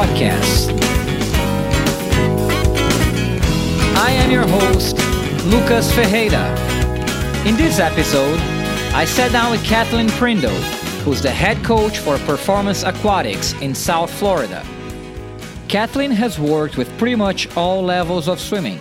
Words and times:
podcast. 0.00 0.70
I 3.98 4.12
am 4.12 4.30
your 4.30 4.46
host, 4.46 4.96
Lucas 5.44 5.92
Ferreira. 5.94 6.48
In 7.46 7.54
this 7.54 7.78
episode, 7.78 8.38
I 8.94 9.04
sat 9.04 9.30
down 9.30 9.50
with 9.50 9.62
Kathleen 9.62 10.08
Prindle, 10.12 10.56
who's 11.04 11.20
the 11.20 11.30
head 11.30 11.62
coach 11.62 11.98
for 11.98 12.16
Performance 12.20 12.82
Aquatics 12.82 13.52
in 13.60 13.74
South 13.74 14.10
Florida. 14.10 14.64
Kathleen 15.68 16.12
has 16.12 16.38
worked 16.38 16.78
with 16.78 16.88
pretty 16.96 17.16
much 17.16 17.54
all 17.54 17.82
levels 17.82 18.26
of 18.26 18.40
swimming, 18.40 18.80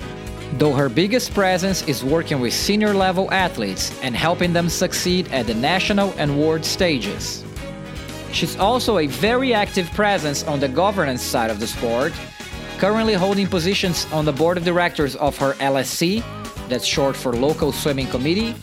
though 0.53 0.71
her 0.71 0.87
biggest 0.87 1.33
presence 1.33 1.85
is 1.85 2.01
working 2.01 2.39
with 2.39 2.53
senior 2.53 2.93
level 2.93 3.29
athletes 3.33 3.91
and 4.01 4.15
helping 4.15 4.53
them 4.53 4.69
succeed 4.69 5.29
at 5.33 5.47
the 5.47 5.53
national 5.53 6.13
and 6.17 6.39
world 6.39 6.63
stages. 6.63 7.43
She's 8.31 8.55
also 8.57 8.99
a 8.99 9.07
very 9.07 9.53
active 9.53 9.91
presence 9.91 10.43
on 10.43 10.59
the 10.59 10.67
governance 10.67 11.21
side 11.21 11.49
of 11.49 11.59
the 11.59 11.67
sport, 11.67 12.13
currently 12.77 13.13
holding 13.13 13.47
positions 13.47 14.05
on 14.11 14.25
the 14.25 14.31
board 14.31 14.57
of 14.57 14.63
directors 14.63 15.15
of 15.15 15.37
her 15.37 15.53
LSC, 15.53 16.23
that's 16.69 16.85
short 16.85 17.15
for 17.15 17.33
Local 17.33 17.71
Swimming 17.71 18.07
Committee, 18.07 18.55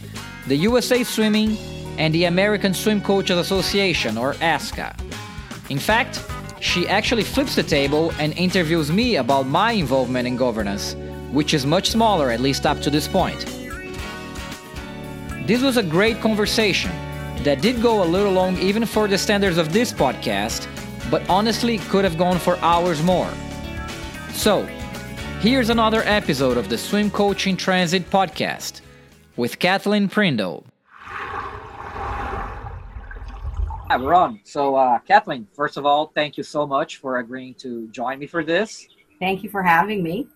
the 0.47 0.57
USA 0.57 1.02
Swimming, 1.02 1.57
and 1.98 2.15
the 2.15 2.24
American 2.24 2.73
Swim 2.73 3.01
Coaches 3.01 3.38
Association, 3.38 4.16
or 4.16 4.34
ASCA. 4.34 4.95
In 5.68 5.79
fact, 5.79 6.24
she 6.60 6.87
actually 6.88 7.24
flips 7.24 7.57
the 7.57 7.62
table 7.62 8.12
and 8.18 8.33
interviews 8.38 8.93
me 8.93 9.16
about 9.16 9.46
my 9.46 9.73
involvement 9.73 10.29
in 10.29 10.37
governance, 10.37 10.95
which 11.33 11.52
is 11.52 11.66
much 11.66 11.90
smaller, 11.90 12.30
at 12.30 12.40
least 12.40 12.66
up 12.66 12.80
to 12.80 12.90
this 12.90 13.09
point. 13.09 13.45
This 15.46 15.62
was 15.62 15.77
a 15.77 15.83
great 15.83 16.21
conversation 16.21 16.93
that 17.47 17.63
did 17.63 17.80
go 17.80 18.02
a 18.02 18.05
little 18.05 18.33
long 18.33 18.59
even 18.59 18.85
for 18.85 19.07
the 19.07 19.16
standards 19.16 19.57
of 19.57 19.73
this 19.73 19.93
podcast, 19.93 20.66
but 21.13 21.23
honestly 21.30 21.79
could 21.79 22.02
have 22.02 22.19
gone 22.19 22.41
for 22.41 22.57
hours 22.59 23.01
more. 23.05 23.30
So, 24.33 24.65
here's 25.39 25.71
another 25.71 26.02
episode 26.07 26.57
of 26.57 26.69
the 26.69 26.77
Swim 26.77 27.09
Coaching 27.09 27.57
Transit 27.57 28.11
podcast 28.11 28.80
with 29.37 29.61
Kathleen 29.61 30.09
Prindle. 30.09 30.65
Hi, 33.89 33.97
we're 33.97 34.15
on. 34.15 34.41
So, 34.43 34.74
uh, 34.74 34.99
Kathleen, 34.99 35.47
first 35.55 35.77
of 35.77 35.87
all, 35.87 36.11
thank 36.17 36.37
you 36.37 36.43
so 36.43 36.67
much 36.67 36.97
for 36.97 37.19
agreeing 37.19 37.55
to 37.55 37.87
join 37.93 38.19
me 38.19 38.27
for 38.27 38.43
this. 38.43 38.89
Thank 39.21 39.45
you 39.45 39.51
for 39.51 39.63
having 39.63 40.02
me. 40.02 40.27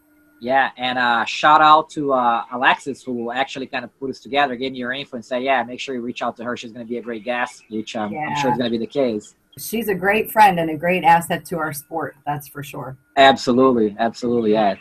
Yeah, 0.41 0.71
and 0.79 0.99
uh, 0.99 1.27
shout 1.27 1.61
out 1.61 1.91
to 1.91 2.15
uh, 2.15 2.45
Alexis, 2.53 3.03
who 3.03 3.31
actually 3.31 3.67
kind 3.67 3.85
of 3.85 4.01
put 4.01 4.09
us 4.09 4.21
together, 4.21 4.57
gave 4.57 4.73
me 4.73 4.79
your 4.79 4.93
info, 4.93 5.17
and 5.17 5.25
say, 5.25 5.43
yeah, 5.43 5.63
make 5.63 5.79
sure 5.79 5.95
you 5.95 6.01
reach 6.01 6.23
out 6.23 6.35
to 6.39 6.45
her. 6.45 6.57
She's 6.57 6.73
going 6.73 6.85
to 6.85 6.89
be 6.89 6.97
a 6.97 7.03
great 7.03 7.25
guest, 7.25 7.63
which 7.69 7.95
um, 7.95 8.11
yeah. 8.11 8.21
I'm 8.21 8.37
sure 8.41 8.51
is 8.51 8.57
going 8.57 8.73
to 8.73 8.79
be 8.79 8.85
the 8.85 8.91
case. 8.91 9.35
She's 9.59 9.89
a 9.89 9.95
great 9.95 10.31
friend 10.31 10.59
and 10.59 10.71
a 10.71 10.77
great 10.77 11.05
asset 11.05 11.45
to 11.47 11.59
our 11.59 11.75
sport. 11.75 12.17
That's 12.25 12.49
for 12.49 12.63
sure. 12.63 12.97
Absolutely, 13.19 13.95
absolutely. 13.99 14.53
Yeah, 14.53 14.77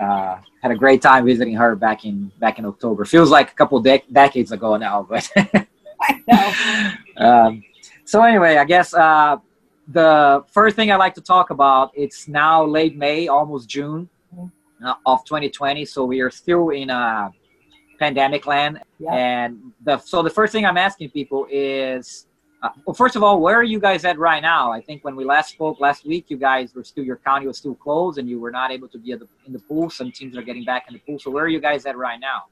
uh, 0.00 0.38
had 0.62 0.72
a 0.72 0.76
great 0.76 1.02
time 1.02 1.26
visiting 1.26 1.54
her 1.54 1.76
back 1.76 2.06
in 2.06 2.32
back 2.38 2.58
in 2.58 2.64
October. 2.64 3.04
Feels 3.04 3.30
like 3.30 3.50
a 3.50 3.54
couple 3.54 3.78
de- 3.80 4.04
decades 4.10 4.52
ago 4.52 4.76
now, 4.78 5.06
but 5.08 5.30
I 5.36 6.20
know. 6.26 6.92
Um, 7.16 7.62
so 8.04 8.24
anyway, 8.24 8.56
I 8.56 8.64
guess 8.64 8.92
uh, 8.92 9.36
the 9.86 10.44
first 10.50 10.74
thing 10.74 10.90
I 10.90 10.96
like 10.96 11.14
to 11.14 11.20
talk 11.20 11.50
about 11.50 11.92
it's 11.94 12.26
now 12.26 12.64
late 12.64 12.96
May, 12.96 13.28
almost 13.28 13.68
June 13.68 14.08
of 15.06 15.24
2020. 15.24 15.84
So 15.84 16.04
we 16.04 16.20
are 16.20 16.30
still 16.30 16.70
in 16.70 16.90
a 16.90 17.30
pandemic 17.98 18.46
land, 18.46 18.80
yeah. 18.98 19.12
and 19.12 19.72
the 19.84 19.98
so 19.98 20.22
the 20.22 20.30
first 20.30 20.52
thing 20.52 20.66
I'm 20.66 20.76
asking 20.76 21.10
people 21.10 21.46
is. 21.50 22.26
Uh, 22.62 22.70
well, 22.86 22.94
first 22.94 23.14
of 23.14 23.22
all, 23.22 23.42
where 23.42 23.56
are 23.56 23.62
you 23.74 23.78
guys 23.78 24.06
at 24.06 24.18
right 24.18 24.40
now? 24.40 24.72
I 24.72 24.80
think 24.80 25.04
when 25.04 25.16
we 25.16 25.24
last 25.26 25.50
spoke 25.50 25.80
last 25.80 26.06
week, 26.06 26.24
you 26.28 26.38
guys 26.38 26.74
were 26.74 26.82
still 26.82 27.04
your 27.04 27.16
county 27.16 27.46
was 27.46 27.58
still 27.58 27.74
closed, 27.74 28.18
and 28.18 28.26
you 28.26 28.40
were 28.40 28.50
not 28.50 28.70
able 28.70 28.88
to 28.88 28.98
be 28.98 29.12
the, 29.12 29.28
in 29.46 29.52
the 29.52 29.58
pool. 29.58 29.90
Some 29.90 30.10
teams 30.10 30.34
are 30.34 30.40
getting 30.42 30.64
back 30.64 30.86
in 30.88 30.94
the 30.94 31.00
pool. 31.00 31.18
So 31.18 31.30
where 31.30 31.44
are 31.44 31.48
you 31.48 31.60
guys 31.60 31.84
at 31.84 31.94
right 31.98 32.18
now? 32.18 32.44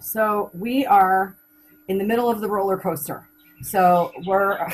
So 0.00 0.50
we 0.52 0.84
are 0.84 1.36
in 1.88 1.96
the 1.96 2.04
middle 2.04 2.28
of 2.28 2.42
the 2.42 2.48
roller 2.48 2.76
coaster. 2.76 3.28
So 3.62 4.12
we're 4.26 4.68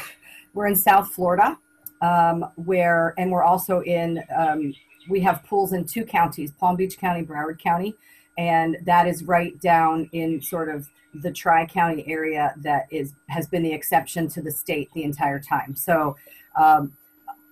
we're 0.54 0.66
in 0.66 0.76
South 0.76 1.12
Florida, 1.12 1.56
um, 2.00 2.44
where 2.56 3.14
and 3.18 3.30
we're 3.30 3.44
also 3.44 3.82
in 3.82 4.22
um, 4.36 4.74
we 5.08 5.20
have 5.20 5.44
pools 5.44 5.72
in 5.72 5.84
two 5.84 6.04
counties, 6.04 6.52
Palm 6.52 6.76
Beach 6.76 6.98
County, 6.98 7.24
Broward 7.24 7.58
County, 7.58 7.94
and 8.38 8.78
that 8.84 9.06
is 9.06 9.24
right 9.24 9.58
down 9.60 10.08
in 10.12 10.40
sort 10.40 10.68
of 10.68 10.88
the 11.14 11.30
Tri 11.30 11.66
County 11.66 12.04
area 12.06 12.54
that 12.58 12.86
is 12.90 13.12
has 13.28 13.46
been 13.46 13.62
the 13.62 13.72
exception 13.72 14.28
to 14.28 14.42
the 14.42 14.50
state 14.50 14.90
the 14.94 15.04
entire 15.04 15.40
time. 15.40 15.74
So. 15.74 16.16
Um, 16.56 16.92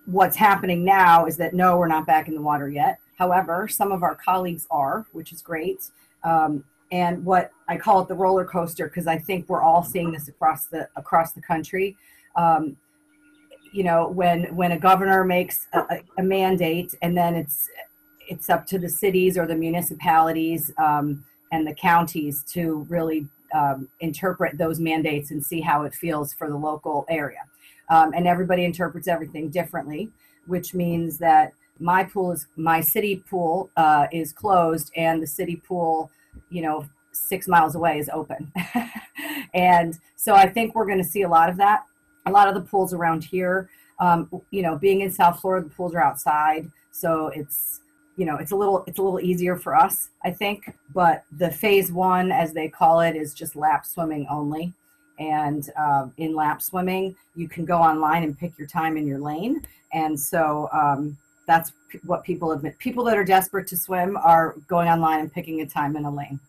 what's 0.05 0.35
happening 0.35 0.83
now 0.83 1.25
is 1.25 1.37
that 1.37 1.53
no, 1.53 1.77
we're 1.77 1.87
not 1.87 2.05
back 2.05 2.27
in 2.27 2.35
the 2.35 2.41
water 2.41 2.69
yet. 2.69 2.99
However, 3.17 3.67
some 3.67 3.91
of 3.91 4.03
our 4.03 4.15
colleagues 4.15 4.67
are, 4.71 5.05
which 5.11 5.31
is 5.31 5.41
great. 5.41 5.91
Um, 6.23 6.63
and 6.91 7.23
what 7.23 7.51
I 7.67 7.77
call 7.77 8.01
it 8.01 8.07
the 8.07 8.15
roller 8.15 8.45
coaster 8.45 8.87
because 8.87 9.07
I 9.07 9.17
think 9.17 9.47
we're 9.47 9.61
all 9.61 9.83
seeing 9.83 10.11
this 10.11 10.27
across 10.27 10.65
the 10.65 10.89
across 10.95 11.31
the 11.31 11.41
country. 11.41 11.95
Um, 12.35 12.77
you 13.71 13.83
know, 13.83 14.07
when 14.07 14.55
when 14.55 14.71
a 14.71 14.79
governor 14.79 15.23
makes 15.23 15.67
a, 15.73 15.99
a, 16.17 16.23
mandate, 16.23 16.93
and 17.01 17.17
then 17.17 17.35
it's 17.35 17.69
it's 18.27 18.49
up 18.49 18.65
to 18.67 18.79
the 18.79 18.89
cities 18.89 19.37
or 19.37 19.45
the 19.45 19.55
municipalities 19.55 20.71
um, 20.77 21.23
and 21.51 21.65
the 21.65 21.73
counties 21.73 22.43
to 22.53 22.85
really 22.89 23.27
um, 23.53 23.87
interpret 23.99 24.57
those 24.57 24.79
mandates 24.79 25.31
and 25.31 25.43
see 25.45 25.61
how 25.61 25.83
it 25.83 25.93
feels 25.93 26.33
for 26.33 26.49
the 26.49 26.57
local 26.57 27.05
area. 27.09 27.39
Um, 27.89 28.13
and 28.13 28.27
everybody 28.27 28.63
interprets 28.63 29.07
everything 29.07 29.49
differently, 29.49 30.09
which 30.47 30.73
means 30.73 31.17
that 31.17 31.53
my 31.79 32.03
pool 32.03 32.31
is 32.31 32.47
my 32.55 32.79
city 32.81 33.23
pool 33.29 33.69
uh, 33.75 34.07
is 34.11 34.31
closed, 34.31 34.91
and 34.95 35.21
the 35.21 35.27
city 35.27 35.55
pool 35.55 36.11
you 36.49 36.61
know, 36.61 36.87
six 37.11 37.47
miles 37.47 37.75
away 37.75 37.97
is 37.97 38.09
open. 38.13 38.51
and 39.53 39.97
so 40.15 40.35
I 40.35 40.47
think 40.47 40.75
we're 40.75 40.85
going 40.85 41.01
to 41.01 41.09
see 41.09 41.23
a 41.23 41.29
lot 41.29 41.49
of 41.49 41.57
that. 41.57 41.83
A 42.25 42.31
lot 42.31 42.47
of 42.47 42.53
the 42.53 42.61
pools 42.61 42.93
around 42.93 43.23
here, 43.23 43.69
um, 43.99 44.29
you 44.51 44.61
know, 44.61 44.77
being 44.77 45.01
in 45.01 45.11
South 45.11 45.39
Florida, 45.39 45.67
the 45.67 45.73
pools 45.73 45.93
are 45.93 46.01
outside, 46.01 46.69
so 46.91 47.27
it's 47.27 47.81
you 48.17 48.25
know 48.25 48.37
it's 48.37 48.51
a 48.51 48.55
little 48.55 48.83
it's 48.87 48.99
a 48.99 49.01
little 49.01 49.19
easier 49.19 49.55
for 49.55 49.75
us, 49.75 50.09
I 50.23 50.31
think. 50.31 50.75
But 50.93 51.23
the 51.37 51.49
phase 51.49 51.91
one, 51.91 52.31
as 52.31 52.53
they 52.53 52.67
call 52.67 53.01
it, 53.01 53.15
is 53.15 53.33
just 53.33 53.55
lap 53.55 53.85
swimming 53.85 54.27
only. 54.29 54.73
And 55.19 55.69
um, 55.77 56.13
in 56.17 56.35
lap 56.35 56.61
swimming, 56.61 57.15
you 57.35 57.47
can 57.47 57.63
go 57.63 57.77
online 57.77 58.23
and 58.23 58.37
pick 58.37 58.57
your 58.57 58.67
time 58.67 58.97
in 58.97 59.05
your 59.05 59.19
lane. 59.19 59.61
And 59.93 60.19
so 60.19 60.67
um, 60.73 61.15
that's 61.45 61.73
what 62.05 62.23
people 62.23 62.51
admit. 62.53 62.77
People 62.79 63.03
that 63.03 63.17
are 63.17 63.23
desperate 63.23 63.67
to 63.67 63.77
swim 63.77 64.17
are 64.17 64.55
going 64.67 64.87
online 64.87 65.19
and 65.19 65.31
picking 65.31 65.61
a 65.61 65.65
time 65.65 65.95
in 65.95 66.05
a 66.05 66.11
lane. 66.11 66.39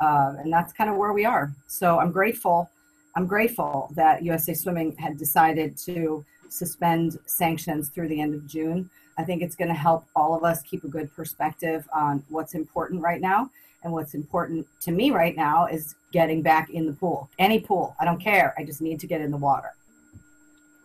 Uh, 0.00 0.34
and 0.38 0.52
that's 0.52 0.72
kind 0.72 0.90
of 0.90 0.96
where 0.96 1.12
we 1.12 1.24
are. 1.24 1.52
So 1.66 1.98
I'm 1.98 2.10
grateful. 2.10 2.70
I'm 3.16 3.26
grateful 3.26 3.90
that 3.94 4.22
USA 4.22 4.52
Swimming 4.52 4.94
had 4.96 5.16
decided 5.16 5.76
to 5.78 6.22
suspend 6.50 7.18
sanctions 7.24 7.88
through 7.88 8.08
the 8.08 8.20
end 8.20 8.34
of 8.34 8.46
June. 8.46 8.90
I 9.18 9.24
think 9.24 9.40
it's 9.42 9.56
going 9.56 9.68
to 9.68 9.74
help 9.74 10.04
all 10.14 10.36
of 10.36 10.44
us 10.44 10.60
keep 10.60 10.84
a 10.84 10.88
good 10.88 11.10
perspective 11.14 11.88
on 11.94 12.22
what's 12.28 12.54
important 12.54 13.00
right 13.02 13.20
now. 13.20 13.50
And 13.82 13.92
what's 13.92 14.14
important 14.14 14.66
to 14.80 14.90
me 14.90 15.12
right 15.12 15.36
now 15.36 15.66
is 15.66 15.94
getting 16.12 16.42
back 16.42 16.70
in 16.70 16.86
the 16.86 16.92
pool. 16.92 17.30
Any 17.38 17.60
pool, 17.60 17.94
I 18.00 18.04
don't 18.04 18.20
care. 18.20 18.52
I 18.58 18.64
just 18.64 18.82
need 18.82 18.98
to 19.00 19.06
get 19.06 19.20
in 19.20 19.30
the 19.30 19.36
water. 19.36 19.70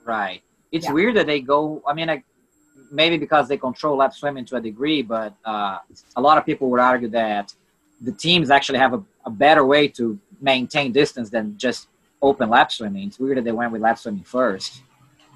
Right. 0.05 0.41
It's 0.71 0.85
yeah. 0.85 0.93
weird 0.93 1.15
that 1.15 1.25
they 1.25 1.41
go. 1.41 1.81
I 1.87 1.93
mean, 1.93 2.09
I, 2.09 2.23
maybe 2.91 3.17
because 3.17 3.47
they 3.47 3.57
control 3.57 3.97
lap 3.97 4.13
swimming 4.13 4.45
to 4.45 4.55
a 4.57 4.61
degree, 4.61 5.01
but 5.01 5.33
uh, 5.43 5.79
a 6.15 6.21
lot 6.21 6.37
of 6.37 6.45
people 6.45 6.69
would 6.69 6.79
argue 6.79 7.09
that 7.09 7.53
the 8.01 8.11
teams 8.11 8.51
actually 8.51 8.79
have 8.79 8.93
a, 8.93 9.03
a, 9.25 9.29
better 9.29 9.65
way 9.65 9.87
to 9.87 10.19
maintain 10.39 10.91
distance 10.91 11.29
than 11.29 11.57
just 11.57 11.87
open 12.21 12.49
lap 12.49 12.71
swimming. 12.71 13.07
It's 13.07 13.19
weird 13.19 13.37
that 13.37 13.43
they 13.43 13.51
went 13.51 13.71
with 13.71 13.81
lap 13.81 13.97
swimming 13.97 14.23
first. 14.23 14.83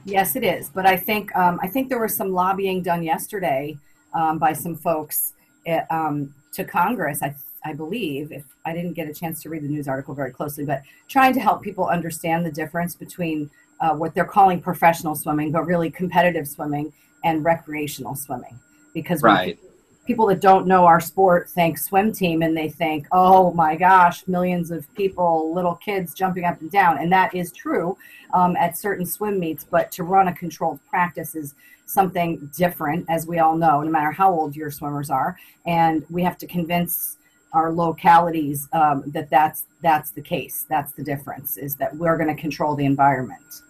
Yes, 0.06 0.36
it 0.36 0.44
is. 0.44 0.70
But 0.70 0.86
I 0.86 0.98
think 0.98 1.36
um, 1.36 1.60
I 1.62 1.68
think 1.68 1.90
there 1.90 2.00
was 2.00 2.16
some 2.16 2.32
lobbying 2.32 2.82
done 2.82 3.04
yesterday 3.04 3.78
um, 4.14 4.38
by 4.38 4.54
some 4.54 4.76
folks 4.76 5.34
at, 5.66 5.92
um, 5.92 6.34
to 6.54 6.64
Congress. 6.64 7.24
I 7.24 7.36
I 7.64 7.74
believe 7.74 8.32
if 8.32 8.44
I 8.64 8.74
didn't 8.74 8.94
get 8.94 9.10
a 9.10 9.14
chance 9.14 9.42
to 9.42 9.50
read 9.50 9.64
the 9.64 9.68
news 9.68 9.88
article 9.88 10.14
very 10.14 10.32
closely, 10.32 10.66
but 10.66 10.84
trying 11.08 11.34
to 11.34 11.40
help 11.40 11.64
people 11.64 11.88
understand 11.88 12.46
the 12.46 12.52
difference 12.52 12.94
between 12.94 13.50
uh, 13.82 13.96
what 13.96 14.14
they're 14.14 14.24
calling 14.24 14.62
professional 14.62 15.16
swimming, 15.16 15.52
but 15.52 15.66
really 15.66 15.90
competitive 15.90 16.48
swimming, 16.48 16.94
and 17.24 17.44
recreational 17.44 18.16
swimming 18.16 18.60
because 18.94 19.22
right. 19.24 19.60
People 20.06 20.28
that 20.28 20.40
don't 20.40 20.68
know 20.68 20.86
our 20.86 21.00
sport 21.00 21.50
think 21.50 21.78
swim 21.78 22.12
team 22.12 22.42
and 22.42 22.56
they 22.56 22.70
think 22.70 23.08
oh 23.12 23.52
my 23.54 23.76
gosh 23.76 24.28
millions 24.28 24.72
of 24.72 24.92
people 24.96 25.54
little 25.54 25.76
kids 25.76 26.14
jumping 26.14 26.46
up 26.46 26.60
and 26.62 26.72
down. 26.72 26.98
And 26.98 27.12
that 27.12 27.34
is 27.34 27.52
true 27.52 27.98
um, 28.34 28.56
at 28.56 28.78
certain 28.78 29.06
swim 29.06 29.40
meets 29.40 29.64
but 29.64 29.92
to 29.94 30.04
run 30.04 30.28
a 30.28 30.34
controlled 30.34 30.80
practice 30.90 31.36
is 31.36 31.56
something 31.86 32.50
different 32.58 33.06
as 33.10 33.28
we 33.28 33.40
all 33.40 33.56
know 33.56 33.82
no 33.82 33.92
matter 33.92 34.12
how 34.12 34.32
old 34.32 34.56
your 34.56 34.72
swimmers 34.72 35.10
are. 35.10 35.38
And 35.66 36.06
we 36.10 36.24
have 36.24 36.38
to 36.40 36.48
convince 36.48 37.18
our 37.56 37.72
localities 37.72 38.68
um, 38.74 39.04
that 39.08 39.30
that's 39.30 39.66
that's 39.82 40.12
the 40.12 40.22
case. 40.22 40.66
That's 40.70 40.92
the 40.92 41.04
difference 41.04 41.58
is 41.58 41.76
that 41.78 41.96
we're 41.96 42.18
going 42.18 42.36
to 42.36 42.40
control 42.40 42.76
the 42.76 42.86
environment. 42.86 43.62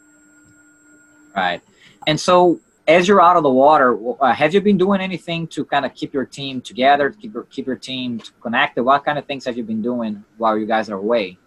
Right. 1.36 1.62
And 2.08 2.20
so, 2.20 2.60
as 2.88 3.08
you're 3.08 3.22
out 3.22 3.36
of 3.36 3.44
the 3.44 3.50
water, 3.50 3.98
uh, 4.22 4.34
have 4.34 4.54
you 4.54 4.62
been 4.62 4.78
doing 4.78 5.02
anything 5.02 5.48
to 5.48 5.66
kind 5.66 5.86
of 5.86 5.94
keep 5.96 6.14
your 6.14 6.26
team 6.26 6.62
together, 6.62 7.10
to 7.10 7.18
keep 7.18 7.34
your, 7.34 7.44
keep 7.44 7.66
your 7.66 7.76
team 7.76 8.22
connected? 8.42 8.84
What 8.84 9.04
kind 9.04 9.18
of 9.18 9.26
things 9.26 9.46
have 9.46 9.58
you 9.58 9.64
been 9.64 9.82
doing 9.82 10.24
while 10.38 10.58
you 10.58 10.66
guys 10.66 10.90
are 10.90 10.98
away? 10.98 11.38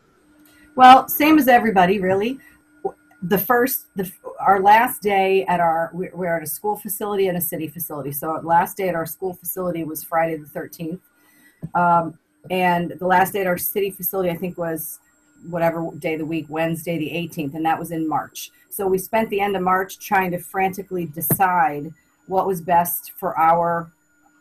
Well, 0.74 1.08
same 1.08 1.38
as 1.38 1.48
everybody, 1.48 2.00
really. 2.00 2.38
The 3.22 3.38
first, 3.38 3.86
the 3.96 4.10
our 4.38 4.60
last 4.60 5.02
day 5.02 5.44
at 5.46 5.58
our 5.58 5.90
we're 5.92 6.36
at 6.36 6.42
a 6.44 6.46
school 6.46 6.76
facility 6.76 7.26
and 7.26 7.36
a 7.36 7.40
city 7.40 7.66
facility. 7.66 8.12
So 8.12 8.40
last 8.44 8.76
day 8.76 8.88
at 8.88 8.94
our 8.94 9.06
school 9.06 9.34
facility 9.34 9.82
was 9.82 10.04
Friday 10.04 10.36
the 10.36 10.46
13th, 10.46 11.00
um, 11.74 12.16
and 12.48 12.94
the 13.00 13.06
last 13.08 13.32
day 13.32 13.40
at 13.40 13.48
our 13.48 13.58
city 13.58 13.90
facility 13.90 14.30
I 14.30 14.36
think 14.36 14.56
was 14.56 15.00
whatever 15.48 15.90
day 15.98 16.14
of 16.14 16.20
the 16.20 16.26
week, 16.26 16.46
Wednesday 16.48 16.98
the 16.98 17.10
18th, 17.10 17.54
and 17.54 17.64
that 17.64 17.78
was 17.78 17.90
in 17.90 18.08
March. 18.08 18.50
So 18.70 18.86
we 18.86 18.98
spent 18.98 19.30
the 19.30 19.40
end 19.40 19.56
of 19.56 19.62
March 19.62 19.98
trying 19.98 20.30
to 20.32 20.38
frantically 20.38 21.06
decide 21.06 21.92
what 22.26 22.46
was 22.46 22.60
best 22.60 23.12
for 23.12 23.38
our 23.38 23.90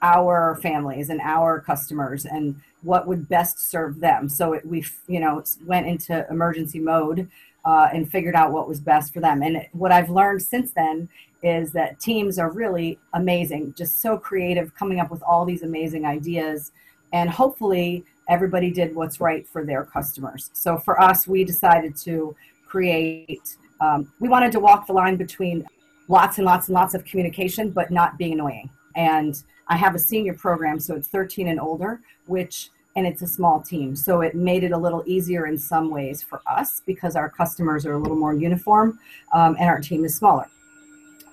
our 0.01 0.59
families 0.61 1.09
and 1.09 1.19
our 1.21 1.59
customers 1.59 2.25
and 2.25 2.61
what 2.83 3.07
would 3.07 3.27
best 3.27 3.59
serve 3.59 3.99
them. 3.99 4.29
So 4.29 4.53
it, 4.53 4.65
we, 4.65 4.85
you 5.07 5.19
know, 5.19 5.43
went 5.65 5.87
into 5.87 6.25
emergency 6.29 6.79
mode 6.79 7.27
uh, 7.65 7.89
and 7.91 8.09
figured 8.09 8.35
out 8.35 8.51
what 8.51 8.67
was 8.67 8.79
best 8.79 9.13
for 9.13 9.19
them. 9.19 9.41
And 9.41 9.65
what 9.73 9.91
I've 9.91 10.09
learned 10.09 10.41
since 10.41 10.71
then 10.71 11.09
is 11.43 11.71
that 11.71 11.99
teams 11.99 12.39
are 12.39 12.51
really 12.51 12.99
amazing, 13.13 13.73
just 13.75 14.01
so 14.01 14.17
creative, 14.17 14.73
coming 14.75 14.99
up 14.99 15.11
with 15.11 15.23
all 15.23 15.45
these 15.45 15.63
amazing 15.63 16.05
ideas. 16.05 16.71
And 17.11 17.29
hopefully, 17.29 18.05
everybody 18.27 18.71
did 18.71 18.95
what's 18.95 19.19
right 19.19 19.47
for 19.47 19.65
their 19.65 19.83
customers. 19.83 20.49
So 20.53 20.77
for 20.77 21.01
us, 21.01 21.27
we 21.27 21.43
decided 21.43 21.95
to 21.97 22.35
create 22.65 23.57
um, 23.79 24.11
we 24.19 24.27
wanted 24.27 24.51
to 24.53 24.59
walk 24.59 24.87
the 24.87 24.93
line 24.93 25.17
between 25.17 25.65
lots 26.07 26.37
and 26.37 26.45
lots 26.45 26.67
and 26.67 26.73
lots 26.73 26.93
of 26.93 27.05
communication, 27.05 27.69
but 27.69 27.91
not 27.91 28.17
being 28.17 28.33
annoying. 28.33 28.69
And 28.95 29.41
I 29.67 29.77
have 29.77 29.93
a 29.93 29.99
senior 29.99 30.33
program, 30.33 30.79
so 30.79 30.95
it's 30.95 31.07
13 31.09 31.47
and 31.47 31.59
older, 31.59 32.01
which 32.25 32.69
and 32.95 33.05
it's 33.05 33.21
a 33.21 33.27
small 33.27 33.61
team. 33.61 33.95
So 33.95 34.21
it 34.21 34.33
made 34.33 34.63
it 34.63 34.71
a 34.71 34.77
little 34.77 35.03
easier 35.05 35.45
in 35.45 35.55
some 35.55 35.91
ways 35.91 36.23
for 36.23 36.41
us 36.47 36.81
because 36.87 37.15
our 37.15 37.29
customers 37.29 37.85
are 37.85 37.93
a 37.93 37.97
little 37.99 38.17
more 38.17 38.33
uniform 38.33 38.97
um, 39.33 39.55
and 39.59 39.69
our 39.69 39.79
team 39.79 40.03
is 40.03 40.15
smaller. 40.15 40.49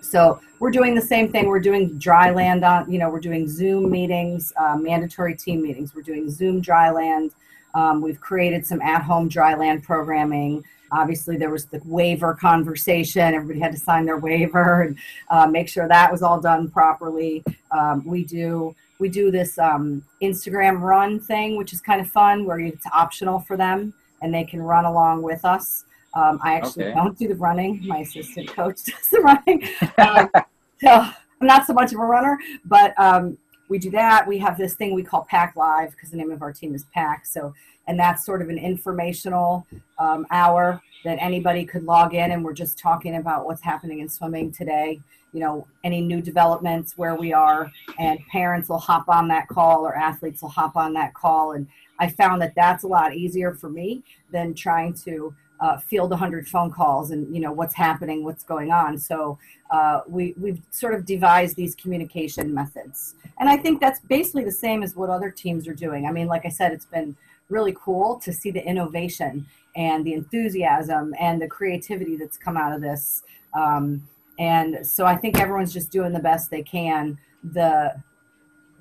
So 0.04 0.40
we're 0.60 0.70
doing 0.70 0.94
the 0.94 1.02
same 1.02 1.30
thing. 1.32 1.46
We're 1.46 1.60
doing 1.60 1.98
dry 1.98 2.30
land 2.30 2.64
on, 2.64 2.90
you 2.90 2.98
know, 2.98 3.08
we're 3.08 3.20
doing 3.20 3.48
Zoom 3.48 3.90
meetings, 3.90 4.52
uh, 4.56 4.76
mandatory 4.76 5.34
team 5.34 5.62
meetings. 5.62 5.94
We're 5.94 6.02
doing 6.02 6.30
Zoom 6.30 6.60
dry 6.60 6.90
land. 6.90 7.32
Um, 7.74 8.00
we've 8.00 8.20
created 8.20 8.66
some 8.66 8.80
at 8.82 9.02
home 9.02 9.28
dry 9.28 9.54
land 9.54 9.82
programming. 9.82 10.64
Obviously, 10.92 11.36
there 11.36 11.50
was 11.50 11.66
the 11.66 11.80
waiver 11.84 12.34
conversation. 12.34 13.34
Everybody 13.34 13.58
had 13.58 13.72
to 13.72 13.78
sign 13.78 14.04
their 14.04 14.18
waiver 14.18 14.82
and 14.82 14.98
uh, 15.30 15.46
make 15.46 15.68
sure 15.68 15.88
that 15.88 16.12
was 16.12 16.22
all 16.22 16.40
done 16.40 16.70
properly. 16.70 17.42
Um, 17.72 18.04
we 18.06 18.24
do 18.24 18.74
we 19.00 19.08
do 19.08 19.32
this 19.32 19.58
um, 19.58 20.04
Instagram 20.22 20.80
run 20.80 21.18
thing, 21.18 21.56
which 21.56 21.72
is 21.72 21.80
kind 21.80 22.00
of 22.00 22.08
fun, 22.08 22.44
where 22.44 22.60
it's 22.60 22.86
optional 22.92 23.40
for 23.40 23.56
them 23.56 23.92
and 24.22 24.32
they 24.32 24.44
can 24.44 24.62
run 24.62 24.84
along 24.86 25.22
with 25.22 25.44
us. 25.44 25.84
Um, 26.14 26.38
I 26.42 26.54
actually 26.54 26.84
okay. 26.84 26.94
don't 26.94 27.18
do 27.18 27.28
the 27.28 27.34
running. 27.34 27.86
My 27.86 27.98
assistant 27.98 28.48
coach 28.48 28.84
does 28.84 29.08
the 29.10 29.20
running. 29.20 29.68
Um, 29.98 30.30
so 30.80 30.90
I'm 30.90 31.46
not 31.46 31.66
so 31.66 31.72
much 31.72 31.92
of 31.92 31.98
a 31.98 32.04
runner, 32.04 32.38
but 32.64 32.98
um, 32.98 33.36
we 33.68 33.78
do 33.78 33.90
that. 33.90 34.26
We 34.26 34.38
have 34.38 34.56
this 34.56 34.74
thing 34.74 34.94
we 34.94 35.02
call 35.02 35.26
Pack 35.28 35.56
Live 35.56 35.90
because 35.92 36.10
the 36.10 36.16
name 36.16 36.30
of 36.30 36.42
our 36.42 36.52
team 36.52 36.74
is 36.74 36.84
Pack. 36.94 37.26
So 37.26 37.54
and 37.86 37.98
that's 37.98 38.24
sort 38.24 38.42
of 38.42 38.48
an 38.48 38.58
informational 38.58 39.66
um, 39.98 40.26
hour 40.30 40.80
that 41.04 41.18
anybody 41.20 41.64
could 41.64 41.84
log 41.84 42.14
in 42.14 42.32
and 42.32 42.44
we're 42.44 42.54
just 42.54 42.78
talking 42.78 43.16
about 43.16 43.44
what's 43.44 43.62
happening 43.62 43.98
in 44.00 44.08
swimming 44.08 44.50
today 44.50 44.98
you 45.32 45.40
know 45.40 45.66
any 45.82 46.00
new 46.00 46.22
developments 46.22 46.96
where 46.96 47.14
we 47.14 47.32
are 47.32 47.70
and 47.98 48.18
parents 48.30 48.68
will 48.68 48.78
hop 48.78 49.08
on 49.08 49.28
that 49.28 49.48
call 49.48 49.86
or 49.86 49.94
athletes 49.94 50.40
will 50.40 50.48
hop 50.48 50.76
on 50.76 50.94
that 50.94 51.12
call 51.14 51.52
and 51.52 51.66
i 51.98 52.08
found 52.08 52.40
that 52.40 52.54
that's 52.54 52.84
a 52.84 52.88
lot 52.88 53.14
easier 53.14 53.52
for 53.52 53.68
me 53.68 54.02
than 54.32 54.54
trying 54.54 54.94
to 54.94 55.34
uh, 55.60 55.78
field 55.78 56.10
100 56.10 56.48
phone 56.48 56.70
calls 56.70 57.10
and 57.10 57.32
you 57.34 57.40
know 57.40 57.52
what's 57.52 57.74
happening 57.74 58.24
what's 58.24 58.44
going 58.44 58.70
on 58.72 58.98
so 58.98 59.38
uh, 59.70 60.00
we, 60.06 60.34
we've 60.38 60.60
sort 60.70 60.94
of 60.94 61.06
devised 61.06 61.56
these 61.56 61.74
communication 61.74 62.52
methods 62.52 63.14
and 63.38 63.48
i 63.48 63.56
think 63.56 63.80
that's 63.80 64.00
basically 64.00 64.44
the 64.44 64.52
same 64.52 64.82
as 64.82 64.96
what 64.96 65.10
other 65.10 65.30
teams 65.30 65.68
are 65.68 65.74
doing 65.74 66.06
i 66.06 66.12
mean 66.12 66.26
like 66.26 66.44
i 66.44 66.48
said 66.48 66.72
it's 66.72 66.86
been 66.86 67.16
really 67.48 67.76
cool 67.78 68.18
to 68.20 68.32
see 68.32 68.50
the 68.50 68.64
innovation 68.66 69.46
and 69.76 70.04
the 70.04 70.12
enthusiasm 70.12 71.14
and 71.18 71.40
the 71.40 71.48
creativity 71.48 72.16
that's 72.16 72.36
come 72.36 72.56
out 72.56 72.72
of 72.72 72.80
this. 72.80 73.22
Um, 73.54 74.06
and 74.38 74.86
so 74.86 75.06
I 75.06 75.16
think 75.16 75.38
everyone's 75.38 75.72
just 75.72 75.90
doing 75.90 76.12
the 76.12 76.20
best 76.20 76.50
they 76.50 76.62
can. 76.62 77.18
The 77.42 77.94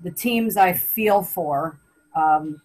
the 0.01 0.11
teams 0.11 0.57
I 0.57 0.73
feel 0.73 1.21
for 1.21 1.79
um, 2.15 2.61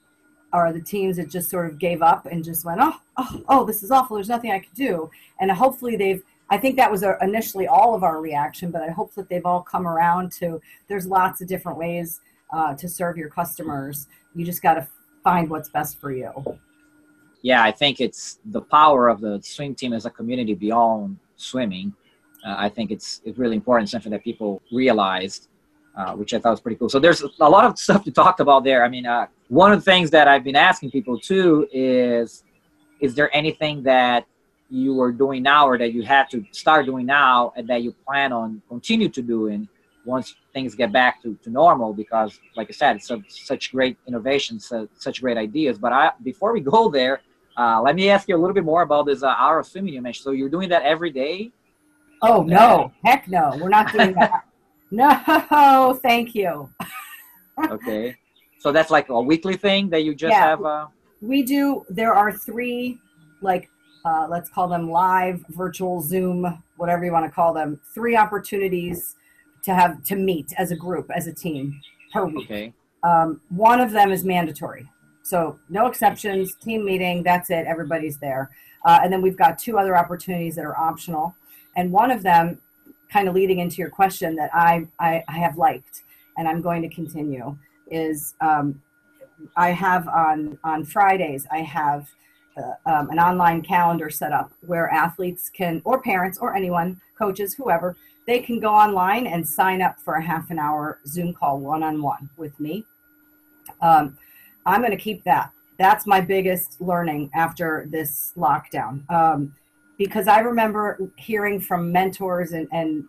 are 0.53 0.73
the 0.73 0.81
teams 0.81 1.17
that 1.17 1.29
just 1.29 1.50
sort 1.50 1.71
of 1.71 1.79
gave 1.79 2.03
up 2.03 2.27
and 2.27 2.43
just 2.43 2.65
went, 2.65 2.81
oh, 2.81 2.97
oh, 3.17 3.43
oh, 3.49 3.65
this 3.65 3.83
is 3.83 3.91
awful. 3.91 4.17
There's 4.17 4.29
nothing 4.29 4.50
I 4.50 4.61
could 4.61 4.75
do. 4.75 5.11
And 5.41 5.50
hopefully 5.50 5.97
they've. 5.97 6.23
I 6.50 6.56
think 6.56 6.77
that 6.77 6.91
was 6.91 7.05
initially 7.21 7.67
all 7.67 7.95
of 7.95 8.03
our 8.03 8.23
reaction, 8.23 8.71
but 8.71 8.81
I 8.81 8.89
hope 8.89 9.12
that 9.15 9.29
they've 9.29 9.45
all 9.45 9.61
come 9.61 9.87
around 9.87 10.33
to. 10.33 10.62
There's 10.89 11.06
lots 11.06 11.43
of 11.43 11.49
different 11.49 11.77
ways 11.77 12.21
uh, 12.50 12.75
to 12.77 12.89
serve 12.89 13.19
your 13.19 13.29
customers. 13.29 14.06
You 14.35 14.47
just 14.47 14.62
got 14.62 14.75
to 14.75 14.89
find 15.23 15.50
what's 15.50 15.69
best 15.69 16.00
for 16.00 16.11
you. 16.11 16.33
Yeah, 17.43 17.62
I 17.62 17.71
think 17.71 18.00
it's 18.00 18.39
the 18.47 18.62
power 18.62 19.09
of 19.09 19.21
the 19.21 19.41
swim 19.43 19.75
team 19.75 19.93
as 19.93 20.06
a 20.06 20.11
community 20.11 20.55
beyond 20.55 21.19
swimming. 21.37 21.93
Uh, 22.47 22.55
I 22.56 22.69
think 22.71 22.91
it's 22.91 23.21
it's 23.25 23.39
really 23.39 23.56
important, 23.56 23.91
something 23.91 24.12
that 24.12 24.25
people 24.25 24.62
realized, 24.73 25.49
uh, 25.99 26.12
which 26.12 26.33
I 26.33 26.39
thought 26.39 26.53
was 26.53 26.61
pretty 26.61 26.77
cool. 26.77 26.89
So 26.89 27.00
there's 27.00 27.23
a 27.23 27.50
lot 27.50 27.65
of 27.65 27.77
stuff 27.77 28.05
to 28.05 28.12
talk 28.12 28.39
about 28.39 28.62
there. 28.62 28.85
I 28.85 28.89
mean, 28.89 29.05
uh, 29.05 29.27
one 29.49 29.73
of 29.73 29.81
the 29.81 29.85
things 29.85 30.11
that 30.12 30.29
I've 30.29 30.45
been 30.45 30.56
asking 30.56 30.93
people 30.93 31.19
too 31.19 31.69
is, 31.73 32.45
is 33.00 33.17
there 33.17 33.35
anything 33.37 33.83
that 33.83 34.25
you 34.71 35.00
are 35.00 35.11
doing 35.11 35.43
now 35.43 35.67
or 35.67 35.77
that 35.77 35.93
you 35.93 36.03
have 36.03 36.29
to 36.29 36.45
start 36.52 36.87
doing 36.87 37.05
now 37.05 37.52
and 37.57 37.67
that 37.69 37.83
you 37.83 37.93
plan 38.07 38.33
on 38.33 38.62
continue 38.69 39.09
to 39.09 39.23
doing 39.23 39.69
once 40.05 40.37
things 40.52 40.76
get 40.76 40.93
back 40.93 41.21
to, 41.23 41.35
to 41.43 41.50
normal? 41.50 41.93
Because 41.93 42.38
like 42.57 42.69
i 42.69 42.73
said 42.73 42.97
it's 42.97 43.11
a, 43.11 43.21
such 43.28 43.73
great 43.73 43.97
innovations 44.07 44.73
such 44.95 45.21
great 45.21 45.37
ideas. 45.37 45.78
But 45.78 45.93
i 45.93 46.12
before 46.23 46.52
we 46.52 46.61
go 46.61 46.88
there 46.88 47.23
uh, 47.57 47.81
let 47.83 47.97
me 47.97 48.09
ask 48.09 48.28
you 48.28 48.37
a 48.37 48.38
little 48.38 48.55
bit 48.55 48.64
more 48.64 48.83
about 48.83 49.07
this 49.07 49.25
uh, 49.25 49.35
hour 49.37 49.59
of 49.59 49.67
swimming 49.67 49.95
you 49.95 50.00
mentioned. 50.00 50.23
So 50.23 50.31
you're 50.31 50.49
doing 50.49 50.69
that 50.69 50.83
every 50.83 51.11
day? 51.11 51.50
Oh 52.23 52.43
no. 52.43 52.93
Heck 53.05 53.26
no. 53.26 53.59
We're 53.61 53.69
not 53.69 53.93
doing 53.93 54.14
that 54.14 54.45
no 54.90 55.99
thank 56.02 56.35
you 56.35 56.68
okay 57.71 58.16
so 58.59 58.73
that's 58.73 58.90
like 58.90 59.09
a 59.09 59.21
weekly 59.21 59.57
thing 59.57 59.88
that 59.88 60.04
you 60.04 60.14
just 60.14 60.33
yeah, 60.33 60.49
have 60.49 60.64
uh... 60.64 60.87
we 61.21 61.42
do 61.42 61.85
there 61.88 62.14
are 62.14 62.33
three 62.33 62.99
like 63.42 63.68
uh, 64.04 64.26
let's 64.28 64.49
call 64.49 64.68
them 64.68 64.90
live 64.90 65.45
virtual 65.50 66.00
zoom 66.00 66.62
whatever 66.76 67.04
you 67.04 67.12
want 67.12 67.25
to 67.25 67.30
call 67.30 67.52
them 67.52 67.78
three 67.95 68.16
opportunities 68.16 69.16
to 69.62 69.75
have 69.75 70.02
to 70.04 70.16
meet 70.16 70.52
as 70.57 70.71
a 70.71 70.76
group 70.76 71.11
as 71.14 71.26
a 71.26 71.33
team 71.33 71.80
per 72.12 72.25
week. 72.25 72.47
Okay. 72.50 72.73
Um, 73.02 73.40
one 73.50 73.80
of 73.80 73.92
them 73.92 74.11
is 74.11 74.25
mandatory, 74.25 74.88
so 75.23 75.59
no 75.68 75.87
exceptions. 75.87 76.54
Team 76.57 76.85
meeting, 76.85 77.23
that's 77.23 77.50
it. 77.50 77.66
Everybody's 77.66 78.18
there, 78.18 78.50
uh, 78.85 79.00
and 79.02 79.12
then 79.12 79.23
we've 79.23 79.37
got 79.37 79.59
two 79.59 79.78
other 79.78 79.97
opportunities 79.97 80.57
that 80.57 80.64
are 80.64 80.76
optional, 80.76 81.37
and 81.76 81.92
one 81.92 82.11
of 82.11 82.23
them, 82.23 82.61
kind 83.11 83.29
of 83.29 83.35
leading 83.35 83.59
into 83.59 83.77
your 83.77 83.91
question 83.91 84.37
that 84.37 84.50
I 84.55 84.87
I, 84.99 85.25
I 85.29 85.38
have 85.38 85.57
liked, 85.57 86.03
and 86.37 86.49
I'm 86.49 86.62
going 86.62 86.83
to 86.83 86.88
continue 86.88 87.57
is 87.91 88.35
um, 88.41 88.83
I 89.57 89.71
have 89.71 90.09
on 90.09 90.59
on 90.65 90.85
Fridays 90.85 91.47
I 91.50 91.59
have. 91.59 92.09
Uh, 92.57 92.91
um, 92.91 93.09
an 93.11 93.21
online 93.21 93.62
calendar 93.62 94.11
set 94.11 94.33
up 94.33 94.53
where 94.67 94.88
athletes 94.91 95.49
can, 95.49 95.81
or 95.85 96.03
parents, 96.03 96.38
or 96.38 96.57
anyone, 96.57 97.00
coaches, 97.17 97.55
whoever, 97.55 97.95
they 98.29 98.41
can 98.41 98.61
go 98.61 98.75
online 98.75 99.27
and 99.27 99.49
sign 99.49 99.81
up 99.81 99.99
for 100.00 100.15
a 100.15 100.23
half 100.23 100.50
an 100.50 100.59
hour 100.59 100.99
Zoom 101.07 101.33
call 101.33 101.61
one 101.61 101.83
on 101.83 102.03
one 102.03 102.29
with 102.37 102.59
me. 102.61 102.85
Um, 103.81 104.19
I'm 104.67 104.81
going 104.81 104.91
to 104.91 104.99
keep 104.99 105.25
that. 105.25 105.50
That's 105.79 106.07
my 106.07 106.21
biggest 106.21 106.81
learning 106.81 107.31
after 107.35 107.87
this 107.88 108.33
lockdown. 108.37 109.09
Um, 109.11 109.55
because 109.99 110.28
I 110.28 110.40
remember 110.40 111.11
hearing 111.17 111.61
from 111.61 111.93
mentors 111.93 112.52
and, 112.52 112.69
and 112.73 113.05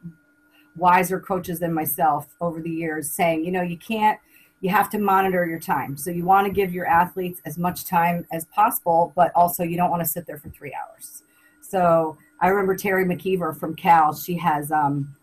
wiser 0.76 1.20
coaches 1.20 1.60
than 1.60 1.74
myself 1.74 2.28
over 2.42 2.62
the 2.62 2.70
years 2.70 3.10
saying, 3.12 3.46
you 3.46 3.52
know, 3.52 3.62
you 3.62 3.78
can't, 3.78 4.20
you 4.62 4.70
have 4.70 4.90
to 4.90 5.00
monitor 5.00 5.46
your 5.46 5.60
time. 5.60 5.96
So 5.96 6.10
you 6.10 6.26
want 6.26 6.48
to 6.48 6.54
give 6.54 6.74
your 6.74 6.88
athletes 6.88 7.42
as 7.46 7.58
much 7.58 7.86
time 7.86 8.26
as 8.32 8.46
possible, 8.46 9.14
but 9.16 9.32
also 9.36 9.64
you 9.64 9.78
don't 9.78 9.90
want 9.90 10.04
to 10.04 10.10
sit 10.10 10.26
there 10.26 10.38
for 10.38 10.50
three 10.50 10.74
hours. 10.74 11.24
So 11.62 12.18
I 12.42 12.48
remember 12.48 12.76
Teri 12.76 13.06
McKeever 13.06 13.58
from 13.58 13.76
Cal. 13.76 14.14
She 14.14 14.36
has 14.38 14.72
um, 14.72 15.16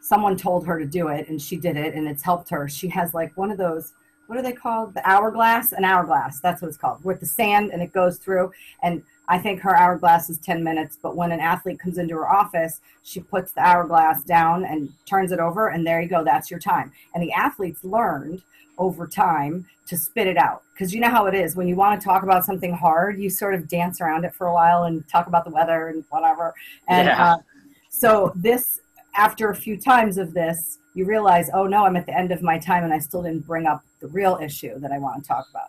someone 0.00 0.36
told 0.36 0.66
her 0.66 0.78
to 0.78 0.86
do 0.86 1.08
it, 1.08 1.28
and 1.28 1.40
she 1.40 1.56
did 1.56 1.76
it, 1.76 1.94
and 1.94 2.06
it's 2.06 2.22
helped 2.22 2.50
her. 2.50 2.68
She 2.68 2.88
has 2.88 3.14
like 3.14 3.36
one 3.36 3.50
of 3.50 3.58
those. 3.58 3.92
What 4.26 4.38
are 4.38 4.42
they 4.42 4.52
called? 4.52 4.92
The 4.92 5.08
hourglass, 5.08 5.72
an 5.72 5.84
hourglass. 5.84 6.40
That's 6.40 6.60
what 6.60 6.68
it's 6.68 6.76
called. 6.76 7.02
With 7.04 7.20
the 7.20 7.26
sand, 7.26 7.70
and 7.72 7.80
it 7.82 7.92
goes 7.92 8.18
through. 8.18 8.52
And 8.82 9.02
I 9.28 9.38
think 9.38 9.60
her 9.60 9.76
hourglass 9.76 10.30
is 10.30 10.38
10 10.38 10.64
minutes, 10.64 10.98
but 11.00 11.14
when 11.14 11.32
an 11.32 11.40
athlete 11.40 11.78
comes 11.78 11.98
into 11.98 12.14
her 12.14 12.28
office, 12.28 12.80
she 13.02 13.20
puts 13.20 13.52
the 13.52 13.60
hourglass 13.60 14.22
down 14.22 14.64
and 14.64 14.90
turns 15.06 15.32
it 15.32 15.38
over, 15.38 15.68
and 15.68 15.86
there 15.86 16.00
you 16.00 16.08
go, 16.08 16.24
that's 16.24 16.50
your 16.50 16.60
time. 16.60 16.92
And 17.14 17.22
the 17.22 17.32
athletes 17.32 17.84
learned 17.84 18.42
over 18.78 19.06
time 19.06 19.66
to 19.86 19.96
spit 19.96 20.26
it 20.26 20.36
out. 20.36 20.62
Because 20.72 20.94
you 20.94 21.00
know 21.00 21.10
how 21.10 21.26
it 21.26 21.34
is 21.34 21.56
when 21.56 21.68
you 21.68 21.76
want 21.76 22.00
to 22.00 22.04
talk 22.04 22.22
about 22.22 22.44
something 22.44 22.72
hard, 22.72 23.18
you 23.18 23.28
sort 23.28 23.54
of 23.54 23.68
dance 23.68 24.00
around 24.00 24.24
it 24.24 24.34
for 24.34 24.46
a 24.46 24.54
while 24.54 24.84
and 24.84 25.06
talk 25.08 25.26
about 25.26 25.44
the 25.44 25.50
weather 25.50 25.88
and 25.88 26.04
whatever. 26.10 26.54
And 26.88 27.08
yeah. 27.08 27.32
uh, 27.32 27.38
so, 27.90 28.32
this, 28.34 28.80
after 29.14 29.50
a 29.50 29.56
few 29.56 29.76
times 29.76 30.18
of 30.18 30.32
this, 30.32 30.78
you 30.94 31.04
realize, 31.04 31.50
oh 31.52 31.66
no, 31.66 31.84
I'm 31.84 31.96
at 31.96 32.06
the 32.06 32.16
end 32.16 32.32
of 32.32 32.42
my 32.42 32.58
time 32.58 32.84
and 32.84 32.92
I 32.92 32.98
still 32.98 33.22
didn't 33.22 33.46
bring 33.46 33.66
up 33.66 33.82
the 34.00 34.08
real 34.08 34.38
issue 34.42 34.78
that 34.78 34.92
I 34.92 34.98
want 34.98 35.22
to 35.22 35.28
talk 35.28 35.48
about. 35.50 35.68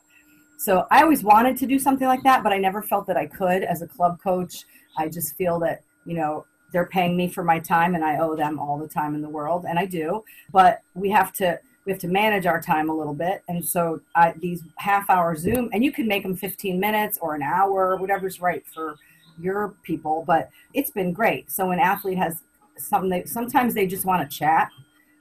So 0.59 0.85
I 0.91 1.03
always 1.03 1.23
wanted 1.23 1.55
to 1.59 1.65
do 1.65 1.79
something 1.79 2.05
like 2.05 2.21
that, 2.23 2.43
but 2.43 2.51
I 2.51 2.57
never 2.57 2.81
felt 2.81 3.07
that 3.07 3.15
I 3.15 3.27
could 3.27 3.63
as 3.63 3.81
a 3.81 3.87
club 3.87 4.19
coach. 4.21 4.65
I 4.97 5.07
just 5.07 5.37
feel 5.37 5.57
that, 5.59 5.85
you 6.05 6.15
know, 6.15 6.45
they're 6.73 6.87
paying 6.87 7.15
me 7.15 7.29
for 7.29 7.45
my 7.45 7.59
time 7.59 7.95
and 7.95 8.03
I 8.03 8.17
owe 8.17 8.35
them 8.35 8.59
all 8.59 8.77
the 8.77 8.87
time 8.87 9.15
in 9.15 9.21
the 9.21 9.29
world 9.29 9.65
and 9.67 9.79
I 9.79 9.85
do, 9.85 10.21
but 10.51 10.81
we 10.95 11.09
have 11.11 11.31
to 11.35 11.57
we 11.85 11.93
have 11.93 12.01
to 12.01 12.09
manage 12.09 12.45
our 12.45 12.61
time 12.61 12.89
a 12.89 12.93
little 12.93 13.13
bit. 13.13 13.41
And 13.47 13.63
so 13.63 14.01
I, 14.15 14.33
these 14.37 14.61
half 14.75 15.09
hour 15.09 15.33
Zoom 15.37 15.69
and 15.71 15.81
you 15.81 15.93
can 15.93 16.09
make 16.09 16.23
them 16.23 16.35
15 16.35 16.77
minutes 16.77 17.17
or 17.21 17.35
an 17.35 17.41
hour, 17.41 17.95
whatever's 17.95 18.41
right 18.41 18.67
for 18.67 18.97
your 19.39 19.75
people, 19.83 20.25
but 20.27 20.49
it's 20.73 20.91
been 20.91 21.13
great. 21.13 21.49
So 21.49 21.71
an 21.71 21.79
athlete 21.79 22.17
has 22.17 22.41
something 22.77 23.09
that 23.11 23.29
sometimes 23.29 23.73
they 23.73 23.87
just 23.87 24.03
want 24.03 24.29
to 24.29 24.37
chat 24.37 24.69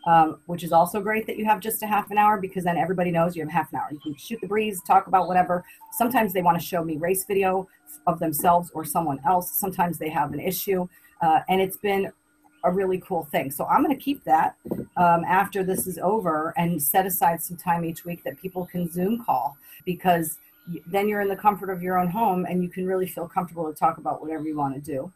um, 0.06 0.40
which 0.46 0.62
is 0.62 0.72
also 0.72 1.00
great 1.00 1.26
that 1.26 1.36
you 1.36 1.44
have 1.44 1.60
just 1.60 1.82
a 1.82 1.86
half 1.86 2.10
an 2.10 2.18
hour 2.18 2.40
because 2.40 2.64
then 2.64 2.76
everybody 2.76 3.10
knows 3.10 3.36
you 3.36 3.42
have 3.42 3.52
half 3.52 3.72
an 3.72 3.78
hour. 3.78 3.88
You 3.90 4.00
can 4.00 4.16
shoot 4.16 4.40
the 4.40 4.46
breeze, 4.46 4.80
talk 4.86 5.06
about 5.06 5.28
whatever. 5.28 5.64
Sometimes 5.92 6.32
they 6.32 6.42
want 6.42 6.58
to 6.58 6.64
show 6.64 6.84
me 6.84 6.96
race 6.96 7.24
video 7.24 7.68
of 8.06 8.18
themselves 8.18 8.70
or 8.74 8.84
someone 8.84 9.20
else. 9.26 9.50
Sometimes 9.50 9.98
they 9.98 10.08
have 10.08 10.32
an 10.32 10.40
issue, 10.40 10.88
uh, 11.20 11.40
and 11.48 11.60
it's 11.60 11.76
been 11.76 12.12
a 12.64 12.70
really 12.70 13.00
cool 13.06 13.24
thing. 13.24 13.50
So 13.50 13.64
I'm 13.66 13.84
going 13.84 13.96
to 13.96 14.02
keep 14.02 14.24
that 14.24 14.56
um, 14.96 15.24
after 15.24 15.62
this 15.62 15.86
is 15.86 15.98
over 15.98 16.52
and 16.56 16.82
set 16.82 17.06
aside 17.06 17.40
some 17.40 17.56
time 17.56 17.84
each 17.84 18.04
week 18.04 18.24
that 18.24 18.40
people 18.40 18.66
can 18.66 18.90
Zoom 18.90 19.24
call 19.24 19.56
because 19.84 20.38
then 20.86 21.08
you're 21.08 21.20
in 21.20 21.28
the 21.28 21.36
comfort 21.36 21.70
of 21.70 21.82
your 21.82 21.98
own 21.98 22.08
home 22.08 22.44
and 22.46 22.62
you 22.62 22.68
can 22.68 22.86
really 22.86 23.06
feel 23.06 23.28
comfortable 23.28 23.72
to 23.72 23.78
talk 23.78 23.98
about 23.98 24.20
whatever 24.20 24.44
you 24.44 24.56
want 24.56 24.74
to 24.74 24.80
do 24.80 25.10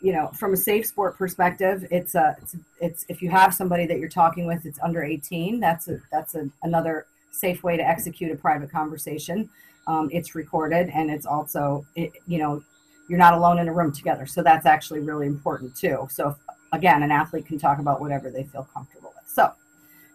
you 0.00 0.12
know, 0.12 0.28
from 0.28 0.52
a 0.52 0.56
safe 0.56 0.86
sport 0.86 1.16
perspective, 1.16 1.86
it's 1.90 2.14
a, 2.14 2.36
it's, 2.40 2.56
it's 2.80 3.06
if 3.08 3.22
you 3.22 3.30
have 3.30 3.54
somebody 3.54 3.86
that 3.86 3.98
you're 3.98 4.08
talking 4.08 4.46
with, 4.46 4.66
it's 4.66 4.78
under 4.82 5.02
18. 5.02 5.60
That's 5.60 5.88
a, 5.88 5.98
that's 6.12 6.34
a, 6.34 6.48
another 6.62 7.06
safe 7.30 7.62
way 7.62 7.76
to 7.76 7.82
execute 7.82 8.30
a 8.30 8.36
private 8.36 8.70
conversation. 8.70 9.48
Um, 9.86 10.08
it's 10.12 10.34
recorded 10.34 10.88
and 10.90 11.10
it's 11.10 11.26
also, 11.26 11.86
it, 11.96 12.12
you 12.26 12.38
know, 12.38 12.62
you're 13.08 13.18
not 13.18 13.34
alone 13.34 13.58
in 13.58 13.68
a 13.68 13.72
room 13.72 13.92
together. 13.92 14.26
So 14.26 14.42
that's 14.42 14.66
actually 14.66 15.00
really 15.00 15.26
important 15.26 15.76
too. 15.76 16.06
So 16.10 16.30
if, 16.30 16.36
again, 16.72 17.02
an 17.02 17.10
athlete 17.10 17.46
can 17.46 17.58
talk 17.58 17.78
about 17.78 18.00
whatever 18.00 18.30
they 18.30 18.44
feel 18.44 18.68
comfortable 18.72 19.12
with. 19.14 19.30
So 19.30 19.52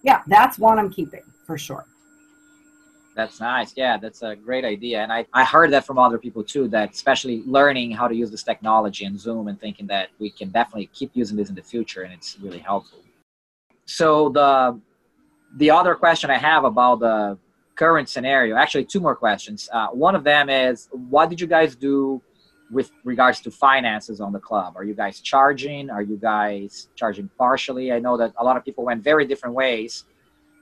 yeah, 0.03 0.21
that's 0.27 0.57
one 0.57 0.79
I'm 0.79 0.89
keeping 0.89 1.23
for 1.45 1.57
sure. 1.57 1.85
That's 3.19 3.41
nice. 3.41 3.73
Yeah, 3.75 3.97
that's 3.97 4.21
a 4.21 4.33
great 4.33 4.63
idea. 4.63 5.03
And 5.03 5.11
I, 5.11 5.25
I 5.33 5.43
heard 5.43 5.71
that 5.73 5.85
from 5.85 5.97
other 5.99 6.17
people 6.17 6.41
too, 6.41 6.69
that 6.69 6.91
especially 6.93 7.43
learning 7.45 7.91
how 7.91 8.07
to 8.07 8.15
use 8.15 8.31
this 8.31 8.43
technology 8.43 9.03
and 9.03 9.19
Zoom 9.19 9.49
and 9.49 9.59
thinking 9.59 9.87
that 9.87 10.07
we 10.19 10.29
can 10.29 10.47
definitely 10.51 10.89
keep 10.93 11.11
using 11.15 11.35
this 11.35 11.49
in 11.49 11.55
the 11.55 11.61
future 11.61 12.03
and 12.03 12.13
it's 12.13 12.39
really 12.39 12.59
helpful. 12.59 12.99
So 13.83 14.29
the 14.29 14.79
the 15.57 15.69
other 15.69 15.95
question 15.95 16.29
I 16.29 16.37
have 16.37 16.63
about 16.63 17.01
the 17.01 17.37
current 17.75 18.07
scenario, 18.07 18.55
actually 18.55 18.85
two 18.85 19.01
more 19.01 19.17
questions. 19.17 19.67
Uh, 19.73 19.87
one 19.87 20.15
of 20.15 20.23
them 20.23 20.47
is 20.49 20.87
what 20.91 21.29
did 21.29 21.41
you 21.41 21.47
guys 21.47 21.75
do 21.75 22.21
with 22.71 22.89
regards 23.03 23.41
to 23.41 23.51
finances 23.51 24.21
on 24.21 24.31
the 24.31 24.39
club? 24.39 24.77
Are 24.77 24.85
you 24.85 24.93
guys 24.93 25.19
charging? 25.19 25.89
Are 25.89 26.03
you 26.03 26.15
guys 26.15 26.87
charging 26.95 27.29
partially? 27.37 27.91
I 27.91 27.99
know 27.99 28.15
that 28.15 28.31
a 28.37 28.45
lot 28.45 28.55
of 28.55 28.63
people 28.63 28.85
went 28.85 29.03
very 29.03 29.25
different 29.25 29.55
ways 29.55 30.05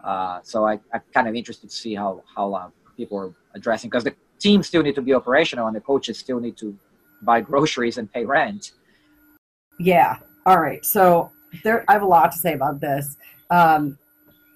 uh, 0.07 0.39
so 0.41 0.65
I, 0.65 0.79
I'm 0.93 1.01
kind 1.13 1.27
of 1.27 1.35
interested 1.35 1.69
to 1.69 1.75
see 1.75 1.93
how 1.93 2.23
how 2.33 2.53
uh, 2.53 2.69
people 2.95 3.17
are 3.19 3.33
addressing 3.53 3.89
because 3.89 4.05
the 4.05 4.15
teams 4.39 4.65
still 4.67 4.81
need 4.81 4.95
to 4.95 5.01
be 5.01 5.13
operational 5.13 5.67
and 5.67 5.75
the 5.75 5.81
coaches 5.81 6.17
still 6.17 6.39
need 6.39 6.55
to 6.57 6.75
buy 7.23 7.41
groceries 7.41 7.97
and 7.97 8.11
pay 8.11 8.23
rent. 8.23 8.71
Yeah. 9.79 10.17
All 10.45 10.59
right. 10.59 10.83
So 10.85 11.31
there, 11.63 11.83
I 11.89 11.93
have 11.93 12.03
a 12.03 12.07
lot 12.07 12.31
to 12.31 12.37
say 12.37 12.53
about 12.53 12.79
this. 12.79 13.17
Um, 13.49 13.97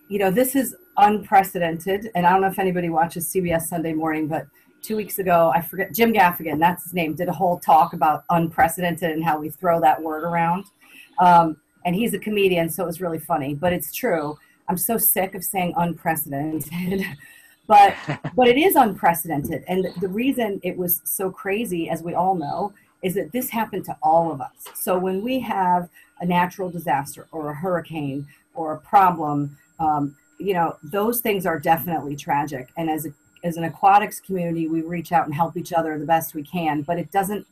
you 0.08 0.20
know, 0.20 0.31
this 0.31 0.55
is 0.55 0.75
unprecedented, 0.98 2.10
and 2.15 2.25
I 2.25 2.31
don't 2.31 2.41
know 2.41 2.48
if 2.48 2.60
anybody 2.60 2.89
watches 2.89 3.31
CBS 3.34 3.63
Sunday 3.63 3.93
Morning, 3.93 4.27
but 4.27 4.46
two 4.81 4.96
weeks 4.96 5.20
ago, 5.20 5.51
I 5.53 5.62
forget 5.62 5.93
Jim 5.93 6.13
Gaffigan, 6.13 6.60
that's 6.60 6.84
his 6.84 6.93
name, 6.93 7.13
did 7.15 7.27
a 7.27 7.34
whole 7.34 7.60
talk 7.60 7.93
about 7.93 8.24
unprecedented 8.29 9.12
and 9.12 9.24
how 9.24 9.39
we 9.39 9.50
throw 9.50 9.79
that 9.81 10.01
word 10.01 10.24
around. 10.24 10.65
Um, 11.20 11.58
and 11.86 11.96
he's 11.96 12.13
a 12.13 12.20
comedian, 12.20 12.70
so 12.70 12.84
it 12.84 12.88
was 12.88 13.01
really 13.01 13.20
funny, 13.20 13.53
but 13.53 13.74
it's 13.74 13.93
true. 13.93 14.38
I'm 14.68 14.77
so 14.77 14.98
sick 14.98 15.36
of 15.36 15.44
saying 15.44 15.74
unprecedented. 15.77 17.06
but 17.68 17.96
but 18.36 18.48
it 18.48 18.58
is 18.58 18.75
unprecedented. 18.75 19.63
And 19.68 19.88
the 20.00 20.08
reason 20.08 20.60
it 20.63 20.77
was 20.77 21.01
so 21.03 21.32
crazy 21.32 21.89
as 21.89 22.03
we 22.03 22.13
all 22.13 22.36
know 22.36 22.74
is 23.01 23.15
that 23.15 23.32
this 23.32 23.50
happened 23.50 23.86
to 23.86 23.98
all 24.03 24.32
of 24.32 24.41
us. 24.41 24.51
So 24.75 24.98
when 24.98 25.24
we 25.24 25.39
have 25.39 25.89
a 26.20 26.25
natural 26.25 26.70
disaster 26.70 27.27
or 27.32 27.50
a 27.50 27.56
hurricane 27.56 28.27
or 28.53 28.74
a 28.74 28.80
problem 28.80 29.58
um, 29.80 30.15
you 30.38 30.53
know 30.53 30.77
those 30.84 31.22
things 31.22 31.46
are 31.46 31.60
definitely 31.60 32.15
tragic. 32.15 32.70
And 32.77 32.89
as 32.89 33.06
a 33.06 33.13
as 33.44 33.58
an 33.58 33.63
aquatics 33.63 34.20
community 34.20 34.68
we 34.68 34.82
reach 34.82 35.12
out 35.12 35.25
and 35.25 35.34
help 35.34 35.58
each 35.58 35.74
other 35.74 35.98
the 35.98 36.06
best 36.06 36.34
we 36.34 36.44
can 36.44 36.82
but 36.82 36.98
it 36.98 37.12
doesn't 37.12 37.46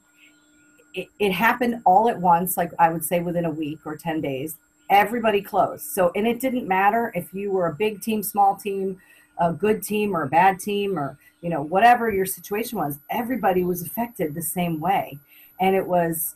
it, 0.94 1.08
it 1.20 1.32
happened 1.32 1.82
all 1.86 2.10
at 2.10 2.20
once 2.20 2.58
like 2.58 2.72
i 2.80 2.90
would 2.90 3.04
say 3.04 3.20
within 3.20 3.46
a 3.46 3.50
week 3.50 3.80
or 3.86 3.96
10 3.96 4.22
days 4.22 4.58
everybody 4.90 5.42
closed. 5.42 5.84
So, 5.84 6.12
and 6.16 6.28
it 6.28 6.40
didn't 6.40 6.68
matter 6.68 7.12
if 7.16 7.34
you 7.34 7.52
were 7.52 7.68
a 7.68 7.74
big 7.74 8.02
team, 8.02 8.24
small 8.24 8.56
team, 8.56 9.00
a 9.40 9.54
good 9.54 9.82
team, 9.82 10.16
or 10.16 10.24
a 10.24 10.30
bad 10.30 10.60
team, 10.60 10.98
or 10.98 11.18
you 11.42 11.50
know 11.50 11.62
whatever 11.62 12.12
your 12.12 12.26
situation 12.26 12.78
was. 12.78 13.00
Everybody 13.10 13.64
was 13.64 13.82
affected 13.82 14.34
the 14.34 14.42
same 14.42 14.80
way, 14.80 15.18
and 15.60 15.76
it 15.76 15.86
was 15.86 16.36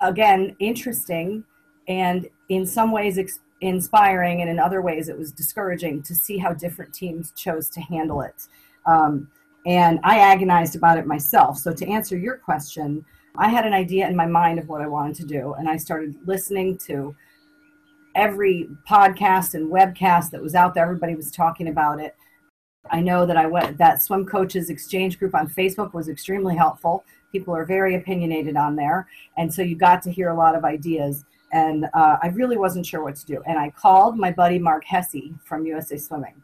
again 0.00 0.54
interesting, 0.58 1.44
and 1.88 2.28
in 2.48 2.66
some 2.66 2.92
ways 2.92 3.18
inspiring, 3.60 4.40
and 4.40 4.50
in 4.50 4.58
other 4.58 4.82
ways 4.82 5.08
it 5.08 5.18
was 5.18 5.32
discouraging 5.32 6.02
to 6.02 6.14
see 6.14 6.38
how 6.38 6.52
different 6.52 6.94
teams 6.94 7.32
chose 7.32 7.68
to 7.70 7.80
handle 7.80 8.20
it. 8.20 8.46
Um, 8.86 9.28
and 9.66 9.98
I 10.04 10.18
agonized 10.18 10.76
about 10.76 10.98
it 10.98 11.06
myself. 11.06 11.58
So, 11.58 11.72
to 11.72 11.88
answer 11.88 12.16
your 12.16 12.36
question, 12.36 13.04
I 13.36 13.48
had 13.48 13.66
an 13.66 13.72
idea 13.72 14.08
in 14.08 14.16
my 14.16 14.26
mind 14.26 14.58
of 14.58 14.68
what 14.68 14.80
I 14.80 14.86
wanted 14.86 15.16
to 15.16 15.26
do, 15.26 15.54
and 15.54 15.68
I 15.68 15.76
started 15.76 16.14
listening 16.24 16.78
to 16.86 17.14
every 18.18 18.68
podcast 18.86 19.54
and 19.54 19.70
webcast 19.70 20.30
that 20.30 20.42
was 20.42 20.54
out 20.54 20.74
there, 20.74 20.82
everybody 20.84 21.14
was 21.14 21.30
talking 21.30 21.68
about 21.68 22.00
it. 22.00 22.16
I 22.90 23.00
know 23.00 23.24
that 23.24 23.36
I 23.36 23.46
went 23.46 23.78
that 23.78 24.02
swim 24.02 24.26
coaches 24.26 24.70
exchange 24.70 25.18
group 25.18 25.34
on 25.34 25.48
Facebook 25.48 25.94
was 25.94 26.08
extremely 26.08 26.56
helpful. 26.56 27.04
People 27.32 27.54
are 27.54 27.64
very 27.64 27.94
opinionated 27.94 28.56
on 28.56 28.74
there, 28.74 29.06
and 29.36 29.52
so 29.52 29.62
you 29.62 29.76
got 29.76 30.02
to 30.02 30.10
hear 30.10 30.30
a 30.30 30.34
lot 30.34 30.54
of 30.54 30.64
ideas. 30.64 31.24
And 31.52 31.86
uh, 31.94 32.16
I 32.22 32.28
really 32.28 32.56
wasn't 32.56 32.84
sure 32.84 33.02
what 33.02 33.16
to 33.16 33.24
do. 33.24 33.42
And 33.46 33.58
I 33.58 33.70
called 33.70 34.18
my 34.18 34.30
buddy 34.30 34.58
Mark 34.58 34.84
Hesse 34.84 35.32
from 35.44 35.64
USA 35.64 35.96
Swimming. 35.96 36.34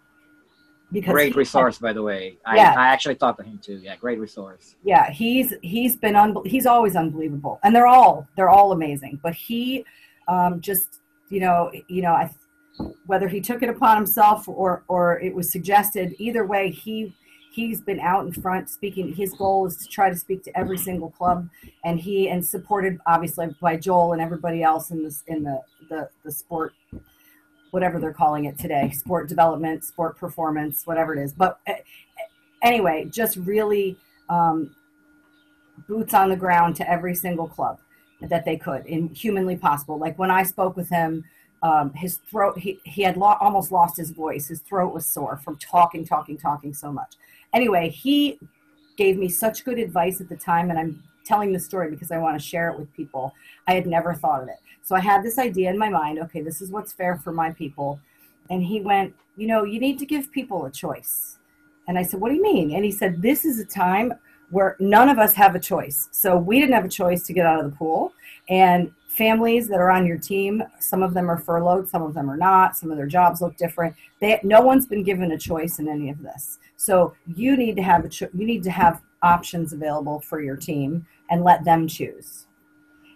Because 0.93 1.13
great 1.13 1.37
resource, 1.37 1.77
had, 1.77 1.83
by 1.83 1.93
the 1.93 2.03
way. 2.03 2.39
I, 2.47 2.57
yeah. 2.57 2.75
I 2.77 2.87
actually 2.87 3.17
talked 3.17 3.39
to 3.41 3.45
him 3.45 3.59
too. 3.59 3.81
Yeah, 3.83 3.97
great 3.97 4.19
resource. 4.19 4.77
Yeah, 4.85 5.11
he's 5.11 5.55
he's 5.63 5.97
been 5.97 6.15
un- 6.15 6.45
he's 6.45 6.67
always 6.67 6.95
unbelievable, 6.95 7.59
and 7.65 7.75
they're 7.75 7.87
all 7.87 8.29
they're 8.37 8.51
all 8.51 8.73
amazing. 8.73 9.19
But 9.23 9.35
he 9.35 9.85
um, 10.29 10.61
just 10.61 11.01
you 11.35 11.41
know, 11.41 11.73
you 11.89 12.01
know, 12.01 12.13
I, 12.13 12.31
whether 13.07 13.27
he 13.27 13.41
took 13.41 13.65
it 13.65 13.69
upon 13.69 13.97
himself 13.97 14.49
or 14.49 14.85
or 14.87 15.19
it 15.19 15.35
was 15.35 15.51
suggested, 15.51 16.15
either 16.19 16.47
way, 16.47 16.71
he 16.71 17.13
he's 17.51 17.81
been 17.81 17.99
out 17.99 18.25
in 18.25 18.33
front 18.33 18.71
speaking. 18.71 19.13
His 19.13 19.33
goal 19.33 19.67
is 19.67 19.77
to 19.79 19.89
try 19.89 20.11
to 20.11 20.17
speak 20.17 20.45
to 20.45 20.57
every 20.57 20.79
single 20.79 21.11
club, 21.11 21.49
and 21.85 21.99
he 21.99 22.29
and 22.29 22.47
supported 22.47 23.01
obviously 23.07 23.49
by 23.61 23.77
Joel 23.77 24.13
and 24.13 24.23
everybody 24.23 24.63
else 24.63 24.93
in 24.93 25.03
this 25.03 25.25
in 25.27 25.43
the 25.43 25.61
the 25.89 26.09
the 26.25 26.31
sport 26.31 26.73
whatever 27.73 27.99
they're 27.99 28.13
calling 28.13 28.45
it 28.45 28.57
today 28.57 28.89
sport 28.91 29.29
development 29.29 29.85
sport 29.85 30.17
performance 30.17 30.87
whatever 30.87 31.13
it 31.13 31.21
is 31.21 31.33
but 31.33 31.59
eh, 31.67 31.79
anyway 32.63 33.05
just 33.11 33.37
really 33.39 33.97
um, 34.29 34.73
boots 35.89 36.15
on 36.15 36.29
the 36.29 36.37
ground 36.37 36.77
to 36.77 36.89
every 36.89 37.17
single 37.17 37.49
club 37.49 37.81
that 38.21 38.45
they 38.45 38.57
could 38.57 38.87
in 38.87 39.09
humanly 39.09 39.57
possible. 39.57 39.99
Like 39.99 40.19
when 40.19 40.31
I 40.31 40.43
spoke 40.43 40.77
with 40.77 40.89
him, 40.89 41.25
um, 41.63 41.93
his 41.95 42.19
throat, 42.31 42.59
he, 42.59 42.79
he 42.85 43.03
had 43.03 43.17
lo- 43.17 43.37
almost 43.41 43.73
lost 43.73 43.97
his 43.97 44.11
voice. 44.11 44.49
His 44.49 44.61
throat 44.61 44.93
was 44.93 45.07
sore 45.07 45.39
from 45.39 45.57
talking, 45.57 46.07
talking, 46.07 46.37
talking 46.37 46.75
so 46.75 46.93
much. 46.93 47.15
Anyway, 47.55 47.89
he 47.89 48.39
gave 48.97 49.17
me 49.17 49.29
such 49.29 49.65
good 49.65 49.79
advice 49.79 50.21
at 50.21 50.29
the 50.29 50.37
time, 50.37 50.71
and 50.71 50.79
I'm 50.79 51.03
telling 51.25 51.53
the 51.53 51.61
story 51.61 51.91
because 51.91 52.11
I 52.11 52.19
want 52.19 52.39
to 52.39 52.45
share 52.45 52.69
it 52.69 52.79
with 52.79 52.93
people. 52.95 53.35
I 53.67 53.73
had 53.73 53.87
never 53.87 54.15
thought 54.15 54.43
of 54.43 54.49
it. 54.49 54.59
So 54.83 54.95
I 54.95 55.01
had 55.01 55.23
this 55.23 55.39
idea 55.39 55.71
in 55.71 55.79
my 55.79 55.89
mind 55.89 56.19
okay, 56.19 56.43
this 56.43 56.61
is 56.61 56.71
what's 56.71 56.93
fair 56.93 57.17
for 57.17 57.33
my 57.33 57.51
people. 57.53 57.99
And 58.51 58.63
he 58.63 58.81
went, 58.81 59.15
You 59.37 59.47
know, 59.47 59.65
you 59.65 59.81
need 59.81 59.99
to 60.01 60.07
give 60.07 60.31
people 60.31 60.67
a 60.67 60.71
choice. 60.71 61.39
And 61.89 61.99
I 61.99 62.03
said, 62.03 62.21
What 62.21 62.29
do 62.29 62.35
you 62.35 62.43
mean? 62.43 62.75
And 62.75 62.85
he 62.85 62.91
said, 62.91 63.23
This 63.23 63.45
is 63.45 63.59
a 63.59 63.65
time 63.65 64.13
where 64.51 64.77
none 64.81 65.09
of 65.09 65.19
us 65.19 65.35
have 65.35 65.55
a 65.55 65.61
choice. 65.61 66.09
So 66.13 66.37
we 66.37 66.61
didn't 66.61 66.75
have 66.75 66.85
a 66.85 66.89
choice 66.89 67.25
to 67.25 67.33
get 67.33 67.47
out 67.47 67.65
of 67.65 67.71
the 67.71 67.77
pool. 67.77 68.13
And 68.49 68.93
families 69.09 69.69
that 69.69 69.79
are 69.79 69.91
on 69.91 70.07
your 70.07 70.19
team, 70.19 70.63
some 70.81 71.03
of 71.03 71.15
them 71.15 71.31
are 71.31 71.39
furloughed, 71.39 71.89
some 71.89 72.03
of 72.03 72.15
them 72.15 72.31
are 72.31 72.37
not, 72.37 72.77
some 72.77 72.91
of 72.91 72.97
their 72.97 73.07
jobs 73.07 73.41
look 73.41 73.57
different. 73.57 73.95
They, 74.21 74.41
no 74.43 74.61
one's 74.61 74.87
been 74.87 75.05
given 75.05 75.33
a 75.33 75.39
choice 75.39 75.79
in 75.79 75.89
any 75.89 76.11
of 76.11 76.21
this. 76.23 76.59
So 76.77 77.15
you 77.27 77.57
need 77.57 77.77
to 77.77 77.83
have 77.83 78.05
a 78.05 78.09
cho- 78.09 78.29
you 78.35 78.45
need 78.45 78.63
to 78.65 78.71
have 78.71 79.01
options 79.23 79.73
available 79.73 80.21
for 80.21 80.43
your 80.43 80.57
team 80.57 81.07
and 81.31 81.43
let 81.43 81.65
them 81.65 81.87
choose. 81.89 82.47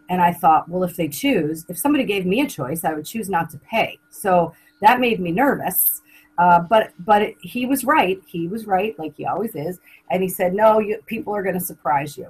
And 0.09 0.23
I 0.23 0.33
thought, 0.33 0.69
well, 0.69 0.85
if 0.85 0.97
they 0.97 1.09
choose, 1.09 1.67
if 1.69 1.79
somebody 1.79 2.05
gave 2.05 2.25
me 2.25 2.41
a 2.41 2.49
choice, 2.49 2.85
I 2.85 2.95
would 2.95 3.05
choose 3.05 3.29
not 3.29 3.51
to 3.51 3.59
pay. 3.59 3.99
So 4.09 4.55
that 4.81 5.01
made 5.01 5.21
me 5.21 5.33
nervous. 5.33 6.01
Uh, 6.39 6.61
but 6.61 6.93
but 7.01 7.23
it, 7.23 7.37
he 7.43 7.67
was 7.67 7.85
right. 7.85 8.21
He 8.27 8.47
was 8.47 8.67
right, 8.67 8.97
like 8.99 9.15
he 9.17 9.27
always 9.27 9.55
is. 9.55 9.81
And 10.11 10.23
he 10.23 10.29
said, 10.29 10.55
no, 10.55 10.79
you, 10.79 10.99
people 11.07 11.35
are 11.35 11.43
going 11.43 11.59
to 11.59 11.65
surprise 11.65 12.17
you. 12.17 12.29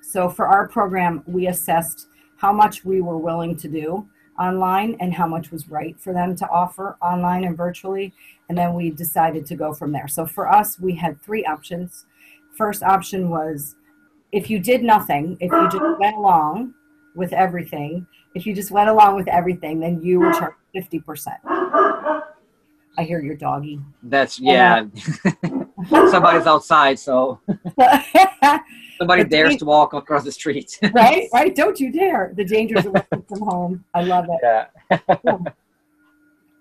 So 0.00 0.28
for 0.28 0.46
our 0.46 0.66
program, 0.68 1.22
we 1.26 1.46
assessed 1.46 2.08
how 2.36 2.52
much 2.52 2.84
we 2.84 3.00
were 3.00 3.18
willing 3.18 3.56
to 3.56 3.68
do 3.68 4.08
online 4.38 4.96
and 5.00 5.12
how 5.12 5.26
much 5.26 5.50
was 5.50 5.68
right 5.68 5.98
for 6.00 6.12
them 6.12 6.34
to 6.36 6.48
offer 6.48 6.96
online 7.02 7.44
and 7.44 7.56
virtually. 7.56 8.12
And 8.48 8.56
then 8.56 8.74
we 8.74 8.90
decided 8.90 9.46
to 9.46 9.56
go 9.56 9.72
from 9.72 9.92
there. 9.92 10.08
So 10.08 10.26
for 10.26 10.48
us, 10.48 10.80
we 10.80 10.94
had 10.94 11.22
three 11.22 11.44
options. 11.44 12.06
First 12.56 12.82
option 12.82 13.30
was 13.30 13.76
if 14.32 14.50
you 14.50 14.58
did 14.58 14.82
nothing, 14.82 15.36
if 15.40 15.52
you 15.52 15.68
just 15.70 15.98
went 16.00 16.16
along 16.16 16.74
with 17.14 17.32
everything, 17.32 18.06
if 18.34 18.46
you 18.46 18.54
just 18.54 18.70
went 18.70 18.88
along 18.88 19.16
with 19.16 19.28
everything, 19.28 19.80
then 19.80 20.02
you 20.02 20.20
were 20.20 20.32
charged 20.32 20.56
50%. 20.74 21.61
I 22.98 23.04
hear 23.04 23.20
your 23.20 23.36
doggy. 23.36 23.80
That's, 24.02 24.38
yeah. 24.38 24.84
Somebody's 25.88 26.46
outside, 26.46 26.98
so 26.98 27.40
somebody 28.98 29.24
dares 29.24 29.56
to 29.56 29.64
walk 29.64 29.94
across 29.94 30.24
the 30.24 30.32
street. 30.32 30.78
right, 30.92 31.28
right. 31.32 31.54
Don't 31.54 31.80
you 31.80 31.90
dare. 31.90 32.32
The 32.36 32.44
dangers 32.44 32.86
of 32.86 32.92
working 32.92 33.22
from 33.22 33.40
home. 33.40 33.84
I 33.94 34.02
love 34.02 34.26
it. 34.28 34.68
Yeah. 35.10 35.38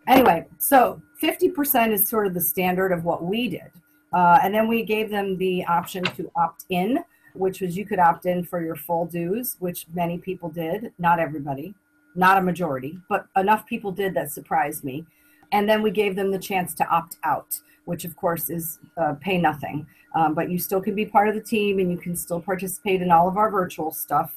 anyway, 0.07 0.47
so 0.57 1.01
50% 1.21 1.91
is 1.91 2.07
sort 2.09 2.27
of 2.27 2.33
the 2.33 2.41
standard 2.41 2.91
of 2.91 3.03
what 3.03 3.23
we 3.23 3.49
did. 3.49 3.71
Uh, 4.13 4.39
and 4.43 4.53
then 4.53 4.67
we 4.67 4.83
gave 4.83 5.09
them 5.09 5.37
the 5.37 5.63
option 5.65 6.03
to 6.03 6.31
opt 6.35 6.65
in, 6.69 7.03
which 7.33 7.61
was 7.61 7.77
you 7.77 7.85
could 7.85 7.99
opt 7.99 8.25
in 8.25 8.43
for 8.43 8.61
your 8.63 8.75
full 8.75 9.05
dues, 9.05 9.55
which 9.59 9.85
many 9.93 10.17
people 10.17 10.49
did. 10.49 10.91
Not 10.97 11.19
everybody, 11.19 11.73
not 12.15 12.37
a 12.37 12.41
majority, 12.41 12.99
but 13.07 13.27
enough 13.37 13.65
people 13.65 13.91
did 13.91 14.13
that 14.15 14.31
surprised 14.31 14.83
me. 14.83 15.05
And 15.51 15.67
then 15.67 15.81
we 15.81 15.91
gave 15.91 16.15
them 16.15 16.31
the 16.31 16.39
chance 16.39 16.73
to 16.75 16.87
opt 16.87 17.17
out, 17.23 17.59
which 17.85 18.05
of 18.05 18.15
course 18.15 18.49
is 18.49 18.79
uh, 18.97 19.13
pay 19.19 19.37
nothing. 19.37 19.85
Um, 20.15 20.33
but 20.33 20.49
you 20.49 20.57
still 20.59 20.81
can 20.81 20.95
be 20.95 21.05
part 21.05 21.29
of 21.29 21.35
the 21.35 21.41
team 21.41 21.79
and 21.79 21.91
you 21.91 21.97
can 21.97 22.15
still 22.15 22.41
participate 22.41 23.01
in 23.01 23.11
all 23.11 23.27
of 23.27 23.37
our 23.37 23.49
virtual 23.49 23.91
stuff. 23.91 24.33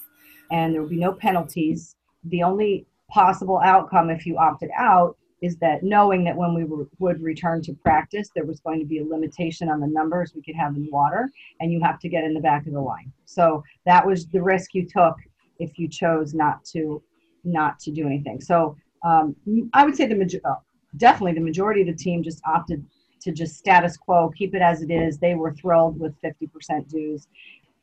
And 0.50 0.72
there 0.72 0.82
will 0.82 0.88
be 0.88 0.96
no 0.96 1.12
penalties. 1.12 1.96
The 2.24 2.42
only 2.42 2.86
possible 3.10 3.60
outcome 3.64 4.10
if 4.10 4.26
you 4.26 4.38
opted 4.38 4.70
out 4.76 5.16
is 5.44 5.56
that 5.56 5.82
knowing 5.82 6.24
that 6.24 6.36
when 6.36 6.54
we 6.54 6.64
were, 6.64 6.88
would 6.98 7.20
return 7.20 7.60
to 7.60 7.74
practice, 7.74 8.30
there 8.34 8.46
was 8.46 8.60
going 8.60 8.80
to 8.80 8.86
be 8.86 9.00
a 9.00 9.04
limitation 9.04 9.68
on 9.68 9.78
the 9.78 9.86
numbers 9.86 10.32
we 10.34 10.42
could 10.42 10.54
have 10.54 10.74
in 10.74 10.88
water, 10.90 11.30
and 11.60 11.70
you 11.70 11.82
have 11.82 11.98
to 11.98 12.08
get 12.08 12.24
in 12.24 12.32
the 12.32 12.40
back 12.40 12.66
of 12.66 12.72
the 12.72 12.80
line. 12.80 13.12
So 13.26 13.62
that 13.84 14.06
was 14.06 14.26
the 14.26 14.42
risk 14.42 14.74
you 14.74 14.86
took 14.86 15.16
if 15.58 15.78
you 15.78 15.86
chose 15.86 16.32
not 16.32 16.64
to 16.72 17.02
not 17.44 17.78
to 17.80 17.90
do 17.90 18.06
anything. 18.06 18.40
So 18.40 18.74
um, 19.04 19.36
I 19.74 19.84
would 19.84 19.94
say 19.94 20.06
the 20.06 20.14
major, 20.14 20.40
uh, 20.46 20.54
definitely 20.96 21.34
the 21.34 21.40
majority 21.40 21.80
of 21.82 21.86
the 21.86 21.94
team 21.94 22.22
just 22.22 22.40
opted 22.46 22.84
to 23.20 23.32
just 23.32 23.56
status 23.56 23.96
quo, 23.96 24.30
keep 24.30 24.54
it 24.54 24.62
as 24.62 24.82
it 24.82 24.90
is. 24.90 25.18
They 25.18 25.34
were 25.34 25.52
thrilled 25.52 25.98
with 25.98 26.14
50% 26.22 26.88
dues 26.88 27.26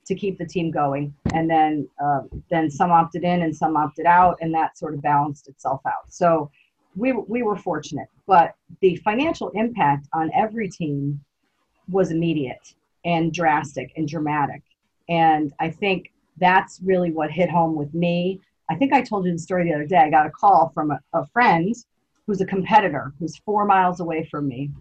to 0.06 0.15
keep 0.15 0.38
the 0.38 0.45
team 0.45 0.71
going, 0.71 1.13
and 1.34 1.50
then 1.50 1.88
uh, 2.04 2.21
then 2.50 2.69
some 2.69 2.91
opted 2.91 3.24
in 3.24 3.43
and 3.43 3.56
some 3.56 3.78
opted 3.78 4.06
out, 4.06 4.38
and 4.41 4.54
that 4.54 4.78
sort 4.78 4.93
of 4.93 5.02
balanced 5.02 5.47
itself 5.47 5.82
out. 5.86 6.12
So 6.12 6.50
we, 6.95 7.12
we 7.12 7.43
were 7.43 7.56
fortunate, 7.56 8.08
but 8.28 8.56
the 8.82 8.95
financial 8.97 9.50
impact 9.50 10.08
on 10.13 10.32
every 10.34 10.69
team 10.69 11.21
was 11.89 12.12
immediate 12.12 12.74
and 13.06 13.34
drastic 13.34 13.91
and 13.95 14.08
dramatic. 14.08 14.62
And 15.10 15.54
I 15.60 15.69
think 15.69 16.12
that's 16.38 16.80
really 16.84 17.12
what 17.12 17.32
hit 17.32 17.50
home 17.50 17.76
with 17.76 17.93
me. 17.93 18.41
I 18.69 18.76
think 18.76 18.93
I 18.93 19.02
told 19.02 19.26
you 19.26 19.32
the 19.32 19.39
story 19.39 19.65
the 19.65 19.74
other 19.74 19.86
day. 19.86 19.97
I 19.97 20.10
got 20.10 20.26
a 20.26 20.32
call 20.32 20.71
from 20.74 20.91
a, 20.91 21.00
a 21.13 21.26
friend 21.28 21.76
who's 22.32 22.39
a 22.39 22.46
competitor 22.46 23.12
who's 23.20 23.36
four 23.39 23.65
miles 23.65 24.00
away 24.00 24.26
from 24.32 24.48
me 24.48 24.72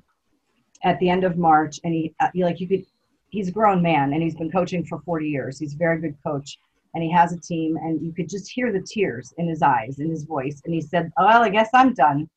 at 0.84 0.96
the 1.00 1.10
end 1.10 1.24
of 1.24 1.36
March. 1.36 1.80
And 1.82 1.92
he, 1.92 2.14
uh, 2.20 2.28
he 2.32 2.44
like, 2.44 2.60
you 2.60 2.68
could, 2.68 2.86
he's 3.30 3.48
a 3.48 3.50
grown 3.50 3.82
man 3.82 4.12
and 4.12 4.22
he's 4.22 4.36
been 4.36 4.52
coaching 4.52 4.84
for 4.84 5.00
40 5.00 5.28
years. 5.28 5.58
He's 5.58 5.74
a 5.74 5.76
very 5.76 6.00
good 6.00 6.16
coach 6.24 6.58
and 6.94 7.02
he 7.02 7.10
has 7.10 7.32
a 7.32 7.40
team 7.40 7.76
and 7.76 8.00
you 8.00 8.12
could 8.12 8.28
just 8.28 8.48
hear 8.48 8.72
the 8.72 8.80
tears 8.80 9.34
in 9.36 9.48
his 9.48 9.62
eyes 9.62 9.98
in 9.98 10.08
his 10.08 10.22
voice. 10.22 10.62
And 10.64 10.72
he 10.72 10.80
said 10.80 11.10
well 11.18 11.42
i 11.42 11.48
guess 11.48 11.70
i'm 11.74 11.92
done. 11.92 12.30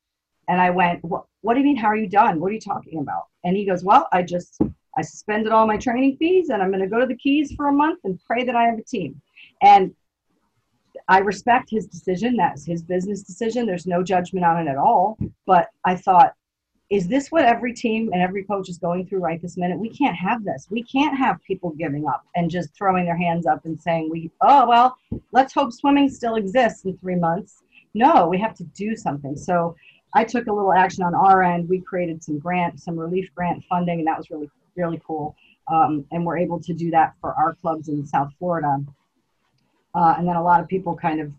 And 0.48 0.60
i 0.60 0.72
went 0.72 1.04
what, 1.04 1.26
what 1.42 1.54
do 1.54 1.60
you 1.60 1.66
mean 1.66 1.78
how 1.78 1.90
are 1.90 1.96
you 1.96 2.10
done? 2.10 2.40
What 2.40 2.50
are 2.50 2.56
you 2.56 2.60
talking 2.60 2.98
about? 2.98 3.28
And 3.44 3.56
he 3.56 3.66
goes 3.66 3.84
well 3.84 4.08
i 4.14 4.24
just 4.24 4.58
i 4.98 5.04
suspended 5.04 5.52
all 5.52 5.68
my 5.68 5.78
training 5.78 6.18
fees 6.18 6.50
and 6.50 6.62
i'm 6.62 6.70
going 6.70 6.82
to 6.82 6.88
go 6.88 7.00
to 7.00 7.06
the 7.06 7.18
keys 7.18 7.54
for 7.56 7.68
a 7.68 7.72
month 7.72 8.00
and 8.04 8.20
pray 8.26 8.44
that 8.44 8.56
i 8.56 8.64
have 8.64 8.80
a 8.80 8.84
team. 8.84 9.22
And 9.62 9.94
i 11.08 11.20
respect 11.20 11.70
his 11.70 11.86
decision 11.88 12.36
that's 12.36 12.66
his 12.66 12.84
business 12.84 13.24
decision 13.24 13.66
there's 13.66 13.88
no 13.88 14.04
judgment 14.04 14.46
on 14.46 14.68
it 14.68 14.70
at 14.70 14.78
all 14.78 15.18
but 15.46 15.70
i 15.86 15.96
thought 15.96 16.34
is 16.94 17.08
this 17.08 17.32
what 17.32 17.44
every 17.44 17.74
team 17.74 18.12
and 18.14 18.22
every 18.22 18.44
coach 18.44 18.70
is 18.70 18.78
going 18.78 19.08
through 19.08 19.20
right 19.20 19.42
this 19.42 19.58
minute? 19.58 19.80
We 19.80 19.90
can't 19.90 20.16
have 20.16 20.44
this. 20.44 20.68
We 20.70 20.84
can't 20.84 21.18
have 21.18 21.42
people 21.42 21.72
giving 21.72 22.06
up 22.08 22.24
and 22.36 22.52
just 22.52 22.76
throwing 22.76 23.06
their 23.06 23.18
hands 23.18 23.48
up 23.48 23.66
and 23.66 23.82
saying, 23.82 24.12
"We 24.12 24.30
oh 24.42 24.68
well, 24.68 24.96
let's 25.32 25.54
hope 25.54 25.72
swimming 25.74 26.08
still 26.08 26.36
exists 26.36 26.86
in 26.86 26.96
three 26.98 27.16
months." 27.16 27.64
No, 27.96 28.28
we 28.28 28.38
have 28.38 28.54
to 28.56 28.64
do 28.64 28.96
something. 28.96 29.36
So 29.36 29.76
I 30.14 30.24
took 30.24 30.46
a 30.46 30.54
little 30.54 30.74
action 30.74 31.04
on 31.04 31.16
our 31.16 31.42
end. 31.42 31.68
We 31.68 31.80
created 31.80 32.24
some 32.24 32.38
grant, 32.38 32.80
some 32.80 32.96
relief 32.96 33.30
grant 33.34 33.64
funding, 33.64 34.00
and 34.00 34.08
that 34.08 34.18
was 34.18 34.30
really 34.30 34.50
really 34.76 35.02
cool. 35.06 35.36
Um, 35.72 36.06
and 36.12 36.24
we're 36.24 36.38
able 36.38 36.60
to 36.62 36.74
do 36.74 36.92
that 36.92 37.14
for 37.22 37.34
our 37.34 37.56
clubs 37.56 37.88
in 37.88 38.06
South 38.06 38.32
Florida. 38.38 38.84
Uh, 39.96 40.16
and 40.18 40.28
then 40.28 40.36
a 40.36 40.44
lot 40.44 40.60
of 40.60 40.68
people 40.68 40.96
kind 40.96 41.20
of 41.22 41.32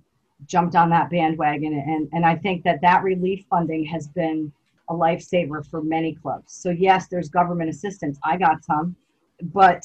jumped 0.46 0.76
on 0.76 0.90
that 0.90 1.10
bandwagon, 1.10 1.72
and 1.72 2.08
and 2.12 2.24
I 2.24 2.36
think 2.36 2.64
that 2.64 2.80
that 2.82 3.02
relief 3.02 3.44
funding 3.48 3.84
has 3.86 4.08
been 4.08 4.52
a 4.88 4.94
lifesaver 4.94 5.66
for 5.68 5.82
many 5.82 6.14
clubs. 6.14 6.52
So 6.52 6.70
yes, 6.70 7.08
there's 7.08 7.28
government 7.28 7.70
assistance. 7.70 8.18
I 8.22 8.36
got 8.36 8.64
some, 8.64 8.96
but 9.42 9.84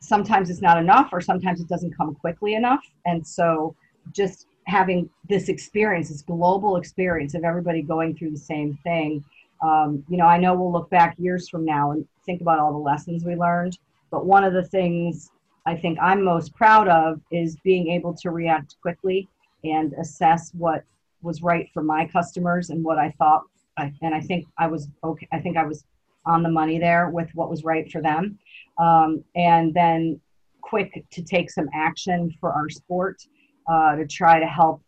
sometimes 0.00 0.50
it's 0.50 0.60
not 0.60 0.78
enough 0.78 1.10
or 1.12 1.20
sometimes 1.20 1.60
it 1.60 1.68
doesn't 1.68 1.96
come 1.96 2.14
quickly 2.14 2.54
enough. 2.54 2.84
And 3.06 3.26
so 3.26 3.74
just 4.12 4.46
having 4.66 5.08
this 5.28 5.48
experience, 5.48 6.10
this 6.10 6.22
global 6.22 6.76
experience 6.76 7.34
of 7.34 7.44
everybody 7.44 7.82
going 7.82 8.16
through 8.16 8.30
the 8.30 8.38
same 8.38 8.78
thing, 8.82 9.24
um, 9.62 10.04
you 10.08 10.18
know, 10.18 10.26
I 10.26 10.36
know 10.38 10.54
we'll 10.54 10.72
look 10.72 10.90
back 10.90 11.14
years 11.18 11.48
from 11.48 11.64
now 11.64 11.92
and 11.92 12.06
think 12.26 12.42
about 12.42 12.58
all 12.58 12.72
the 12.72 12.78
lessons 12.78 13.24
we 13.24 13.34
learned. 13.34 13.78
But 14.10 14.26
one 14.26 14.44
of 14.44 14.52
the 14.52 14.64
things 14.64 15.30
I 15.66 15.76
think 15.76 15.98
I'm 16.00 16.22
most 16.22 16.54
proud 16.54 16.88
of 16.88 17.20
is 17.30 17.56
being 17.64 17.88
able 17.88 18.14
to 18.14 18.30
react 18.30 18.76
quickly 18.82 19.28
and 19.64 19.92
assess 19.94 20.52
what 20.52 20.84
was 21.22 21.42
right 21.42 21.68
for 21.72 21.82
my 21.82 22.06
customers 22.06 22.70
and 22.70 22.84
what 22.84 22.98
I 22.98 23.10
thought 23.18 23.44
and 23.76 24.14
I 24.14 24.20
think 24.20 24.46
I 24.58 24.66
was 24.66 24.88
okay. 25.02 25.26
I 25.32 25.40
think 25.40 25.56
I 25.56 25.64
was 25.64 25.84
on 26.26 26.42
the 26.42 26.48
money 26.48 26.78
there 26.78 27.10
with 27.10 27.30
what 27.34 27.50
was 27.50 27.64
right 27.64 27.90
for 27.90 28.00
them. 28.00 28.38
Um, 28.78 29.24
and 29.34 29.74
then 29.74 30.20
quick 30.62 31.04
to 31.10 31.22
take 31.22 31.50
some 31.50 31.68
action 31.74 32.32
for 32.40 32.52
our 32.52 32.70
sport 32.70 33.22
uh, 33.70 33.96
to 33.96 34.06
try 34.06 34.40
to 34.40 34.46
help 34.46 34.82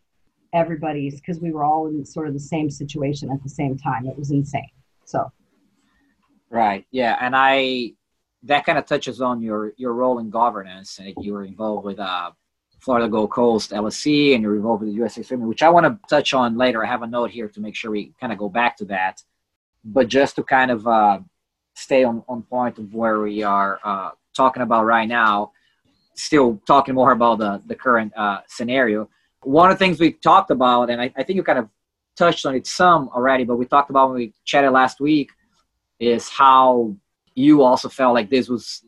everybody's 0.53 1.19
because 1.19 1.39
we 1.39 1.51
were 1.51 1.63
all 1.63 1.87
in 1.87 2.03
sort 2.05 2.27
of 2.27 2.33
the 2.33 2.39
same 2.39 2.69
situation 2.69 3.29
at 3.31 3.43
the 3.43 3.49
same 3.49 3.77
time. 3.77 4.07
It 4.07 4.17
was 4.17 4.31
insane. 4.31 4.69
So. 5.05 5.31
Right. 6.49 6.85
Yeah. 6.91 7.17
And 7.19 7.35
I, 7.35 7.91
that 8.43 8.65
kind 8.65 8.77
of 8.77 8.85
touches 8.85 9.21
on 9.21 9.41
your, 9.41 9.73
your 9.77 9.93
role 9.93 10.19
in 10.19 10.29
governance. 10.29 10.99
and 10.99 11.13
you 11.21 11.33
were 11.33 11.43
involved 11.43 11.85
with 11.85 11.99
uh, 11.99 12.31
Florida 12.79 13.09
Gold 13.09 13.31
Coast 13.31 13.71
LSC 13.71 14.33
and 14.33 14.43
you're 14.43 14.55
involved 14.55 14.81
with 14.81 14.91
the 14.91 14.95
USA 14.95 15.23
Swimming, 15.23 15.47
which 15.47 15.63
I 15.63 15.69
want 15.69 15.85
to 15.85 15.99
touch 16.07 16.33
on 16.33 16.57
later. 16.57 16.83
I 16.83 16.87
have 16.87 17.01
a 17.01 17.07
note 17.07 17.31
here 17.31 17.47
to 17.49 17.59
make 17.59 17.75
sure 17.75 17.91
we 17.91 18.13
kind 18.19 18.31
of 18.31 18.39
go 18.39 18.49
back 18.49 18.77
to 18.77 18.85
that. 18.85 19.21
But 19.83 20.07
just 20.07 20.35
to 20.35 20.43
kind 20.43 20.71
of 20.71 20.87
uh, 20.87 21.19
stay 21.75 22.03
on, 22.03 22.23
on 22.27 22.43
point 22.43 22.77
of 22.77 22.93
where 22.93 23.19
we 23.19 23.43
are 23.43 23.79
uh, 23.83 24.11
talking 24.35 24.63
about 24.63 24.85
right 24.85 25.07
now, 25.07 25.51
still 26.15 26.61
talking 26.67 26.95
more 26.95 27.11
about 27.11 27.39
the, 27.39 27.61
the 27.65 27.75
current 27.75 28.11
uh, 28.17 28.41
scenario. 28.47 29.09
One 29.43 29.71
of 29.71 29.77
the 29.77 29.83
things 29.83 29.99
we 29.99 30.13
talked 30.13 30.51
about, 30.51 30.89
and 30.89 31.01
I, 31.01 31.11
I 31.15 31.23
think 31.23 31.37
you 31.37 31.43
kind 31.43 31.59
of 31.59 31.69
touched 32.15 32.45
on 32.45 32.55
it 32.55 32.67
some 32.67 33.09
already, 33.09 33.43
but 33.43 33.57
we 33.57 33.65
talked 33.65 33.89
about 33.89 34.09
when 34.09 34.17
we 34.17 34.33
chatted 34.43 34.71
last 34.71 34.99
week, 34.99 35.31
is 35.99 36.27
how 36.29 36.95
you 37.37 37.61
also 37.61 37.87
felt 37.87 38.15
like 38.15 38.29
this 38.29 38.49
was 38.49 38.83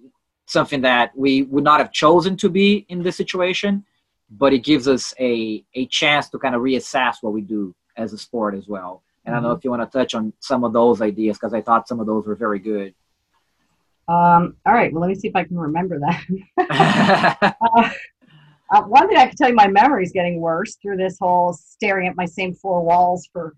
something 0.48 0.82
that 0.82 1.16
we 1.16 1.44
would 1.44 1.64
not 1.64 1.80
have 1.80 1.92
chosen 1.92 2.36
to 2.38 2.50
be 2.50 2.86
in 2.90 3.04
this 3.04 3.16
situation, 3.16 3.86
but 4.32 4.54
it 4.54 4.64
gives 4.64 4.88
us 4.88 5.14
a, 5.20 5.64
a 5.76 5.86
chance 5.86 6.30
to 6.30 6.40
kind 6.40 6.56
of 6.56 6.62
reassess 6.62 7.18
what 7.22 7.32
we 7.32 7.42
do 7.42 7.76
as 7.96 8.12
a 8.12 8.18
sport 8.18 8.56
as 8.56 8.68
well. 8.68 9.04
And 9.24 9.34
mm-hmm. 9.34 9.34
I 9.34 9.36
don't 9.36 9.44
know 9.44 9.50
mm-hmm. 9.50 9.60
if 9.60 9.64
you 9.64 9.70
want 9.70 9.92
to 9.92 9.98
touch 9.98 10.16
on 10.16 10.34
some 10.40 10.64
of 10.64 10.74
those 10.74 11.00
ideas 11.00 11.38
because 11.38 11.54
I 11.54 11.62
thought 11.62 11.88
some 11.88 12.00
of 12.00 12.08
those 12.08 12.26
were 12.26 12.36
very 12.36 12.58
good. 12.58 12.96
Um, 14.08 14.56
all 14.66 14.74
right. 14.74 14.92
Well, 14.92 15.02
let 15.02 15.10
me 15.10 15.16
see 15.16 15.28
if 15.28 15.36
I 15.36 15.44
can 15.44 15.60
remember 15.60 16.00
that. 16.00 16.26
uh, 17.62 17.90
uh, 18.72 18.82
one 18.84 19.08
thing 19.08 19.18
I 19.18 19.28
can 19.28 19.36
tell 19.36 19.50
you, 19.50 19.56
my 19.56 19.68
memory 19.68 20.04
is 20.04 20.12
getting 20.12 20.42
worse 20.42 20.76
through 20.82 20.98
this 20.98 21.18
whole 21.20 21.54
staring 21.54 22.08
at 22.08 22.16
my 22.16 22.26
same 22.26 22.56
four 22.56 22.84
walls 22.84 23.30
for 23.32 23.56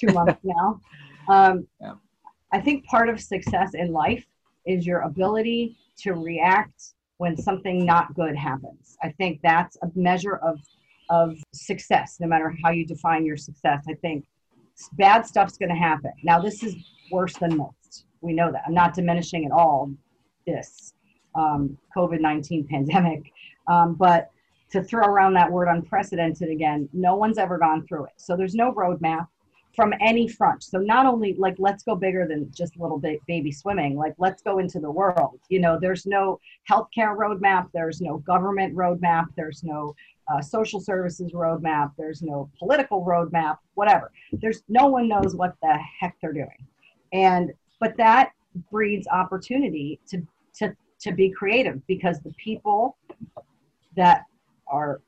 two 0.00 0.12
months 0.12 0.38
now. 0.44 0.80
Um, 1.28 1.66
yeah. 1.80 1.94
I 2.52 2.60
think 2.60 2.84
part 2.86 3.08
of 3.08 3.20
success 3.20 3.74
in 3.74 3.92
life 3.92 4.26
is 4.66 4.86
your 4.86 5.00
ability 5.00 5.76
to 5.98 6.12
react 6.14 6.94
when 7.18 7.36
something 7.36 7.84
not 7.84 8.14
good 8.14 8.34
happens. 8.34 8.96
I 9.02 9.10
think 9.10 9.40
that's 9.42 9.76
a 9.82 9.90
measure 9.94 10.36
of 10.36 10.58
of 11.10 11.36
success, 11.52 12.18
no 12.20 12.28
matter 12.28 12.54
how 12.62 12.70
you 12.70 12.86
define 12.86 13.26
your 13.26 13.36
success. 13.36 13.84
I 13.88 13.94
think 13.94 14.24
bad 14.92 15.26
stuff's 15.26 15.58
going 15.58 15.68
to 15.68 15.74
happen. 15.74 16.12
Now, 16.22 16.40
this 16.40 16.62
is 16.62 16.76
worse 17.10 17.36
than 17.36 17.56
most. 17.56 18.04
We 18.20 18.32
know 18.32 18.52
that. 18.52 18.62
I'm 18.66 18.74
not 18.74 18.94
diminishing 18.94 19.44
at 19.44 19.50
all 19.50 19.90
this 20.46 20.94
um, 21.34 21.76
COVID 21.96 22.20
19 22.20 22.66
pandemic, 22.70 23.32
um, 23.66 23.94
but 23.94 24.30
to 24.70 24.84
throw 24.84 25.04
around 25.04 25.34
that 25.34 25.50
word 25.50 25.68
unprecedented 25.68 26.48
again, 26.48 26.88
no 26.92 27.16
one's 27.16 27.38
ever 27.38 27.58
gone 27.58 27.84
through 27.86 28.04
it. 28.04 28.12
So 28.16 28.36
there's 28.36 28.54
no 28.54 28.72
roadmap 28.72 29.26
from 29.74 29.94
any 30.00 30.26
front. 30.28 30.62
So 30.62 30.78
not 30.78 31.06
only 31.06 31.34
like 31.34 31.56
let's 31.58 31.82
go 31.82 31.94
bigger 31.94 32.26
than 32.26 32.50
just 32.52 32.78
little 32.78 32.98
bit 32.98 33.20
baby 33.26 33.52
swimming, 33.52 33.96
like 33.96 34.14
let's 34.18 34.42
go 34.42 34.58
into 34.58 34.80
the 34.80 34.90
world. 34.90 35.40
You 35.48 35.60
know, 35.60 35.78
there's 35.80 36.06
no 36.06 36.40
healthcare 36.68 37.16
roadmap, 37.16 37.68
there's 37.72 38.00
no 38.00 38.18
government 38.18 38.74
roadmap, 38.74 39.26
there's 39.36 39.62
no 39.62 39.94
uh, 40.28 40.40
social 40.40 40.80
services 40.80 41.32
roadmap, 41.32 41.92
there's 41.96 42.22
no 42.22 42.50
political 42.58 43.04
roadmap, 43.04 43.58
whatever. 43.74 44.10
There's 44.32 44.62
no 44.68 44.86
one 44.86 45.08
knows 45.08 45.34
what 45.34 45.54
the 45.62 45.78
heck 46.00 46.16
they're 46.20 46.32
doing, 46.32 46.66
and 47.12 47.52
but 47.78 47.96
that 47.96 48.32
breeds 48.70 49.06
opportunity 49.08 50.00
to 50.08 50.26
to 50.54 50.74
to 51.00 51.12
be 51.12 51.30
creative 51.30 51.84
because 51.86 52.20
the 52.20 52.32
people 52.34 52.96
that 53.96 54.24
are, 54.66 55.00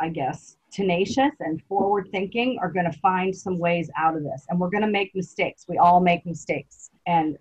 I 0.00 0.08
guess, 0.08 0.56
tenacious 0.70 1.32
and 1.40 1.62
forward 1.64 2.08
thinking 2.10 2.58
are 2.60 2.70
going 2.70 2.90
to 2.90 2.98
find 2.98 3.34
some 3.34 3.58
ways 3.58 3.90
out 3.96 4.16
of 4.16 4.22
this. 4.22 4.46
And 4.48 4.58
we're 4.58 4.70
going 4.70 4.82
to 4.82 4.90
make 4.90 5.14
mistakes. 5.14 5.66
We 5.68 5.78
all 5.78 6.00
make 6.00 6.24
mistakes 6.26 6.90
and 7.06 7.36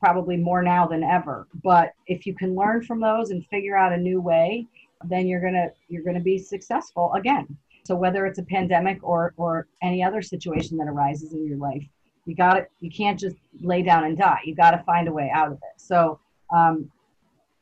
probably 0.00 0.36
more 0.36 0.62
now 0.62 0.86
than 0.86 1.04
ever. 1.04 1.46
But 1.62 1.92
if 2.06 2.26
you 2.26 2.34
can 2.34 2.54
learn 2.54 2.82
from 2.82 3.00
those 3.00 3.30
and 3.30 3.46
figure 3.46 3.76
out 3.76 3.92
a 3.92 3.96
new 3.96 4.20
way, 4.20 4.66
then 5.04 5.26
you're 5.26 5.40
going 5.40 5.54
to 5.54 5.68
you're 5.88 6.02
going 6.02 6.16
to 6.16 6.22
be 6.22 6.38
successful 6.38 7.12
again. 7.14 7.46
So 7.84 7.94
whether 7.94 8.26
it's 8.26 8.38
a 8.38 8.42
pandemic 8.42 8.98
or 9.02 9.34
or 9.36 9.66
any 9.82 10.02
other 10.02 10.22
situation 10.22 10.76
that 10.78 10.88
arises 10.88 11.32
in 11.32 11.46
your 11.46 11.58
life, 11.58 11.84
you 12.24 12.34
got 12.34 12.56
it. 12.58 12.70
You 12.80 12.90
can't 12.90 13.18
just 13.18 13.36
lay 13.60 13.82
down 13.82 14.04
and 14.04 14.16
die. 14.16 14.40
You 14.44 14.54
got 14.54 14.72
to 14.72 14.82
find 14.84 15.08
a 15.08 15.12
way 15.12 15.30
out 15.34 15.48
of 15.48 15.54
it. 15.54 15.80
So 15.80 16.18
um, 16.54 16.90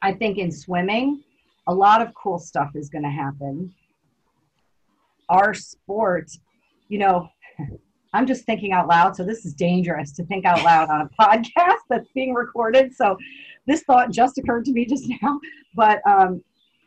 I 0.03 0.13
think 0.13 0.39
in 0.39 0.51
swimming, 0.51 1.23
a 1.67 1.75
lot 1.75 2.01
of 2.01 2.15
cool 2.15 2.39
stuff 2.39 2.71
is 2.75 2.89
going 2.89 3.05
to 3.05 3.11
happen. 3.11 3.73
Our 5.29 5.55
sport, 5.55 6.31
you 6.89 6.99
know, 6.99 7.29
I'm 8.15 8.27
just 8.27 8.45
thinking 8.45 8.73
out 8.73 8.89
loud. 8.89 9.15
So 9.17 9.25
this 9.25 9.45
is 9.45 9.53
dangerous 9.53 10.13
to 10.13 10.25
think 10.25 10.47
out 10.47 10.63
loud 10.65 10.89
on 10.89 11.03
a 11.03 11.09
podcast 11.23 11.81
that's 11.91 12.09
being 12.15 12.33
recorded. 12.35 12.95
So 12.95 13.17
this 13.67 13.83
thought 13.83 14.11
just 14.11 14.39
occurred 14.39 14.65
to 14.67 14.73
me 14.73 14.87
just 14.87 15.05
now. 15.23 15.41
But, 15.75 16.01
um, 16.07 16.43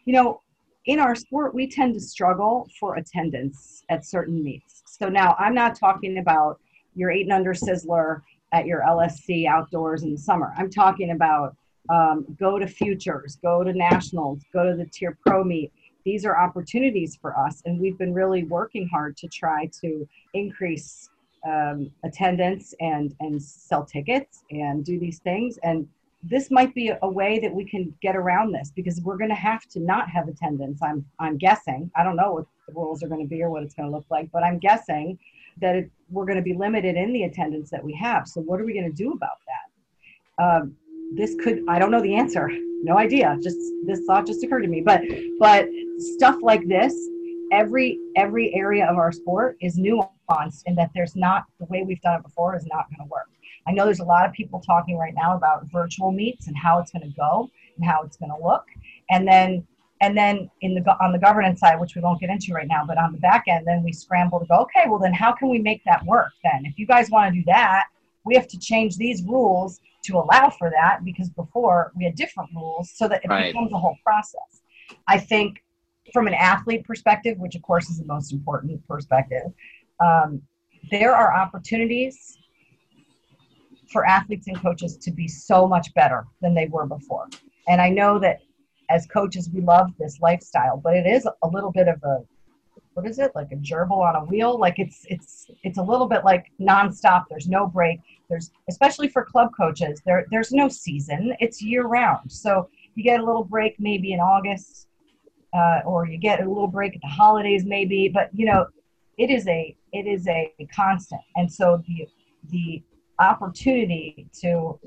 you 0.06 0.14
know, 0.14 0.42
in 0.86 1.00
our 1.00 1.14
sport, 1.14 1.54
we 1.54 1.70
tend 1.70 1.94
to 1.94 2.00
struggle 2.00 2.68
for 2.80 2.96
attendance 2.96 3.84
at 3.90 4.06
certain 4.06 4.44
meets. 4.44 4.82
So 4.88 5.10
now 5.10 5.36
I'm 5.38 5.54
not 5.54 5.76
talking 5.76 6.18
about 6.18 6.60
your 6.96 7.12
eight 7.12 7.24
and 7.24 7.34
under 7.34 7.54
sizzler 7.54 8.22
at 8.52 8.66
your 8.66 8.82
LSC 8.82 9.46
outdoors 9.48 10.04
in 10.04 10.12
the 10.12 10.18
summer. 10.18 10.54
I'm 10.58 10.70
talking 10.70 11.12
about 11.12 11.56
um, 11.90 12.26
go 12.40 12.60
to 12.60 12.68
futures, 12.68 13.38
go 13.42 13.64
to 13.64 13.74
nationals, 13.74 14.42
go 14.54 14.64
to 14.64 14.76
the 14.76 14.86
TYR 14.86 15.18
pro 15.26 15.44
meet. 15.44 15.72
These 16.06 16.26
are 16.26 16.38
opportunities 16.38 17.18
for 17.22 17.38
us, 17.38 17.62
and 17.66 17.80
we've 17.80 17.98
been 17.98 18.14
really 18.14 18.44
working 18.44 18.88
hard 18.88 19.18
to 19.18 19.28
try 19.28 19.70
to 19.82 20.08
increase 20.34 21.10
um, 21.46 21.92
attendance 22.04 22.74
and 22.80 23.16
and 23.20 23.42
sell 23.42 23.86
tickets 23.86 24.44
and 24.52 24.86
do 24.86 25.00
these 25.00 25.20
things. 25.20 25.58
And 25.64 25.88
this 26.24 26.52
might 26.52 26.74
be 26.76 26.92
a 27.02 27.10
way 27.10 27.40
that 27.40 27.54
we 27.54 27.66
can 27.66 27.94
get 28.02 28.16
around 28.16 28.52
this 28.52 28.72
because 28.76 29.02
we're 29.02 29.18
going 29.18 29.30
to 29.30 29.36
have 29.36 29.68
to 29.70 29.80
not 29.80 30.10
have 30.10 30.28
attendance. 30.28 30.82
I'm 30.82 31.06
I'm 31.20 31.38
guessing. 31.38 31.92
I 31.96 32.04
don't 32.04 32.16
know 32.16 32.34
what 32.34 32.46
the 32.68 32.74
rules 32.74 33.04
are 33.04 33.08
going 33.08 33.22
to 33.22 33.28
be 33.28 33.42
or 33.42 33.50
what 33.50 33.64
it's 33.64 33.74
going 33.74 33.90
to 33.90 33.96
look 33.96 34.06
like, 34.10 34.32
but 34.32 34.44
I'm 34.44 34.60
guessing 34.60 35.18
that 35.60 35.76
it, 35.76 35.92
we're 36.10 36.26
going 36.26 36.38
to 36.38 36.44
be 36.44 36.54
limited 36.54 36.96
in 36.96 37.12
the 37.12 37.24
attendance 37.24 37.70
that 37.72 37.84
we 37.84 37.94
have. 37.96 38.28
So 38.28 38.42
what 38.42 38.62
are 38.62 38.66
we 38.66 38.74
going 38.74 38.90
to 38.90 38.96
do 38.96 39.12
about 39.12 39.38
that? 39.48 40.44
Um, 40.44 40.76
this 41.14 41.36
could 41.44 41.64
i 41.68 41.78
don't 41.78 41.92
know 41.92 42.02
the 42.02 42.16
answer 42.16 42.50
no 42.84 42.98
idea 42.98 43.38
just 43.42 43.58
this 43.86 44.02
thought 44.06 44.26
just 44.26 44.44
occurred 44.44 44.62
to 44.62 44.68
me 44.68 44.82
but 44.82 45.02
but 45.40 45.68
stuff 45.98 46.38
like 46.42 46.68
this 46.68 46.94
every 47.52 48.00
every 48.16 48.54
area 48.56 48.90
of 48.90 48.98
our 48.98 49.12
sport 49.12 49.58
is 49.62 49.78
nuanced 49.78 50.64
in 50.66 50.76
that 50.76 50.90
there's 50.96 51.16
not 51.16 51.46
the 51.60 51.66
way 51.66 51.84
we've 51.84 52.02
done 52.02 52.20
it 52.20 52.24
before 52.24 52.56
is 52.56 52.66
not 52.66 52.90
going 52.90 53.06
to 53.06 53.12
work. 53.12 53.30
I 53.68 53.72
know 53.72 53.86
there's 53.86 54.00
a 54.00 54.06
lot 54.06 54.26
of 54.26 54.32
people 54.34 54.60
talking 54.60 54.98
right 54.98 55.14
now 55.14 55.36
about 55.36 55.70
virtual 55.72 56.12
meets 56.12 56.48
and 56.48 56.58
how 56.58 56.80
it's 56.80 56.92
going 56.92 57.04
to 57.04 57.16
go 57.16 57.50
and 57.76 57.86
how 57.86 58.02
it's 58.04 58.18
going 58.18 58.32
to 58.32 58.44
look. 58.44 58.66
And 59.10 59.28
then 59.28 59.68
and 60.00 60.18
then 60.18 60.50
in 60.62 60.74
the 60.74 61.04
on 61.04 61.12
the 61.12 61.20
governance 61.20 61.60
side 61.60 61.80
which 61.80 61.96
we 61.96 62.02
won't 62.02 62.20
get 62.20 62.30
into 62.30 62.54
right 62.54 62.68
now 62.68 62.84
but 62.88 62.98
on 62.98 63.12
the 63.12 63.20
back 63.20 63.44
end 63.48 63.68
then 63.68 63.84
we 63.84 63.92
scramble 63.92 64.40
to 64.40 64.46
go 64.48 64.62
okay 64.62 64.86
well 64.88 64.98
then 64.98 65.14
how 65.14 65.32
can 65.32 65.50
we 65.50 65.60
make 65.60 65.84
that 65.84 66.04
work 66.06 66.32
then? 66.44 66.66
If 66.66 66.80
you 66.80 66.88
guys 66.88 67.10
want 67.12 67.34
to 67.34 67.40
do 67.40 67.46
that 67.46 67.86
we 68.24 68.36
have 68.36 68.48
to 68.48 68.58
change 68.58 68.98
these 68.98 69.22
rules 69.24 69.80
to 70.04 70.18
allow 70.18 70.50
for 70.50 70.70
that 70.70 71.04
because 71.04 71.30
before 71.30 71.92
we 71.96 72.06
had 72.06 72.16
different 72.16 72.50
rules 72.56 72.92
so 72.96 73.08
that 73.08 73.24
it 73.24 73.28
right. 73.28 73.54
becomes 73.54 73.72
a 73.72 73.78
whole 73.78 73.98
process. 74.04 74.62
I 75.08 75.18
think 75.18 75.64
from 76.14 76.28
an 76.28 76.34
athlete 76.34 76.84
perspective, 76.84 77.38
which 77.38 77.56
of 77.56 77.62
course 77.62 77.90
is 77.90 78.00
the 78.00 78.06
most 78.06 78.34
important 78.34 78.86
perspective, 78.88 79.52
um, 80.00 80.42
there 80.90 81.16
are 81.16 81.34
opportunities 81.34 82.38
for 83.92 84.06
athletes 84.06 84.48
and 84.48 84.60
coaches 84.62 84.98
to 84.98 85.12
be 85.12 85.28
so 85.28 85.68
much 85.68 85.94
better 85.94 86.26
than 86.42 86.56
they 86.56 86.68
were 86.68 86.86
before. 86.86 87.28
And 87.68 87.82
I 87.82 87.90
know 87.90 88.18
that 88.20 88.40
as 88.90 89.06
coaches, 89.08 89.50
we 89.54 89.62
love 89.62 89.92
this 90.00 90.20
lifestyle, 90.20 90.78
but 90.78 90.96
it 90.96 91.06
is 91.06 91.28
a 91.44 91.48
little 91.48 91.72
bit 91.72 91.88
of 91.88 92.02
a 92.04 92.20
what 92.94 93.08
is 93.08 93.20
it 93.20 93.32
like 93.36 93.52
a 93.52 93.56
gerbil 93.56 94.00
on 94.00 94.16
a 94.16 94.26
wheel 94.26 94.60
like 94.60 94.78
it's 94.78 95.06
it's 95.08 95.50
it's 95.64 95.78
a 95.78 95.82
little 95.82 96.08
bit 96.08 96.26
like 96.26 96.52
nonstop 96.60 97.24
there's 97.30 97.48
no 97.48 97.66
break 97.66 98.00
there's 98.32 98.52
especially 98.70 99.08
for 99.08 99.24
club 99.24 99.50
coaches 99.56 100.02
there 100.06 100.26
there's 100.32 100.52
no 100.52 100.68
season 100.68 101.36
it's 101.40 101.62
year 101.62 101.84
round 101.84 102.32
so 102.32 102.68
you 102.96 103.04
get 103.04 103.20
a 103.20 103.24
little 103.24 103.44
break 103.44 103.76
maybe 103.80 104.14
in 104.14 104.20
august 104.20 104.88
uh, 105.54 105.82
or 105.86 106.08
you 106.08 106.18
get 106.18 106.42
a 106.42 106.48
little 106.48 106.68
break 106.68 106.96
at 106.96 107.02
the 107.02 107.08
holidays 107.08 107.64
maybe 107.66 108.08
but 108.08 108.30
you 108.34 108.46
know 108.46 108.66
it 109.18 109.30
is 109.30 109.48
a 109.48 109.76
it 109.94 110.08
is 110.08 110.28
a 110.28 110.52
constant 110.74 111.22
and 111.36 111.52
so 111.52 111.84
the 111.88 112.08
the 112.50 112.82
opportunity 113.20 114.28
to 114.34 114.80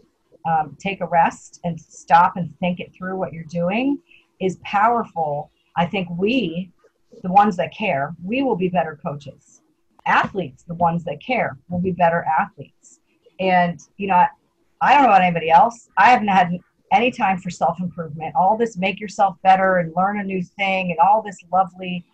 um, 0.47 0.77
take 0.81 1.01
a 1.01 1.07
rest 1.07 1.61
and 1.65 1.81
stop 1.81 2.37
and 2.37 2.53
think 2.59 2.81
it 2.81 2.93
through 2.93 3.17
what 3.17 3.33
you're 3.33 3.45
doing 3.45 3.99
is 4.41 4.57
powerful 4.65 5.53
i 5.77 5.87
think 5.87 6.09
we 6.19 6.73
the 7.23 7.31
ones 7.31 7.57
that 7.57 7.73
care, 7.73 8.15
we 8.23 8.43
will 8.43 8.57
be 8.57 8.69
better 8.69 8.99
coaches. 9.03 9.61
Athletes, 10.07 10.65
the 10.65 10.75
ones 10.75 11.05
that 11.05 11.23
care, 11.23 11.59
will 11.69 11.81
be 11.81 11.93
better 11.93 12.25
athletes. 12.25 13.01
And, 13.41 13.81
you 13.97 14.09
know, 14.09 14.15
I, 14.15 14.29
I 14.81 14.95
don't 14.95 15.03
know 15.03 15.09
about 15.09 15.23
anybody 15.23 15.51
else. 15.51 15.89
I 15.97 16.11
haven't 16.11 16.29
had 16.29 16.53
any 16.93 17.11
time 17.11 17.39
for 17.39 17.51
self 17.51 17.81
improvement. 17.81 18.35
All 18.37 18.57
this 18.57 18.77
make 18.77 19.01
yourself 19.01 19.37
better 19.43 19.79
and 19.79 19.93
learn 19.97 20.21
a 20.21 20.25
new 20.25 20.43
thing 20.43 20.91
and 20.91 20.99
all 20.99 21.23
this 21.23 21.39
lovely 21.53 22.05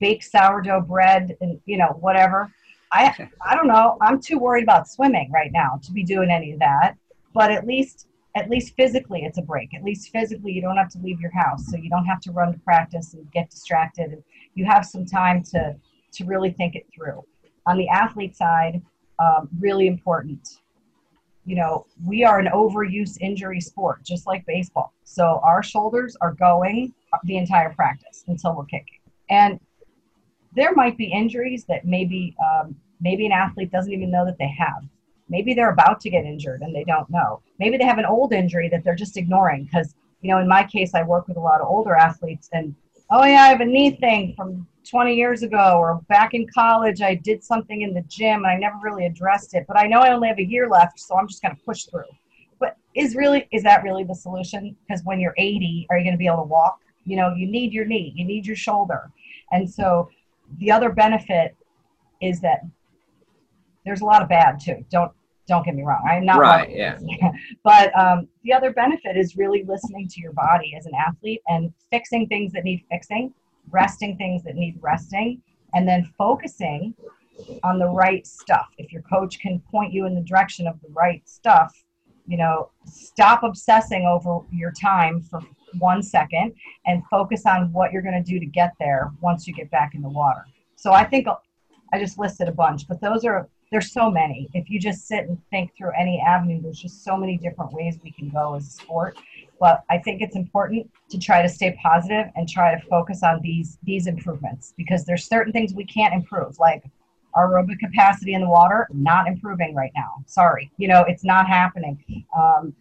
baked 0.00 0.24
sourdough 0.24 0.82
bread 0.82 1.36
and, 1.40 1.60
you 1.66 1.78
know, 1.78 1.96
whatever. 2.00 2.50
I, 2.92 3.28
I 3.44 3.54
don't 3.54 3.66
know. 3.66 3.98
I'm 4.00 4.20
too 4.20 4.38
worried 4.38 4.62
about 4.62 4.88
swimming 4.88 5.30
right 5.32 5.50
now 5.52 5.80
to 5.82 5.92
be 5.92 6.04
doing 6.04 6.30
any 6.30 6.52
of 6.52 6.60
that. 6.60 6.94
But 7.32 7.50
at 7.50 7.66
least 7.66 8.06
at 8.36 8.50
least 8.50 8.74
physically 8.76 9.24
it's 9.24 9.38
a 9.38 9.42
break 9.42 9.74
at 9.74 9.82
least 9.82 10.10
physically 10.10 10.52
you 10.52 10.60
don't 10.60 10.76
have 10.76 10.90
to 10.90 10.98
leave 10.98 11.18
your 11.20 11.32
house 11.32 11.66
so 11.66 11.76
you 11.76 11.88
don't 11.88 12.04
have 12.04 12.20
to 12.20 12.30
run 12.32 12.52
to 12.52 12.58
practice 12.60 13.14
and 13.14 13.30
get 13.32 13.48
distracted 13.50 14.12
and 14.12 14.22
you 14.54 14.64
have 14.64 14.84
some 14.84 15.06
time 15.06 15.42
to 15.42 15.74
to 16.12 16.24
really 16.26 16.50
think 16.50 16.74
it 16.74 16.86
through 16.94 17.24
on 17.66 17.78
the 17.78 17.88
athlete 17.88 18.36
side 18.36 18.82
um, 19.18 19.48
really 19.58 19.86
important 19.86 20.58
you 21.46 21.56
know 21.56 21.86
we 22.04 22.24
are 22.24 22.38
an 22.38 22.48
overuse 22.52 23.16
injury 23.20 23.60
sport 23.60 24.02
just 24.04 24.26
like 24.26 24.44
baseball. 24.46 24.92
So 25.04 25.40
our 25.42 25.62
shoulders 25.62 26.16
are 26.20 26.32
going 26.32 26.92
the 27.24 27.38
entire 27.38 27.72
practice 27.72 28.24
until 28.26 28.54
we're 28.54 28.66
kicking. 28.66 29.00
And 29.30 29.58
there 30.54 30.74
might 30.74 30.96
be 30.96 31.06
injuries 31.06 31.64
that 31.68 31.84
maybe 31.84 32.36
um, 32.44 32.76
maybe 33.00 33.26
an 33.26 33.32
athlete 33.32 33.70
doesn't 33.70 33.92
even 33.92 34.10
know 34.10 34.24
that 34.24 34.38
they 34.38 34.52
have. 34.58 34.82
Maybe 35.28 35.54
they're 35.54 35.70
about 35.70 36.00
to 36.00 36.10
get 36.10 36.24
injured 36.24 36.62
and 36.62 36.74
they 36.74 36.84
don't 36.84 37.08
know. 37.10 37.42
Maybe 37.58 37.76
they 37.76 37.84
have 37.84 37.98
an 37.98 38.04
old 38.04 38.32
injury 38.32 38.68
that 38.70 38.84
they're 38.84 38.94
just 38.94 39.16
ignoring 39.16 39.64
because, 39.64 39.94
you 40.20 40.30
know, 40.30 40.38
in 40.38 40.48
my 40.48 40.64
case, 40.64 40.94
I 40.94 41.02
work 41.02 41.26
with 41.28 41.36
a 41.36 41.40
lot 41.40 41.60
of 41.60 41.66
older 41.68 41.94
athletes 41.94 42.48
and, 42.52 42.74
oh, 43.10 43.24
yeah, 43.24 43.42
I 43.42 43.48
have 43.48 43.60
a 43.60 43.64
knee 43.64 43.90
thing 43.90 44.34
from 44.36 44.66
20 44.88 45.14
years 45.14 45.42
ago 45.42 45.78
or 45.78 46.00
back 46.08 46.34
in 46.34 46.46
college, 46.52 47.00
I 47.00 47.14
did 47.14 47.42
something 47.42 47.82
in 47.82 47.94
the 47.94 48.02
gym 48.02 48.44
and 48.44 48.46
I 48.46 48.56
never 48.56 48.76
really 48.82 49.06
addressed 49.06 49.54
it, 49.54 49.64
but 49.66 49.78
I 49.78 49.86
know 49.86 50.00
I 50.00 50.12
only 50.12 50.28
have 50.28 50.38
a 50.38 50.44
year 50.44 50.68
left, 50.68 51.00
so 51.00 51.16
I'm 51.16 51.28
just 51.28 51.42
going 51.42 51.54
to 51.54 51.62
push 51.62 51.84
through. 51.84 52.04
But 52.58 52.76
is 52.94 53.14
really 53.14 53.48
is 53.52 53.62
that 53.64 53.82
really 53.82 54.04
the 54.04 54.14
solution? 54.14 54.76
Because 54.86 55.02
when 55.04 55.20
you're 55.20 55.34
80, 55.36 55.86
are 55.90 55.98
you 55.98 56.04
going 56.04 56.14
to 56.14 56.18
be 56.18 56.26
able 56.26 56.38
to 56.38 56.48
walk? 56.48 56.80
You 57.04 57.16
know, 57.16 57.34
you 57.34 57.46
need 57.46 57.72
your 57.72 57.84
knee, 57.84 58.12
you 58.16 58.24
need 58.24 58.46
your 58.46 58.56
shoulder, 58.56 59.10
and 59.52 59.68
so 59.68 60.08
the 60.58 60.70
other 60.70 60.90
benefit 60.90 61.54
is 62.20 62.40
that 62.40 62.60
there's 63.84 64.00
a 64.00 64.04
lot 64.04 64.22
of 64.22 64.28
bad 64.28 64.58
too. 64.60 64.84
Don't 64.90 65.12
don't 65.46 65.64
get 65.64 65.74
me 65.74 65.82
wrong. 65.82 66.02
I'm 66.08 66.24
not 66.24 66.40
right. 66.40 66.68
Yeah. 66.68 66.98
but 67.62 67.96
um, 67.96 68.28
the 68.42 68.52
other 68.52 68.72
benefit 68.72 69.16
is 69.16 69.36
really 69.36 69.62
listening 69.62 70.08
to 70.08 70.20
your 70.20 70.32
body 70.32 70.74
as 70.76 70.86
an 70.86 70.92
athlete 71.06 71.40
and 71.46 71.72
fixing 71.90 72.26
things 72.26 72.52
that 72.52 72.64
need 72.64 72.84
fixing, 72.90 73.32
resting 73.70 74.16
things 74.16 74.42
that 74.44 74.54
need 74.54 74.78
resting, 74.80 75.42
and 75.74 75.86
then 75.86 76.12
focusing 76.16 76.94
on 77.62 77.78
the 77.78 77.86
right 77.86 78.26
stuff. 78.26 78.68
If 78.78 78.92
your 78.92 79.02
coach 79.02 79.38
can 79.40 79.60
point 79.70 79.92
you 79.92 80.06
in 80.06 80.14
the 80.14 80.22
direction 80.22 80.66
of 80.66 80.80
the 80.80 80.88
right 80.90 81.22
stuff, 81.28 81.74
you 82.26 82.36
know, 82.36 82.70
stop 82.86 83.42
obsessing 83.42 84.04
over 84.04 84.40
your 84.50 84.72
time 84.72 85.20
for 85.20 85.40
one 85.78 86.02
second 86.02 86.54
and 86.86 87.02
focus 87.10 87.46
on 87.46 87.72
what 87.72 87.92
you're 87.92 88.02
going 88.02 88.22
to 88.22 88.30
do 88.30 88.40
to 88.40 88.46
get 88.46 88.72
there 88.80 89.12
once 89.20 89.46
you 89.46 89.54
get 89.54 89.70
back 89.70 89.94
in 89.94 90.02
the 90.02 90.08
water. 90.08 90.44
So 90.76 90.92
I 90.92 91.04
think 91.04 91.26
I 91.92 91.98
just 91.98 92.18
listed 92.18 92.48
a 92.48 92.52
bunch, 92.52 92.88
but 92.88 93.00
those 93.00 93.24
are 93.24 93.48
there's 93.72 93.92
so 93.92 94.10
many. 94.10 94.48
If 94.54 94.70
you 94.70 94.78
just 94.78 95.08
sit 95.08 95.26
and 95.26 95.38
think 95.50 95.72
through 95.76 95.90
any 95.98 96.20
avenue, 96.20 96.62
there's 96.62 96.78
just 96.78 97.02
so 97.04 97.16
many 97.16 97.36
different 97.36 97.72
ways 97.72 97.98
we 98.02 98.12
can 98.12 98.28
go 98.28 98.54
as 98.54 98.66
a 98.66 98.70
sport. 98.70 99.18
But 99.58 99.84
I 99.88 99.98
think 99.98 100.20
it's 100.20 100.36
important 100.36 100.90
to 101.10 101.18
try 101.18 101.40
to 101.42 101.48
stay 101.48 101.78
positive 101.82 102.26
and 102.36 102.48
try 102.48 102.74
to 102.74 102.86
focus 102.86 103.22
on 103.22 103.40
these 103.42 103.78
these 103.82 104.06
improvements 104.06 104.74
because 104.76 105.04
there's 105.04 105.26
certain 105.26 105.52
things 105.52 105.74
we 105.74 105.84
can't 105.86 106.12
improve, 106.12 106.58
like 106.58 106.84
our 107.34 107.50
aerobic 107.50 107.78
capacity 107.78 108.34
in 108.34 108.40
the 108.40 108.48
water 108.48 108.86
not 108.92 109.26
improving 109.26 109.74
right 109.74 109.92
now. 109.94 110.22
Sorry, 110.26 110.70
you 110.76 110.88
know 110.88 111.04
it's 111.08 111.24
not 111.24 111.46
happening. 111.46 112.24
Um, 112.36 112.74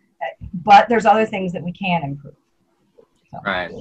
but 0.53 0.87
there's 0.89 1.05
other 1.05 1.25
things 1.25 1.53
that 1.53 1.63
we 1.63 1.71
can 1.71 2.03
improve. 2.03 2.35
So. 3.31 3.39
Right. 3.45 3.71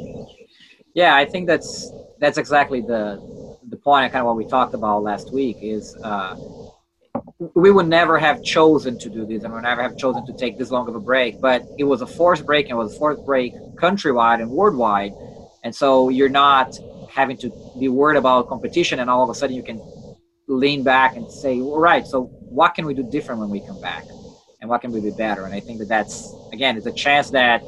Yeah, 0.95 1.17
I 1.17 1.25
think 1.25 1.47
that's 1.47 1.93
that's 2.19 2.39
exactly 2.39 2.81
the 2.81 3.21
the 3.69 3.77
point. 3.77 4.13
Kind 4.13 4.21
of 4.21 4.27
what 4.27 4.37
we 4.37 4.45
talked 4.45 4.75
about 4.75 5.03
last 5.03 5.33
week 5.33 5.59
is 5.61 5.97
uh, 6.03 6.37
we 7.39 7.71
would 7.71 7.89
never 7.89 8.19
have 8.19 8.43
chosen 8.43 8.99
to 8.99 9.11
do 9.11 9.27
this 9.27 9.43
and 9.43 9.53
we 9.53 9.57
would 9.57 9.65
never 9.65 9.83
have 9.83 9.97
chosen 9.97 10.25
to 10.27 10.33
take 10.33 10.57
this 10.57 10.71
long 10.71 10.89
of 10.89 10.95
a 10.95 11.01
break 11.01 11.41
but 11.41 11.63
it 11.79 11.85
was 11.85 12.01
a 12.01 12.07
forced 12.07 12.47
break 12.47 12.67
and 12.67 12.73
it 12.73 12.77
was 12.77 12.95
a 12.95 12.99
forced 12.99 13.25
break 13.25 13.53
countrywide 13.77 14.41
and 14.41 14.51
worldwide 14.51 15.13
and 15.65 15.75
so 15.75 16.09
you're 16.11 16.29
not 16.29 16.79
having 17.11 17.37
to 17.37 17.51
be 17.79 17.89
worried 17.89 18.17
about 18.17 18.49
competition 18.49 19.01
and 19.01 19.11
all 19.11 19.23
of 19.23 19.31
a 19.31 19.35
sudden 19.35 19.57
you 19.57 19.63
can 19.63 19.81
lean 20.47 20.83
back 20.83 21.17
and 21.17 21.31
say 21.31 21.61
all 21.61 21.81
right 21.81 22.07
so 22.07 22.31
what 22.55 22.75
can 22.75 22.87
we 22.87 22.95
do 22.95 23.03
different 23.03 23.41
when 23.41 23.51
we 23.51 23.61
come 23.61 23.81
back? 23.81 24.05
And 24.61 24.71
what 24.71 24.81
can 24.81 24.93
we 24.93 25.01
do 25.01 25.13
better? 25.13 25.45
And 25.45 25.53
i 25.55 25.61
think 25.61 25.79
that 25.81 25.89
that's 25.89 26.35
again 26.53 26.77
it's 26.77 26.87
a 26.87 26.93
chance 26.93 27.31
that 27.31 27.63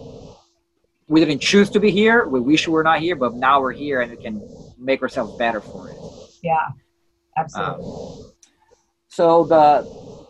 we 1.09 1.21
didn't 1.21 1.41
choose 1.41 1.69
to 1.71 1.81
be 1.81 1.91
here 1.91 2.27
we 2.27 2.41
wish 2.41 2.67
we 2.67 2.73
were 2.73 2.85
not 2.85 3.01
here 3.01 3.17
but 3.17 3.35
now 3.35 3.61
we're 3.61 3.73
here 3.73 4.01
and 4.01 4.11
we 4.11 4.17
can 4.17 4.41
make 4.79 5.03
ourselves 5.03 5.37
better 5.37 5.61
for 5.61 5.91
it. 5.91 5.97
Yeah 6.43 6.69
absolutely. 7.37 7.85
Um, 7.85 8.33
so 9.17 9.45
the 9.45 9.71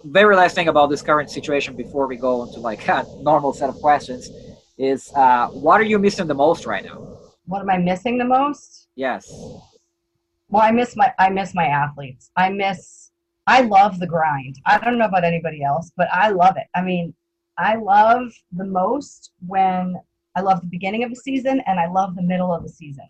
very 0.05 0.37
last 0.37 0.55
thing 0.55 0.68
about 0.68 0.90
this 0.90 1.03
current 1.03 1.29
situation 1.29 1.75
before 1.75 2.07
we 2.07 2.16
go 2.16 2.44
into 2.44 2.61
like 2.61 2.87
a 2.99 3.05
normal 3.20 3.53
set 3.53 3.68
of 3.68 3.75
questions 3.81 4.31
is 4.79 5.12
uh, 5.16 5.49
what 5.49 5.81
are 5.81 5.85
you 5.92 5.99
missing 5.99 6.29
the 6.29 6.35
most 6.35 6.66
right 6.66 6.85
now? 6.85 6.99
What 7.46 7.62
am 7.62 7.70
I 7.70 7.79
missing 7.79 8.16
the 8.16 8.25
most? 8.25 8.87
Yes. 8.94 9.29
Well, 10.49 10.62
I 10.62 10.70
miss 10.70 10.94
my 10.94 11.12
I 11.18 11.31
miss 11.31 11.53
my 11.53 11.66
athletes. 11.66 12.31
I 12.37 12.49
miss 12.51 13.11
I 13.49 13.62
love 13.62 13.99
the 13.99 14.07
grind. 14.07 14.55
I 14.64 14.79
don't 14.79 14.99
know 14.99 15.07
about 15.07 15.25
anybody 15.25 15.64
else, 15.64 15.90
but 15.96 16.09
I 16.12 16.29
love 16.31 16.57
it. 16.57 16.68
I 16.77 16.83
mean, 16.83 17.12
I 17.59 17.75
love 17.75 18.33
the 18.53 18.66
most 18.66 19.33
when 19.44 19.96
I 20.37 20.42
love 20.42 20.61
the 20.61 20.68
beginning 20.68 21.03
of 21.03 21.11
a 21.11 21.16
season 21.16 21.61
and 21.66 21.81
I 21.81 21.88
love 21.88 22.14
the 22.14 22.22
middle 22.22 22.55
of 22.55 22.62
the 22.62 22.68
season. 22.68 23.09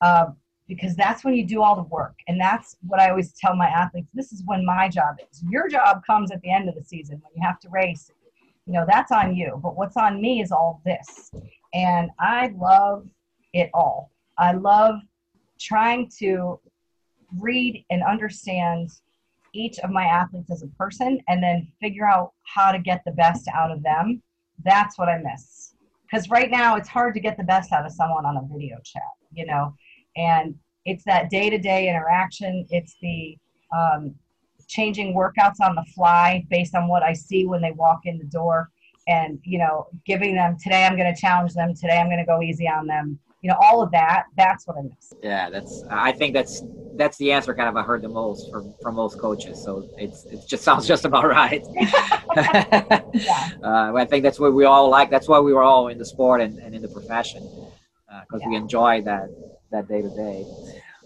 Uh, 0.00 0.28
because 0.70 0.94
that's 0.94 1.24
when 1.24 1.34
you 1.34 1.44
do 1.44 1.62
all 1.62 1.74
the 1.74 1.82
work. 1.82 2.14
And 2.28 2.40
that's 2.40 2.76
what 2.86 3.00
I 3.00 3.10
always 3.10 3.32
tell 3.32 3.56
my 3.56 3.66
athletes 3.66 4.08
this 4.14 4.32
is 4.32 4.44
when 4.46 4.64
my 4.64 4.88
job 4.88 5.16
is. 5.30 5.42
Your 5.50 5.68
job 5.68 6.02
comes 6.06 6.30
at 6.30 6.40
the 6.42 6.52
end 6.52 6.68
of 6.68 6.76
the 6.76 6.84
season 6.84 7.20
when 7.24 7.32
you 7.34 7.42
have 7.44 7.58
to 7.60 7.68
race. 7.70 8.12
You 8.66 8.74
know, 8.74 8.84
that's 8.86 9.10
on 9.10 9.34
you. 9.34 9.58
But 9.60 9.76
what's 9.76 9.96
on 9.96 10.22
me 10.22 10.40
is 10.40 10.52
all 10.52 10.80
this. 10.86 11.32
And 11.74 12.10
I 12.20 12.54
love 12.56 13.04
it 13.52 13.68
all. 13.74 14.12
I 14.38 14.52
love 14.52 15.00
trying 15.58 16.08
to 16.20 16.60
read 17.36 17.84
and 17.90 18.04
understand 18.04 18.90
each 19.52 19.80
of 19.80 19.90
my 19.90 20.04
athletes 20.04 20.52
as 20.52 20.62
a 20.62 20.68
person 20.68 21.20
and 21.26 21.42
then 21.42 21.66
figure 21.80 22.06
out 22.06 22.32
how 22.44 22.70
to 22.70 22.78
get 22.78 23.02
the 23.04 23.10
best 23.10 23.48
out 23.52 23.72
of 23.72 23.82
them. 23.82 24.22
That's 24.64 24.96
what 24.96 25.08
I 25.08 25.18
miss. 25.18 25.74
Because 26.02 26.30
right 26.30 26.50
now 26.50 26.76
it's 26.76 26.88
hard 26.88 27.14
to 27.14 27.20
get 27.20 27.36
the 27.36 27.42
best 27.42 27.72
out 27.72 27.84
of 27.84 27.90
someone 27.90 28.24
on 28.24 28.36
a 28.36 28.42
video 28.48 28.76
chat, 28.84 29.02
you 29.32 29.46
know 29.46 29.74
and 30.16 30.54
it's 30.84 31.04
that 31.04 31.30
day-to-day 31.30 31.88
interaction. 31.88 32.66
It's 32.70 32.96
the 33.02 33.36
um, 33.76 34.14
changing 34.70 35.14
workouts 35.14 35.60
on 35.60 35.74
the 35.74 35.84
fly 35.94 36.44
based 36.48 36.74
on 36.76 36.86
what 36.86 37.02
i 37.02 37.12
see 37.12 37.44
when 37.44 37.60
they 37.60 37.72
walk 37.72 38.00
in 38.04 38.16
the 38.18 38.24
door 38.24 38.70
and 39.08 39.38
you 39.42 39.58
know 39.58 39.88
giving 40.06 40.34
them 40.34 40.56
today 40.62 40.84
i'm 40.84 40.96
going 40.96 41.12
to 41.12 41.20
challenge 41.20 41.52
them. 41.54 41.74
Today 41.74 41.98
i'm 41.98 42.06
going 42.06 42.18
to 42.18 42.24
go 42.24 42.40
easy 42.40 42.68
on 42.68 42.86
them. 42.86 43.18
You 43.42 43.50
know 43.50 43.56
all 43.60 43.82
of 43.82 43.90
that 43.90 44.24
that's 44.36 44.66
what 44.66 44.76
i 44.78 44.82
miss. 44.82 45.12
Yeah 45.22 45.50
that's 45.50 45.82
i 45.90 46.12
think 46.12 46.34
that's 46.34 46.62
that's 46.94 47.16
the 47.18 47.32
answer 47.32 47.54
kind 47.54 47.68
of 47.68 47.76
i 47.76 47.82
heard 47.82 48.02
the 48.02 48.08
most 48.08 48.50
from 48.50 48.72
from 48.80 48.94
most 48.94 49.18
coaches. 49.18 49.62
So 49.62 49.88
it's 49.98 50.24
it 50.26 50.46
just 50.46 50.62
sounds 50.68 50.86
just 50.86 51.04
about 51.04 51.26
right. 51.26 51.64
Yeah. 51.72 52.20
uh, 53.64 53.92
i 53.96 54.04
think 54.04 54.22
that's 54.22 54.38
what 54.38 54.54
we 54.54 54.64
all 54.64 54.88
like. 54.88 55.10
That's 55.10 55.28
why 55.28 55.40
we 55.40 55.52
were 55.52 55.64
all 55.64 55.88
in 55.88 55.98
the 55.98 56.06
sport 56.06 56.40
and, 56.40 56.58
and 56.58 56.74
in 56.74 56.82
the 56.82 56.88
profession 56.88 57.42
because 58.06 58.40
uh, 58.42 58.44
yeah. 58.44 58.48
we 58.48 58.56
enjoy 58.56 59.02
that 59.02 59.28
that 59.70 59.88
day 59.88 60.02
to 60.02 60.10
day. 60.10 60.44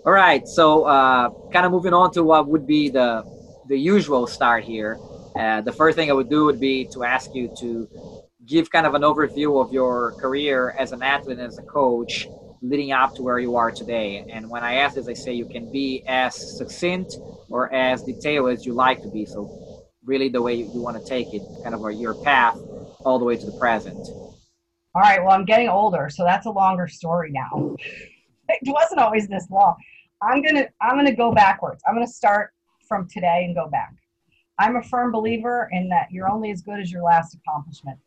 All 0.04 0.12
right, 0.12 0.46
so 0.46 0.84
uh, 0.84 1.30
kind 1.52 1.64
of 1.64 1.72
moving 1.72 1.94
on 1.94 2.12
to 2.12 2.22
what 2.24 2.46
would 2.48 2.66
be 2.66 2.90
the 2.90 3.24
the 3.68 3.78
usual 3.78 4.26
start 4.26 4.64
here. 4.64 4.98
Uh, 5.34 5.60
the 5.62 5.72
first 5.72 5.96
thing 5.96 6.10
I 6.10 6.12
would 6.12 6.28
do 6.28 6.44
would 6.44 6.60
be 6.60 6.84
to 6.92 7.02
ask 7.02 7.34
you 7.34 7.52
to 7.58 7.88
give 8.46 8.70
kind 8.70 8.86
of 8.86 8.94
an 8.94 9.02
overview 9.02 9.64
of 9.64 9.72
your 9.72 10.12
career 10.20 10.74
as 10.78 10.92
an 10.92 11.02
athlete 11.02 11.38
and 11.38 11.46
as 11.46 11.58
a 11.58 11.62
coach 11.62 12.28
leading 12.60 12.92
up 12.92 13.14
to 13.14 13.22
where 13.22 13.38
you 13.38 13.56
are 13.56 13.70
today. 13.70 14.24
And 14.30 14.48
when 14.48 14.62
I 14.62 14.74
ask 14.76 14.94
this, 14.94 15.08
I 15.08 15.14
say 15.14 15.32
you 15.32 15.46
can 15.46 15.70
be 15.70 16.02
as 16.06 16.58
succinct 16.58 17.16
or 17.48 17.72
as 17.72 18.02
detailed 18.02 18.50
as 18.50 18.64
you 18.64 18.72
like 18.74 19.02
to 19.02 19.08
be. 19.08 19.24
So 19.26 19.86
really 20.04 20.28
the 20.28 20.42
way 20.42 20.54
you, 20.54 20.70
you 20.72 20.80
want 20.80 20.98
to 20.98 21.04
take 21.04 21.32
it, 21.32 21.42
kind 21.62 21.74
of 21.74 21.80
your 21.92 22.14
path 22.22 22.58
all 23.04 23.18
the 23.18 23.24
way 23.24 23.36
to 23.36 23.46
the 23.46 23.58
present. 23.58 24.06
All 24.94 25.02
right. 25.02 25.22
Well, 25.22 25.32
I'm 25.32 25.44
getting 25.44 25.68
older, 25.68 26.08
so 26.08 26.24
that's 26.24 26.46
a 26.46 26.50
longer 26.50 26.86
story 26.88 27.30
now. 27.32 27.76
It 28.48 28.72
wasn't 28.72 29.00
always 29.00 29.28
this 29.28 29.48
long. 29.50 29.74
I'm 30.22 30.42
gonna 30.42 30.66
I'm 30.80 30.96
gonna 30.96 31.14
go 31.14 31.32
backwards. 31.32 31.82
I'm 31.86 31.94
gonna 31.94 32.06
start 32.06 32.52
from 32.86 33.08
today 33.08 33.44
and 33.44 33.54
go 33.54 33.68
back. 33.68 33.94
I'm 34.58 34.76
a 34.76 34.82
firm 34.82 35.10
believer 35.10 35.68
in 35.72 35.88
that 35.88 36.10
you're 36.10 36.30
only 36.30 36.50
as 36.50 36.62
good 36.62 36.80
as 36.80 36.92
your 36.92 37.02
last 37.02 37.34
accomplishment. 37.34 37.98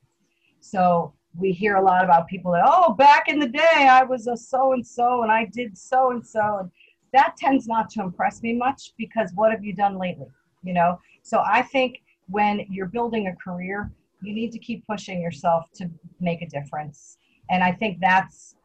So 0.60 1.14
we 1.38 1.52
hear 1.52 1.76
a 1.76 1.82
lot 1.82 2.04
about 2.04 2.28
people 2.28 2.52
that 2.54 2.64
oh 2.66 2.94
back 2.94 3.28
in 3.28 3.40
the 3.40 3.48
day 3.48 3.88
I 3.90 4.04
was 4.04 4.28
a 4.28 4.36
so 4.36 4.74
and 4.74 4.86
so 4.86 5.22
and 5.24 5.32
I 5.32 5.46
did 5.46 5.78
so 5.78 6.12
and 6.12 6.26
so 6.26 6.58
and 6.62 6.72
that 7.14 7.36
tends 7.38 7.68
not 7.68 7.90
to 7.92 8.02
impress 8.02 8.42
me 8.42 8.54
much 8.54 8.94
because 8.98 9.32
what 9.36 9.52
have 9.52 9.64
you 9.64 9.74
done 9.74 9.98
lately? 9.98 10.28
You 10.64 10.74
know. 10.74 11.00
So 11.24 11.44
I 11.46 11.62
think 11.62 12.02
when 12.28 12.66
you're 12.70 12.88
building 12.88 13.28
a 13.28 13.36
career, 13.36 13.92
you 14.22 14.34
need 14.34 14.52
to 14.52 14.60
keep 14.60 14.86
pushing 14.88 15.22
yourself 15.22 15.66
to 15.76 15.90
make 16.20 16.42
a 16.42 16.48
difference. 16.48 17.18
And 17.50 17.64
I 17.64 17.72
think 17.72 18.00
that's 18.02 18.56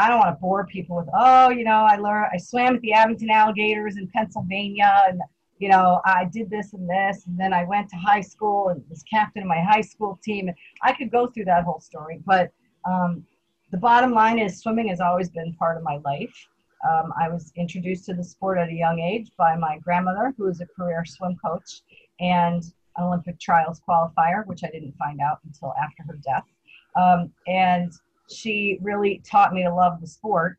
I 0.00 0.08
don't 0.08 0.18
want 0.18 0.34
to 0.34 0.40
bore 0.40 0.66
people 0.66 0.96
with, 0.96 1.08
oh, 1.14 1.50
you 1.50 1.64
know, 1.64 1.86
I 1.88 1.96
learned, 1.96 2.30
I 2.32 2.38
swam 2.38 2.74
at 2.76 2.80
the 2.80 2.92
Abington 2.92 3.30
Alligators 3.30 3.96
in 3.96 4.08
Pennsylvania, 4.08 5.04
and 5.08 5.20
you 5.58 5.68
know, 5.68 6.00
I 6.06 6.24
did 6.24 6.48
this 6.48 6.72
and 6.72 6.88
this, 6.88 7.26
and 7.26 7.38
then 7.38 7.52
I 7.52 7.64
went 7.64 7.90
to 7.90 7.96
high 7.96 8.22
school 8.22 8.68
and 8.70 8.82
was 8.88 9.02
captain 9.02 9.42
of 9.42 9.48
my 9.48 9.60
high 9.60 9.82
school 9.82 10.18
team. 10.24 10.48
And 10.48 10.56
I 10.82 10.92
could 10.92 11.10
go 11.10 11.26
through 11.26 11.44
that 11.44 11.64
whole 11.64 11.80
story, 11.80 12.20
but 12.24 12.50
um, 12.86 13.26
the 13.70 13.76
bottom 13.76 14.12
line 14.12 14.38
is 14.38 14.58
swimming 14.58 14.88
has 14.88 15.00
always 15.00 15.28
been 15.28 15.52
part 15.54 15.76
of 15.76 15.82
my 15.82 15.98
life. 15.98 16.34
Um, 16.88 17.12
I 17.20 17.28
was 17.28 17.52
introduced 17.56 18.06
to 18.06 18.14
the 18.14 18.24
sport 18.24 18.56
at 18.56 18.70
a 18.70 18.72
young 18.72 19.00
age 19.00 19.30
by 19.36 19.54
my 19.54 19.78
grandmother, 19.84 20.32
who 20.38 20.44
was 20.44 20.62
a 20.62 20.66
career 20.66 21.04
swim 21.04 21.36
coach 21.44 21.82
and 22.20 22.62
an 22.96 23.04
Olympic 23.04 23.38
trials 23.38 23.82
qualifier, 23.86 24.46
which 24.46 24.64
I 24.64 24.70
didn't 24.70 24.96
find 24.96 25.20
out 25.20 25.40
until 25.44 25.74
after 25.80 26.02
her 26.04 26.18
death. 26.24 26.44
Um, 26.96 27.32
and 27.46 27.92
she 28.30 28.78
really 28.80 29.22
taught 29.24 29.52
me 29.52 29.62
to 29.62 29.74
love 29.74 30.00
the 30.00 30.06
sport. 30.06 30.58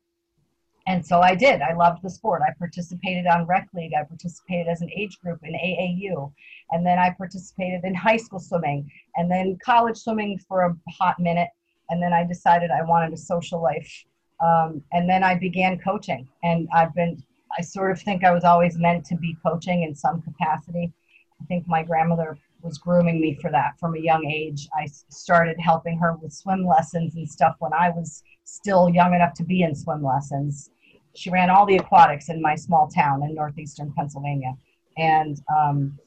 And 0.86 1.04
so 1.04 1.20
I 1.20 1.34
did. 1.34 1.62
I 1.62 1.74
loved 1.74 2.02
the 2.02 2.10
sport. 2.10 2.42
I 2.42 2.52
participated 2.58 3.26
on 3.26 3.46
rec 3.46 3.68
league. 3.72 3.92
I 3.98 4.04
participated 4.04 4.66
as 4.66 4.80
an 4.80 4.90
age 4.90 5.18
group 5.20 5.38
in 5.44 5.52
AAU. 5.52 6.32
And 6.72 6.84
then 6.84 6.98
I 6.98 7.10
participated 7.10 7.84
in 7.84 7.94
high 7.94 8.16
school 8.16 8.40
swimming 8.40 8.90
and 9.16 9.30
then 9.30 9.58
college 9.64 9.96
swimming 9.96 10.38
for 10.48 10.62
a 10.62 10.74
hot 10.90 11.20
minute. 11.20 11.50
And 11.90 12.02
then 12.02 12.12
I 12.12 12.24
decided 12.24 12.70
I 12.70 12.82
wanted 12.82 13.12
a 13.12 13.16
social 13.16 13.62
life. 13.62 14.04
Um, 14.40 14.82
and 14.92 15.08
then 15.08 15.22
I 15.22 15.36
began 15.36 15.78
coaching. 15.78 16.26
And 16.42 16.68
I've 16.74 16.94
been, 16.94 17.22
I 17.56 17.62
sort 17.62 17.92
of 17.92 18.02
think 18.02 18.24
I 18.24 18.32
was 18.32 18.44
always 18.44 18.76
meant 18.76 19.04
to 19.06 19.16
be 19.16 19.36
coaching 19.46 19.84
in 19.84 19.94
some 19.94 20.20
capacity. 20.22 20.92
I 21.40 21.44
think 21.44 21.68
my 21.68 21.84
grandmother 21.84 22.38
was 22.62 22.78
grooming 22.78 23.20
me 23.20 23.38
for 23.40 23.50
that 23.50 23.78
from 23.78 23.94
a 23.94 24.00
young 24.00 24.24
age. 24.30 24.68
I 24.74 24.86
started 25.08 25.58
helping 25.58 25.98
her 25.98 26.14
with 26.14 26.32
swim 26.32 26.66
lessons 26.66 27.16
and 27.16 27.28
stuff 27.28 27.56
when 27.58 27.72
I 27.72 27.90
was 27.90 28.22
still 28.44 28.88
young 28.88 29.14
enough 29.14 29.34
to 29.34 29.44
be 29.44 29.62
in 29.62 29.74
swim 29.74 30.02
lessons. 30.02 30.70
She 31.14 31.30
ran 31.30 31.50
all 31.50 31.66
the 31.66 31.76
aquatics 31.76 32.28
in 32.28 32.40
my 32.40 32.54
small 32.54 32.88
town 32.88 33.22
in 33.22 33.34
northeastern 33.34 33.92
Pennsylvania. 33.92 34.54
And 34.96 35.40
um, 35.54 35.98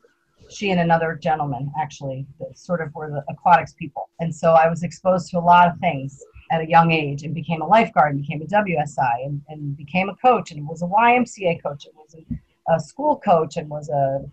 she 0.50 0.72
and 0.72 0.80
another 0.80 1.15
gentleman 1.15 1.72
actually 1.80 2.26
sort 2.54 2.82
of 2.82 2.94
were 2.94 3.10
the 3.10 3.24
aquatics 3.32 3.74
people. 3.74 4.10
And 4.20 4.34
so 4.34 4.54
I 4.54 4.68
was 4.70 4.84
exposed 4.84 5.30
to 5.32 5.39
a 5.39 5.39
lot 5.39 5.70
of 5.70 5.78
things 5.80 6.24
at 6.52 6.62
a 6.62 6.70
young 6.70 6.91
age 6.91 7.24
and 7.24 7.34
became 7.34 7.62
a 7.62 7.68
lifeguard 7.68 8.13
and 8.13 8.22
became 8.22 8.41
a 8.41 8.46
WSI 8.46 9.26
and, 9.26 9.41
and 9.50 9.76
became 9.76 10.10
a 10.10 10.15
coach 10.15 10.52
and 10.52 10.68
was 10.68 10.82
a 10.82 10.86
YMCA 10.86 11.62
coach 11.63 11.86
and 11.86 11.96
was 11.96 12.15
a, 12.15 12.74
a 12.74 12.80
school 12.80 13.20
coach 13.20 13.58
and 13.58 13.70
was 13.70 13.89
a 13.89 14.24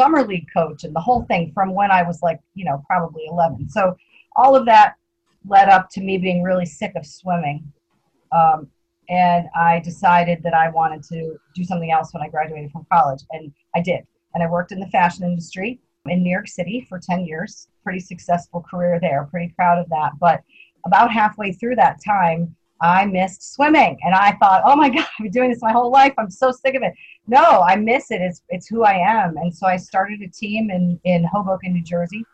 summer 0.00 0.26
league 0.26 0.46
coach 0.52 0.84
and 0.84 0.96
the 0.96 1.00
whole 1.00 1.24
thing 1.24 1.52
from 1.52 1.74
when 1.74 1.90
I 1.90 2.02
was 2.02 2.22
like, 2.22 2.40
you 2.54 2.64
know, 2.64 2.82
probably 2.86 3.24
11. 3.28 3.68
So 3.68 3.96
all 4.34 4.56
of 4.56 4.64
that 4.64 4.94
led 5.46 5.68
up 5.68 5.90
to 5.90 6.00
me 6.00 6.16
being 6.16 6.42
really 6.42 6.64
sick 6.64 6.92
of 6.96 7.04
swimming. 7.04 7.70
Um, 8.32 8.68
and 9.10 9.48
I 9.54 9.80
decided 9.80 10.42
that 10.42 10.54
I 10.54 10.70
wanted 10.70 11.02
to 11.04 11.36
do 11.54 11.64
something 11.64 11.90
else 11.90 12.14
when 12.14 12.22
I 12.22 12.28
graduated 12.28 12.70
from 12.70 12.86
college. 12.90 13.22
And 13.32 13.52
I 13.74 13.80
did. 13.82 14.06
And 14.34 14.42
I 14.42 14.48
worked 14.48 14.72
in 14.72 14.80
the 14.80 14.86
fashion 14.86 15.24
industry 15.24 15.80
in 16.06 16.22
New 16.22 16.30
York 16.30 16.48
City 16.48 16.86
for 16.88 16.98
10 16.98 17.26
years. 17.26 17.68
Pretty 17.84 18.00
successful 18.00 18.64
career 18.70 18.98
there. 19.00 19.28
Pretty 19.30 19.52
proud 19.54 19.78
of 19.78 19.88
that. 19.90 20.12
But 20.18 20.42
about 20.86 21.12
halfway 21.12 21.52
through 21.52 21.76
that 21.76 21.98
time, 22.02 22.56
I 22.80 23.06
missed 23.06 23.54
swimming. 23.54 23.98
And 24.04 24.14
I 24.14 24.32
thought, 24.32 24.62
oh 24.64 24.76
my 24.76 24.88
God, 24.88 25.06
I've 25.18 25.24
been 25.24 25.32
doing 25.32 25.50
this 25.50 25.62
my 25.62 25.72
whole 25.72 25.90
life. 25.90 26.14
I'm 26.18 26.30
so 26.30 26.50
sick 26.50 26.74
of 26.74 26.82
it. 26.82 26.94
No, 27.26 27.62
I 27.62 27.76
miss 27.76 28.10
it. 28.10 28.20
It's, 28.20 28.42
it's 28.48 28.66
who 28.66 28.82
I 28.82 28.94
am. 28.94 29.36
And 29.36 29.54
so 29.54 29.66
I 29.66 29.76
started 29.76 30.20
a 30.22 30.28
team 30.28 30.70
in, 30.70 30.98
in 31.04 31.24
Hoboken, 31.24 31.72
New 31.72 31.84
Jersey. 31.84 32.24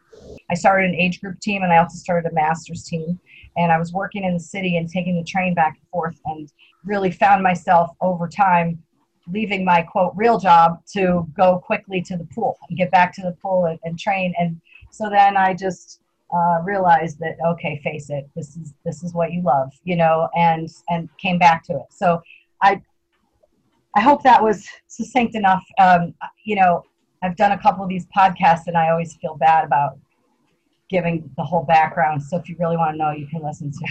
I 0.50 0.54
started 0.54 0.90
an 0.90 0.94
age 0.94 1.20
group 1.20 1.38
team 1.40 1.62
and 1.62 1.72
I 1.72 1.78
also 1.78 1.98
started 1.98 2.30
a 2.30 2.35
master's 2.35 2.85
team. 2.85 3.18
And 3.56 3.72
I 3.72 3.78
was 3.78 3.92
working 3.92 4.24
in 4.24 4.35
the 4.35 4.40
city 4.40 4.76
and 4.76 4.88
taking 4.88 5.16
the 5.16 5.24
train 5.24 5.54
back 5.54 5.76
and 5.78 5.88
forth 5.88 6.20
and 6.26 6.50
really 6.85 7.11
found 7.11 7.42
myself 7.42 7.90
over 8.00 8.28
time 8.28 8.82
leaving 9.28 9.64
my 9.64 9.82
quote 9.82 10.12
real 10.14 10.38
job 10.38 10.80
to 10.92 11.26
go 11.37 11.59
quickly 11.59 12.00
to 12.00 12.16
the 12.16 12.26
pool 12.35 12.56
and 12.68 12.78
get 12.78 12.90
back 12.90 13.12
to 13.14 13.22
the 13.22 13.37
pool 13.42 13.64
and, 13.64 13.78
and 13.82 13.98
train. 13.98 14.32
And 14.38 14.61
so 14.92 15.11
then 15.11 15.37
I 15.37 15.52
just 15.52 16.00
uh, 16.34 16.60
realized 16.64 17.18
that 17.20 17.36
okay, 17.46 17.80
face 17.84 18.10
it, 18.10 18.28
this 18.34 18.56
is 18.56 18.74
this 18.84 19.02
is 19.02 19.14
what 19.14 19.32
you 19.32 19.42
love, 19.42 19.72
you 19.84 19.96
know, 19.96 20.28
and 20.34 20.68
and 20.88 21.08
came 21.18 21.38
back 21.38 21.64
to 21.64 21.74
it. 21.74 21.86
So 21.90 22.20
I 22.62 22.80
I 23.94 24.00
hope 24.00 24.22
that 24.24 24.42
was 24.42 24.66
succinct 24.88 25.34
enough. 25.34 25.64
Um, 25.78 26.14
you 26.44 26.56
know, 26.56 26.82
I've 27.22 27.36
done 27.36 27.52
a 27.52 27.58
couple 27.58 27.82
of 27.82 27.88
these 27.88 28.06
podcasts, 28.16 28.66
and 28.66 28.76
I 28.76 28.90
always 28.90 29.16
feel 29.16 29.36
bad 29.36 29.64
about 29.64 29.98
giving 30.88 31.30
the 31.36 31.44
whole 31.44 31.64
background. 31.64 32.22
So 32.22 32.36
if 32.36 32.48
you 32.48 32.56
really 32.58 32.76
want 32.76 32.94
to 32.94 32.98
know, 32.98 33.10
you 33.10 33.26
can 33.28 33.42
listen 33.42 33.70
to. 33.72 33.86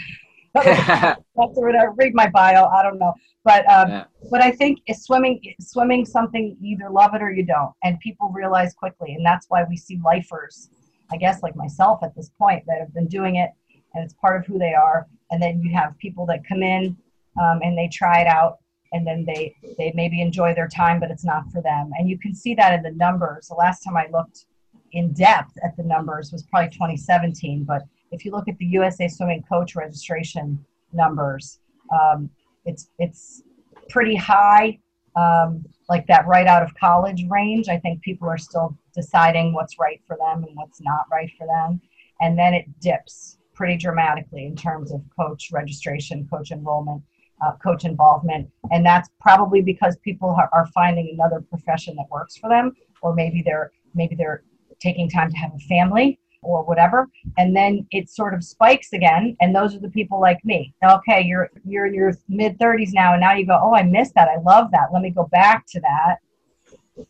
whatever, 1.34 1.92
read 1.98 2.14
my 2.14 2.30
bio. 2.30 2.66
I 2.68 2.82
don't 2.82 2.98
know, 2.98 3.14
but 3.44 3.70
um, 3.70 3.90
yeah. 3.90 4.04
but 4.32 4.42
I 4.42 4.52
think 4.52 4.80
swimming 4.94 5.42
swimming 5.60 6.06
something 6.06 6.56
you 6.62 6.78
either 6.78 6.90
love 6.90 7.14
it 7.14 7.22
or 7.22 7.34
you 7.34 7.46
don't, 7.46 7.74
and 7.84 8.00
people 8.00 8.30
realize 8.30 8.74
quickly, 8.74 9.16
and 9.16 9.26
that's 9.26 9.48
why 9.50 9.66
we 9.68 9.76
see 9.76 10.00
lifers 10.04 10.70
I 11.12 11.18
guess 11.18 11.44
like 11.44 11.56
myself 11.56 12.00
at 12.04 12.16
this 12.16 12.30
point 12.38 12.64
that 12.68 12.80
have 12.80 12.94
been 12.94 13.08
doing 13.08 13.36
it 13.36 13.52
and 13.94 14.04
it's 14.04 14.14
part 14.14 14.40
of 14.40 14.46
who 14.46 14.58
they 14.58 14.74
are. 14.74 15.08
And 15.32 15.42
then 15.42 15.62
you 15.62 15.74
have 15.74 15.98
people 15.98 16.26
that 16.28 16.48
come 16.48 16.64
in 16.64 16.98
um, 17.42 17.60
and 17.64 17.78
they 17.78 17.90
try 17.92 18.22
it 18.22 18.28
out 18.28 18.58
and 18.94 19.06
then 19.06 19.26
they 19.26 19.54
they 19.78 19.92
maybe 19.96 20.22
enjoy 20.22 20.54
their 20.54 20.68
time, 20.68 21.00
but 21.00 21.12
it's 21.12 21.26
not 21.26 21.52
for 21.52 21.62
them. 21.62 21.92
And 21.98 22.10
you 22.10 22.18
can 22.18 22.34
see 22.34 22.56
that 22.56 22.74
in 22.74 22.84
the 22.84 22.92
numbers. 22.92 23.48
The 23.48 23.56
last 23.56 23.82
time 23.82 23.98
I 23.98 24.08
looked 24.12 24.46
in 24.92 25.12
depth 25.14 25.58
at 25.64 25.76
the 25.76 25.84
numbers 25.84 26.32
was 26.32 26.44
probably 26.44 26.70
2017. 26.70 27.64
But 27.66 27.84
if 28.12 28.24
you 28.24 28.32
look 28.32 28.48
at 28.48 28.58
the 28.58 28.66
USA 28.66 29.08
Swimming 29.08 29.44
Coach 29.44 29.76
registration 29.76 30.64
numbers, 30.94 31.60
um, 31.92 32.30
it's 32.64 32.90
it's 33.00 33.44
pretty 33.90 34.16
high, 34.16 34.80
um, 35.16 35.64
like 35.90 36.08
that 36.08 36.28
right 36.28 36.48
out 36.48 36.64
of 36.64 36.74
college 36.76 37.26
range. 37.30 37.70
I 37.70 37.78
think 37.78 38.02
people 38.02 38.28
are 38.28 38.38
still 38.38 38.78
deciding 38.94 39.54
what's 39.54 39.80
right 39.80 40.02
for 40.08 40.18
them 40.18 40.44
and 40.44 40.56
what's 40.56 40.82
not 40.82 41.06
right 41.12 41.30
for 41.38 41.48
them. 41.48 41.82
And 42.22 42.38
then 42.38 42.54
it 42.54 42.66
dips 42.80 43.38
pretty 43.54 43.78
dramatically 43.78 44.46
in 44.46 44.56
terms 44.56 44.92
of 44.92 45.02
coach 45.18 45.50
registration, 45.52 46.28
coach 46.32 46.52
enrollment, 46.52 47.04
uh, 47.46 47.54
coach 47.64 47.86
involvement. 47.86 48.50
And 48.72 48.86
that's 48.86 49.10
probably 49.20 49.62
because 49.62 49.98
people 49.98 50.30
are, 50.30 50.50
are 50.54 50.68
finding 50.68 51.10
another 51.14 51.42
profession 51.42 51.96
that 51.96 52.06
works 52.10 52.38
for 52.38 52.50
them, 52.50 52.74
or 53.02 53.14
maybe 53.14 53.42
they're 53.42 53.72
maybe 53.94 54.16
they're 54.16 54.44
taking 54.80 55.10
time 55.10 55.32
to 55.32 55.38
have 55.38 55.52
a 55.54 55.60
family 55.60 56.20
or 56.46 56.64
whatever 56.64 57.08
and 57.38 57.56
then 57.56 57.86
it 57.92 58.10
sort 58.10 58.34
of 58.34 58.44
spikes 58.44 58.94
again 58.94 59.36
and 59.42 59.56
those 59.56 59.76
are 59.76 59.80
the 59.80 59.90
people 59.90 60.20
like 60.20 60.44
me. 60.44 60.74
Okay 60.84 61.24
you're 61.24 61.50
you're 61.64 61.88
in 61.88 61.94
your 61.94 62.14
mid 62.30 62.58
30s 62.60 62.94
now 62.94 63.14
and 63.14 63.22
now 63.22 63.34
you 63.34 63.46
go 63.46 63.60
oh 63.62 63.74
i 63.74 63.84
missed 63.84 64.14
that. 64.16 64.30
I 64.30 64.38
love 64.38 64.72
that. 64.72 64.88
Let 64.94 65.02
me 65.02 65.10
go 65.10 65.28
back 65.32 65.66
to 65.68 65.80
that. 65.82 66.18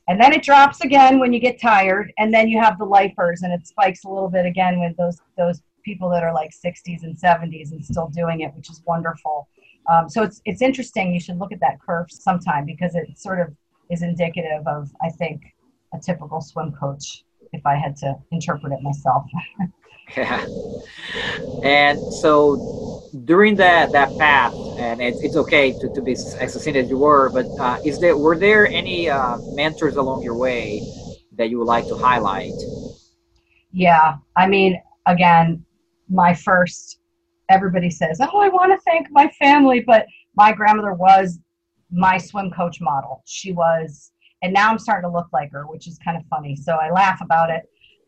And 0.07 0.19
then 0.19 0.33
it 0.33 0.41
drops 0.41 0.81
again 0.81 1.19
when 1.19 1.31
you 1.31 1.39
get 1.39 1.61
tired 1.61 2.11
and 2.17 2.33
then 2.33 2.47
you 2.49 2.59
have 2.59 2.79
the 2.79 2.85
lifers 2.85 3.43
and 3.43 3.53
it 3.53 3.67
spikes 3.67 4.03
a 4.03 4.09
little 4.09 4.29
bit 4.29 4.45
again 4.45 4.79
with 4.79 4.95
those 4.97 5.19
those 5.37 5.61
people 5.83 6.09
that 6.09 6.23
are 6.23 6.33
like 6.33 6.49
60s 6.49 7.03
and 7.03 7.15
70s 7.15 7.71
and 7.71 7.85
still 7.85 8.07
doing 8.07 8.41
it 8.41 8.53
which 8.55 8.69
is 8.69 8.81
wonderful. 8.87 9.47
Um, 9.91 10.09
so 10.09 10.23
it's 10.23 10.41
it's 10.45 10.63
interesting. 10.63 11.13
You 11.13 11.19
should 11.19 11.37
look 11.37 11.51
at 11.51 11.59
that 11.59 11.79
curve 11.79 12.07
sometime 12.09 12.65
because 12.65 12.95
it 12.95 13.19
sort 13.19 13.39
of 13.39 13.55
is 13.89 14.01
indicative 14.01 14.65
of 14.67 14.91
i 15.01 15.09
think 15.09 15.41
a 15.93 15.99
typical 15.99 16.41
swim 16.41 16.71
coach 16.71 17.23
if 17.53 17.65
i 17.65 17.75
had 17.75 17.95
to 17.95 18.15
interpret 18.31 18.73
it 18.73 18.81
myself. 18.81 19.25
Yeah 20.15 20.45
and 21.61 22.03
so 22.09 22.63
during 23.23 23.55
that 23.55 23.91
that 23.91 24.17
path 24.17 24.57
and 24.77 25.01
it's, 25.01 25.21
it's 25.21 25.35
okay 25.35 25.71
to, 25.71 25.89
to 25.89 26.01
be 26.01 26.11
as 26.13 26.51
succinct 26.53 26.77
as 26.77 26.89
you 26.89 26.97
were 26.97 27.29
but 27.29 27.49
uh, 27.57 27.77
is 27.83 27.99
there 27.99 28.17
were 28.17 28.37
there 28.37 28.69
any 28.71 29.09
uh, 29.09 29.37
mentors 29.47 29.95
along 29.95 30.21
your 30.21 30.35
way 30.35 30.85
that 31.31 31.49
you 31.49 31.57
would 31.59 31.67
like 31.67 31.87
to 31.87 31.95
highlight? 31.95 32.67
Yeah 33.71 34.15
i 34.35 34.47
mean 34.47 34.81
again 35.05 35.63
my 36.09 36.33
first 36.33 36.99
everybody 37.49 37.89
says 37.89 38.19
oh 38.21 38.39
i 38.39 38.49
want 38.49 38.71
to 38.71 38.79
thank 38.85 39.09
my 39.11 39.27
family 39.39 39.81
but 39.81 40.05
my 40.35 40.51
grandmother 40.51 40.93
was 40.93 41.39
my 41.91 42.17
swim 42.17 42.51
coach 42.51 42.81
model. 42.81 43.23
She 43.25 43.51
was 43.51 44.11
and 44.45 44.53
now 44.53 44.69
i'm 44.69 44.77
starting 44.77 45.09
to 45.09 45.13
look 45.13 45.27
like 45.33 45.51
her 45.51 45.65
which 45.65 45.87
is 45.87 45.97
kind 45.97 46.15
of 46.15 46.23
funny. 46.27 46.55
So 46.55 46.75
i 46.75 46.89
laugh 46.91 47.19
about 47.21 47.49
it. 47.49 47.63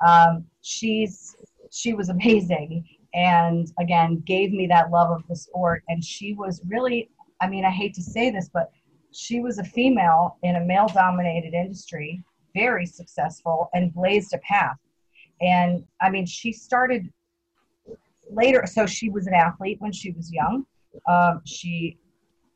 Um, 0.06 0.46
she's 0.62 1.36
she 1.72 1.94
was 1.94 2.10
amazing 2.10 2.88
and 3.14 3.68
again 3.80 4.24
gave 4.26 4.52
me 4.52 4.68
that 4.68 4.92
love 4.92 5.10
of 5.10 5.28
the 5.28 5.36
sport. 5.36 5.84
And 5.90 6.04
she 6.04 6.34
was 6.34 6.62
really 6.68 7.10
i 7.42 7.48
mean 7.48 7.66
i 7.66 7.72
hate 7.72 7.94
to 7.96 8.04
say 8.04 8.30
this 8.30 8.50
but 8.54 8.70
she 9.12 9.40
was 9.40 9.58
a 9.58 9.64
female 9.64 10.38
in 10.44 10.58
a 10.58 10.62
male 10.64 10.88
dominated 10.88 11.54
industry 11.54 12.24
very 12.54 12.86
successful 12.86 13.70
and 13.74 13.94
blazed 13.94 14.34
a 14.34 14.38
path. 14.40 14.78
And 15.42 15.84
i 16.00 16.10
mean 16.12 16.28
she 16.28 16.54
started 16.54 17.12
later 18.30 18.66
so 18.68 18.86
she 18.86 19.10
was 19.10 19.26
an 19.26 19.34
athlete 19.34 19.78
when 19.80 19.92
she 19.92 20.12
was 20.12 20.32
young. 20.32 20.66
Um, 21.08 21.42
she 21.46 21.98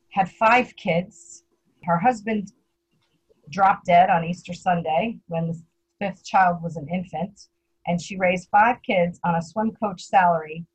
had 0.10 0.30
five 0.30 0.76
kids. 0.76 1.44
Her 1.84 1.98
husband 1.98 2.52
dropped 3.52 3.86
dead 3.86 4.10
on 4.10 4.24
easter 4.24 4.54
sunday 4.54 5.18
when 5.28 5.48
the 5.48 5.62
fifth 6.00 6.24
child 6.26 6.62
was 6.64 6.78
an 6.78 6.88
infant 6.90 7.48
and 7.88 8.02
she 8.02 8.18
raised 8.18 8.50
five 8.50 8.78
kids 8.84 9.20
on 9.24 9.36
a 9.36 9.42
swim 9.42 9.72
coach 9.72 10.04
salary 10.04 10.66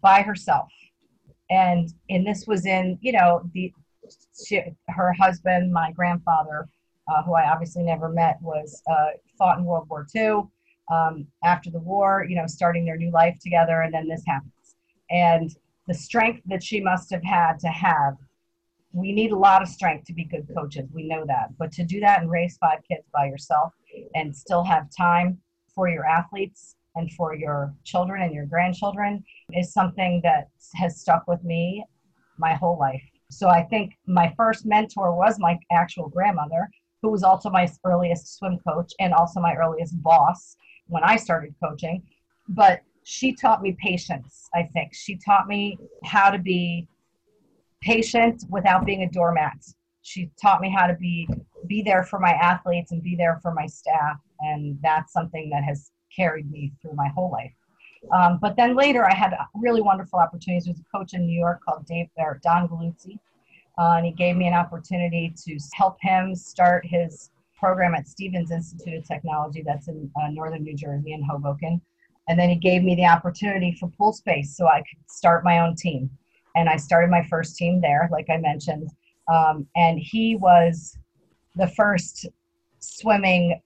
by 0.00 0.22
herself. 0.22 0.70
And 1.50 1.88
and 2.08 2.26
this 2.26 2.44
was 2.46 2.66
in 2.66 2.98
you 3.00 3.12
know 3.12 3.42
the 3.52 3.72
she, 4.44 4.60
her 4.88 5.12
husband, 5.12 5.72
my 5.72 5.92
grandfather, 5.92 6.68
uh, 7.08 7.22
who 7.22 7.34
I 7.34 7.50
obviously 7.50 7.82
never 7.82 8.08
met, 8.08 8.38
was 8.40 8.82
uh, 8.90 9.10
fought 9.38 9.58
in 9.58 9.64
World 9.64 9.88
War 9.88 10.06
II. 10.14 10.42
Um, 10.90 11.28
after 11.44 11.70
the 11.70 11.78
war, 11.78 12.26
you 12.28 12.34
know, 12.34 12.48
starting 12.48 12.84
their 12.84 12.96
new 12.96 13.12
life 13.12 13.38
together, 13.40 13.82
and 13.82 13.94
then 13.94 14.08
this 14.08 14.24
happens. 14.26 14.74
And 15.08 15.54
the 15.86 15.94
strength 15.94 16.42
that 16.46 16.64
she 16.64 16.80
must 16.80 17.10
have 17.12 17.22
had 17.22 17.60
to 17.60 17.68
have 17.68 18.16
we 18.92 19.12
need 19.12 19.32
a 19.32 19.36
lot 19.36 19.62
of 19.62 19.68
strength 19.68 20.06
to 20.06 20.12
be 20.12 20.24
good 20.24 20.48
coaches. 20.56 20.88
We 20.92 21.06
know 21.06 21.24
that. 21.26 21.56
But 21.58 21.72
to 21.72 21.84
do 21.84 22.00
that 22.00 22.20
and 22.20 22.30
raise 22.30 22.56
five 22.58 22.80
kids 22.88 23.06
by 23.12 23.26
yourself 23.26 23.72
and 24.14 24.34
still 24.34 24.64
have 24.64 24.88
time 24.96 25.38
for 25.74 25.88
your 25.88 26.04
athletes 26.04 26.76
and 26.96 27.12
for 27.12 27.34
your 27.34 27.72
children 27.84 28.22
and 28.22 28.34
your 28.34 28.46
grandchildren 28.46 29.24
is 29.52 29.72
something 29.72 30.20
that 30.24 30.48
has 30.74 31.00
stuck 31.00 31.26
with 31.28 31.42
me 31.44 31.84
my 32.38 32.54
whole 32.54 32.78
life. 32.78 33.02
So 33.30 33.48
I 33.48 33.62
think 33.62 33.92
my 34.06 34.32
first 34.36 34.66
mentor 34.66 35.14
was 35.14 35.38
my 35.38 35.58
actual 35.70 36.08
grandmother, 36.08 36.68
who 37.00 37.10
was 37.10 37.22
also 37.22 37.48
my 37.48 37.70
earliest 37.84 38.38
swim 38.38 38.58
coach 38.66 38.92
and 38.98 39.14
also 39.14 39.40
my 39.40 39.54
earliest 39.54 40.02
boss 40.02 40.56
when 40.88 41.04
I 41.04 41.16
started 41.16 41.54
coaching. 41.62 42.02
But 42.48 42.80
she 43.04 43.34
taught 43.34 43.62
me 43.62 43.76
patience, 43.80 44.48
I 44.54 44.64
think. 44.64 44.94
She 44.94 45.16
taught 45.16 45.46
me 45.46 45.78
how 46.04 46.30
to 46.30 46.38
be 46.38 46.88
patient 47.80 48.44
without 48.48 48.84
being 48.84 49.02
a 49.02 49.10
doormat. 49.10 49.64
She 50.02 50.30
taught 50.40 50.60
me 50.60 50.70
how 50.70 50.86
to 50.86 50.94
be 50.94 51.28
be 51.66 51.82
there 51.82 52.04
for 52.04 52.18
my 52.18 52.30
athletes 52.30 52.90
and 52.90 53.02
be 53.02 53.14
there 53.14 53.38
for 53.42 53.52
my 53.52 53.66
staff 53.66 54.18
and 54.40 54.78
that's 54.82 55.12
something 55.12 55.50
that 55.50 55.64
has 55.64 55.90
carried 56.14 56.50
me 56.50 56.72
through 56.80 56.94
my 56.94 57.08
whole 57.08 57.30
life. 57.30 57.52
Um, 58.12 58.38
but 58.40 58.56
then 58.56 58.74
later, 58.74 59.04
I 59.04 59.14
had 59.14 59.36
really 59.54 59.82
wonderful 59.82 60.18
opportunities. 60.18 60.64
There 60.64 60.72
was 60.72 60.80
a 60.80 60.96
coach 60.96 61.12
in 61.12 61.26
New 61.26 61.38
York 61.38 61.60
called 61.62 61.84
Dave 61.86 62.08
or 62.16 62.40
Don 62.42 62.66
Galuzzi, 62.66 63.18
uh, 63.78 63.96
and 63.96 64.06
he 64.06 64.12
gave 64.12 64.36
me 64.36 64.46
an 64.46 64.54
opportunity 64.54 65.34
to 65.44 65.58
help 65.74 65.98
him 66.00 66.34
start 66.34 66.86
his 66.86 67.30
program 67.58 67.94
at 67.94 68.08
Stevens 68.08 68.50
Institute 68.50 68.94
of 68.94 69.06
Technology, 69.06 69.62
that's 69.64 69.88
in 69.88 70.10
uh, 70.20 70.28
northern 70.30 70.62
New 70.62 70.74
Jersey 70.74 71.12
in 71.12 71.22
Hoboken. 71.22 71.80
And 72.28 72.38
then 72.38 72.48
he 72.48 72.56
gave 72.56 72.82
me 72.82 72.94
the 72.94 73.06
opportunity 73.06 73.76
for 73.78 73.90
pool 73.98 74.14
space 74.14 74.56
so 74.56 74.66
I 74.66 74.78
could 74.78 74.98
start 75.10 75.44
my 75.44 75.58
own 75.58 75.76
team. 75.76 76.10
And 76.56 76.68
I 76.68 76.76
started 76.76 77.10
my 77.10 77.24
first 77.24 77.56
team 77.56 77.80
there, 77.80 78.08
like 78.10 78.28
I 78.30 78.36
mentioned. 78.36 78.90
Um, 79.32 79.66
and 79.76 79.98
he 79.98 80.36
was 80.36 80.98
the 81.56 81.68
first 81.68 82.26
swimming 82.80 83.60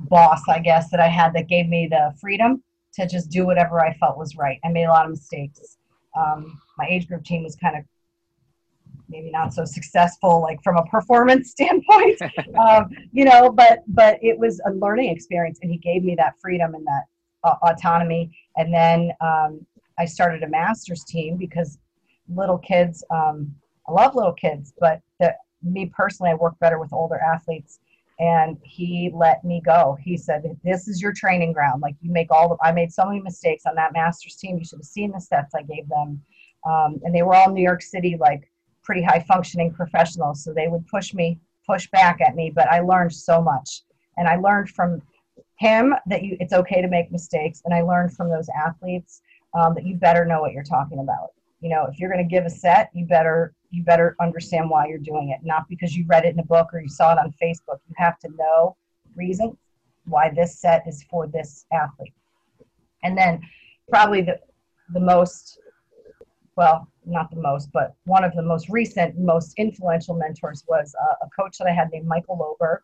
boss, 0.00 0.40
I 0.48 0.60
guess, 0.60 0.90
that 0.90 1.00
I 1.00 1.08
had 1.08 1.34
that 1.34 1.48
gave 1.48 1.68
me 1.68 1.86
the 1.90 2.14
freedom 2.20 2.62
to 2.94 3.06
just 3.06 3.30
do 3.30 3.46
whatever 3.46 3.84
I 3.84 3.94
felt 3.94 4.18
was 4.18 4.36
right. 4.36 4.58
I 4.64 4.68
made 4.68 4.84
a 4.84 4.90
lot 4.90 5.04
of 5.04 5.10
mistakes. 5.10 5.78
Um, 6.16 6.60
my 6.78 6.86
age 6.86 7.06
group 7.06 7.24
team 7.24 7.44
was 7.44 7.56
kind 7.56 7.76
of 7.76 7.84
maybe 9.08 9.30
not 9.30 9.52
so 9.52 9.64
successful, 9.64 10.40
like 10.40 10.62
from 10.62 10.76
a 10.76 10.84
performance 10.86 11.50
standpoint, 11.52 12.20
um, 12.58 12.88
you 13.12 13.24
know. 13.24 13.50
But 13.50 13.80
but 13.88 14.18
it 14.22 14.38
was 14.38 14.60
a 14.66 14.70
learning 14.72 15.10
experience, 15.10 15.58
and 15.62 15.70
he 15.70 15.78
gave 15.78 16.02
me 16.02 16.14
that 16.16 16.34
freedom 16.40 16.74
and 16.74 16.86
that 16.86 17.04
uh, 17.44 17.54
autonomy. 17.62 18.36
And 18.56 18.72
then 18.72 19.12
um, 19.20 19.66
I 20.00 20.06
started 20.06 20.42
a 20.42 20.48
master's 20.48 21.04
team 21.04 21.36
because 21.36 21.78
little 22.34 22.58
kids. 22.58 23.04
Um, 23.10 23.54
I 23.86 23.92
love 23.92 24.14
little 24.14 24.32
kids, 24.32 24.72
but 24.80 25.02
the, 25.18 25.34
me 25.62 25.92
personally, 25.94 26.30
I 26.30 26.34
work 26.34 26.58
better 26.58 26.78
with 26.78 26.92
older 26.92 27.18
athletes 27.18 27.80
and 28.18 28.58
he 28.62 29.10
let 29.14 29.44
me 29.44 29.60
go. 29.64 29.98
He 30.00 30.16
said, 30.16 30.42
"This 30.64 30.88
is 30.88 31.02
your 31.02 31.12
training 31.12 31.52
ground. 31.52 31.82
Like 31.82 31.96
you 32.00 32.10
make 32.10 32.30
all 32.30 32.48
the. 32.48 32.56
I 32.62 32.72
made 32.72 32.92
so 32.92 33.04
many 33.06 33.20
mistakes 33.20 33.64
on 33.66 33.74
that 33.74 33.92
masters 33.92 34.36
team. 34.36 34.58
You 34.58 34.64
should 34.64 34.78
have 34.78 34.86
seen 34.86 35.10
the 35.10 35.20
sets 35.20 35.54
I 35.54 35.62
gave 35.62 35.88
them, 35.88 36.22
um, 36.66 37.00
and 37.02 37.14
they 37.14 37.22
were 37.22 37.34
all 37.34 37.50
New 37.50 37.62
York 37.62 37.82
City, 37.82 38.16
like 38.18 38.50
pretty 38.82 39.02
high 39.02 39.24
functioning 39.26 39.72
professionals. 39.72 40.44
So 40.44 40.52
they 40.52 40.68
would 40.68 40.86
push 40.86 41.12
me, 41.14 41.40
push 41.66 41.88
back 41.90 42.20
at 42.20 42.36
me. 42.36 42.50
But 42.54 42.68
I 42.68 42.80
learned 42.80 43.14
so 43.14 43.40
much, 43.40 43.82
and 44.18 44.28
I 44.28 44.36
learned 44.36 44.70
from 44.70 45.02
him 45.56 45.94
that 46.06 46.22
you 46.22 46.36
it's 46.40 46.52
okay 46.52 46.82
to 46.82 46.88
make 46.88 47.10
mistakes, 47.10 47.62
and 47.64 47.74
I 47.74 47.80
learned 47.80 48.14
from 48.14 48.28
those 48.28 48.50
athletes 48.50 49.22
um, 49.54 49.74
that 49.74 49.86
you 49.86 49.96
better 49.96 50.24
know 50.24 50.40
what 50.40 50.52
you're 50.52 50.62
talking 50.62 51.00
about. 51.00 51.30
You 51.60 51.70
know, 51.70 51.86
if 51.90 51.98
you're 51.98 52.10
going 52.10 52.26
to 52.26 52.30
give 52.30 52.46
a 52.46 52.50
set, 52.50 52.90
you 52.94 53.06
better 53.06 53.54
you 53.70 53.84
better 53.84 54.16
understand 54.20 54.68
why 54.68 54.88
you're 54.88 54.98
doing 54.98 55.30
it, 55.30 55.46
not 55.46 55.68
because 55.68 55.96
you 55.96 56.04
read 56.08 56.24
it 56.24 56.34
in 56.34 56.40
a 56.40 56.44
book 56.44 56.68
or 56.72 56.80
you 56.80 56.88
saw 56.88 57.12
it 57.12 57.18
on 57.18 57.32
Facebook. 57.40 57.78
You 57.88 57.94
have 57.96 58.18
to 58.20 58.28
know 58.36 58.76
reasons 59.14 59.54
why 60.06 60.30
this 60.34 60.58
set 60.58 60.82
is 60.88 61.04
for 61.04 61.28
this 61.28 61.66
athlete. 61.72 62.14
And 63.04 63.16
then 63.16 63.40
probably 63.88 64.22
the 64.22 64.38
the 64.92 65.00
most 65.00 65.58
well, 66.56 66.88
not 67.06 67.30
the 67.30 67.40
most, 67.40 67.70
but 67.72 67.94
one 68.04 68.24
of 68.24 68.34
the 68.34 68.42
most 68.42 68.68
recent, 68.68 69.18
most 69.18 69.54
influential 69.56 70.14
mentors 70.14 70.64
was 70.68 70.94
a, 70.94 71.24
a 71.24 71.28
coach 71.30 71.56
that 71.58 71.66
I 71.66 71.72
had 71.72 71.90
named 71.90 72.06
Michael 72.06 72.36
Lohberg. 72.36 72.80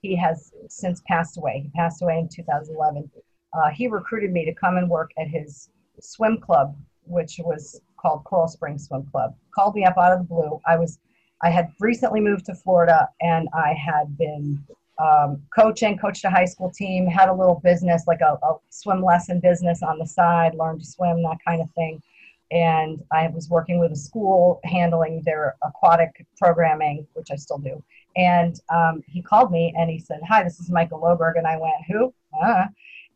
He 0.00 0.16
has 0.16 0.52
since 0.68 1.02
passed 1.06 1.36
away. 1.36 1.60
He 1.64 1.68
passed 1.78 2.00
away 2.00 2.18
in 2.18 2.28
2011. 2.28 3.10
Uh, 3.52 3.68
he 3.70 3.86
recruited 3.88 4.32
me 4.32 4.44
to 4.44 4.54
come 4.54 4.76
and 4.76 4.88
work 4.88 5.10
at 5.18 5.28
his 5.28 5.68
swim 6.00 6.38
club, 6.38 6.76
which 7.04 7.40
was 7.44 7.80
called 7.96 8.24
Coral 8.24 8.48
Springs 8.48 8.86
Swim 8.86 9.04
Club. 9.10 9.34
Called 9.54 9.74
me 9.74 9.84
up 9.84 9.96
out 9.98 10.12
of 10.12 10.18
the 10.18 10.24
blue. 10.24 10.60
I 10.66 10.76
was, 10.76 10.98
I 11.42 11.50
had 11.50 11.72
recently 11.80 12.20
moved 12.20 12.46
to 12.46 12.54
Florida, 12.54 13.08
and 13.20 13.48
I 13.52 13.74
had 13.74 14.16
been 14.16 14.62
um, 14.98 15.42
coaching, 15.54 15.96
coached 15.98 16.24
a 16.24 16.30
high 16.30 16.44
school 16.44 16.70
team, 16.70 17.06
had 17.06 17.28
a 17.28 17.34
little 17.34 17.60
business, 17.62 18.06
like 18.06 18.20
a, 18.20 18.38
a 18.42 18.56
swim 18.70 19.02
lesson 19.02 19.40
business 19.40 19.82
on 19.82 19.98
the 19.98 20.06
side, 20.06 20.54
learned 20.54 20.80
to 20.80 20.86
swim, 20.86 21.22
that 21.22 21.38
kind 21.46 21.60
of 21.60 21.70
thing. 21.72 22.02
And 22.50 23.02
I 23.12 23.28
was 23.28 23.50
working 23.50 23.78
with 23.78 23.92
a 23.92 23.96
school 23.96 24.60
handling 24.64 25.22
their 25.24 25.56
aquatic 25.62 26.26
programming, 26.38 27.06
which 27.12 27.28
I 27.30 27.36
still 27.36 27.58
do. 27.58 27.82
And 28.16 28.58
um, 28.70 29.02
he 29.06 29.20
called 29.20 29.52
me 29.52 29.74
and 29.76 29.90
he 29.90 29.98
said, 29.98 30.20
"Hi, 30.26 30.42
this 30.42 30.58
is 30.58 30.70
Michael 30.70 31.00
Lohberg." 31.00 31.36
And 31.36 31.46
I 31.46 31.58
went, 31.58 31.74
"Who?" 31.86 32.12
Uh, 32.42 32.64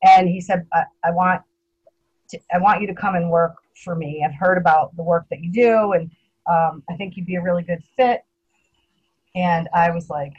and 0.02 0.28
he 0.28 0.40
said, 0.40 0.66
I, 0.72 0.84
I 1.04 1.10
want 1.10 1.42
to, 2.32 2.40
I 2.52 2.58
want 2.58 2.80
you 2.80 2.86
to 2.88 2.94
come 2.94 3.14
and 3.14 3.30
work 3.30 3.54
for 3.84 3.94
me. 3.94 4.24
I've 4.26 4.34
heard 4.34 4.58
about 4.58 4.94
the 4.96 5.02
work 5.02 5.26
that 5.30 5.40
you 5.40 5.52
do, 5.52 5.92
and 5.92 6.10
um, 6.50 6.82
I 6.90 6.94
think 6.96 7.16
you'd 7.16 7.26
be 7.26 7.36
a 7.36 7.42
really 7.42 7.62
good 7.62 7.82
fit. 7.96 8.22
And 9.34 9.68
I 9.74 9.90
was 9.90 10.10
like, 10.10 10.34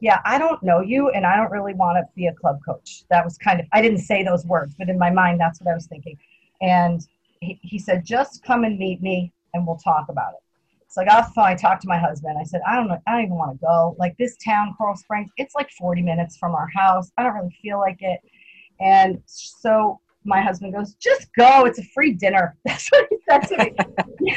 yeah, 0.00 0.20
I 0.24 0.38
don't 0.38 0.62
know 0.62 0.80
you, 0.80 1.10
and 1.10 1.24
I 1.24 1.36
don't 1.36 1.50
really 1.50 1.74
want 1.74 1.96
to 1.96 2.04
be 2.14 2.26
a 2.26 2.34
club 2.34 2.58
coach. 2.66 3.04
That 3.08 3.24
was 3.24 3.38
kind 3.38 3.60
of, 3.60 3.66
I 3.72 3.80
didn't 3.80 4.00
say 4.00 4.22
those 4.22 4.44
words, 4.44 4.74
but 4.78 4.88
in 4.88 4.98
my 4.98 5.10
mind, 5.10 5.40
that's 5.40 5.60
what 5.60 5.70
I 5.70 5.74
was 5.74 5.86
thinking. 5.86 6.18
And 6.60 7.06
he, 7.40 7.58
he 7.62 7.78
said, 7.78 8.04
just 8.04 8.42
come 8.42 8.64
and 8.64 8.78
meet 8.78 9.00
me, 9.00 9.32
and 9.54 9.66
we'll 9.66 9.76
talk 9.76 10.06
about 10.08 10.32
it. 10.34 10.42
So 10.92 11.00
I 11.00 11.06
got 11.06 11.20
off 11.20 11.28
the 11.28 11.34
phone. 11.36 11.44
I 11.46 11.54
talked 11.54 11.80
to 11.82 11.88
my 11.88 11.96
husband. 11.96 12.36
I 12.38 12.44
said, 12.44 12.60
I 12.68 12.76
don't 12.76 12.86
know. 12.86 12.98
I 13.06 13.12
don't 13.12 13.22
even 13.22 13.36
want 13.36 13.58
to 13.58 13.64
go. 13.64 13.96
Like 13.98 14.14
this 14.18 14.36
town, 14.44 14.74
Coral 14.76 14.94
Springs, 14.94 15.30
it's 15.38 15.54
like 15.54 15.70
40 15.70 16.02
minutes 16.02 16.36
from 16.36 16.54
our 16.54 16.68
house. 16.68 17.10
I 17.16 17.22
don't 17.22 17.32
really 17.32 17.56
feel 17.62 17.78
like 17.78 17.96
it. 18.00 18.20
And 18.78 19.22
so 19.24 20.01
my 20.24 20.40
husband 20.40 20.74
goes, 20.74 20.94
just 20.94 21.28
go. 21.36 21.64
It's 21.64 21.78
a 21.78 21.84
free 21.94 22.12
dinner. 22.12 22.56
That's 22.64 22.88
what 22.90 23.06
he 23.10 23.16
said 23.28 23.40
to 23.48 23.58
me. 23.58 24.36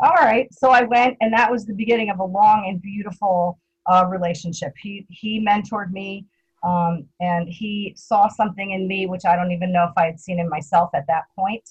All 0.00 0.14
right. 0.14 0.48
So 0.52 0.70
I 0.70 0.84
went, 0.84 1.16
and 1.20 1.32
that 1.32 1.50
was 1.50 1.66
the 1.66 1.74
beginning 1.74 2.10
of 2.10 2.20
a 2.20 2.24
long 2.24 2.66
and 2.68 2.80
beautiful 2.80 3.58
uh, 3.86 4.06
relationship. 4.08 4.72
He 4.80 5.06
he 5.10 5.44
mentored 5.44 5.90
me, 5.90 6.26
um, 6.62 7.06
and 7.20 7.48
he 7.48 7.94
saw 7.96 8.28
something 8.28 8.70
in 8.70 8.86
me 8.86 9.06
which 9.06 9.24
I 9.24 9.34
don't 9.34 9.50
even 9.50 9.72
know 9.72 9.84
if 9.84 9.92
I 9.96 10.06
had 10.06 10.20
seen 10.20 10.38
in 10.38 10.48
myself 10.48 10.90
at 10.94 11.06
that 11.08 11.24
point. 11.36 11.68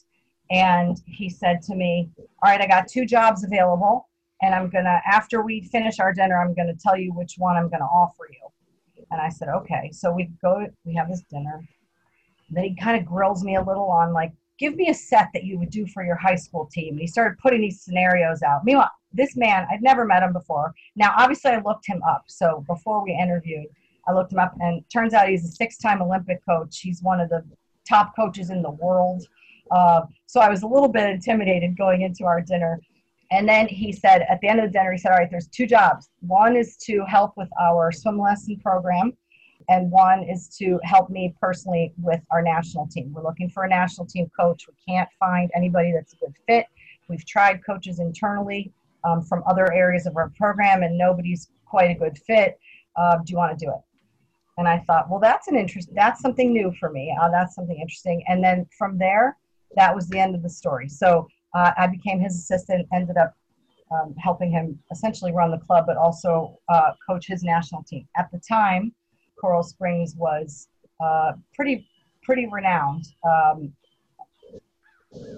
And 0.50 0.98
he 1.06 1.30
said 1.30 1.62
to 1.64 1.76
me, 1.76 2.10
"All 2.44 2.52
right, 2.52 2.62
I 2.62 2.68
got 2.68 2.88
two 2.88 3.06
jobs 3.06 3.46
available, 3.46 4.10
and 4.42 4.54
I'm 4.54 4.70
gonna 4.70 5.02
after 5.06 5.42
we 5.42 5.62
finish 5.62 6.00
our 6.00 6.14
dinner, 6.14 6.42
I'm 6.42 6.54
gonna 6.54 6.76
tell 6.76 6.98
you 6.98 7.14
which 7.14 7.36
one 7.38 7.56
I'm 7.56 7.70
gonna 7.70 7.86
offer 7.86 8.28
you." 8.32 9.04
And 9.12 9.22
I 9.22 9.30
said, 9.30 9.48
"Okay." 9.50 9.92
So 9.94 10.12
we 10.12 10.32
go. 10.42 10.68
We 10.84 10.96
have 10.96 11.08
this 11.08 11.22
dinner 11.30 11.66
then 12.50 12.64
he 12.64 12.76
kind 12.76 13.00
of 13.00 13.06
grills 13.06 13.44
me 13.44 13.56
a 13.56 13.62
little 13.62 13.90
on 13.90 14.14
like, 14.14 14.32
give 14.58 14.76
me 14.76 14.90
a 14.90 14.94
set 14.94 15.30
that 15.34 15.44
you 15.44 15.60
would 15.60 15.70
do 15.70 15.86
for 15.88 16.04
your 16.04 16.16
high 16.16 16.36
school 16.36 16.68
team. 16.72 16.94
And 16.94 17.02
he 17.02 17.08
started 17.08 17.38
putting 17.40 17.62
these 17.62 17.82
scenarios 17.82 18.42
out. 18.42 18.66
Meanwhile, 18.66 18.92
this 19.14 19.36
man, 19.36 19.68
I'd 19.72 19.82
never 19.82 20.06
met 20.06 20.24
him 20.24 20.34
before. 20.34 20.74
Now, 20.96 21.14
obviously, 21.18 21.52
I 21.52 21.62
looked 21.62 21.88
him 21.88 22.02
up. 22.08 22.24
So 22.28 22.64
before 22.68 23.04
we 23.04 23.18
interviewed, 23.20 23.68
I 24.08 24.14
looked 24.14 24.32
him 24.32 24.40
up, 24.40 24.56
and 24.60 24.84
turns 24.90 25.14
out 25.14 25.28
he's 25.28 25.44
a 25.44 25.50
six-time 25.50 26.02
Olympic 26.02 26.44
coach. 26.46 26.80
He's 26.80 27.04
one 27.04 27.20
of 27.20 27.30
the 27.30 27.44
top 27.88 28.16
coaches 28.16 28.50
in 28.50 28.62
the 28.62 28.72
world. 28.72 29.26
Uh, 29.70 30.02
so 30.28 30.40
I 30.40 30.50
was 30.50 30.64
a 30.64 30.68
little 30.68 30.88
bit 30.88 31.10
intimidated 31.10 31.78
going 31.78 32.02
into 32.02 32.26
our 32.26 32.42
dinner. 32.42 32.80
And 33.32 33.48
then 33.48 33.68
he 33.68 33.92
said, 33.92 34.26
at 34.30 34.40
the 34.40 34.48
end 34.48 34.62
of 34.62 34.68
the 34.68 34.72
dinner, 34.72 34.94
he 34.94 34.98
said, 34.98 35.12
All 35.12 35.18
right, 35.18 35.30
there's 35.30 35.48
two 35.48 35.68
jobs. 35.68 36.10
One 36.22 36.56
is 36.56 36.78
to 36.86 37.04
help 37.06 37.34
with 37.36 37.50
our 37.62 37.92
swim 37.92 38.18
lesson 38.18 38.58
program 38.60 39.12
and 39.70 39.92
one 39.92 40.24
is 40.24 40.48
to 40.60 40.80
help 40.84 41.10
me 41.10 41.36
personally 41.42 41.94
with 41.98 42.22
our 42.32 42.42
national 42.42 42.88
team. 42.88 43.12
We're 43.14 43.24
looking 43.24 43.50
for 43.50 43.64
a 43.64 43.70
national 43.70 44.08
team 44.08 44.30
coach. 44.38 44.66
We 44.68 44.74
can't 44.88 45.10
find 45.20 45.52
anybody 45.56 45.92
that's 45.92 46.14
a 46.14 46.18
good 46.18 46.36
fit. 46.48 46.66
We've 47.10 47.26
tried 47.26 47.66
coaches 47.66 48.00
internally 48.00 48.72
um, 49.04 49.22
from 49.22 49.44
other 49.46 49.72
areas 49.74 50.06
of 50.06 50.16
our 50.16 50.30
program, 50.38 50.84
and 50.84 50.98
nobody's 50.98 51.50
quite 51.66 51.92
a 51.92 51.96
good 51.96 52.18
fit. 52.18 52.60
Uh, 52.96 53.18
do 53.18 53.32
you 53.32 53.38
want 53.38 53.58
to 53.58 53.66
do 53.66 53.72
it? 53.72 53.82
And 54.58 54.68
I 54.68 54.80
thought, 54.80 55.10
well, 55.10 55.20
that's 55.20 55.48
an 55.48 55.56
interest. 55.56 55.90
That's 55.94 56.22
something 56.22 56.52
new 56.52 56.74
for 56.80 56.90
me. 56.90 57.16
Uh, 57.22 57.30
that's 57.30 57.54
something 57.54 57.78
interesting. 57.80 58.24
And 58.28 58.44
then 58.44 58.66
from 58.78 58.98
there, 58.98 59.38
that 59.76 59.94
was 59.94 60.08
the 60.08 60.18
end 60.18 60.34
of 60.34 60.42
the 60.42 60.50
story. 60.50 60.90
So 60.90 61.28
uh, 61.54 61.72
I 61.78 61.88
became 61.88 62.20
his 62.20 62.36
assistant. 62.36 62.88
Ended 62.92 63.18
up 63.18 63.36
um, 63.92 64.16
helping 64.18 64.52
him 64.52 64.80
essentially 64.92 65.32
run 65.32 65.52
the 65.52 65.60
club, 65.60 65.86
but 65.86 65.98
also 65.98 66.58
uh, 66.70 66.92
coach 67.08 67.28
his 67.28 67.44
national 67.44 67.84
team. 67.84 68.08
At 68.18 68.30
the 68.32 68.40
time, 68.40 68.94
Coral 69.40 69.64
Springs 69.64 70.16
was 70.16 70.68
uh, 71.00 71.34
pretty 71.54 71.88
pretty 72.24 72.48
renowned. 72.52 73.06
Um, 73.24 73.74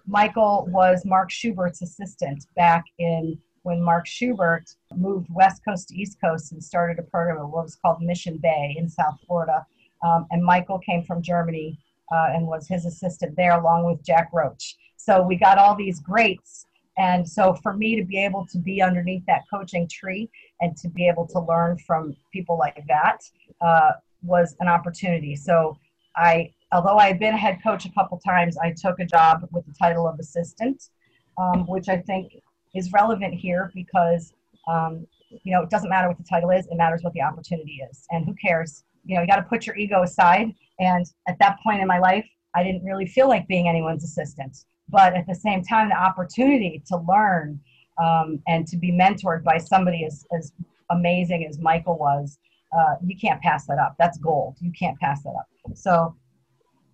Michael 0.07 0.67
was 0.71 1.05
Mark 1.05 1.29
Schubert's 1.29 1.81
assistant 1.81 2.45
back 2.55 2.83
in 2.97 3.37
when 3.63 3.81
Mark 3.81 4.07
Schubert 4.07 4.63
moved 4.95 5.27
West 5.29 5.61
Coast 5.63 5.89
to 5.89 5.95
East 5.95 6.17
Coast 6.23 6.51
and 6.51 6.63
started 6.63 6.97
a 6.97 7.03
program 7.03 7.37
at 7.37 7.43
what 7.43 7.65
was 7.65 7.75
called 7.75 8.01
Mission 8.01 8.37
Bay 8.37 8.75
in 8.77 8.89
South 8.89 9.19
Florida. 9.27 9.65
Um, 10.03 10.25
and 10.31 10.43
Michael 10.43 10.79
came 10.79 11.03
from 11.03 11.21
Germany 11.21 11.77
uh, 12.11 12.29
and 12.33 12.47
was 12.47 12.67
his 12.67 12.85
assistant 12.85 13.35
there 13.35 13.59
along 13.59 13.85
with 13.85 14.03
Jack 14.03 14.29
Roach. 14.33 14.77
So 14.97 15.21
we 15.21 15.35
got 15.35 15.57
all 15.57 15.75
these 15.75 15.99
greats 15.99 16.65
and 16.99 17.27
so 17.27 17.53
for 17.53 17.75
me 17.75 17.95
to 17.95 18.03
be 18.03 18.23
able 18.23 18.45
to 18.47 18.59
be 18.59 18.81
underneath 18.81 19.25
that 19.25 19.43
coaching 19.51 19.87
tree 19.87 20.29
and 20.61 20.75
to 20.77 20.89
be 20.89 21.07
able 21.07 21.25
to 21.27 21.39
learn 21.39 21.77
from 21.77 22.15
people 22.31 22.57
like 22.57 22.83
that 22.87 23.21
uh, 23.61 23.91
was 24.21 24.55
an 24.59 24.67
opportunity. 24.67 25.35
So 25.35 25.77
I, 26.15 26.51
although 26.73 26.97
I 26.97 27.07
had 27.07 27.17
been 27.17 27.33
a 27.33 27.37
head 27.37 27.59
coach 27.63 27.85
a 27.85 27.91
couple 27.93 28.19
times, 28.19 28.57
I 28.57 28.73
took 28.75 28.99
a 28.99 29.05
job 29.05 29.47
with 29.51 29.65
the 29.65 29.73
title 29.73 30.07
of 30.07 30.19
assistant, 30.19 30.89
um, 31.37 31.65
which 31.67 31.87
I 31.87 31.97
think 31.97 32.33
is 32.75 32.91
relevant 32.91 33.33
here 33.33 33.71
because 33.73 34.33
um, 34.67 35.07
you 35.29 35.53
know 35.53 35.63
it 35.63 35.69
doesn't 35.69 35.89
matter 35.89 36.09
what 36.09 36.17
the 36.17 36.25
title 36.29 36.51
is; 36.51 36.67
it 36.67 36.75
matters 36.75 37.01
what 37.01 37.13
the 37.13 37.21
opportunity 37.21 37.81
is. 37.89 38.05
And 38.11 38.25
who 38.25 38.35
cares 38.35 38.83
you 39.05 39.15
know, 39.15 39.21
you 39.21 39.27
got 39.27 39.37
to 39.37 39.43
put 39.43 39.65
your 39.65 39.75
ego 39.75 40.03
aside. 40.03 40.53
And 40.79 41.05
at 41.27 41.37
that 41.39 41.59
point 41.63 41.81
in 41.81 41.87
my 41.87 41.99
life, 41.99 42.27
I 42.55 42.63
didn't 42.63 42.83
really 42.83 43.07
feel 43.07 43.27
like 43.27 43.47
being 43.47 43.67
anyone's 43.67 44.03
assistant. 44.03 44.65
But 44.89 45.15
at 45.15 45.27
the 45.27 45.35
same 45.35 45.63
time, 45.63 45.89
the 45.89 45.95
opportunity 45.95 46.81
to 46.87 46.97
learn 46.97 47.59
um, 48.01 48.41
and 48.47 48.67
to 48.67 48.77
be 48.77 48.91
mentored 48.91 49.43
by 49.43 49.57
somebody 49.57 50.05
as, 50.05 50.25
as 50.35 50.53
amazing 50.89 51.45
as 51.45 51.59
Michael 51.59 51.97
was, 51.97 52.39
uh, 52.77 52.95
you 53.05 53.17
can't 53.17 53.41
pass 53.41 53.65
that 53.67 53.79
up. 53.79 53.95
That's 53.99 54.17
gold. 54.17 54.57
You 54.59 54.71
can't 54.71 54.97
pass 54.99 55.23
that 55.23 55.33
up. 55.37 55.47
So 55.75 56.15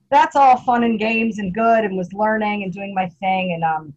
that's 0.10 0.36
all 0.36 0.58
fun 0.58 0.84
and 0.84 1.00
games 1.00 1.40
and 1.40 1.54
good 1.54 1.84
and 1.84 1.98
was 1.98 2.12
learning 2.14 2.64
and 2.64 2.74
doing 2.74 2.94
my 2.94 3.08
thing. 3.08 3.54
And 3.54 3.64
um, 3.64 3.94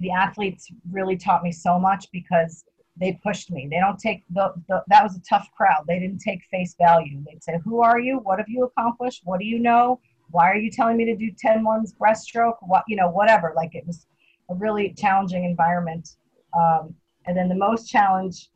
the 0.00 0.10
athletes 0.10 0.68
really 0.90 1.16
taught 1.16 1.42
me 1.42 1.52
so 1.52 1.78
much 1.78 2.06
because 2.12 2.64
they 2.98 3.18
pushed 3.22 3.50
me. 3.50 3.68
They 3.70 3.78
don't 3.78 3.98
take 3.98 4.24
the, 4.30 4.52
the, 4.68 4.82
that 4.88 5.02
was 5.02 5.16
a 5.16 5.20
tough 5.20 5.48
crowd. 5.56 5.84
They 5.86 5.98
didn't 5.98 6.18
take 6.18 6.42
face 6.50 6.74
value. 6.78 7.22
They'd 7.26 7.44
say, 7.44 7.58
Who 7.64 7.82
are 7.82 8.00
you? 8.00 8.18
What 8.18 8.38
have 8.38 8.48
you 8.48 8.64
accomplished? 8.64 9.22
What 9.24 9.38
do 9.38 9.46
you 9.46 9.58
know? 9.58 10.00
Why 10.30 10.50
are 10.50 10.56
you 10.56 10.70
telling 10.70 10.96
me 10.96 11.04
to 11.06 11.16
do 11.16 11.30
10 11.38 11.64
ones 11.64 11.94
breaststroke? 12.00 12.56
What, 12.62 12.84
you 12.88 12.96
know, 12.96 13.08
whatever. 13.08 13.52
Like 13.54 13.74
it 13.74 13.86
was 13.86 14.06
a 14.50 14.54
really 14.54 14.94
challenging 14.96 15.44
environment. 15.44 16.16
Um, 16.56 16.94
and 17.26 17.36
then 17.36 17.48
the 17.48 17.54
most 17.54 17.88
challenge, 17.88 18.50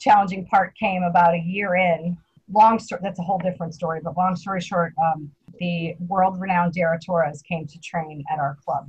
challenging 0.00 0.46
part 0.46 0.74
came 0.76 1.02
about 1.02 1.34
a 1.34 1.38
year 1.38 1.76
in. 1.76 2.16
Long 2.50 2.78
story, 2.78 3.00
that's 3.02 3.18
a 3.18 3.22
whole 3.22 3.38
different 3.38 3.74
story, 3.74 4.00
but 4.02 4.16
long 4.16 4.36
story 4.36 4.60
short, 4.60 4.92
um, 5.02 5.30
the 5.58 5.94
world 6.08 6.40
renowned 6.40 6.74
Dara 6.74 6.98
Torres 6.98 7.42
came 7.42 7.66
to 7.66 7.78
train 7.80 8.24
at 8.30 8.38
our 8.38 8.56
club. 8.64 8.88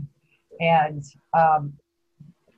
And 0.60 1.04
um, 1.34 1.74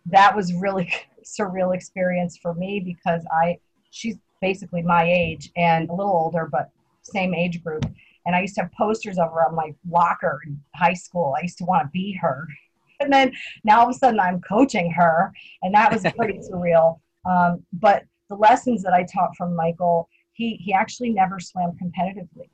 that 0.06 0.36
was 0.36 0.54
really 0.54 0.91
surreal 1.24 1.76
experience 1.76 2.38
for 2.38 2.54
me 2.54 2.80
because 2.80 3.24
I, 3.32 3.60
she's 3.89 4.18
basically 4.41 4.82
my 4.82 5.04
age 5.04 5.52
and 5.56 5.89
a 5.89 5.93
little 5.93 6.14
older, 6.14 6.48
but 6.52 6.70
same 7.02 7.34
age 7.34 7.64
group. 7.64 7.86
And 8.26 8.36
I 8.36 8.42
used 8.42 8.56
to 8.56 8.62
have 8.62 8.72
posters 8.72 9.18
of 9.18 9.32
her 9.32 9.48
on 9.48 9.56
my 9.56 9.74
locker 9.90 10.42
in 10.46 10.60
high 10.76 10.94
school. 10.94 11.36
I 11.38 11.44
used 11.44 11.58
to 11.60 11.66
want 11.66 11.84
to 11.84 11.90
be 11.92 12.18
her. 12.22 12.48
And 13.02 13.12
then 13.12 13.34
now 13.66 13.82
all 13.82 13.90
of 13.90 13.94
a 13.94 14.00
sudden 14.00 14.22
I'm 14.22 14.40
coaching 14.40 14.90
her, 14.90 15.34
and 15.62 15.76
that 15.76 15.92
was 15.92 16.10
pretty 16.18 16.40
surreal. 16.40 17.02
Um, 17.26 17.62
but 17.74 18.04
the 18.30 18.36
lessons 18.36 18.84
that 18.84 18.94
I 18.94 19.04
taught 19.04 19.36
from 19.36 19.54
Michael, 19.54 20.08
he, 20.32 20.56
he 20.56 20.72
actually 20.72 21.10
never 21.10 21.38
swam 21.42 21.74
competitively. 21.78 22.48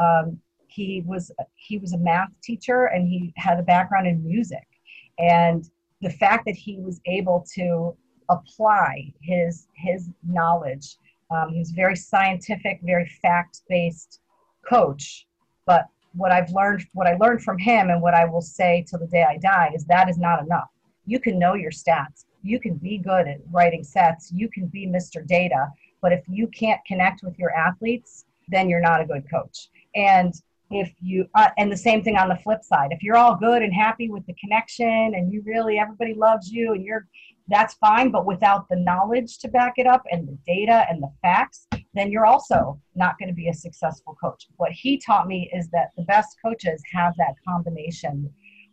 Um, 0.00 0.40
he 0.68 1.02
was 1.06 1.32
he 1.54 1.78
was 1.78 1.92
a 1.92 1.98
math 1.98 2.30
teacher 2.42 2.86
and 2.86 3.08
he 3.08 3.32
had 3.36 3.58
a 3.58 3.62
background 3.62 4.06
in 4.06 4.24
music 4.24 4.66
and 5.18 5.70
the 6.02 6.10
fact 6.10 6.44
that 6.46 6.54
he 6.54 6.78
was 6.78 7.00
able 7.06 7.44
to 7.54 7.96
apply 8.28 9.12
his 9.20 9.66
his 9.74 10.10
knowledge 10.26 10.96
um, 11.30 11.50
he 11.50 11.58
was 11.58 11.70
very 11.70 11.96
scientific 11.96 12.78
very 12.82 13.10
fact-based 13.22 14.20
coach 14.68 15.26
but 15.66 15.86
what 16.14 16.32
i've 16.32 16.50
learned 16.50 16.84
what 16.94 17.06
i 17.06 17.14
learned 17.16 17.42
from 17.42 17.58
him 17.58 17.90
and 17.90 18.02
what 18.02 18.14
i 18.14 18.24
will 18.24 18.40
say 18.40 18.84
till 18.88 18.98
the 18.98 19.06
day 19.06 19.24
i 19.28 19.36
die 19.38 19.70
is 19.74 19.84
that 19.84 20.08
is 20.08 20.18
not 20.18 20.42
enough. 20.42 20.68
You 21.06 21.18
can 21.18 21.38
know 21.38 21.54
your 21.54 21.70
stats. 21.70 22.26
You 22.42 22.60
can 22.60 22.74
be 22.74 22.98
good 22.98 23.26
at 23.26 23.38
writing 23.50 23.82
sets. 23.82 24.30
You 24.30 24.48
can 24.48 24.66
be 24.66 24.86
mr 24.86 25.26
data 25.26 25.68
but 26.00 26.12
if 26.12 26.22
you 26.28 26.46
can't 26.48 26.84
connect 26.86 27.22
with 27.22 27.38
your 27.38 27.52
athletes 27.54 28.24
then 28.48 28.68
you're 28.68 28.80
not 28.80 29.00
a 29.00 29.04
good 29.04 29.24
coach. 29.30 29.68
And 29.94 30.34
if 30.70 30.92
you 31.00 31.26
uh, 31.34 31.48
and 31.56 31.72
the 31.72 31.76
same 31.76 32.02
thing 32.02 32.16
on 32.16 32.28
the 32.28 32.36
flip 32.36 32.62
side. 32.62 32.88
If 32.90 33.02
you're 33.02 33.16
all 33.16 33.34
good 33.34 33.62
and 33.62 33.72
happy 33.72 34.10
with 34.10 34.26
the 34.26 34.34
connection 34.34 34.86
and 35.14 35.32
you 35.32 35.42
really 35.46 35.78
everybody 35.78 36.14
loves 36.14 36.50
you 36.50 36.72
and 36.72 36.84
you're 36.84 37.06
that's 37.48 37.74
fine 37.74 38.10
but 38.10 38.26
without 38.26 38.68
the 38.68 38.76
knowledge 38.76 39.38
to 39.38 39.48
back 39.48 39.74
it 39.76 39.86
up 39.86 40.02
and 40.10 40.28
the 40.28 40.36
data 40.46 40.84
and 40.90 41.02
the 41.02 41.10
facts 41.22 41.66
then 41.94 42.10
you're 42.10 42.26
also 42.26 42.80
not 42.94 43.18
going 43.18 43.28
to 43.28 43.34
be 43.34 43.48
a 43.48 43.54
successful 43.54 44.16
coach 44.22 44.46
what 44.56 44.72
he 44.72 44.98
taught 44.98 45.26
me 45.26 45.50
is 45.54 45.68
that 45.70 45.90
the 45.96 46.04
best 46.04 46.36
coaches 46.44 46.82
have 46.92 47.14
that 47.16 47.34
combination 47.46 48.30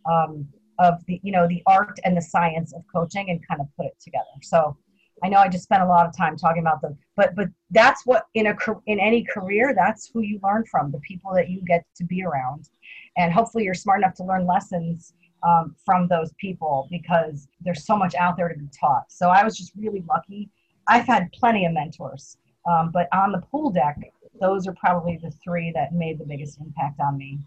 um, 0.09 0.47
of 0.79 0.95
the 1.07 1.19
you 1.23 1.31
know 1.31 1.47
the 1.47 1.63
art 1.65 1.97
and 2.03 2.15
the 2.15 2.21
science 2.21 2.73
of 2.73 2.83
coaching 2.93 3.29
and 3.29 3.45
kind 3.47 3.61
of 3.61 3.67
put 3.77 3.85
it 3.85 3.95
together 4.01 4.25
so 4.41 4.77
I 5.23 5.29
know 5.29 5.37
I 5.37 5.47
just 5.47 5.63
spent 5.63 5.81
a 5.81 5.87
lot 5.87 6.05
of 6.05 6.15
time 6.15 6.35
talking 6.35 6.61
about 6.61 6.81
them, 6.81 6.97
but 7.15 7.35
but 7.35 7.47
that's 7.71 8.05
what 8.05 8.25
in 8.33 8.47
a 8.47 8.55
in 8.85 8.99
any 8.99 9.23
career, 9.23 9.73
that's 9.73 10.09
who 10.13 10.21
you 10.21 10.39
learn 10.43 10.65
from, 10.65 10.91
the 10.91 10.99
people 10.99 11.33
that 11.33 11.49
you 11.49 11.61
get 11.65 11.85
to 11.95 12.03
be 12.03 12.23
around, 12.23 12.69
and 13.17 13.31
hopefully 13.31 13.63
you're 13.63 13.73
smart 13.73 14.01
enough 14.01 14.13
to 14.15 14.23
learn 14.23 14.45
lessons 14.45 15.13
um, 15.43 15.75
from 15.85 16.07
those 16.07 16.33
people 16.37 16.87
because 16.91 17.47
there's 17.61 17.85
so 17.85 17.95
much 17.95 18.13
out 18.15 18.35
there 18.35 18.49
to 18.49 18.57
be 18.57 18.67
taught. 18.77 19.09
So 19.09 19.29
I 19.29 19.43
was 19.43 19.57
just 19.57 19.71
really 19.77 20.03
lucky. 20.07 20.49
I've 20.87 21.07
had 21.07 21.31
plenty 21.31 21.65
of 21.65 21.71
mentors, 21.71 22.37
um, 22.65 22.91
but 22.91 23.07
on 23.13 23.31
the 23.31 23.39
pool 23.51 23.69
deck, 23.69 23.97
those 24.39 24.67
are 24.67 24.73
probably 24.73 25.17
the 25.21 25.31
three 25.43 25.71
that 25.73 25.93
made 25.93 26.19
the 26.19 26.25
biggest 26.25 26.59
impact 26.59 26.99
on 26.99 27.17
me 27.17 27.39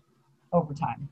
over 0.52 0.72
time. 0.72 1.08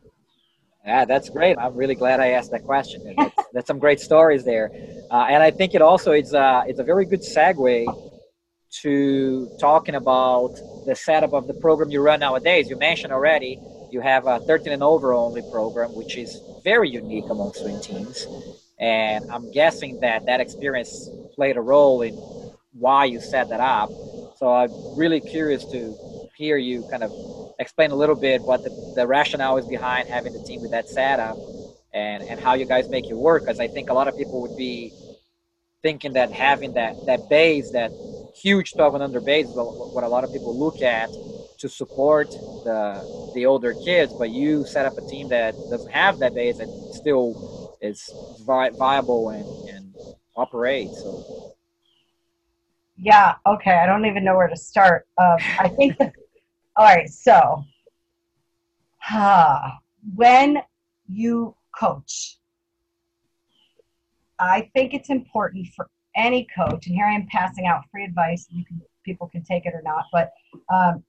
Yeah, 0.84 1.04
that's 1.04 1.28
great. 1.28 1.58
I'm 1.58 1.74
really 1.74 1.96
glad 1.96 2.20
I 2.20 2.28
asked 2.28 2.52
that 2.52 2.64
question. 2.64 3.14
That's, 3.16 3.34
that's 3.52 3.66
some 3.66 3.78
great 3.78 4.00
stories 4.00 4.44
there, 4.44 4.70
uh, 5.10 5.26
and 5.28 5.42
I 5.42 5.50
think 5.50 5.74
it 5.74 5.82
also 5.82 6.12
is 6.12 6.32
uh, 6.32 6.62
it's 6.66 6.78
a 6.78 6.84
very 6.84 7.04
good 7.04 7.20
segue 7.20 7.86
to 8.82 9.48
talking 9.58 9.94
about 9.94 10.54
the 10.86 10.94
setup 10.94 11.32
of 11.32 11.46
the 11.46 11.54
program 11.54 11.90
you 11.90 12.00
run 12.02 12.20
nowadays. 12.20 12.68
You 12.70 12.76
mentioned 12.76 13.12
already 13.12 13.58
you 13.90 14.00
have 14.00 14.26
a 14.26 14.40
13 14.40 14.72
and 14.72 14.82
over 14.82 15.12
only 15.12 15.42
program, 15.50 15.94
which 15.94 16.16
is 16.16 16.40
very 16.62 16.88
unique 16.88 17.24
among 17.30 17.52
swim 17.54 17.80
teams, 17.80 18.26
and 18.78 19.28
I'm 19.30 19.50
guessing 19.50 19.98
that 20.00 20.26
that 20.26 20.40
experience 20.40 21.08
played 21.34 21.56
a 21.56 21.60
role 21.60 22.02
in 22.02 22.14
why 22.78 23.06
you 23.06 23.20
set 23.20 23.48
that 23.50 23.60
up. 23.60 23.90
So 24.36 24.52
I'm 24.52 24.70
really 24.96 25.20
curious 25.20 25.64
to 25.72 25.96
hear 26.36 26.56
you 26.58 26.84
kind 26.90 27.04
of 27.04 27.12
explain 27.58 27.90
a 27.92 27.96
little 27.96 28.16
bit 28.16 28.42
what 28.42 28.64
the, 28.64 28.94
the 28.96 29.06
rationale 29.06 29.58
is 29.58 29.66
behind 29.66 30.08
having 30.08 30.32
the 30.32 30.40
team 30.40 30.62
with 30.62 30.72
that 30.72 30.88
setup 30.88 31.36
and, 31.94 32.22
and 32.24 32.40
how 32.40 32.54
you 32.54 32.66
guys 32.66 32.88
make 32.88 33.10
it 33.10 33.14
work. 33.16 33.44
Because 33.46 33.60
I 33.60 33.68
think 33.68 33.90
a 33.90 33.94
lot 33.94 34.08
of 34.08 34.16
people 34.16 34.42
would 34.42 34.56
be 34.56 34.94
thinking 35.82 36.14
that 36.14 36.32
having 36.32 36.74
that, 36.74 36.96
that 37.06 37.28
base, 37.30 37.70
that 37.72 37.92
huge 38.34 38.74
12 38.74 38.94
and 38.96 39.04
under 39.04 39.20
base, 39.20 39.46
is 39.48 39.54
what 39.56 40.04
a 40.04 40.08
lot 40.08 40.24
of 40.24 40.32
people 40.32 40.58
look 40.58 40.82
at 40.82 41.10
to 41.58 41.68
support 41.68 42.28
the 42.64 43.04
the 43.34 43.46
older 43.46 43.74
kids. 43.74 44.14
But 44.14 44.30
you 44.30 44.64
set 44.66 44.86
up 44.86 44.98
a 44.98 45.02
team 45.02 45.28
that 45.30 45.54
doesn't 45.70 45.92
have 45.92 46.18
that 46.20 46.34
base 46.34 46.60
and 46.60 46.94
still 46.94 47.36
is 47.80 48.16
vi- 48.46 48.70
viable 48.70 49.30
and, 49.30 49.68
and 49.68 49.94
operates. 50.36 51.02
So. 51.02 51.24
Yeah. 52.98 53.34
Okay. 53.46 53.72
I 53.72 53.86
don't 53.86 54.06
even 54.06 54.24
know 54.24 54.36
where 54.36 54.48
to 54.48 54.56
start. 54.56 55.06
Um, 55.18 55.38
I 55.58 55.68
think 55.68 55.96
all 56.76 56.84
right, 56.84 57.08
so 57.08 57.64
uh, 59.10 59.70
when 60.14 60.58
you 61.08 61.54
coach, 61.78 62.38
I 64.38 64.70
think 64.74 64.92
it's 64.92 65.08
important 65.08 65.68
for 65.74 65.88
any 66.14 66.46
coach, 66.54 66.86
and 66.86 66.94
here 66.94 67.06
I 67.06 67.14
am 67.14 67.26
passing 67.30 67.66
out 67.66 67.82
free 67.90 68.04
advice. 68.04 68.46
You 68.50 68.64
can 68.64 68.80
people 69.04 69.28
can 69.28 69.42
take 69.42 69.64
it 69.64 69.72
or 69.72 69.82
not, 69.82 70.04
but 70.12 70.32
um, 70.72 71.02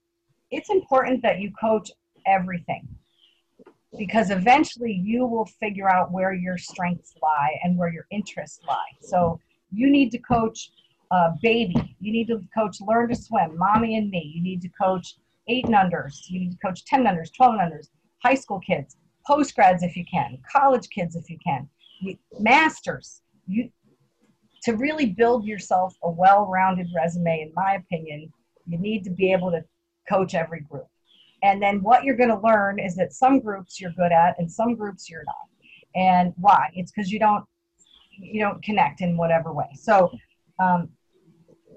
it's 0.51 0.69
important 0.69 1.21
that 1.23 1.39
you 1.39 1.51
coach 1.59 1.91
everything 2.25 2.87
because 3.97 4.29
eventually 4.29 4.93
you 4.93 5.25
will 5.25 5.45
figure 5.45 5.89
out 5.89 6.11
where 6.11 6.33
your 6.33 6.57
strengths 6.57 7.13
lie 7.21 7.57
and 7.63 7.77
where 7.77 7.91
your 7.91 8.05
interests 8.11 8.59
lie. 8.67 8.91
So 9.01 9.39
you 9.71 9.89
need 9.89 10.11
to 10.11 10.19
coach 10.19 10.69
uh, 11.11 11.31
baby. 11.41 11.95
You 11.99 12.11
need 12.11 12.27
to 12.27 12.41
coach 12.55 12.77
learn 12.81 13.09
to 13.09 13.15
swim, 13.15 13.57
mommy 13.57 13.97
and 13.97 14.09
me. 14.09 14.31
You 14.35 14.41
need 14.41 14.61
to 14.61 14.69
coach 14.69 15.15
eight 15.47 15.65
and 15.65 15.75
unders. 15.75 16.29
You 16.29 16.39
need 16.39 16.51
to 16.51 16.57
coach 16.57 16.85
10 16.85 17.05
and 17.05 17.17
unders, 17.17 17.33
12 17.35 17.55
and 17.59 17.71
unders, 17.71 17.87
high 18.23 18.35
school 18.35 18.59
kids, 18.59 18.97
post 19.25 19.55
grads 19.55 19.83
if 19.83 19.95
you 19.95 20.05
can, 20.11 20.37
college 20.51 20.89
kids 20.89 21.15
if 21.15 21.29
you 21.29 21.37
can, 21.43 21.69
you, 22.01 22.17
masters. 22.39 23.21
You, 23.47 23.69
to 24.63 24.73
really 24.73 25.05
build 25.05 25.45
yourself 25.45 25.95
a 26.03 26.09
well 26.09 26.45
rounded 26.45 26.87
resume, 26.95 27.41
in 27.41 27.51
my 27.55 27.75
opinion, 27.75 28.31
you 28.65 28.77
need 28.77 29.03
to 29.05 29.09
be 29.09 29.31
able 29.31 29.51
to 29.51 29.63
coach 30.09 30.35
every 30.35 30.61
group. 30.61 30.87
And 31.43 31.61
then 31.61 31.81
what 31.83 32.03
you're 32.03 32.17
going 32.17 32.29
to 32.29 32.39
learn 32.39 32.79
is 32.79 32.95
that 32.95 33.13
some 33.13 33.39
groups 33.39 33.79
you're 33.79 33.91
good 33.91 34.11
at 34.11 34.35
and 34.39 34.51
some 34.51 34.75
groups 34.75 35.09
you're 35.09 35.23
not. 35.23 35.35
And 35.95 36.33
why? 36.37 36.69
It's 36.73 36.91
because 36.91 37.11
you 37.11 37.19
don't 37.19 37.45
you 38.19 38.41
don't 38.41 38.61
connect 38.63 39.01
in 39.01 39.15
whatever 39.15 39.53
way. 39.53 39.69
So 39.75 40.11
um, 40.59 40.89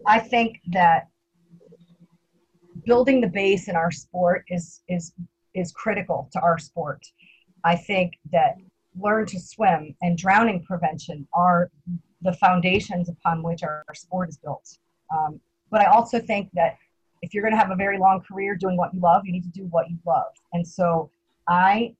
I 0.07 0.19
think 0.19 0.61
that 0.69 1.09
building 2.85 3.21
the 3.21 3.29
base 3.29 3.69
in 3.69 3.77
our 3.77 3.91
sport 3.91 4.45
is 4.49 4.83
is 4.89 5.13
is 5.55 5.73
critical 5.73 6.29
to 6.33 6.41
our 6.41 6.59
sport. 6.59 7.05
I 7.65 7.77
think 7.77 8.15
that 8.33 8.57
learn 8.99 9.27
to 9.27 9.39
swim 9.39 9.95
and 10.03 10.17
drowning 10.17 10.63
prevention 10.65 11.27
are 11.33 11.71
the 12.23 12.33
foundations 12.35 13.09
upon 13.09 13.43
which 13.43 13.63
our, 13.63 13.85
our 13.89 13.95
sport 13.95 14.29
is 14.29 14.39
built. 14.39 14.79
Um, 15.15 15.41
but 15.71 15.81
I 15.81 15.87
also 15.87 16.21
think 16.21 16.51
that 16.55 16.77
if 17.23 17.35
you're 17.35 17.43
going 17.43 17.53
to 17.53 17.59
have 17.59 17.71
a 17.71 17.77
very 17.77 17.99
long 17.99 18.21
career 18.21 18.57
doing 18.57 18.77
what 18.77 18.95
you 18.95 19.01
love, 19.01 19.23
you 19.25 19.33
need 19.33 19.43
to 19.45 19.51
do 19.51 19.65
what 19.71 19.89
you 19.91 19.99
love. 20.07 20.33
And 20.53 20.67
so 20.67 21.11
I 21.49 21.95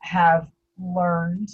have 0.00 0.48
learned 0.78 1.48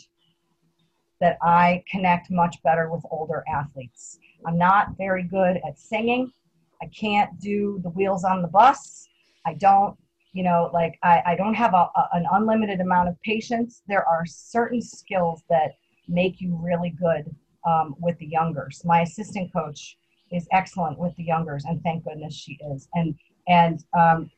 that 1.21 1.37
I 1.43 1.83
connect 1.91 2.31
much 2.31 2.57
better 2.63 2.91
with 2.91 3.05
older 3.11 3.45
athletes. 3.53 4.19
I'm 4.47 4.59
not 4.59 4.97
very 4.97 5.23
good 5.23 5.61
at 5.67 5.79
singing 5.79 6.33
I 6.81 6.87
can't 6.87 7.39
do 7.41 7.81
the 7.83 7.91
wheels 7.91 8.25
on 8.25 8.43
the 8.43 8.49
bus. 8.49 9.09
I 9.47 9.55
don't, 9.55 9.97
you 10.33 10.43
know, 10.43 10.71
like 10.73 10.99
I, 11.03 11.23
I 11.27 11.35
don't 11.35 11.55
have 11.55 11.75
a, 11.75 11.89
a, 11.95 12.09
an 12.13 12.27
unlimited 12.33 12.81
amount 12.81 13.09
of 13.09 13.21
patience. 13.23 13.83
There 13.89 14.07
are 14.07 14.25
certain 14.27 14.81
skills 14.81 15.43
that 15.49 15.73
make 16.07 16.41
you 16.41 16.59
really 16.63 16.91
good 16.91 17.35
um, 17.67 17.95
with 18.01 18.19
the 18.19 18.27
youngers. 18.27 18.83
My 18.85 19.03
assistant 19.03 19.53
coach 19.53 19.97
is 20.31 20.47
excellent 20.53 20.99
with 20.99 21.17
the 21.17 21.25
youngers, 21.25 21.65
and 21.65 21.83
thank 21.83 22.05
goodness 22.05 22.35
she 22.35 22.59
is. 22.73 22.89
And 22.95 23.15
and 23.49 23.85
um, 23.99 24.31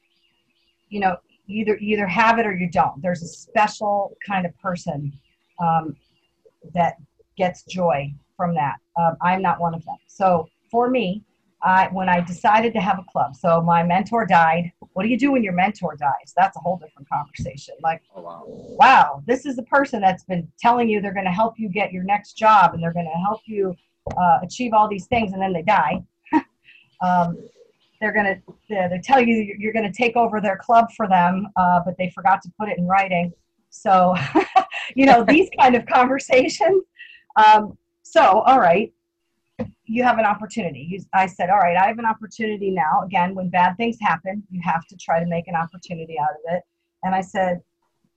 you 0.88 1.00
know, 1.00 1.16
either 1.48 1.76
either 1.78 2.06
have 2.06 2.38
it 2.38 2.46
or 2.46 2.56
you 2.56 2.70
don't. 2.70 3.02
There's 3.02 3.22
a 3.22 3.28
special 3.28 4.16
kind 4.26 4.46
of 4.46 4.56
person 4.58 5.12
um, 5.60 5.96
that 6.74 6.94
gets 7.36 7.64
joy 7.64 8.12
from 8.36 8.54
that. 8.54 8.76
Um, 9.00 9.16
I'm 9.22 9.42
not 9.42 9.60
one 9.60 9.74
of 9.74 9.84
them. 9.84 9.96
So 10.06 10.48
for 10.70 10.90
me, 10.90 11.22
I, 11.62 11.88
when 11.92 12.08
I 12.08 12.20
decided 12.20 12.72
to 12.72 12.80
have 12.80 12.98
a 12.98 13.04
club, 13.10 13.36
so 13.36 13.60
my 13.60 13.82
mentor 13.82 14.26
died. 14.26 14.72
What 14.94 15.02
do 15.02 15.08
you 15.08 15.18
do 15.18 15.32
when 15.32 15.42
your 15.42 15.52
mentor 15.52 15.94
dies? 15.94 16.32
That's 16.34 16.56
a 16.56 16.60
whole 16.60 16.78
different 16.78 17.08
conversation. 17.08 17.74
Like, 17.82 18.02
oh, 18.16 18.22
wow. 18.22 18.44
wow, 18.46 19.22
this 19.26 19.44
is 19.44 19.56
the 19.56 19.62
person 19.64 20.00
that's 20.00 20.24
been 20.24 20.50
telling 20.58 20.88
you 20.88 21.00
they're 21.00 21.12
going 21.12 21.26
to 21.26 21.30
help 21.30 21.58
you 21.58 21.68
get 21.68 21.92
your 21.92 22.02
next 22.02 22.32
job 22.34 22.72
and 22.72 22.82
they're 22.82 22.92
going 22.94 23.10
to 23.12 23.20
help 23.20 23.42
you 23.44 23.74
uh, 24.16 24.38
achieve 24.42 24.72
all 24.72 24.88
these 24.88 25.06
things, 25.06 25.32
and 25.32 25.42
then 25.42 25.52
they 25.52 25.62
die. 25.62 26.02
um, 27.02 27.36
they're 28.00 28.12
going 28.12 28.24
to 28.24 28.40
they 28.68 29.00
tell 29.04 29.20
you 29.20 29.54
you're 29.58 29.72
going 29.72 29.90
to 29.90 29.96
take 29.96 30.16
over 30.16 30.40
their 30.40 30.56
club 30.56 30.86
for 30.96 31.06
them, 31.06 31.46
uh, 31.56 31.80
but 31.84 31.96
they 31.98 32.10
forgot 32.10 32.40
to 32.42 32.50
put 32.58 32.68
it 32.68 32.78
in 32.78 32.86
writing. 32.86 33.32
So, 33.68 34.16
you 34.94 35.06
know, 35.06 35.24
these 35.24 35.48
kind 35.58 35.76
of 35.76 35.86
conversations. 35.86 36.84
Um, 37.36 37.76
so, 38.10 38.40
all 38.40 38.58
right, 38.58 38.92
you 39.84 40.02
have 40.02 40.18
an 40.18 40.24
opportunity. 40.24 40.80
You, 40.80 41.00
I 41.14 41.26
said, 41.26 41.48
all 41.48 41.58
right, 41.58 41.76
I 41.76 41.86
have 41.86 42.00
an 42.00 42.04
opportunity 42.04 42.72
now. 42.72 43.02
Again, 43.04 43.36
when 43.36 43.50
bad 43.50 43.76
things 43.76 43.98
happen, 44.00 44.42
you 44.50 44.60
have 44.64 44.84
to 44.88 44.96
try 44.96 45.20
to 45.20 45.26
make 45.26 45.46
an 45.46 45.54
opportunity 45.54 46.18
out 46.18 46.30
of 46.30 46.56
it. 46.56 46.62
And 47.04 47.14
I 47.14 47.20
said, 47.20 47.60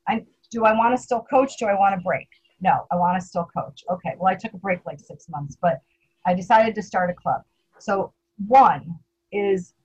I, 0.08 0.26
do 0.50 0.66
I 0.66 0.74
want 0.74 0.98
to 0.98 1.02
still 1.02 1.22
coach? 1.30 1.60
Do 1.60 1.68
I 1.68 1.76
want 1.76 1.94
to 1.94 2.02
break? 2.02 2.28
No, 2.60 2.88
I 2.92 2.96
want 2.96 3.22
to 3.22 3.28
still 3.28 3.48
coach. 3.56 3.84
Okay, 3.92 4.16
well, 4.18 4.34
I 4.34 4.36
took 4.36 4.54
a 4.54 4.58
break 4.58 4.80
like 4.88 5.00
six 5.00 5.30
months, 5.30 5.58
but 5.62 5.80
I 6.26 6.34
decided 6.34 6.74
to 6.74 6.82
start 6.82 7.12
a 7.12 7.14
club. 7.14 7.44
So, 7.78 8.14
one 8.48 8.98
is 9.32 9.76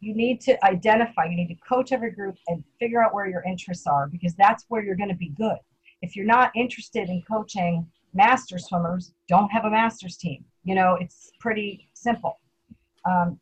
you 0.00 0.14
need 0.14 0.40
to 0.42 0.64
identify, 0.64 1.26
you 1.26 1.36
need 1.36 1.48
to 1.48 1.60
coach 1.68 1.92
every 1.92 2.12
group 2.12 2.36
and 2.46 2.64
figure 2.80 3.02
out 3.04 3.12
where 3.12 3.28
your 3.28 3.42
interests 3.42 3.86
are 3.86 4.08
because 4.08 4.34
that's 4.34 4.64
where 4.68 4.82
you're 4.82 4.96
going 4.96 5.10
to 5.10 5.14
be 5.14 5.34
good. 5.36 5.58
If 6.00 6.16
you're 6.16 6.24
not 6.24 6.52
interested 6.56 7.10
in 7.10 7.22
coaching 7.30 7.86
master 8.14 8.58
swimmers, 8.58 9.12
don't 9.28 9.50
have 9.50 9.64
a 9.64 9.70
master's 9.70 10.16
team 10.16 10.44
you 10.68 10.74
know, 10.74 10.98
it's 11.00 11.32
pretty 11.40 11.88
simple. 11.94 12.38
Um, 13.06 13.40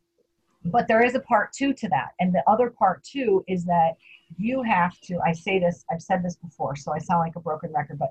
but 0.66 0.86
there 0.86 1.04
is 1.04 1.16
a 1.16 1.20
part 1.20 1.52
two 1.52 1.74
to 1.74 1.88
that. 1.88 2.10
And 2.20 2.32
the 2.32 2.42
other 2.46 2.70
part 2.70 3.02
two 3.02 3.44
is 3.48 3.64
that 3.64 3.94
you 4.36 4.62
have 4.62 5.00
to, 5.02 5.18
I 5.26 5.32
say 5.32 5.58
this, 5.58 5.84
I've 5.90 6.02
said 6.02 6.22
this 6.22 6.36
before, 6.36 6.76
so 6.76 6.92
I 6.92 6.98
sound 6.98 7.20
like 7.20 7.34
a 7.34 7.40
broken 7.40 7.72
record, 7.72 7.98
but 7.98 8.10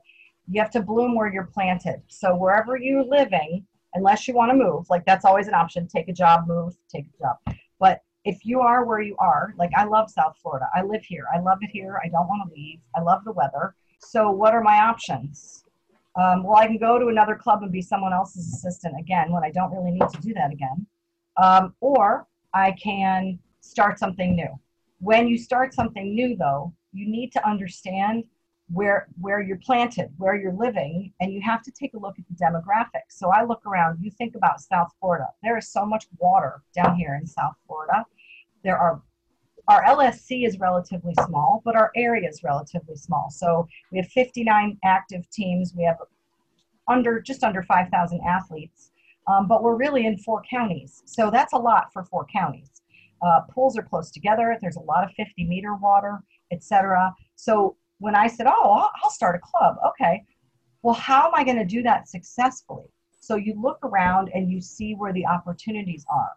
you 0.50 0.62
have 0.62 0.72
to 0.72 0.82
bloom 0.82 1.16
where 1.16 1.32
you're 1.32 1.46
planted. 1.46 2.02
So 2.10 2.36
wherever 2.36 2.76
you're 2.76 3.06
living, 3.06 3.66
unless 3.94 4.28
you 4.28 4.34
want 4.34 4.52
to 4.52 4.58
move, 4.58 4.86
like 4.90 5.06
that's 5.06 5.24
always 5.24 5.48
an 5.48 5.54
option, 5.54 5.88
take 5.88 6.10
a 6.10 6.14
job, 6.14 6.46
move, 6.46 6.76
take 6.90 7.06
a 7.06 7.24
job. 7.24 7.58
But 7.80 8.02
if 8.26 8.44
you 8.44 8.60
are 8.60 8.84
where 8.84 9.02
you 9.02 9.16
are, 9.18 9.54
like 9.58 9.72
I 9.78 9.86
love 9.86 10.12
South 10.12 10.38
Florida, 10.42 10.66
I 10.76 10.82
live 10.82 11.04
here, 11.04 11.26
I 11.34 11.40
love 11.40 11.60
it 11.62 11.70
here, 11.72 12.02
I 12.04 12.10
don't 12.10 12.28
want 12.28 12.50
to 12.50 12.54
leave, 12.54 12.80
I 12.98 13.02
love 13.02 13.24
the 13.24 13.32
weather. 13.32 13.76
So 14.00 14.30
what 14.30 14.54
are 14.54 14.62
my 14.62 14.80
options? 14.80 15.65
Um, 16.16 16.44
well, 16.44 16.56
I 16.56 16.68
can 16.68 16.78
go 16.78 16.98
to 16.98 17.08
another 17.08 17.36
club 17.36 17.64
and 17.64 17.72
be 17.72 17.82
someone 17.82 18.14
else's 18.14 18.54
assistant 18.54 18.96
again 19.00 19.32
when 19.32 19.44
I 19.44 19.52
don't 19.52 19.72
really 19.72 19.92
need 19.92 20.10
to 20.10 20.22
do 20.22 20.34
that 20.34 20.52
again. 20.52 20.86
Um, 21.42 21.76
or 21.82 22.28
I 22.54 22.72
can 22.72 23.40
start 23.60 24.00
something 24.00 24.36
new. 24.36 24.60
When 25.00 25.28
you 25.28 25.38
start 25.38 25.74
something 25.74 26.16
new, 26.16 26.38
though, 26.38 26.74
you 26.94 27.08
need 27.08 27.32
to 27.34 27.48
understand 27.48 28.24
where 28.72 29.08
where 29.20 29.42
you're 29.42 29.60
planted, 29.60 30.10
where 30.18 30.36
you're 30.36 30.54
living, 30.54 31.14
and 31.20 31.34
you 31.34 31.42
have 31.42 31.62
to 31.64 31.72
take 31.72 31.94
a 31.94 32.00
look 32.00 32.16
at 32.18 32.26
the 32.28 32.36
demographics. 32.44 33.12
So 33.12 33.30
I 33.30 33.44
look 33.44 33.66
around. 33.66 34.00
You 34.02 34.10
think 34.10 34.36
about 34.36 34.62
South 34.62 34.92
Florida. 35.00 35.28
There 35.44 35.58
is 35.58 35.72
so 35.72 35.86
much 35.86 36.06
water 36.18 36.64
down 36.74 36.96
here 36.96 37.20
in 37.20 37.28
South 37.28 37.54
Florida. 37.68 38.06
There 38.64 38.78
are 38.78 39.02
our 39.68 39.84
LSC 39.84 40.46
is 40.48 40.60
relatively 40.60 41.14
small, 41.26 41.62
but 41.66 41.76
our 41.76 41.92
area 41.96 42.30
is 42.30 42.44
relatively 42.44 42.96
small. 42.96 43.30
So 43.30 43.68
we 43.92 43.98
have 43.98 44.08
59 44.08 44.78
active 44.84 45.30
teams. 45.32 45.74
We 45.76 45.84
have 45.84 45.98
under 46.88 47.20
just 47.20 47.44
under 47.44 47.64
5,000 47.64 48.22
athletes, 48.22 48.92
um, 49.28 49.48
but 49.48 49.64
we're 49.64 49.76
really 49.76 50.06
in 50.06 50.18
four 50.18 50.44
counties. 50.50 51.02
So 51.06 51.32
that's 51.32 51.54
a 51.54 51.58
lot 51.58 51.92
for 51.92 52.04
four 52.04 52.26
counties. 52.32 52.70
Uh, 53.22 53.42
pools 53.50 53.78
are 53.78 53.84
close 53.84 54.12
together. 54.12 54.56
There's 54.62 54.76
a 54.76 54.82
lot 54.82 55.04
of 55.04 55.12
50 55.16 55.46
meter 55.46 55.76
water, 55.76 56.20
etc. 56.52 57.14
So 57.36 57.76
when 57.98 58.14
I 58.16 58.28
said, 58.28 58.46
"Oh, 58.46 58.72
I'll, 58.72 58.92
I'll 59.04 59.10
start 59.10 59.36
a 59.36 59.40
club," 59.40 59.78
okay. 59.88 60.24
Well, 60.84 60.94
how 60.94 61.28
am 61.28 61.32
I 61.34 61.44
going 61.44 61.58
to 61.58 61.66
do 61.66 61.82
that 61.84 62.08
successfully? 62.08 62.86
So 63.20 63.38
you 63.38 63.60
look 63.60 63.80
around 63.84 64.30
and 64.36 64.52
you 64.52 64.62
see 64.62 64.94
where 64.94 65.12
the 65.12 65.26
opportunities 65.26 66.06
are 66.14 66.34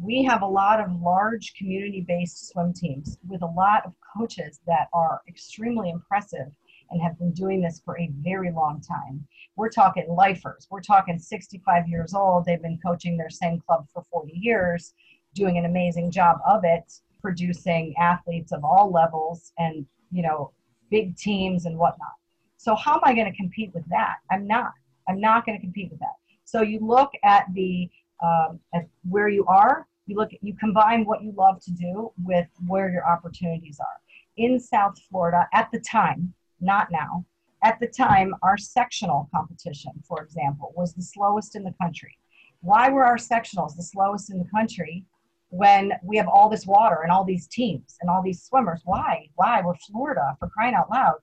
we 0.00 0.22
have 0.24 0.42
a 0.42 0.46
lot 0.46 0.80
of 0.80 1.00
large 1.00 1.54
community 1.54 2.04
based 2.06 2.48
swim 2.48 2.72
teams 2.72 3.18
with 3.26 3.42
a 3.42 3.46
lot 3.46 3.84
of 3.84 3.92
coaches 4.16 4.60
that 4.66 4.88
are 4.92 5.22
extremely 5.28 5.90
impressive 5.90 6.46
and 6.90 7.02
have 7.02 7.18
been 7.18 7.32
doing 7.32 7.60
this 7.60 7.82
for 7.84 7.98
a 7.98 8.10
very 8.22 8.50
long 8.50 8.80
time. 8.80 9.26
We're 9.56 9.70
talking 9.70 10.06
lifers, 10.08 10.66
we're 10.70 10.80
talking 10.80 11.18
65 11.18 11.88
years 11.88 12.14
old, 12.14 12.44
they've 12.44 12.62
been 12.62 12.78
coaching 12.84 13.16
their 13.16 13.30
same 13.30 13.60
club 13.60 13.86
for 13.92 14.04
40 14.10 14.32
years, 14.34 14.94
doing 15.34 15.58
an 15.58 15.64
amazing 15.64 16.10
job 16.10 16.38
of 16.46 16.62
it, 16.64 16.90
producing 17.20 17.94
athletes 17.98 18.52
of 18.52 18.64
all 18.64 18.90
levels 18.92 19.52
and, 19.58 19.84
you 20.10 20.22
know, 20.22 20.52
big 20.90 21.16
teams 21.16 21.66
and 21.66 21.76
whatnot. 21.76 22.12
So, 22.56 22.74
how 22.74 22.94
am 22.94 23.00
I 23.04 23.14
going 23.14 23.30
to 23.30 23.36
compete 23.36 23.72
with 23.74 23.88
that? 23.90 24.16
I'm 24.30 24.46
not. 24.46 24.72
I'm 25.08 25.20
not 25.20 25.44
going 25.44 25.58
to 25.58 25.62
compete 25.62 25.90
with 25.90 26.00
that. 26.00 26.14
So, 26.44 26.62
you 26.62 26.78
look 26.80 27.10
at 27.24 27.44
the 27.52 27.90
um, 28.22 28.60
at 28.74 28.86
where 29.08 29.28
you 29.28 29.44
are. 29.46 29.86
You 30.06 30.16
look, 30.16 30.32
at, 30.32 30.42
you 30.42 30.54
combine 30.56 31.04
what 31.04 31.22
you 31.22 31.32
love 31.36 31.62
to 31.64 31.70
do 31.70 32.12
with 32.22 32.46
where 32.66 32.90
your 32.90 33.06
opportunities 33.06 33.78
are. 33.80 34.00
In 34.36 34.58
South 34.58 34.98
Florida, 35.10 35.46
at 35.52 35.68
the 35.72 35.80
time, 35.80 36.32
not 36.60 36.88
now, 36.90 37.24
at 37.64 37.80
the 37.80 37.88
time, 37.88 38.34
our 38.42 38.56
sectional 38.56 39.28
competition, 39.34 39.92
for 40.06 40.22
example, 40.22 40.72
was 40.76 40.94
the 40.94 41.02
slowest 41.02 41.56
in 41.56 41.64
the 41.64 41.74
country. 41.80 42.16
Why 42.60 42.88
were 42.88 43.04
our 43.04 43.16
sectionals 43.16 43.76
the 43.76 43.82
slowest 43.82 44.30
in 44.30 44.38
the 44.38 44.44
country 44.44 45.04
when 45.50 45.92
we 46.02 46.16
have 46.16 46.28
all 46.28 46.48
this 46.48 46.66
water 46.66 47.00
and 47.02 47.10
all 47.10 47.24
these 47.24 47.46
teams 47.48 47.96
and 48.00 48.08
all 48.08 48.22
these 48.22 48.42
swimmers? 48.42 48.80
Why? 48.84 49.28
Why? 49.34 49.60
We're 49.64 49.74
Florida 49.74 50.36
for 50.38 50.48
crying 50.48 50.74
out 50.74 50.90
loud. 50.90 51.16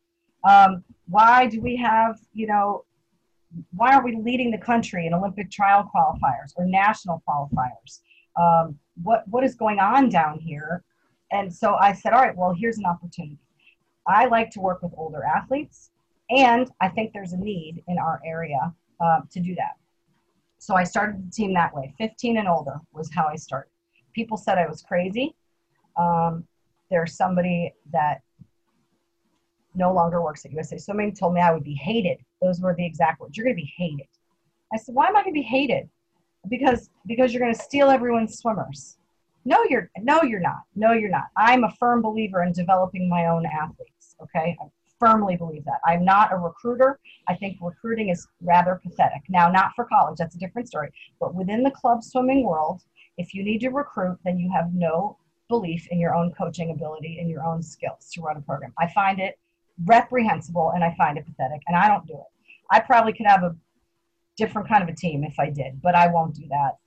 Um, 0.44 0.84
why 1.08 1.48
do 1.48 1.62
we 1.62 1.76
have, 1.78 2.20
you 2.34 2.48
know, 2.48 2.84
why 3.72 3.94
aren't 3.94 4.06
we 4.06 4.18
leading 4.18 4.52
the 4.52 4.58
country 4.58 5.08
in 5.08 5.14
Olympic 5.14 5.52
trial 5.52 5.90
qualifiers 5.94 6.52
or 6.56 6.66
national 6.66 7.24
qualifiers? 7.28 8.00
Um, 8.40 8.78
what 9.02 9.28
what 9.28 9.44
is 9.44 9.56
going 9.56 9.80
on 9.80 10.10
down 10.10 10.40
here? 10.40 10.84
And 11.32 11.54
so 11.54 11.76
I 11.76 11.94
said, 11.94 12.14
all 12.14 12.22
right, 12.22 12.36
well, 12.36 12.54
here's 12.54 12.78
an 12.78 12.86
opportunity. 12.86 13.40
I 14.08 14.26
like 14.26 14.52
to 14.52 14.60
work 14.60 14.82
with 14.84 14.94
older 14.98 15.24
athletes, 15.24 15.92
and 16.30 16.70
I 16.82 16.90
think 16.90 17.12
there's 17.14 17.34
a 17.34 17.38
need 17.38 17.84
in 17.88 17.98
our 17.98 18.22
area 18.26 18.74
uh, 19.00 19.22
to 19.32 19.40
do 19.40 19.56
that. 19.56 19.74
So 20.60 20.76
I 20.76 20.84
started 20.84 21.28
the 21.28 21.32
team 21.32 21.54
that 21.54 21.74
way. 21.74 21.94
15 21.98 22.38
and 22.38 22.48
older 22.48 22.80
was 22.92 23.12
how 23.14 23.28
I 23.28 23.36
started. 23.36 23.70
People 24.14 24.38
said 24.38 24.58
I 24.58 24.68
was 24.68 24.82
crazy. 24.82 25.36
Um, 25.98 26.46
there's 26.90 27.16
somebody 27.16 27.74
that 27.92 28.22
no 29.76 29.94
longer 29.94 30.22
works 30.22 30.46
at 30.46 30.52
USA 30.52 30.78
Swimming 30.78 31.14
told 31.14 31.34
me 31.34 31.42
I 31.42 31.52
would 31.52 31.64
be 31.64 31.76
hated 31.76 32.18
those 32.46 32.62
were 32.62 32.76
the 32.76 32.86
exact 32.86 33.20
words. 33.20 33.36
You're 33.36 33.46
going 33.46 33.56
to 33.56 33.62
be 33.62 33.74
hated. 33.76 34.08
I 34.74 34.78
said, 34.78 34.96
why 34.96 35.08
am 35.08 35.16
I 35.16 35.22
going 35.24 35.34
to 35.34 35.40
be 35.40 35.42
hated? 35.42 35.90
Because 36.50 36.90
because 37.08 37.34
you're 37.34 37.42
going 37.42 37.56
to 37.56 37.60
steal 37.60 37.90
everyone's 37.90 38.38
swimmers. 38.38 38.98
No, 39.46 39.58
you're 39.70 39.90
no, 40.00 40.22
you're 40.24 40.40
not. 40.40 40.62
No, 40.76 40.92
you're 40.92 41.10
not. 41.10 41.26
I'm 41.38 41.64
a 41.64 41.72
firm 41.80 42.02
believer 42.02 42.44
in 42.44 42.52
developing 42.52 43.10
my 43.10 43.28
own 43.28 43.46
athletes. 43.46 44.16
Okay, 44.22 44.56
I 44.62 44.66
firmly 45.00 45.38
believe 45.38 45.66
that. 45.66 45.80
I'm 45.86 46.06
not 46.06 46.32
a 46.32 46.38
recruiter. 46.38 47.00
I 47.28 47.36
think 47.36 47.58
recruiting 47.62 48.10
is 48.10 48.28
rather 48.42 48.80
pathetic. 48.84 49.22
Now, 49.28 49.50
not 49.50 49.72
for 49.76 49.86
college. 49.86 50.18
That's 50.18 50.36
a 50.36 50.40
different 50.40 50.68
story. 50.68 50.92
But 51.20 51.34
within 51.34 51.64
the 51.64 51.72
club 51.72 52.04
swimming 52.04 52.44
world, 52.44 52.82
if 53.18 53.34
you 53.34 53.44
need 53.44 53.60
to 53.62 53.70
recruit, 53.70 54.20
then 54.24 54.38
you 54.38 54.52
have 54.52 54.74
no 54.74 55.18
belief 55.48 55.88
in 55.90 56.00
your 56.00 56.16
own 56.16 56.32
coaching 56.32 56.72
ability 56.72 57.18
and 57.20 57.30
your 57.30 57.44
own 57.44 57.62
skills 57.62 58.10
to 58.14 58.22
run 58.22 58.38
a 58.38 58.42
program. 58.42 58.74
I 58.80 58.88
find 58.88 59.20
it 59.20 59.38
reprehensible 59.84 60.72
and 60.74 60.84
I 60.84 60.96
find 60.98 61.18
it 61.18 61.26
pathetic, 61.26 61.62
and 61.68 61.76
I 61.76 61.88
don't 61.88 62.06
do 62.08 62.14
it. 62.14 62.54
I 62.72 62.80
probably 62.80 63.14
could 63.14 63.28
have 63.28 63.44
a 63.44 63.56
different 64.38 64.68
kind 64.68 64.84
of 64.84 64.90
a 64.90 64.96
team 64.96 65.24
if 65.24 65.40
I 65.40 65.50
did, 65.50 65.82
but 65.82 65.96
I 65.96 66.08
won't 66.08 66.36
do 66.36 66.48
that. 66.50 66.78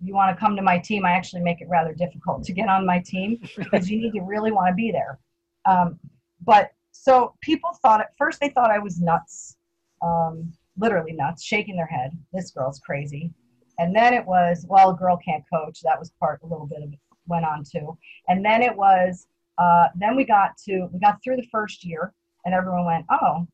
You 0.00 0.14
want 0.14 0.34
to 0.34 0.40
come 0.40 0.56
to 0.56 0.62
my 0.62 0.78
team, 0.78 1.04
I 1.04 1.12
actually 1.12 1.42
make 1.42 1.60
it 1.60 1.68
rather 1.68 1.92
difficult 1.92 2.44
to 2.44 2.52
get 2.52 2.68
on 2.68 2.86
my 2.86 3.00
team 3.00 3.40
because 3.56 3.90
you 3.90 3.98
need 4.00 4.12
to 4.12 4.20
really 4.20 4.52
want 4.52 4.68
to 4.68 4.74
be 4.74 4.92
there. 4.92 5.18
Um, 5.64 5.98
but 6.44 6.70
so 6.92 7.34
people 7.40 7.70
thought 7.82 8.00
at 8.00 8.16
first 8.16 8.40
they 8.40 8.48
thought 8.50 8.70
I 8.70 8.78
was 8.78 9.00
nuts, 9.00 9.56
um, 10.02 10.52
literally 10.76 11.12
nuts, 11.12 11.42
shaking 11.42 11.76
their 11.76 11.86
head. 11.86 12.12
This 12.32 12.50
girl's 12.50 12.78
crazy. 12.78 13.32
And 13.78 13.94
then 13.94 14.14
it 14.14 14.24
was, 14.24 14.66
well, 14.68 14.90
a 14.90 14.96
girl 14.96 15.16
can't 15.16 15.44
coach. 15.52 15.80
That 15.82 15.98
was 15.98 16.10
part, 16.20 16.40
a 16.42 16.46
little 16.46 16.66
bit 16.66 16.82
of 16.82 16.92
it 16.92 16.98
went 17.26 17.44
on 17.44 17.62
too. 17.64 17.96
And 18.28 18.44
then 18.44 18.62
it 18.62 18.74
was, 18.74 19.26
uh, 19.58 19.88
then 19.94 20.16
we 20.16 20.24
got 20.24 20.56
to, 20.66 20.88
we 20.92 20.98
got 20.98 21.22
through 21.22 21.36
the 21.36 21.48
first 21.50 21.84
year 21.84 22.14
and 22.44 22.54
everyone 22.54 22.86
went, 22.86 23.06
oh, 23.10 23.46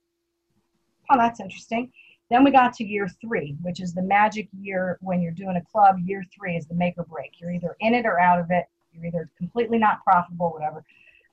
oh, 1.11 1.17
that's 1.17 1.41
interesting. 1.41 1.91
Then 2.31 2.45
we 2.45 2.51
got 2.51 2.73
to 2.75 2.85
year 2.85 3.09
three, 3.21 3.57
which 3.63 3.81
is 3.81 3.93
the 3.93 4.03
magic 4.03 4.49
year 4.59 4.99
when 5.01 5.21
you're 5.21 5.33
doing 5.33 5.57
a 5.57 5.71
club. 5.71 5.97
Year 6.05 6.25
three 6.37 6.57
is 6.57 6.67
the 6.67 6.75
make 6.75 6.95
or 6.97 7.05
break. 7.05 7.33
You're 7.39 7.53
either 7.53 7.77
in 7.81 7.95
it 7.95 8.07
or 8.07 8.19
out 8.19 8.41
of 8.41 8.47
it. 8.51 8.65
You're 8.93 9.07
either 9.07 9.31
completely 9.37 9.79
not 9.79 10.03
profitable, 10.03 10.51
whatever. 10.51 10.85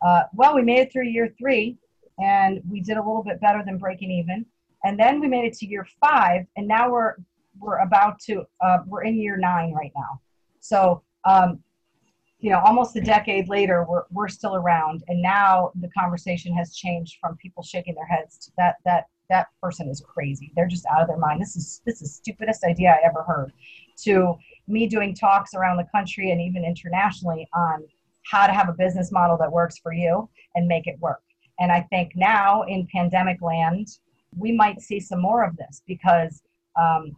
Uh, 0.02 0.24
well, 0.34 0.56
we 0.56 0.64
made 0.64 0.80
it 0.80 0.92
through 0.92 1.08
year 1.08 1.34
three 1.38 1.78
and 2.22 2.62
we 2.70 2.82
did 2.82 2.98
a 2.98 3.02
little 3.02 3.24
bit 3.24 3.40
better 3.40 3.64
than 3.66 3.78
breaking 3.78 4.12
even. 4.12 4.46
And 4.84 5.00
then 5.00 5.20
we 5.20 5.28
made 5.28 5.46
it 5.46 5.54
to 5.60 5.68
year 5.68 5.88
five, 6.00 6.46
and 6.56 6.68
now 6.68 6.90
we're 6.92 7.16
we're 7.60 7.80
about 7.80 8.20
to 8.22 8.44
uh, 8.62 8.80
we're 8.88 9.04
in 9.04 9.16
year 9.16 9.38
nine 9.38 9.74
right 9.74 9.92
now. 9.96 10.20
So 10.60 11.04
um, 11.26 11.60
you 12.42 12.50
know, 12.50 12.60
almost 12.66 12.96
a 12.96 13.02
decade 13.02 13.48
later, 13.48 13.86
we're 13.88 14.04
we're 14.12 14.28
still 14.28 14.56
around, 14.56 15.04
and 15.08 15.22
now 15.22 15.72
the 15.80 15.90
conversation 15.90 16.54
has 16.56 16.76
changed 16.76 17.18
from 17.22 17.38
people 17.38 17.62
shaking 17.62 17.94
their 17.96 18.06
heads 18.06 18.38
to 18.40 18.52
that 18.58 18.76
that 18.84 19.06
that 19.30 19.48
person 19.62 19.88
is 19.88 20.02
crazy. 20.02 20.52
They're 20.56 20.68
just 20.68 20.86
out 20.88 21.02
of 21.02 21.08
their 21.08 21.18
mind. 21.18 21.40
This 21.40 21.56
is 21.56 21.82
this 21.86 22.02
is 22.02 22.16
stupidest 22.16 22.64
idea 22.64 22.92
I 22.92 23.06
ever 23.08 23.24
heard. 23.24 23.54
To 24.04 24.36
me 24.68 24.88
doing 24.88 25.14
talks 25.14 25.54
around 25.54 25.78
the 25.78 25.88
country 25.92 26.32
and 26.32 26.42
even 26.42 26.66
internationally 26.66 27.48
on 27.54 27.84
how 28.24 28.48
to 28.48 28.54
have 28.54 28.70
a 28.70 28.74
business 28.74 29.12
model 29.12 29.38
that 29.38 29.52
works 29.52 29.78
for 29.78 29.94
you 29.94 30.28
and 30.56 30.68
make 30.68 30.88
it 30.88 31.00
work. 31.00 31.22
And 31.60 31.72
I 31.72 31.82
think 31.82 32.14
now 32.16 32.64
in 32.64 32.88
pandemic 32.92 33.42
land, 33.42 33.88
we 34.36 34.52
might 34.52 34.82
see 34.82 35.00
some 35.00 35.22
more 35.22 35.44
of 35.44 35.56
this 35.58 35.84
because 35.86 36.42
um, 36.76 37.16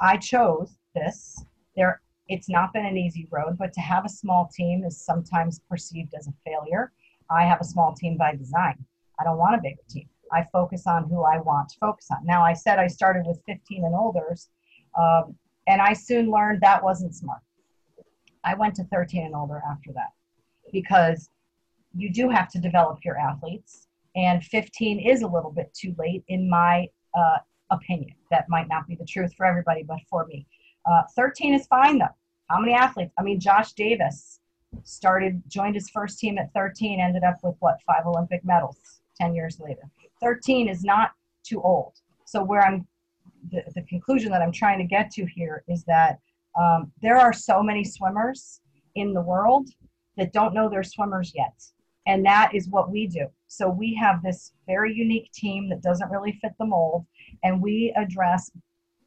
I 0.00 0.16
chose 0.18 0.76
this. 0.94 1.42
There, 1.76 2.00
it's 2.28 2.48
not 2.48 2.72
been 2.72 2.84
an 2.84 2.96
easy 2.96 3.26
road, 3.30 3.56
but 3.58 3.72
to 3.72 3.80
have 3.80 4.04
a 4.04 4.08
small 4.08 4.50
team 4.54 4.84
is 4.84 5.00
sometimes 5.00 5.60
perceived 5.68 6.12
as 6.18 6.28
a 6.28 6.32
failure. 6.44 6.92
I 7.30 7.44
have 7.44 7.60
a 7.60 7.64
small 7.64 7.94
team 7.94 8.16
by 8.16 8.34
design. 8.34 8.76
I 9.18 9.24
don't 9.24 9.38
want 9.38 9.56
a 9.56 9.62
bigger 9.62 9.82
team. 9.88 10.08
I 10.32 10.44
focus 10.52 10.86
on 10.86 11.08
who 11.08 11.22
I 11.22 11.38
want 11.38 11.70
to 11.70 11.78
focus 11.80 12.08
on. 12.10 12.24
Now, 12.24 12.44
I 12.44 12.52
said 12.52 12.78
I 12.78 12.86
started 12.86 13.24
with 13.26 13.40
15 13.46 13.84
and 13.84 13.94
olders, 13.94 14.50
um, 14.98 15.34
and 15.66 15.80
I 15.80 15.94
soon 15.94 16.30
learned 16.30 16.60
that 16.60 16.82
wasn't 16.82 17.14
smart. 17.14 17.40
I 18.44 18.54
went 18.54 18.74
to 18.76 18.84
13 18.84 19.24
and 19.24 19.34
older 19.34 19.62
after 19.68 19.92
that 19.94 20.10
because 20.72 21.30
you 21.94 22.12
do 22.12 22.28
have 22.28 22.50
to 22.50 22.58
develop 22.58 22.98
your 23.04 23.18
athletes, 23.18 23.88
and 24.16 24.44
15 24.44 25.00
is 25.00 25.22
a 25.22 25.26
little 25.26 25.50
bit 25.50 25.72
too 25.74 25.94
late, 25.98 26.24
in 26.28 26.48
my 26.48 26.86
uh, 27.16 27.38
opinion. 27.70 28.14
That 28.30 28.48
might 28.48 28.68
not 28.68 28.86
be 28.86 28.96
the 28.96 29.06
truth 29.06 29.32
for 29.34 29.46
everybody, 29.46 29.82
but 29.82 29.98
for 30.10 30.26
me. 30.26 30.46
Uh, 30.86 31.02
13 31.16 31.54
is 31.54 31.66
fine 31.66 31.98
though. 31.98 32.06
How 32.48 32.58
many 32.60 32.72
athletes? 32.72 33.12
I 33.18 33.22
mean, 33.22 33.38
Josh 33.40 33.72
Davis 33.72 34.40
started, 34.84 35.42
joined 35.48 35.74
his 35.74 35.90
first 35.90 36.18
team 36.18 36.38
at 36.38 36.52
13, 36.54 37.00
ended 37.00 37.22
up 37.22 37.36
with 37.42 37.56
what, 37.60 37.76
five 37.86 38.06
Olympic 38.06 38.44
medals 38.44 39.00
10 39.20 39.34
years 39.34 39.60
later. 39.60 39.82
13 40.20 40.68
is 40.68 40.82
not 40.82 41.12
too 41.44 41.62
old. 41.62 41.94
So, 42.24 42.42
where 42.42 42.62
I'm, 42.62 42.86
the, 43.50 43.62
the 43.74 43.82
conclusion 43.82 44.30
that 44.32 44.42
I'm 44.42 44.52
trying 44.52 44.78
to 44.78 44.84
get 44.84 45.10
to 45.12 45.26
here 45.26 45.62
is 45.68 45.84
that 45.84 46.18
um, 46.58 46.90
there 47.02 47.18
are 47.18 47.32
so 47.32 47.62
many 47.62 47.84
swimmers 47.84 48.60
in 48.94 49.12
the 49.12 49.20
world 49.20 49.68
that 50.16 50.32
don't 50.32 50.54
know 50.54 50.68
they're 50.68 50.82
swimmers 50.82 51.32
yet. 51.34 51.62
And 52.06 52.24
that 52.24 52.54
is 52.54 52.68
what 52.68 52.90
we 52.90 53.06
do. 53.06 53.26
So 53.46 53.68
we 53.68 53.94
have 53.94 54.22
this 54.22 54.52
very 54.66 54.94
unique 54.94 55.30
team 55.32 55.68
that 55.68 55.82
doesn't 55.82 56.10
really 56.10 56.32
fit 56.40 56.52
the 56.58 56.64
mold, 56.64 57.06
and 57.44 57.62
we 57.62 57.94
address 57.96 58.50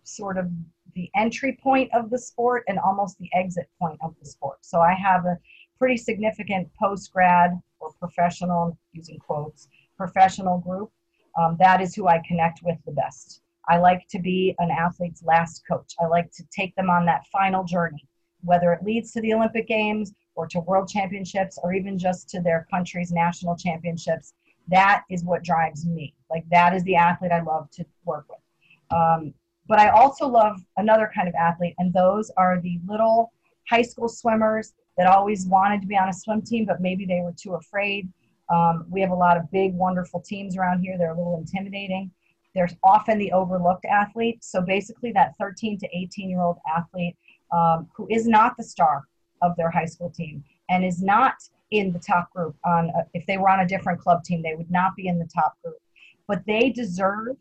sort 0.03 0.37
of 0.37 0.49
the 0.93 1.09
entry 1.15 1.57
point 1.61 1.89
of 1.93 2.09
the 2.09 2.19
sport 2.19 2.63
and 2.67 2.79
almost 2.79 3.17
the 3.17 3.29
exit 3.33 3.69
point 3.79 3.99
of 4.03 4.15
the 4.19 4.25
sport. 4.25 4.59
So 4.61 4.79
I 4.79 4.93
have 4.93 5.25
a 5.25 5.37
pretty 5.77 5.97
significant 5.97 6.69
post 6.79 7.11
grad 7.11 7.59
or 7.79 7.91
professional, 7.93 8.77
using 8.93 9.19
quotes, 9.19 9.67
professional 9.97 10.59
group. 10.59 10.91
Um, 11.39 11.55
that 11.59 11.81
is 11.81 11.95
who 11.95 12.07
I 12.07 12.21
connect 12.27 12.61
with 12.63 12.77
the 12.85 12.91
best. 12.91 13.41
I 13.67 13.77
like 13.77 14.07
to 14.09 14.19
be 14.19 14.55
an 14.59 14.71
athlete's 14.71 15.23
last 15.23 15.63
coach. 15.67 15.93
I 15.99 16.07
like 16.07 16.31
to 16.33 16.43
take 16.51 16.75
them 16.75 16.89
on 16.89 17.05
that 17.05 17.25
final 17.31 17.63
journey, 17.63 18.07
whether 18.41 18.73
it 18.73 18.83
leads 18.83 19.11
to 19.13 19.21
the 19.21 19.33
Olympic 19.33 19.67
Games 19.67 20.13
or 20.35 20.47
to 20.47 20.59
world 20.59 20.89
championships 20.89 21.59
or 21.61 21.73
even 21.73 21.97
just 21.97 22.29
to 22.29 22.41
their 22.41 22.67
country's 22.69 23.11
national 23.11 23.55
championships. 23.55 24.33
That 24.67 25.03
is 25.09 25.23
what 25.23 25.43
drives 25.43 25.85
me. 25.85 26.13
Like, 26.29 26.43
that 26.49 26.73
is 26.73 26.83
the 26.83 26.95
athlete 26.95 27.31
I 27.31 27.41
love 27.41 27.69
to 27.71 27.85
work 28.05 28.25
with. 28.29 28.39
Um, 28.89 29.33
but 29.71 29.79
I 29.79 29.87
also 29.87 30.27
love 30.27 30.59
another 30.75 31.09
kind 31.15 31.29
of 31.29 31.33
athlete, 31.35 31.75
and 31.77 31.93
those 31.93 32.29
are 32.35 32.59
the 32.59 32.77
little 32.85 33.31
high 33.69 33.83
school 33.83 34.09
swimmers 34.09 34.73
that 34.97 35.07
always 35.07 35.45
wanted 35.45 35.79
to 35.79 35.87
be 35.87 35.97
on 35.97 36.09
a 36.09 36.13
swim 36.13 36.41
team, 36.41 36.65
but 36.65 36.81
maybe 36.81 37.05
they 37.05 37.21
were 37.23 37.31
too 37.41 37.53
afraid. 37.53 38.11
Um, 38.53 38.85
we 38.89 38.99
have 38.99 39.11
a 39.11 39.15
lot 39.15 39.37
of 39.37 39.49
big, 39.49 39.73
wonderful 39.73 40.19
teams 40.19 40.57
around 40.57 40.81
here. 40.81 40.97
They're 40.97 41.13
a 41.13 41.17
little 41.17 41.37
intimidating. 41.37 42.11
There's 42.53 42.75
often 42.83 43.17
the 43.17 43.31
overlooked 43.31 43.85
athlete. 43.85 44.43
So 44.43 44.59
basically, 44.59 45.13
that 45.13 45.35
13 45.39 45.79
to 45.79 45.87
18 45.97 46.29
year 46.29 46.41
old 46.41 46.57
athlete 46.69 47.15
um, 47.53 47.87
who 47.95 48.09
is 48.11 48.27
not 48.27 48.57
the 48.57 48.65
star 48.65 49.05
of 49.41 49.55
their 49.55 49.71
high 49.71 49.85
school 49.85 50.09
team 50.09 50.43
and 50.69 50.83
is 50.83 51.01
not 51.01 51.35
in 51.71 51.93
the 51.93 51.99
top 51.99 52.29
group 52.33 52.57
on 52.65 52.89
a, 52.89 53.05
if 53.13 53.25
they 53.25 53.37
were 53.37 53.47
on 53.47 53.61
a 53.61 53.67
different 53.69 54.01
club 54.01 54.21
team 54.25 54.41
they 54.41 54.53
would 54.53 54.69
not 54.69 54.97
be 54.97 55.07
in 55.07 55.17
the 55.17 55.29
top 55.33 55.55
group 55.63 55.77
but 56.27 56.45
they 56.45 56.69
deserve 56.69 57.37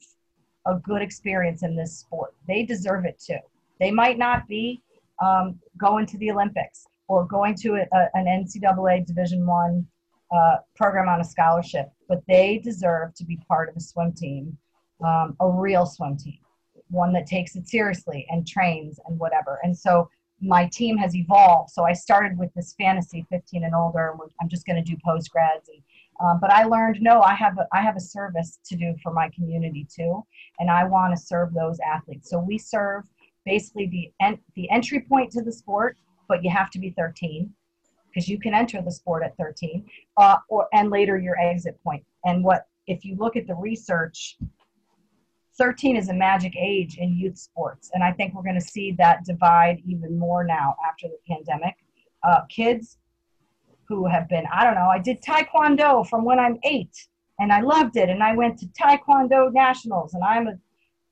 a 0.67 0.75
good 0.77 1.03
experience 1.03 1.63
in 1.63 1.77
this 1.77 1.99
sport 1.99 2.35
they 2.47 2.63
deserve 2.63 3.05
it 3.05 3.19
too 3.25 3.39
they 3.79 3.91
might 3.91 4.19
not 4.19 4.47
be 4.49 4.83
um, 5.25 5.59
going 5.77 6.07
to 6.07 6.19
the 6.19 6.31
olympics 6.31 6.87
or 7.09 7.27
going 7.27 7.55
to 7.55 7.75
a, 7.75 7.87
a, 7.97 8.09
an 8.15 8.27
ncaa 8.27 9.07
division 9.07 9.47
one 9.47 9.87
uh, 10.35 10.57
program 10.77 11.09
on 11.09 11.21
a 11.21 11.25
scholarship 11.25 11.91
but 12.09 12.23
they 12.29 12.59
deserve 12.59 13.15
to 13.15 13.25
be 13.25 13.37
part 13.49 13.69
of 13.69 13.77
a 13.77 13.81
swim 13.81 14.13
team 14.13 14.57
um, 15.05 15.37
a 15.41 15.49
real 15.49 15.87
swim 15.87 16.17
team 16.17 16.39
one 16.89 17.13
that 17.13 17.27
takes 17.27 17.57
it 17.57 17.69
seriously 17.69 18.27
and 18.31 18.47
trains 18.47 18.99
and 19.07 19.19
whatever 19.19 19.59
and 19.63 19.77
so 19.77 20.09
my 20.41 20.67
team 20.67 20.97
has 20.97 21.15
evolved. 21.15 21.71
So 21.71 21.85
I 21.85 21.93
started 21.93 22.39
with 22.39 22.53
this 22.55 22.75
fantasy 22.79 23.27
15 23.31 23.65
and 23.65 23.75
older. 23.75 24.15
I'm 24.41 24.49
just 24.49 24.67
going 24.67 24.83
to 24.83 24.91
do 24.91 24.97
post 25.05 25.31
grads. 25.31 25.69
And, 25.69 25.83
um, 26.23 26.39
but 26.41 26.51
I 26.51 26.65
learned 26.65 26.99
no, 27.01 27.23
I 27.23 27.35
have 27.35 27.59
a, 27.59 27.67
I 27.73 27.81
have 27.81 27.97
a 27.97 28.01
service 28.01 28.59
to 28.67 28.77
do 28.77 28.95
for 29.03 29.13
my 29.13 29.31
community 29.31 29.87
too, 29.95 30.25
and 30.59 30.71
I 30.71 30.85
want 30.85 31.17
to 31.17 31.21
serve 31.21 31.55
those 31.55 31.79
athletes. 31.81 32.29
So 32.29 32.39
we 32.39 32.59
serve 32.59 33.05
basically 33.47 33.87
the 33.87 34.13
en- 34.25 34.41
the 34.55 34.69
entry 34.71 35.01
point 35.01 35.33
to 35.33 35.43
the 35.43 35.53
sport, 35.53 35.97
but 36.29 36.45
you 36.45 36.51
have 36.51 36.71
to 36.71 36.79
be 36.79 36.91
13 36.91 37.51
because 38.09 38.29
you 38.29 38.39
can 38.39 38.55
enter 38.55 38.83
the 38.83 38.91
sport 38.91 39.23
at 39.23 39.37
13, 39.37 39.89
uh, 40.17 40.37
or 40.49 40.67
and 40.73 40.91
later 40.91 41.17
your 41.17 41.39
exit 41.39 41.79
point. 41.83 42.05
And 42.25 42.45
what 42.45 42.67
if 42.87 43.05
you 43.05 43.17
look 43.17 43.37
at 43.37 43.47
the 43.47 43.55
research 43.55 44.37
13 45.59 45.97
is 45.97 46.09
a 46.09 46.15
magic 46.15 46.55
age 46.57 46.97
in 46.97 47.15
youth 47.15 47.37
sports. 47.37 47.91
And 47.93 48.03
I 48.03 48.13
think 48.13 48.35
we're 48.35 48.43
going 48.43 48.55
to 48.55 48.61
see 48.63 48.93
that 48.93 49.25
divide 49.27 49.83
even 49.87 50.19
more 50.19 50.43
now 50.43 50.75
after 50.89 51.07
the 51.09 51.19
pandemic. 51.29 51.75
Uh, 52.23 52.43
kids 52.49 52.97
who 53.91 54.07
have 54.07 54.29
been, 54.29 54.45
I 54.55 54.63
don't 54.63 54.77
know, 54.77 54.89
I 54.89 55.01
did 55.01 55.21
Taekwondo 55.21 56.09
from 56.09 56.25
when 56.25 56.39
I'm 56.39 56.61
eight 56.63 57.09
and 57.41 57.53
I 57.53 57.61
loved 57.61 57.97
it. 57.97 58.09
And 58.09 58.23
I 58.23 58.37
went 58.37 58.57
to 58.61 58.67
Taekwondo 58.67 59.53
Nationals 59.53 60.15
and 60.15 60.23
I'm 60.23 60.47
a 60.47 60.55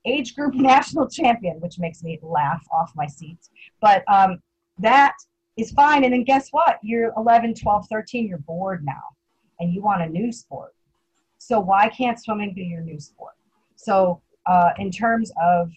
age 0.04 0.36
group 0.36 0.54
national 0.72 1.08
champion, 1.08 1.60
which 1.60 1.80
makes 1.80 2.04
me 2.04 2.20
laugh 2.22 2.64
off 2.72 2.92
my 2.94 3.06
seat. 3.06 3.38
But 3.80 4.04
um, 4.06 4.40
that 4.78 5.14
is 5.56 5.72
fine. 5.72 6.04
And 6.04 6.12
then 6.12 6.22
guess 6.22 6.50
what? 6.50 6.78
You're 6.80 7.12
11, 7.16 7.54
12, 7.54 7.86
13, 7.90 8.28
you're 8.28 8.38
bored 8.38 8.84
now 8.84 9.02
and 9.58 9.74
you 9.74 9.82
want 9.82 10.02
a 10.02 10.06
new 10.06 10.30
sport. 10.30 10.72
So 11.38 11.58
why 11.58 11.88
can't 11.88 12.22
swimming 12.22 12.54
be 12.54 12.62
your 12.62 12.82
new 12.82 13.00
sport? 13.00 13.34
So 13.74 14.22
uh, 14.46 14.70
in 14.78 14.92
terms 14.92 15.32
of 15.42 15.72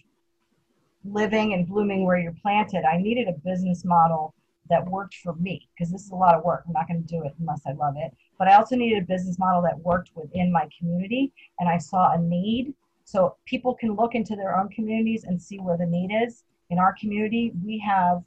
living 1.04 1.52
and 1.52 1.66
blooming 1.66 2.04
where 2.04 2.16
you're 2.16 2.36
planted, 2.40 2.84
I 2.84 2.98
needed 2.98 3.26
a 3.26 3.32
business 3.32 3.84
model 3.84 4.34
that 4.72 4.88
worked 4.88 5.16
for 5.16 5.34
me 5.34 5.68
because 5.74 5.92
this 5.92 6.02
is 6.02 6.10
a 6.10 6.16
lot 6.16 6.34
of 6.34 6.44
work. 6.44 6.64
I'm 6.66 6.72
not 6.72 6.88
going 6.88 7.02
to 7.02 7.06
do 7.06 7.22
it 7.24 7.34
unless 7.38 7.60
I 7.66 7.72
love 7.72 7.94
it. 7.96 8.12
But 8.38 8.48
I 8.48 8.56
also 8.56 8.74
needed 8.74 9.02
a 9.02 9.06
business 9.06 9.38
model 9.38 9.62
that 9.62 9.78
worked 9.80 10.10
within 10.14 10.50
my 10.50 10.68
community, 10.76 11.32
and 11.60 11.68
I 11.68 11.78
saw 11.78 12.12
a 12.12 12.18
need. 12.18 12.74
So 13.04 13.36
people 13.44 13.74
can 13.74 13.94
look 13.94 14.14
into 14.14 14.34
their 14.34 14.58
own 14.58 14.68
communities 14.70 15.24
and 15.24 15.40
see 15.40 15.58
where 15.58 15.76
the 15.76 15.86
need 15.86 16.10
is. 16.24 16.44
In 16.70 16.78
our 16.78 16.94
community, 16.98 17.52
we 17.64 17.78
have 17.86 18.22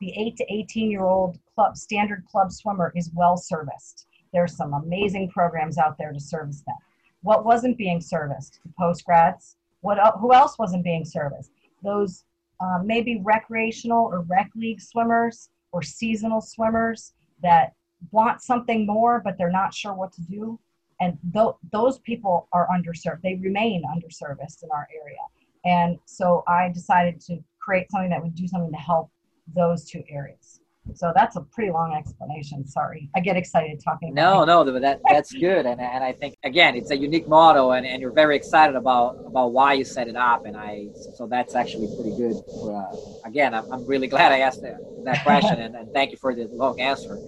the 0.00 0.12
8 0.16 0.36
to 0.36 0.52
18 0.52 0.90
year 0.90 1.04
old 1.04 1.38
club 1.54 1.76
standard 1.76 2.24
club 2.30 2.50
swimmer 2.50 2.92
is 2.96 3.10
well 3.14 3.36
serviced. 3.36 4.06
There's 4.32 4.56
some 4.56 4.72
amazing 4.72 5.28
programs 5.28 5.76
out 5.76 5.98
there 5.98 6.12
to 6.12 6.20
service 6.20 6.62
them. 6.62 6.76
What 7.22 7.44
wasn't 7.44 7.76
being 7.76 8.00
serviced? 8.00 8.60
The 8.64 8.72
post 8.78 9.04
grads, 9.04 9.56
what 9.82 9.98
who 10.18 10.32
else 10.32 10.58
wasn't 10.58 10.84
being 10.84 11.04
serviced? 11.04 11.50
Those 11.82 12.24
uh, 12.60 12.78
maybe 12.84 13.20
recreational 13.22 14.06
or 14.06 14.22
rec 14.22 14.50
league 14.54 14.80
swimmers 14.80 15.50
or 15.72 15.82
seasonal 15.82 16.40
swimmers 16.40 17.12
that 17.42 17.72
want 18.10 18.42
something 18.42 18.86
more, 18.86 19.20
but 19.24 19.36
they're 19.38 19.50
not 19.50 19.74
sure 19.74 19.94
what 19.94 20.12
to 20.12 20.22
do. 20.22 20.58
And 21.00 21.18
th- 21.32 21.54
those 21.72 21.98
people 22.00 22.48
are 22.52 22.68
underserved. 22.68 23.22
They 23.22 23.36
remain 23.36 23.82
underserviced 23.84 24.62
in 24.62 24.70
our 24.72 24.86
area. 24.94 25.18
And 25.64 25.98
so 26.06 26.42
I 26.46 26.70
decided 26.70 27.20
to 27.22 27.38
create 27.60 27.90
something 27.90 28.10
that 28.10 28.22
would 28.22 28.34
do 28.34 28.46
something 28.48 28.72
to 28.72 28.78
help 28.78 29.10
those 29.54 29.84
two 29.84 30.02
areas. 30.08 30.60
So 30.94 31.12
that's 31.14 31.36
a 31.36 31.40
pretty 31.40 31.70
long 31.70 31.94
explanation. 31.94 32.66
Sorry, 32.66 33.08
I 33.16 33.20
get 33.20 33.36
excited 33.36 33.80
talking. 33.82 34.14
No, 34.14 34.44
no, 34.44 34.64
that 34.78 35.00
that's 35.08 35.32
good, 35.32 35.66
and 35.66 35.80
and 35.80 36.04
I 36.04 36.12
think 36.12 36.36
again 36.44 36.74
it's 36.76 36.90
a 36.90 36.96
unique 36.96 37.28
model, 37.28 37.72
and, 37.72 37.86
and 37.86 38.00
you're 38.00 38.12
very 38.12 38.36
excited 38.36 38.76
about 38.76 39.16
about 39.26 39.52
why 39.52 39.74
you 39.74 39.84
set 39.84 40.08
it 40.08 40.16
up, 40.16 40.46
and 40.46 40.56
I 40.56 40.88
so 41.16 41.26
that's 41.26 41.54
actually 41.54 41.88
pretty 41.96 42.16
good. 42.16 42.36
For, 42.46 42.76
uh, 42.76 43.28
again, 43.28 43.54
I'm, 43.54 43.72
I'm 43.72 43.86
really 43.86 44.06
glad 44.14 44.32
I 44.32 44.40
asked 44.40 44.62
that, 44.62 44.78
that 45.04 45.22
question, 45.24 45.60
and, 45.60 45.74
and 45.74 45.92
thank 45.92 46.10
you 46.12 46.16
for 46.18 46.34
the 46.34 46.46
long 46.46 46.80
answer. 46.80 47.18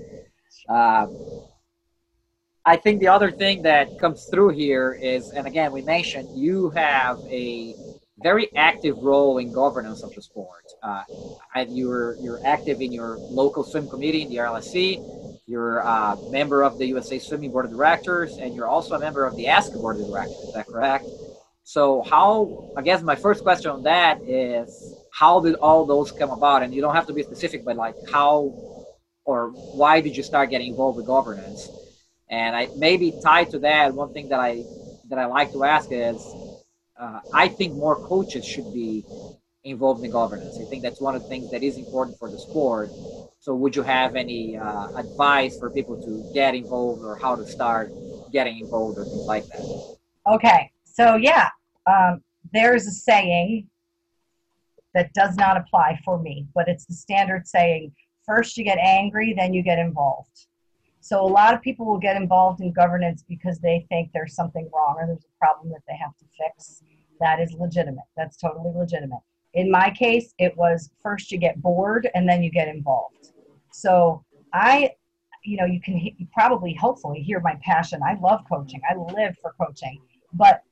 Uh, 0.69 1.07
I 2.65 2.77
think 2.77 3.01
the 3.01 3.09
other 3.09 3.31
thing 3.31 3.63
that 3.63 3.99
comes 3.99 4.27
through 4.27 4.51
here 4.51 4.93
is, 4.93 5.31
and 5.33 5.47
again, 5.47 5.73
we 5.73 5.83
mentioned 5.83 6.29
you 6.37 6.71
have 6.71 7.19
a 7.29 7.75
very 8.23 8.55
active 8.57 8.99
role 8.99 9.39
in 9.39 9.53
governance 9.53 10.03
of 10.03 10.15
the 10.15 10.23
sport. 10.23 10.65
Uh, 10.83 11.03
you're 11.69 12.17
you're 12.21 12.41
active 12.45 12.81
in 12.81 12.93
your 12.93 13.17
local 13.19 13.63
swim 13.65 13.89
committee 13.89 14.23
in 14.23 14.29
the 14.29 14.39
our 14.39 14.59
LSC. 14.59 15.39
You're 15.47 15.79
a 15.79 16.17
member 16.31 16.63
of 16.63 16.79
the 16.79 16.87
USA 16.87 17.19
Swimming 17.19 17.51
Board 17.51 17.65
of 17.67 17.73
Directors, 17.73 18.39
and 18.39 18.55
you're 18.55 18.69
also 18.69 18.95
a 18.95 18.99
member 18.99 19.25
of 19.25 19.37
the 19.37 19.47
ASCA 19.47 19.81
Board 19.81 19.99
of 20.01 20.07
Directors. 20.07 20.37
Is 20.37 20.55
that 20.55 20.67
correct? 20.67 21.07
So, 21.65 22.03
how? 22.03 22.73
I 22.77 22.83
guess 22.83 23.03
my 23.03 23.17
first 23.17 23.43
question 23.43 23.71
on 23.71 23.83
that 23.85 24.21
is, 24.23 24.97
how 25.13 25.41
did 25.41 25.55
all 25.57 25.85
those 25.87 26.11
come 26.13 26.31
about? 26.31 26.63
And 26.63 26.75
you 26.75 26.81
don't 26.81 26.95
have 26.95 27.07
to 27.07 27.13
be 27.13 27.23
specific, 27.23 27.65
but 27.65 27.77
like 27.77 27.95
how 28.11 28.53
or 29.25 29.51
why 29.51 30.01
did 30.01 30.17
you 30.17 30.23
start 30.23 30.51
getting 30.51 30.69
involved 30.69 30.97
with 30.97 31.07
governance? 31.07 31.69
And 32.29 32.57
I 32.57 32.69
maybe 32.77 33.13
tied 33.23 33.51
to 33.51 33.59
that, 33.61 33.95
one 33.95 34.13
thing 34.13 34.29
that 34.31 34.41
I 34.41 34.65
that 35.11 35.19
I 35.19 35.27
like 35.27 35.53
to 35.53 35.65
ask 35.65 35.89
is, 35.91 36.35
uh, 36.99 37.21
I 37.33 37.49
think 37.49 37.75
more 37.75 37.97
coaches 37.97 38.45
should 38.45 38.73
be 38.73 39.05
involved 39.65 40.05
in 40.05 40.11
governance. 40.11 40.59
I 40.61 40.65
think 40.65 40.83
that's 40.83 41.01
one 41.01 41.15
of 41.15 41.23
the 41.23 41.29
things 41.29 41.51
that 41.51 41.63
is 41.63 41.79
important 41.79 42.19
for 42.19 42.29
the 42.29 42.39
sport. 42.39 42.91
So, 43.41 43.55
would 43.55 43.75
you 43.75 43.83
have 43.83 44.15
any 44.15 44.57
uh, 44.57 44.89
advice 44.97 45.59
for 45.59 45.71
people 45.71 45.97
to 46.03 46.25
get 46.33 46.55
involved 46.55 47.03
or 47.03 47.17
how 47.17 47.35
to 47.35 47.47
start 47.47 47.93
getting 48.33 48.59
involved 48.59 48.99
or 48.99 49.05
things 49.05 49.27
like 49.27 49.49
that? 49.49 49.61
Okay, 50.27 50.71
so 50.85 51.17
yeah, 51.17 51.49
um, 51.87 52.23
there's 52.53 52.87
a 52.87 52.93
saying 52.93 53.69
that 54.95 55.13
does 55.15 55.37
not 55.37 55.57
apply 55.57 55.99
for 56.05 56.19
me, 56.19 56.47
but 56.55 56.69
it's 56.69 56.85
the 56.85 56.95
standard 56.95 57.47
saying 57.47 57.93
first 58.25 58.57
you 58.57 58.65
get 58.65 58.79
angry, 58.79 59.35
then 59.37 59.53
you 59.53 59.63
get 59.63 59.79
involved. 59.79 60.47
So 61.03 61.21
a 61.21 61.27
lot 61.27 61.53
of 61.53 61.61
people 61.61 61.85
will 61.85 61.99
get 61.99 62.17
involved 62.17 62.61
in 62.61 62.73
governance 62.73 63.25
because 63.29 63.59
they 63.59 63.85
think 63.89 64.11
there's 64.15 64.37
something 64.37 64.71
wrong 64.73 64.95
or 64.99 65.07
there's 65.09 65.25
a 65.25 65.39
problem 65.39 65.69
that 65.71 65.83
they 65.89 65.97
have 65.97 66.17
to 66.19 66.25
fix. 66.39 66.81
That 67.19 67.41
is 67.41 67.53
legitimate. 67.55 68.05
That's 68.17 68.37
totally 68.37 68.71
legitimate. 68.73 69.19
In 69.55 69.69
my 69.69 69.91
case, 69.91 70.33
it 70.39 70.57
was 70.57 70.91
first 71.03 71.33
you 71.33 71.39
get 71.39 71.61
bored 71.61 72.09
and 72.15 72.29
then 72.29 72.41
you 72.41 72.53
get 72.53 72.69
involved. 72.69 73.33
So 73.73 74.25
I, 74.55 74.93
you 75.45 75.57
know, 75.57 75.65
you 75.65 75.81
can 75.81 75.99
you 75.99 76.27
probably 76.33 76.73
hopefully 76.73 77.21
hear 77.21 77.41
my 77.41 77.59
passion. 77.63 78.01
I 78.07 78.17
love 78.21 78.43
coaching. 78.49 78.81
I 78.89 78.95
live 78.95 79.37
for 79.43 79.55
coaching. 79.61 80.01
But 80.33 80.63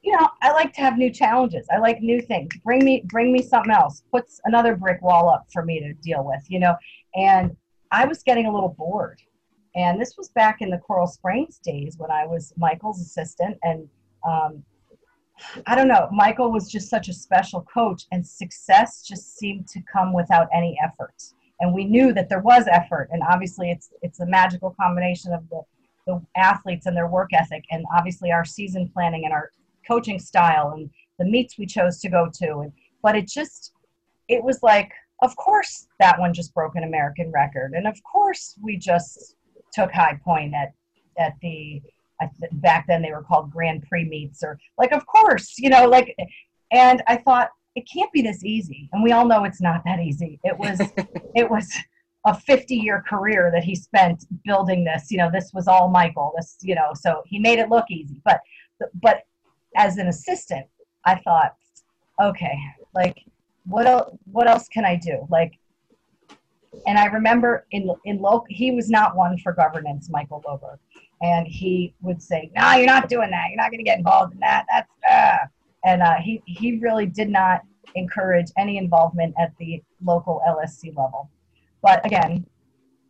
you 0.00 0.12
know, 0.12 0.30
I 0.40 0.52
like 0.52 0.72
to 0.74 0.80
have 0.80 0.96
new 0.96 1.10
challenges. 1.10 1.66
I 1.70 1.76
like 1.76 2.00
new 2.00 2.22
things. 2.22 2.56
Bring 2.64 2.82
me 2.82 3.02
bring 3.04 3.34
me 3.34 3.42
something 3.42 3.72
else. 3.72 4.02
Puts 4.10 4.40
another 4.46 4.76
brick 4.76 5.02
wall 5.02 5.28
up 5.28 5.46
for 5.52 5.62
me 5.62 5.78
to 5.80 5.92
deal 5.94 6.24
with, 6.24 6.42
you 6.48 6.58
know. 6.58 6.74
And 7.14 7.54
I 7.92 8.06
was 8.06 8.22
getting 8.22 8.46
a 8.46 8.52
little 8.52 8.74
bored. 8.76 9.20
And 9.76 10.00
this 10.00 10.16
was 10.16 10.30
back 10.30 10.58
in 10.60 10.70
the 10.70 10.78
Coral 10.78 11.06
Springs 11.06 11.58
days 11.58 11.96
when 11.98 12.10
I 12.10 12.26
was 12.26 12.52
Michael's 12.56 13.00
assistant. 13.00 13.58
And 13.62 13.88
um, 14.26 14.64
I 15.66 15.74
don't 15.74 15.88
know, 15.88 16.08
Michael 16.10 16.50
was 16.50 16.70
just 16.70 16.88
such 16.88 17.08
a 17.08 17.12
special 17.12 17.60
coach, 17.62 18.04
and 18.10 18.26
success 18.26 19.02
just 19.06 19.36
seemed 19.36 19.68
to 19.68 19.80
come 19.82 20.14
without 20.14 20.48
any 20.52 20.78
effort. 20.82 21.22
And 21.60 21.74
we 21.74 21.84
knew 21.84 22.12
that 22.14 22.28
there 22.28 22.40
was 22.40 22.66
effort, 22.70 23.08
and 23.12 23.22
obviously, 23.22 23.70
it's 23.70 23.90
it's 24.02 24.20
a 24.20 24.26
magical 24.26 24.74
combination 24.80 25.32
of 25.32 25.48
the 25.50 25.62
the 26.06 26.22
athletes 26.36 26.86
and 26.86 26.96
their 26.96 27.08
work 27.08 27.30
ethic, 27.32 27.64
and 27.70 27.84
obviously 27.94 28.30
our 28.30 28.44
season 28.44 28.88
planning 28.88 29.24
and 29.24 29.32
our 29.32 29.50
coaching 29.86 30.18
style 30.18 30.72
and 30.74 30.90
the 31.18 31.24
meets 31.24 31.58
we 31.58 31.66
chose 31.66 32.00
to 32.00 32.08
go 32.08 32.28
to 32.32 32.60
and 32.60 32.72
but 33.02 33.16
it 33.16 33.26
just 33.26 33.72
it 34.28 34.42
was 34.42 34.62
like 34.62 34.92
of 35.22 35.34
course 35.36 35.86
that 36.00 36.18
one 36.18 36.34
just 36.34 36.52
broke 36.54 36.76
an 36.76 36.84
american 36.84 37.30
record 37.30 37.72
and 37.72 37.86
of 37.86 38.02
course 38.02 38.56
we 38.62 38.76
just 38.76 39.36
took 39.76 39.92
high 39.92 40.18
point 40.24 40.54
at 40.54 40.72
at 41.18 41.34
the 41.40 41.80
back 42.52 42.86
then 42.88 43.02
they 43.02 43.12
were 43.12 43.22
called 43.22 43.50
grand 43.50 43.82
prix 43.88 44.04
meets 44.04 44.42
or 44.42 44.58
like 44.78 44.92
of 44.92 45.04
course 45.06 45.54
you 45.58 45.68
know 45.68 45.84
like 45.84 46.16
and 46.72 47.02
i 47.06 47.16
thought 47.16 47.50
it 47.76 47.86
can't 47.92 48.10
be 48.10 48.22
this 48.22 48.42
easy. 48.42 48.88
And 48.92 49.02
we 49.02 49.12
all 49.12 49.26
know 49.26 49.44
it's 49.44 49.60
not 49.60 49.84
that 49.84 50.00
easy. 50.00 50.40
It 50.42 50.58
was 50.58 50.80
it 51.36 51.48
was 51.48 51.72
a 52.24 52.34
50 52.34 52.74
year 52.74 53.04
career 53.06 53.52
that 53.54 53.62
he 53.62 53.76
spent 53.76 54.24
building 54.44 54.82
this 54.82 55.12
you 55.12 55.18
know 55.18 55.30
this 55.30 55.52
was 55.54 55.68
all 55.68 55.88
michael 55.88 56.32
this 56.36 56.56
you 56.60 56.74
know 56.74 56.90
so 56.92 57.22
he 57.24 57.38
made 57.38 57.60
it 57.60 57.68
look 57.68 57.84
easy. 57.88 58.20
But 58.24 58.40
but 58.94 59.22
as 59.76 59.98
an 59.98 60.08
assistant, 60.08 60.66
I 61.04 61.16
thought, 61.16 61.54
okay, 62.20 62.58
like 62.94 63.22
what 63.66 63.86
else, 63.86 64.16
what 64.32 64.48
else 64.48 64.68
can 64.68 64.84
I 64.84 64.96
do? 64.96 65.26
Like, 65.28 65.58
and 66.86 66.98
I 66.98 67.06
remember 67.06 67.66
in 67.70 67.90
in 68.04 68.20
local, 68.20 68.46
he 68.48 68.70
was 68.70 68.90
not 68.90 69.16
one 69.16 69.38
for 69.38 69.52
governance, 69.52 70.08
Michael 70.10 70.42
Lober, 70.46 70.78
and 71.22 71.46
he 71.46 71.94
would 72.00 72.22
say, 72.22 72.50
"No, 72.56 72.72
you're 72.72 72.86
not 72.86 73.08
doing 73.08 73.30
that. 73.30 73.48
You're 73.48 73.56
not 73.56 73.70
going 73.70 73.78
to 73.78 73.84
get 73.84 73.98
involved 73.98 74.34
in 74.34 74.40
that. 74.40 74.66
That's 74.70 74.90
uh. 75.10 75.46
and 75.84 76.02
uh, 76.02 76.16
he 76.16 76.42
he 76.46 76.78
really 76.78 77.06
did 77.06 77.28
not 77.28 77.62
encourage 77.94 78.48
any 78.58 78.76
involvement 78.76 79.34
at 79.38 79.52
the 79.58 79.82
local 80.04 80.42
LSC 80.46 80.88
level. 80.96 81.30
But 81.82 82.04
again, 82.04 82.44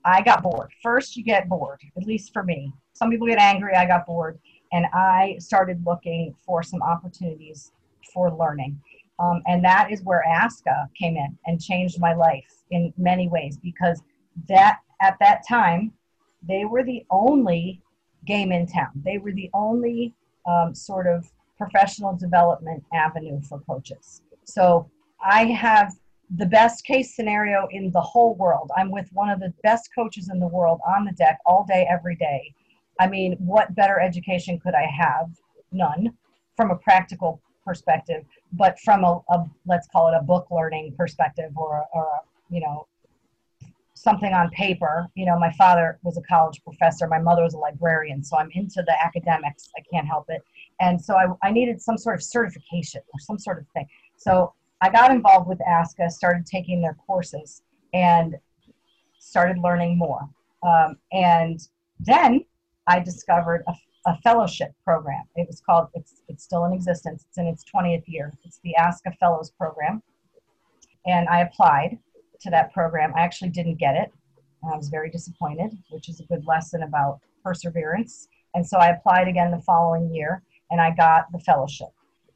I 0.05 0.23
got 0.23 0.43
bored. 0.43 0.71
First, 0.83 1.17
you 1.17 1.25
get 1.25 1.49
bored, 1.49 1.81
at 1.97 2.05
least 2.05 2.33
for 2.33 2.45
me. 2.45 2.73
Some 2.93 3.11
people 3.11 3.27
get 3.27 3.39
angry. 3.39 3.75
I 3.75 3.87
got 3.87 4.07
bored 4.07 4.39
and 4.73 4.87
I 4.93 5.37
started 5.39 5.85
looking 5.85 6.35
for 6.45 6.63
some 6.63 6.83
opportunities 6.83 7.73
for 8.13 8.33
learning. 8.33 8.81
Um, 9.19 9.43
and 9.47 9.65
that 9.65 9.91
is 9.91 10.03
where 10.03 10.25
ASCA 10.29 10.89
came 10.99 11.17
in 11.17 11.39
and 11.47 11.61
changed 11.61 12.01
my 12.01 12.15
life 12.15 12.63
in 12.71 12.93
many 12.99 13.29
ways 13.29 13.57
because 13.57 14.03
that 14.49 14.81
at 15.01 15.17
that 15.21 15.43
time 15.49 15.93
they 16.47 16.65
were 16.65 16.83
the 16.83 17.05
only 17.11 17.81
game 18.27 18.53
in 18.53 18.67
town. 18.67 18.91
They 19.05 19.19
were 19.19 19.33
the 19.33 19.51
only 19.55 20.15
um, 20.47 20.75
sort 20.75 21.07
of 21.07 21.31
professional 21.57 22.15
development 22.15 22.85
avenue 22.93 23.41
for 23.41 23.61
coaches. 23.61 24.21
So 24.45 24.91
I 25.23 25.47
have 25.47 25.95
the 26.37 26.47
best 26.47 26.85
case 26.85 27.15
scenario 27.15 27.69
in 27.71 27.91
the 27.93 28.01
whole 28.01 28.35
world. 28.35 28.71
I'm 28.77 28.91
with 28.91 29.09
one 29.13 29.31
of 29.31 29.41
the 29.41 29.53
best 29.63 29.91
coaches 29.95 30.29
in 30.33 30.41
the 30.41 30.49
world 30.49 30.81
on 30.87 31.05
the 31.05 31.13
deck 31.13 31.39
all 31.47 31.65
day, 31.65 31.87
every 31.91 32.17
day. 32.17 32.53
I 32.99 33.07
mean, 33.07 33.37
what 33.39 33.75
better 33.75 34.01
education 34.01 34.59
could 34.59 34.75
I 34.75 34.87
have? 34.87 35.31
None 35.73 36.13
from 36.57 36.71
a 36.71 36.77
practical 36.77 37.41
perspective, 37.65 38.25
but 38.53 38.79
from 38.81 39.05
a, 39.05 39.21
a 39.31 39.45
let's 39.67 39.89
call 39.89 40.09
it 40.09 40.15
a 40.19 40.23
book 40.23 40.49
learning 40.51 40.95
perspective 40.97 41.53
or, 41.57 41.85
or 41.93 42.05
a, 42.05 42.55
you 42.55 42.61
know, 42.61 42.87
something 43.95 44.33
on 44.33 44.51
paper. 44.51 45.09
You 45.15 45.27
know, 45.27 45.39
my 45.39 45.53
father 45.53 45.99
was 46.03 46.17
a 46.17 46.23
college 46.23 46.63
professor, 46.63 47.07
my 47.09 47.19
mother 47.19 47.43
was 47.43 47.55
a 47.55 47.59
librarian, 47.59 48.23
so 48.23 48.37
I'm 48.39 48.51
into 48.53 48.83
the 48.87 48.95
academics. 49.03 49.69
I 49.77 49.83
can't 49.93 50.07
help 50.07 50.27
it. 50.29 50.43
And 50.81 51.01
so 51.01 51.17
I, 51.17 51.27
I 51.43 51.51
needed 51.51 51.81
some 51.81 51.99
sort 51.99 52.15
of 52.17 52.23
certification 52.23 53.01
or 53.13 53.21
some 53.21 53.39
sort 53.39 53.59
of 53.59 53.67
thing. 53.75 53.87
So 54.17 54.53
I 54.81 54.91
got 54.91 55.11
involved 55.11 55.49
with 55.49 55.59
ASCA, 55.61 56.11
started 56.11 56.47
taking 56.47 56.83
their 56.83 56.97
courses, 57.07 57.63
and 57.95 58.37
started 59.19 59.59
learning 59.59 59.97
more. 59.97 60.29
Um, 60.63 60.97
and 61.13 61.61
then 61.99 62.45
I 62.87 63.01
discovered 63.01 63.65
a, 63.67 63.75
a, 64.07 64.17
fellowship 64.23 64.73
program. 64.85 65.23
It 65.37 65.47
was 65.47 65.61
called, 65.61 65.89
it's, 65.95 66.23
it's 66.29 66.45
still 66.45 66.65
in 66.65 66.73
existence, 66.73 67.25
it's 67.29 67.39
in 67.39 67.47
its 67.47 67.65
20th 67.75 68.05
year. 68.07 68.33
It's 68.45 68.61
the 68.65 68.75
ASCA 68.79 69.17
Fellows 69.19 69.51
Program. 69.51 70.03
And 71.07 71.29
I 71.29 71.41
applied 71.41 71.99
to 72.41 72.51
that 72.51 72.73
program. 72.73 73.13
I 73.17 73.21
actually 73.21 73.51
didn't 73.51 73.77
get 73.77 73.97
it. 73.97 74.13
I 74.65 74.77
was 74.77 74.89
very 74.89 75.11
disappointed, 75.11 75.77
which 75.91 76.09
is 76.09 76.21
a 76.21 76.25
good 76.25 76.45
lesson 76.47 76.83
about 76.83 77.21
perseverance. 77.45 78.29
And 78.55 78.67
so 78.67 78.79
I 78.79 78.89
applied 78.89 79.29
again 79.29 79.51
the 79.51 79.61
following 79.63 80.13
year 80.13 80.43
and 80.71 80.81
I 80.81 80.91
got 80.91 81.31
the 81.33 81.39
fellowship. 81.39 81.89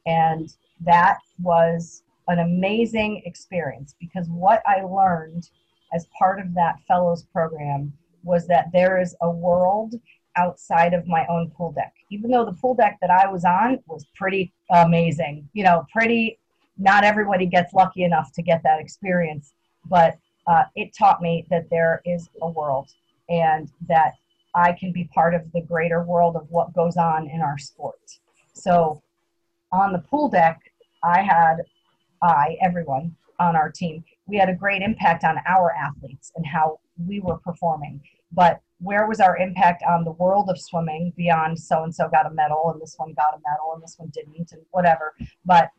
And 0.05 0.53
that 0.81 1.19
was 1.39 2.03
an 2.27 2.39
amazing 2.39 3.23
experience 3.25 3.95
because 3.99 4.27
what 4.29 4.61
I 4.65 4.81
learned 4.83 5.49
as 5.93 6.07
part 6.17 6.39
of 6.39 6.53
that 6.53 6.79
fellows 6.87 7.23
program 7.33 7.93
was 8.23 8.47
that 8.47 8.71
there 8.71 8.99
is 9.01 9.15
a 9.21 9.29
world 9.29 9.95
outside 10.35 10.93
of 10.93 11.07
my 11.07 11.25
own 11.27 11.51
pool 11.51 11.71
deck. 11.71 11.93
Even 12.09 12.31
though 12.31 12.45
the 12.45 12.53
pool 12.53 12.75
deck 12.75 12.97
that 13.01 13.09
I 13.09 13.27
was 13.27 13.45
on 13.45 13.79
was 13.87 14.05
pretty 14.15 14.53
amazing, 14.69 15.47
you 15.53 15.63
know, 15.63 15.85
pretty, 15.91 16.39
not 16.77 17.03
everybody 17.03 17.45
gets 17.45 17.73
lucky 17.73 18.03
enough 18.03 18.31
to 18.33 18.41
get 18.41 18.61
that 18.63 18.79
experience, 18.79 19.53
but 19.89 20.17
uh, 20.47 20.63
it 20.75 20.95
taught 20.97 21.21
me 21.21 21.45
that 21.49 21.69
there 21.69 22.01
is 22.05 22.29
a 22.41 22.49
world 22.49 22.89
and 23.29 23.71
that 23.87 24.13
I 24.53 24.73
can 24.73 24.91
be 24.91 25.05
part 25.13 25.33
of 25.33 25.51
the 25.53 25.61
greater 25.61 26.03
world 26.03 26.35
of 26.35 26.49
what 26.49 26.73
goes 26.73 26.97
on 26.97 27.29
in 27.29 27.41
our 27.41 27.57
sport. 27.57 27.99
So 28.53 29.01
on 29.71 29.93
the 29.93 29.99
pool 29.99 30.29
deck, 30.29 30.59
I 31.03 31.21
had, 31.21 31.57
I, 32.21 32.57
everyone, 32.61 33.15
on 33.39 33.55
our 33.55 33.71
team, 33.71 34.03
we 34.27 34.37
had 34.37 34.49
a 34.49 34.53
great 34.55 34.81
impact 34.81 35.23
on 35.23 35.37
our 35.47 35.71
athletes 35.71 36.31
and 36.35 36.45
how 36.45 36.79
we 37.07 37.19
were 37.19 37.37
performing. 37.37 38.01
But 38.31 38.61
where 38.79 39.07
was 39.07 39.19
our 39.19 39.37
impact 39.37 39.83
on 39.87 40.03
the 40.03 40.11
world 40.11 40.49
of 40.49 40.59
swimming 40.59 41.13
beyond 41.15 41.59
so 41.59 41.83
and 41.83 41.93
so 41.93 42.09
got 42.09 42.25
a 42.25 42.31
medal 42.31 42.71
and 42.71 42.81
this 42.81 42.95
one 42.97 43.13
got 43.13 43.35
a 43.35 43.41
medal 43.47 43.73
and 43.73 43.83
this 43.83 43.95
one 43.97 44.09
didn't 44.09 44.51
and 44.51 44.61
whatever? 44.71 45.13
But 45.45 45.69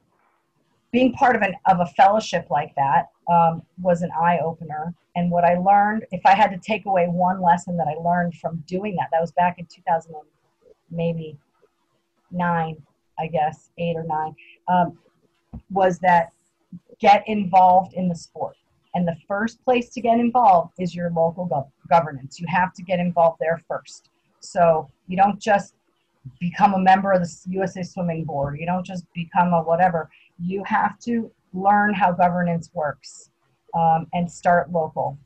being 0.92 1.12
part 1.12 1.34
of 1.34 1.42
an 1.42 1.54
of 1.66 1.80
a 1.80 1.86
fellowship 1.86 2.46
like 2.50 2.74
that 2.76 3.10
um, 3.30 3.62
was 3.80 4.02
an 4.02 4.10
eye 4.18 4.38
opener. 4.44 4.94
And 5.16 5.30
what 5.30 5.44
I 5.44 5.54
learned, 5.54 6.06
if 6.10 6.24
I 6.24 6.34
had 6.34 6.50
to 6.50 6.58
take 6.58 6.86
away 6.86 7.06
one 7.06 7.42
lesson 7.42 7.76
that 7.78 7.86
I 7.86 7.94
learned 7.94 8.34
from 8.36 8.62
doing 8.66 8.96
that, 8.96 9.08
that 9.12 9.20
was 9.20 9.32
back 9.32 9.58
in 9.58 9.66
2000, 9.66 10.14
maybe 10.90 11.36
nine, 12.30 12.76
I 13.18 13.26
guess, 13.26 13.70
eight 13.78 13.96
or 13.96 14.04
nine, 14.04 14.34
um, 14.68 14.98
was 15.70 15.98
that 15.98 16.32
get 16.98 17.24
involved 17.26 17.94
in 17.94 18.08
the 18.08 18.14
sport. 18.14 18.56
And 18.94 19.08
the 19.08 19.16
first 19.26 19.64
place 19.64 19.88
to 19.90 20.00
get 20.00 20.18
involved 20.18 20.74
is 20.78 20.94
your 20.94 21.10
local 21.10 21.48
gov- 21.48 21.70
governance. 21.88 22.38
You 22.38 22.46
have 22.48 22.74
to 22.74 22.82
get 22.82 22.98
involved 22.98 23.38
there 23.40 23.62
first. 23.66 24.10
So 24.40 24.88
you 25.06 25.16
don't 25.16 25.40
just 25.40 25.74
become 26.40 26.74
a 26.74 26.78
member 26.78 27.12
of 27.12 27.22
the 27.22 27.36
USA 27.50 27.82
Swimming 27.82 28.24
Board. 28.24 28.58
You 28.58 28.66
don't 28.66 28.84
just 28.84 29.04
become 29.14 29.54
a 29.54 29.62
whatever. 29.62 30.10
You 30.38 30.62
have 30.64 30.98
to 31.00 31.30
learn 31.52 31.94
how 31.94 32.12
governance 32.12 32.70
works 32.74 33.30
um, 33.74 34.06
and 34.12 34.30
start 34.30 34.70
local. 34.70 35.18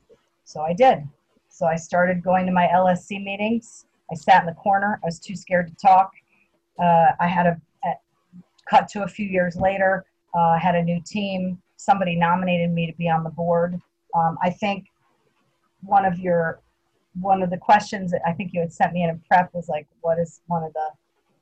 So 0.45 0.61
I 0.61 0.73
did. 0.73 0.99
So 1.49 1.67
I 1.67 1.77
started 1.77 2.23
going 2.23 2.47
to 2.47 2.53
my 2.53 2.67
LSC 2.67 3.23
meetings. 3.23 3.87
I 4.11 4.15
sat 4.15 4.43
in 4.43 4.47
the 4.47 4.55
corner. 4.55 5.01
I 5.03 5.07
was 5.07 5.19
too 5.19 5.35
scared 5.35 5.69
to 5.69 5.75
talk. 5.75 6.13
Uh, 6.79 7.13
I 7.19 7.27
had 7.27 7.47
a, 7.47 7.61
a, 7.85 7.93
cut 8.69 8.89
to 8.89 9.03
a 9.03 9.09
few 9.09 9.27
years 9.27 9.57
later. 9.57 10.05
Uh, 10.35 10.59
had 10.59 10.75
a 10.75 10.83
new 10.83 11.01
team. 11.05 11.61
Somebody 11.77 12.17
nominated 12.17 12.73
me 12.73 12.87
to 12.87 12.97
be 12.97 13.09
on 13.09 13.25
the 13.25 13.31
board. 13.31 13.81
Um, 14.15 14.39
I 14.43 14.51
think 14.51 14.87
one 15.83 16.05
of 16.05 16.19
your 16.19 16.61
one 17.21 17.43
of 17.43 17.51
the 17.51 17.57
questions 17.57 18.11
that 18.11 18.21
I 18.27 18.33
think 18.33 18.53
you 18.53 18.61
had 18.61 18.73
sent 18.73 18.93
me 18.93 19.03
in 19.03 19.11
a 19.11 19.19
prep 19.27 19.53
was 19.55 19.69
like, 19.69 19.87
what 20.03 20.19
is 20.19 20.43
one 20.49 20.63
of 20.63 20.73
the, 20.75 20.89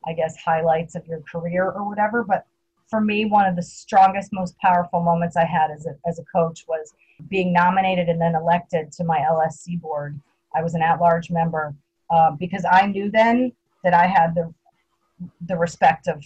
I 0.07 0.13
guess, 0.13 0.37
highlights 0.37 0.95
of 0.95 1.05
your 1.05 1.21
career 1.29 1.69
or 1.69 1.87
whatever. 1.87 2.23
But 2.23 2.45
for 2.89 3.01
me, 3.01 3.25
one 3.25 3.45
of 3.45 3.57
the 3.57 3.61
strongest, 3.61 4.31
most 4.31 4.57
powerful 4.59 5.01
moments 5.01 5.35
I 5.35 5.43
had 5.43 5.71
as 5.71 5.85
a, 5.85 5.97
as 6.07 6.17
a 6.17 6.23
coach 6.23 6.65
was 6.67 6.93
being 7.29 7.51
nominated 7.51 8.07
and 8.07 8.21
then 8.21 8.35
elected 8.35 8.91
to 8.93 9.03
my 9.03 9.19
LSC 9.19 9.81
board. 9.81 10.19
I 10.55 10.63
was 10.63 10.75
an 10.75 10.81
at 10.81 11.01
large 11.01 11.29
member 11.29 11.75
uh, 12.09 12.31
because 12.31 12.65
I 12.69 12.85
knew 12.85 13.11
then 13.11 13.51
that 13.83 13.93
I 13.93 14.07
had 14.07 14.35
the 14.35 14.53
the 15.47 15.55
respect 15.55 16.07
of 16.07 16.23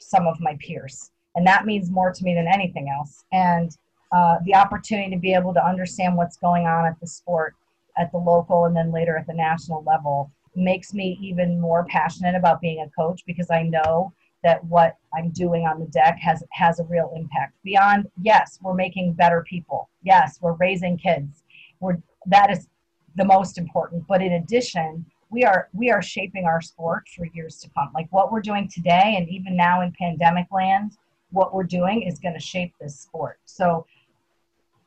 some 0.00 0.26
of 0.26 0.40
my 0.40 0.56
peers. 0.60 1.10
And 1.36 1.46
that 1.46 1.66
means 1.66 1.90
more 1.90 2.12
to 2.12 2.24
me 2.24 2.34
than 2.34 2.48
anything 2.48 2.88
else. 2.88 3.24
And 3.32 3.76
uh, 4.12 4.36
the 4.44 4.54
opportunity 4.54 5.10
to 5.14 5.20
be 5.20 5.34
able 5.34 5.52
to 5.54 5.64
understand 5.64 6.16
what's 6.16 6.36
going 6.36 6.66
on 6.66 6.86
at 6.86 6.98
the 7.00 7.06
sport 7.06 7.54
at 7.98 8.10
the 8.12 8.18
local 8.18 8.64
and 8.66 8.76
then 8.76 8.92
later 8.92 9.16
at 9.16 9.26
the 9.26 9.34
national 9.34 9.82
level 9.84 10.30
makes 10.54 10.94
me 10.94 11.18
even 11.20 11.60
more 11.60 11.84
passionate 11.84 12.34
about 12.34 12.60
being 12.60 12.80
a 12.80 12.90
coach 12.90 13.22
because 13.26 13.50
I 13.50 13.62
know 13.62 14.12
that 14.42 14.64
what 14.64 14.96
I'm 15.14 15.30
doing 15.30 15.66
on 15.66 15.80
the 15.80 15.86
deck 15.86 16.18
has 16.20 16.42
has 16.52 16.78
a 16.78 16.84
real 16.84 17.12
impact. 17.16 17.54
Beyond 17.64 18.08
yes, 18.22 18.58
we're 18.62 18.74
making 18.74 19.14
better 19.14 19.44
people. 19.48 19.90
Yes, 20.02 20.38
we're 20.40 20.52
raising 20.54 20.96
kids. 20.96 21.42
We're 21.80 21.98
that 22.26 22.50
is 22.50 22.68
the 23.16 23.24
most 23.24 23.58
important. 23.58 24.06
But 24.06 24.22
in 24.22 24.32
addition, 24.32 25.04
we 25.30 25.44
are 25.44 25.68
we 25.72 25.90
are 25.90 26.02
shaping 26.02 26.44
our 26.44 26.60
sport 26.60 27.08
for 27.14 27.26
years 27.34 27.58
to 27.60 27.70
come. 27.70 27.90
Like 27.94 28.06
what 28.10 28.30
we're 28.30 28.40
doing 28.40 28.70
today, 28.72 29.16
and 29.18 29.28
even 29.28 29.56
now 29.56 29.82
in 29.82 29.92
pandemic 29.98 30.46
land, 30.52 30.92
what 31.30 31.54
we're 31.54 31.64
doing 31.64 32.02
is 32.02 32.18
going 32.18 32.34
to 32.34 32.40
shape 32.40 32.72
this 32.80 32.98
sport. 32.98 33.38
So 33.44 33.86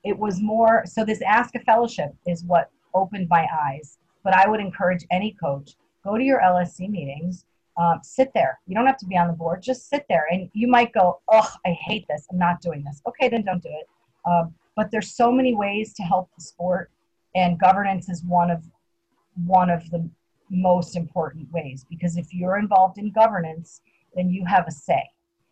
it 0.03 0.17
was 0.17 0.41
more. 0.41 0.83
So 0.85 1.03
this 1.03 1.21
ASCA 1.21 1.63
Fellowship 1.65 2.13
is 2.25 2.43
what 2.43 2.71
opened 2.93 3.27
my 3.29 3.47
eyes. 3.51 3.97
But 4.23 4.33
I 4.35 4.47
would 4.47 4.59
encourage 4.59 5.05
any 5.11 5.35
coach 5.41 5.75
go 6.03 6.17
to 6.17 6.23
your 6.23 6.41
LSC 6.41 6.89
meetings. 6.89 7.45
Um, 7.77 7.99
sit 8.03 8.31
there. 8.33 8.59
You 8.67 8.75
don't 8.75 8.85
have 8.85 8.97
to 8.97 9.05
be 9.05 9.17
on 9.17 9.27
the 9.27 9.33
board. 9.33 9.61
Just 9.61 9.89
sit 9.89 10.05
there, 10.09 10.27
and 10.31 10.49
you 10.53 10.67
might 10.67 10.91
go, 10.91 11.21
"Oh, 11.29 11.49
I 11.65 11.71
hate 11.71 12.05
this. 12.09 12.27
I'm 12.29 12.37
not 12.37 12.59
doing 12.59 12.83
this." 12.83 13.01
Okay, 13.07 13.29
then 13.29 13.43
don't 13.45 13.63
do 13.63 13.69
it. 13.69 13.87
Um, 14.29 14.53
but 14.75 14.91
there's 14.91 15.15
so 15.15 15.31
many 15.31 15.55
ways 15.55 15.93
to 15.93 16.03
help 16.03 16.29
the 16.35 16.41
sport, 16.41 16.91
and 17.35 17.57
governance 17.57 18.09
is 18.09 18.23
one 18.23 18.51
of 18.51 18.63
one 19.45 19.69
of 19.69 19.89
the 19.91 20.09
most 20.49 20.95
important 20.97 21.51
ways 21.51 21.85
because 21.89 22.17
if 22.17 22.33
you're 22.33 22.57
involved 22.57 22.97
in 22.97 23.11
governance, 23.11 23.81
then 24.15 24.29
you 24.29 24.43
have 24.45 24.67
a 24.67 24.71
say. 24.71 25.03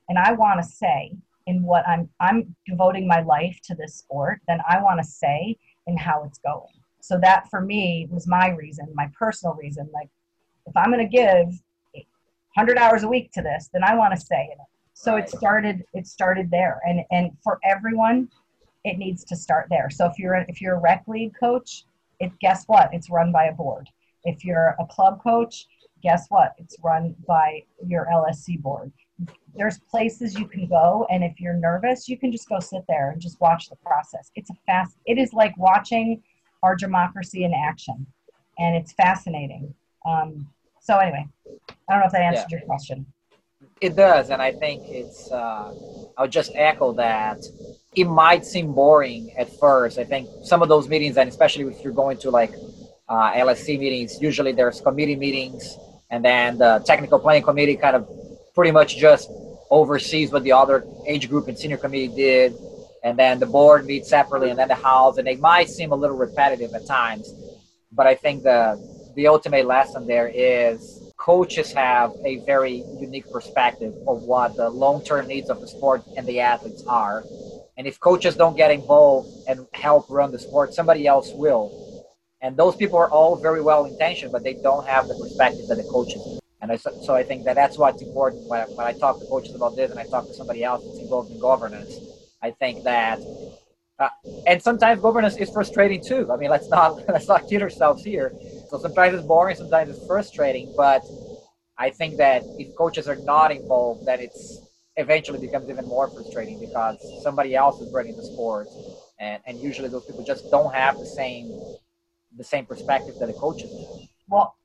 And 0.09 0.17
I 0.17 0.33
want 0.33 0.61
to 0.61 0.67
say 0.67 1.13
in 1.45 1.63
what 1.63 1.87
I'm 1.87 2.09
I'm 2.19 2.55
devoting 2.65 3.07
my 3.07 3.21
life 3.21 3.59
to 3.65 3.75
this 3.75 3.95
sport, 3.95 4.41
then 4.47 4.59
I 4.69 4.81
want 4.81 4.99
to 4.99 5.07
say 5.07 5.57
in 5.87 5.97
how 5.97 6.23
it's 6.23 6.39
going. 6.39 6.73
So 6.99 7.17
that 7.21 7.49
for 7.49 7.61
me 7.61 8.07
was 8.11 8.27
my 8.27 8.49
reason, 8.49 8.87
my 8.93 9.09
personal 9.17 9.55
reason. 9.55 9.89
Like 9.93 10.09
if 10.65 10.75
I'm 10.75 10.91
going 10.91 11.09
to 11.09 11.17
give 11.17 11.47
100 12.55 12.77
hours 12.77 13.03
a 13.03 13.07
week 13.07 13.31
to 13.33 13.41
this, 13.41 13.69
then 13.71 13.83
I 13.83 13.95
want 13.95 14.13
to 14.13 14.19
say 14.19 14.43
in 14.43 14.51
it. 14.51 14.67
So 14.93 15.15
it 15.15 15.29
started 15.29 15.85
it 15.93 16.07
started 16.07 16.51
there. 16.51 16.81
And 16.85 17.01
and 17.11 17.31
for 17.43 17.59
everyone 17.63 18.29
it 18.83 18.97
needs 18.97 19.23
to 19.25 19.35
start 19.35 19.67
there. 19.69 19.89
So 19.89 20.05
if 20.05 20.17
you're 20.17 20.35
a, 20.35 20.45
if 20.47 20.61
you're 20.61 20.75
a 20.75 20.79
rec 20.79 21.03
league 21.07 21.33
coach, 21.39 21.85
it 22.19 22.31
guess 22.39 22.65
what? 22.67 22.89
It's 22.93 23.09
run 23.09 23.31
by 23.31 23.45
a 23.45 23.53
board. 23.53 23.89
If 24.23 24.43
you're 24.43 24.75
a 24.79 24.85
club 24.85 25.21
coach, 25.21 25.67
guess 26.01 26.25
what? 26.29 26.53
It's 26.57 26.75
run 26.83 27.15
by 27.27 27.63
your 27.85 28.07
LSC 28.11 28.61
board. 28.61 28.91
There's 29.55 29.79
places 29.79 30.37
you 30.37 30.47
can 30.47 30.67
go, 30.67 31.07
and 31.09 31.23
if 31.23 31.39
you're 31.39 31.55
nervous, 31.55 32.07
you 32.07 32.17
can 32.17 32.31
just 32.31 32.47
go 32.47 32.59
sit 32.59 32.83
there 32.87 33.11
and 33.11 33.21
just 33.21 33.41
watch 33.41 33.69
the 33.69 33.75
process. 33.77 34.31
It's 34.35 34.49
a 34.49 34.53
fast. 34.65 34.97
It 35.05 35.17
is 35.17 35.33
like 35.33 35.57
watching 35.57 36.21
our 36.61 36.75
democracy 36.75 37.43
in 37.43 37.53
action, 37.53 38.05
and 38.59 38.75
it's 38.75 38.93
fascinating. 38.93 39.73
Um, 40.05 40.47
so 40.79 40.97
anyway, 40.97 41.25
I 41.89 41.93
don't 41.93 41.99
know 42.01 42.05
if 42.05 42.11
that 42.11 42.21
answered 42.21 42.47
yeah. 42.51 42.59
your 42.59 42.65
question. 42.67 43.05
It 43.81 43.95
does, 43.95 44.29
and 44.29 44.41
I 44.41 44.51
think 44.51 44.83
it's. 44.85 45.31
Uh, 45.31 45.73
I'll 46.17 46.27
just 46.27 46.51
echo 46.55 46.93
that. 46.93 47.39
It 47.95 48.05
might 48.05 48.45
seem 48.45 48.73
boring 48.73 49.31
at 49.37 49.49
first. 49.59 49.97
I 49.97 50.03
think 50.03 50.29
some 50.43 50.61
of 50.61 50.69
those 50.69 50.87
meetings, 50.87 51.17
and 51.17 51.29
especially 51.29 51.65
if 51.65 51.83
you're 51.83 51.93
going 51.93 52.17
to 52.19 52.29
like 52.29 52.53
uh, 53.09 53.33
LSC 53.33 53.79
meetings. 53.79 54.21
Usually 54.21 54.51
there's 54.51 54.81
committee 54.81 55.15
meetings, 55.15 55.77
and 56.09 56.23
then 56.23 56.57
the 56.57 56.83
technical 56.85 57.19
planning 57.19 57.43
committee 57.43 57.75
kind 57.75 57.95
of 57.95 58.07
pretty 58.57 58.71
much 58.71 58.97
just 58.97 59.29
oversees 59.69 60.31
what 60.31 60.41
the 60.41 60.51
other 60.51 60.83
age 61.05 61.29
group 61.29 61.47
and 61.47 61.57
senior 61.59 61.77
committee 61.77 62.07
did, 62.07 62.55
and 63.03 63.13
then 63.21 63.39
the 63.39 63.45
board 63.45 63.85
meets 63.85 64.09
separately, 64.09 64.49
and 64.49 64.57
then 64.57 64.67
the 64.67 64.81
house, 64.91 65.17
and 65.19 65.27
they 65.27 65.35
might 65.35 65.69
seem 65.69 65.91
a 65.91 65.95
little 65.95 66.17
repetitive 66.17 66.73
at 66.73 66.83
times, 66.87 67.31
but 67.91 68.07
I 68.07 68.15
think 68.15 68.41
the 68.41 68.61
the 69.15 69.27
ultimate 69.27 69.65
lesson 69.65 70.07
there 70.07 70.31
is 70.33 71.11
coaches 71.17 71.71
have 71.71 72.11
a 72.25 72.37
very 72.45 72.83
unique 72.99 73.29
perspective 73.31 73.93
of 74.07 74.23
what 74.23 74.55
the 74.55 74.69
long-term 74.69 75.27
needs 75.27 75.49
of 75.49 75.61
the 75.61 75.67
sport 75.67 76.01
and 76.15 76.25
the 76.25 76.39
athletes 76.39 76.83
are. 76.87 77.23
And 77.77 77.87
if 77.87 77.99
coaches 77.99 78.35
don't 78.35 78.55
get 78.55 78.71
involved 78.71 79.29
and 79.47 79.67
help 79.73 80.05
run 80.09 80.31
the 80.31 80.39
sport, 80.39 80.73
somebody 80.73 81.07
else 81.07 81.31
will 81.33 81.65
and 82.41 82.55
those 82.55 82.75
people 82.75 82.99
are 82.99 83.09
all 83.09 83.35
very 83.35 83.61
well 83.61 83.85
intentioned, 83.85 84.31
but 84.31 84.43
they 84.43 84.53
don't 84.53 84.85
have 84.87 85.07
the 85.07 85.15
perspective 85.15 85.67
that 85.69 85.77
the 85.77 85.89
coaches 85.91 86.21
do. 86.23 86.39
And 86.61 86.71
I, 86.71 86.77
so 86.77 87.15
I 87.15 87.23
think 87.23 87.45
that 87.45 87.55
that's 87.55 87.77
what's 87.77 88.01
important 88.01 88.47
when 88.47 88.65
when 88.73 88.87
I 88.87 88.93
talk 88.93 89.19
to 89.19 89.25
coaches 89.25 89.55
about 89.55 89.75
this 89.75 89.91
and 89.91 89.99
I 89.99 90.05
talk 90.05 90.27
to 90.27 90.33
somebody 90.33 90.63
else 90.63 90.83
that's 90.85 90.99
involved 90.99 91.31
in 91.31 91.37
governance. 91.37 92.01
I 92.41 92.51
think 92.51 92.83
that, 92.83 93.25
uh, 93.99 94.09
and 94.45 94.61
sometimes 94.61 95.01
governance 95.01 95.37
is 95.37 95.51
frustrating 95.51 96.01
too. 96.01 96.31
I 96.31 96.37
mean, 96.37 96.49
let's 96.49 96.69
not 96.69 97.01
let's 97.07 97.27
not 97.29 97.47
kid 97.47 97.61
ourselves 97.63 98.03
here. 98.03 98.35
So 98.67 98.77
sometimes 98.77 99.15
it's 99.15 99.25
boring, 99.25 99.55
sometimes 99.55 99.89
it's 99.91 100.05
frustrating. 100.05 100.73
But 100.75 101.03
I 101.77 101.91
think 101.91 102.17
that 102.17 102.47
if 102.57 102.73
coaches 102.75 103.07
are 103.07 103.15
not 103.17 103.51
involved, 103.51 104.05
then 104.05 104.21
it's 104.21 104.63
eventually 104.97 105.39
becomes 105.39 105.69
even 105.69 105.85
more 105.85 106.09
frustrating 106.09 106.59
because 106.59 106.97
somebody 107.21 107.55
else 107.55 107.81
is 107.81 107.91
running 107.93 108.15
the 108.15 108.23
sport, 108.23 108.69
and 109.19 109.41
and 109.45 109.61
usually 109.61 109.89
those 109.89 110.05
people 110.05 110.23
just 110.23 110.49
don't 110.49 110.73
have 110.73 110.99
the 110.99 111.05
same 111.05 111.55
the 112.37 112.45
same 112.45 112.65
perspective 112.65 113.15
that 113.19 113.27
the 113.27 113.33
coach 113.33 113.63
is. 113.63 113.71
Well, 114.29 114.56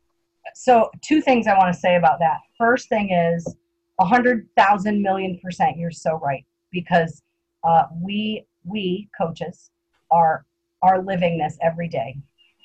so 0.54 0.90
two 1.02 1.20
things 1.20 1.46
I 1.46 1.56
want 1.56 1.72
to 1.72 1.78
say 1.78 1.96
about 1.96 2.18
that. 2.20 2.38
First 2.58 2.88
thing 2.88 3.12
is 3.12 3.56
a 4.00 4.04
hundred 4.04 4.48
thousand 4.56 5.02
million 5.02 5.38
percent. 5.42 5.76
You're 5.76 5.90
so 5.90 6.14
right 6.14 6.44
because 6.70 7.22
uh, 7.64 7.84
we 8.00 8.46
we 8.64 9.08
coaches 9.16 9.70
are 10.10 10.44
are 10.82 11.02
living 11.02 11.38
this 11.38 11.58
every 11.62 11.88
day. 11.88 12.16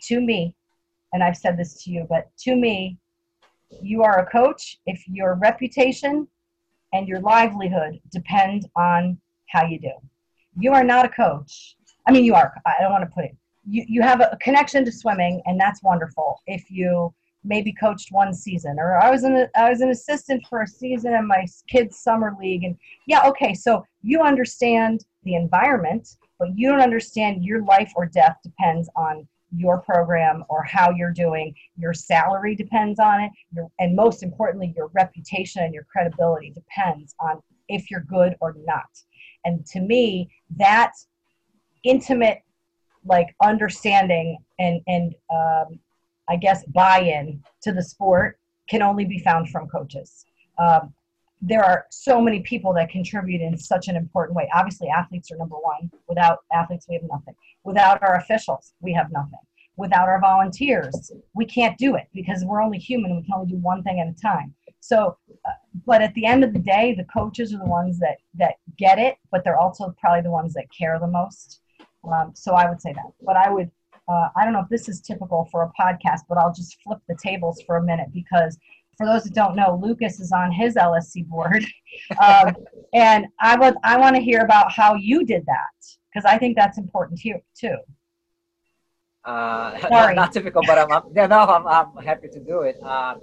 To 0.03 0.21
me, 0.21 0.55
and 1.13 1.23
I've 1.23 1.38
said 1.38 1.57
this 1.57 1.83
to 1.83 1.91
you, 1.91 2.05
but 2.09 2.29
to 2.39 2.55
me, 2.55 2.97
you 3.81 4.03
are 4.03 4.19
a 4.19 4.25
coach 4.29 4.79
if 4.85 5.03
your 5.07 5.35
reputation 5.35 6.27
and 6.93 7.07
your 7.07 7.19
livelihood 7.19 7.99
depend 8.11 8.69
on 8.75 9.19
how 9.49 9.65
you 9.65 9.79
do. 9.79 9.91
You 10.59 10.73
are 10.73 10.83
not 10.83 11.05
a 11.05 11.09
coach. 11.09 11.75
I 12.05 12.11
mean, 12.11 12.23
you 12.23 12.35
are. 12.35 12.53
I 12.65 12.75
don't 12.79 12.91
want 12.91 13.03
to 13.03 13.13
put 13.13 13.25
it 13.25 13.35
you, 13.67 13.85
you 13.88 14.01
have 14.01 14.21
a 14.21 14.38
connection 14.41 14.85
to 14.85 14.91
swimming 14.91 15.41
and 15.45 15.59
that's 15.59 15.83
wonderful 15.83 16.41
if 16.47 16.71
you 16.71 17.13
maybe 17.47 17.73
coached 17.73 18.11
one 18.11 18.33
season 18.33 18.77
or 18.79 18.99
I 18.99 19.09
was 19.09 19.23
an 19.23 19.47
I 19.55 19.69
was 19.69 19.81
an 19.81 19.89
assistant 19.89 20.45
for 20.49 20.61
a 20.61 20.67
season 20.67 21.13
in 21.13 21.27
my 21.27 21.45
kids 21.67 21.97
summer 21.97 22.35
league 22.39 22.63
and 22.63 22.75
yeah 23.07 23.27
okay 23.27 23.53
so 23.53 23.83
you 24.03 24.21
understand 24.21 25.05
the 25.23 25.35
environment 25.35 26.07
but 26.39 26.49
you 26.55 26.69
don't 26.69 26.81
understand 26.81 27.43
your 27.43 27.63
life 27.63 27.91
or 27.95 28.05
death 28.05 28.37
depends 28.43 28.89
on 28.95 29.27
your 29.55 29.79
program 29.79 30.43
or 30.49 30.63
how 30.63 30.91
you're 30.91 31.11
doing. 31.11 31.53
Your 31.77 31.93
salary 31.93 32.55
depends 32.55 32.99
on 32.99 33.21
it. 33.21 33.31
Your, 33.53 33.67
and 33.79 33.95
most 33.95 34.23
importantly, 34.23 34.73
your 34.75 34.89
reputation 34.93 35.63
and 35.63 35.73
your 35.73 35.85
credibility 35.91 36.51
depends 36.51 37.15
on 37.19 37.41
if 37.69 37.89
you're 37.89 38.01
good 38.01 38.35
or 38.41 38.55
not. 38.65 38.89
And 39.45 39.65
to 39.67 39.79
me, 39.79 40.29
that 40.57 40.91
intimate, 41.83 42.41
like 43.05 43.33
understanding 43.41 44.37
and, 44.59 44.81
and 44.87 45.15
um, 45.33 45.79
I 46.30 46.36
guess 46.36 46.63
buy 46.65 46.99
in 47.01 47.43
to 47.61 47.71
the 47.71 47.84
sport 47.84 48.39
can 48.69 48.82
only 48.82 49.05
be 49.05 49.19
found 49.19 49.49
from 49.49 49.67
coaches. 49.67 50.25
Um, 50.57 50.93
there 51.41 51.63
are 51.63 51.86
so 51.91 52.19
many 52.19 52.41
people 52.41 52.73
that 52.73 52.89
contribute 52.89 53.41
in 53.41 53.57
such 53.57 53.88
an 53.88 53.95
important 53.95 54.36
way. 54.36 54.49
Obviously, 54.53 54.89
athletes 54.89 55.32
are 55.32 55.38
number 55.38 55.55
one. 55.55 55.91
Without 56.07 56.39
athletes, 56.51 56.88
we 56.89 56.95
have 56.95 57.03
nothing. 57.09 57.36
Without 57.63 58.01
our 58.01 58.15
officials, 58.15 58.73
we 58.82 58.91
have 58.93 59.11
nothing. 59.11 59.39
Without 59.75 60.07
our 60.07 60.19
volunteers, 60.19 61.11
we 61.36 61.45
can't 61.45 61.78
do 61.78 61.95
it 61.95 62.07
because 62.13 62.43
we're 62.43 62.63
only 62.63 62.80
human. 62.80 63.15
We 63.15 63.21
can 63.21 63.34
only 63.36 63.51
do 63.51 63.57
one 63.57 63.84
thing 63.84 63.99
at 63.99 64.07
a 64.07 64.19
time. 64.19 64.55
So, 64.80 65.17
uh, 65.45 65.51
but 65.86 66.01
at 66.01 66.13
the 66.15 66.25
end 66.25 66.43
of 66.43 66.53
the 66.53 66.59
day, 66.59 66.95
the 66.95 67.03
coaches 67.03 67.53
are 67.53 67.59
the 67.59 67.65
ones 67.65 67.99
that 67.99 68.17
that 68.36 68.55
get 68.78 68.97
it, 68.97 69.17
but 69.32 69.43
they're 69.43 69.59
also 69.59 69.93
probably 69.99 70.21
the 70.21 70.32
ones 70.32 70.53
that 70.55 70.65
care 70.75 70.97
the 70.99 71.07
most. 71.07 71.61
Um, 72.03 72.32
so 72.34 72.53
I 72.53 72.69
would 72.69 72.82
say 72.82 72.93
that. 72.93 73.11
But 73.21 73.36
I 73.36 73.51
would, 73.51 73.69
uh, 74.07 74.29
I 74.35 74.43
don't 74.43 74.53
know 74.53 74.61
if 74.61 74.69
this 74.69 74.87
is 74.87 75.01
typical 75.01 75.47
for 75.51 75.63
a 75.63 75.71
podcast, 75.79 76.21
but 76.29 76.37
I'll 76.37 76.53
just 76.53 76.77
flip 76.81 76.99
the 77.07 77.17
tables 77.21 77.61
for 77.65 77.77
a 77.77 77.83
minute 77.83 78.07
because 78.13 78.57
for 78.97 79.05
those 79.05 79.25
that 79.25 79.33
don't 79.33 79.55
know, 79.55 79.79
Lucas 79.81 80.19
is 80.19 80.31
on 80.31 80.51
his 80.51 80.75
LSC 80.75 81.27
board, 81.27 81.65
um, 82.23 82.55
and 82.93 83.27
I 83.39 83.57
would 83.57 83.75
I 83.83 83.97
want 83.97 84.15
to 84.15 84.21
hear 84.21 84.41
about 84.41 84.71
how 84.71 84.95
you 84.95 85.25
did 85.25 85.45
that 85.45 85.97
because 86.11 86.25
I 86.25 86.37
think 86.37 86.55
that's 86.55 86.77
important 86.77 87.19
here 87.19 87.41
too. 87.57 87.77
Uh, 89.23 89.77
not, 89.91 90.15
not, 90.15 90.31
typical, 90.31 90.63
but 90.65 90.77
I'm, 90.77 90.91
I'm 90.91 91.03
yeah, 91.13 91.27
no, 91.27 91.39
I'm, 91.39 91.67
I'm 91.67 92.03
happy 92.03 92.29
to 92.29 92.39
do 92.39 92.61
it. 92.61 92.77
Uh, 92.81 93.15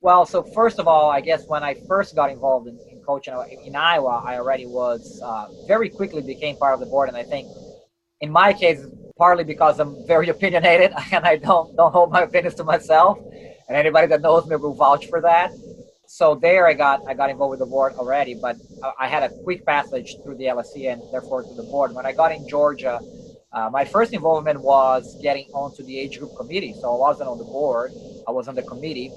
well, 0.00 0.26
so 0.26 0.42
first 0.42 0.80
of 0.80 0.88
all, 0.88 1.08
I 1.10 1.20
guess 1.20 1.46
when 1.46 1.62
I 1.62 1.74
first 1.86 2.16
got 2.16 2.28
involved 2.30 2.66
in, 2.66 2.76
in 2.90 3.00
coaching 3.02 3.34
in 3.64 3.76
Iowa, 3.76 4.20
I 4.26 4.36
already 4.36 4.66
was 4.66 5.22
uh, 5.24 5.46
very 5.68 5.88
quickly 5.88 6.22
became 6.22 6.56
part 6.56 6.74
of 6.74 6.80
the 6.80 6.86
board, 6.86 7.08
and 7.08 7.16
I 7.16 7.22
think 7.22 7.48
in 8.20 8.30
my 8.30 8.52
case, 8.52 8.84
partly 9.22 9.44
because 9.44 9.78
I'm 9.78 9.94
very 10.14 10.28
opinionated 10.34 10.90
and 11.14 11.22
I 11.32 11.36
don't 11.46 11.68
don't 11.78 11.92
hold 11.96 12.10
my 12.16 12.22
opinions 12.28 12.56
to 12.60 12.64
myself 12.64 13.14
and 13.68 13.74
anybody 13.82 14.06
that 14.12 14.20
knows 14.26 14.44
me 14.48 14.56
will 14.56 14.74
vouch 14.84 15.04
for 15.12 15.20
that. 15.28 15.48
So 16.18 16.24
there, 16.46 16.64
I 16.72 16.74
got 16.84 16.96
I 17.10 17.12
got 17.20 17.30
involved 17.30 17.52
with 17.54 17.62
the 17.64 17.70
board 17.74 17.92
already, 18.00 18.34
but 18.46 18.56
I 19.04 19.06
had 19.14 19.22
a 19.28 19.30
quick 19.44 19.60
passage 19.64 20.08
through 20.22 20.36
the 20.40 20.46
LSC 20.56 20.76
and 20.92 21.00
therefore 21.12 21.40
to 21.48 21.54
the 21.60 21.66
board. 21.74 21.94
When 21.96 22.04
I 22.10 22.12
got 22.22 22.30
in 22.36 22.42
Georgia, 22.54 22.96
uh, 23.56 23.68
my 23.78 23.84
first 23.94 24.12
involvement 24.12 24.58
was 24.60 25.04
getting 25.26 25.46
onto 25.62 25.82
the 25.88 25.94
age 26.02 26.14
group 26.18 26.32
committee. 26.40 26.74
So 26.80 26.92
I 26.94 26.98
wasn't 27.06 27.28
on 27.32 27.38
the 27.38 27.50
board; 27.58 27.88
I 28.28 28.32
was 28.38 28.48
on 28.50 28.56
the 28.60 28.66
committee, 28.72 29.10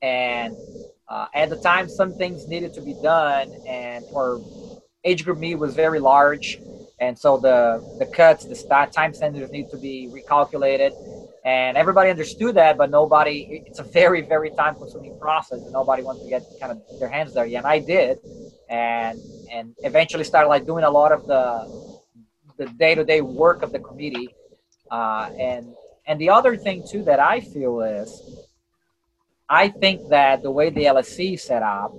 and 0.00 0.52
uh, 1.12 1.26
at 1.34 1.48
the 1.50 1.60
time, 1.70 1.86
some 2.00 2.12
things 2.22 2.46
needed 2.54 2.72
to 2.74 2.82
be 2.90 2.94
done, 3.14 3.46
and 3.66 4.00
for 4.12 4.24
age 5.10 5.24
group 5.24 5.38
me 5.46 5.50
was 5.64 5.74
very 5.74 6.00
large, 6.12 6.62
and 7.00 7.16
so 7.18 7.38
the 7.38 7.82
the 7.98 8.06
cuts, 8.06 8.44
the 8.44 8.88
time 8.92 9.14
standards 9.14 9.52
need 9.52 9.70
to 9.70 9.76
be 9.76 10.10
recalculated. 10.12 10.92
And 11.44 11.76
everybody 11.76 12.10
understood 12.10 12.56
that 12.56 12.76
but 12.76 12.90
nobody 12.90 13.62
it's 13.66 13.78
a 13.78 13.84
very 13.84 14.22
very 14.22 14.50
time 14.50 14.74
consuming 14.74 15.18
process 15.18 15.62
and 15.62 15.72
nobody 15.72 16.02
wants 16.02 16.22
to 16.22 16.28
get 16.28 16.42
kind 16.60 16.72
of 16.72 16.82
their 16.98 17.08
hands 17.08 17.34
yeah 17.34 17.58
and 17.58 17.66
i 17.66 17.78
did. 17.78 18.18
And 18.68 19.20
and 19.50 19.74
eventually 19.78 20.24
started 20.24 20.48
like 20.48 20.66
doing 20.66 20.84
a 20.84 20.90
lot 20.90 21.12
of 21.12 21.26
the 21.26 21.44
the 22.58 22.66
day-to-day 22.66 23.20
work 23.20 23.62
of 23.62 23.70
the 23.70 23.78
committee. 23.78 24.28
Uh, 24.90 25.30
and 25.38 25.74
and 26.06 26.20
the 26.20 26.30
other 26.30 26.56
thing 26.56 26.82
too 26.90 27.04
that 27.04 27.20
i 27.20 27.38
feel 27.38 27.80
is 27.82 28.10
i 29.48 29.68
think 29.68 30.08
that 30.08 30.42
the 30.42 30.50
way 30.50 30.70
the 30.70 30.84
lsc 30.84 31.38
set 31.38 31.62
up 31.62 31.92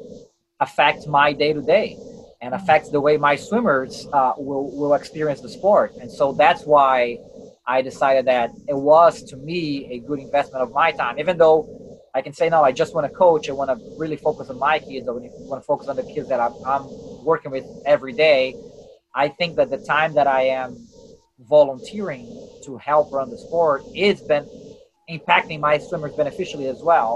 affects 0.59 1.05
my 1.05 1.31
day-to-day 1.31 1.95
and 2.41 2.53
affects 2.53 2.89
the 2.89 3.01
way 3.01 3.17
my 3.17 3.35
swimmers 3.35 4.07
uh, 4.13 4.33
will, 4.37 4.75
will 4.75 4.93
experience 4.93 5.41
the 5.41 5.49
sport 5.49 5.93
and 5.99 6.11
so 6.11 6.31
that's 6.33 6.63
why 6.63 7.17
I 7.69 7.83
decided 7.83 8.25
that 8.25 8.49
it 8.67 8.75
was 8.75 9.21
to 9.25 9.37
me 9.37 9.87
a 9.91 9.99
good 9.99 10.17
investment 10.17 10.63
of 10.63 10.71
my 10.71 10.91
time, 10.91 11.19
even 11.19 11.37
though 11.37 12.09
I 12.15 12.21
can 12.23 12.33
say 12.33 12.49
no, 12.49 12.63
I 12.63 12.71
just 12.71 12.95
want 12.95 13.05
to 13.05 13.15
coach. 13.15 13.47
I 13.47 13.51
want 13.51 13.69
to 13.69 13.95
really 13.95 14.17
focus 14.17 14.49
on 14.49 14.57
my 14.57 14.79
kids. 14.79 15.07
I 15.07 15.11
want 15.11 15.61
to 15.61 15.65
focus 15.67 15.87
on 15.87 15.95
the 15.95 16.01
kids 16.01 16.27
that 16.29 16.39
I'm, 16.39 16.53
I'm 16.65 16.87
working 17.23 17.51
with 17.51 17.65
every 17.85 18.13
day. 18.13 18.55
I 19.13 19.27
think 19.27 19.55
that 19.57 19.69
the 19.69 19.77
time 19.77 20.15
that 20.15 20.25
I 20.25 20.45
am 20.45 20.87
volunteering 21.47 22.25
to 22.63 22.77
help 22.77 23.13
run 23.13 23.29
the 23.29 23.37
sport 23.37 23.83
is 23.95 24.21
been 24.21 24.49
impacting 25.07 25.59
my 25.59 25.77
swimmers 25.77 26.15
beneficially 26.15 26.67
as 26.67 26.81
well. 26.81 27.13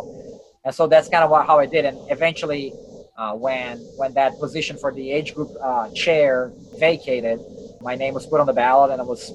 And 0.66 0.74
so 0.74 0.86
that's 0.86 1.10
kind 1.10 1.24
of 1.24 1.48
how 1.48 1.58
I 1.58 1.66
did. 1.66 1.86
And 1.86 1.98
eventually, 2.12 2.74
uh, 3.18 3.34
when 3.34 3.78
when 3.98 4.14
that 4.14 4.40
position 4.40 4.78
for 4.78 4.92
the 4.94 5.12
age 5.12 5.36
group 5.36 5.52
uh, 5.62 5.90
chair 5.92 6.52
vacated, 6.80 7.40
my 7.82 7.96
name 7.96 8.14
was 8.14 8.26
put 8.26 8.40
on 8.40 8.48
the 8.48 8.54
ballot, 8.54 8.92
and 8.92 9.02
I 9.02 9.06
was 9.06 9.32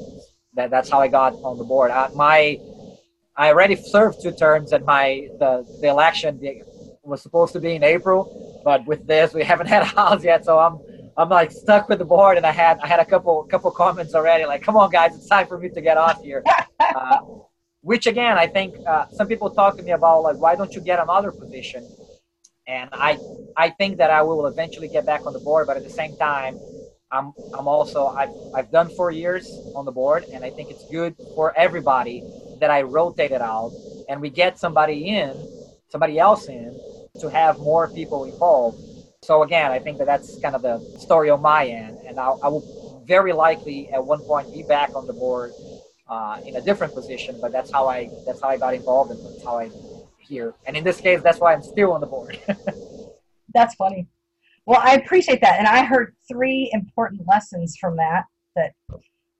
that 0.54 0.70
that's 0.70 0.88
how 0.90 1.00
I 1.00 1.08
got 1.08 1.34
on 1.44 1.58
the 1.58 1.64
board. 1.64 1.90
Uh, 1.90 2.08
my 2.14 2.58
I 3.36 3.48
already 3.48 3.76
served 3.76 4.20
two 4.22 4.32
terms, 4.32 4.72
and 4.72 4.84
my 4.84 5.28
the 5.38 5.64
the 5.80 5.88
election 5.88 6.40
was 7.02 7.22
supposed 7.22 7.52
to 7.52 7.60
be 7.60 7.74
in 7.76 7.84
April, 7.84 8.60
but 8.64 8.84
with 8.86 9.06
this 9.06 9.32
we 9.32 9.44
haven't 9.52 9.68
had 9.68 9.82
a 9.82 9.86
house 9.86 10.24
yet, 10.24 10.44
so 10.44 10.58
I'm 10.58 10.78
I'm 11.16 11.28
like 11.28 11.50
stuck 11.52 11.88
with 11.88 11.98
the 11.98 12.04
board, 12.04 12.36
and 12.36 12.46
I 12.46 12.52
had 12.52 12.80
I 12.80 12.86
had 12.88 13.00
a 13.00 13.04
couple 13.04 13.44
couple 13.44 13.70
comments 13.70 14.14
already, 14.14 14.44
like, 14.44 14.62
come 14.62 14.76
on 14.76 14.90
guys, 14.90 15.14
it's 15.14 15.28
time 15.28 15.46
for 15.46 15.58
me 15.58 15.68
to 15.70 15.80
get 15.80 15.96
off 15.96 16.22
here. 16.22 16.42
Uh, 16.80 17.18
which 17.82 18.06
again, 18.06 18.38
I 18.38 18.46
think 18.46 18.74
uh, 18.86 19.06
some 19.12 19.28
people 19.28 19.50
talk 19.50 19.76
to 19.76 19.82
me 19.82 19.92
about 19.92 20.22
like, 20.22 20.36
why 20.36 20.56
don't 20.56 20.74
you 20.74 20.80
get 20.80 20.98
another 21.00 21.30
position? 21.30 21.86
And 22.68 22.90
I 22.94 23.20
I 23.56 23.70
think 23.70 23.98
that 23.98 24.10
I 24.10 24.22
will 24.22 24.46
eventually 24.46 24.88
get 24.88 25.06
back 25.06 25.22
on 25.26 25.34
the 25.34 25.40
board, 25.40 25.66
but 25.68 25.76
at 25.78 25.84
the 25.84 25.90
same 25.90 26.14
time, 26.16 26.60
I'm 27.12 27.34
I'm 27.54 27.68
also 27.68 28.08
I've 28.18 28.30
I've 28.54 28.70
done 28.72 28.90
four 28.90 29.12
years 29.12 29.62
on 29.74 29.86
the 29.86 29.92
board, 29.92 30.26
and 30.32 30.44
I 30.44 30.50
think 30.50 30.70
it's 30.70 30.84
good 30.84 31.16
for 31.34 31.56
everybody 31.58 32.26
that 32.60 32.70
I 32.70 32.82
rotate 32.82 33.32
it 33.32 33.42
out 33.42 33.74
and 34.08 34.20
we 34.20 34.30
get 34.30 34.58
somebody 34.58 35.08
in, 35.08 35.48
somebody 35.90 36.18
else 36.18 36.48
in, 36.48 36.80
to 37.20 37.28
have 37.30 37.58
more 37.60 37.88
people 37.88 38.24
involved. 38.24 38.78
So 39.22 39.42
again, 39.44 39.72
I 39.72 39.80
think 39.80 39.98
that 39.98 40.06
that's 40.06 40.38
kind 40.38 40.56
of 40.56 40.62
the 40.62 40.82
story 40.98 41.30
on 41.30 41.42
my 41.42 41.66
end, 41.66 41.98
and 42.08 42.18
I'll, 42.20 42.38
I 42.42 42.48
will 42.48 42.66
very 43.06 43.32
likely 43.32 43.90
at 43.92 44.04
one 44.04 44.22
point 44.22 44.50
be 44.52 44.62
back 44.62 44.92
on 44.94 45.06
the 45.06 45.14
board 45.14 45.54
uh, 46.08 46.38
in 46.46 46.56
a 46.56 46.62
different 46.62 46.94
position. 46.94 47.38
But 47.40 47.52
that's 47.52 47.70
how 47.72 47.88
I 47.88 48.12
that's 48.26 48.40
how 48.42 48.48
I 48.50 48.58
got 48.58 48.74
involved, 48.74 49.10
and 49.12 49.20
that's 49.24 49.44
how 49.44 49.58
I 49.58 49.72
And 50.66 50.76
in 50.76 50.84
this 50.84 51.00
case, 51.00 51.22
that's 51.22 51.38
why 51.38 51.52
I'm 51.52 51.62
still 51.62 51.92
on 51.92 52.00
the 52.00 52.06
board. 52.06 52.38
that's 53.54 53.74
funny. 53.74 54.06
Well, 54.66 54.80
I 54.82 54.94
appreciate 54.96 55.40
that, 55.40 55.58
and 55.58 55.66
I 55.66 55.84
heard 55.84 56.14
three 56.30 56.70
important 56.72 57.22
lessons 57.26 57.76
from 57.80 57.96
that. 57.96 58.24
That 58.54 58.74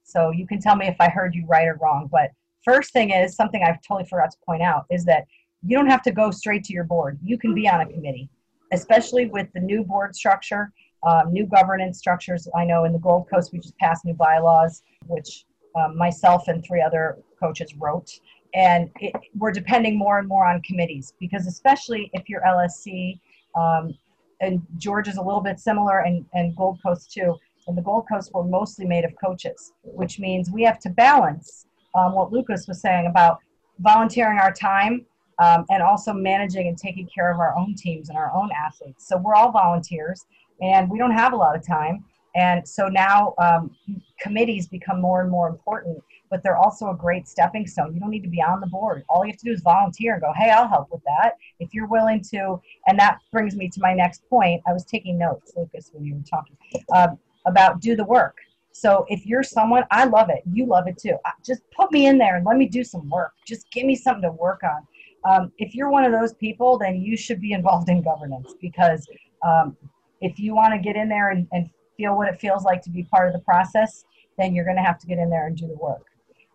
so 0.03 0.31
you 0.31 0.47
can 0.47 0.61
tell 0.61 0.75
me 0.75 0.87
if 0.87 0.97
I 1.01 1.09
heard 1.11 1.35
you 1.35 1.45
right 1.47 1.69
or 1.69 1.79
wrong. 1.83 2.09
But 2.11 2.31
first 2.65 2.93
thing 2.93 3.11
is 3.11 3.35
something 3.35 3.63
I've 3.63 3.83
totally 3.87 4.09
forgot 4.09 4.31
to 4.31 4.39
point 4.47 4.63
out 4.63 4.87
is 4.91 5.05
that 5.05 5.25
you 5.63 5.77
don't 5.77 5.89
have 5.89 6.03
to 6.03 6.13
go 6.13 6.31
straight 6.31 6.65
to 6.65 6.73
your 6.73 6.85
board. 6.85 7.19
You 7.23 7.37
can 7.39 7.55
be 7.55 7.69
on 7.69 7.81
a 7.81 7.87
committee, 7.87 8.31
especially 8.73 9.27
with 9.27 9.49
the 9.53 9.61
new 9.61 9.85
board 9.85 10.15
structure, 10.15 10.73
um, 11.07 11.33
new 11.33 11.47
governance 11.47 11.99
structures. 11.99 12.49
I 12.57 12.65
know 12.65 12.85
in 12.85 12.93
the 12.93 12.99
Gold 12.99 13.27
Coast 13.33 13.53
we 13.53 13.59
just 13.59 13.77
passed 13.77 14.05
new 14.05 14.15
bylaws, 14.15 14.83
which 15.07 15.45
um, 15.77 15.97
myself 15.97 16.49
and 16.49 16.65
three 16.65 16.81
other 16.81 17.19
coaches 17.39 17.75
wrote. 17.79 18.11
And 18.55 18.91
it, 19.01 19.15
we're 19.37 19.53
depending 19.53 19.99
more 19.99 20.19
and 20.19 20.27
more 20.27 20.47
on 20.47 20.63
committees 20.63 21.13
because, 21.21 21.47
especially 21.47 22.11
if 22.15 22.29
you're 22.29 22.43
LSC, 22.43 23.19
um, 23.55 23.97
and 24.41 24.63
George 24.77 25.09
is 25.09 25.17
a 25.17 25.23
little 25.23 25.41
bit 25.41 25.59
similar, 25.59 26.01
and, 26.01 26.25
and 26.33 26.57
Gold 26.57 26.79
Coast 26.83 27.13
too. 27.13 27.37
And 27.67 27.77
the 27.77 27.83
Gold 27.83 28.07
Coast 28.11 28.33
were 28.33 28.45
mostly 28.45 28.87
made 28.87 29.05
of 29.05 29.13
coaches, 29.23 29.73
which 29.83 30.19
means 30.19 30.51
we 30.51 30.63
have 30.63 30.79
to 30.81 30.91
balance 30.91 31.67
um, 31.95 32.15
what 32.15 32.33
Lucas 32.33 32.67
was 32.67 32.81
saying 32.81 33.07
about 33.07 33.39
volunteering 33.81 34.39
our 34.39 34.53
time 34.53 35.05
um, 35.39 35.65
and 35.71 35.83
also 35.83 36.13
managing 36.13 36.69
and 36.69 36.79
taking 36.79 37.07
care 37.07 37.31
of 37.31 37.39
our 37.39 37.57
own 37.57 37.75
teams 37.75 38.09
and 38.09 38.19
our 38.19 38.33
own 38.35 38.51
athletes. 38.57 39.07
So 39.07 39.17
we're 39.19 39.35
all 39.35 39.51
volunteers, 39.51 40.25
and 40.61 40.91
we 40.91 40.99
don't 40.99 41.13
have 41.13 41.33
a 41.33 41.37
lot 41.37 41.57
of 41.57 41.67
time. 41.67 42.05
And 42.35 42.67
so 42.67 42.89
now 42.89 43.35
um, 43.39 43.75
committees 44.21 44.69
become 44.69 45.01
more 45.01 45.21
and 45.23 45.31
more 45.31 45.49
important 45.49 46.03
but 46.31 46.43
they're 46.43 46.57
also 46.57 46.91
a 46.91 46.95
great 46.97 47.27
stepping 47.29 47.67
stone. 47.67 47.95
You 47.95 48.01
don't 48.01 48.11
need 48.11 48.23
to 48.23 48.29
be 48.29 48.43
on 48.43 48.61
the 48.61 48.67
board. 48.67 49.05
All 49.09 49.25
you 49.25 49.33
have 49.33 49.41
to 49.41 49.45
do 49.45 49.53
is 49.53 49.61
volunteer 49.63 50.15
and 50.15 50.23
go, 50.23 50.33
hey, 50.37 50.51
I'll 50.51 50.69
help 50.69 50.89
with 50.91 51.03
that. 51.05 51.33
If 51.61 51.73
you're 51.73 51.87
willing 51.87 52.23
to, 52.33 52.61
and 52.87 52.99
that 52.99 53.19
brings 53.33 53.57
me 53.57 53.69
to 53.71 53.81
my 53.81 53.95
next 53.95 54.29
point. 54.29 54.63
I 54.67 54.73
was 54.73 54.85
taking 54.85 55.19
notes, 55.19 55.53
Lucas, 55.57 55.91
when 55.93 56.05
you 56.05 56.15
were 56.15 56.23
talking 56.23 56.57
uh, 56.93 57.09
about 57.47 57.81
do 57.81 57.97
the 57.97 58.05
work. 58.05 58.37
So 58.73 59.07
if 59.09 59.27
you're 59.27 59.43
someone, 59.43 59.85
I 59.91 60.05
love 60.05 60.31
it. 60.31 60.43
You 60.53 60.67
love 60.67 60.87
it 60.87 60.99
too. 60.99 61.17
Just 61.45 61.63
put 61.77 61.91
me 61.91 62.07
in 62.07 62.19
there 62.19 62.37
and 62.37 62.47
let 62.47 62.57
me 62.57 62.67
do 62.67 62.85
some 62.85 63.09
work. 63.09 63.33
Just 63.47 63.71
give 63.73 63.85
me 63.85 63.97
something 63.97 64.23
to 64.23 64.33
work 64.33 64.61
on. 64.63 64.87
Um, 65.25 65.53
if 65.59 65.75
you're 65.75 65.91
one 65.91 66.05
of 66.05 66.13
those 66.13 66.35
people, 66.35 66.79
then 66.79 67.01
you 67.01 67.17
should 67.17 67.41
be 67.41 67.53
involved 67.59 67.89
in 67.89 68.03
governance 68.03 68.55
because 68.61 69.07
um, 69.45 69.77
if 70.21 70.39
you 70.39 70.55
want 70.55 70.75
to 70.75 70.79
get 70.79 70.97
in 70.97 71.09
there 71.09 71.31
and, 71.31 71.49
and 71.53 71.71
feel 71.97 72.17
what 72.17 72.29
it 72.29 72.41
feels 72.41 72.65
like 72.65 72.83
to 72.83 72.91
be 72.91 73.03
part 73.05 73.27
of 73.27 73.33
the 73.33 73.41
process, 73.41 74.05
then 74.39 74.55
you're 74.55 74.65
going 74.65 74.77
to 74.77 74.83
have 74.83 74.99
to 75.01 75.07
get 75.07 75.19
in 75.19 75.29
there 75.29 75.47
and 75.47 75.57
do 75.57 75.67
the 75.67 75.77
work. 75.77 76.07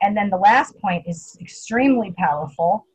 And 0.03 0.15
then 0.15 0.30
the 0.30 0.38
last 0.38 0.77
point 0.80 1.05
is 1.07 1.38
extremely 1.41 2.13
powerful. 2.17 2.85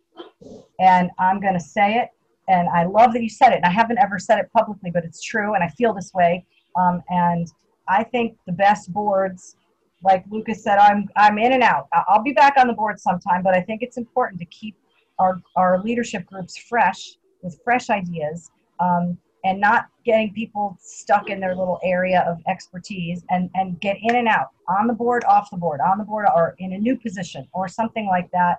And 0.78 1.10
I'm 1.18 1.40
going 1.40 1.54
to 1.54 1.60
say 1.60 1.94
it. 1.96 2.10
And 2.48 2.68
I 2.68 2.84
love 2.84 3.12
that 3.14 3.22
you 3.22 3.28
said 3.30 3.52
it. 3.52 3.56
And 3.56 3.64
I 3.64 3.70
haven't 3.70 3.98
ever 3.98 4.18
said 4.18 4.38
it 4.38 4.50
publicly, 4.56 4.90
but 4.90 5.04
it's 5.04 5.22
true. 5.22 5.54
And 5.54 5.64
I 5.64 5.68
feel 5.68 5.94
this 5.94 6.12
way. 6.14 6.44
Um, 6.76 7.02
and 7.08 7.50
I 7.88 8.04
think 8.04 8.36
the 8.46 8.52
best 8.52 8.92
boards, 8.92 9.56
like 10.04 10.24
Lucas 10.30 10.62
said, 10.62 10.78
I'm, 10.78 11.08
I'm 11.16 11.38
in 11.38 11.52
and 11.52 11.62
out. 11.62 11.88
I'll 12.08 12.22
be 12.22 12.32
back 12.32 12.54
on 12.58 12.66
the 12.68 12.74
board 12.74 13.00
sometime, 13.00 13.42
but 13.42 13.54
I 13.54 13.62
think 13.62 13.82
it's 13.82 13.96
important 13.96 14.38
to 14.40 14.46
keep 14.46 14.76
our, 15.18 15.40
our 15.56 15.82
leadership 15.82 16.26
groups 16.26 16.56
fresh 16.56 17.16
with 17.42 17.58
fresh 17.64 17.90
ideas 17.90 18.50
um, 18.80 19.18
and 19.44 19.60
not 19.60 19.86
getting 20.08 20.32
people 20.32 20.74
stuck 20.80 21.28
in 21.28 21.38
their 21.38 21.54
little 21.54 21.78
area 21.84 22.24
of 22.26 22.38
expertise 22.48 23.22
and, 23.28 23.50
and 23.54 23.78
get 23.82 23.98
in 24.00 24.16
and 24.16 24.26
out 24.26 24.48
on 24.66 24.86
the 24.86 24.94
board, 24.94 25.22
off 25.24 25.50
the 25.50 25.56
board, 25.58 25.80
on 25.80 25.98
the 25.98 26.04
board, 26.04 26.24
or 26.34 26.54
in 26.60 26.72
a 26.72 26.78
new 26.78 26.96
position 26.96 27.46
or 27.52 27.68
something 27.68 28.06
like 28.06 28.30
that. 28.30 28.56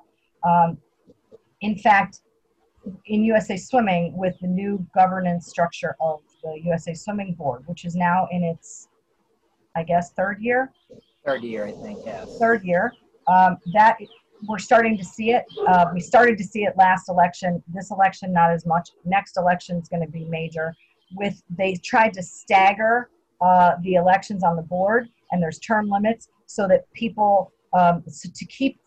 Um, 0.47 0.77
in 1.61 1.75
fact, 1.75 2.19
in 3.07 3.23
USA 3.23 3.57
Swimming, 3.57 4.15
with 4.15 4.35
the 4.41 4.47
new 4.47 4.85
governance 4.93 5.47
structure 5.47 5.95
of 5.99 6.19
the 6.43 6.59
USA 6.65 6.93
Swimming 6.93 7.33
Board, 7.33 7.63
which 7.65 7.83
is 7.83 7.95
now 7.95 8.27
in 8.29 8.43
its, 8.43 8.87
I 9.75 9.81
guess, 9.81 10.11
third 10.11 10.39
year. 10.39 10.71
Third 11.25 11.41
year, 11.41 11.65
I 11.65 11.71
think, 11.71 11.99
yes. 12.05 12.37
Third 12.37 12.63
year. 12.63 12.93
Um, 13.27 13.57
that 13.73 13.97
we're 14.47 14.59
starting 14.59 14.99
to 14.99 15.03
see 15.03 15.31
it. 15.31 15.45
Uh, 15.67 15.85
we 15.93 15.99
started 15.99 16.37
to 16.37 16.43
see 16.43 16.63
it 16.65 16.73
last 16.77 17.09
election. 17.09 17.63
This 17.73 17.89
election, 17.89 18.31
not 18.31 18.51
as 18.51 18.67
much. 18.67 18.91
Next 19.03 19.35
election 19.35 19.77
is 19.77 19.89
going 19.89 20.05
to 20.05 20.11
be 20.11 20.25
major. 20.25 20.75
With 21.15 21.41
they 21.49 21.75
tried 21.75 22.13
to 22.13 22.23
stagger 22.23 23.09
uh, 23.41 23.75
the 23.81 23.95
elections 23.95 24.43
on 24.43 24.55
the 24.55 24.61
board, 24.61 25.09
and 25.31 25.41
there's 25.41 25.59
term 25.59 25.89
limits 25.89 26.29
so 26.45 26.67
that 26.67 26.91
people 26.93 27.51
um, 27.73 28.03
so 28.07 28.29
to 28.33 28.45
keep 28.45 28.79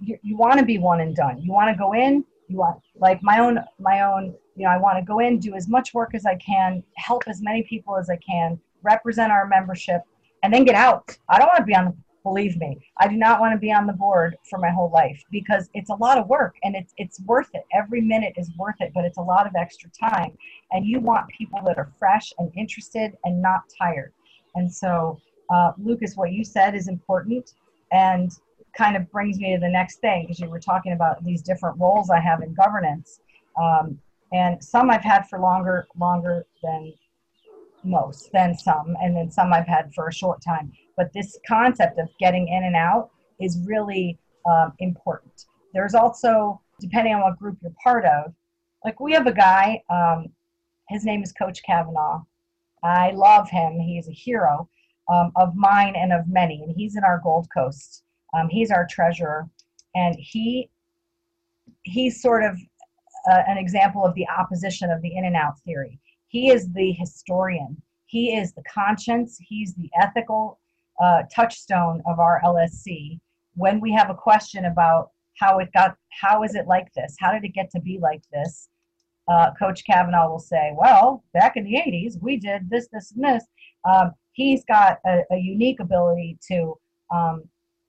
you, 0.00 0.18
you 0.22 0.36
want 0.36 0.58
to 0.58 0.64
be 0.64 0.78
one 0.78 1.00
and 1.00 1.14
done. 1.14 1.38
You 1.38 1.52
want 1.52 1.70
to 1.70 1.78
go 1.78 1.92
in. 1.92 2.24
You 2.48 2.58
want 2.58 2.80
like 2.96 3.22
my 3.22 3.38
own 3.38 3.58
my 3.78 4.02
own. 4.02 4.34
You 4.56 4.66
know, 4.66 4.72
I 4.72 4.78
want 4.78 4.98
to 4.98 5.04
go 5.04 5.20
in, 5.20 5.38
do 5.38 5.54
as 5.54 5.68
much 5.68 5.94
work 5.94 6.14
as 6.14 6.26
I 6.26 6.34
can, 6.34 6.82
help 6.96 7.22
as 7.26 7.40
many 7.40 7.62
people 7.62 7.96
as 7.96 8.10
I 8.10 8.16
can, 8.16 8.60
represent 8.82 9.32
our 9.32 9.46
membership, 9.46 10.02
and 10.42 10.52
then 10.52 10.64
get 10.64 10.74
out. 10.74 11.16
I 11.28 11.38
don't 11.38 11.48
want 11.48 11.58
to 11.58 11.64
be 11.64 11.74
on 11.74 11.86
the 11.86 11.96
believe 12.22 12.56
me 12.58 12.78
i 12.98 13.08
do 13.08 13.16
not 13.16 13.40
want 13.40 13.52
to 13.52 13.58
be 13.58 13.72
on 13.72 13.86
the 13.86 13.92
board 13.92 14.36
for 14.48 14.58
my 14.58 14.70
whole 14.70 14.90
life 14.90 15.22
because 15.30 15.68
it's 15.74 15.90
a 15.90 15.94
lot 15.94 16.18
of 16.18 16.26
work 16.28 16.56
and 16.62 16.74
it's 16.76 16.92
it's 16.96 17.20
worth 17.20 17.48
it. 17.54 17.64
Every 17.72 18.00
minute 18.00 18.34
is 18.36 18.50
worth 18.56 18.76
it 18.80 18.92
but 18.94 19.04
it's 19.04 19.18
a 19.18 19.22
lot 19.22 19.46
of 19.46 19.54
extra 19.56 19.90
time. 19.90 20.36
And 20.72 20.86
you 20.86 21.00
want 21.00 21.26
people 21.28 21.60
that 21.66 21.78
are 21.78 21.92
fresh 21.98 22.32
and 22.38 22.50
interested 22.56 23.16
and 23.24 23.40
not 23.40 23.62
tired. 23.76 24.12
And 24.54 24.72
so 24.72 25.20
uh, 25.50 25.72
lucas 25.78 26.16
what 26.16 26.32
you 26.32 26.44
said 26.44 26.74
is 26.74 26.88
important 26.88 27.54
and 27.92 28.30
kind 28.76 28.96
of 28.96 29.10
brings 29.10 29.38
me 29.38 29.54
to 29.54 29.60
the 29.60 29.68
next 29.68 29.96
thing 29.96 30.22
because 30.22 30.38
you 30.38 30.48
were 30.48 30.60
talking 30.60 30.92
about 30.92 31.24
these 31.24 31.42
different 31.42 31.78
roles 31.78 32.10
i 32.10 32.20
have 32.20 32.42
in 32.42 32.54
governance. 32.54 33.20
Um, 33.60 33.98
and 34.32 34.62
some 34.62 34.90
i've 34.90 35.02
had 35.02 35.28
for 35.28 35.40
longer 35.40 35.88
longer 35.98 36.46
than 36.62 36.92
most 37.82 38.30
than 38.32 38.56
some 38.56 38.96
and 39.02 39.16
then 39.16 39.30
some 39.30 39.52
i've 39.52 39.66
had 39.66 39.92
for 39.94 40.06
a 40.06 40.12
short 40.12 40.40
time 40.42 40.70
but 41.00 41.10
this 41.14 41.38
concept 41.48 41.98
of 41.98 42.10
getting 42.18 42.46
in 42.48 42.64
and 42.64 42.76
out 42.76 43.08
is 43.40 43.58
really 43.64 44.18
um, 44.46 44.74
important. 44.80 45.46
There's 45.72 45.94
also, 45.94 46.60
depending 46.78 47.14
on 47.14 47.22
what 47.22 47.38
group 47.38 47.56
you're 47.62 47.72
part 47.82 48.04
of, 48.04 48.34
like 48.84 49.00
we 49.00 49.14
have 49.14 49.26
a 49.26 49.32
guy, 49.32 49.82
um, 49.88 50.26
his 50.90 51.06
name 51.06 51.22
is 51.22 51.32
Coach 51.32 51.62
Kavanaugh. 51.62 52.20
I 52.84 53.12
love 53.12 53.48
him. 53.48 53.80
He's 53.80 54.08
a 54.08 54.12
hero 54.12 54.68
um, 55.10 55.32
of 55.36 55.56
mine 55.56 55.94
and 55.96 56.12
of 56.12 56.28
many, 56.28 56.62
and 56.62 56.74
he's 56.76 56.96
in 56.96 57.02
our 57.02 57.18
Gold 57.24 57.48
Coast. 57.56 58.04
Um, 58.34 58.50
he's 58.50 58.70
our 58.70 58.86
treasurer, 58.86 59.48
and 59.94 60.14
he 60.18 60.68
he's 61.84 62.20
sort 62.20 62.44
of 62.44 62.58
uh, 63.30 63.42
an 63.48 63.56
example 63.56 64.04
of 64.04 64.14
the 64.14 64.28
opposition 64.28 64.90
of 64.90 65.00
the 65.00 65.16
in 65.16 65.24
and 65.24 65.34
out 65.34 65.58
theory. 65.60 65.98
He 66.28 66.50
is 66.50 66.70
the 66.74 66.92
historian. 66.92 67.80
He 68.04 68.36
is 68.36 68.52
the 68.52 68.62
conscience. 68.64 69.38
He's 69.40 69.74
the 69.74 69.88
ethical 69.98 70.59
uh, 71.02 71.22
touchstone 71.34 72.02
of 72.06 72.18
our 72.18 72.40
LSC. 72.44 73.18
When 73.54 73.80
we 73.80 73.92
have 73.92 74.10
a 74.10 74.14
question 74.14 74.66
about 74.66 75.10
how 75.38 75.58
it 75.58 75.70
got, 75.72 75.96
how 76.20 76.42
is 76.42 76.54
it 76.54 76.66
like 76.66 76.92
this? 76.94 77.16
How 77.18 77.32
did 77.32 77.44
it 77.44 77.54
get 77.54 77.70
to 77.72 77.80
be 77.80 77.98
like 78.00 78.22
this? 78.32 78.68
Uh, 79.28 79.52
Coach 79.58 79.84
Kavanaugh 79.84 80.28
will 80.28 80.38
say, 80.38 80.72
well, 80.76 81.24
back 81.32 81.56
in 81.56 81.64
the 81.64 81.74
80s, 81.74 82.20
we 82.20 82.36
did 82.36 82.68
this, 82.68 82.88
this, 82.92 83.12
and 83.12 83.24
this. 83.24 83.44
Um, 83.84 84.12
he's 84.32 84.64
got 84.64 84.98
a, 85.06 85.20
a, 85.30 85.36
unique 85.36 85.78
ability 85.78 86.36
to 86.48 86.74
um, 87.14 87.44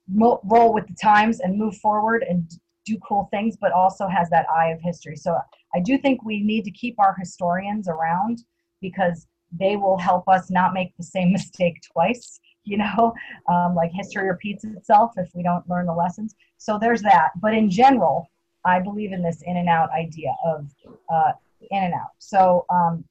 mo- 0.08 0.40
roll 0.44 0.74
with 0.74 0.88
the 0.88 0.96
times 1.02 1.40
and 1.40 1.58
move 1.58 1.76
forward 1.78 2.24
and 2.30 2.50
do 2.86 2.98
cool 3.08 3.28
things, 3.32 3.58
but 3.60 3.72
also 3.72 4.08
has 4.08 4.30
that 4.30 4.46
eye 4.50 4.68
of 4.68 4.82
history. 4.82 5.16
So 5.16 5.36
I 5.74 5.80
do 5.80 5.98
think 5.98 6.24
we 6.24 6.42
need 6.42 6.64
to 6.66 6.72
keep 6.72 7.00
our 7.00 7.16
historians 7.20 7.88
around 7.88 8.44
because 8.80 9.28
they 9.52 9.76
will 9.76 9.98
help 9.98 10.28
us 10.28 10.50
not 10.50 10.74
make 10.74 10.96
the 10.98 11.04
same 11.04 11.32
mistake 11.34 11.82
twice 11.92 12.40
you 12.64 12.78
know, 12.78 13.14
um, 13.50 13.76
like 13.76 13.92
history 13.94 14.28
repeats 14.28 14.64
itself 14.64 15.12
if 15.18 15.30
we 15.34 15.44
don't 15.44 15.68
learn 15.70 15.86
the 15.86 15.94
lessons. 15.94 16.36
So 16.58 16.78
there's 16.80 17.02
that. 17.02 17.32
But 17.42 17.54
in 17.54 17.70
general, 17.70 18.30
I 18.66 18.80
believe 18.80 19.12
in 19.12 19.24
this 19.24 19.42
in 19.46 19.58
and 19.58 19.70
out 19.70 19.90
idea 19.92 20.36
of 20.46 20.70
uh, 21.10 21.32
in 21.72 21.84
and 21.84 21.94
out. 21.94 22.12
So 22.20 22.66
um, 22.70 23.04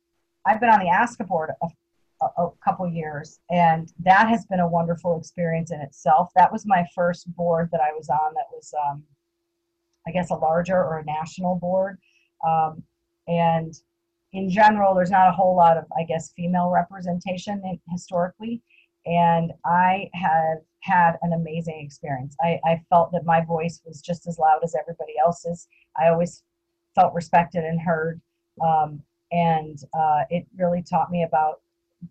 I've 0.47 0.61
been 0.61 0.71
on 0.71 0.81
the 0.81 0.87
ASCA 0.87 1.27
board 1.27 1.51
a, 1.63 1.67
a, 2.23 2.45
a 2.45 2.51
couple 2.65 2.89
years, 2.89 3.41
and 3.51 3.93
that 4.01 4.29
has 4.29 4.47
been 4.47 4.61
a 4.61 4.69
wonderful 4.69 5.19
experience 5.19 5.73
in 5.73 5.81
itself. 5.81 6.31
That 6.37 6.53
was 6.53 6.67
my 6.67 6.85
first 6.95 7.35
board 7.35 7.69
that 7.73 7.81
I 7.81 7.93
was 7.93 8.09
on 8.09 8.35
that 8.35 8.47
was, 8.53 8.73
um, 8.87 9.03
I 10.07 10.13
guess, 10.13 10.31
a 10.31 10.35
larger 10.35 10.77
or 10.77 10.99
a 10.99 11.05
national 11.05 11.57
board. 11.57 11.99
Um, 12.47 12.83
and 13.27 13.75
in 14.33 14.49
general, 14.49 14.95
there's 14.95 15.11
not 15.11 15.29
a 15.29 15.33
whole 15.33 15.57
lot 15.57 15.77
of, 15.77 15.85
I 15.99 16.05
guess, 16.05 16.33
female 16.37 16.71
representation 16.71 17.61
in, 17.65 17.81
historically 17.91 18.63
and 19.07 19.53
I 19.65 20.11
have 20.15 20.59
had 20.81 21.17
an 21.23 21.33
amazing 21.33 21.81
experience. 21.85 22.37
I, 22.41 22.59
I 22.65 22.83
felt 22.89 23.13
that 23.13 23.25
my 23.25 23.45
voice 23.45 23.81
was 23.85 24.01
just 24.01 24.27
as 24.27 24.39
loud 24.39 24.61
as 24.63 24.75
everybody 24.75 25.15
else's. 25.23 25.69
I 25.99 26.09
always 26.09 26.43
felt 26.95 27.15
respected 27.15 27.65
and 27.65 27.81
heard, 27.81 28.21
um, 28.65 29.03
and 29.33 29.79
uh, 29.95 30.23
it 30.31 30.47
really 30.57 30.83
taught 30.83 31.11
me 31.11 31.23
about 31.23 31.61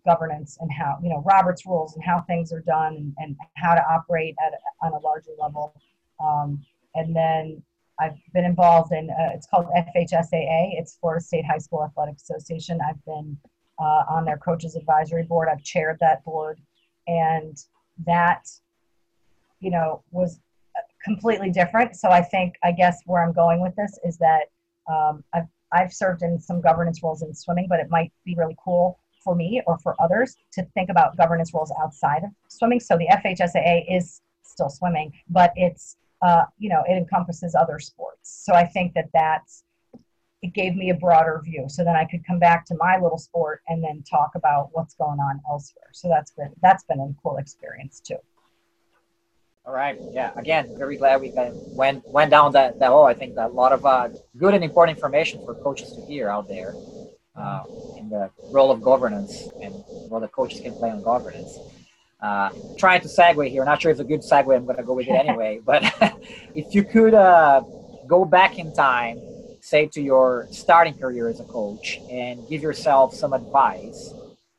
governance 0.06 0.56
and 0.60 0.70
how 0.72 0.98
you 1.02 1.10
know 1.10 1.22
Robert's 1.26 1.66
rules 1.66 1.94
and 1.94 2.04
how 2.04 2.20
things 2.20 2.52
are 2.52 2.60
done 2.60 2.94
and, 2.96 3.14
and 3.18 3.36
how 3.56 3.74
to 3.74 3.84
operate 3.88 4.36
at 4.44 4.52
on 4.82 4.92
a 4.92 4.98
larger 4.98 5.32
level. 5.38 5.74
Um, 6.24 6.64
and 6.94 7.14
then 7.14 7.62
I've 7.98 8.16
been 8.32 8.44
involved 8.44 8.92
in 8.92 9.10
uh, 9.10 9.30
it's 9.34 9.46
called 9.46 9.66
FHSAA. 9.76 10.78
It's 10.78 10.96
Florida 11.00 11.24
State 11.24 11.44
High 11.44 11.58
School 11.58 11.84
Athletic 11.84 12.16
Association. 12.16 12.78
I've 12.88 13.04
been 13.04 13.36
uh, 13.78 14.04
on 14.08 14.24
their 14.24 14.38
coaches 14.38 14.76
advisory 14.76 15.24
board. 15.24 15.48
I've 15.50 15.62
chaired 15.62 15.98
that 16.00 16.24
board 16.24 16.60
and 17.10 17.64
that 18.06 18.48
you 19.60 19.70
know 19.70 20.02
was 20.10 20.40
completely 21.04 21.50
different. 21.50 21.96
So 21.96 22.10
i 22.10 22.22
think 22.22 22.54
i 22.62 22.72
guess 22.72 22.96
where 23.06 23.22
i'm 23.24 23.32
going 23.32 23.60
with 23.60 23.74
this 23.76 23.98
is 24.04 24.16
that 24.18 24.44
um, 24.94 25.22
I've, 25.34 25.48
I've 25.72 25.92
served 25.92 26.22
in 26.22 26.40
some 26.40 26.60
governance 26.60 27.02
roles 27.02 27.22
in 27.22 27.34
swimming 27.34 27.66
but 27.68 27.80
it 27.80 27.88
might 27.90 28.12
be 28.24 28.34
really 28.34 28.56
cool 28.64 28.98
for 29.24 29.34
me 29.34 29.62
or 29.66 29.78
for 29.78 29.94
others 30.00 30.36
to 30.52 30.62
think 30.74 30.88
about 30.90 31.16
governance 31.16 31.52
roles 31.52 31.72
outside 31.82 32.22
of 32.24 32.30
swimming. 32.48 32.80
So 32.80 32.96
the 32.96 33.08
fhsaa 33.22 33.84
is 33.88 34.22
still 34.42 34.70
swimming 34.70 35.12
but 35.28 35.52
it's 35.56 35.96
uh, 36.22 36.44
you 36.58 36.68
know 36.68 36.82
it 36.86 36.96
encompasses 36.96 37.54
other 37.54 37.78
sports. 37.78 38.26
So 38.44 38.54
i 38.54 38.64
think 38.64 38.94
that 38.94 39.08
that's 39.14 39.64
it 40.42 40.54
gave 40.54 40.74
me 40.74 40.90
a 40.90 40.94
broader 40.94 41.40
view 41.44 41.66
so 41.68 41.84
then 41.84 41.96
i 41.96 42.04
could 42.04 42.26
come 42.26 42.38
back 42.38 42.64
to 42.64 42.74
my 42.76 42.98
little 42.98 43.18
sport 43.18 43.62
and 43.68 43.82
then 43.82 44.02
talk 44.02 44.32
about 44.34 44.68
what's 44.72 44.94
going 44.94 45.18
on 45.20 45.40
elsewhere. 45.48 45.90
So 45.92 46.08
that's 46.08 46.32
been 46.32 46.52
that's 46.62 46.84
been 46.84 47.00
a 47.00 47.14
cool 47.22 47.36
experience 47.36 48.00
too. 48.00 48.16
All 49.64 49.72
right. 49.72 50.00
Yeah 50.12 50.32
again 50.36 50.74
very 50.76 50.96
glad 50.96 51.20
we 51.20 51.32
went 51.74 52.04
went 52.10 52.30
down 52.30 52.52
that 52.52 52.78
that 52.78 52.90
hole. 52.90 53.04
I 53.04 53.14
think 53.14 53.34
that 53.34 53.50
a 53.50 53.52
lot 53.52 53.72
of 53.72 53.84
uh, 53.84 54.08
good 54.36 54.54
and 54.54 54.64
important 54.64 54.96
information 54.96 55.40
for 55.44 55.54
coaches 55.54 55.92
to 55.92 56.00
hear 56.00 56.28
out 56.28 56.48
there 56.48 56.76
uh, 57.36 57.64
in 57.96 58.08
the 58.08 58.30
role 58.50 58.70
of 58.70 58.82
governance 58.82 59.50
and 59.60 59.84
what 60.08 60.20
the 60.20 60.28
coaches 60.28 60.60
can 60.60 60.74
play 60.74 60.90
on 60.90 61.02
governance. 61.02 61.60
Uh, 62.20 62.50
trying 62.76 63.00
to 63.00 63.08
segue 63.08 63.48
here. 63.48 63.64
Not 63.64 63.80
sure 63.80 63.90
if 63.90 63.94
it's 63.94 64.00
a 64.00 64.04
good 64.04 64.20
segue 64.20 64.54
i'm 64.54 64.64
going 64.64 64.76
to 64.76 64.82
go 64.82 64.94
with 64.94 65.06
it 65.08 65.12
anyway 65.24 65.60
but 65.64 65.82
if 66.54 66.74
you 66.74 66.84
could 66.84 67.14
uh, 67.14 67.62
go 68.06 68.24
back 68.24 68.58
in 68.58 68.72
time 68.72 69.29
say 69.60 69.86
to 69.86 70.00
your 70.00 70.48
starting 70.50 70.94
career 70.94 71.28
as 71.28 71.40
a 71.40 71.44
coach 71.44 72.00
and 72.10 72.48
give 72.48 72.62
yourself 72.62 73.14
some 73.14 73.32
advice, 73.32 74.12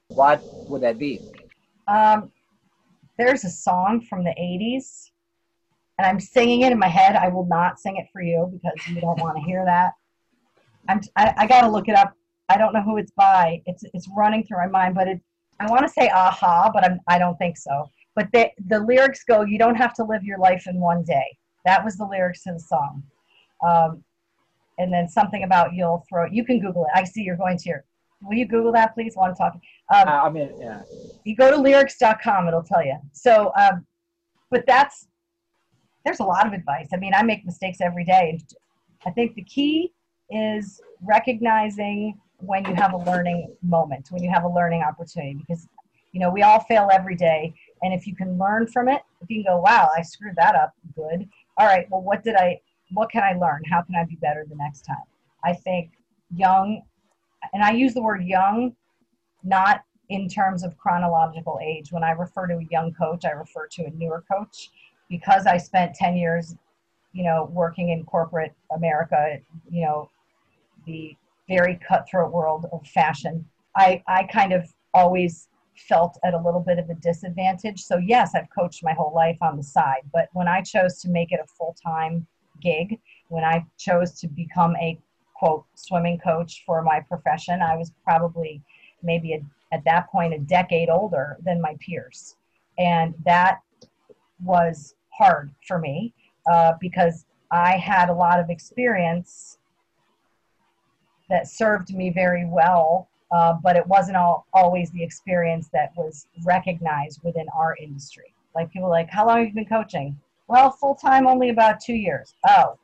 what 0.08 0.42
would 0.70 0.82
that 0.82 0.98
be? 0.98 1.20
Um, 1.88 2.32
there's 3.18 3.44
a 3.44 3.50
song 3.50 4.02
from 4.02 4.24
the 4.24 4.32
80s, 4.40 5.10
and 5.98 6.06
I'm 6.06 6.20
singing 6.20 6.62
it 6.62 6.72
in 6.72 6.80
my 6.80 6.88
head. 6.88 7.16
I 7.16 7.28
will 7.28 7.46
not 7.46 7.80
sing 7.80 7.98
it 7.98 8.08
for 8.12 8.22
you 8.22 8.50
because 8.52 8.88
you 8.88 9.02
don't 9.02 9.20
want 9.20 9.38
to 9.38 9.44
hear 9.44 9.64
that. 9.66 9.92
I'm, 10.90 11.02
I, 11.16 11.34
I 11.38 11.48
got 11.48 11.62
to 11.62 11.70
look 11.70 11.88
it 11.88 11.96
up. 11.96 12.14
I 12.50 12.58
don't 12.58 12.74
know 12.74 12.82
who 12.82 12.98
it's 12.98 13.12
by. 13.12 13.62
It's, 13.66 13.84
it's 13.94 14.08
running 14.16 14.44
through 14.44 14.58
my 14.58 14.68
mind, 14.68 14.96
but 14.96 15.08
it, 15.08 15.22
I 15.60 15.70
want 15.70 15.84
to 15.84 15.90
say 15.90 16.10
aha, 16.10 16.72
but 16.74 16.84
I'm, 16.84 17.00
I 17.08 17.20
don't 17.20 17.38
think 17.38 17.58
so. 17.58 17.90
but 18.16 18.28
they, 18.34 18.54
the 18.68 18.80
lyrics 18.80 19.24
go, 19.24 19.44
"You 19.44 19.58
don't 19.60 19.76
have 19.76 19.94
to 19.96 20.04
live 20.04 20.24
your 20.24 20.40
life 20.40 20.66
in 20.68 20.80
one 20.80 21.04
day." 21.04 21.26
That 21.66 21.84
was 21.86 21.98
the 21.98 22.06
lyrics 22.06 22.44
to 22.44 22.54
the 22.54 22.60
song. 22.60 23.04
Um, 23.66 24.04
and 24.82 24.92
then 24.92 25.08
something 25.08 25.44
about 25.44 25.74
you'll 25.74 26.04
throw. 26.10 26.26
it. 26.26 26.34
You 26.34 26.44
can 26.44 26.60
Google 26.60 26.84
it. 26.86 26.92
I 27.00 27.04
see 27.04 27.22
you're 27.22 27.38
going 27.46 27.58
to 27.60 27.70
your. 27.70 27.86
Will 28.24 28.38
you 28.38 28.48
Google 28.48 28.72
that, 28.74 28.94
please, 28.94 29.14
while 29.16 29.30
I'm 29.30 29.36
talking? 29.36 29.62
Um, 29.94 30.08
Uh, 30.08 30.22
I 30.28 30.30
mean, 30.30 30.50
yeah. 30.60 30.82
you 31.24 31.36
go 31.36 31.50
to 31.52 31.58
lyrics.com 31.58 32.48
it'll 32.48 32.64
tell 32.64 32.84
you 32.86 32.98
so 33.12 33.52
um, 33.58 33.86
but 34.50 34.64
that's 34.68 35.08
there's 36.06 36.20
a 36.20 36.24
lot 36.24 36.48
of 36.48 36.54
advice 36.54 36.88
i 36.94 36.98
mean 36.98 37.14
i 37.14 37.22
make 37.32 37.46
mistakes 37.46 37.80
every 37.82 38.06
day 38.06 38.40
i 39.06 39.12
think 39.12 39.36
the 39.36 39.44
key 39.44 39.92
is 40.30 40.82
recognizing 41.02 42.18
when 42.38 42.64
you 42.66 42.74
have 42.74 42.94
a 42.94 42.98
learning 42.98 43.54
moment 43.62 44.08
when 44.12 44.24
you 44.24 44.30
have 44.30 44.44
a 44.44 44.50
learning 44.50 44.82
opportunity 44.82 45.36
because 45.42 45.68
you 46.14 46.20
know 46.20 46.30
we 46.30 46.42
all 46.42 46.60
fail 46.62 46.88
every 46.92 47.16
day 47.16 47.54
and 47.84 47.94
if 47.94 48.08
you 48.08 48.16
can 48.16 48.38
learn 48.38 48.66
from 48.68 48.88
it 48.88 49.02
if 49.22 49.30
you 49.30 49.44
can 49.44 49.54
go 49.54 49.60
wow 49.60 49.90
i 49.98 50.02
screwed 50.02 50.36
that 50.36 50.56
up 50.56 50.72
good 50.96 51.28
all 51.58 51.68
right 51.68 51.86
well 51.92 52.02
what 52.02 52.24
did 52.24 52.36
i 52.36 52.60
what 52.94 53.10
can 53.12 53.24
i 53.24 53.34
learn 53.34 53.62
how 53.70 53.82
can 53.82 53.96
i 53.96 54.04
be 54.06 54.16
better 54.16 54.46
the 54.50 54.56
next 54.56 54.82
time 54.82 54.98
i 55.44 55.54
think 55.54 55.92
young 56.36 56.82
and 57.54 57.64
i 57.64 57.72
use 57.72 57.94
the 57.94 58.02
word 58.02 58.24
young 58.24 58.76
not 59.44 59.82
in 60.12 60.28
terms 60.28 60.64
of 60.64 60.78
chronological 60.78 61.58
age. 61.64 61.92
When 61.92 62.04
I 62.04 62.12
refer 62.12 62.46
to 62.48 62.56
a 62.56 62.68
young 62.70 62.94
coach, 62.94 63.24
I 63.24 63.32
refer 63.32 63.68
to 63.68 63.86
a 63.86 63.90
newer 63.92 64.24
coach 64.30 64.70
because 65.10 65.48
I 65.48 65.58
spent 65.58 65.96
10 65.96 66.18
years, 66.18 66.54
you 67.14 67.24
know, 67.24 67.50
working 67.52 67.90
in 67.90 68.04
corporate 68.04 68.54
America, 68.76 69.38
you 69.70 69.86
know, 69.86 70.10
the 70.86 71.16
very 71.48 71.80
cutthroat 71.88 72.32
world 72.32 72.66
of 72.74 72.86
fashion. 72.88 73.46
I, 73.78 74.04
I 74.06 74.24
kind 74.24 74.52
of 74.52 74.70
always 74.94 75.48
felt 75.78 76.20
at 76.26 76.34
a 76.34 76.38
little 76.38 76.60
bit 76.60 76.78
of 76.78 76.90
a 76.90 76.96
disadvantage. 76.96 77.82
So, 77.82 77.98
yes, 77.98 78.32
I've 78.36 78.50
coached 78.54 78.84
my 78.84 78.94
whole 78.94 79.14
life 79.16 79.38
on 79.42 79.56
the 79.56 79.64
side, 79.64 80.02
but 80.12 80.28
when 80.34 80.50
I 80.50 80.62
chose 80.62 81.00
to 81.02 81.10
make 81.10 81.32
it 81.32 81.40
a 81.42 81.48
full 81.48 81.74
time 81.82 82.28
gig, 82.62 83.00
when 83.30 83.44
I 83.44 83.66
chose 83.78 84.20
to 84.20 84.28
become 84.28 84.76
a 84.78 85.00
quote 85.36 85.66
swimming 85.76 86.20
coach 86.20 86.64
for 86.66 86.82
my 86.82 87.00
profession, 87.00 87.62
I 87.62 87.76
was 87.76 87.92
probably 88.04 88.62
maybe 89.04 89.34
a, 89.34 89.42
at 89.74 89.84
that 89.86 90.12
point 90.12 90.34
a 90.34 90.40
decade 90.40 90.90
older 90.90 91.38
than 91.44 91.62
my 91.62 91.76
peers. 91.80 92.36
And 92.78 93.14
that 93.26 93.60
was 94.44 94.96
hard 95.10 95.52
for 95.68 95.80
me 95.80 96.14
uh, 96.52 96.74
because 96.80 97.26
I 97.52 97.78
had 97.78 98.10
a 98.10 98.14
lot 98.14 98.40
of 98.40 98.50
experience 98.50 99.58
that 101.30 101.48
served 101.48 101.94
me 101.94 102.12
very 102.12 102.46
well, 102.46 103.10
uh, 103.32 103.54
but 103.64 103.76
it 103.76 103.88
wasn't 103.88 104.18
all, 104.18 104.46
always 104.54 104.92
the 104.92 105.04
experience 105.04 105.70
that 105.74 105.92
was 105.96 106.28
recognized 106.44 107.22
within 107.24 107.48
our 107.56 107.76
industry. 107.82 108.34
Like 108.54 108.72
people 108.72 108.90
like, 108.90 109.10
how 109.10 109.28
long 109.28 109.40
have 109.40 109.48
you 109.48 109.54
been 109.54 109.66
coaching? 109.66 110.20
Well, 110.52 110.70
full 110.70 110.96
time, 110.96 111.28
only 111.28 111.48
about 111.48 111.80
two 111.80 111.94
years. 111.94 112.36
Oh, 112.46 112.78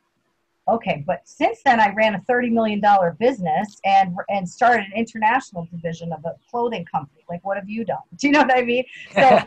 okay. 0.70 1.04
But 1.06 1.28
since 1.28 1.60
then, 1.66 1.82
I 1.82 1.94
ran 1.94 2.16
a 2.16 2.22
thirty 2.22 2.50
million 2.50 2.80
dollar 2.80 3.18
business 3.20 3.82
and 3.84 4.16
and 4.30 4.48
started 4.48 4.86
an 4.86 4.94
international 4.96 5.68
division 5.70 6.14
of 6.14 6.24
a 6.24 6.36
clothing 6.50 6.86
company. 6.86 7.26
Like, 7.30 7.44
what 7.44 7.58
have 7.58 7.68
you 7.68 7.84
done? 7.84 7.98
Do 8.18 8.28
you 8.28 8.32
know 8.32 8.44
what 8.44 8.58
I 8.58 8.62
mean? 8.62 8.86
So 9.14 9.44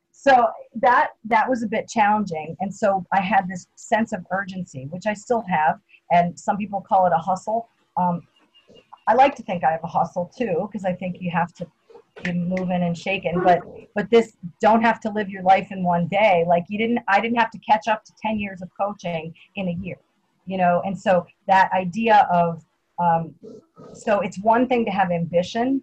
so 0.10 0.46
that 0.76 1.08
that 1.26 1.50
was 1.50 1.62
a 1.62 1.66
bit 1.66 1.86
challenging, 1.86 2.56
and 2.60 2.74
so 2.74 3.04
I 3.12 3.20
had 3.20 3.46
this 3.46 3.66
sense 3.74 4.14
of 4.14 4.24
urgency, 4.30 4.86
which 4.88 5.06
I 5.06 5.12
still 5.12 5.42
have, 5.42 5.80
and 6.10 6.40
some 6.40 6.56
people 6.56 6.80
call 6.80 7.04
it 7.08 7.12
a 7.14 7.18
hustle. 7.18 7.68
Um, 7.98 8.22
I 9.06 9.12
like 9.12 9.34
to 9.34 9.42
think 9.42 9.64
I 9.64 9.72
have 9.72 9.84
a 9.84 9.88
hustle 9.98 10.32
too, 10.34 10.66
because 10.66 10.86
I 10.86 10.94
think 10.94 11.16
you 11.20 11.30
have 11.30 11.52
to 11.56 11.66
moving 12.26 12.82
and 12.82 12.96
shaking. 12.96 13.40
But 13.42 13.60
but 13.94 14.10
this 14.10 14.36
don't 14.60 14.82
have 14.82 15.00
to 15.00 15.10
live 15.10 15.28
your 15.28 15.42
life 15.42 15.68
in 15.70 15.82
one 15.82 16.06
day. 16.08 16.44
Like 16.46 16.64
you 16.68 16.78
didn't, 16.78 17.00
I 17.08 17.20
didn't 17.20 17.38
have 17.38 17.50
to 17.50 17.58
catch 17.58 17.88
up 17.88 18.04
to 18.04 18.12
ten 18.22 18.38
years 18.38 18.62
of 18.62 18.70
coaching 18.78 19.34
in 19.56 19.68
a 19.68 19.72
year, 19.72 19.96
you 20.46 20.58
know. 20.58 20.82
And 20.84 20.98
so 20.98 21.26
that 21.46 21.70
idea 21.72 22.28
of 22.32 22.64
um, 22.98 23.34
so 23.94 24.20
it's 24.20 24.38
one 24.38 24.68
thing 24.68 24.84
to 24.84 24.90
have 24.90 25.10
ambition 25.10 25.82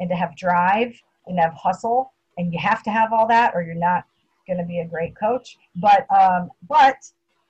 and 0.00 0.08
to 0.10 0.16
have 0.16 0.36
drive 0.36 0.94
and 1.26 1.38
have 1.38 1.54
hustle, 1.54 2.12
and 2.36 2.52
you 2.52 2.58
have 2.58 2.82
to 2.84 2.90
have 2.90 3.12
all 3.12 3.26
that, 3.28 3.52
or 3.54 3.62
you're 3.62 3.74
not 3.74 4.04
going 4.46 4.58
to 4.58 4.64
be 4.64 4.80
a 4.80 4.86
great 4.86 5.16
coach. 5.16 5.58
But 5.76 6.06
um, 6.14 6.50
but 6.68 6.96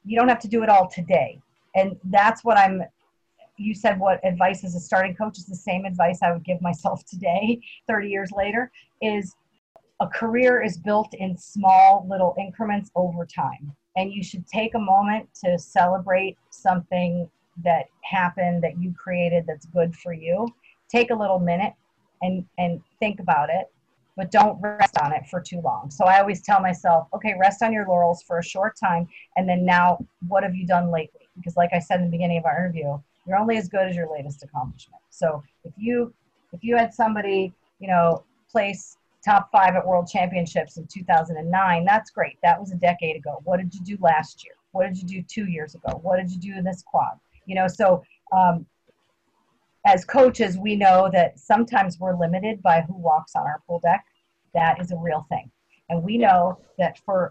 you 0.04 0.18
don't 0.18 0.28
have 0.28 0.40
to 0.40 0.48
do 0.48 0.62
it 0.62 0.68
all 0.68 0.88
today, 0.88 1.40
and 1.74 1.96
that's 2.04 2.44
what 2.44 2.56
I'm 2.56 2.82
you 3.58 3.74
said 3.74 3.98
what 3.98 4.24
advice 4.24 4.64
as 4.64 4.74
a 4.74 4.80
starting 4.80 5.14
coach 5.14 5.38
is 5.38 5.46
the 5.46 5.54
same 5.54 5.84
advice 5.84 6.20
I 6.22 6.32
would 6.32 6.44
give 6.44 6.60
myself 6.62 7.04
today, 7.04 7.60
30 7.88 8.08
years 8.08 8.30
later, 8.32 8.70
is 9.02 9.34
a 10.00 10.06
career 10.06 10.62
is 10.62 10.78
built 10.78 11.12
in 11.14 11.36
small 11.36 12.06
little 12.08 12.34
increments 12.38 12.90
over 12.94 13.26
time. 13.26 13.74
And 13.96 14.12
you 14.12 14.22
should 14.22 14.46
take 14.46 14.74
a 14.74 14.78
moment 14.78 15.28
to 15.44 15.58
celebrate 15.58 16.36
something 16.50 17.28
that 17.64 17.86
happened 18.04 18.62
that 18.62 18.80
you 18.80 18.94
created 18.96 19.44
that's 19.46 19.66
good 19.66 19.94
for 19.96 20.12
you. 20.12 20.46
Take 20.88 21.10
a 21.10 21.14
little 21.14 21.40
minute 21.40 21.72
and, 22.22 22.44
and 22.58 22.80
think 23.00 23.18
about 23.18 23.50
it, 23.50 23.72
but 24.16 24.30
don't 24.30 24.60
rest 24.60 24.96
on 25.02 25.12
it 25.12 25.26
for 25.28 25.40
too 25.40 25.60
long. 25.60 25.90
So 25.90 26.04
I 26.04 26.20
always 26.20 26.42
tell 26.42 26.60
myself, 26.60 27.08
okay, 27.12 27.34
rest 27.40 27.62
on 27.62 27.72
your 27.72 27.86
laurels 27.88 28.22
for 28.22 28.38
a 28.38 28.44
short 28.44 28.76
time. 28.76 29.08
And 29.36 29.48
then 29.48 29.64
now, 29.64 29.98
what 30.28 30.44
have 30.44 30.54
you 30.54 30.66
done 30.66 30.92
lately? 30.92 31.26
Because, 31.36 31.56
like 31.56 31.70
I 31.72 31.80
said 31.80 31.98
in 31.98 32.06
the 32.06 32.10
beginning 32.10 32.38
of 32.38 32.44
our 32.44 32.58
interview, 32.58 32.98
you're 33.28 33.38
only 33.38 33.58
as 33.58 33.68
good 33.68 33.86
as 33.86 33.94
your 33.94 34.10
latest 34.10 34.42
accomplishment. 34.42 35.02
So 35.10 35.42
if 35.64 35.72
you 35.76 36.12
if 36.52 36.64
you 36.64 36.76
had 36.76 36.94
somebody, 36.94 37.52
you 37.78 37.88
know, 37.88 38.24
place 38.50 38.96
top 39.22 39.50
five 39.52 39.76
at 39.76 39.86
world 39.86 40.08
championships 40.10 40.78
in 40.78 40.86
2009, 40.86 41.84
that's 41.84 42.10
great. 42.10 42.38
That 42.42 42.58
was 42.58 42.72
a 42.72 42.76
decade 42.76 43.16
ago. 43.16 43.40
What 43.44 43.58
did 43.58 43.74
you 43.74 43.80
do 43.82 43.98
last 44.00 44.42
year? 44.44 44.54
What 44.72 44.86
did 44.86 44.96
you 44.96 45.06
do 45.06 45.22
two 45.22 45.46
years 45.50 45.74
ago? 45.74 45.98
What 46.02 46.16
did 46.16 46.30
you 46.30 46.38
do 46.38 46.56
in 46.56 46.64
this 46.64 46.82
quad? 46.82 47.18
You 47.44 47.54
know, 47.54 47.68
so 47.68 48.02
um, 48.32 48.64
as 49.86 50.04
coaches, 50.04 50.56
we 50.56 50.74
know 50.74 51.10
that 51.12 51.38
sometimes 51.38 51.98
we're 51.98 52.16
limited 52.18 52.62
by 52.62 52.82
who 52.82 52.94
walks 52.94 53.32
on 53.34 53.42
our 53.42 53.60
pool 53.66 53.80
deck. 53.80 54.04
That 54.54 54.80
is 54.80 54.90
a 54.90 54.96
real 54.96 55.26
thing, 55.28 55.50
and 55.90 56.02
we 56.02 56.16
know 56.16 56.58
that 56.78 56.98
for 57.04 57.30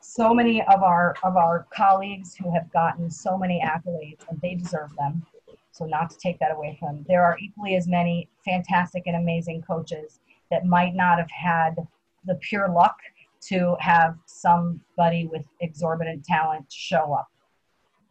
so 0.00 0.32
many 0.32 0.62
of 0.62 0.82
our 0.82 1.14
of 1.22 1.36
our 1.36 1.66
colleagues 1.74 2.34
who 2.34 2.52
have 2.52 2.70
gotten 2.72 3.10
so 3.10 3.36
many 3.36 3.62
accolades 3.64 4.20
and 4.28 4.40
they 4.40 4.54
deserve 4.54 4.90
them. 4.96 5.24
So 5.72 5.84
not 5.84 6.08
to 6.10 6.18
take 6.18 6.38
that 6.38 6.52
away 6.52 6.76
from 6.80 6.96
them. 6.96 7.04
There 7.08 7.22
are 7.22 7.36
equally 7.38 7.76
as 7.76 7.86
many 7.86 8.28
fantastic 8.44 9.02
and 9.06 9.16
amazing 9.16 9.62
coaches 9.62 10.20
that 10.50 10.64
might 10.64 10.94
not 10.94 11.18
have 11.18 11.30
had 11.30 11.74
the 12.24 12.36
pure 12.36 12.68
luck 12.68 12.96
to 13.48 13.76
have 13.80 14.16
somebody 14.24 15.26
with 15.26 15.42
exorbitant 15.60 16.24
talent 16.24 16.66
show 16.72 17.12
up 17.12 17.28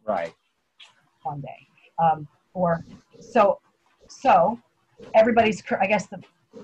Right. 0.04 0.32
one 1.24 1.40
day. 1.40 1.66
Um, 1.98 2.28
or 2.54 2.84
so 3.20 3.60
so 4.08 4.58
everybody's 5.14 5.62
i 5.80 5.86
guess 5.86 6.06
the, 6.06 6.16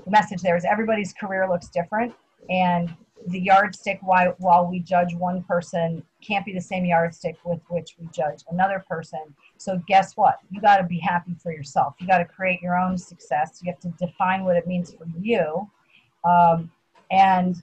the 0.05 0.11
message 0.11 0.41
there 0.43 0.57
is 0.57 0.65
everybody's 0.65 1.13
career 1.13 1.49
looks 1.49 1.69
different 1.69 2.15
and 2.49 2.95
the 3.27 3.41
yardstick 3.41 3.99
while, 4.03 4.35
while 4.39 4.67
we 4.67 4.81
judge 4.81 5.15
one 5.15 5.43
person 5.45 6.03
can't 6.21 6.45
be 6.45 6.53
the 6.53 6.61
same 6.61 6.85
yardstick 6.85 7.37
with 7.45 7.61
which 7.69 7.97
we 7.99 8.09
judge 8.13 8.43
another 8.51 8.85
person. 8.89 9.21
So 9.59 9.81
guess 9.87 10.17
what? 10.17 10.39
You 10.51 10.61
got 10.61 10.79
to 10.79 10.85
be 10.85 10.99
happy 10.99 11.35
for 11.43 11.53
yourself. 11.53 11.95
You 11.99 12.07
got 12.07 12.19
to 12.19 12.25
create 12.25 12.61
your 12.61 12.77
own 12.77 12.99
success. 12.99 13.61
You 13.63 13.71
have 13.73 13.81
to 13.81 14.07
define 14.07 14.45
what 14.45 14.57
it 14.57 14.67
means 14.67 14.93
for 14.93 15.07
you. 15.21 15.71
Um, 16.25 16.71
and 17.11 17.63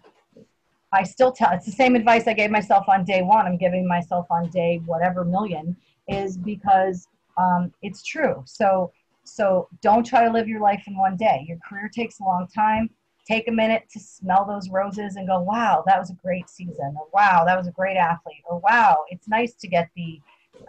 i 0.91 1.03
still 1.03 1.31
tell 1.31 1.51
it's 1.51 1.65
the 1.65 1.71
same 1.71 1.95
advice 1.95 2.27
i 2.27 2.33
gave 2.33 2.49
myself 2.49 2.87
on 2.89 3.03
day 3.03 3.21
one. 3.21 3.45
I'm 3.45 3.57
giving 3.57 3.87
myself 3.87 4.25
on 4.29 4.49
day 4.49 4.81
whatever 4.85 5.23
million 5.23 5.75
is 6.07 6.37
because 6.37 7.07
um, 7.37 7.71
it's 7.81 8.03
true. 8.03 8.43
So 8.45 8.91
so 9.23 9.69
don't 9.81 10.05
try 10.05 10.25
to 10.25 10.31
live 10.31 10.47
your 10.47 10.59
life 10.59 10.83
in 10.87 10.97
one 10.97 11.15
day. 11.15 11.45
Your 11.47 11.59
career 11.67 11.89
takes 11.93 12.19
a 12.19 12.23
long 12.23 12.47
time 12.47 12.89
take 13.29 13.47
a 13.47 13.51
minute 13.51 13.83
to 13.91 13.99
smell 13.99 14.45
those 14.45 14.69
roses 14.69 15.15
and 15.15 15.27
go, 15.27 15.39
wow, 15.39 15.83
that 15.85 15.99
was 15.99 16.09
a 16.09 16.15
great 16.15 16.49
season, 16.49 16.95
or 16.97 17.07
wow, 17.13 17.43
that 17.45 17.57
was 17.57 17.67
a 17.67 17.71
great 17.71 17.97
athlete, 17.97 18.43
or 18.49 18.59
wow, 18.59 19.05
it's 19.09 19.27
nice 19.27 19.53
to 19.53 19.67
get 19.67 19.89
the 19.95 20.19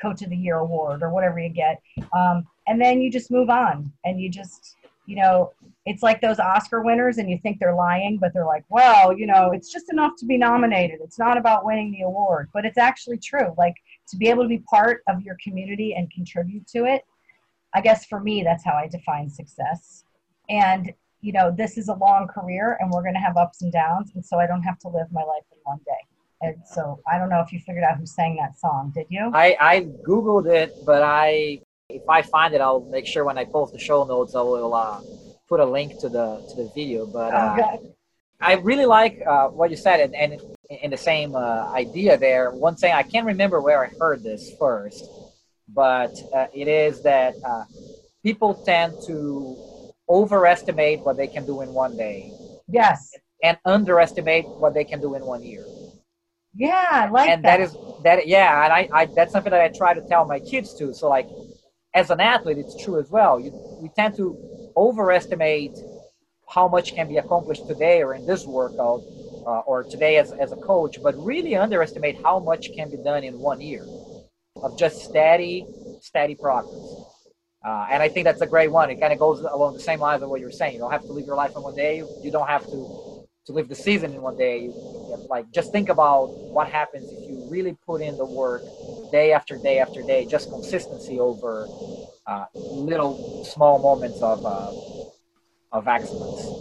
coach 0.00 0.22
of 0.22 0.30
the 0.30 0.36
year 0.36 0.56
award 0.56 1.02
or 1.02 1.10
whatever 1.10 1.38
you 1.38 1.48
get. 1.48 1.80
Um, 2.12 2.46
and 2.68 2.80
then 2.80 3.00
you 3.00 3.10
just 3.10 3.30
move 3.30 3.50
on 3.50 3.92
and 4.04 4.20
you 4.20 4.28
just, 4.28 4.76
you 5.06 5.16
know, 5.16 5.52
it's 5.86 6.02
like 6.02 6.20
those 6.20 6.38
Oscar 6.38 6.82
winners 6.82 7.18
and 7.18 7.28
you 7.28 7.38
think 7.38 7.58
they're 7.58 7.74
lying, 7.74 8.18
but 8.18 8.32
they're 8.32 8.46
like, 8.46 8.64
well, 8.68 9.16
you 9.16 9.26
know, 9.26 9.50
it's 9.52 9.72
just 9.72 9.90
enough 9.90 10.12
to 10.18 10.26
be 10.26 10.36
nominated. 10.36 11.00
It's 11.02 11.18
not 11.18 11.38
about 11.38 11.64
winning 11.64 11.90
the 11.90 12.02
award, 12.02 12.50
but 12.52 12.64
it's 12.64 12.78
actually 12.78 13.18
true. 13.18 13.54
Like 13.58 13.74
to 14.10 14.16
be 14.16 14.28
able 14.28 14.44
to 14.44 14.48
be 14.48 14.58
part 14.58 15.02
of 15.08 15.22
your 15.22 15.36
community 15.42 15.94
and 15.94 16.10
contribute 16.12 16.66
to 16.68 16.84
it. 16.84 17.02
I 17.74 17.80
guess 17.80 18.04
for 18.04 18.20
me, 18.20 18.42
that's 18.42 18.64
how 18.64 18.74
I 18.74 18.86
define 18.86 19.28
success. 19.30 20.04
And 20.48 20.92
you 21.20 21.32
know, 21.32 21.54
this 21.56 21.76
is 21.76 21.88
a 21.88 21.94
long 21.94 22.26
career 22.26 22.76
and 22.80 22.90
we're 22.90 23.02
going 23.02 23.14
to 23.14 23.20
have 23.20 23.36
ups 23.36 23.62
and 23.62 23.72
downs. 23.72 24.12
And 24.14 24.24
so 24.24 24.38
I 24.38 24.46
don't 24.46 24.62
have 24.62 24.78
to 24.80 24.88
live 24.88 25.06
my 25.12 25.22
life 25.22 25.42
in 25.52 25.58
one 25.64 25.80
day. 25.86 26.02
And 26.42 26.56
so 26.66 27.00
I 27.10 27.18
don't 27.18 27.28
know 27.28 27.40
if 27.40 27.52
you 27.52 27.60
figured 27.60 27.84
out 27.84 27.98
who 27.98 28.06
sang 28.06 28.36
that 28.36 28.58
song. 28.58 28.92
Did 28.94 29.06
you? 29.10 29.30
I, 29.34 29.56
I 29.60 29.80
Googled 30.06 30.50
it, 30.50 30.72
but 30.86 31.02
I 31.02 31.60
if 31.90 32.08
I 32.08 32.22
find 32.22 32.54
it, 32.54 32.60
I'll 32.60 32.80
make 32.80 33.06
sure 33.06 33.24
when 33.24 33.36
I 33.36 33.44
post 33.44 33.72
the 33.72 33.78
show 33.78 34.04
notes, 34.04 34.34
I 34.34 34.42
will 34.42 34.74
uh, 34.74 35.00
put 35.48 35.60
a 35.60 35.64
link 35.64 35.98
to 36.00 36.08
the 36.08 36.44
to 36.48 36.62
the 36.62 36.70
video. 36.74 37.06
But 37.06 37.34
uh, 37.34 37.56
Okay. 37.58 37.90
I 38.40 38.54
really 38.54 38.86
like 38.86 39.20
uh, 39.26 39.48
what 39.48 39.70
you 39.70 39.76
said, 39.76 40.00
and, 40.00 40.14
and 40.14 40.40
in 40.70 40.90
the 40.90 40.96
same 40.96 41.34
uh, 41.34 41.70
idea 41.74 42.16
there. 42.16 42.50
One 42.50 42.74
thing 42.74 42.92
I 42.94 43.02
can't 43.02 43.26
remember 43.26 43.60
where 43.60 43.84
I 43.84 43.90
heard 43.98 44.22
this 44.22 44.54
first, 44.58 45.04
but 45.68 46.14
uh, 46.34 46.46
it 46.54 46.66
is 46.66 47.02
that 47.02 47.34
uh, 47.44 47.64
people 48.22 48.54
tend 48.54 48.94
to 49.06 49.56
overestimate 50.10 51.00
what 51.00 51.16
they 51.16 51.28
can 51.28 51.46
do 51.46 51.60
in 51.62 51.72
one 51.72 51.96
day 51.96 52.32
Yes. 52.68 53.16
and 53.42 53.58
underestimate 53.64 54.46
what 54.46 54.74
they 54.74 54.84
can 54.84 55.00
do 55.00 55.14
in 55.14 55.24
one 55.24 55.42
year. 55.42 55.64
Yeah, 56.54 56.88
I 56.90 57.08
like 57.10 57.30
and 57.30 57.44
that. 57.44 57.58
that 57.58 57.60
is 57.60 57.76
that 58.02 58.26
yeah 58.26 58.64
and 58.64 58.72
I, 58.72 58.88
I 58.92 59.06
that's 59.06 59.32
something 59.32 59.50
that 59.52 59.60
i 59.60 59.68
try 59.68 59.94
to 59.94 60.00
tell 60.08 60.24
my 60.24 60.40
kids 60.40 60.74
too 60.74 60.92
so 60.92 61.08
like 61.08 61.28
as 61.94 62.10
an 62.10 62.20
athlete 62.20 62.58
it's 62.58 62.74
true 62.82 62.98
as 62.98 63.10
well 63.10 63.38
you, 63.38 63.50
we 63.80 63.88
tend 63.90 64.16
to 64.16 64.36
overestimate 64.76 65.78
how 66.48 66.66
much 66.66 66.94
can 66.94 67.08
be 67.08 67.18
accomplished 67.18 67.66
today 67.68 68.02
or 68.02 68.14
in 68.14 68.26
this 68.26 68.46
workout 68.46 69.02
uh, 69.46 69.60
or 69.70 69.84
today 69.84 70.16
as, 70.16 70.32
as 70.32 70.50
a 70.52 70.56
coach 70.56 71.00
but 71.02 71.14
really 71.24 71.54
underestimate 71.56 72.16
how 72.22 72.40
much 72.40 72.72
can 72.74 72.90
be 72.90 72.96
done 72.96 73.22
in 73.22 73.38
one 73.38 73.60
year 73.60 73.84
of 74.62 74.76
just 74.76 75.02
steady 75.04 75.64
steady 76.00 76.34
progress 76.34 77.09
uh, 77.64 77.86
and 77.90 78.02
i 78.02 78.08
think 78.08 78.24
that's 78.24 78.40
a 78.40 78.46
great 78.46 78.70
one 78.70 78.90
it 78.90 78.98
kind 78.98 79.12
of 79.12 79.18
goes 79.18 79.40
along 79.40 79.72
the 79.72 79.80
same 79.80 80.00
lines 80.00 80.22
of 80.22 80.28
what 80.28 80.40
you're 80.40 80.50
saying 80.50 80.74
you 80.74 80.80
don't 80.80 80.92
have 80.92 81.04
to 81.04 81.12
live 81.12 81.26
your 81.26 81.36
life 81.36 81.52
in 81.56 81.62
one 81.62 81.74
day 81.74 82.02
you 82.20 82.30
don't 82.30 82.48
have 82.48 82.68
to 82.68 82.90
to 83.46 83.52
live 83.52 83.68
the 83.68 83.74
season 83.74 84.12
in 84.12 84.22
one 84.22 84.36
day. 84.36 84.58
You, 84.58 84.76
like 85.28 85.50
just 85.50 85.72
think 85.72 85.88
about 85.88 86.32
what 86.48 86.68
happens 86.68 87.12
if 87.12 87.26
you 87.26 87.44
really 87.48 87.76
put 87.86 88.00
in 88.00 88.16
the 88.16 88.24
work 88.24 88.66
day 89.10 89.32
after 89.32 89.56
day 89.56 89.78
after 89.80 90.02
day, 90.02 90.24
just 90.24 90.48
consistency 90.48 91.18
over 91.18 91.68
uh, 92.26 92.44
little 92.70 93.20
small 93.42 93.78
moments 93.78 94.22
of 94.22 94.44
uh, 94.44 94.72
of 95.72 95.88
excellence, 95.88 96.54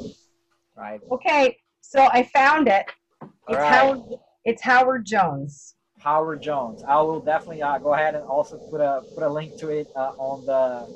right? 0.76 1.02
Okay, 1.12 1.58
so 1.82 2.08
I 2.12 2.24
found 2.24 2.68
it. 2.68 2.86
It's 3.22 3.58
right. 3.58 3.68
Howard. 3.68 4.02
It's 4.46 4.62
Howard 4.64 5.06
Jones. 5.06 5.76
Howard 6.00 6.42
Jones. 6.42 6.84
I 6.88 7.02
will 7.02 7.20
definitely 7.20 7.62
uh, 7.62 7.78
go 7.78 7.94
ahead 7.94 8.16
and 8.16 8.24
also 8.24 8.62
put 8.70 8.82
a 8.82 9.04
put 9.14 9.24
a 9.24 9.30
link 9.30 9.56
to 9.58 9.70
it 9.70 9.90
uh, 9.96 10.12
on 10.18 10.46
the 10.46 10.88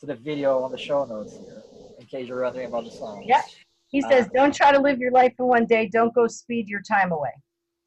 to 0.00 0.06
the 0.06 0.14
video 0.14 0.62
on 0.62 0.70
the 0.70 0.78
show 0.78 1.04
notes 1.04 1.36
here, 1.38 1.64
in 1.98 2.06
case 2.06 2.28
you're 2.28 2.42
wondering 2.42 2.66
about 2.66 2.84
the 2.84 2.90
song. 2.90 3.22
Yeah. 3.26 3.42
He 3.88 4.02
Uh, 4.02 4.08
says, 4.08 4.28
"Don't 4.34 4.54
try 4.54 4.70
to 4.72 4.78
live 4.80 4.98
your 4.98 5.12
life 5.12 5.34
in 5.38 5.46
one 5.46 5.64
day. 5.64 5.88
Don't 5.88 6.12
go 6.14 6.26
speed 6.26 6.68
your 6.68 6.82
time 6.82 7.12
away." 7.12 7.32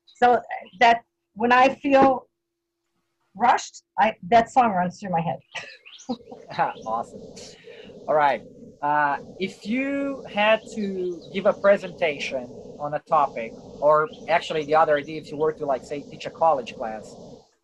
So 0.06 0.42
that 0.80 1.04
when 1.36 1.52
I 1.52 1.76
feel 1.76 2.28
rushed, 3.36 3.84
I 4.00 4.16
that 4.30 4.50
song 4.52 4.72
runs 4.72 5.00
through 5.00 5.12
my 5.12 5.22
head. 5.22 5.40
awesome. 6.86 7.22
All 8.08 8.16
right. 8.16 8.44
Uh, 8.82 9.18
if 9.38 9.66
you 9.66 10.24
had 10.26 10.62
to 10.74 11.22
give 11.32 11.46
a 11.46 11.54
presentation 11.54 12.58
on 12.80 12.94
a 12.94 13.00
topic, 13.00 13.54
or 13.80 14.10
actually 14.28 14.66
the 14.66 14.76
other 14.76 14.98
idea, 14.98 15.20
if 15.20 15.32
you 15.32 15.38
were 15.38 15.54
to 15.54 15.66
like 15.66 15.84
say 15.84 16.02
teach 16.02 16.26
a 16.26 16.32
college 16.32 16.76
class 16.76 17.18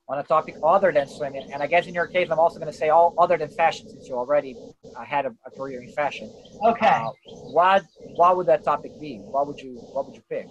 on 0.09 0.19
a 0.19 0.23
topic 0.23 0.55
other 0.63 0.91
than 0.91 1.07
swimming, 1.07 1.43
and 1.51 1.63
I 1.63 1.67
guess 1.67 1.87
in 1.87 1.93
your 1.93 2.07
case, 2.07 2.29
I'm 2.29 2.39
also 2.39 2.59
going 2.59 2.71
to 2.71 2.77
say 2.77 2.89
all 2.89 3.13
other 3.17 3.37
than 3.37 3.49
fashion, 3.49 3.87
since 3.87 4.07
you 4.07 4.15
already 4.15 4.57
uh, 4.95 5.05
had 5.05 5.25
a, 5.25 5.33
a 5.45 5.51
career 5.51 5.81
in 5.81 5.87
fashion. 5.87 6.29
Okay. 6.63 6.87
Uh, 6.87 7.09
what 7.41 7.83
what 8.15 8.37
would 8.37 8.47
that 8.47 8.63
topic 8.63 8.91
be? 8.99 9.21
What 9.31 9.47
would 9.47 9.61
you 9.61 9.81
what 9.91 10.05
would 10.05 10.15
you 10.15 10.23
pick? 10.29 10.47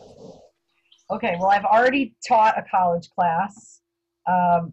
Okay. 1.10 1.36
Well, 1.38 1.50
I've 1.50 1.64
already 1.64 2.16
taught 2.26 2.58
a 2.58 2.64
college 2.68 3.08
class 3.10 3.80
um, 4.28 4.72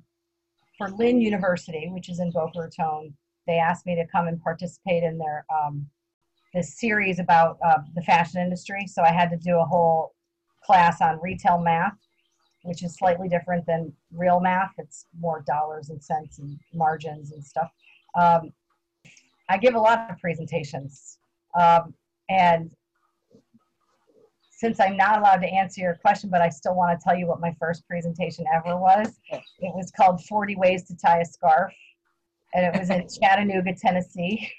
for 0.77 0.89
Lynn 0.89 1.21
University, 1.21 1.87
which 1.91 2.09
is 2.09 2.19
in 2.19 2.31
Boca 2.31 2.59
Raton. 2.59 3.13
They 3.47 3.57
asked 3.57 3.85
me 3.85 3.95
to 3.95 4.07
come 4.07 4.27
and 4.27 4.41
participate 4.41 5.03
in 5.03 5.17
their 5.17 5.45
um, 5.53 5.87
this 6.53 6.79
series 6.79 7.19
about 7.19 7.57
uh, 7.65 7.79
the 7.95 8.01
fashion 8.03 8.41
industry. 8.41 8.85
So 8.87 9.01
I 9.01 9.11
had 9.11 9.29
to 9.31 9.37
do 9.37 9.57
a 9.59 9.65
whole 9.65 10.13
class 10.63 11.01
on 11.01 11.19
retail 11.21 11.59
math, 11.59 11.97
which 12.63 12.83
is 12.83 12.95
slightly 12.95 13.27
different 13.27 13.65
than 13.65 13.91
real 14.11 14.39
math. 14.39 14.71
It's 14.77 15.07
more 15.19 15.43
dollars 15.47 15.89
and 15.89 16.01
cents 16.03 16.39
and 16.39 16.57
margins 16.73 17.31
and 17.31 17.43
stuff. 17.43 17.71
Um, 18.15 18.53
I 19.49 19.57
give 19.57 19.75
a 19.75 19.79
lot 19.79 20.09
of 20.09 20.17
presentations, 20.19 21.17
um, 21.59 21.93
and 22.29 22.71
since 24.51 24.79
I'm 24.79 24.95
not 24.95 25.19
allowed 25.19 25.41
to 25.41 25.47
answer 25.47 25.81
your 25.81 25.95
question, 25.95 26.29
but 26.29 26.41
I 26.41 26.47
still 26.47 26.75
want 26.75 26.97
to 26.97 27.03
tell 27.03 27.17
you 27.17 27.27
what 27.27 27.41
my 27.41 27.53
first 27.59 27.85
presentation 27.85 28.45
ever 28.53 28.77
was. 28.77 29.19
It 29.59 29.75
was 29.75 29.91
called 29.91 30.23
40 30.23 30.55
Ways 30.55 30.83
to 30.85 30.95
Tie 30.95 31.19
a 31.19 31.25
Scarf, 31.25 31.73
and 32.53 32.65
it 32.65 32.79
was 32.79 32.89
in 32.89 33.07
Chattanooga, 33.07 33.73
Tennessee. 33.75 34.49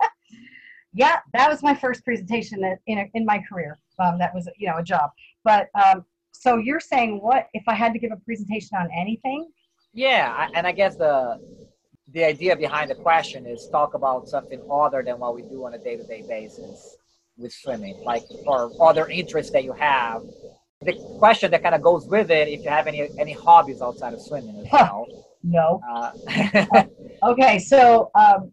yeah, 0.94 1.18
that 1.34 1.48
was 1.50 1.62
my 1.62 1.74
first 1.74 2.04
presentation 2.04 2.64
in, 2.64 2.76
in, 2.86 3.10
in 3.14 3.24
my 3.24 3.42
career. 3.48 3.78
Um, 3.98 4.18
that 4.18 4.34
was, 4.34 4.48
you 4.58 4.68
know, 4.68 4.76
a 4.78 4.82
job. 4.82 5.10
But 5.44 5.68
um, 5.74 6.04
so 6.32 6.56
you're 6.56 6.80
saying 6.80 7.20
what 7.20 7.48
if 7.52 7.64
I 7.66 7.74
had 7.74 7.92
to 7.92 7.98
give 7.98 8.12
a 8.12 8.16
presentation 8.16 8.76
on 8.78 8.88
anything? 8.96 9.50
Yeah, 9.92 10.34
I, 10.36 10.48
and 10.54 10.66
I 10.66 10.72
guess 10.72 10.96
the 10.96 11.40
the 12.12 12.24
idea 12.24 12.56
behind 12.56 12.90
the 12.90 12.94
question 12.94 13.46
is 13.46 13.68
talk 13.68 13.94
about 13.94 14.28
something 14.28 14.60
other 14.70 15.02
than 15.02 15.18
what 15.18 15.34
we 15.34 15.42
do 15.42 15.66
on 15.66 15.74
a 15.74 15.78
day 15.78 15.96
to 15.96 16.04
day 16.04 16.24
basis 16.28 16.96
with 17.36 17.52
swimming, 17.52 17.94
like 18.04 18.22
or 18.46 18.72
other 18.80 19.08
interests 19.08 19.52
that 19.52 19.64
you 19.64 19.72
have. 19.72 20.22
The 20.82 20.94
question 21.18 21.50
that 21.50 21.62
kind 21.62 21.74
of 21.74 21.82
goes 21.82 22.06
with 22.06 22.30
it, 22.30 22.48
if 22.48 22.62
you 22.62 22.70
have 22.70 22.86
any 22.86 23.10
any 23.18 23.32
hobbies 23.32 23.82
outside 23.82 24.14
of 24.14 24.20
swimming 24.20 24.56
as 24.58 24.66
well. 24.72 25.06
No. 25.42 25.80
Uh, 25.88 26.12
Okay, 27.22 27.58
so 27.58 28.10
um, 28.14 28.52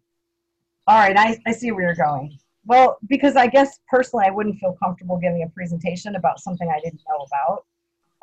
all 0.88 1.00
right, 1.00 1.18
I, 1.18 1.38
I 1.46 1.52
see 1.52 1.72
where 1.72 1.84
you're 1.84 1.96
going. 1.96 2.38
Well, 2.66 2.98
because 3.08 3.36
I 3.36 3.48
guess 3.48 3.80
personally, 3.88 4.26
I 4.28 4.32
wouldn't 4.32 4.58
feel 4.58 4.76
comfortable 4.84 5.18
giving 5.20 5.44
a 5.44 5.50
presentation 5.50 6.16
about 6.16 6.40
something 6.40 6.68
I 6.70 6.80
didn't 6.80 7.02
know 7.08 7.26
about, 7.28 7.66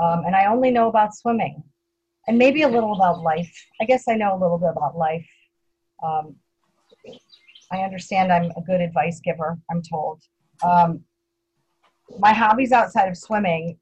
um, 0.01 0.25
and 0.25 0.35
I 0.35 0.47
only 0.47 0.71
know 0.71 0.89
about 0.89 1.15
swimming, 1.15 1.63
and 2.27 2.37
maybe 2.37 2.63
a 2.63 2.69
little 2.69 2.95
about 2.95 3.23
life. 3.23 3.55
I 3.81 3.85
guess 3.85 4.05
I 4.09 4.15
know 4.17 4.35
a 4.35 4.41
little 4.41 4.59
bit 4.59 4.71
about 4.77 4.97
life. 4.97 5.29
Um, 6.03 6.35
I 7.71 7.79
understand 7.83 8.33
I'm 8.33 8.51
a 8.57 8.63
good 8.63 8.81
advice 8.81 9.21
giver. 9.21 9.59
I'm 9.71 9.83
told. 9.83 10.23
Um, 10.65 11.05
my 12.19 12.33
hobbies 12.33 12.73
outside 12.73 13.09
of 13.09 13.17
swimming 13.17 13.79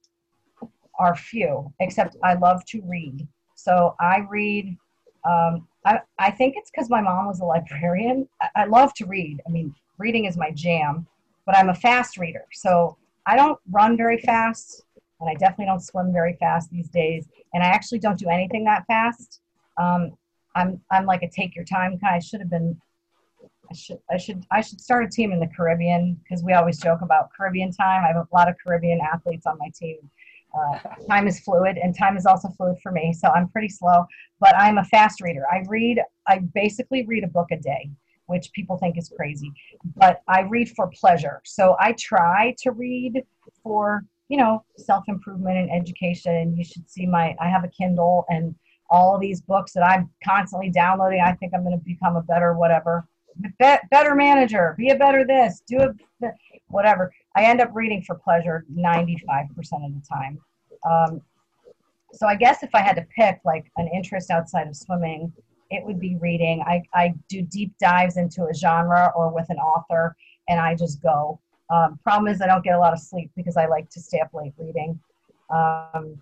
are 0.99 1.17
few, 1.17 1.73
except 1.81 2.17
I 2.23 2.35
love 2.35 2.65
to 2.67 2.83
read. 2.87 3.27
So 3.55 3.97
I 3.99 4.27
read. 4.29 4.77
Um, 5.25 5.67
I, 5.85 6.01
I 6.19 6.31
think 6.31 6.55
it's 6.57 6.71
because 6.71 6.91
my 6.91 7.01
mom 7.01 7.27
was 7.27 7.41
a 7.41 7.45
librarian. 7.45 8.29
I, 8.41 8.49
I 8.63 8.65
love 8.67 8.93
to 8.95 9.07
read. 9.07 9.41
I 9.47 9.51
mean, 9.51 9.75
reading 9.99 10.27
is 10.27 10.37
my 10.37 10.51
jam, 10.51 11.07
but 11.47 11.57
I'm 11.57 11.71
a 11.71 11.75
fast 11.75 12.19
reader. 12.19 12.45
So 12.53 12.97
I 13.27 13.37
don't 13.37 13.59
run 13.71 13.97
very 13.97 14.19
fast, 14.19 14.85
and 15.21 15.29
I 15.29 15.35
definitely 15.35 15.67
don't 15.67 15.83
swim 15.83 16.13
very 16.13 16.37
fast 16.41 16.71
these 16.71 16.89
days. 16.89 17.29
And 17.55 17.63
I 17.63 17.67
actually 17.67 17.99
don't 17.99 18.19
do 18.19 18.29
anything 18.29 18.65
that 18.65 18.85
fast. 18.87 19.41
Um, 19.79 20.13
I'm 20.55 20.81
I'm 20.91 21.07
like 21.07 21.23
a 21.23 21.29
take 21.29 21.55
your 21.55 21.65
time 21.65 21.99
kind. 21.99 22.15
I 22.15 22.19
should 22.19 22.41
have 22.41 22.51
been. 22.51 22.79
I 23.71 23.75
should 23.75 23.99
I 24.11 24.17
should 24.17 24.45
I 24.51 24.61
should 24.61 24.81
start 24.81 25.05
a 25.05 25.09
team 25.09 25.33
in 25.33 25.39
the 25.39 25.47
Caribbean 25.47 26.21
because 26.23 26.43
we 26.43 26.55
always 26.55 26.79
joke 26.79 27.03
about 27.03 27.31
Caribbean 27.37 27.71
time. 27.73 28.05
I 28.05 28.09
have 28.09 28.17
a 28.17 28.27
lot 28.33 28.49
of 28.49 28.57
Caribbean 28.63 29.01
athletes 29.01 29.47
on 29.47 29.59
my 29.59 29.71
team. 29.75 29.99
Uh, 30.55 30.79
time 31.09 31.29
is 31.29 31.41
fluid, 31.41 31.79
and 31.79 31.97
time 31.97 32.17
is 32.17 32.27
also 32.27 32.49
fluid 32.57 32.77
for 32.83 32.93
me. 32.93 33.13
So 33.13 33.29
I'm 33.29 33.49
pretty 33.49 33.69
slow, 33.69 34.05
but 34.41 34.55
I'm 34.57 34.79
a 34.79 34.85
fast 34.85 35.21
reader. 35.21 35.45
I 35.51 35.63
read. 35.69 36.01
I 36.27 36.41
basically 36.55 37.07
read 37.07 37.25
a 37.25 37.29
book 37.29 37.49
a 37.53 37.57
day, 37.57 37.91
which 38.27 38.51
people 38.53 38.77
think 38.77 38.99
is 38.99 39.13
crazy, 39.17 39.53
but 39.97 40.23
I 40.29 40.41
read 40.41 40.71
for 40.71 40.89
pleasure. 40.89 41.41
So 41.45 41.77
I 41.79 41.95
try 41.99 42.55
to 42.63 42.73
read 42.73 43.23
for 43.63 44.05
you 44.29 44.37
know 44.37 44.65
self 44.77 45.05
improvement 45.09 45.59
and 45.59 45.71
education. 45.71 46.35
And 46.35 46.57
you 46.57 46.65
should 46.65 46.89
see 46.91 47.07
my. 47.07 47.37
I 47.41 47.49
have 47.49 47.65
a 47.65 47.69
Kindle 47.69 48.25
and 48.29 48.55
all 48.91 49.19
these 49.19 49.41
books 49.41 49.73
that 49.73 49.85
I'm 49.85 50.11
constantly 50.25 50.71
downloading. 50.71 51.23
I 51.25 51.33
think 51.35 51.53
I'm 51.55 51.63
going 51.63 51.79
to 51.79 51.85
become 51.85 52.17
a 52.17 52.23
better 52.23 52.55
whatever, 52.55 53.07
be- 53.41 53.89
better 53.91 54.15
manager, 54.15 54.75
be 54.79 54.91
a 54.91 54.97
better 54.97 55.25
this, 55.27 55.63
do 55.67 55.81
a 55.81 55.95
whatever. 56.69 57.13
I 57.37 57.45
end 57.45 57.61
up 57.61 57.71
reading 57.75 58.03
for 58.03 58.15
pleasure 58.15 58.65
95% 58.73 59.49
of 59.49 59.95
the 59.95 60.03
time. 60.09 60.39
Um, 60.89 61.21
so 62.13 62.27
I 62.27 62.35
guess 62.35 62.63
if 62.63 62.75
I 62.75 62.81
had 62.81 62.97
to 62.97 63.07
pick 63.17 63.41
like 63.45 63.71
an 63.77 63.89
interest 63.95 64.31
outside 64.31 64.67
of 64.67 64.77
swimming, 64.77 65.33
it 65.71 65.85
would 65.85 66.01
be 66.01 66.17
reading. 66.17 66.63
I, 66.67 66.83
I 66.95 67.15
do 67.29 67.43
deep 67.43 67.73
dives 67.81 68.17
into 68.17 68.47
a 68.47 68.55
genre 68.55 69.13
or 69.15 69.33
with 69.33 69.49
an 69.51 69.59
author, 69.59 70.17
and 70.49 70.59
I 70.59 70.75
just 70.75 71.01
go. 71.03 71.41
Um, 71.73 72.01
problem 72.03 72.33
is, 72.33 72.41
I 72.41 72.47
don't 72.47 72.65
get 72.65 72.75
a 72.75 72.79
lot 72.79 72.93
of 72.93 72.99
sleep 72.99 73.31
because 73.37 73.57
I 73.57 73.67
like 73.67 73.89
to 73.91 74.01
stay 74.01 74.19
up 74.19 74.31
late 74.35 74.53
reading. 74.59 74.99
Um, 75.51 76.21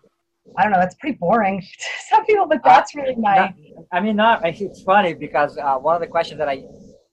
I 0.56 0.62
don't 0.62 0.72
know. 0.72 0.78
That's 0.78 0.94
pretty 0.96 1.16
boring 1.16 1.60
to 1.62 1.88
some 2.10 2.26
people, 2.26 2.46
but 2.46 2.62
that's 2.62 2.94
really 2.94 3.16
my. 3.16 3.54
I 3.90 4.00
mean, 4.00 4.16
not. 4.16 4.42
It's 4.44 4.82
funny 4.82 5.14
because 5.14 5.56
uh, 5.56 5.76
one 5.76 5.94
of 5.94 6.02
the 6.02 6.06
questions 6.06 6.38
that 6.38 6.48
I 6.48 6.64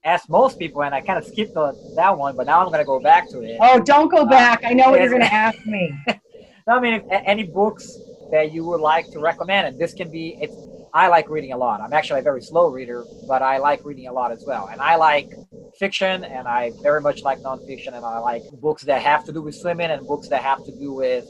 ask 0.06 0.30
most 0.30 0.58
people, 0.58 0.84
and 0.84 0.96
I 0.96 1.02
kind 1.02 1.20
of 1.20 1.26
skipped 1.26 1.56
the, 1.56 1.74
that 1.96 2.18
one, 2.18 2.36
but 2.38 2.46
now 2.46 2.62
I'm 2.62 2.68
going 2.68 2.80
to 2.80 2.86
go 2.86 3.00
back 3.00 3.30
to 3.32 3.42
it. 3.42 3.58
Oh, 3.60 3.82
don't 3.82 4.10
go 4.10 4.22
um, 4.22 4.30
back. 4.30 4.64
I 4.64 4.74
know 4.74 4.92
what 4.92 5.02
you're 5.02 5.10
going 5.10 5.22
to 5.22 5.34
ask 5.34 5.66
me. 5.66 5.94
No, 6.68 6.78
I 6.78 6.80
mean, 6.80 6.96
if, 6.96 7.04
any 7.12 7.44
books 7.44 7.96
that 8.32 8.52
you 8.52 8.66
would 8.66 8.82
like 8.82 9.06
to 9.12 9.20
recommend, 9.20 9.68
and 9.68 9.78
this 9.78 9.94
can 9.94 10.10
be. 10.10 10.36
It's. 10.42 10.56
I 10.96 11.10
like 11.10 11.30
reading 11.30 11.52
a 11.52 11.58
lot. 11.58 11.80
I'm 11.80 11.94
actually 11.94 12.22
a 12.22 12.24
very 12.24 12.42
slow 12.42 12.70
reader, 12.70 13.06
but 13.28 13.44
I 13.44 13.60
like 13.60 13.86
reading 13.86 14.08
a 14.08 14.12
lot 14.12 14.32
as 14.32 14.44
well, 14.48 14.70
and 14.72 14.82
I 14.82 14.96
like 14.96 15.30
fiction 15.78 16.24
and 16.24 16.48
I 16.48 16.72
very 16.82 17.02
much 17.02 17.22
like 17.22 17.40
nonfiction 17.40 17.94
and 17.94 18.06
I 18.06 18.20
like 18.20 18.44
books 18.62 18.84
that 18.84 19.02
have 19.02 19.26
to 19.26 19.34
do 19.34 19.42
with 19.42 19.56
swimming 19.56 19.92
and 19.92 20.06
books 20.08 20.30
that 20.30 20.42
have 20.42 20.64
to 20.66 20.72
do 20.72 20.94
with 20.94 21.26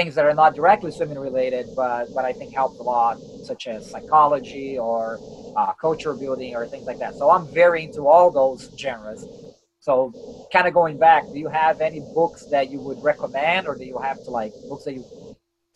things 0.00 0.14
that 0.14 0.24
are 0.24 0.34
not 0.34 0.54
directly 0.54 0.90
swimming 0.90 1.18
related, 1.18 1.64
but 1.74 2.12
but 2.14 2.24
I 2.24 2.32
think 2.32 2.50
helped 2.54 2.78
a 2.80 2.82
lot, 2.82 3.18
such 3.42 3.66
as 3.66 3.86
psychology 3.92 4.78
or 4.78 5.20
uh, 5.56 5.72
culture 5.74 6.14
building 6.14 6.54
or 6.54 6.66
things 6.66 6.86
like 6.86 6.98
that. 7.00 7.18
So 7.18 7.30
I'm 7.30 7.46
very 7.48 7.84
into 7.84 8.02
all 8.08 8.30
those 8.30 8.70
genres. 8.82 9.28
So 9.80 10.14
kind 10.52 10.66
of 10.66 10.72
going 10.80 10.96
back, 10.96 11.30
do 11.32 11.38
you 11.38 11.48
have 11.48 11.80
any 11.80 12.00
books 12.00 12.46
that 12.54 12.70
you 12.70 12.80
would 12.80 13.00
recommend, 13.02 13.66
or 13.68 13.74
do 13.76 13.84
you 13.84 13.98
have 13.98 14.18
to 14.22 14.30
like 14.30 14.54
books 14.70 14.84
that 14.84 14.94
you 14.94 15.04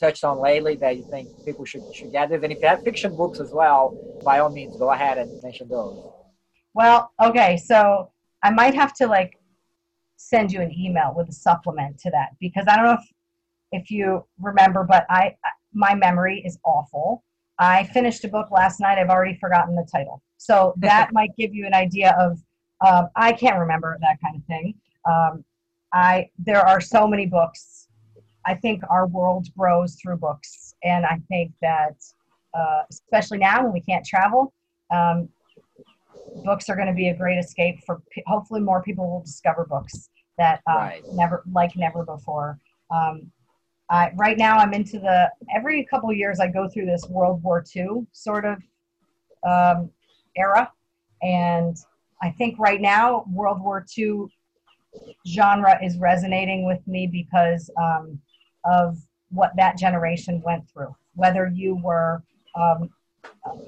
touched 0.01 0.25
on 0.25 0.41
lately 0.41 0.75
that 0.77 0.97
you 0.97 1.05
think 1.11 1.29
people 1.45 1.67
should 1.67 1.85
should 1.91 2.13
get? 2.13 2.33
And 2.33 2.53
if 2.53 2.63
you 2.63 2.69
have 2.69 2.83
fiction 2.83 3.15
books 3.15 3.41
as 3.41 3.53
well, 3.53 3.95
by 4.25 4.39
all 4.39 4.51
means, 4.51 4.77
go 4.85 4.91
ahead 4.91 5.19
and 5.19 5.31
mention 5.43 5.69
those. 5.69 5.99
Well, 6.73 7.13
okay, 7.29 7.59
so 7.59 8.11
I 8.43 8.51
might 8.51 8.75
have 8.75 8.95
to 9.01 9.07
like 9.07 9.33
send 10.17 10.51
you 10.53 10.61
an 10.63 10.73
email 10.73 11.13
with 11.15 11.29
a 11.29 11.33
supplement 11.47 11.99
to 12.05 12.11
that 12.11 12.31
because 12.41 12.65
I 12.67 12.77
don't 12.77 12.87
know 12.87 12.99
if 13.03 13.07
if 13.75 13.91
you 13.91 14.25
remember, 14.41 14.85
but 14.85 15.05
I 15.11 15.37
my 15.73 15.95
memory 15.95 16.43
is 16.45 16.59
awful. 16.65 17.25
I 17.59 17.85
finished 17.85 18.25
a 18.25 18.29
book 18.29 18.51
last 18.51 18.81
night. 18.81 18.99
I've 18.99 19.11
already 19.11 19.37
forgotten 19.41 19.75
the 19.75 19.87
title, 19.91 20.23
so 20.37 20.75
that 20.79 21.13
might 21.13 21.31
give 21.37 21.55
you 21.55 21.67
an 21.67 21.75
idea 21.75 22.17
of. 22.19 22.39
Um, 22.87 23.09
I 23.17 23.33
can't 23.33 23.59
remember 23.59 23.97
that 24.01 24.19
kind 24.23 24.37
of 24.37 24.45
thing. 24.45 24.75
Um, 25.09 25.45
I 25.93 26.31
there 26.39 26.67
are 26.67 26.81
so 26.81 27.07
many 27.07 27.27
books. 27.27 27.89
I 28.47 28.55
think 28.55 28.83
our 28.91 29.07
world 29.07 29.49
grows 29.57 29.97
through 29.97 30.19
books, 30.19 30.75
and 30.83 31.07
I 31.07 31.21
think 31.29 31.53
that 31.63 31.97
uh, 32.53 32.83
especially 32.91 33.39
now 33.39 33.63
when 33.63 33.73
we 33.73 33.81
can't 33.81 34.05
travel, 34.05 34.53
um, 34.91 35.29
books 36.45 36.69
are 36.69 36.77
going 36.77 36.89
to 36.89 36.95
be 36.95 37.09
a 37.09 37.17
great 37.17 37.39
escape 37.39 37.81
for. 37.87 38.03
Hopefully, 38.27 38.61
more 38.61 38.83
people 38.83 39.11
will 39.11 39.23
discover 39.23 39.65
books 39.65 40.11
that 40.39 40.61
um, 40.67 40.77
right. 40.77 41.03
never 41.13 41.43
like 41.53 41.77
never 41.77 42.05
before. 42.05 42.59
Um, 42.91 43.31
uh, 43.91 44.09
right 44.17 44.39
now, 44.39 44.57
I'm 44.57 44.73
into 44.73 44.99
the 44.99 45.31
every 45.55 45.85
couple 45.85 46.13
years 46.13 46.41
I 46.41 46.49
go 46.49 46.69
through 46.69 46.87
this 46.87 47.07
World 47.09 47.43
War 47.43 47.65
II 47.75 48.07
sort 48.13 48.45
of 48.45 48.59
um, 49.47 49.91
era, 50.37 50.73
and 51.23 51.77
I 52.23 52.31
think 52.31 52.59
right 52.59 52.81
now 52.81 53.25
World 53.31 53.61
War 53.61 53.85
II 53.97 54.27
genre 55.27 55.79
is 55.85 55.99
resonating 55.99 56.67
with 56.67 56.87
me 56.87 57.07
because 57.07 57.71
um, 57.77 58.19
of 58.65 58.97
what 59.31 59.53
that 59.57 59.77
generation 59.77 60.41
went 60.45 60.69
through. 60.71 60.95
Whether 61.15 61.49
you 61.49 61.77
were, 61.83 62.23
um, 62.55 62.91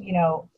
you 0.00 0.14
know, 0.14 0.48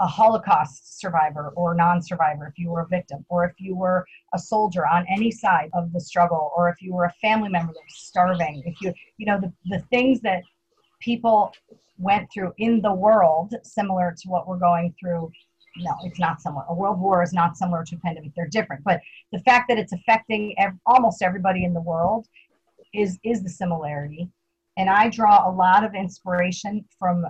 a 0.00 0.06
Holocaust 0.06 1.00
survivor 1.00 1.52
or 1.56 1.74
non-survivor, 1.74 2.46
if 2.46 2.58
you 2.58 2.70
were 2.70 2.82
a 2.82 2.88
victim, 2.88 3.24
or 3.28 3.44
if 3.44 3.52
you 3.58 3.76
were 3.76 4.04
a 4.34 4.38
soldier 4.38 4.86
on 4.86 5.04
any 5.08 5.30
side 5.30 5.70
of 5.74 5.92
the 5.92 6.00
struggle, 6.00 6.52
or 6.56 6.68
if 6.68 6.80
you 6.80 6.94
were 6.94 7.04
a 7.04 7.12
family 7.20 7.48
member 7.48 7.72
that 7.72 7.80
was 7.84 7.96
starving, 7.96 8.62
if 8.66 8.80
you, 8.80 8.92
you 9.18 9.26
know, 9.26 9.40
the, 9.40 9.52
the 9.66 9.80
things 9.90 10.20
that 10.20 10.42
people 11.00 11.52
went 11.98 12.28
through 12.32 12.52
in 12.58 12.80
the 12.80 12.92
world, 12.92 13.54
similar 13.62 14.14
to 14.22 14.28
what 14.28 14.46
we're 14.46 14.58
going 14.58 14.94
through. 14.98 15.30
No, 15.78 15.94
it's 16.04 16.18
not 16.18 16.40
similar. 16.40 16.64
A 16.68 16.74
world 16.74 16.98
war 16.98 17.22
is 17.22 17.34
not 17.34 17.56
similar 17.56 17.84
to 17.84 17.96
a 17.96 17.98
pandemic. 17.98 18.32
They're 18.34 18.48
different. 18.48 18.82
But 18.82 19.00
the 19.30 19.40
fact 19.40 19.68
that 19.68 19.78
it's 19.78 19.92
affecting 19.92 20.54
ev- 20.58 20.78
almost 20.86 21.22
everybody 21.22 21.64
in 21.64 21.74
the 21.74 21.82
world 21.82 22.26
is 22.94 23.18
is 23.24 23.42
the 23.42 23.50
similarity. 23.50 24.30
And 24.78 24.88
I 24.88 25.08
draw 25.08 25.48
a 25.48 25.52
lot 25.52 25.84
of 25.84 25.94
inspiration 25.94 26.84
from 26.98 27.26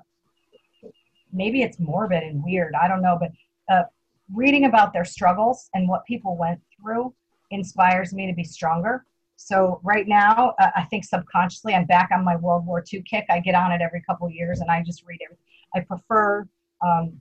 maybe 1.36 1.62
it's 1.62 1.78
morbid 1.78 2.22
and 2.22 2.42
weird. 2.42 2.74
I 2.74 2.88
don't 2.88 3.02
know, 3.02 3.18
but 3.20 3.30
uh, 3.72 3.84
reading 4.32 4.64
about 4.64 4.92
their 4.92 5.04
struggles 5.04 5.68
and 5.74 5.88
what 5.88 6.04
people 6.06 6.36
went 6.36 6.60
through 6.80 7.14
inspires 7.50 8.12
me 8.12 8.26
to 8.26 8.34
be 8.34 8.44
stronger. 8.44 9.04
So 9.36 9.80
right 9.84 10.08
now, 10.08 10.54
uh, 10.58 10.70
I 10.74 10.84
think 10.84 11.04
subconsciously 11.04 11.74
I'm 11.74 11.84
back 11.84 12.10
on 12.12 12.24
my 12.24 12.36
World 12.36 12.66
War 12.66 12.82
II 12.92 13.02
kick. 13.02 13.26
I 13.28 13.40
get 13.40 13.54
on 13.54 13.70
it 13.70 13.82
every 13.82 14.02
couple 14.02 14.28
years 14.30 14.60
and 14.60 14.70
I 14.70 14.82
just 14.82 15.04
read 15.06 15.20
it. 15.20 15.38
I 15.74 15.80
prefer 15.80 16.48
um, 16.84 17.20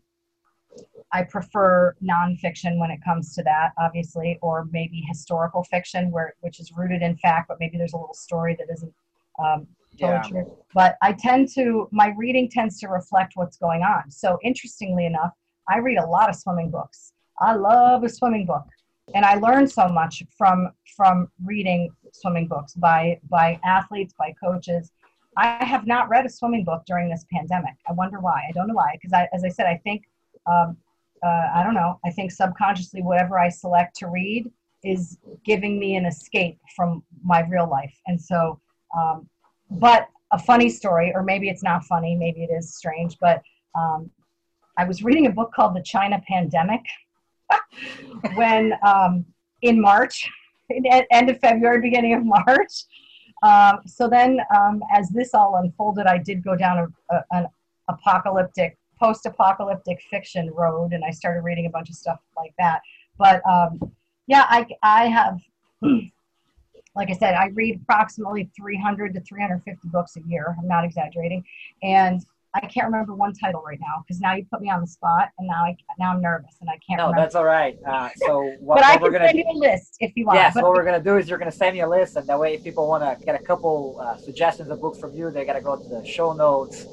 I 1.12 1.24
prefer 1.24 1.96
nonfiction 2.04 2.78
when 2.80 2.92
it 2.92 3.00
comes 3.04 3.34
to 3.36 3.44
that, 3.44 3.72
obviously, 3.78 4.38
or 4.42 4.68
maybe 4.72 5.02
historical 5.08 5.64
fiction, 5.64 6.12
where 6.12 6.36
which 6.42 6.60
is 6.60 6.72
rooted 6.76 7.02
in 7.02 7.16
fact, 7.18 7.48
but 7.48 7.58
maybe 7.60 7.78
there's 7.78 7.94
a 7.94 7.98
little 7.98 8.14
story 8.14 8.56
that 8.60 8.68
isn't 8.74 8.94
um, 9.40 9.68
poetry. 10.00 10.44
Yeah. 10.48 10.54
But 10.74 10.96
I 11.02 11.14
tend 11.14 11.50
to, 11.56 11.88
my 11.92 12.14
reading 12.18 12.50
tends 12.50 12.80
to 12.82 12.88
reflect 12.88 13.34
what's 13.36 13.58
going 13.58 13.84
on. 13.84 14.12
So 14.12 14.40
interestingly 14.44 15.06
enough, 15.06 15.32
I 15.70 15.78
read 15.78 15.98
a 15.98 16.06
lot 16.06 16.30
of 16.30 16.36
swimming 16.36 16.70
books. 16.70 17.14
I 17.40 17.56
love 17.56 18.04
a 18.04 18.10
swimming 18.10 18.46
book. 18.46 18.66
And 19.14 19.24
I 19.24 19.36
learn 19.36 19.68
so 19.68 19.88
much 19.88 20.24
from 20.36 20.72
from 20.98 21.30
reading 21.44 21.92
swimming 22.12 22.48
books 22.48 22.74
by 22.74 23.20
by 23.30 23.60
athletes, 23.64 24.16
by 24.18 24.34
coaches. 24.44 24.92
I 25.38 25.64
have 25.64 25.86
not 25.86 26.10
read 26.10 26.26
a 26.26 26.30
swimming 26.30 26.64
book 26.64 26.84
during 26.88 27.10
this 27.10 27.24
pandemic. 27.32 27.76
I 27.88 27.94
wonder 27.94 28.20
why. 28.20 28.42
I 28.50 28.52
don't 28.54 28.68
know 28.68 28.74
why. 28.74 28.94
Because 28.94 29.14
I, 29.14 29.28
as 29.32 29.44
I 29.44 29.50
said, 29.50 29.68
I 29.68 29.78
think 29.84 30.06
um, 30.48 30.78
uh, 31.24 31.50
I 31.54 31.62
don't 31.64 31.76
know. 31.76 32.00
I 32.04 32.10
think 32.10 32.32
subconsciously, 32.32 33.04
whatever 33.04 33.38
I 33.38 33.50
select 33.50 33.96
to 33.98 34.08
read 34.08 34.52
is 34.84 35.18
giving 35.44 35.80
me 35.80 35.98
an 35.98 36.06
escape 36.06 36.60
from 36.76 37.04
my 37.24 37.42
real 37.42 37.70
life. 37.70 37.96
And 38.08 38.20
so 38.20 38.60
um, 38.98 39.28
but 39.70 40.08
a 40.32 40.40
funny 40.40 40.70
story, 40.70 41.12
or 41.14 41.24
maybe 41.24 41.50
it's 41.50 41.64
not 41.64 41.84
funny, 41.86 42.16
maybe 42.16 42.44
it 42.44 42.52
is 42.52 42.76
strange, 42.76 43.18
but 43.20 43.42
um, 43.76 44.10
I 44.78 44.86
was 44.86 45.04
reading 45.04 45.28
a 45.28 45.32
book 45.32 45.54
called 45.54 45.76
The 45.76 45.84
China 45.84 46.22
Pandemic 46.28 46.82
when 48.36 48.74
um, 48.86 49.26
in 49.62 49.80
March, 49.80 50.30
end 51.12 51.30
of 51.30 51.40
February, 51.40 51.82
beginning 51.82 52.14
of 52.14 52.26
March. 52.26 52.86
Um, 53.44 53.82
so 53.86 54.10
then, 54.10 54.40
um, 54.56 54.82
as 54.94 55.10
this 55.10 55.34
all 55.34 55.58
unfolded, 55.58 56.08
I 56.08 56.18
did 56.18 56.44
go 56.44 56.56
down 56.56 56.94
a, 57.12 57.16
a, 57.16 57.24
an 57.32 57.48
apocalyptic, 57.88 58.78
post-apocalyptic 59.00 60.02
fiction 60.10 60.50
road, 60.52 60.94
and 60.94 61.04
I 61.04 61.12
started 61.12 61.42
reading 61.42 61.66
a 61.66 61.70
bunch 61.70 61.90
of 61.90 61.96
stuff 61.96 62.20
like 62.36 62.54
that. 62.58 62.82
But 63.18 63.42
um, 63.48 63.92
yeah, 64.28 64.46
I, 64.50 64.66
I 64.82 65.06
have 65.08 65.40
like 66.96 67.10
I 67.10 67.14
said, 67.14 67.36
I 67.36 67.48
read 67.48 67.82
approximately 67.82 68.50
300 68.56 69.14
to 69.14 69.22
350 69.22 69.88
books 69.90 70.16
a 70.16 70.22
year. 70.28 70.56
I'm 70.60 70.68
not 70.68 70.86
exaggerating. 70.86 71.44
And 71.84 72.26
I 72.56 72.62
can't 72.62 72.86
remember 72.86 73.14
one 73.14 73.34
title 73.34 73.62
right 73.62 73.80
now 73.82 74.04
because 74.08 74.22
now 74.22 74.34
you 74.34 74.46
put 74.50 74.62
me 74.62 74.70
on 74.70 74.80
the 74.80 74.88
spot, 74.88 75.30
and 75.38 75.48
now 75.48 75.66
I 75.66 75.76
now 76.00 76.14
I'm 76.14 76.22
nervous 76.22 76.56
and 76.62 76.70
I 76.70 76.80
can't. 76.88 77.00
No, 77.00 77.08
remember. 77.08 77.22
that's 77.22 77.36
all 77.36 77.44
right. 77.44 77.78
Uh, 77.86 78.10
so 78.16 78.44
what, 78.62 78.76
but 78.76 78.86
I 78.86 78.98
can 78.98 79.12
gonna, 79.12 79.28
send 79.28 79.40
you 79.40 79.46
a 79.50 79.58
list 79.58 79.98
if 80.00 80.14
you 80.16 80.26
want. 80.26 80.38
Yes, 80.38 80.56
what 80.56 80.72
we're 80.72 80.86
gonna 80.86 81.04
do 81.04 81.18
is 81.18 81.28
you're 81.28 81.38
gonna 81.38 81.52
send 81.52 81.74
me 81.74 81.82
a 81.82 81.90
list, 81.90 82.16
and 82.16 82.26
that 82.28 82.40
way, 82.40 82.54
if 82.54 82.64
people 82.64 82.88
want 82.88 83.04
to 83.04 83.26
get 83.26 83.36
a 83.36 83.44
couple 83.44 84.00
uh, 84.02 84.16
suggestions 84.16 84.70
of 84.70 84.80
books 84.80 84.98
from 84.98 85.14
you, 85.14 85.30
they 85.32 85.44
gotta 85.44 85.60
go 85.60 85.76
to 85.76 85.90
the 85.90 86.06
show 86.06 86.32
notes 86.32 86.86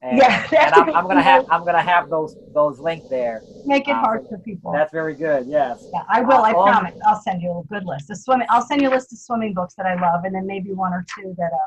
and, 0.00 0.18
yeah, 0.18 0.46
and 0.56 0.74
I'm, 0.74 0.96
I'm, 0.96 1.08
gonna 1.08 1.22
have 1.22 1.44
I'm 1.50 1.64
gonna 1.64 1.82
have 1.82 2.08
those 2.08 2.36
those 2.54 2.78
linked 2.78 3.10
there. 3.10 3.42
Make 3.64 3.88
it 3.88 3.92
uh, 3.92 4.00
hard 4.00 4.26
for 4.28 4.38
people. 4.38 4.72
That's 4.72 4.92
very 4.92 5.14
good. 5.14 5.46
Yes. 5.48 5.88
Yeah, 5.92 6.02
I 6.08 6.20
will. 6.20 6.42
I 6.42 6.50
um, 6.50 6.54
promise. 6.54 6.94
I'll 7.04 7.20
send 7.20 7.42
you 7.42 7.50
a 7.50 7.66
good 7.68 7.84
list. 7.84 8.08
of 8.10 8.16
swimming. 8.16 8.46
I'll 8.48 8.64
send 8.64 8.80
you 8.80 8.88
a 8.88 8.94
list 8.94 9.12
of 9.12 9.18
swimming 9.18 9.54
books 9.54 9.74
that 9.74 9.86
I 9.86 10.00
love, 10.00 10.24
and 10.24 10.34
then 10.34 10.46
maybe 10.46 10.72
one 10.72 10.92
or 10.92 11.04
two 11.16 11.34
that 11.36 11.52
um. 11.52 11.58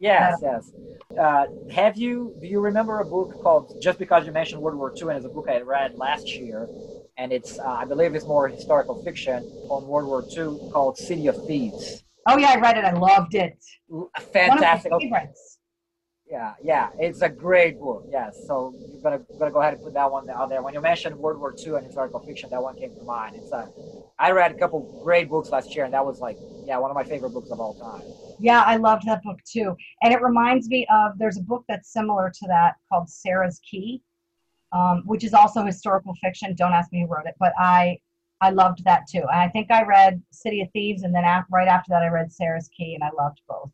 Yes, 0.00 0.40
that, 0.40 0.62
yes. 1.10 1.18
Uh, 1.18 1.46
have 1.70 1.98
you? 1.98 2.34
Do 2.40 2.46
you 2.46 2.60
remember 2.60 3.00
a 3.00 3.04
book 3.04 3.38
called? 3.42 3.74
Just 3.82 3.98
because 3.98 4.24
you 4.24 4.32
mentioned 4.32 4.62
World 4.62 4.78
War 4.78 4.94
II, 4.98 5.08
and 5.08 5.18
it's 5.18 5.26
a 5.26 5.28
book 5.28 5.48
I 5.50 5.60
read 5.60 5.98
last 5.98 6.38
year, 6.38 6.68
and 7.18 7.32
it's 7.32 7.58
uh, 7.58 7.64
I 7.66 7.84
believe 7.84 8.14
it's 8.14 8.26
more 8.26 8.48
historical 8.48 9.02
fiction 9.02 9.44
on 9.68 9.86
World 9.86 10.06
War 10.06 10.24
II 10.34 10.70
called 10.72 10.96
City 10.96 11.26
of 11.26 11.36
Thieves. 11.46 12.02
Oh 12.26 12.38
yeah, 12.38 12.52
I 12.52 12.60
read 12.60 12.78
it. 12.78 12.84
I 12.84 12.92
loved 12.92 13.34
it. 13.34 13.58
Fantastic. 14.32 14.90
One 14.90 15.04
of 15.04 15.10
my 15.10 15.18
favorites 15.18 15.47
yeah, 16.28 16.54
yeah, 16.62 16.90
it's 16.98 17.22
a 17.22 17.28
great 17.28 17.78
book. 17.78 18.04
Yes, 18.08 18.40
so 18.44 18.76
you're 18.90 19.00
gonna 19.00 19.20
gonna 19.38 19.50
go 19.50 19.60
ahead 19.60 19.72
and 19.72 19.82
put 19.82 19.94
that 19.94 20.10
one 20.10 20.28
out 20.30 20.50
there. 20.50 20.62
When 20.62 20.74
you 20.74 20.80
mentioned 20.80 21.18
World 21.18 21.38
War 21.40 21.54
II 21.54 21.76
and 21.76 21.84
historical 21.84 22.20
fiction, 22.20 22.50
that 22.50 22.62
one 22.62 22.74
came 22.76 22.92
to 22.94 23.02
mind. 23.02 23.34
It's 23.36 23.50
a, 23.52 23.68
I 24.18 24.32
read 24.32 24.50
a 24.50 24.54
couple 24.54 24.90
great 25.00 25.28
books 25.30 25.50
last 25.52 25.74
year, 25.74 25.84
and 25.84 25.94
that 25.94 26.04
was 26.04 26.20
like, 26.20 26.38
yeah, 26.64 26.76
one 26.78 26.90
of 26.90 26.94
my 26.94 27.04
favorite 27.04 27.30
books 27.30 27.50
of 27.50 27.60
all 27.60 27.74
time. 27.74 28.04
Yeah, 28.38 28.62
I 28.62 28.76
loved 28.76 29.04
that 29.06 29.22
book 29.22 29.38
too, 29.50 29.74
and 30.02 30.12
it 30.12 30.20
reminds 30.22 30.68
me 30.68 30.86
of 30.92 31.18
there's 31.18 31.38
a 31.38 31.42
book 31.42 31.64
that's 31.68 31.92
similar 31.92 32.30
to 32.30 32.46
that 32.48 32.74
called 32.90 33.08
Sarah's 33.08 33.58
Key, 33.60 34.02
um, 34.72 35.02
which 35.06 35.24
is 35.24 35.34
also 35.34 35.64
historical 35.64 36.14
fiction. 36.22 36.54
Don't 36.54 36.72
ask 36.74 36.92
me 36.92 37.02
who 37.02 37.08
wrote 37.14 37.26
it, 37.26 37.36
but 37.40 37.52
I 37.58 37.98
I 38.40 38.50
loved 38.50 38.84
that 38.84 39.06
too. 39.10 39.20
And 39.20 39.40
I 39.40 39.48
think 39.48 39.70
I 39.70 39.84
read 39.84 40.22
City 40.32 40.62
of 40.62 40.68
Thieves, 40.72 41.02
and 41.04 41.14
then 41.14 41.24
after, 41.24 41.48
right 41.52 41.68
after 41.68 41.90
that, 41.90 42.02
I 42.02 42.08
read 42.08 42.32
Sarah's 42.32 42.68
Key, 42.76 42.94
and 42.94 43.04
I 43.04 43.10
loved 43.20 43.40
both. 43.48 43.70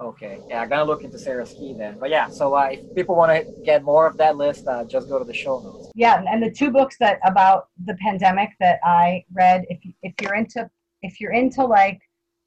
Okay, 0.00 0.40
yeah, 0.48 0.60
I'm 0.60 0.68
gonna 0.68 0.84
look 0.84 1.04
into 1.04 1.18
Sarah's 1.18 1.52
key 1.52 1.72
then. 1.72 1.98
But 1.98 2.10
yeah, 2.10 2.28
so 2.28 2.54
uh, 2.54 2.70
if 2.72 2.94
people 2.94 3.14
want 3.14 3.30
to 3.30 3.62
get 3.64 3.84
more 3.84 4.06
of 4.06 4.16
that 4.16 4.36
list, 4.36 4.66
uh, 4.66 4.84
just 4.84 5.08
go 5.08 5.18
to 5.18 5.24
the 5.24 5.32
show 5.32 5.60
notes. 5.60 5.90
Yeah, 5.94 6.22
and 6.28 6.42
the 6.42 6.50
two 6.50 6.70
books 6.70 6.96
that 6.98 7.20
about 7.24 7.68
the 7.84 7.94
pandemic 7.94 8.50
that 8.58 8.80
I 8.84 9.24
read, 9.32 9.64
if 9.68 9.78
if 10.02 10.14
you're 10.20 10.34
into 10.34 10.68
if 11.02 11.20
you're 11.20 11.32
into 11.32 11.64
like 11.64 12.00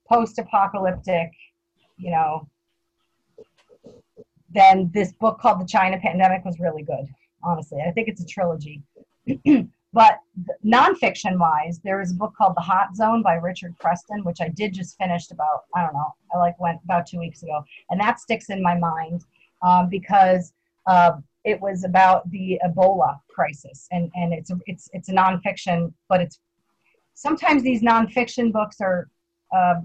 post-apocalyptic, 0.10 1.32
you 1.98 2.12
know, 2.12 2.50
then 4.50 4.90
this 4.94 5.14
book 5.14 5.40
called 5.40 5.62
The 5.62 5.66
China 5.66 5.98
Pandemic 6.00 6.44
was 6.44 6.60
really 6.60 6.84
good. 6.84 7.08
Honestly, 7.44 7.80
I 7.86 7.92
think 7.92 8.08
it's 8.10 8.22
a 8.22 8.26
trilogy. 8.26 8.84
but 9.98 10.20
nonfiction 10.64 11.40
wise, 11.40 11.80
there 11.84 12.00
is 12.02 12.12
a 12.12 12.14
book 12.14 12.32
called 12.38 12.56
The 12.56 12.62
Hot 12.62 12.96
Zone 12.96 13.24
by 13.24 13.34
Richard 13.34 13.76
Preston, 13.80 14.24
which 14.24 14.42
I 14.42 14.50
did 14.50 14.72
just 14.72 14.96
finished 14.96 15.32
about, 15.32 15.64
I 15.76 15.82
don't 15.82 15.94
know, 15.94 16.14
I 16.32 16.38
like 16.38 16.60
went 16.60 16.80
about 16.84 17.08
two 17.08 17.18
weeks 17.18 17.42
ago. 17.42 17.66
And 17.90 18.00
that 18.00 18.20
sticks 18.20 18.52
in 18.52 18.62
my 18.62 18.78
mind 18.78 19.26
um, 19.64 19.90
because 19.90 20.54
uh, 20.86 21.14
it 21.46 21.60
was 21.60 21.84
about 21.84 22.30
the 22.30 22.60
Ebola 22.64 23.20
crisis. 23.28 23.88
And, 23.90 24.12
and 24.14 24.36
it's, 24.36 24.52
it's, 24.68 24.88
it's 24.94 25.10
a 25.10 25.14
nonfiction, 25.14 25.92
but 26.10 26.22
it's 26.22 26.42
sometimes 27.16 27.64
these 27.64 27.82
nonfiction 27.82 28.54
books 28.54 28.80
are 28.80 29.10
uh, 29.52 29.82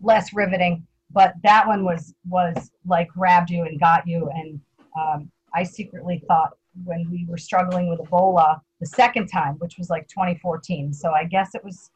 less 0.00 0.32
riveting, 0.32 0.86
but 1.10 1.34
that 1.42 1.66
one 1.66 1.84
was, 1.84 2.14
was 2.28 2.70
like 2.86 3.08
grabbed 3.08 3.50
you 3.50 3.64
and 3.64 3.80
got 3.80 4.06
you. 4.06 4.30
And 4.32 4.60
um, 4.96 5.32
I 5.52 5.64
secretly 5.64 6.22
thought 6.28 6.56
when 6.84 7.08
we 7.10 7.26
were 7.28 7.38
struggling 7.38 7.88
with 7.88 8.00
Ebola 8.00 8.60
the 8.80 8.86
second 8.86 9.28
time, 9.28 9.54
which 9.58 9.78
was 9.78 9.90
like 9.90 10.08
2014. 10.08 10.92
So 10.92 11.12
I 11.12 11.24
guess 11.24 11.54
it 11.54 11.64
was, 11.64 11.90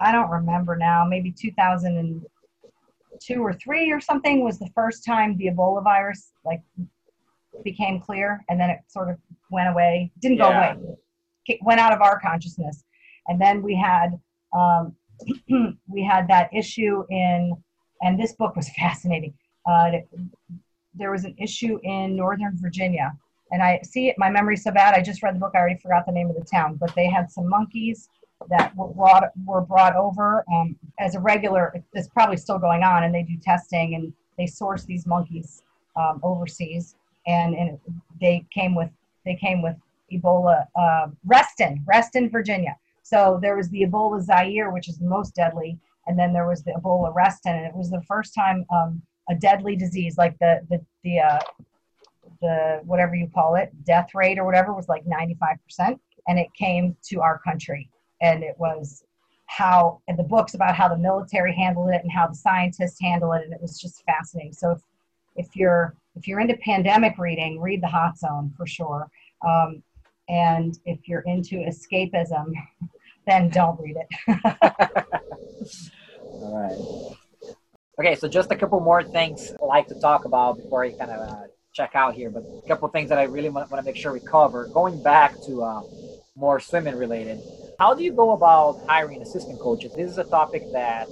I 0.00 0.12
don't 0.12 0.30
remember 0.30 0.76
now, 0.76 1.04
maybe 1.04 1.32
2002 1.32 3.40
or 3.40 3.52
three 3.54 3.90
or 3.90 4.00
something 4.00 4.44
was 4.44 4.58
the 4.58 4.70
first 4.74 5.04
time 5.04 5.36
the 5.36 5.48
Ebola 5.48 5.82
virus 5.82 6.32
like 6.44 6.62
became 7.64 8.00
clear, 8.00 8.44
and 8.48 8.58
then 8.58 8.70
it 8.70 8.78
sort 8.88 9.10
of 9.10 9.18
went 9.50 9.68
away. 9.68 10.10
Didn't 10.20 10.38
go 10.38 10.48
away. 10.48 10.76
It 11.46 11.58
went 11.62 11.80
out 11.80 11.92
of 11.92 12.00
our 12.00 12.18
consciousness, 12.20 12.84
and 13.26 13.40
then 13.40 13.62
we 13.62 13.74
had 13.74 14.18
um, 14.56 14.94
we 15.88 16.04
had 16.04 16.28
that 16.28 16.48
issue 16.54 17.04
in, 17.10 17.54
and 18.02 18.18
this 18.18 18.32
book 18.32 18.56
was 18.56 18.70
fascinating. 18.78 19.34
Uh, 19.68 19.90
there 20.94 21.10
was 21.10 21.24
an 21.24 21.34
issue 21.38 21.78
in 21.82 22.16
Northern 22.16 22.56
Virginia 22.56 23.12
and 23.50 23.62
I 23.62 23.80
see 23.82 24.08
it, 24.08 24.16
my 24.18 24.30
memory's 24.30 24.62
so 24.62 24.70
bad. 24.70 24.94
I 24.94 25.02
just 25.02 25.22
read 25.22 25.34
the 25.34 25.40
book. 25.40 25.52
I 25.54 25.58
already 25.58 25.78
forgot 25.80 26.06
the 26.06 26.12
name 26.12 26.30
of 26.30 26.36
the 26.36 26.44
town, 26.44 26.76
but 26.76 26.94
they 26.94 27.08
had 27.08 27.30
some 27.30 27.48
monkeys 27.48 28.08
that 28.48 28.74
were 28.76 28.88
brought 28.88 29.24
were 29.44 29.60
brought 29.60 29.96
over 29.96 30.44
um, 30.52 30.76
as 30.98 31.14
a 31.14 31.20
regular. 31.20 31.74
It's 31.92 32.08
probably 32.08 32.36
still 32.36 32.58
going 32.58 32.82
on, 32.82 33.04
and 33.04 33.14
they 33.14 33.22
do 33.22 33.36
testing 33.36 33.94
and 33.94 34.12
they 34.38 34.46
source 34.46 34.84
these 34.84 35.06
monkeys 35.06 35.62
um, 35.96 36.20
overseas, 36.22 36.94
and, 37.26 37.54
and 37.54 37.78
they 38.20 38.46
came 38.52 38.74
with 38.74 38.88
they 39.24 39.36
came 39.36 39.62
with 39.62 39.76
Ebola 40.12 40.66
uh, 40.76 41.08
Reston, 41.24 41.82
Reston, 41.86 42.30
Virginia. 42.30 42.76
So 43.02 43.38
there 43.42 43.56
was 43.56 43.68
the 43.70 43.82
Ebola 43.82 44.22
Zaire, 44.22 44.70
which 44.70 44.88
is 44.88 44.98
the 44.98 45.06
most 45.06 45.34
deadly, 45.34 45.78
and 46.06 46.18
then 46.18 46.32
there 46.32 46.46
was 46.46 46.62
the 46.62 46.72
Ebola 46.72 47.14
Reston, 47.14 47.56
and 47.56 47.66
it 47.66 47.74
was 47.74 47.90
the 47.90 48.02
first 48.02 48.34
time 48.34 48.64
um, 48.72 49.02
a 49.28 49.34
deadly 49.34 49.76
disease 49.76 50.16
like 50.16 50.38
the 50.38 50.60
the 50.70 50.80
the 51.04 51.20
uh, 51.20 51.38
the 52.40 52.80
whatever 52.84 53.14
you 53.14 53.28
call 53.28 53.54
it 53.54 53.70
death 53.84 54.08
rate 54.14 54.38
or 54.38 54.44
whatever 54.44 54.72
was 54.72 54.88
like 54.88 55.04
95% 55.04 55.98
and 56.28 56.38
it 56.38 56.48
came 56.54 56.96
to 57.04 57.20
our 57.20 57.38
country. 57.38 57.88
And 58.22 58.42
it 58.42 58.54
was 58.58 59.04
how 59.46 60.00
and 60.06 60.18
the 60.18 60.22
books 60.22 60.54
about 60.54 60.76
how 60.76 60.88
the 60.88 60.96
military 60.96 61.54
handled 61.54 61.90
it 61.90 62.00
and 62.02 62.12
how 62.12 62.28
the 62.28 62.34
scientists 62.34 63.00
handle 63.00 63.32
it 63.32 63.42
and 63.44 63.52
it 63.52 63.60
was 63.60 63.80
just 63.80 64.02
fascinating. 64.04 64.52
So 64.52 64.72
if, 64.72 64.80
if 65.36 65.56
you're 65.56 65.94
if 66.16 66.26
you're 66.28 66.40
into 66.40 66.56
pandemic 66.58 67.18
reading 67.18 67.60
read 67.60 67.82
the 67.82 67.88
hot 67.88 68.18
zone 68.18 68.52
for 68.56 68.66
sure. 68.66 69.10
Um, 69.46 69.82
and 70.28 70.78
if 70.84 71.08
you're 71.08 71.24
into 71.26 71.56
escapism 71.56 72.52
then 73.26 73.48
don't 73.50 73.78
read 73.80 73.96
it. 73.96 74.08
All 76.42 76.56
right. 76.56 77.56
Okay 77.98 78.14
so 78.14 78.28
just 78.28 78.52
a 78.52 78.56
couple 78.56 78.80
more 78.80 79.02
things 79.02 79.52
i 79.60 79.64
like 79.64 79.88
to 79.88 79.94
talk 79.96 80.24
about 80.24 80.56
before 80.56 80.84
i 80.84 80.92
kind 80.92 81.10
of 81.10 81.28
uh, 81.28 81.42
check 81.80 81.94
out 81.94 82.14
here, 82.14 82.28
but 82.28 82.42
a 82.42 82.68
couple 82.68 82.86
things 82.88 83.08
that 83.08 83.18
I 83.18 83.22
really 83.22 83.48
want, 83.48 83.70
want 83.70 83.82
to 83.82 83.86
make 83.90 83.96
sure 83.96 84.12
we 84.12 84.20
cover. 84.20 84.66
Going 84.80 85.02
back 85.02 85.40
to 85.46 85.62
uh, 85.62 85.82
more 86.36 86.60
swimming 86.60 86.94
related, 86.94 87.40
how 87.78 87.94
do 87.94 88.04
you 88.04 88.12
go 88.12 88.32
about 88.32 88.78
hiring 88.86 89.22
assistant 89.22 89.58
coaches? 89.58 89.90
This 89.94 90.10
is 90.10 90.18
a 90.18 90.24
topic 90.24 90.70
that 90.72 91.08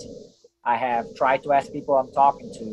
I 0.65 0.77
have 0.77 1.15
tried 1.15 1.43
to 1.45 1.53
ask 1.53 1.73
people 1.73 1.95
I'm 1.97 2.13
talking 2.13 2.51
to. 2.61 2.67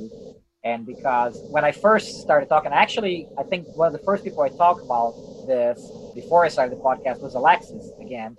And 0.66 0.86
because 0.86 1.42
when 1.50 1.64
I 1.64 1.72
first 1.72 2.08
started 2.22 2.50
talking, 2.50 2.74
actually, 2.74 3.30
I 3.38 3.44
think 3.44 3.62
one 3.78 3.88
of 3.88 3.94
the 3.94 4.04
first 4.10 4.24
people 4.26 4.42
I 4.44 4.50
talked 4.50 4.84
about 4.84 5.14
this 5.48 5.80
before 6.14 6.44
I 6.44 6.50
started 6.50 6.78
the 6.78 6.82
podcast 6.82 7.22
was 7.22 7.36
Alexis 7.36 7.92
again. 8.02 8.36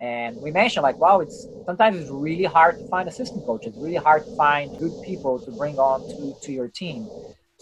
And 0.00 0.40
we 0.40 0.50
mentioned 0.50 0.82
like, 0.82 0.98
wow, 0.98 1.20
it's 1.20 1.46
sometimes 1.66 1.98
it's 2.00 2.10
really 2.10 2.44
hard 2.44 2.78
to 2.78 2.86
find 2.88 3.06
assistant 3.08 3.44
coaches. 3.44 3.74
Really 3.76 4.02
hard 4.08 4.24
to 4.26 4.36
find 4.36 4.78
good 4.78 4.94
people 5.02 5.38
to 5.40 5.50
bring 5.50 5.78
on 5.78 5.98
to, 6.08 6.34
to 6.46 6.52
your 6.52 6.68
team. 6.68 7.08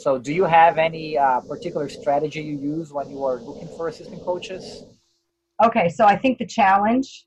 So, 0.02 0.18
do 0.18 0.32
you 0.32 0.42
have 0.42 0.78
any 0.78 1.16
uh, 1.16 1.40
particular 1.42 1.88
strategy 1.88 2.42
you 2.42 2.58
use 2.58 2.92
when 2.92 3.08
you 3.08 3.22
are 3.24 3.36
looking 3.36 3.68
for 3.76 3.86
assistant 3.86 4.20
coaches? 4.24 4.82
Okay, 5.62 5.88
so 5.88 6.06
I 6.06 6.16
think 6.16 6.38
the 6.38 6.46
challenge 6.46 7.26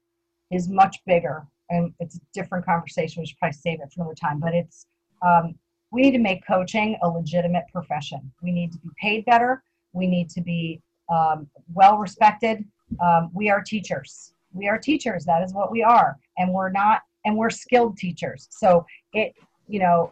is 0.52 0.68
much 0.68 0.97
bigger, 1.06 1.47
and 1.69 1.93
it's 2.02 2.18
a 2.18 2.19
different 2.34 2.65
conversation. 2.65 3.22
We 3.22 3.27
should 3.27 3.38
probably 3.38 3.53
save 3.53 3.80
it 3.80 3.93
for 3.93 4.02
another 4.02 4.15
time. 4.15 4.41
But 4.41 4.53
it's 4.53 4.88
um, 5.26 5.56
we 5.91 6.02
need 6.02 6.11
to 6.11 6.19
make 6.19 6.45
coaching 6.45 6.97
a 7.02 7.07
legitimate 7.07 7.64
profession. 7.72 8.30
We 8.43 8.52
need 8.52 8.73
to 8.73 8.77
be 8.80 8.89
paid 9.02 9.23
better. 9.23 9.64
We 9.93 10.06
need 10.06 10.30
to 10.31 10.41
be 10.41 10.81
um, 11.07 11.47
well 11.73 11.97
respected. 11.97 12.65
Um, 13.02 13.31
we 13.34 13.49
are 13.49 13.61
teachers. 13.61 14.34
We 14.52 14.68
are 14.68 14.77
teachers. 14.77 15.23
That 15.23 15.43
is 15.43 15.53
what 15.53 15.72
we 15.72 15.81
are, 15.81 16.18
and 16.38 16.52
we're 16.52 16.72
not, 16.72 17.03
and 17.23 17.38
we're 17.38 17.52
skilled 17.52 17.97
teachers. 17.97 18.49
So 18.52 18.85
it, 19.14 19.34
you 19.69 19.80
know, 19.80 20.11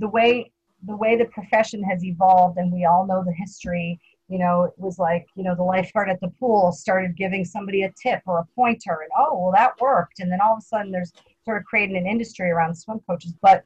the 0.00 0.08
way 0.08 0.50
the 0.86 0.96
way 0.96 1.16
the 1.16 1.26
profession 1.26 1.82
has 1.84 2.04
evolved, 2.04 2.58
and 2.58 2.72
we 2.72 2.84
all 2.84 3.06
know 3.06 3.22
the 3.24 3.32
history, 3.32 4.00
you 4.28 4.38
know, 4.38 4.64
it 4.64 4.72
was 4.76 4.98
like, 4.98 5.26
you 5.34 5.42
know, 5.42 5.54
the 5.56 5.62
lifeguard 5.62 6.08
at 6.08 6.20
the 6.20 6.32
pool 6.38 6.72
started 6.72 7.16
giving 7.16 7.44
somebody 7.44 7.82
a 7.82 7.92
tip 8.00 8.22
or 8.26 8.38
a 8.38 8.46
pointer, 8.54 9.00
and 9.02 9.10
oh, 9.18 9.38
well, 9.38 9.52
that 9.52 9.80
worked. 9.80 10.20
And 10.20 10.30
then 10.30 10.40
all 10.40 10.52
of 10.52 10.58
a 10.58 10.62
sudden, 10.62 10.92
there's 10.92 11.12
sort 11.44 11.58
of 11.58 11.64
creating 11.64 11.96
an 11.96 12.06
industry 12.06 12.50
around 12.50 12.74
swim 12.74 13.00
coaches. 13.08 13.34
But 13.42 13.64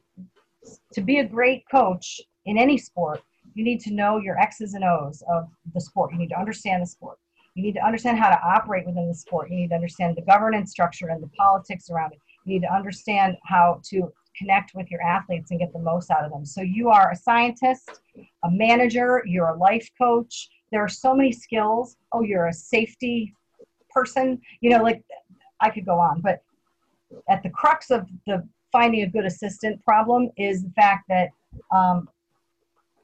to 0.94 1.02
be 1.02 1.18
a 1.18 1.24
great 1.24 1.64
coach 1.70 2.20
in 2.46 2.56
any 2.56 2.78
sport, 2.78 3.22
you 3.54 3.62
need 3.62 3.80
to 3.80 3.92
know 3.92 4.18
your 4.18 4.38
X's 4.38 4.74
and 4.74 4.84
O's 4.84 5.22
of 5.30 5.48
the 5.74 5.80
sport. 5.80 6.12
You 6.12 6.18
need 6.18 6.30
to 6.30 6.38
understand 6.38 6.82
the 6.82 6.86
sport. 6.86 7.18
You 7.54 7.62
need 7.62 7.74
to 7.74 7.84
understand 7.84 8.18
how 8.18 8.30
to 8.30 8.40
operate 8.42 8.86
within 8.86 9.06
the 9.06 9.14
sport. 9.14 9.50
You 9.50 9.56
need 9.56 9.68
to 9.68 9.76
understand 9.76 10.16
the 10.16 10.22
governance 10.22 10.70
structure 10.70 11.08
and 11.08 11.22
the 11.22 11.28
politics 11.36 11.88
around 11.90 12.12
it. 12.12 12.18
You 12.44 12.54
need 12.54 12.62
to 12.62 12.74
understand 12.74 13.36
how 13.44 13.80
to 13.90 14.12
connect 14.36 14.72
with 14.74 14.90
your 14.90 15.02
athletes 15.02 15.50
and 15.50 15.60
get 15.60 15.72
the 15.72 15.78
most 15.78 16.10
out 16.10 16.24
of 16.24 16.30
them. 16.30 16.44
So 16.44 16.60
you 16.60 16.88
are 16.88 17.10
a 17.10 17.16
scientist, 17.16 18.00
a 18.44 18.50
manager, 18.50 19.22
you're 19.26 19.48
a 19.48 19.56
life 19.56 19.88
coach. 19.96 20.48
There 20.70 20.82
are 20.82 20.88
so 20.88 21.14
many 21.14 21.32
skills. 21.32 21.96
Oh, 22.12 22.22
you're 22.22 22.46
a 22.46 22.52
safety 22.52 23.34
person. 23.90 24.40
You 24.60 24.70
know, 24.70 24.82
like 24.82 25.02
I 25.60 25.70
could 25.70 25.86
go 25.86 25.98
on, 25.98 26.20
but 26.20 26.42
at 27.28 27.42
the 27.42 27.50
crux 27.50 27.90
of 27.90 28.06
the 28.26 28.46
finding 28.72 29.02
a 29.02 29.06
good 29.06 29.24
assistant 29.24 29.82
problem 29.84 30.30
is 30.36 30.64
the 30.64 30.70
fact 30.70 31.04
that 31.08 31.28
um, 31.70 32.08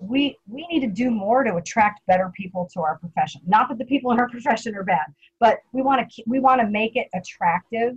we 0.01 0.37
we 0.49 0.67
need 0.69 0.81
to 0.81 0.89
do 0.89 1.11
more 1.11 1.45
to 1.45 1.55
attract 1.57 2.01
better 2.07 2.33
people 2.35 2.69
to 2.73 2.81
our 2.81 2.99
profession. 2.99 3.41
Not 3.47 3.69
that 3.69 3.79
the 3.79 3.85
people 3.85 4.11
in 4.11 4.19
our 4.19 4.29
profession 4.37 4.75
are 4.75 4.83
bad, 4.83 5.07
but 5.39 5.59
we 5.73 5.83
want 5.83 6.11
to 6.11 6.23
we 6.27 6.41
want 6.41 6.61
to 6.61 6.67
make 6.67 6.97
it 6.97 7.09
attractive 7.15 7.95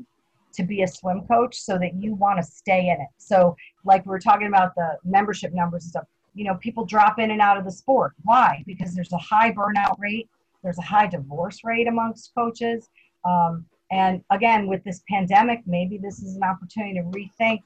to 0.54 0.64
be 0.64 0.84
a 0.84 0.88
swim 0.88 1.22
coach 1.28 1.60
so 1.60 1.78
that 1.78 1.96
you 1.96 2.14
want 2.14 2.38
to 2.38 2.44
stay 2.44 2.90
in 2.90 3.02
it. 3.02 3.08
So, 3.18 3.56
like 3.84 4.06
we 4.06 4.10
were 4.10 4.20
talking 4.20 4.48
about 4.48 4.76
the 4.76 4.98
membership 5.04 5.54
numbers 5.54 5.84
and 5.84 5.92
stuff, 5.92 6.06
you 6.34 6.46
know, 6.46 6.56
people 6.56 6.86
drop 6.86 7.20
in 7.20 7.32
and 7.32 7.42
out 7.42 7.58
of 7.58 7.66
the 7.66 7.72
sport. 7.72 8.14
Why? 8.24 8.64
Because 8.66 8.94
there's 8.94 9.14
a 9.14 9.18
high 9.18 9.52
burnout 9.52 9.98
rate, 10.00 10.30
there's 10.64 10.78
a 10.78 10.84
high 10.84 11.08
divorce 11.08 11.64
rate 11.64 11.88
amongst 11.88 12.34
coaches. 12.36 12.90
Um, 13.26 13.66
and 13.92 14.24
again, 14.32 14.68
with 14.68 14.84
this 14.84 15.04
pandemic, 15.10 15.62
maybe 15.66 15.98
this 15.98 16.22
is 16.24 16.36
an 16.36 16.44
opportunity 16.44 16.96
to 16.96 17.04
rethink 17.04 17.62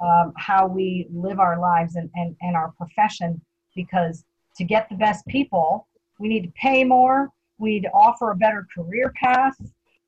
um, 0.00 0.32
how 0.36 0.66
we 0.66 1.06
live 1.12 1.38
our 1.38 1.58
lives 1.58 1.96
and, 1.96 2.10
and, 2.14 2.36
and 2.42 2.56
our 2.56 2.72
profession 2.72 3.40
because 3.74 4.24
to 4.56 4.64
get 4.64 4.88
the 4.88 4.96
best 4.96 5.26
people, 5.26 5.86
we 6.18 6.28
need 6.28 6.42
to 6.42 6.52
pay 6.60 6.84
more, 6.84 7.30
we 7.58 7.74
need 7.74 7.82
to 7.82 7.90
offer 7.92 8.30
a 8.30 8.36
better 8.36 8.66
career 8.74 9.12
path, 9.16 9.56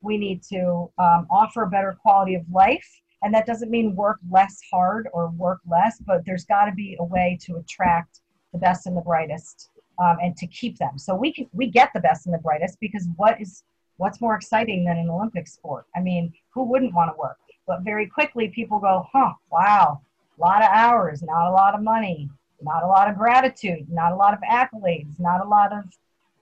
we 0.05 0.17
need 0.17 0.41
to 0.43 0.89
um, 0.97 1.27
offer 1.29 1.63
a 1.63 1.69
better 1.69 1.97
quality 2.01 2.35
of 2.35 2.43
life. 2.51 2.87
And 3.23 3.33
that 3.33 3.45
doesn't 3.45 3.71
mean 3.71 3.95
work 3.95 4.19
less 4.29 4.59
hard 4.71 5.09
or 5.11 5.29
work 5.29 5.59
less, 5.67 5.99
but 5.99 6.23
there's 6.25 6.45
got 6.45 6.65
to 6.65 6.71
be 6.71 6.95
a 6.99 7.03
way 7.03 7.37
to 7.41 7.55
attract 7.57 8.21
the 8.53 8.59
best 8.59 8.85
and 8.85 8.95
the 8.95 9.01
brightest 9.01 9.69
um, 9.99 10.17
and 10.21 10.37
to 10.37 10.47
keep 10.47 10.77
them. 10.77 10.97
So 10.97 11.15
we 11.15 11.33
can, 11.33 11.47
we 11.51 11.67
get 11.67 11.91
the 11.93 11.99
best 11.99 12.27
and 12.27 12.33
the 12.33 12.39
brightest 12.39 12.79
because 12.79 13.07
what 13.15 13.41
is 13.41 13.63
what's 13.97 14.21
more 14.21 14.35
exciting 14.35 14.85
than 14.85 14.97
an 14.97 15.09
Olympic 15.09 15.47
sport? 15.47 15.85
I 15.95 16.01
mean, 16.01 16.33
who 16.53 16.63
wouldn't 16.63 16.93
want 16.93 17.11
to 17.11 17.17
work? 17.17 17.37
But 17.65 17.81
very 17.81 18.05
quickly, 18.05 18.49
people 18.49 18.79
go, 18.79 19.07
"Huh, 19.11 19.33
wow, 19.51 20.01
a 20.37 20.41
lot 20.41 20.61
of 20.61 20.69
hours, 20.71 21.23
not 21.23 21.49
a 21.49 21.51
lot 21.51 21.73
of 21.73 21.81
money, 21.81 22.29
not 22.61 22.83
a 22.83 22.87
lot 22.87 23.09
of 23.09 23.17
gratitude, 23.17 23.89
not 23.89 24.11
a 24.11 24.15
lot 24.15 24.33
of 24.33 24.39
accolades, 24.41 25.19
not 25.19 25.43
a 25.43 25.47
lot 25.47 25.71
of 25.73 25.85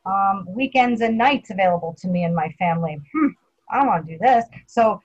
um, 0.05 0.45
weekends 0.49 1.01
and 1.01 1.17
nights 1.17 1.49
available 1.49 1.95
to 1.99 2.07
me 2.07 2.23
and 2.23 2.35
my 2.35 2.49
family. 2.59 3.01
Hmm, 3.13 3.27
I 3.73 3.77
don't 3.77 3.87
want 3.87 4.05
to 4.05 4.13
do 4.13 4.19
this. 4.19 4.45
So 4.67 5.01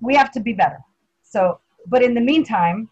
we 0.00 0.14
have 0.14 0.30
to 0.32 0.40
be 0.40 0.52
better. 0.52 0.78
So, 1.22 1.60
but 1.88 2.02
in 2.02 2.14
the 2.14 2.20
meantime, 2.20 2.88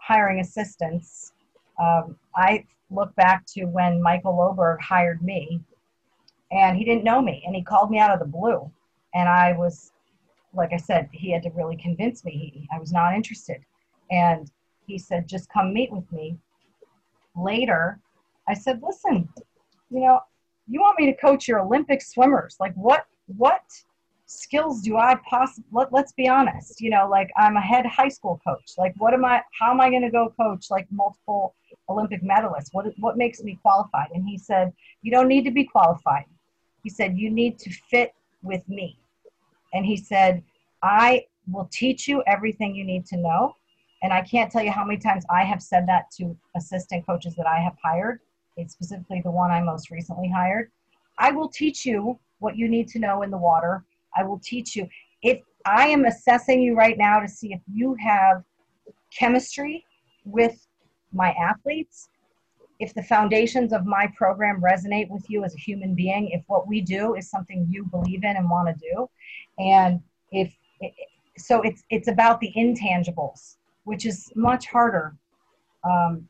hiring 0.00 0.40
assistants, 0.40 1.32
um, 1.78 2.16
I 2.34 2.64
look 2.90 3.14
back 3.14 3.44
to 3.54 3.64
when 3.66 4.02
Michael 4.02 4.32
Lohberg 4.32 4.80
hired 4.80 5.22
me 5.22 5.60
and 6.50 6.76
he 6.76 6.84
didn't 6.84 7.04
know 7.04 7.20
me 7.20 7.42
and 7.46 7.54
he 7.54 7.62
called 7.62 7.90
me 7.90 7.98
out 7.98 8.10
of 8.10 8.18
the 8.18 8.24
blue 8.26 8.70
and 9.14 9.28
I 9.28 9.52
was, 9.52 9.92
like 10.54 10.72
I 10.72 10.78
said, 10.78 11.08
he 11.12 11.30
had 11.30 11.42
to 11.42 11.50
really 11.50 11.76
convince 11.76 12.24
me 12.24 12.52
he, 12.54 12.68
I 12.74 12.78
was 12.78 12.92
not 12.92 13.14
interested. 13.14 13.60
And 14.10 14.50
he 14.86 14.98
said, 14.98 15.28
just 15.28 15.50
come 15.50 15.72
meet 15.72 15.92
with 15.92 16.10
me. 16.12 16.36
Later, 17.36 17.98
I 18.48 18.54
said, 18.54 18.82
listen, 18.82 19.28
you 19.90 20.00
know, 20.00 20.20
you 20.68 20.80
want 20.80 20.98
me 20.98 21.06
to 21.06 21.16
coach 21.18 21.48
your 21.48 21.60
Olympic 21.60 22.02
swimmers? 22.02 22.56
Like, 22.60 22.74
what, 22.74 23.04
what 23.26 23.62
skills 24.32 24.82
do 24.82 24.96
I 24.96 25.16
possibly, 25.28 25.68
let, 25.72 25.92
let's 25.92 26.12
be 26.12 26.28
honest, 26.28 26.80
you 26.80 26.90
know, 26.90 27.08
like 27.08 27.30
I'm 27.36 27.56
a 27.56 27.60
head 27.60 27.86
high 27.86 28.08
school 28.08 28.40
coach. 28.46 28.72
Like, 28.78 28.94
what 28.98 29.14
am 29.14 29.24
I, 29.24 29.42
how 29.58 29.70
am 29.70 29.80
I 29.80 29.90
going 29.90 30.02
to 30.02 30.10
go 30.10 30.32
coach 30.36 30.66
like 30.70 30.86
multiple 30.90 31.54
Olympic 31.88 32.22
medalists? 32.22 32.68
What, 32.72 32.86
what 32.98 33.16
makes 33.16 33.42
me 33.42 33.58
qualified? 33.62 34.08
And 34.14 34.26
he 34.26 34.38
said, 34.38 34.72
you 35.02 35.10
don't 35.10 35.28
need 35.28 35.44
to 35.44 35.50
be 35.50 35.64
qualified. 35.64 36.24
He 36.82 36.90
said, 36.90 37.16
you 37.16 37.30
need 37.30 37.58
to 37.60 37.70
fit 37.70 38.14
with 38.42 38.68
me. 38.68 38.98
And 39.72 39.86
he 39.86 39.96
said, 39.96 40.42
I 40.82 41.26
will 41.50 41.68
teach 41.72 42.08
you 42.08 42.22
everything 42.26 42.74
you 42.74 42.84
need 42.84 43.06
to 43.06 43.16
know. 43.16 43.54
And 44.02 44.12
I 44.12 44.22
can't 44.22 44.50
tell 44.50 44.62
you 44.62 44.72
how 44.72 44.84
many 44.84 44.98
times 44.98 45.24
I 45.30 45.44
have 45.44 45.62
said 45.62 45.86
that 45.86 46.10
to 46.18 46.36
assistant 46.56 47.06
coaches 47.06 47.34
that 47.36 47.46
I 47.46 47.60
have 47.60 47.76
hired, 47.82 48.20
it's 48.56 48.72
specifically 48.74 49.20
the 49.22 49.30
one 49.30 49.50
I 49.50 49.62
most 49.62 49.90
recently 49.90 50.28
hired. 50.28 50.70
I 51.18 51.30
will 51.30 51.48
teach 51.48 51.86
you 51.86 52.18
what 52.40 52.56
you 52.56 52.68
need 52.68 52.88
to 52.88 52.98
know 52.98 53.22
in 53.22 53.30
the 53.30 53.38
water. 53.38 53.84
I 54.16 54.24
will 54.24 54.40
teach 54.42 54.76
you. 54.76 54.88
If 55.22 55.40
I 55.64 55.88
am 55.88 56.04
assessing 56.04 56.60
you 56.60 56.74
right 56.74 56.98
now 56.98 57.20
to 57.20 57.28
see 57.28 57.52
if 57.52 57.60
you 57.72 57.96
have 58.00 58.42
chemistry 59.16 59.84
with 60.24 60.66
my 61.12 61.30
athletes, 61.32 62.08
if 62.80 62.92
the 62.94 63.02
foundations 63.02 63.72
of 63.72 63.86
my 63.86 64.08
program 64.16 64.60
resonate 64.60 65.08
with 65.08 65.24
you 65.28 65.44
as 65.44 65.54
a 65.54 65.58
human 65.58 65.94
being, 65.94 66.30
if 66.30 66.42
what 66.48 66.66
we 66.66 66.80
do 66.80 67.14
is 67.14 67.30
something 67.30 67.66
you 67.70 67.84
believe 67.84 68.24
in 68.24 68.36
and 68.36 68.50
want 68.50 68.68
to 68.68 68.74
do, 68.74 69.08
and 69.58 70.00
if 70.32 70.52
so, 71.38 71.62
it's 71.62 71.84
it's 71.90 72.08
about 72.08 72.40
the 72.40 72.52
intangibles, 72.56 73.56
which 73.84 74.04
is 74.04 74.30
much 74.34 74.66
harder 74.66 75.14
um, 75.84 76.28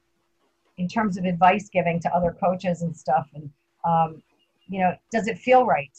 in 0.78 0.88
terms 0.88 1.16
of 1.16 1.24
advice 1.24 1.68
giving 1.72 2.00
to 2.00 2.14
other 2.14 2.36
coaches 2.38 2.82
and 2.82 2.96
stuff. 2.96 3.28
And 3.34 3.50
um, 3.84 4.22
you 4.68 4.80
know, 4.80 4.94
does 5.10 5.26
it 5.26 5.38
feel 5.38 5.64
right? 5.64 5.96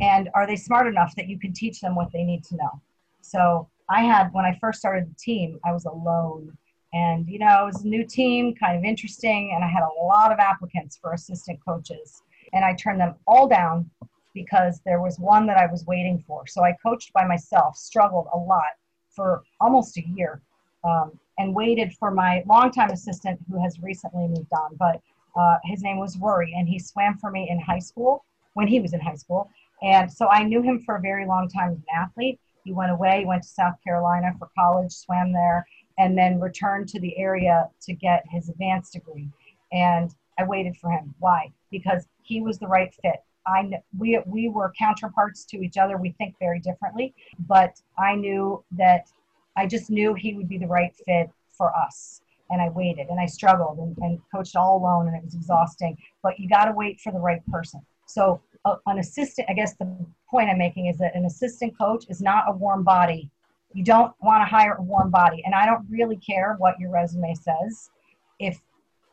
And 0.00 0.30
are 0.34 0.46
they 0.46 0.56
smart 0.56 0.86
enough 0.86 1.14
that 1.16 1.28
you 1.28 1.38
can 1.38 1.52
teach 1.52 1.80
them 1.80 1.94
what 1.94 2.10
they 2.12 2.24
need 2.24 2.44
to 2.44 2.56
know? 2.56 2.80
So 3.20 3.68
I 3.88 4.02
had 4.02 4.32
when 4.32 4.44
I 4.44 4.56
first 4.60 4.78
started 4.78 5.10
the 5.10 5.14
team, 5.14 5.58
I 5.64 5.72
was 5.72 5.84
alone 5.84 6.56
and, 6.92 7.28
you 7.28 7.38
know, 7.38 7.62
it 7.62 7.66
was 7.66 7.84
a 7.84 7.88
new 7.88 8.04
team, 8.04 8.54
kind 8.54 8.76
of 8.76 8.84
interesting. 8.84 9.52
And 9.54 9.64
I 9.64 9.68
had 9.68 9.82
a 9.82 10.04
lot 10.04 10.32
of 10.32 10.38
applicants 10.38 10.98
for 11.00 11.12
assistant 11.12 11.60
coaches. 11.64 12.22
And 12.52 12.64
I 12.64 12.74
turned 12.74 13.00
them 13.00 13.14
all 13.26 13.46
down 13.46 13.88
because 14.34 14.80
there 14.84 15.00
was 15.00 15.18
one 15.18 15.46
that 15.46 15.56
I 15.56 15.66
was 15.66 15.84
waiting 15.86 16.22
for. 16.26 16.46
So 16.46 16.64
I 16.64 16.76
coached 16.84 17.12
by 17.12 17.24
myself, 17.24 17.76
struggled 17.76 18.26
a 18.32 18.38
lot 18.38 18.72
for 19.08 19.42
almost 19.60 19.98
a 19.98 20.06
year, 20.06 20.40
um, 20.82 21.12
and 21.38 21.54
waited 21.54 21.92
for 21.94 22.10
my 22.10 22.42
longtime 22.46 22.90
assistant 22.90 23.40
who 23.48 23.62
has 23.62 23.78
recently 23.80 24.26
moved 24.26 24.52
on. 24.52 24.76
But 24.76 25.00
uh, 25.36 25.58
his 25.64 25.82
name 25.82 25.98
was 25.98 26.16
Rory, 26.18 26.54
and 26.56 26.68
he 26.68 26.78
swam 26.78 27.18
for 27.18 27.30
me 27.30 27.48
in 27.50 27.60
high 27.60 27.78
school 27.78 28.24
when 28.54 28.66
he 28.66 28.80
was 28.80 28.92
in 28.92 29.00
high 29.00 29.14
school. 29.14 29.48
And 29.82 30.12
so 30.12 30.28
I 30.28 30.42
knew 30.42 30.62
him 30.62 30.80
for 30.80 30.96
a 30.96 31.00
very 31.00 31.26
long 31.26 31.48
time 31.48 31.72
as 31.72 31.78
an 31.78 31.84
athlete. 31.94 32.38
He 32.64 32.72
went 32.72 32.92
away, 32.92 33.24
went 33.24 33.42
to 33.42 33.48
South 33.48 33.74
Carolina 33.82 34.32
for 34.38 34.50
college, 34.58 34.92
swam 34.92 35.32
there, 35.32 35.66
and 35.98 36.16
then 36.16 36.40
returned 36.40 36.88
to 36.88 37.00
the 37.00 37.16
area 37.16 37.68
to 37.82 37.94
get 37.94 38.24
his 38.30 38.48
advanced 38.48 38.92
degree. 38.92 39.30
And 39.72 40.14
I 40.38 40.44
waited 40.44 40.76
for 40.76 40.90
him. 40.90 41.14
Why? 41.18 41.52
Because 41.70 42.06
he 42.22 42.40
was 42.40 42.58
the 42.58 42.66
right 42.66 42.92
fit. 43.02 43.16
I 43.46 43.70
we 43.96 44.20
we 44.26 44.48
were 44.48 44.72
counterparts 44.78 45.44
to 45.46 45.58
each 45.58 45.78
other. 45.78 45.96
We 45.96 46.12
think 46.12 46.36
very 46.38 46.60
differently, 46.60 47.14
but 47.48 47.80
I 47.98 48.14
knew 48.14 48.62
that 48.72 49.08
I 49.56 49.66
just 49.66 49.90
knew 49.90 50.14
he 50.14 50.34
would 50.34 50.48
be 50.48 50.58
the 50.58 50.66
right 50.66 50.94
fit 51.06 51.30
for 51.50 51.74
us. 51.74 52.20
And 52.50 52.60
I 52.60 52.68
waited 52.68 53.08
and 53.08 53.20
I 53.20 53.26
struggled 53.26 53.78
and, 53.78 53.96
and 53.98 54.20
coached 54.34 54.56
all 54.56 54.76
alone 54.78 55.06
and 55.06 55.16
it 55.16 55.24
was 55.24 55.34
exhausting. 55.34 55.96
But 56.22 56.38
you 56.38 56.48
got 56.48 56.64
to 56.64 56.72
wait 56.72 57.00
for 57.00 57.12
the 57.12 57.18
right 57.18 57.40
person. 57.50 57.80
So 58.06 58.40
an 58.64 58.98
assistant, 58.98 59.48
I 59.48 59.54
guess 59.54 59.74
the 59.76 59.96
point 60.30 60.50
I'm 60.50 60.58
making 60.58 60.86
is 60.86 60.98
that 60.98 61.14
an 61.14 61.24
assistant 61.24 61.76
coach 61.78 62.04
is 62.08 62.20
not 62.20 62.44
a 62.48 62.52
warm 62.52 62.84
body 62.84 63.30
you 63.72 63.84
don't 63.84 64.12
want 64.20 64.40
to 64.42 64.44
hire 64.44 64.74
a 64.74 64.82
warm 64.82 65.10
body. 65.10 65.42
And 65.44 65.54
I 65.54 65.66
don't 65.66 65.86
really 65.88 66.16
care 66.16 66.56
what 66.58 66.78
your 66.80 66.90
resume 66.90 67.34
says. 67.34 67.90
If 68.38 68.60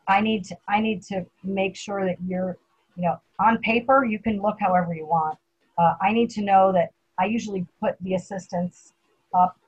I 0.08 0.22
need 0.22 0.46
to, 0.46 0.58
I 0.68 0.80
need 0.80 1.04
to 1.04 1.26
make 1.44 1.76
sure 1.76 2.06
that 2.06 2.18
you're, 2.26 2.58
you 2.96 3.04
know, 3.04 3.20
on 3.40 3.60
paper, 3.60 4.06
you 4.06 4.20
can 4.20 4.42
look 4.42 4.58
however 4.60 4.94
you 4.94 5.06
want. 5.06 5.38
Uh, 5.78 5.94
I 6.02 6.12
need 6.12 6.30
to 6.32 6.42
know 6.42 6.72
that 6.74 6.92
I 7.20 7.26
usually 7.26 7.66
put 7.80 7.96
the 8.02 8.16
assistants 8.16 8.94
up 9.34 9.60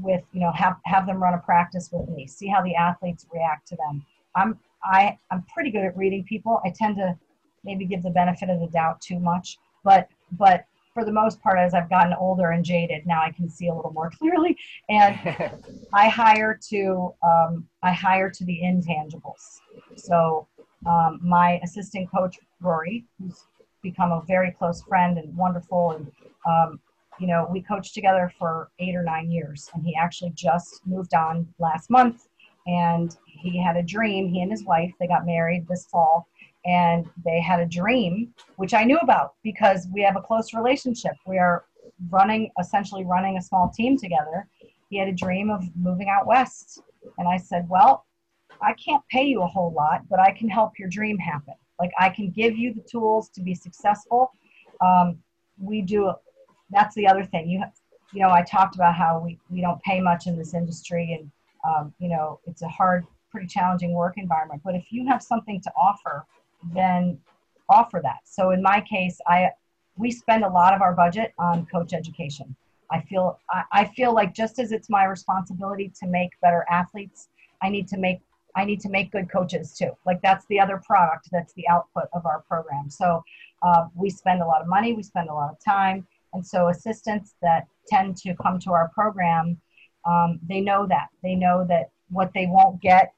with, 0.00 0.22
you 0.32 0.40
know, 0.40 0.52
have, 0.52 0.76
have 0.84 1.06
them 1.06 1.22
run 1.22 1.34
a 1.34 1.38
practice 1.38 1.90
with 1.92 2.08
me, 2.08 2.26
see 2.26 2.46
how 2.46 2.62
the 2.62 2.74
athletes 2.74 3.26
react 3.32 3.68
to 3.68 3.76
them. 3.76 4.06
I'm, 4.34 4.58
I, 4.82 5.18
I'm 5.30 5.44
pretty 5.52 5.70
good 5.70 5.84
at 5.84 5.96
reading 5.96 6.24
people. 6.24 6.60
I 6.64 6.70
tend 6.70 6.96
to 6.96 7.18
maybe 7.64 7.84
give 7.84 8.02
the 8.02 8.10
benefit 8.10 8.50
of 8.50 8.60
the 8.60 8.68
doubt 8.68 9.00
too 9.00 9.18
much, 9.18 9.58
but, 9.84 10.08
but 10.32 10.64
for 10.92 11.04
the 11.04 11.12
most 11.12 11.40
part, 11.40 11.58
as 11.58 11.72
I've 11.72 11.88
gotten 11.88 12.12
older 12.14 12.50
and 12.50 12.64
jaded, 12.64 13.06
now 13.06 13.22
I 13.22 13.30
can 13.30 13.48
see 13.48 13.68
a 13.68 13.74
little 13.74 13.92
more 13.92 14.10
clearly. 14.18 14.56
And 14.88 15.18
I 15.94 16.08
hire 16.08 16.58
to 16.70 17.14
um, 17.22 17.66
I 17.82 17.92
hire 17.92 18.30
to 18.30 18.44
the 18.44 18.60
intangibles. 18.62 19.60
So 19.96 20.46
um, 20.86 21.20
my 21.22 21.60
assistant 21.62 22.10
coach 22.10 22.38
Rory, 22.60 23.04
who's 23.18 23.44
become 23.82 24.12
a 24.12 24.22
very 24.26 24.50
close 24.50 24.82
friend 24.82 25.18
and 25.18 25.34
wonderful, 25.36 25.92
and 25.92 26.10
um, 26.46 26.80
you 27.18 27.26
know 27.26 27.48
we 27.50 27.62
coached 27.62 27.94
together 27.94 28.32
for 28.38 28.70
eight 28.78 28.94
or 28.94 29.02
nine 29.02 29.30
years, 29.30 29.70
and 29.74 29.84
he 29.84 29.94
actually 29.94 30.32
just 30.34 30.80
moved 30.86 31.14
on 31.14 31.46
last 31.58 31.90
month, 31.90 32.28
and 32.66 33.16
he 33.26 33.62
had 33.62 33.76
a 33.76 33.82
dream. 33.82 34.28
He 34.28 34.42
and 34.42 34.50
his 34.50 34.64
wife 34.64 34.92
they 34.98 35.06
got 35.06 35.24
married 35.24 35.66
this 35.68 35.86
fall, 35.86 36.28
and 36.64 37.08
they 37.24 37.40
had 37.40 37.60
a 37.60 37.66
dream 37.66 38.32
which 38.56 38.74
i 38.74 38.84
knew 38.84 38.98
about 38.98 39.34
because 39.42 39.88
we 39.92 40.02
have 40.02 40.16
a 40.16 40.20
close 40.20 40.52
relationship. 40.52 41.12
We 41.26 41.38
are 41.38 41.64
running 42.10 42.50
essentially 42.58 43.04
running 43.04 43.36
a 43.36 43.42
small 43.42 43.70
team 43.74 43.96
together. 43.96 44.46
He 44.88 44.98
had 44.98 45.08
a 45.08 45.12
dream 45.12 45.50
of 45.50 45.64
moving 45.76 46.08
out 46.08 46.26
west. 46.26 46.80
And 47.18 47.26
i 47.26 47.36
said 47.36 47.66
well 47.68 48.06
i 48.62 48.74
can't 48.74 49.02
pay 49.10 49.24
you 49.24 49.42
a 49.42 49.46
whole 49.46 49.72
lot 49.72 50.02
but 50.10 50.20
i 50.20 50.32
can 50.32 50.48
help 50.48 50.78
your 50.78 50.88
dream 50.88 51.18
happen. 51.18 51.54
Like 51.78 51.92
i 51.98 52.10
can 52.10 52.30
give 52.30 52.56
you 52.56 52.74
the 52.74 52.82
tools 52.82 53.30
to 53.30 53.40
be 53.40 53.54
successful. 53.54 54.32
Um, 54.80 55.18
we 55.58 55.82
do 55.82 56.12
that's 56.70 56.94
the 56.94 57.06
other 57.06 57.24
thing. 57.24 57.48
You 57.48 57.62
you 58.12 58.22
know 58.22 58.30
i 58.30 58.42
talked 58.42 58.74
about 58.74 58.94
how 58.94 59.18
we, 59.24 59.38
we 59.48 59.60
don't 59.60 59.80
pay 59.82 60.00
much 60.00 60.26
in 60.26 60.36
this 60.36 60.52
industry 60.52 61.18
and 61.18 61.30
um, 61.68 61.94
you 61.98 62.08
know 62.08 62.40
it's 62.46 62.62
a 62.62 62.68
hard 62.68 63.06
pretty 63.30 63.46
challenging 63.46 63.92
work 63.94 64.14
environment. 64.16 64.60
But 64.64 64.74
if 64.74 64.90
you 64.90 65.06
have 65.06 65.22
something 65.22 65.60
to 65.60 65.72
offer 65.76 66.26
then 66.74 67.18
offer 67.68 68.00
that. 68.02 68.20
So 68.24 68.50
in 68.50 68.62
my 68.62 68.80
case, 68.80 69.18
I 69.26 69.50
we 69.96 70.10
spend 70.10 70.44
a 70.44 70.48
lot 70.48 70.74
of 70.74 70.80
our 70.80 70.94
budget 70.94 71.32
on 71.38 71.66
coach 71.66 71.92
education. 71.92 72.54
I 72.90 73.00
feel 73.02 73.38
I, 73.50 73.62
I 73.72 73.84
feel 73.84 74.14
like 74.14 74.34
just 74.34 74.58
as 74.58 74.72
it's 74.72 74.90
my 74.90 75.04
responsibility 75.04 75.92
to 76.00 76.06
make 76.06 76.30
better 76.40 76.66
athletes, 76.70 77.28
I 77.62 77.68
need 77.68 77.88
to 77.88 77.98
make 77.98 78.20
I 78.56 78.64
need 78.64 78.80
to 78.80 78.88
make 78.88 79.12
good 79.12 79.30
coaches 79.30 79.76
too. 79.76 79.92
Like 80.04 80.20
that's 80.22 80.44
the 80.46 80.58
other 80.58 80.82
product, 80.84 81.28
that's 81.30 81.52
the 81.54 81.68
output 81.68 82.04
of 82.12 82.26
our 82.26 82.40
program. 82.48 82.90
So 82.90 83.22
uh, 83.62 83.86
we 83.94 84.10
spend 84.10 84.42
a 84.42 84.46
lot 84.46 84.60
of 84.60 84.66
money, 84.66 84.92
we 84.92 85.02
spend 85.02 85.28
a 85.28 85.34
lot 85.34 85.50
of 85.50 85.58
time, 85.64 86.06
and 86.32 86.44
so 86.44 86.68
assistants 86.68 87.34
that 87.42 87.66
tend 87.86 88.16
to 88.18 88.34
come 88.34 88.58
to 88.60 88.72
our 88.72 88.88
program, 88.88 89.60
um, 90.04 90.40
they 90.48 90.60
know 90.60 90.86
that 90.88 91.08
they 91.22 91.34
know 91.34 91.64
that 91.68 91.90
what 92.08 92.32
they 92.34 92.46
won't 92.46 92.80
get 92.80 93.12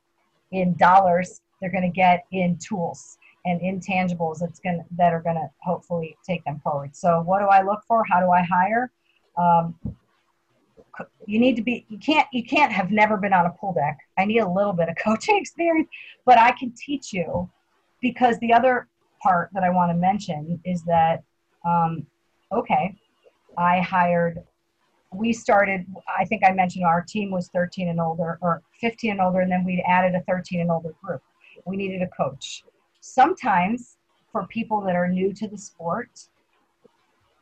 in 0.50 0.74
dollars, 0.76 1.40
they're 1.60 1.70
going 1.70 1.82
to 1.82 1.88
get 1.88 2.26
in 2.30 2.58
tools 2.58 3.16
and 3.44 3.60
intangibles 3.60 4.38
that's 4.38 4.60
going 4.60 4.84
that 4.96 5.12
are 5.12 5.20
going 5.20 5.36
to 5.36 5.48
hopefully 5.60 6.16
take 6.26 6.44
them 6.44 6.60
forward. 6.62 6.94
So 6.94 7.22
what 7.22 7.40
do 7.40 7.46
I 7.46 7.62
look 7.62 7.80
for? 7.86 8.04
How 8.08 8.20
do 8.20 8.30
I 8.30 8.42
hire? 8.42 8.90
Um, 9.36 9.74
you 11.26 11.38
need 11.38 11.56
to 11.56 11.62
be 11.62 11.86
you 11.88 11.98
can't 11.98 12.26
you 12.32 12.44
can't 12.44 12.72
have 12.72 12.90
never 12.90 13.16
been 13.16 13.32
on 13.32 13.46
a 13.46 13.50
pool 13.50 13.72
deck. 13.72 13.98
I 14.18 14.24
need 14.24 14.38
a 14.38 14.48
little 14.48 14.72
bit 14.72 14.88
of 14.88 14.96
coaching 15.04 15.36
experience, 15.36 15.88
but 16.24 16.38
I 16.38 16.52
can 16.52 16.72
teach 16.72 17.12
you 17.12 17.50
because 18.00 18.38
the 18.38 18.52
other 18.52 18.88
part 19.22 19.50
that 19.54 19.62
I 19.62 19.70
want 19.70 19.90
to 19.90 19.96
mention 19.96 20.60
is 20.64 20.82
that 20.84 21.22
um, 21.64 22.06
okay, 22.52 22.96
I 23.56 23.80
hired 23.80 24.42
we 25.12 25.32
started 25.32 25.84
i 26.18 26.24
think 26.24 26.42
i 26.44 26.52
mentioned 26.52 26.84
our 26.84 27.02
team 27.02 27.30
was 27.30 27.48
13 27.48 27.88
and 27.88 28.00
older 28.00 28.38
or 28.40 28.62
15 28.80 29.12
and 29.12 29.20
older 29.20 29.40
and 29.40 29.52
then 29.52 29.64
we 29.64 29.84
added 29.86 30.14
a 30.14 30.22
13 30.22 30.60
and 30.60 30.70
older 30.70 30.94
group 31.02 31.22
we 31.66 31.76
needed 31.76 32.02
a 32.02 32.08
coach 32.08 32.64
sometimes 33.02 33.96
for 34.30 34.46
people 34.46 34.80
that 34.80 34.96
are 34.96 35.08
new 35.08 35.34
to 35.34 35.46
the 35.48 35.58
sport, 35.58 36.28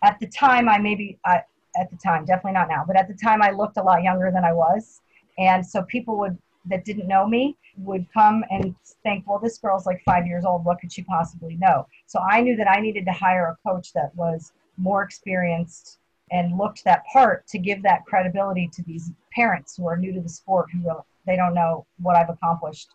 at 0.02 0.18
the 0.18 0.26
time 0.26 0.68
I 0.68 0.78
maybe 0.78 1.18
I, 1.24 1.42
at 1.76 1.90
the 1.90 1.96
time 1.96 2.24
definitely 2.24 2.52
not 2.52 2.68
now, 2.68 2.82
but 2.86 2.96
at 2.96 3.06
the 3.06 3.14
time 3.14 3.42
I 3.42 3.50
looked 3.50 3.76
a 3.76 3.82
lot 3.82 4.02
younger 4.02 4.32
than 4.32 4.44
I 4.44 4.52
was, 4.52 5.02
and 5.38 5.64
so 5.64 5.82
people 5.82 6.18
would 6.18 6.36
that 6.66 6.84
didn't 6.84 7.08
know 7.08 7.26
me 7.26 7.56
would 7.78 8.06
come 8.12 8.44
and 8.50 8.74
think, 9.02 9.26
well, 9.26 9.38
this 9.38 9.58
girl's 9.58 9.86
like 9.86 10.02
five 10.04 10.26
years 10.26 10.44
old. 10.44 10.64
What 10.64 10.78
could 10.80 10.92
she 10.92 11.02
possibly 11.02 11.56
know? 11.56 11.86
So 12.06 12.20
I 12.20 12.40
knew 12.42 12.56
that 12.56 12.68
I 12.68 12.80
needed 12.80 13.06
to 13.06 13.12
hire 13.12 13.46
a 13.46 13.68
coach 13.68 13.92
that 13.94 14.14
was 14.14 14.52
more 14.76 15.02
experienced 15.02 15.98
and 16.30 16.58
looked 16.58 16.84
that 16.84 17.02
part 17.12 17.46
to 17.48 17.58
give 17.58 17.82
that 17.82 18.04
credibility 18.04 18.68
to 18.74 18.82
these 18.82 19.10
parents 19.32 19.76
who 19.76 19.86
are 19.86 19.96
new 19.96 20.12
to 20.12 20.20
the 20.20 20.28
sport 20.28 20.66
who 20.72 20.80
don't, 20.80 21.04
they 21.26 21.36
don't 21.36 21.54
know 21.54 21.86
what 21.98 22.16
I've 22.16 22.28
accomplished. 22.28 22.90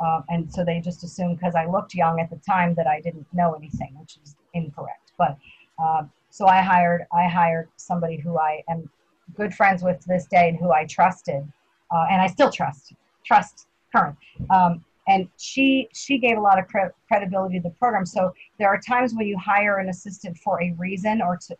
Um, 0.00 0.24
and 0.28 0.52
so 0.52 0.64
they 0.64 0.80
just 0.80 1.04
assumed 1.04 1.38
because 1.38 1.54
I 1.54 1.66
looked 1.66 1.94
young 1.94 2.20
at 2.20 2.30
the 2.30 2.36
time 2.36 2.74
that 2.74 2.86
I 2.86 3.00
didn't 3.00 3.26
know 3.32 3.54
anything, 3.54 3.96
which 3.98 4.18
is 4.22 4.34
incorrect. 4.52 5.12
But 5.16 5.36
um, 5.78 6.10
so 6.30 6.46
I 6.46 6.62
hired 6.62 7.06
I 7.12 7.28
hired 7.28 7.68
somebody 7.76 8.16
who 8.16 8.38
I 8.38 8.62
am 8.68 8.90
good 9.34 9.54
friends 9.54 9.82
with 9.82 10.00
to 10.00 10.08
this 10.08 10.26
day 10.26 10.48
and 10.48 10.58
who 10.58 10.72
I 10.72 10.84
trusted, 10.86 11.46
uh, 11.90 12.06
and 12.10 12.20
I 12.20 12.26
still 12.26 12.50
trust 12.50 12.92
trust 13.24 13.66
current. 13.94 14.16
Um, 14.50 14.84
and 15.06 15.28
she 15.38 15.88
she 15.92 16.18
gave 16.18 16.38
a 16.38 16.40
lot 16.40 16.58
of 16.58 16.66
cre- 16.66 16.92
credibility 17.06 17.58
to 17.58 17.62
the 17.62 17.74
program. 17.74 18.06
So 18.06 18.34
there 18.58 18.68
are 18.68 18.80
times 18.80 19.14
when 19.14 19.26
you 19.26 19.38
hire 19.38 19.78
an 19.78 19.88
assistant 19.88 20.36
for 20.38 20.62
a 20.62 20.72
reason, 20.72 21.22
or 21.22 21.36
to, 21.48 21.56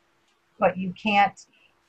but 0.58 0.76
you 0.76 0.92
can't. 1.00 1.38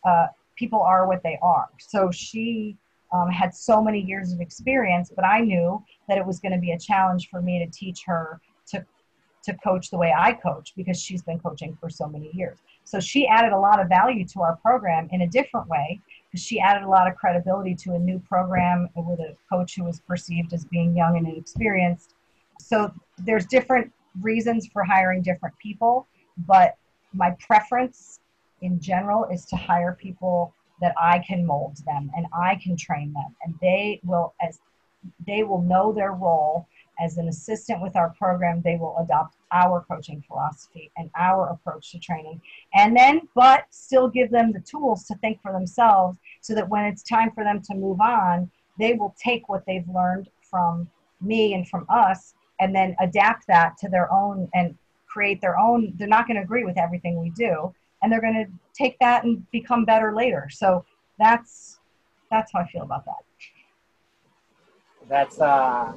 Uh, 0.04 0.28
people 0.56 0.82
are 0.82 1.08
what 1.08 1.24
they 1.24 1.38
are. 1.42 1.68
So 1.80 2.12
she 2.12 2.78
um, 3.14 3.30
had 3.30 3.54
so 3.54 3.82
many 3.82 4.00
years 4.00 4.32
of 4.32 4.42
experience, 4.42 5.12
but 5.16 5.26
I 5.26 5.40
knew 5.40 5.84
that 6.08 6.18
it 6.18 6.26
was 6.26 6.40
going 6.40 6.52
to 6.52 6.60
be 6.60 6.72
a 6.72 6.80
challenge 6.80 7.30
for 7.30 7.42
me 7.42 7.60
to 7.60 7.72
teach 7.72 8.04
her 8.06 8.42
to 8.68 8.86
to 9.46 9.54
coach 9.64 9.92
the 9.92 9.98
way 9.98 10.12
I 10.18 10.34
coach 10.34 10.74
because 10.76 11.00
she's 11.00 11.22
been 11.22 11.40
coaching 11.40 11.78
for 11.80 11.88
so 11.88 12.08
many 12.08 12.32
years. 12.34 12.58
So 12.84 13.00
she 13.00 13.28
added 13.28 13.54
a 13.54 13.60
lot 13.60 13.80
of 13.80 13.88
value 13.88 14.26
to 14.30 14.42
our 14.42 14.56
program 14.58 15.08
in 15.12 15.22
a 15.22 15.28
different 15.28 15.68
way 15.68 16.02
because 16.28 16.44
she 16.44 16.60
added 16.60 16.84
a 16.84 16.90
lot 16.90 17.08
of 17.08 17.16
credibility 17.16 17.76
to 17.76 17.94
a 17.94 18.00
new 18.00 18.20
program 18.20 18.90
with 18.96 19.20
a 19.20 19.36
coach 19.52 19.76
who 19.76 19.84
was 19.84 20.00
perceived 20.00 20.52
as 20.54 20.66
being 20.66 20.96
young 20.96 21.18
and 21.18 21.28
inexperienced. 21.28 22.16
So 22.60 22.92
there's 23.20 23.46
different 23.46 23.92
reasons 24.22 24.68
for 24.74 24.84
hiring 24.84 25.22
different 25.22 25.56
people, 25.60 26.08
but 26.48 26.76
my 27.14 27.32
preference 27.40 28.20
in 28.62 28.80
general 28.80 29.26
is 29.26 29.46
to 29.46 29.56
hire 29.56 29.98
people 30.00 30.54
that 30.82 30.94
I 31.00 31.20
can 31.20 31.46
mold 31.46 31.78
them 31.86 32.12
and 32.16 32.26
I 32.34 32.56
can 32.56 32.76
train 32.76 33.14
them. 33.14 33.36
And 33.44 33.56
they 33.62 34.00
will 34.04 34.34
as 34.42 34.60
they 35.26 35.44
will 35.44 35.62
know 35.62 35.94
their 35.94 36.14
role. 36.14 36.68
As 36.98 37.18
an 37.18 37.28
assistant 37.28 37.82
with 37.82 37.98
our 37.98 38.12
program 38.18 38.62
they 38.64 38.78
will 38.78 38.96
adopt 38.98 39.36
our 39.52 39.86
coaching 39.90 40.24
philosophy 40.26 40.92
and 40.98 41.10
our 41.18 41.50
approach 41.50 41.92
to 41.92 42.00
training. 42.00 42.42
And 42.74 42.96
then 42.96 43.28
but 43.36 43.66
still 43.70 44.08
give 44.08 44.32
them 44.32 44.54
the 44.54 44.62
tools 44.62 45.06
to 45.06 45.16
think 45.16 45.42
for 45.42 45.52
themselves 45.52 46.18
so 46.42 46.56
that 46.56 46.70
when 46.70 46.86
it's 46.86 47.04
time 47.04 47.32
for 47.32 47.44
them 47.44 47.62
to 47.64 47.76
move 47.76 48.00
on 48.00 48.50
they 48.80 48.94
will 48.94 49.16
take 49.22 49.48
what 49.50 49.66
they've 49.66 49.88
learned 49.88 50.30
from 50.42 50.90
me 51.22 51.54
and 51.54 51.68
from 51.68 51.86
us 51.90 52.34
and 52.60 52.74
then 52.74 52.96
adapt 53.00 53.48
that 53.48 53.78
to 53.78 53.90
their 53.90 54.12
own 54.12 54.50
and 54.54 54.78
create 55.08 55.42
their 55.42 55.58
own. 55.58 55.94
They're 55.96 56.08
not 56.08 56.28
going 56.28 56.38
to 56.38 56.44
agree 56.44 56.66
with 56.66 56.78
everything 56.78 57.20
we 57.20 57.30
do 57.32 57.74
and 58.06 58.12
they're 58.12 58.22
going 58.22 58.36
to 58.36 58.46
take 58.76 59.00
that 59.00 59.24
and 59.24 59.50
become 59.50 59.84
better 59.84 60.14
later. 60.14 60.48
So 60.52 60.86
that's 61.18 61.80
that's 62.30 62.52
how 62.54 62.60
I 62.60 62.68
feel 62.68 62.84
about 62.84 63.04
that. 63.06 63.16
That's 65.10 65.42
uh, 65.42 65.92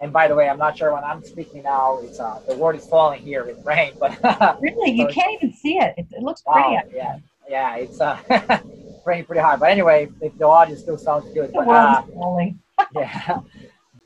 and 0.00 0.12
by 0.12 0.28
the 0.28 0.34
way, 0.34 0.46
I'm 0.46 0.58
not 0.58 0.76
sure 0.76 0.92
when 0.92 1.04
I'm 1.04 1.24
speaking 1.24 1.62
now. 1.62 2.00
It's 2.02 2.20
uh, 2.20 2.40
the 2.46 2.54
word 2.54 2.76
is 2.76 2.86
falling 2.86 3.22
here 3.22 3.46
with 3.46 3.64
rain, 3.64 3.94
but 3.98 4.18
really, 4.60 4.92
you 4.92 5.04
so 5.04 5.12
can't 5.14 5.42
even 5.42 5.54
see 5.54 5.78
it. 5.78 5.94
It, 5.96 6.06
it 6.10 6.22
looks 6.22 6.42
pretty. 6.42 6.68
Wow, 6.68 6.82
yeah, 6.94 7.18
yeah, 7.48 7.76
it's 7.76 7.98
uh, 7.98 8.18
raining 9.06 9.24
pretty 9.24 9.40
hard. 9.40 9.60
But 9.60 9.70
anyway, 9.70 10.10
if 10.20 10.36
the 10.36 10.46
audio 10.46 10.76
still 10.76 10.98
sounds 10.98 11.32
good, 11.32 11.48
the 11.48 11.62
but 11.64 11.68
uh, 11.68 12.02
falling. 12.14 12.60
yeah. 12.94 13.40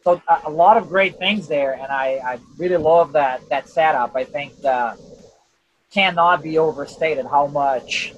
So 0.04 0.22
uh, 0.28 0.40
a 0.44 0.50
lot 0.50 0.76
of 0.76 0.88
great 0.88 1.16
things 1.18 1.48
there, 1.48 1.72
and 1.74 1.90
I, 1.90 2.20
I 2.24 2.38
really 2.56 2.76
love 2.76 3.12
that 3.12 3.48
that 3.48 3.68
setup. 3.68 4.14
I 4.14 4.24
think 4.24 4.60
the 4.60 4.96
cannot 5.92 6.42
be 6.42 6.58
overstated 6.58 7.26
how 7.26 7.46
much 7.46 8.14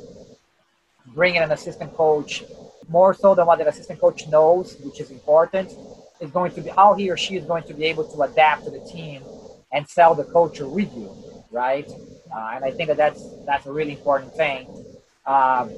bringing 1.07 1.43
an 1.43 1.53
assistant 1.53 1.95
coach 1.97 2.45
more 2.89 3.15
so 3.15 3.35
than 3.35 3.47
what 3.47 3.59
the 3.59 3.67
assistant 3.67 4.01
coach 4.01 4.27
knows, 4.29 4.77
which 4.85 5.01
is 5.01 5.11
important, 5.11 5.73
is 6.21 6.31
going 6.31 6.53
to 6.53 6.61
be 6.61 6.71
how 6.71 6.95
he 6.95 7.11
or 7.11 7.17
she 7.17 7.37
is 7.37 7.45
going 7.45 7.63
to 7.65 7.75
be 7.75 7.85
able 7.85 8.05
to 8.05 8.23
adapt 8.23 8.65
to 8.65 8.71
the 8.71 8.81
team 8.81 9.23
and 9.73 9.89
sell 9.89 10.15
the 10.15 10.25
culture 10.25 10.69
with 10.69 10.95
you, 10.95 11.11
right? 11.51 11.91
Uh, 12.35 12.53
and 12.55 12.65
I 12.65 12.71
think 12.71 12.89
that 12.89 12.97
that's 12.97 13.23
that's 13.45 13.67
a 13.67 13.73
really 13.73 13.93
important 13.93 14.35
thing. 14.35 14.61
Um, 15.27 15.71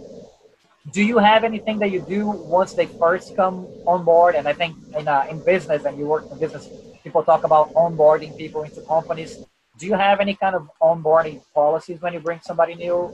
do 0.93 1.03
you 1.03 1.19
have 1.19 1.45
anything 1.45 1.79
that 1.81 1.91
you 1.91 2.01
do 2.01 2.27
once 2.27 2.75
they 2.75 2.87
first 2.87 3.35
come 3.35 3.67
on 3.87 4.05
board? 4.05 4.35
And 4.35 4.47
I 4.47 4.53
think 4.53 4.77
in 4.99 5.09
uh, 5.09 5.27
in 5.31 5.41
business 5.41 5.85
and 5.85 5.99
you 5.99 6.07
work 6.07 6.25
in 6.31 6.39
business, 6.39 6.69
people 7.03 7.23
talk 7.25 7.45
about 7.45 7.73
onboarding 7.75 8.37
people 8.37 8.63
into 8.63 8.81
companies 8.83 9.45
do 9.79 9.87
you 9.87 9.95
have 9.95 10.21
any 10.21 10.35
kind 10.35 10.55
of 10.55 10.71
onboarding 10.81 11.41
policies 11.55 12.01
when 12.01 12.13
you 12.13 12.21
bring 12.21 12.41
somebody 12.43 12.75
new? 12.75 13.13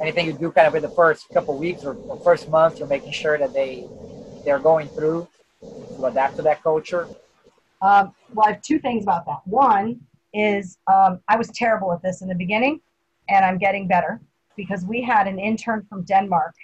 Anything 0.00 0.26
you 0.26 0.32
do 0.32 0.50
kind 0.50 0.66
of 0.66 0.74
in 0.74 0.82
the 0.82 0.88
first 0.88 1.30
couple 1.32 1.54
weeks 1.56 1.84
or, 1.84 1.98
or 2.08 2.16
first 2.18 2.48
month, 2.48 2.78
you're 2.78 2.88
making 2.88 3.12
sure 3.12 3.36
that 3.38 3.52
they 3.52 3.86
they're 4.44 4.58
going 4.58 4.88
through 4.88 5.28
to 5.96 6.06
adapt 6.06 6.36
to 6.36 6.42
that 6.42 6.62
culture? 6.62 7.08
Um, 7.82 8.14
well, 8.32 8.46
I 8.46 8.52
have 8.52 8.62
two 8.62 8.78
things 8.78 9.02
about 9.02 9.26
that. 9.26 9.40
One 9.44 10.00
is 10.32 10.78
um, 10.86 11.20
I 11.28 11.36
was 11.36 11.48
terrible 11.48 11.92
at 11.92 12.02
this 12.02 12.22
in 12.22 12.28
the 12.28 12.34
beginning, 12.34 12.80
and 13.28 13.44
I'm 13.44 13.58
getting 13.58 13.86
better 13.86 14.20
because 14.56 14.84
we 14.84 15.02
had 15.02 15.26
an 15.26 15.38
intern 15.38 15.86
from 15.88 16.04
Denmark, 16.04 16.54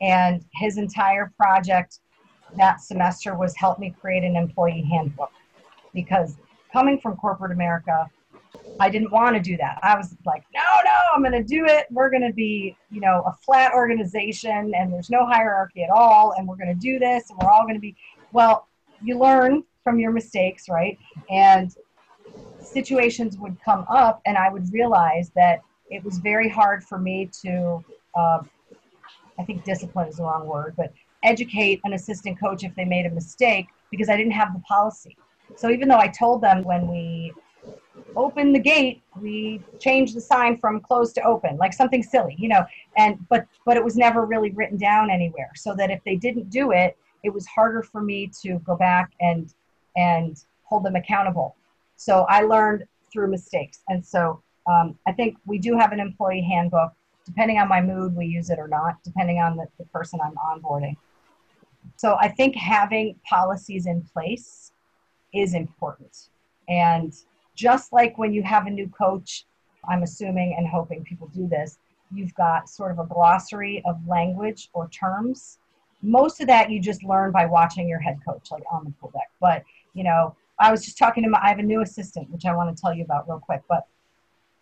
and 0.00 0.44
his 0.54 0.78
entire 0.78 1.32
project 1.36 2.00
that 2.56 2.80
semester 2.80 3.36
was 3.36 3.54
help 3.56 3.78
me 3.78 3.94
create 4.00 4.24
an 4.24 4.36
employee 4.36 4.86
handbook. 4.90 5.32
Because 5.92 6.36
coming 6.72 6.98
from 7.00 7.16
corporate 7.16 7.52
America, 7.52 8.08
I 8.80 8.88
didn't 8.88 9.10
want 9.10 9.34
to 9.34 9.42
do 9.42 9.56
that. 9.56 9.78
I 9.82 9.96
was 9.96 10.14
like, 10.24 10.44
no, 10.54 10.62
no, 10.84 10.90
I'm 11.14 11.22
going 11.22 11.32
to 11.32 11.42
do 11.42 11.64
it. 11.66 11.86
We're 11.90 12.10
going 12.10 12.26
to 12.26 12.32
be, 12.32 12.76
you 12.90 13.00
know, 13.00 13.24
a 13.26 13.32
flat 13.44 13.72
organization 13.74 14.72
and 14.74 14.92
there's 14.92 15.10
no 15.10 15.26
hierarchy 15.26 15.82
at 15.82 15.90
all. 15.90 16.34
And 16.36 16.46
we're 16.46 16.56
going 16.56 16.68
to 16.68 16.80
do 16.80 16.98
this 16.98 17.28
and 17.30 17.38
we're 17.42 17.50
all 17.50 17.62
going 17.62 17.74
to 17.74 17.80
be, 17.80 17.96
well, 18.32 18.68
you 19.02 19.18
learn 19.18 19.64
from 19.82 19.98
your 19.98 20.12
mistakes, 20.12 20.68
right? 20.68 20.96
And 21.28 21.74
situations 22.60 23.36
would 23.38 23.56
come 23.64 23.84
up 23.88 24.20
and 24.26 24.36
I 24.36 24.48
would 24.48 24.72
realize 24.72 25.30
that 25.34 25.60
it 25.90 26.04
was 26.04 26.18
very 26.18 26.48
hard 26.48 26.84
for 26.84 26.98
me 26.98 27.30
to, 27.42 27.84
uh, 28.14 28.38
I 29.38 29.44
think 29.44 29.64
discipline 29.64 30.08
is 30.08 30.16
the 30.16 30.24
wrong 30.24 30.46
word, 30.46 30.74
but 30.76 30.92
educate 31.24 31.80
an 31.84 31.94
assistant 31.94 32.38
coach 32.38 32.62
if 32.62 32.74
they 32.76 32.84
made 32.84 33.06
a 33.06 33.10
mistake 33.10 33.66
because 33.90 34.08
I 34.08 34.16
didn't 34.16 34.32
have 34.32 34.52
the 34.52 34.60
policy. 34.60 35.16
So 35.56 35.70
even 35.70 35.88
though 35.88 35.98
I 35.98 36.08
told 36.08 36.42
them 36.42 36.62
when 36.62 36.86
we 36.86 37.32
open 38.16 38.52
the 38.52 38.58
gate 38.58 39.02
we 39.20 39.60
changed 39.78 40.14
the 40.14 40.20
sign 40.20 40.56
from 40.58 40.80
closed 40.80 41.14
to 41.14 41.22
open 41.22 41.56
like 41.56 41.72
something 41.72 42.02
silly 42.02 42.34
you 42.38 42.48
know 42.48 42.64
and 42.96 43.18
but 43.28 43.46
but 43.64 43.76
it 43.76 43.84
was 43.84 43.96
never 43.96 44.24
really 44.24 44.50
written 44.50 44.76
down 44.76 45.10
anywhere. 45.10 45.50
So 45.54 45.74
that 45.76 45.90
if 45.90 46.02
they 46.04 46.16
didn't 46.16 46.50
do 46.50 46.72
it 46.72 46.96
it 47.22 47.32
was 47.32 47.46
harder 47.46 47.82
for 47.82 48.00
me 48.00 48.30
to 48.42 48.58
go 48.60 48.76
back 48.76 49.12
and 49.20 49.52
and 49.96 50.44
hold 50.64 50.84
them 50.84 50.96
accountable. 50.96 51.56
So 51.96 52.26
i 52.28 52.42
learned 52.42 52.84
through 53.12 53.30
mistakes. 53.30 53.80
And 53.88 54.04
so 54.04 54.42
um, 54.66 54.98
i 55.06 55.12
think 55.12 55.36
we 55.46 55.58
do 55.58 55.76
have 55.76 55.92
an 55.92 56.00
employee 56.00 56.42
handbook. 56.42 56.92
Depending 57.24 57.58
on 57.58 57.68
my 57.68 57.82
mood 57.82 58.16
we 58.16 58.26
use 58.26 58.50
it 58.50 58.58
or 58.58 58.68
not 58.68 59.02
depending 59.04 59.38
on 59.38 59.56
the, 59.56 59.66
the 59.78 59.84
person 59.86 60.18
i'm 60.24 60.34
onboarding. 60.36 60.96
So 61.96 62.16
i 62.20 62.28
think 62.28 62.56
having 62.56 63.16
policies 63.28 63.86
in 63.86 64.02
place 64.02 64.72
is 65.34 65.54
important. 65.54 66.30
And 66.68 67.14
just 67.58 67.92
like 67.92 68.16
when 68.16 68.32
you 68.32 68.42
have 68.44 68.66
a 68.66 68.70
new 68.70 68.88
coach, 68.88 69.44
I'm 69.90 70.04
assuming 70.04 70.54
and 70.56 70.66
hoping 70.66 71.02
people 71.02 71.26
do 71.34 71.48
this, 71.48 71.78
you've 72.14 72.32
got 72.34 72.68
sort 72.68 72.92
of 72.92 73.00
a 73.00 73.04
glossary 73.04 73.82
of 73.84 73.96
language 74.06 74.70
or 74.74 74.88
terms. 74.90 75.58
Most 76.00 76.40
of 76.40 76.46
that 76.46 76.70
you 76.70 76.80
just 76.80 77.02
learn 77.02 77.32
by 77.32 77.46
watching 77.46 77.88
your 77.88 77.98
head 77.98 78.18
coach, 78.26 78.52
like 78.52 78.62
on 78.70 78.84
the 78.84 78.92
pool 78.92 79.10
deck. 79.12 79.30
But, 79.40 79.64
you 79.92 80.04
know, 80.04 80.36
I 80.60 80.70
was 80.70 80.84
just 80.84 80.98
talking 80.98 81.24
to 81.24 81.30
my, 81.30 81.40
I 81.42 81.48
have 81.48 81.58
a 81.58 81.64
new 81.64 81.82
assistant, 81.82 82.30
which 82.30 82.44
I 82.44 82.54
want 82.54 82.74
to 82.74 82.80
tell 82.80 82.94
you 82.94 83.02
about 83.02 83.28
real 83.28 83.40
quick. 83.40 83.62
But 83.68 83.88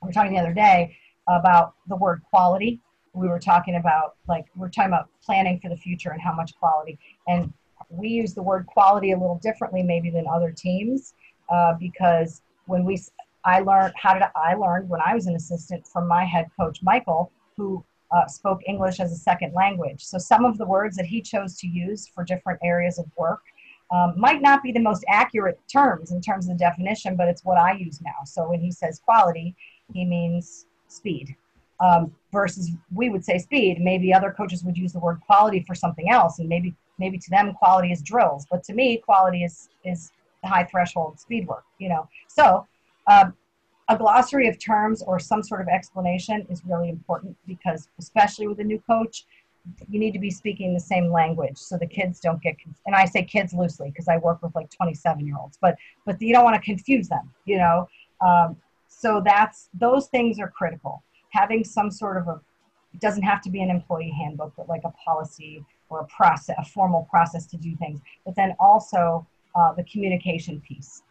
we 0.02 0.06
were 0.06 0.12
talking 0.12 0.32
the 0.32 0.40
other 0.40 0.54
day 0.54 0.96
about 1.28 1.74
the 1.88 1.96
word 1.96 2.22
quality. 2.30 2.80
We 3.12 3.28
were 3.28 3.38
talking 3.38 3.76
about, 3.76 4.16
like, 4.26 4.46
we're 4.56 4.70
talking 4.70 4.90
about 4.90 5.10
planning 5.22 5.60
for 5.60 5.68
the 5.68 5.76
future 5.76 6.10
and 6.10 6.20
how 6.20 6.32
much 6.32 6.56
quality. 6.58 6.98
And 7.28 7.52
we 7.90 8.08
use 8.08 8.32
the 8.32 8.42
word 8.42 8.66
quality 8.66 9.12
a 9.12 9.18
little 9.18 9.38
differently, 9.42 9.82
maybe, 9.82 10.10
than 10.10 10.26
other 10.26 10.50
teams 10.50 11.12
uh, 11.50 11.74
because 11.78 12.40
when 12.66 12.84
we 12.84 13.00
I 13.44 13.60
learned 13.60 13.94
how 13.96 14.14
did 14.14 14.24
I 14.34 14.54
learned 14.54 14.88
when 14.88 15.00
I 15.00 15.14
was 15.14 15.26
an 15.26 15.36
assistant 15.36 15.86
from 15.86 16.08
my 16.08 16.24
head 16.24 16.50
coach 16.58 16.80
Michael, 16.82 17.30
who 17.56 17.84
uh, 18.10 18.26
spoke 18.26 18.60
English 18.66 19.00
as 19.00 19.12
a 19.12 19.16
second 19.16 19.52
language. 19.54 20.04
So 20.04 20.18
some 20.18 20.44
of 20.44 20.58
the 20.58 20.66
words 20.66 20.96
that 20.96 21.06
he 21.06 21.20
chose 21.20 21.56
to 21.58 21.66
use 21.66 22.08
for 22.08 22.24
different 22.24 22.60
areas 22.62 22.98
of 22.98 23.06
work 23.16 23.40
um, 23.90 24.14
might 24.16 24.42
not 24.42 24.62
be 24.62 24.72
the 24.72 24.80
most 24.80 25.04
accurate 25.08 25.60
terms 25.72 26.10
in 26.10 26.20
terms 26.20 26.48
of 26.48 26.58
the 26.58 26.64
definition, 26.64 27.16
but 27.16 27.28
it's 27.28 27.44
what 27.44 27.56
I 27.56 27.72
use 27.72 28.00
now. 28.00 28.24
So 28.24 28.48
when 28.48 28.60
he 28.60 28.72
says 28.72 29.00
quality, 29.04 29.54
he 29.92 30.04
means 30.04 30.66
speed. 30.88 31.36
Um, 31.78 32.12
versus 32.32 32.70
we 32.94 33.10
would 33.10 33.24
say 33.24 33.38
speed. 33.38 33.80
Maybe 33.80 34.12
other 34.12 34.30
coaches 34.30 34.64
would 34.64 34.78
use 34.78 34.92
the 34.92 34.98
word 34.98 35.20
quality 35.20 35.62
for 35.66 35.74
something 35.74 36.10
else, 36.10 36.38
and 36.38 36.48
maybe 36.48 36.74
maybe 36.98 37.18
to 37.18 37.30
them 37.30 37.52
quality 37.52 37.92
is 37.92 38.00
drills, 38.00 38.46
but 38.50 38.64
to 38.64 38.72
me 38.72 38.96
quality 38.96 39.44
is 39.44 39.68
is 39.84 40.10
high 40.46 40.64
threshold 40.64 41.18
speed 41.20 41.46
work, 41.46 41.64
you 41.78 41.88
know. 41.88 42.08
So 42.28 42.66
um, 43.06 43.34
a 43.88 43.96
glossary 43.96 44.48
of 44.48 44.58
terms 44.58 45.02
or 45.02 45.18
some 45.18 45.42
sort 45.42 45.60
of 45.60 45.68
explanation 45.68 46.46
is 46.50 46.62
really 46.64 46.88
important 46.88 47.36
because 47.46 47.88
especially 47.98 48.48
with 48.48 48.58
a 48.60 48.64
new 48.64 48.80
coach 48.86 49.24
you 49.88 49.98
need 49.98 50.12
to 50.12 50.18
be 50.18 50.30
speaking 50.30 50.72
the 50.72 50.80
same 50.80 51.10
language 51.10 51.56
so 51.56 51.76
the 51.76 51.86
kids 51.86 52.20
don't 52.20 52.40
get 52.42 52.56
and 52.86 52.94
i 52.94 53.04
say 53.04 53.22
kids 53.22 53.52
loosely 53.52 53.90
because 53.90 54.08
i 54.08 54.16
work 54.16 54.42
with 54.42 54.54
like 54.54 54.70
27 54.70 55.26
year 55.26 55.36
olds 55.38 55.58
but 55.60 55.76
but 56.04 56.20
you 56.20 56.32
don't 56.32 56.44
want 56.44 56.54
to 56.54 56.62
confuse 56.62 57.08
them 57.08 57.30
you 57.44 57.58
know 57.58 57.88
um, 58.20 58.56
so 58.88 59.20
that's 59.24 59.68
those 59.74 60.06
things 60.06 60.38
are 60.38 60.48
critical 60.48 61.02
having 61.30 61.64
some 61.64 61.90
sort 61.90 62.16
of 62.16 62.28
a 62.28 62.40
it 62.94 63.00
doesn't 63.00 63.24
have 63.24 63.42
to 63.42 63.50
be 63.50 63.60
an 63.60 63.70
employee 63.70 64.14
handbook 64.16 64.52
but 64.56 64.68
like 64.68 64.82
a 64.84 64.92
policy 65.04 65.64
or 65.90 66.00
a 66.00 66.06
process 66.06 66.56
a 66.58 66.64
formal 66.64 67.06
process 67.10 67.46
to 67.46 67.56
do 67.56 67.74
things 67.76 68.00
but 68.24 68.34
then 68.36 68.54
also 68.58 69.26
uh, 69.56 69.72
the 69.74 69.84
communication 69.84 70.60
piece 70.60 71.02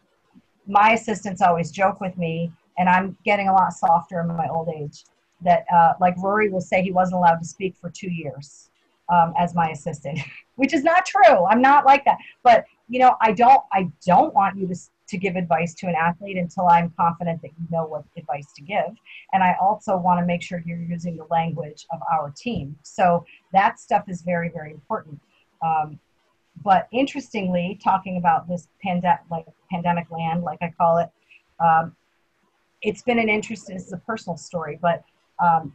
my 0.66 0.92
assistants 0.92 1.42
always 1.42 1.70
joke 1.70 2.00
with 2.00 2.16
me 2.18 2.50
and 2.78 2.88
i'm 2.88 3.16
getting 3.24 3.48
a 3.48 3.52
lot 3.52 3.72
softer 3.72 4.20
in 4.20 4.28
my 4.28 4.48
old 4.48 4.68
age 4.68 5.04
that 5.42 5.64
uh, 5.74 5.92
like 6.00 6.14
rory 6.18 6.48
will 6.48 6.60
say 6.60 6.82
he 6.82 6.90
wasn't 6.90 7.16
allowed 7.16 7.36
to 7.36 7.44
speak 7.44 7.76
for 7.76 7.90
two 7.90 8.10
years 8.10 8.70
um, 9.12 9.32
as 9.38 9.54
my 9.54 9.68
assistant 9.70 10.18
which 10.56 10.72
is 10.72 10.82
not 10.82 11.04
true 11.04 11.44
i'm 11.46 11.60
not 11.60 11.84
like 11.84 12.04
that 12.04 12.18
but 12.42 12.64
you 12.88 12.98
know 12.98 13.16
i 13.20 13.32
don't 13.32 13.62
i 13.72 13.88
don't 14.04 14.34
want 14.34 14.56
you 14.56 14.66
to 14.66 14.76
to 15.08 15.16
give 15.16 15.36
advice 15.36 15.74
to 15.74 15.86
an 15.86 15.94
athlete 15.94 16.36
until 16.36 16.66
I'm 16.68 16.92
confident 16.98 17.40
that 17.42 17.50
you 17.58 17.66
know 17.70 17.86
what 17.86 18.04
advice 18.16 18.52
to 18.56 18.62
give. 18.62 18.96
And 19.32 19.42
I 19.42 19.54
also 19.60 19.96
want 19.96 20.20
to 20.20 20.26
make 20.26 20.42
sure 20.42 20.62
you're 20.66 20.78
using 20.78 21.16
the 21.16 21.26
language 21.30 21.86
of 21.92 22.00
our 22.12 22.32
team. 22.36 22.76
So 22.82 23.24
that 23.52 23.78
stuff 23.78 24.04
is 24.08 24.22
very, 24.22 24.50
very 24.52 24.72
important. 24.72 25.20
Um, 25.64 25.98
but 26.62 26.88
interestingly, 26.92 27.78
talking 27.82 28.16
about 28.16 28.48
this 28.48 28.68
pandemic, 28.82 29.20
like 29.30 29.46
pandemic 29.70 30.10
land, 30.10 30.42
like 30.42 30.58
I 30.62 30.72
call 30.76 30.98
it, 30.98 31.08
um, 31.60 31.94
it's 32.82 33.02
been 33.02 33.18
an 33.18 33.28
interest. 33.28 33.68
This 33.68 33.86
is 33.86 33.92
a 33.92 33.98
personal 33.98 34.36
story, 34.36 34.78
but 34.80 35.04
um, 35.38 35.74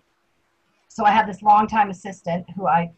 so 0.88 1.06
I 1.06 1.12
have 1.12 1.28
this 1.28 1.42
longtime 1.42 1.90
assistant 1.90 2.46
who 2.56 2.68
I 2.68 2.92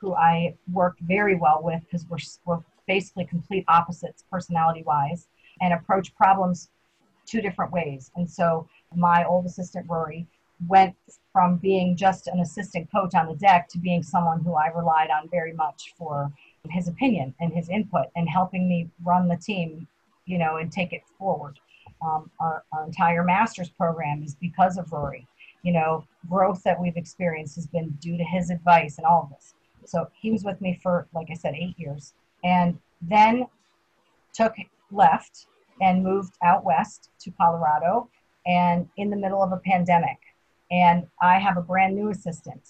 who 0.00 0.14
I 0.14 0.54
worked 0.72 1.00
very 1.00 1.34
well 1.34 1.60
with 1.62 1.82
because 1.82 2.06
we're 2.08 2.18
we're 2.46 2.62
basically 2.86 3.24
complete 3.24 3.64
opposites 3.68 4.24
personality 4.30 4.82
wise 4.84 5.28
and 5.60 5.74
approach 5.74 6.14
problems 6.14 6.70
two 7.26 7.40
different 7.40 7.72
ways. 7.72 8.10
And 8.16 8.28
so 8.28 8.68
my 8.94 9.24
old 9.24 9.46
assistant, 9.46 9.86
Rory, 9.88 10.26
went 10.66 10.94
from 11.32 11.56
being 11.56 11.96
just 11.96 12.26
an 12.26 12.40
assistant 12.40 12.90
coach 12.90 13.14
on 13.14 13.28
the 13.28 13.34
deck 13.34 13.68
to 13.68 13.78
being 13.78 14.02
someone 14.02 14.40
who 14.40 14.54
I 14.54 14.68
relied 14.68 15.10
on 15.10 15.28
very 15.28 15.52
much 15.52 15.94
for 15.96 16.32
his 16.68 16.88
opinion 16.88 17.34
and 17.40 17.52
his 17.52 17.68
input 17.68 18.06
and 18.16 18.28
helping 18.28 18.68
me 18.68 18.90
run 19.04 19.28
the 19.28 19.36
team, 19.36 19.86
you 20.26 20.38
know, 20.38 20.56
and 20.56 20.70
take 20.70 20.92
it 20.92 21.02
forward. 21.18 21.58
Um, 22.02 22.30
our, 22.40 22.64
our 22.72 22.84
entire 22.84 23.24
master's 23.24 23.70
program 23.70 24.22
is 24.22 24.34
because 24.34 24.76
of 24.76 24.92
Rory. 24.92 25.26
You 25.62 25.72
know, 25.72 26.04
growth 26.28 26.62
that 26.64 26.80
we've 26.80 26.96
experienced 26.96 27.54
has 27.56 27.66
been 27.66 27.90
due 28.00 28.16
to 28.16 28.24
his 28.24 28.50
advice 28.50 28.98
and 28.98 29.06
all 29.06 29.24
of 29.24 29.30
this. 29.30 29.54
So 29.84 30.08
he 30.18 30.30
was 30.30 30.44
with 30.44 30.60
me 30.60 30.78
for, 30.82 31.06
like 31.14 31.28
I 31.30 31.34
said, 31.34 31.54
eight 31.54 31.78
years, 31.78 32.14
and 32.44 32.78
then 33.02 33.46
took 34.32 34.54
left 34.90 35.46
and 35.80 36.02
moved 36.02 36.34
out 36.42 36.64
west 36.64 37.10
to 37.20 37.30
Colorado 37.32 38.08
and 38.46 38.88
in 38.96 39.10
the 39.10 39.16
middle 39.16 39.42
of 39.42 39.52
a 39.52 39.58
pandemic. 39.58 40.18
And 40.70 41.06
I 41.20 41.38
have 41.38 41.56
a 41.56 41.62
brand 41.62 41.94
new 41.94 42.10
assistant 42.10 42.62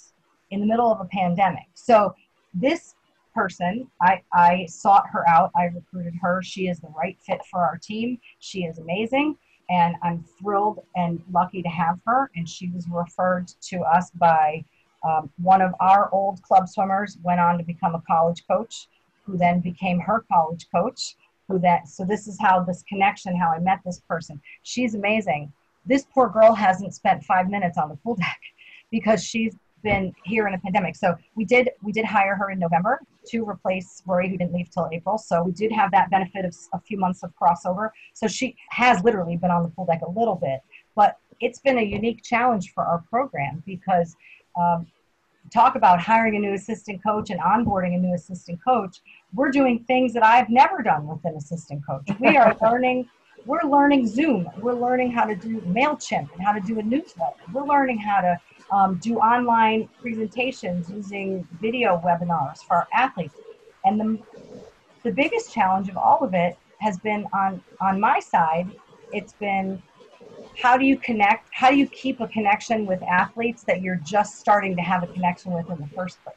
in 0.50 0.60
the 0.60 0.66
middle 0.66 0.90
of 0.90 1.00
a 1.00 1.04
pandemic. 1.04 1.66
So 1.74 2.14
this 2.54 2.94
person, 3.40 3.88
I, 4.02 4.20
I 4.34 4.66
sought 4.66 5.04
her 5.10 5.26
out. 5.26 5.50
I 5.56 5.64
recruited 5.64 6.14
her. 6.20 6.42
She 6.42 6.68
is 6.68 6.78
the 6.80 6.92
right 6.96 7.16
fit 7.20 7.40
for 7.50 7.60
our 7.60 7.78
team. 7.78 8.18
She 8.40 8.64
is 8.64 8.78
amazing. 8.78 9.36
And 9.70 9.94
I'm 10.02 10.22
thrilled 10.38 10.80
and 10.94 11.22
lucky 11.32 11.62
to 11.62 11.68
have 11.68 11.98
her. 12.06 12.30
And 12.36 12.46
she 12.46 12.68
was 12.68 12.86
referred 12.90 13.48
to 13.70 13.80
us 13.80 14.10
by 14.10 14.62
um, 15.08 15.30
one 15.40 15.62
of 15.62 15.72
our 15.80 16.12
old 16.12 16.42
club 16.42 16.68
swimmers, 16.68 17.16
went 17.22 17.40
on 17.40 17.56
to 17.56 17.64
become 17.64 17.94
a 17.94 18.02
college 18.06 18.44
coach, 18.46 18.88
who 19.24 19.38
then 19.38 19.60
became 19.60 19.98
her 20.00 20.24
college 20.30 20.66
coach 20.74 21.16
who 21.48 21.58
that 21.58 21.88
so 21.88 22.04
this 22.04 22.26
is 22.28 22.38
how 22.40 22.62
this 22.62 22.82
connection 22.88 23.36
how 23.36 23.50
i 23.50 23.58
met 23.58 23.80
this 23.84 24.00
person 24.08 24.40
she's 24.62 24.94
amazing 24.94 25.52
this 25.86 26.06
poor 26.12 26.28
girl 26.28 26.54
hasn't 26.54 26.94
spent 26.94 27.22
five 27.24 27.48
minutes 27.48 27.76
on 27.76 27.88
the 27.88 27.96
pool 27.96 28.14
deck 28.14 28.40
because 28.90 29.22
she's 29.22 29.56
been 29.82 30.12
here 30.24 30.46
in 30.46 30.54
a 30.54 30.58
pandemic 30.58 30.96
so 30.96 31.14
we 31.36 31.44
did 31.44 31.70
we 31.82 31.92
did 31.92 32.04
hire 32.04 32.34
her 32.34 32.50
in 32.50 32.58
november 32.58 33.00
to 33.26 33.48
replace 33.48 34.02
rory 34.06 34.28
who 34.28 34.36
didn't 34.36 34.52
leave 34.52 34.70
till 34.70 34.88
april 34.92 35.18
so 35.18 35.42
we 35.42 35.52
did 35.52 35.70
have 35.72 35.90
that 35.90 36.10
benefit 36.10 36.44
of 36.44 36.54
a 36.74 36.80
few 36.80 36.98
months 36.98 37.22
of 37.22 37.32
crossover 37.40 37.90
so 38.14 38.26
she 38.26 38.56
has 38.70 39.02
literally 39.04 39.36
been 39.36 39.50
on 39.50 39.62
the 39.62 39.68
pool 39.70 39.86
deck 39.86 40.00
a 40.06 40.10
little 40.10 40.36
bit 40.36 40.60
but 40.94 41.18
it's 41.40 41.58
been 41.58 41.78
a 41.78 41.82
unique 41.82 42.22
challenge 42.22 42.72
for 42.72 42.84
our 42.84 43.02
program 43.10 43.62
because 43.66 44.16
um, 44.58 44.86
talk 45.52 45.74
about 45.74 46.00
hiring 46.00 46.36
a 46.36 46.38
new 46.38 46.52
assistant 46.52 47.02
coach 47.02 47.30
and 47.30 47.40
onboarding 47.40 47.94
a 47.94 47.98
new 47.98 48.14
assistant 48.14 48.62
coach, 48.62 49.00
we're 49.34 49.50
doing 49.50 49.84
things 49.86 50.12
that 50.12 50.24
I've 50.24 50.48
never 50.48 50.82
done 50.82 51.06
with 51.06 51.24
an 51.24 51.36
assistant 51.36 51.84
coach. 51.86 52.08
We 52.20 52.36
are 52.36 52.56
learning, 52.62 53.08
we're 53.46 53.62
learning 53.62 54.06
Zoom. 54.06 54.48
We're 54.60 54.74
learning 54.74 55.12
how 55.12 55.24
to 55.24 55.34
do 55.34 55.60
MailChimp 55.62 56.32
and 56.32 56.42
how 56.42 56.52
to 56.52 56.60
do 56.60 56.78
a 56.78 56.82
newsletter. 56.82 57.36
We're 57.52 57.66
learning 57.66 57.98
how 57.98 58.20
to 58.20 58.38
um, 58.70 58.96
do 58.96 59.16
online 59.16 59.88
presentations 60.00 60.90
using 60.90 61.46
video 61.60 62.00
webinars 62.04 62.58
for 62.58 62.76
our 62.76 62.88
athletes. 62.92 63.34
And 63.84 64.00
the, 64.00 64.18
the 65.02 65.12
biggest 65.12 65.52
challenge 65.52 65.88
of 65.88 65.96
all 65.96 66.18
of 66.22 66.34
it 66.34 66.56
has 66.78 66.98
been 66.98 67.26
on, 67.32 67.62
on 67.80 68.00
my 68.00 68.20
side, 68.20 68.70
it's 69.12 69.32
been 69.34 69.82
how 70.56 70.76
do 70.76 70.84
you 70.84 70.96
connect 70.96 71.48
how 71.52 71.70
do 71.70 71.76
you 71.76 71.86
keep 71.86 72.20
a 72.20 72.28
connection 72.28 72.86
with 72.86 73.02
athletes 73.02 73.62
that 73.64 73.82
you're 73.82 74.00
just 74.04 74.38
starting 74.38 74.76
to 74.76 74.82
have 74.82 75.02
a 75.02 75.06
connection 75.06 75.52
with 75.52 75.68
in 75.70 75.78
the 75.78 75.86
first 75.88 76.22
place? 76.22 76.36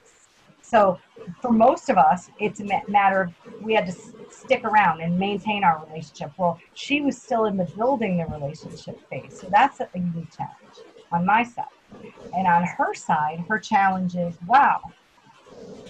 So 0.62 0.98
for 1.42 1.52
most 1.52 1.90
of 1.90 1.98
us 1.98 2.30
it's 2.40 2.60
a 2.60 2.82
matter 2.88 3.22
of 3.22 3.34
we 3.62 3.74
had 3.74 3.86
to 3.86 3.96
stick 4.32 4.64
around 4.64 5.02
and 5.02 5.18
maintain 5.20 5.64
our 5.64 5.86
relationship. 5.86 6.32
Well 6.38 6.60
she 6.74 7.02
was 7.02 7.22
still 7.22 7.46
in 7.46 7.58
the 7.58 7.66
building 7.66 8.18
the 8.18 8.26
relationship 8.26 9.00
phase 9.10 9.40
so 9.40 9.48
that's 9.52 9.80
a 9.80 9.88
unique 9.94 10.32
challenge 10.36 10.93
on 11.14 11.26
my 11.26 11.44
side 11.44 11.66
and 12.34 12.48
on 12.48 12.64
her 12.64 12.94
side 12.94 13.44
her 13.48 13.60
challenge 13.60 14.16
is 14.16 14.36
wow 14.48 14.80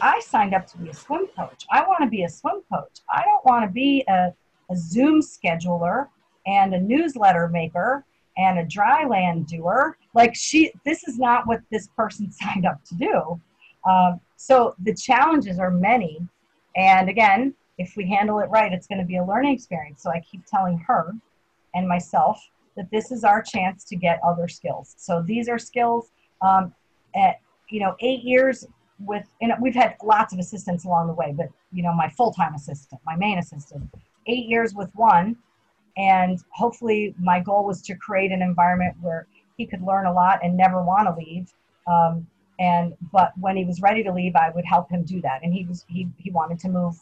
i 0.01 0.19
signed 0.19 0.53
up 0.53 0.67
to 0.67 0.77
be 0.77 0.89
a 0.89 0.93
swim 0.93 1.27
coach 1.37 1.65
i 1.71 1.81
want 1.81 2.03
to 2.03 2.09
be 2.09 2.23
a 2.23 2.29
swim 2.29 2.61
coach 2.71 2.99
i 3.09 3.21
don't 3.23 3.45
want 3.45 3.63
to 3.65 3.71
be 3.71 4.03
a, 4.07 4.33
a 4.69 4.75
zoom 4.75 5.21
scheduler 5.21 6.07
and 6.45 6.73
a 6.73 6.79
newsletter 6.79 7.47
maker 7.47 8.05
and 8.37 8.59
a 8.59 8.65
dry 8.65 9.05
land 9.05 9.47
doer. 9.47 9.97
Like 10.13 10.35
she, 10.35 10.71
this 10.85 11.07
is 11.07 11.17
not 11.17 11.47
what 11.47 11.61
this 11.71 11.87
person 11.95 12.31
signed 12.41 12.65
up 12.65 12.83
to 12.85 12.95
do. 12.95 13.41
Um, 13.89 14.19
so 14.37 14.75
the 14.83 14.93
challenges 14.93 15.59
are 15.59 15.71
many. 15.71 16.19
And 16.75 17.09
again, 17.09 17.53
if 17.77 17.93
we 17.97 18.07
handle 18.07 18.39
it 18.39 18.49
right, 18.49 18.71
it's 18.71 18.87
going 18.87 18.99
to 18.99 19.05
be 19.05 19.17
a 19.17 19.23
learning 19.23 19.53
experience. 19.53 20.01
So 20.03 20.09
I 20.09 20.21
keep 20.29 20.45
telling 20.45 20.77
her 20.87 21.11
and 21.73 21.87
myself 21.87 22.39
that 22.75 22.89
this 22.91 23.11
is 23.11 23.23
our 23.23 23.41
chance 23.41 23.83
to 23.85 23.95
get 23.95 24.19
other 24.25 24.47
skills. 24.47 24.95
So 24.97 25.23
these 25.25 25.47
are 25.49 25.59
skills 25.59 26.11
um, 26.41 26.73
at, 27.15 27.35
you 27.69 27.79
know, 27.79 27.95
eight 27.99 28.23
years 28.23 28.65
with, 28.99 29.25
and 29.41 29.53
we've 29.61 29.75
had 29.75 29.95
lots 30.03 30.33
of 30.33 30.39
assistants 30.39 30.85
along 30.85 31.07
the 31.07 31.13
way, 31.13 31.33
but, 31.35 31.47
you 31.71 31.83
know, 31.83 31.93
my 31.93 32.09
full-time 32.09 32.53
assistant, 32.55 33.01
my 33.05 33.15
main 33.15 33.37
assistant, 33.37 33.89
eight 34.27 34.47
years 34.47 34.73
with 34.73 34.89
one, 34.95 35.37
and 35.97 36.39
hopefully, 36.51 37.13
my 37.19 37.39
goal 37.39 37.65
was 37.65 37.81
to 37.83 37.95
create 37.95 38.31
an 38.31 38.41
environment 38.41 38.95
where 39.01 39.27
he 39.57 39.67
could 39.67 39.81
learn 39.83 40.07
a 40.07 40.13
lot 40.13 40.39
and 40.43 40.57
never 40.57 40.81
want 40.83 41.07
to 41.07 41.15
leave. 41.23 41.53
Um, 41.85 42.25
and 42.59 42.95
but 43.11 43.31
when 43.39 43.55
he 43.55 43.65
was 43.65 43.81
ready 43.81 44.03
to 44.03 44.11
leave, 44.11 44.35
I 44.35 44.49
would 44.49 44.65
help 44.65 44.89
him 44.89 45.03
do 45.03 45.21
that. 45.21 45.43
And 45.43 45.53
he 45.53 45.65
was 45.65 45.85
he 45.87 46.07
he 46.17 46.31
wanted 46.31 46.59
to 46.59 46.69
move. 46.69 46.99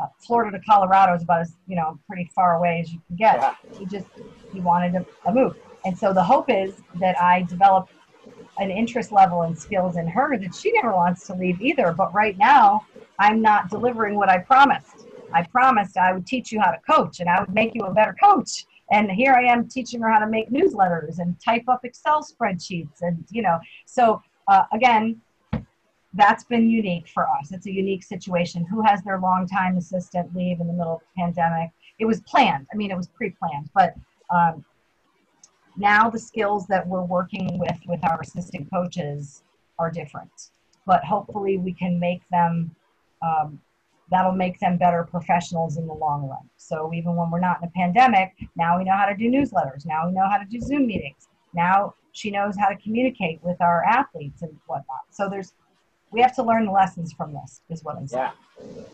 Uh, 0.00 0.06
Florida 0.18 0.58
to 0.58 0.64
Colorado 0.64 1.14
is 1.14 1.22
about 1.22 1.40
as 1.40 1.54
you 1.66 1.76
know 1.76 1.98
pretty 2.06 2.30
far 2.34 2.56
away 2.56 2.80
as 2.80 2.92
you 2.92 3.00
can 3.06 3.16
get. 3.16 3.36
Yeah. 3.36 3.54
He 3.78 3.86
just 3.86 4.06
he 4.52 4.60
wanted 4.60 4.94
a, 4.94 5.06
a 5.28 5.32
move, 5.32 5.56
and 5.84 5.96
so 5.96 6.12
the 6.12 6.22
hope 6.22 6.46
is 6.48 6.74
that 7.00 7.20
I 7.20 7.42
develop 7.42 7.88
an 8.58 8.70
interest 8.70 9.12
level 9.12 9.42
and 9.42 9.58
skills 9.58 9.96
in 9.96 10.06
her 10.06 10.36
that 10.38 10.54
she 10.54 10.72
never 10.72 10.92
wants 10.92 11.26
to 11.26 11.34
leave 11.34 11.60
either. 11.60 11.92
But 11.92 12.12
right 12.12 12.36
now, 12.36 12.86
I'm 13.18 13.40
not 13.40 13.70
delivering 13.70 14.16
what 14.16 14.28
I 14.28 14.38
promised. 14.38 15.06
I 15.32 15.42
promised 15.44 15.96
I 15.96 16.12
would 16.12 16.26
teach 16.26 16.52
you 16.52 16.60
how 16.60 16.70
to 16.70 16.78
coach 16.78 17.20
and 17.20 17.28
I 17.28 17.40
would 17.40 17.54
make 17.54 17.74
you 17.74 17.82
a 17.82 17.92
better 17.92 18.14
coach. 18.22 18.66
And 18.90 19.10
here 19.10 19.32
I 19.32 19.44
am 19.44 19.68
teaching 19.68 20.00
her 20.02 20.10
how 20.10 20.18
to 20.18 20.26
make 20.26 20.50
newsletters 20.50 21.18
and 21.18 21.40
type 21.40 21.64
up 21.68 21.84
Excel 21.84 22.22
spreadsheets. 22.22 23.00
And, 23.00 23.24
you 23.30 23.40
know, 23.40 23.58
so 23.86 24.22
uh, 24.48 24.64
again, 24.72 25.20
that's 26.14 26.44
been 26.44 26.68
unique 26.68 27.08
for 27.08 27.26
us. 27.28 27.52
It's 27.52 27.66
a 27.66 27.72
unique 27.72 28.02
situation. 28.02 28.64
Who 28.66 28.82
has 28.82 29.02
their 29.02 29.18
longtime 29.18 29.76
assistant 29.76 30.34
leave 30.36 30.60
in 30.60 30.66
the 30.66 30.72
middle 30.72 30.94
of 30.94 31.00
the 31.00 31.22
pandemic? 31.22 31.70
It 31.98 32.04
was 32.04 32.20
planned. 32.22 32.66
I 32.72 32.76
mean, 32.76 32.90
it 32.90 32.96
was 32.96 33.08
pre-planned, 33.08 33.70
but 33.74 33.94
um, 34.30 34.64
now 35.76 36.10
the 36.10 36.18
skills 36.18 36.66
that 36.66 36.86
we're 36.86 37.02
working 37.04 37.58
with 37.58 37.78
with 37.86 38.04
our 38.04 38.20
assistant 38.20 38.68
coaches 38.70 39.42
are 39.78 39.90
different. 39.90 40.50
But 40.86 41.04
hopefully, 41.04 41.58
we 41.58 41.72
can 41.72 41.98
make 41.98 42.22
them 42.30 42.74
um, 43.22 43.60
that'll 44.12 44.32
make 44.32 44.60
them 44.60 44.76
better 44.76 45.04
professionals 45.04 45.78
in 45.78 45.86
the 45.86 45.94
long 45.94 46.28
run. 46.28 46.48
So 46.58 46.92
even 46.92 47.16
when 47.16 47.30
we're 47.30 47.40
not 47.40 47.62
in 47.62 47.68
a 47.68 47.70
pandemic, 47.70 48.34
now 48.56 48.78
we 48.78 48.84
know 48.84 48.96
how 48.96 49.06
to 49.06 49.16
do 49.16 49.30
newsletters. 49.30 49.86
Now 49.86 50.06
we 50.06 50.12
know 50.12 50.28
how 50.28 50.36
to 50.36 50.44
do 50.44 50.60
Zoom 50.60 50.86
meetings. 50.86 51.28
Now 51.54 51.94
she 52.12 52.30
knows 52.30 52.54
how 52.58 52.68
to 52.68 52.76
communicate 52.76 53.42
with 53.42 53.60
our 53.60 53.82
athletes 53.84 54.42
and 54.42 54.54
whatnot. 54.66 55.00
So 55.10 55.30
there's, 55.30 55.54
we 56.12 56.20
have 56.20 56.34
to 56.36 56.42
learn 56.42 56.66
the 56.66 56.72
lessons 56.72 57.12
from 57.12 57.32
this, 57.32 57.60
is 57.70 57.82
what 57.82 57.96
I'm 57.96 58.06
saying. 58.06 58.30
Yeah. 58.58 58.84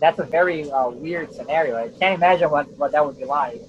That's 0.00 0.18
a 0.18 0.24
very 0.24 0.70
uh, 0.70 0.88
weird 0.88 1.32
scenario. 1.32 1.76
I 1.76 1.88
can't 1.88 2.16
imagine 2.16 2.50
what, 2.50 2.68
what 2.78 2.92
that 2.92 3.04
would 3.04 3.16
be 3.16 3.24
like. 3.24 3.62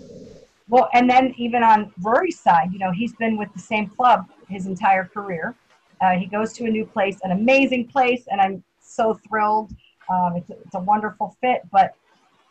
Well, 0.67 0.89
and 0.93 1.09
then 1.09 1.33
even 1.37 1.63
on 1.63 1.93
Rory's 2.01 2.39
side, 2.39 2.73
you 2.73 2.79
know, 2.79 2.91
he's 2.91 3.13
been 3.13 3.37
with 3.37 3.53
the 3.53 3.59
same 3.59 3.87
club 3.87 4.25
his 4.49 4.65
entire 4.65 5.05
career. 5.05 5.55
Uh, 6.01 6.11
he 6.11 6.25
goes 6.25 6.53
to 6.53 6.65
a 6.65 6.69
new 6.69 6.85
place, 6.85 7.19
an 7.23 7.31
amazing 7.31 7.87
place, 7.87 8.23
and 8.31 8.41
I'm 8.41 8.63
so 8.79 9.19
thrilled. 9.27 9.71
Um, 10.09 10.35
it's, 10.35 10.49
a, 10.49 10.53
it's 10.53 10.75
a 10.75 10.79
wonderful 10.79 11.35
fit, 11.41 11.61
but 11.71 11.95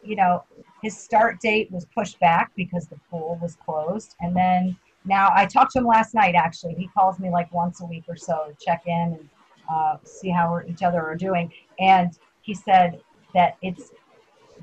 you 0.03 0.17
know, 0.17 0.45
his 0.83 0.97
start 0.97 1.41
date 1.41 1.71
was 1.73 1.87
pushed 1.87 2.21
back 2.21 2.53
because 2.57 2.87
the 2.87 2.99
pool 3.11 3.39
was 3.41 3.57
closed, 3.57 4.15
and 4.21 4.37
then 4.37 4.77
now 5.05 5.31
I 5.35 5.47
talked 5.47 5.73
to 5.73 5.79
him 5.79 5.87
last 5.87 6.15
night. 6.15 6.35
Actually, 6.35 6.75
he 6.75 6.89
calls 6.89 7.19
me 7.19 7.31
like 7.31 7.53
once 7.53 7.81
a 7.81 7.87
week 7.87 8.05
or 8.09 8.17
so 8.17 8.47
to 8.49 8.65
check 8.65 8.83
in 8.87 9.17
and 9.19 9.29
uh, 9.69 9.97
see 10.05 10.31
how 10.31 10.61
each 10.67 10.83
other 10.83 11.03
are 11.03 11.17
doing, 11.17 11.53
and 11.79 12.19
he 12.43 12.55
said 12.55 13.01
that 13.35 13.57
it's 13.63 13.93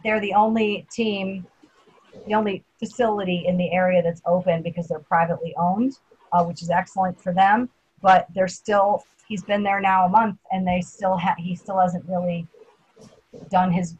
they're 0.04 0.22
the 0.22 0.34
only 0.34 0.88
team 0.92 1.46
the 2.28 2.34
only 2.34 2.64
facility 2.78 3.46
in 3.48 3.58
the 3.58 3.72
area 3.72 4.02
that's 4.02 4.22
open 4.26 4.62
because 4.62 4.88
they're 4.88 5.00
privately 5.00 5.56
owned, 5.58 6.00
uh, 6.34 6.44
which 6.44 6.62
is 6.62 6.70
excellent 6.70 7.20
for 7.22 7.34
them. 7.34 7.70
But 8.02 8.28
they're 8.34 8.48
still 8.48 9.04
he's 9.28 9.44
been 9.44 9.64
there 9.64 9.80
now 9.80 10.06
a 10.06 10.10
month, 10.10 10.38
and 10.52 10.68
they 10.68 10.82
still 10.82 11.18
ha- 11.18 11.36
he 11.38 11.56
still 11.56 11.80
hasn't 11.80 12.06
really 12.08 12.48
done 13.50 13.72
his 13.72 13.96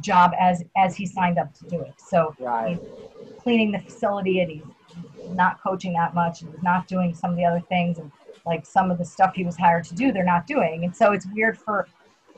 job 0.00 0.32
as 0.38 0.64
as 0.76 0.96
he 0.96 1.06
signed 1.06 1.38
up 1.38 1.54
to 1.54 1.64
do 1.66 1.80
it. 1.80 1.94
So 1.98 2.34
right. 2.38 2.78
he's 2.78 3.42
cleaning 3.42 3.72
the 3.72 3.78
facility, 3.78 4.40
and 4.40 4.50
he's 4.50 4.62
not 5.30 5.62
coaching 5.62 5.92
that 5.94 6.14
much, 6.14 6.42
and 6.42 6.52
he's 6.52 6.62
not 6.62 6.86
doing 6.86 7.14
some 7.14 7.30
of 7.30 7.36
the 7.36 7.44
other 7.44 7.62
things, 7.68 7.98
and 7.98 8.10
like 8.46 8.66
some 8.66 8.90
of 8.90 8.98
the 8.98 9.04
stuff 9.04 9.34
he 9.34 9.44
was 9.44 9.56
hired 9.56 9.84
to 9.84 9.94
do, 9.94 10.12
they're 10.12 10.24
not 10.24 10.46
doing. 10.46 10.84
And 10.84 10.94
so 10.94 11.12
it's 11.12 11.26
weird 11.32 11.58
for 11.58 11.88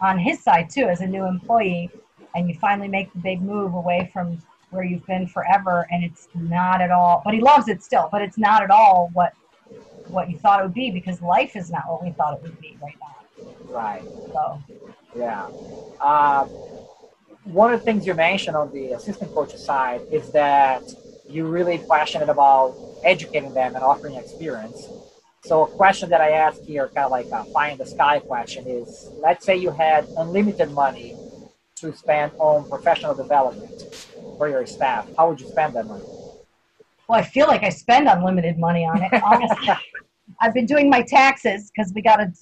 on 0.00 0.18
his 0.18 0.42
side 0.42 0.68
too, 0.70 0.84
as 0.84 1.00
a 1.00 1.06
new 1.06 1.24
employee, 1.24 1.90
and 2.34 2.48
you 2.48 2.54
finally 2.58 2.88
make 2.88 3.12
the 3.12 3.18
big 3.18 3.40
move 3.40 3.74
away 3.74 4.10
from 4.12 4.40
where 4.70 4.84
you've 4.84 5.06
been 5.06 5.26
forever 5.26 5.86
and 5.90 6.04
it's 6.04 6.28
not 6.34 6.80
at 6.82 6.90
all 6.90 7.22
but 7.24 7.32
he 7.32 7.40
loves 7.40 7.68
it 7.68 7.82
still 7.82 8.08
but 8.10 8.20
it's 8.20 8.36
not 8.36 8.64
at 8.64 8.70
all 8.70 9.10
what 9.12 9.32
what 10.08 10.30
you 10.30 10.38
thought 10.38 10.60
it 10.60 10.62
would 10.64 10.74
be 10.74 10.90
because 10.90 11.20
life 11.22 11.56
is 11.56 11.70
not 11.70 11.82
what 11.88 12.02
we 12.04 12.10
thought 12.10 12.34
it 12.34 12.42
would 12.42 12.60
be 12.60 12.76
right 12.82 12.96
now. 13.00 13.16
Right. 13.68 14.02
So. 14.32 14.62
Yeah. 15.16 15.48
Uh, 16.00 16.44
one 17.44 17.72
of 17.72 17.80
the 17.80 17.84
things 17.84 18.06
you 18.06 18.14
mentioned 18.14 18.56
on 18.56 18.72
the 18.72 18.92
assistant 18.92 19.32
coach 19.34 19.54
side 19.56 20.02
is 20.10 20.30
that 20.32 20.82
you're 21.28 21.46
really 21.46 21.78
passionate 21.78 22.28
about 22.28 22.76
educating 23.04 23.52
them 23.54 23.74
and 23.74 23.84
offering 23.84 24.14
experience 24.14 24.88
so 25.46 25.62
a 25.64 25.66
question 25.66 26.08
that 26.10 26.20
i 26.20 26.30
ask 26.30 26.62
here 26.62 26.90
kind 26.94 27.06
of 27.06 27.10
like 27.10 27.28
a 27.32 27.44
find 27.46 27.78
the 27.78 27.86
sky 27.86 28.18
question 28.18 28.66
is 28.66 29.10
let's 29.20 29.44
say 29.44 29.56
you 29.56 29.70
had 29.70 30.06
unlimited 30.16 30.70
money 30.72 31.16
to 31.76 31.94
spend 31.94 32.32
on 32.38 32.64
professional 32.64 33.14
development 33.14 34.06
for 34.38 34.48
your 34.48 34.66
staff, 34.66 35.08
how 35.16 35.28
would 35.28 35.40
you 35.40 35.46
spend 35.46 35.74
that 35.76 35.86
money? 35.86 36.04
Well, 37.08 37.18
I 37.18 37.22
feel 37.22 37.46
like 37.46 37.62
I 37.62 37.68
spend 37.68 38.08
unlimited 38.08 38.58
money 38.58 38.84
on 38.84 39.02
it. 39.02 39.22
Honestly, 39.22 39.68
I've 40.40 40.54
been 40.54 40.66
doing 40.66 40.90
my 40.90 41.02
taxes 41.02 41.70
because 41.70 41.92
we 41.94 42.02
got 42.02 42.20
a, 42.20 42.32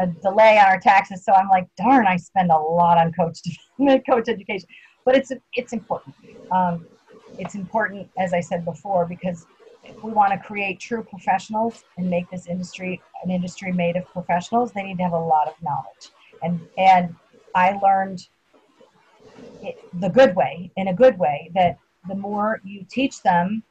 a 0.00 0.06
delay 0.22 0.58
on 0.58 0.66
our 0.66 0.80
taxes, 0.80 1.24
so 1.24 1.32
I'm 1.32 1.48
like, 1.48 1.66
darn, 1.76 2.06
I 2.06 2.16
spend 2.16 2.50
a 2.50 2.58
lot 2.58 2.98
on 2.98 3.12
coach 3.12 3.38
coach 4.08 4.28
education. 4.28 4.68
But 5.04 5.16
it's 5.16 5.32
it's 5.54 5.72
important. 5.72 6.14
Um, 6.50 6.86
it's 7.38 7.54
important, 7.54 8.08
as 8.18 8.32
I 8.32 8.40
said 8.40 8.64
before, 8.64 9.06
because 9.06 9.46
we 10.02 10.12
want 10.12 10.32
to 10.32 10.38
create 10.38 10.80
true 10.80 11.02
professionals 11.02 11.84
and 11.98 12.08
make 12.08 12.30
this 12.30 12.46
industry 12.46 13.00
an 13.22 13.30
industry 13.30 13.72
made 13.72 13.96
of 13.96 14.06
professionals, 14.06 14.72
they 14.72 14.82
need 14.82 14.98
to 14.98 15.04
have 15.04 15.12
a 15.12 15.18
lot 15.18 15.48
of 15.48 15.54
knowledge. 15.62 16.10
And 16.42 16.60
and 16.78 17.14
I 17.54 17.78
learned 17.82 18.28
it, 19.62 19.76
the 20.00 20.08
good 20.08 20.34
way, 20.34 20.70
in 20.76 20.88
a 20.88 20.94
good 20.94 21.18
way, 21.18 21.50
that 21.54 21.78
the 22.08 22.14
more 22.14 22.60
you 22.64 22.84
teach 22.88 23.22
them, 23.22 23.62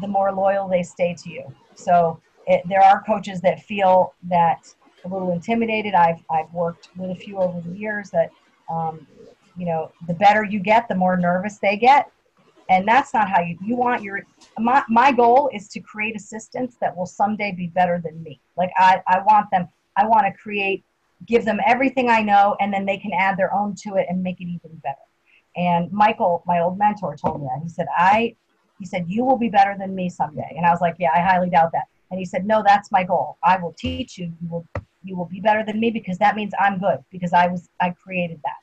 the 0.00 0.08
more 0.08 0.32
loyal 0.32 0.68
they 0.68 0.82
stay 0.82 1.14
to 1.22 1.30
you. 1.30 1.44
So 1.74 2.20
it, 2.46 2.62
there 2.68 2.82
are 2.82 3.02
coaches 3.02 3.40
that 3.42 3.62
feel 3.62 4.14
that 4.28 4.74
a 5.04 5.08
little 5.08 5.32
intimidated. 5.32 5.94
I've, 5.94 6.22
I've 6.30 6.52
worked 6.52 6.88
with 6.96 7.10
a 7.10 7.14
few 7.14 7.38
over 7.38 7.60
the 7.60 7.76
years 7.76 8.10
that, 8.10 8.30
um, 8.70 9.06
you 9.56 9.66
know, 9.66 9.92
the 10.06 10.14
better 10.14 10.44
you 10.44 10.60
get, 10.60 10.88
the 10.88 10.94
more 10.94 11.16
nervous 11.16 11.58
they 11.58 11.76
get. 11.76 12.10
And 12.68 12.86
that's 12.86 13.14
not 13.14 13.28
how 13.28 13.40
you, 13.40 13.56
you 13.64 13.76
want 13.76 14.02
your, 14.02 14.22
my, 14.60 14.82
my 14.88 15.12
goal 15.12 15.50
is 15.52 15.68
to 15.68 15.80
create 15.80 16.16
assistants 16.16 16.76
that 16.80 16.96
will 16.96 17.06
someday 17.06 17.52
be 17.52 17.68
better 17.68 18.00
than 18.02 18.22
me. 18.22 18.40
Like 18.56 18.70
I, 18.76 19.02
I 19.06 19.20
want 19.20 19.50
them, 19.50 19.68
I 19.96 20.06
want 20.06 20.26
to 20.26 20.32
create, 20.32 20.84
give 21.26 21.44
them 21.44 21.58
everything 21.66 22.08
I 22.08 22.22
know, 22.22 22.56
and 22.60 22.72
then 22.72 22.86
they 22.86 22.96
can 22.96 23.12
add 23.12 23.36
their 23.36 23.52
own 23.52 23.74
to 23.82 23.96
it 23.96 24.06
and 24.08 24.22
make 24.22 24.40
it 24.40 24.48
even 24.48 24.76
better. 24.76 24.96
And 25.56 25.90
Michael, 25.92 26.42
my 26.46 26.60
old 26.60 26.78
mentor, 26.78 27.16
told 27.16 27.40
me 27.40 27.48
that. 27.52 27.62
He 27.62 27.68
said, 27.68 27.86
I, 27.96 28.36
he 28.78 28.86
said, 28.86 29.06
you 29.08 29.24
will 29.24 29.36
be 29.36 29.48
better 29.48 29.76
than 29.78 29.94
me 29.94 30.08
someday. 30.08 30.54
And 30.56 30.64
I 30.64 30.70
was 30.70 30.80
like, 30.80 30.96
yeah, 30.98 31.10
I 31.14 31.20
highly 31.20 31.50
doubt 31.50 31.72
that. 31.72 31.86
And 32.10 32.18
he 32.18 32.24
said, 32.24 32.46
no, 32.46 32.62
that's 32.64 32.92
my 32.92 33.02
goal. 33.02 33.38
I 33.42 33.58
will 33.58 33.74
teach 33.76 34.18
you. 34.18 34.32
You 34.40 34.48
will, 34.48 34.66
you 35.02 35.16
will 35.16 35.26
be 35.26 35.40
better 35.40 35.64
than 35.64 35.80
me 35.80 35.90
because 35.90 36.16
that 36.18 36.36
means 36.36 36.52
I'm 36.60 36.78
good 36.78 36.98
because 37.10 37.32
I 37.32 37.48
was, 37.48 37.68
I 37.80 37.90
created 37.90 38.40
that. 38.44 38.56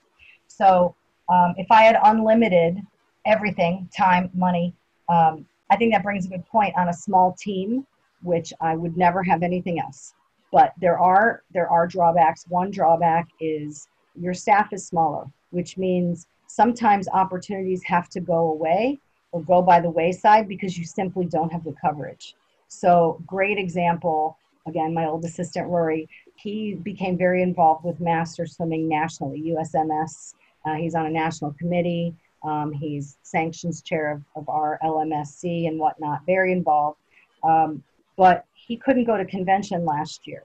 So 0.48 0.96
um, 1.30 1.54
if 1.58 1.68
I 1.70 1.84
had 1.84 2.00
unlimited 2.04 2.80
everything, 3.26 3.90
time, 3.96 4.30
money, 4.34 4.74
um, 5.10 5.46
I 5.70 5.76
think 5.76 5.94
that 5.94 6.04
brings 6.04 6.26
a 6.26 6.30
good 6.30 6.46
point 6.46 6.76
on 6.78 6.90
a 6.90 6.94
small 6.94 7.34
team, 7.34 7.86
which 8.22 8.54
I 8.62 8.76
would 8.76 8.98
never 8.98 9.24
have 9.24 9.44
anything 9.44 9.80
else. 9.80 10.14
But 10.52 10.74
there 10.80 11.00
are 11.00 11.44
there 11.52 11.70
are 11.70 11.88
drawbacks. 11.88 12.46
One 12.48 12.72
drawback 12.72 13.28
is 13.40 13.88
your 14.16 14.34
staff 14.34 14.72
is 14.74 14.88
smaller, 14.88 15.26
which 15.50 15.78
means 15.78 16.28
sometimes 16.48 17.08
opportunities 17.10 17.84
have 17.84 18.10
to 18.10 18.20
go 18.20 18.52
away 18.52 19.00
or 19.32 19.42
go 19.42 19.62
by 19.62 19.80
the 19.80 19.90
wayside 19.90 20.48
because 20.48 20.78
you 20.78 20.86
simply 20.86 21.26
don't 21.26 21.52
have 21.52 21.64
the 21.64 21.76
coverage. 21.82 22.36
So, 22.68 23.22
great 23.26 23.58
example. 23.58 24.38
Again, 24.68 24.94
my 24.94 25.06
old 25.06 25.24
assistant 25.26 25.68
Rory, 25.68 26.10
he 26.36 26.76
became 26.76 27.18
very 27.18 27.44
involved 27.44 27.84
with 27.84 28.00
master 28.00 28.48
swimming 28.48 28.88
nationally, 28.88 29.54
USMS. 29.56 30.34
Uh, 30.66 30.74
he's 30.76 30.96
on 30.96 31.06
a 31.06 31.10
national 31.10 31.54
committee. 31.54 32.16
Um, 32.46 32.72
he's 32.72 33.18
sanctions 33.24 33.82
chair 33.82 34.12
of, 34.12 34.22
of 34.36 34.50
our 34.50 34.80
LMSC 34.84 35.68
and 35.68 35.80
whatnot, 35.80 36.22
very 36.26 36.52
involved. 36.52 37.00
Um, 37.44 37.84
but 38.18 38.46
he 38.54 38.78
couldn't 38.78 39.06
go 39.06 39.18
to 39.18 39.26
convention 39.26 39.86
last 39.86 40.28
year 40.28 40.44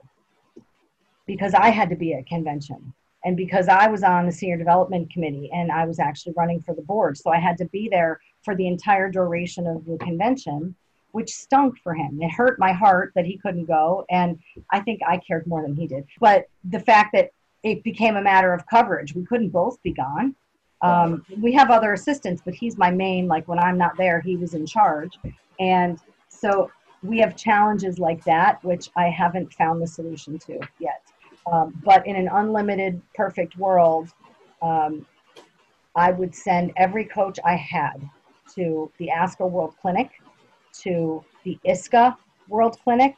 because 1.25 1.53
I 1.53 1.69
had 1.69 1.89
to 1.89 1.95
be 1.95 2.13
at 2.13 2.25
convention 2.27 2.93
and 3.23 3.37
because 3.37 3.67
I 3.67 3.87
was 3.87 4.03
on 4.03 4.25
the 4.25 4.31
senior 4.31 4.57
development 4.57 5.11
committee 5.11 5.49
and 5.53 5.71
I 5.71 5.85
was 5.85 5.99
actually 5.99 6.33
running 6.35 6.61
for 6.61 6.73
the 6.73 6.81
board, 6.81 7.17
so 7.17 7.31
I 7.31 7.39
had 7.39 7.57
to 7.59 7.65
be 7.65 7.87
there 7.89 8.19
for 8.43 8.55
the 8.55 8.67
entire 8.67 9.11
duration 9.11 9.67
of 9.67 9.85
the 9.85 9.97
convention, 9.97 10.75
which 11.11 11.29
stunk 11.33 11.77
for 11.83 11.93
him. 11.93 12.19
It 12.21 12.31
hurt 12.31 12.57
my 12.57 12.73
heart 12.73 13.11
that 13.15 13.25
he 13.25 13.37
couldn't 13.37 13.65
go, 13.65 14.05
and 14.09 14.39
I 14.71 14.79
think 14.79 15.01
I 15.07 15.17
cared 15.17 15.45
more 15.45 15.61
than 15.61 15.75
he 15.75 15.87
did. 15.87 16.05
But 16.19 16.45
the 16.63 16.79
fact 16.79 17.11
that 17.13 17.29
it 17.63 17.83
became 17.83 18.15
a 18.15 18.21
matter 18.21 18.53
of 18.53 18.65
coverage, 18.65 19.13
we 19.13 19.25
couldn't 19.25 19.49
both 19.49 19.81
be 19.83 19.93
gone. 19.93 20.35
Um, 20.81 21.25
we 21.39 21.53
have 21.53 21.69
other 21.69 21.93
assistants, 21.93 22.41
but 22.43 22.53
he's 22.53 22.77
my 22.77 22.89
main. 22.89 23.27
Like 23.27 23.47
when 23.47 23.59
I'm 23.59 23.77
not 23.77 23.97
there, 23.97 24.19
he 24.19 24.35
was 24.35 24.53
in 24.53 24.65
charge, 24.65 25.17
and 25.59 25.99
so 26.29 26.71
we 27.03 27.19
have 27.19 27.35
challenges 27.35 27.99
like 27.99 28.23
that, 28.25 28.63
which 28.63 28.89
I 28.95 29.09
haven't 29.09 29.53
found 29.53 29.81
the 29.81 29.87
solution 29.87 30.37
to 30.39 30.59
yet. 30.79 31.01
Um, 31.51 31.79
but 31.83 32.05
in 32.05 32.15
an 32.15 32.29
unlimited, 32.31 33.01
perfect 33.15 33.57
world, 33.57 34.13
um, 34.61 35.05
I 35.95 36.11
would 36.11 36.33
send 36.33 36.71
every 36.77 37.05
coach 37.05 37.39
I 37.43 37.55
had 37.55 38.07
to 38.55 38.91
the 38.97 39.09
ASCA 39.15 39.49
World 39.49 39.75
Clinic, 39.81 40.09
to 40.81 41.23
the 41.43 41.57
ISCA 41.65 42.15
World 42.47 42.77
Clinic, 42.83 43.15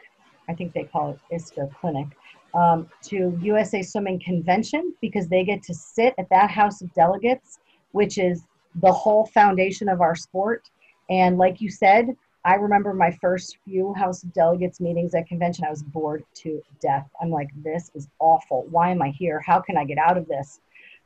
I 0.48 0.54
think 0.54 0.74
they 0.74 0.84
call 0.84 1.12
it 1.12 1.20
ISCA 1.36 1.74
Clinic, 1.80 2.08
um, 2.54 2.90
to 3.04 3.38
USA 3.42 3.82
Swimming 3.82 4.20
Convention 4.24 4.94
because 5.02 5.28
they 5.28 5.44
get 5.44 5.64
to 5.64 5.74
sit 5.74 6.14
at 6.18 6.30
that 6.30 6.50
House 6.50 6.82
of 6.82 6.94
Delegates, 6.94 7.60
which 7.92 8.18
is 8.18 8.44
the 8.82 8.92
whole 8.92 9.26
foundation 9.26 9.90
of 9.90 10.02
our 10.02 10.16
sport. 10.16 10.70
And 11.10 11.38
like 11.38 11.62
you 11.62 11.70
said, 11.70 12.16
I 12.46 12.56
remember 12.56 12.94
my 12.94 13.12
first 13.22 13.58
few 13.64 13.94
House 13.94 14.24
of 14.24 14.34
Delegates 14.34 14.82
meetings 14.82 15.16
at 15.16 15.28
convention. 15.28 15.66
I 15.66 15.70
was 15.70 15.84
bored 15.84 16.24
to 16.36 16.62
death. 16.82 17.10
I'm 17.22 17.30
like, 17.30 17.50
this 17.64 17.90
is 17.96 18.08
awful. 18.20 18.66
Why 18.70 18.92
am 18.92 19.02
I 19.02 19.10
here? 19.10 19.40
How 19.40 19.62
can 19.62 19.78
I 19.78 19.86
get 19.86 19.98
out 19.98 20.18
of 20.18 20.28
this? 20.28 20.60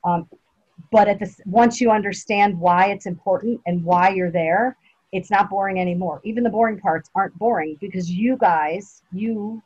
Um, 0.04 0.28
but 0.92 1.08
at 1.08 1.20
this, 1.20 1.40
once 1.46 1.80
you 1.80 1.92
understand 1.92 2.60
why 2.60 2.88
it's 2.88 3.06
important 3.06 3.62
and 3.66 3.84
why 3.84 4.10
you're 4.10 4.32
there, 4.32 4.78
it's 5.12 5.30
not 5.30 5.50
boring 5.50 5.80
anymore. 5.80 6.22
Even 6.24 6.44
the 6.44 6.50
boring 6.50 6.80
parts 6.80 7.10
aren't 7.16 7.38
boring 7.38 7.78
because 7.80 8.10
you 8.10 8.38
guys, 8.38 9.04
you 9.12 9.62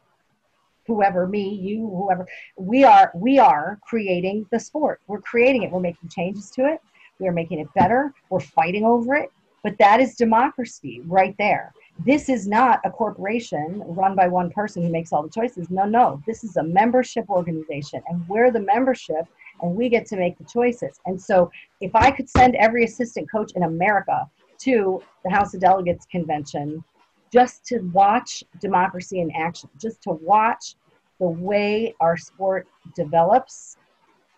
whoever 0.87 1.27
me 1.27 1.55
you 1.55 1.87
whoever. 1.89 2.27
We 2.57 2.83
are 2.83 3.11
we 3.15 3.39
are 3.39 3.79
creating 3.81 4.45
the 4.51 4.59
sport. 4.59 5.01
We're 5.07 5.21
creating 5.21 5.63
it. 5.63 5.71
We're 5.71 5.79
making 5.79 6.09
changes 6.09 6.49
to 6.51 6.65
it. 6.65 6.79
We're 7.19 7.31
making 7.31 7.59
it 7.59 7.67
better. 7.75 8.13
We're 8.29 8.39
fighting 8.39 8.83
over 8.85 9.15
it. 9.15 9.31
But 9.63 9.77
that 9.77 9.99
is 9.99 10.15
democracy 10.15 11.01
right 11.05 11.35
there. 11.37 11.71
This 12.03 12.29
is 12.29 12.47
not 12.47 12.79
a 12.83 12.89
corporation 12.89 13.83
run 13.85 14.15
by 14.15 14.27
one 14.27 14.49
person 14.49 14.81
who 14.81 14.89
makes 14.89 15.13
all 15.13 15.21
the 15.21 15.29
choices. 15.29 15.69
No 15.69 15.85
no. 15.85 16.21
This 16.25 16.43
is 16.43 16.57
a 16.57 16.63
membership 16.63 17.29
organization 17.29 18.01
and 18.07 18.27
we're 18.27 18.51
the 18.51 18.59
membership 18.59 19.25
and 19.61 19.75
we 19.75 19.89
get 19.89 20.07
to 20.07 20.15
make 20.15 20.37
the 20.39 20.45
choices. 20.45 20.99
And 21.05 21.21
so 21.21 21.51
if 21.81 21.93
i 21.95 22.09
could 22.11 22.29
send 22.29 22.55
every 22.55 22.85
assistant 22.85 23.29
coach 23.29 23.51
in 23.55 23.63
america 23.63 24.29
to 24.59 25.01
the 25.23 25.29
house 25.29 25.53
of 25.53 25.59
delegates 25.59 26.05
convention 26.05 26.83
just 27.31 27.65
to 27.65 27.79
watch 27.93 28.43
democracy 28.59 29.19
in 29.19 29.31
action, 29.31 29.69
just 29.77 30.01
to 30.03 30.11
watch 30.11 30.75
the 31.19 31.27
way 31.27 31.95
our 31.99 32.17
sport 32.17 32.67
develops, 32.95 33.77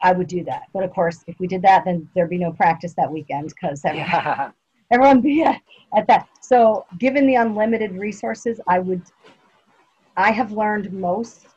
I 0.01 0.11
would 0.11 0.27
do 0.27 0.43
that. 0.43 0.63
But 0.73 0.83
of 0.83 0.91
course, 0.91 1.23
if 1.27 1.39
we 1.39 1.47
did 1.47 1.61
that, 1.63 1.85
then 1.85 2.07
there'd 2.13 2.29
be 2.29 2.37
no 2.37 2.51
practice 2.51 2.93
that 2.95 3.11
weekend 3.11 3.49
because 3.49 3.83
everyone, 3.85 4.09
yeah. 4.09 4.51
everyone 4.91 5.21
be 5.21 5.43
at, 5.43 5.61
at 5.95 6.07
that. 6.07 6.27
So, 6.41 6.85
given 6.99 7.25
the 7.25 7.35
unlimited 7.35 7.93
resources, 7.93 8.59
I 8.67 8.79
would, 8.79 9.01
I 10.17 10.31
have 10.31 10.51
learned 10.51 10.91
most 10.91 11.47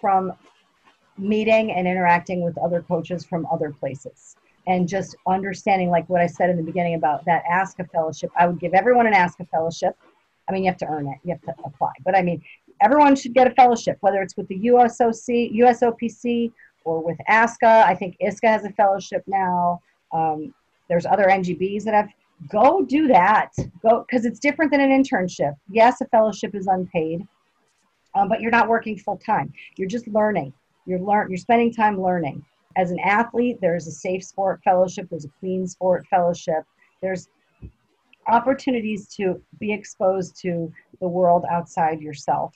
from 0.00 0.32
meeting 1.16 1.72
and 1.72 1.88
interacting 1.88 2.42
with 2.42 2.56
other 2.58 2.82
coaches 2.82 3.24
from 3.24 3.46
other 3.46 3.70
places 3.72 4.36
and 4.66 4.86
just 4.86 5.16
understanding 5.26 5.90
like 5.90 6.08
what 6.08 6.20
i 6.20 6.26
said 6.26 6.48
in 6.48 6.56
the 6.56 6.62
beginning 6.62 6.94
about 6.94 7.24
that 7.24 7.42
ASCA 7.50 7.90
fellowship 7.90 8.30
i 8.38 8.46
would 8.46 8.60
give 8.60 8.72
everyone 8.72 9.06
an 9.06 9.14
ASCA 9.14 9.48
fellowship 9.48 9.96
I 10.48 10.52
mean, 10.52 10.64
you 10.64 10.70
have 10.70 10.78
to 10.78 10.86
earn 10.86 11.06
it, 11.08 11.18
you 11.24 11.32
have 11.32 11.42
to 11.42 11.62
apply. 11.64 11.92
But 12.04 12.16
I 12.16 12.22
mean, 12.22 12.42
everyone 12.80 13.16
should 13.16 13.34
get 13.34 13.46
a 13.46 13.50
fellowship, 13.50 13.98
whether 14.00 14.22
it's 14.22 14.36
with 14.36 14.48
the 14.48 14.58
USOC, 14.58 15.54
USOPC, 15.56 16.52
or 16.84 17.02
with 17.02 17.18
ASCA. 17.28 17.84
I 17.84 17.94
think 17.94 18.16
ISCA 18.22 18.48
has 18.48 18.64
a 18.64 18.70
fellowship 18.70 19.22
now. 19.26 19.80
Um, 20.12 20.54
there's 20.88 21.06
other 21.06 21.24
NGBs 21.24 21.84
that 21.84 21.94
have. 21.94 22.08
Go 22.48 22.84
do 22.84 23.08
that. 23.08 23.50
Go 23.82 24.04
because 24.08 24.24
it's 24.24 24.38
different 24.38 24.70
than 24.70 24.80
an 24.80 24.90
internship. 24.90 25.56
Yes, 25.70 26.00
a 26.00 26.06
fellowship 26.06 26.54
is 26.54 26.68
unpaid, 26.68 27.26
um, 28.14 28.28
but 28.28 28.40
you're 28.40 28.52
not 28.52 28.68
working 28.68 28.96
full 28.96 29.16
time. 29.16 29.52
You're 29.76 29.88
just 29.88 30.06
learning. 30.06 30.52
You're 30.86 31.00
learn. 31.00 31.28
You're 31.30 31.38
spending 31.38 31.72
time 31.72 32.00
learning. 32.00 32.44
As 32.76 32.92
an 32.92 33.00
athlete, 33.00 33.58
there's 33.60 33.88
a 33.88 33.90
safe 33.90 34.22
sport 34.22 34.60
fellowship. 34.62 35.08
There's 35.10 35.24
a 35.24 35.30
clean 35.40 35.66
sport 35.66 36.06
fellowship. 36.08 36.62
There's 37.02 37.28
opportunities 38.28 39.08
to 39.16 39.40
be 39.58 39.72
exposed 39.72 40.36
to 40.42 40.72
the 41.00 41.08
world 41.08 41.44
outside 41.50 42.00
yourself. 42.00 42.54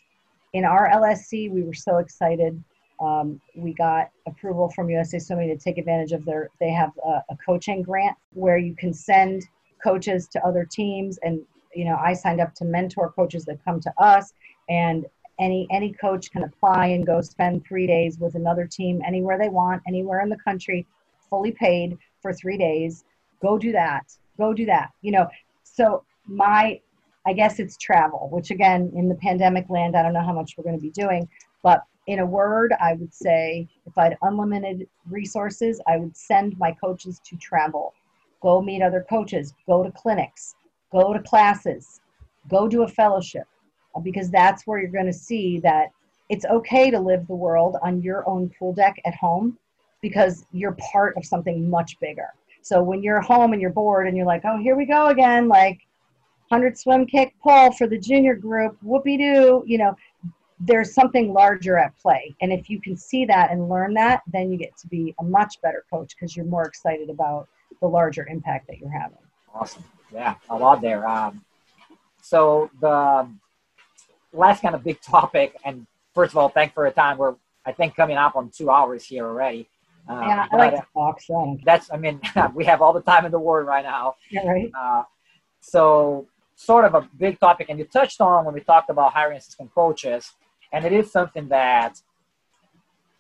In 0.53 0.65
our 0.65 0.91
LSC, 0.91 1.51
we 1.51 1.63
were 1.63 1.75
so 1.75 1.97
excited. 1.97 2.63
Um, 3.01 3.41
we 3.57 3.73
got 3.73 4.11
approval 4.27 4.71
from 4.71 4.91
USA 4.91 5.19
Swimming 5.19 5.49
to 5.49 5.57
take 5.57 5.79
advantage 5.79 6.13
of 6.13 6.25
their, 6.25 6.51
they 6.61 6.71
have 6.71 6.93
a, 7.05 7.23
a 7.31 7.37
coaching 7.45 7.83
grant 7.83 8.17
where 8.33 8.59
you 8.59 8.75
can 8.75 8.93
send 8.93 9.49
coaches 9.83 10.29
to 10.29 10.47
other 10.47 10.69
teams. 10.71 11.19
And, 11.23 11.41
you 11.75 11.85
know, 11.85 11.97
I 11.97 12.13
signed 12.13 12.41
up 12.41 12.55
to 12.57 12.65
mentor 12.65 13.11
coaches 13.11 13.45
that 13.47 13.65
come 13.65 13.81
to 13.81 13.93
us. 13.99 14.35
And 14.69 15.07
any 15.39 15.67
any 15.71 15.93
coach 15.93 16.31
can 16.31 16.45
apply 16.45 16.89
and 16.89 17.07
go 17.07 17.21
spend 17.21 17.65
three 17.65 17.87
days 17.87 18.19
with 18.19 18.35
another 18.35 18.67
team 18.67 19.03
anywhere 19.07 19.39
they 19.39 19.49
want 19.49 19.83
anywhere 19.89 20.21
in 20.21 20.29
the 20.29 20.37
country 20.37 20.87
fully 21.31 21.51
paid 21.53 21.97
for 22.21 22.33
three 22.33 22.59
days 22.59 23.05
go 23.41 23.59
do 23.59 23.73
that 23.73 24.05
go 24.39 24.53
do 24.53 24.67
that 24.67 24.91
you 25.01 25.11
know 25.11 25.27
so 25.73 26.05
my 26.27 26.79
i 27.27 27.33
guess 27.33 27.59
it's 27.59 27.77
travel 27.77 28.29
which 28.31 28.51
again 28.51 28.93
in 28.95 29.09
the 29.09 29.15
pandemic 29.17 29.69
land 29.69 29.97
i 29.97 30.03
don't 30.03 30.13
know 30.13 30.25
how 30.25 30.33
much 30.33 30.55
we're 30.57 30.65
going 30.65 30.77
to 30.77 30.83
be 30.83 30.91
doing 30.91 31.29
but 31.63 31.83
in 32.07 32.19
a 32.19 32.27
word 32.27 32.75
i 32.81 32.93
would 32.95 33.13
say 33.13 33.67
if 33.87 33.97
i 33.97 34.05
had 34.05 34.19
unlimited 34.23 34.87
resources 35.11 35.81
i 35.87 35.97
would 35.97 36.17
send 36.17 36.57
my 36.59 36.73
coaches 36.73 37.21
to 37.25 37.37
travel. 37.37 37.93
Go 38.43 38.61
meet 38.61 38.83
other 38.83 39.07
coaches 39.09 39.55
go 39.67 39.83
to 39.85 39.91
clinics 39.93 40.55
go 40.91 41.13
to 41.13 41.21
classes 41.21 42.01
go 42.49 42.67
do 42.67 42.83
a 42.83 42.89
fellowship 42.89 43.47
uh, 43.95 44.01
because 44.01 44.31
that's 44.31 44.67
where 44.67 44.81
you're 44.81 44.91
going 44.91 45.07
to 45.07 45.13
see 45.13 45.61
that 45.61 45.91
it's 46.29 46.45
okay 46.47 46.91
to 46.91 46.99
live 46.99 47.27
the 47.29 47.35
world 47.35 47.77
on 47.83 48.03
your 48.03 48.29
own 48.29 48.51
pool 48.59 48.73
deck 48.73 49.01
at 49.05 49.15
home 49.15 49.57
because 50.01 50.45
you're 50.51 50.77
part 50.93 51.17
of 51.17 51.25
something 51.25 51.71
much 51.71 51.99
bigger 52.01 52.29
so 52.63 52.83
when 52.83 53.03
you're 53.03 53.21
home 53.21 53.53
and 53.53 53.61
you're 53.61 53.71
bored 53.71 54.07
and 54.07 54.17
you're 54.17 54.27
like, 54.27 54.43
oh, 54.45 54.59
here 54.59 54.77
we 54.77 54.87
go 54.87 55.09
again, 55.09 55.49
like 55.49 55.81
100 56.49 56.79
swim 56.79 57.07
kick 57.07 57.35
pull 57.43 57.73
for 57.73 57.87
the 57.87 57.99
junior 57.99 58.35
group, 58.35 58.77
whoopie 58.85 59.19
doo, 59.19 59.63
you 59.67 59.79
know, 59.79 59.97
there's 60.61 60.95
something 60.95 61.33
larger 61.33 61.77
at 61.77 61.97
play. 61.99 62.35
And 62.41 62.53
if 62.53 62.71
you 62.71 62.81
can 62.81 62.97
see 62.97 63.25
that 63.25 63.51
and 63.51 63.69
learn 63.69 63.95
that, 63.95 64.23
then 64.33 64.51
you 64.53 64.59
get 64.59 64.77
to 64.79 64.87
be 64.87 65.15
a 65.19 65.25
much 65.25 65.61
better 65.61 65.85
coach 65.91 66.15
because 66.15 66.37
you're 66.37 66.47
more 66.47 66.65
excited 66.65 67.11
about 67.11 67.49
the 67.81 67.89
larger 67.89 68.27
impact 68.29 68.69
that 68.69 68.79
you're 68.79 68.93
having. 68.93 69.19
Awesome. 69.53 69.85
Yeah, 70.13 70.37
a 70.49 70.57
lot 70.57 70.81
there. 70.81 71.07
Um, 71.09 71.45
so 72.23 72.71
the 72.81 73.29
last 74.33 74.63
kind 74.63 74.75
of 74.75 74.85
big 74.85 75.01
topic, 75.03 75.57
and 75.65 75.87
first 76.15 76.33
of 76.33 76.39
all, 76.39 76.49
thanks 76.49 76.75
for 76.75 76.85
your 76.85 76.93
time. 76.93 77.19
We're, 77.19 77.35
I 77.67 77.73
think, 77.73 77.97
coming 77.97 78.17
up 78.17 78.37
on 78.37 78.51
two 78.51 78.71
hours 78.71 79.05
here 79.05 79.27
already. 79.27 79.69
Uh, 80.09 80.25
yeah, 80.27 80.47
I 80.51 80.57
like 80.57 80.75
to 80.75 80.87
talk. 80.93 81.21
So 81.21 81.59
that's, 81.65 81.91
I 81.93 81.97
mean, 81.97 82.21
we 82.55 82.65
have 82.65 82.83
all 82.83 82.93
the 82.93 83.03
time 83.03 83.25
in 83.25 83.33
the 83.33 83.39
world 83.39 83.67
right 83.67 83.85
now. 83.85 84.17
Yeah, 84.31 84.47
right. 84.47 84.71
Uh, 84.79 85.03
so, 85.61 86.27
sort 86.57 86.85
of 86.85 86.95
a 86.95 87.09
big 87.19 87.39
topic, 87.41 87.67
and 87.69 87.79
you 87.79 87.85
touched 87.85 88.21
on 88.21 88.45
when 88.45 88.55
we 88.55 88.61
talked 88.61 88.91
about 88.91 89.13
hiring 89.13 89.39
assistant 89.39 89.73
coaches, 89.75 90.33
and 90.73 90.85
it 90.85 90.93
is 90.93 91.11
something 91.11 91.49
that 91.49 92.01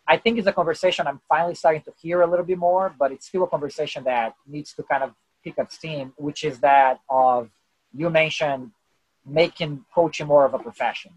I 0.07 0.17
think 0.17 0.39
is 0.39 0.47
a 0.47 0.53
conversation 0.53 1.07
I'm 1.07 1.21
finally 1.29 1.55
starting 1.55 1.83
to 1.83 1.93
hear 2.01 2.23
a 2.23 2.27
little 2.27 2.45
bit 2.45 2.59
more, 2.59 2.95
but 2.99 3.13
it's 3.13 3.27
still 3.27 3.45
a 3.45 3.47
conversation 3.47 4.05
that 4.05 4.35
needs 4.47 4.73
to 4.75 4.83
kind 4.83 5.03
of 5.03 5.13
pick 5.45 5.59
up 5.59 5.73
steam, 5.73 6.13
which 6.17 6.45
is 6.45 6.59
that 6.61 7.01
of 7.09 7.51
you 7.95 8.11
mentioned 8.11 8.71
making 9.25 9.85
coaching 9.95 10.27
more 10.27 10.45
of 10.45 10.55
a 10.55 10.59
profession 10.59 11.13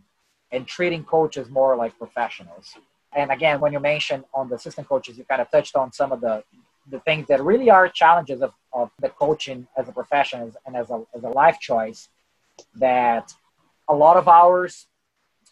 and 0.51 0.67
treating 0.67 1.03
coaches 1.03 1.49
more 1.49 1.75
like 1.75 1.97
professionals 1.97 2.75
and 3.15 3.31
again, 3.31 3.59
when 3.61 3.71
you 3.71 3.79
mentioned 3.79 4.25
on 4.33 4.49
the 4.49 4.55
assistant 4.55 4.87
coaches, 4.87 5.17
you 5.17 5.23
kind 5.23 5.41
of 5.41 5.49
touched 5.49 5.75
on 5.75 5.91
some 5.91 6.11
of 6.11 6.21
the 6.21 6.43
the 6.91 6.99
things 6.99 7.27
that 7.27 7.43
really 7.43 7.69
are 7.71 7.87
challenges 7.89 8.43
of, 8.43 8.53
of 8.71 8.91
the 8.99 9.09
coaching 9.09 9.67
as 9.75 9.89
a 9.89 9.91
profession 9.91 10.53
and 10.67 10.75
as 10.75 10.91
a, 10.91 11.01
as 11.15 11.23
a 11.23 11.29
life 11.29 11.59
choice 11.59 12.09
that 12.75 13.33
a 13.89 13.95
lot 13.95 14.17
of 14.17 14.27
hours, 14.27 14.85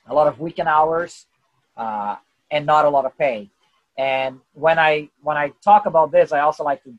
a 0.08 0.14
lot 0.14 0.28
of 0.28 0.40
weekend 0.40 0.70
hours, 0.70 1.26
uh, 1.76 2.16
and 2.52 2.68
not 2.68 2.86
a 2.86 2.90
lot 2.90 3.06
of 3.06 3.18
pay. 3.18 3.50
And 3.98 4.42
when 4.54 4.78
I 4.78 5.10
when 5.22 5.38
I 5.38 5.54
talk 5.64 5.86
about 5.86 6.12
this, 6.12 6.32
I 6.32 6.42
also 6.42 6.64
like 6.64 6.84
to 6.84 6.94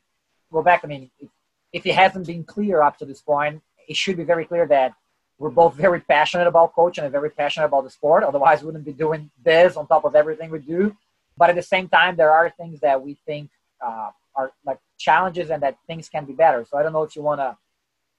go 0.51 0.61
back. 0.61 0.81
I 0.83 0.87
mean, 0.87 1.09
if, 1.19 1.29
if 1.71 1.85
it 1.85 1.95
hasn't 1.95 2.27
been 2.27 2.43
clear 2.43 2.81
up 2.81 2.97
to 2.97 3.05
this 3.05 3.21
point, 3.21 3.61
it 3.87 3.95
should 3.95 4.17
be 4.17 4.23
very 4.23 4.45
clear 4.45 4.67
that 4.67 4.93
we're 5.37 5.49
both 5.49 5.75
very 5.75 5.99
passionate 5.99 6.47
about 6.47 6.73
coaching 6.73 7.03
and 7.03 7.11
very 7.11 7.29
passionate 7.29 7.65
about 7.65 7.83
the 7.83 7.89
sport. 7.89 8.23
Otherwise, 8.23 8.61
we 8.61 8.67
wouldn't 8.67 8.85
be 8.85 8.93
doing 8.93 9.29
this 9.43 9.75
on 9.75 9.85
top 9.87 10.05
of 10.05 10.15
everything 10.15 10.49
we 10.49 10.59
do. 10.59 10.95
But 11.37 11.49
at 11.49 11.55
the 11.55 11.61
same 11.61 11.89
time, 11.89 12.15
there 12.15 12.31
are 12.31 12.49
things 12.49 12.79
that 12.79 13.01
we 13.01 13.17
think 13.25 13.49
uh, 13.85 14.11
are 14.35 14.53
like 14.65 14.79
challenges 14.97 15.49
and 15.49 15.61
that 15.63 15.77
things 15.87 16.07
can 16.07 16.25
be 16.25 16.33
better. 16.33 16.65
So 16.69 16.77
I 16.77 16.83
don't 16.83 16.93
know 16.93 17.03
if 17.03 17.15
you 17.15 17.21
want 17.21 17.41
to 17.41 17.57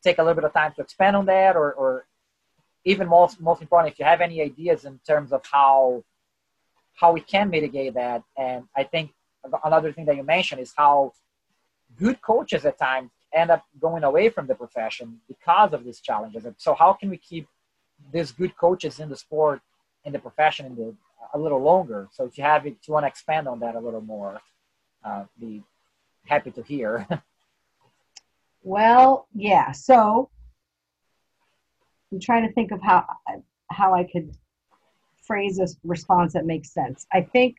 take 0.03 0.19
a 0.19 0.23
little 0.23 0.35
bit 0.35 0.45
of 0.45 0.53
time 0.53 0.73
to 0.77 0.83
expand 0.83 1.17
on 1.17 1.27
that, 1.27 1.57
or, 1.57 1.73
or 1.73 2.07
even 2.85 3.09
most 3.09 3.41
most 3.41 3.63
important, 3.63 3.93
if 3.93 3.99
you 3.99 4.05
have 4.05 4.21
any 4.21 4.43
ideas 4.43 4.85
in 4.85 5.01
terms 5.07 5.33
of 5.33 5.43
how 5.51 6.05
how 6.95 7.13
we 7.13 7.21
can 7.21 7.51
mitigate 7.51 7.95
that. 7.95 8.23
And 8.37 8.65
I 8.77 8.85
think 8.85 9.13
another 9.65 9.93
thing 9.93 10.05
that 10.07 10.17
you 10.17 10.23
mentioned 10.23 10.61
is 10.61 10.73
how 10.77 11.13
good 11.99 12.21
coaches 12.21 12.65
at 12.65 12.79
times 12.79 13.11
end 13.33 13.51
up 13.51 13.65
going 13.81 14.05
away 14.05 14.29
from 14.29 14.47
the 14.47 14.55
profession 14.55 15.21
because 15.29 15.73
of 15.73 15.85
these 15.85 16.01
challenges. 16.01 16.47
So 16.59 16.75
how 16.75 16.93
can 16.93 17.11
we 17.11 17.17
keep 17.17 17.49
these 18.13 18.33
good 18.33 18.57
coaches 18.57 19.01
in 19.01 19.09
the 19.09 19.17
sport, 19.17 19.61
in 20.05 20.13
the 20.13 20.19
profession, 20.19 20.67
in 20.67 20.77
the, 20.77 20.95
a 21.35 21.39
little 21.39 21.61
longer? 21.61 22.09
So 22.13 22.25
if 22.25 22.39
you 22.39 22.45
have, 22.45 22.67
if 22.67 22.75
you 22.87 22.95
want 22.95 23.05
to 23.05 23.09
expand 23.09 23.49
on 23.49 23.61
that 23.61 23.75
a 23.75 23.81
little 23.81 24.01
more, 24.01 24.41
uh, 25.05 25.25
be 25.39 25.63
happy 26.27 26.51
to 26.53 26.63
hear. 26.63 27.07
well, 28.63 29.29
yeah. 29.35 29.73
So 29.73 30.31
I'm 32.13 32.21
trying 32.21 32.47
to 32.47 32.53
think 32.53 32.73
of 32.73 32.81
how 32.83 33.07
how 33.71 33.95
I 33.95 34.05
could 34.05 34.33
phrase 35.27 35.59
a 35.59 35.67
response 35.85 36.33
that 36.35 36.47
makes 36.47 36.71
sense. 36.71 37.07
I 37.13 37.21
think 37.21 37.57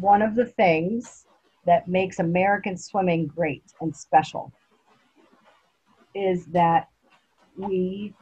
one 0.00 0.22
of 0.22 0.34
the 0.34 0.46
things 0.46 1.26
that 1.66 1.88
makes 1.88 2.18
American 2.18 2.76
swimming 2.76 3.26
great 3.26 3.64
and 3.80 3.94
special 3.94 4.52
is 6.14 6.46
that 6.46 6.88
we 7.56 8.14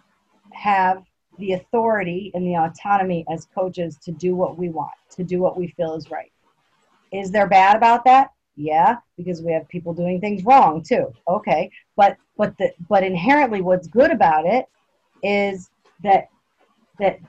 have 0.53 1.05
the 1.39 1.53
authority 1.53 2.31
and 2.35 2.47
the 2.47 2.57
autonomy 2.57 3.25
as 3.33 3.47
coaches 3.55 3.97
to 4.03 4.13
do 4.13 4.35
what 4.35 4.59
we 4.59 4.69
want, 4.69 4.93
to 5.11 5.25
do 5.25 5.41
what 5.41 5.57
we 5.57 5.69
feel 5.69 5.95
is 5.95 6.11
right. 6.11 6.33
Is 7.13 7.31
there 7.31 7.49
bad 7.49 7.77
about 7.77 8.05
that? 8.05 8.31
Yeah, 8.57 8.99
because 9.17 9.43
we 9.43 9.53
have 9.53 9.67
people 9.69 9.95
doing 9.95 10.21
things 10.21 10.45
wrong 10.45 10.83
too. 10.83 11.13
Okay, 11.27 11.71
but 11.97 12.17
but 12.37 12.57
the 12.59 12.73
but 12.89 13.03
inherently, 13.03 13.63
what's 13.63 13.89
good 13.89 14.11
about 14.11 14.45
it 14.45 14.67
is 15.23 15.71
that 16.03 16.29
that 16.99 17.21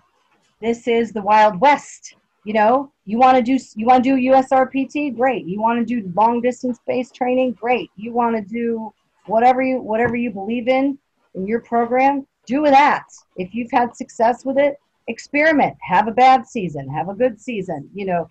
this 0.60 0.88
is 0.88 1.14
the 1.14 1.22
Wild 1.22 1.60
West. 1.60 2.16
You 2.44 2.54
know, 2.54 2.92
you 3.06 3.20
want 3.20 3.38
to 3.38 3.44
do 3.44 3.60
you 3.76 3.86
want 3.86 4.04
to 4.04 4.16
do 4.16 4.30
USRPT, 4.32 5.16
great. 5.16 5.46
You 5.46 5.62
want 5.62 5.80
to 5.80 6.02
do 6.02 6.12
long 6.16 6.42
distance 6.42 6.80
based 6.88 7.14
training, 7.14 7.54
great. 7.54 7.92
You 7.96 8.14
want 8.14 8.36
to 8.36 8.42
do 8.42 8.92
whatever 9.28 9.62
you 9.62 9.80
whatever 9.80 10.16
you 10.16 10.32
believe 10.32 10.68
in 10.68 10.98
in 11.36 11.48
your 11.48 11.62
program, 11.62 12.26
do 12.46 12.64
that. 12.64 13.06
If 13.38 13.54
you've 13.54 13.72
had 13.72 13.96
success 13.96 14.44
with 14.44 14.58
it, 14.58 14.76
experiment. 15.08 15.78
Have 15.82 16.08
a 16.08 16.12
bad 16.12 16.48
season, 16.48 16.90
have 16.90 17.10
a 17.10 17.14
good 17.14 17.40
season. 17.40 17.90
You 17.94 18.06
know, 18.08 18.30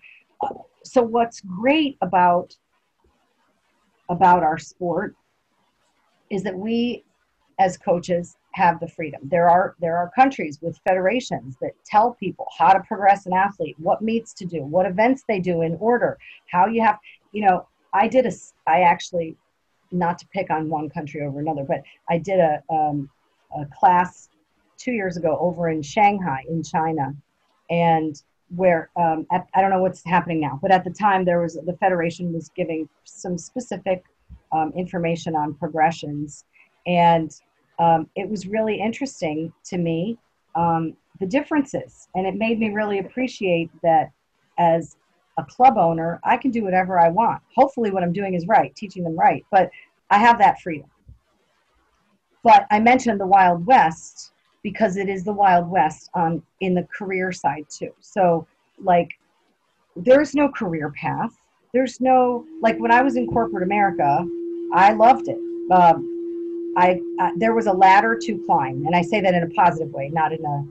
so 0.83 1.01
what's 1.01 1.41
great 1.41 1.97
about 2.01 2.55
about 4.09 4.43
our 4.43 4.57
sport 4.57 5.15
is 6.29 6.43
that 6.43 6.57
we 6.57 7.05
as 7.59 7.77
coaches 7.77 8.35
have 8.53 8.79
the 8.79 8.87
freedom. 8.87 9.21
There 9.23 9.49
are 9.49 9.75
there 9.79 9.97
are 9.97 10.11
countries 10.13 10.59
with 10.61 10.79
federations 10.87 11.55
that 11.61 11.71
tell 11.85 12.13
people 12.13 12.47
how 12.57 12.73
to 12.73 12.81
progress 12.81 13.25
an 13.25 13.33
athlete, 13.33 13.75
what 13.79 14.01
meets 14.01 14.33
to 14.33 14.45
do, 14.45 14.63
what 14.63 14.85
events 14.85 15.23
they 15.27 15.39
do 15.39 15.61
in 15.61 15.77
order, 15.79 16.17
how 16.51 16.67
you 16.67 16.81
have, 16.81 16.99
you 17.31 17.45
know, 17.45 17.67
I 17.93 18.07
did 18.07 18.25
a 18.25 18.31
I 18.67 18.81
actually 18.81 19.35
not 19.91 20.17
to 20.19 20.27
pick 20.27 20.49
on 20.49 20.69
one 20.69 20.89
country 20.89 21.21
over 21.21 21.39
another, 21.39 21.63
but 21.63 21.83
I 22.09 22.17
did 22.17 22.39
a 22.39 22.61
um, 22.69 23.09
a 23.55 23.65
class 23.77 24.29
two 24.77 24.91
years 24.91 25.17
ago 25.17 25.37
over 25.39 25.69
in 25.69 25.81
Shanghai 25.81 26.43
in 26.49 26.63
China, 26.63 27.13
and 27.69 28.21
where 28.55 28.89
um, 28.97 29.25
at, 29.31 29.47
I 29.53 29.61
don't 29.61 29.69
know 29.69 29.81
what's 29.81 30.03
happening 30.05 30.41
now, 30.41 30.59
but 30.61 30.71
at 30.71 30.83
the 30.83 30.89
time 30.89 31.23
there 31.23 31.41
was 31.41 31.53
the 31.53 31.77
federation 31.79 32.33
was 32.33 32.49
giving 32.49 32.89
some 33.05 33.37
specific 33.37 34.03
um, 34.51 34.73
information 34.75 35.35
on 35.35 35.53
progressions, 35.53 36.45
and 36.85 37.31
um, 37.81 38.07
it 38.15 38.29
was 38.29 38.47
really 38.47 38.79
interesting 38.79 39.51
to 39.65 39.77
me 39.77 40.17
um, 40.55 40.93
the 41.19 41.25
differences, 41.25 42.07
and 42.15 42.27
it 42.27 42.35
made 42.35 42.59
me 42.59 42.69
really 42.69 42.99
appreciate 42.99 43.71
that 43.81 44.11
as 44.59 44.97
a 45.39 45.43
club 45.43 45.77
owner, 45.77 46.19
I 46.23 46.37
can 46.37 46.51
do 46.51 46.63
whatever 46.63 46.99
I 46.99 47.09
want. 47.09 47.41
Hopefully, 47.55 47.89
what 47.89 48.03
I'm 48.03 48.13
doing 48.13 48.35
is 48.35 48.45
right, 48.47 48.73
teaching 48.75 49.03
them 49.03 49.17
right, 49.17 49.43
but 49.49 49.71
I 50.11 50.19
have 50.19 50.37
that 50.37 50.61
freedom. 50.61 50.89
But 52.43 52.67
I 52.69 52.79
mentioned 52.79 53.19
the 53.19 53.25
Wild 53.25 53.65
West 53.65 54.31
because 54.61 54.97
it 54.97 55.09
is 55.09 55.23
the 55.23 55.33
Wild 55.33 55.67
West 55.69 56.11
on 56.13 56.43
in 56.59 56.75
the 56.75 56.87
career 56.95 57.31
side 57.31 57.65
too. 57.69 57.93
So, 57.99 58.47
like, 58.83 59.09
there's 59.95 60.35
no 60.35 60.49
career 60.49 60.91
path. 60.91 61.31
There's 61.73 61.99
no 61.99 62.45
like 62.61 62.77
when 62.79 62.91
I 62.91 63.01
was 63.01 63.15
in 63.15 63.25
corporate 63.27 63.63
America, 63.63 64.23
I 64.73 64.93
loved 64.93 65.29
it. 65.29 65.39
Um, 65.71 66.10
I 66.77 67.01
uh, 67.19 67.31
there 67.37 67.53
was 67.53 67.67
a 67.67 67.73
ladder 67.73 68.17
to 68.21 68.43
climb, 68.45 68.85
and 68.85 68.95
I 68.95 69.01
say 69.01 69.21
that 69.21 69.33
in 69.33 69.43
a 69.43 69.49
positive 69.49 69.91
way, 69.91 70.09
not 70.09 70.31
in 70.31 70.43
a 70.45 70.65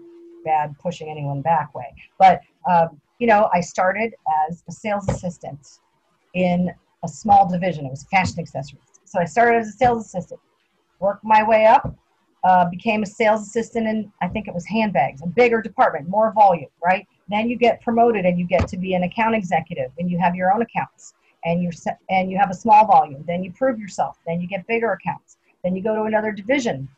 bad 0.44 0.74
pushing 0.78 1.10
anyone 1.10 1.42
back 1.42 1.74
way. 1.74 1.94
But 2.18 2.40
um, 2.68 3.00
you 3.18 3.26
know, 3.26 3.50
I 3.52 3.60
started 3.60 4.14
as 4.48 4.64
a 4.68 4.72
sales 4.72 5.08
assistant 5.08 5.78
in 6.34 6.70
a 7.02 7.08
small 7.08 7.48
division. 7.48 7.84
It 7.86 7.90
was 7.90 8.04
fashion 8.10 8.38
accessories. 8.38 8.82
So 9.04 9.20
I 9.20 9.24
started 9.24 9.58
as 9.58 9.68
a 9.68 9.72
sales 9.72 10.06
assistant, 10.06 10.40
worked 11.00 11.24
my 11.24 11.42
way 11.42 11.66
up, 11.66 11.94
uh, 12.44 12.66
became 12.70 13.02
a 13.02 13.06
sales 13.06 13.42
assistant 13.42 13.86
in 13.86 14.12
I 14.22 14.28
think 14.28 14.48
it 14.48 14.54
was 14.54 14.64
handbags, 14.66 15.20
a 15.22 15.26
bigger 15.26 15.60
department, 15.60 16.08
more 16.08 16.32
volume, 16.32 16.70
right? 16.82 17.06
Then 17.28 17.48
you 17.48 17.56
get 17.56 17.82
promoted 17.82 18.24
and 18.24 18.38
you 18.38 18.46
get 18.46 18.66
to 18.68 18.78
be 18.78 18.94
an 18.94 19.02
account 19.02 19.34
executive, 19.34 19.90
and 19.98 20.10
you 20.10 20.18
have 20.18 20.34
your 20.34 20.52
own 20.52 20.62
accounts, 20.62 21.12
and 21.44 21.62
you 21.62 21.70
and 22.08 22.30
you 22.30 22.38
have 22.38 22.50
a 22.50 22.54
small 22.54 22.86
volume. 22.86 23.22
Then 23.26 23.44
you 23.44 23.52
prove 23.52 23.78
yourself. 23.78 24.18
Then 24.26 24.40
you 24.40 24.48
get 24.48 24.66
bigger 24.66 24.92
accounts 24.92 25.36
then 25.62 25.76
you 25.76 25.82
go 25.82 25.94
to 25.94 26.02
another 26.02 26.32
division. 26.32 26.88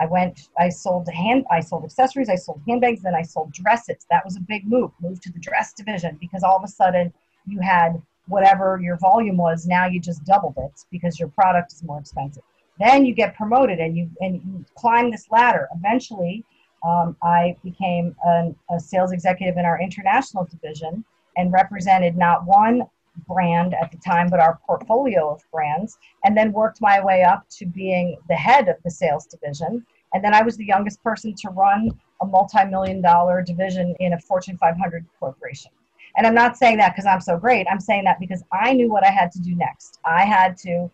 I 0.00 0.06
went, 0.06 0.48
I 0.58 0.68
sold 0.68 1.08
hand, 1.08 1.44
I 1.50 1.60
sold 1.60 1.84
accessories, 1.84 2.28
I 2.28 2.34
sold 2.34 2.60
handbags, 2.66 3.02
then 3.02 3.14
I 3.14 3.22
sold 3.22 3.52
dresses. 3.52 4.06
That 4.10 4.24
was 4.24 4.36
a 4.36 4.40
big 4.40 4.66
move, 4.66 4.90
move 5.00 5.20
to 5.20 5.32
the 5.32 5.38
dress 5.38 5.72
division 5.72 6.18
because 6.20 6.42
all 6.42 6.56
of 6.56 6.64
a 6.64 6.68
sudden 6.68 7.12
you 7.46 7.60
had 7.60 8.00
whatever 8.26 8.80
your 8.82 8.96
volume 8.96 9.36
was, 9.36 9.66
now 9.66 9.86
you 9.86 10.00
just 10.00 10.24
doubled 10.24 10.54
it 10.56 10.72
because 10.90 11.18
your 11.18 11.28
product 11.28 11.72
is 11.72 11.82
more 11.82 11.98
expensive. 11.98 12.42
Then 12.78 13.04
you 13.04 13.14
get 13.14 13.36
promoted 13.36 13.78
and 13.78 13.96
you 13.96 14.10
and 14.20 14.42
you 14.44 14.64
climb 14.76 15.10
this 15.10 15.26
ladder. 15.30 15.68
Eventually, 15.76 16.44
um, 16.84 17.16
I 17.22 17.56
became 17.62 18.16
an, 18.24 18.56
a 18.70 18.80
sales 18.80 19.12
executive 19.12 19.56
in 19.56 19.64
our 19.64 19.80
international 19.80 20.44
division 20.46 21.04
and 21.36 21.52
represented 21.52 22.16
not 22.16 22.44
one 22.44 22.82
brand 23.26 23.74
at 23.74 23.90
the 23.90 23.98
time, 23.98 24.28
but 24.28 24.40
our 24.40 24.58
portfolio 24.66 25.30
of 25.30 25.42
brands, 25.52 25.98
and 26.24 26.36
then 26.36 26.52
worked 26.52 26.80
my 26.80 27.02
way 27.02 27.22
up 27.22 27.46
to 27.50 27.66
being 27.66 28.16
the 28.28 28.34
head 28.34 28.68
of 28.68 28.76
the 28.84 28.90
sales 28.90 29.26
division. 29.26 29.84
And 30.14 30.22
then 30.22 30.34
I 30.34 30.42
was 30.42 30.56
the 30.56 30.66
youngest 30.66 31.02
person 31.02 31.34
to 31.36 31.48
run 31.50 31.90
a 32.20 32.26
multi 32.26 32.64
million 32.64 33.00
dollar 33.00 33.42
division 33.42 33.94
in 34.00 34.12
a 34.12 34.20
Fortune 34.20 34.56
500 34.58 35.04
corporation. 35.18 35.70
And 36.16 36.26
I'm 36.26 36.34
not 36.34 36.56
saying 36.56 36.76
that 36.78 36.94
because 36.94 37.06
I'm 37.06 37.20
so 37.20 37.38
great. 37.38 37.66
I'm 37.70 37.80
saying 37.80 38.04
that 38.04 38.20
because 38.20 38.42
I 38.52 38.72
knew 38.74 38.90
what 38.90 39.04
I 39.04 39.10
had 39.10 39.32
to 39.32 39.40
do 39.40 39.54
next. 39.54 39.98
I 40.04 40.24
had 40.24 40.56
to 40.58 40.90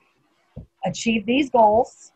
achieve 0.84 1.26
these 1.26 1.50
goals, 1.50 2.12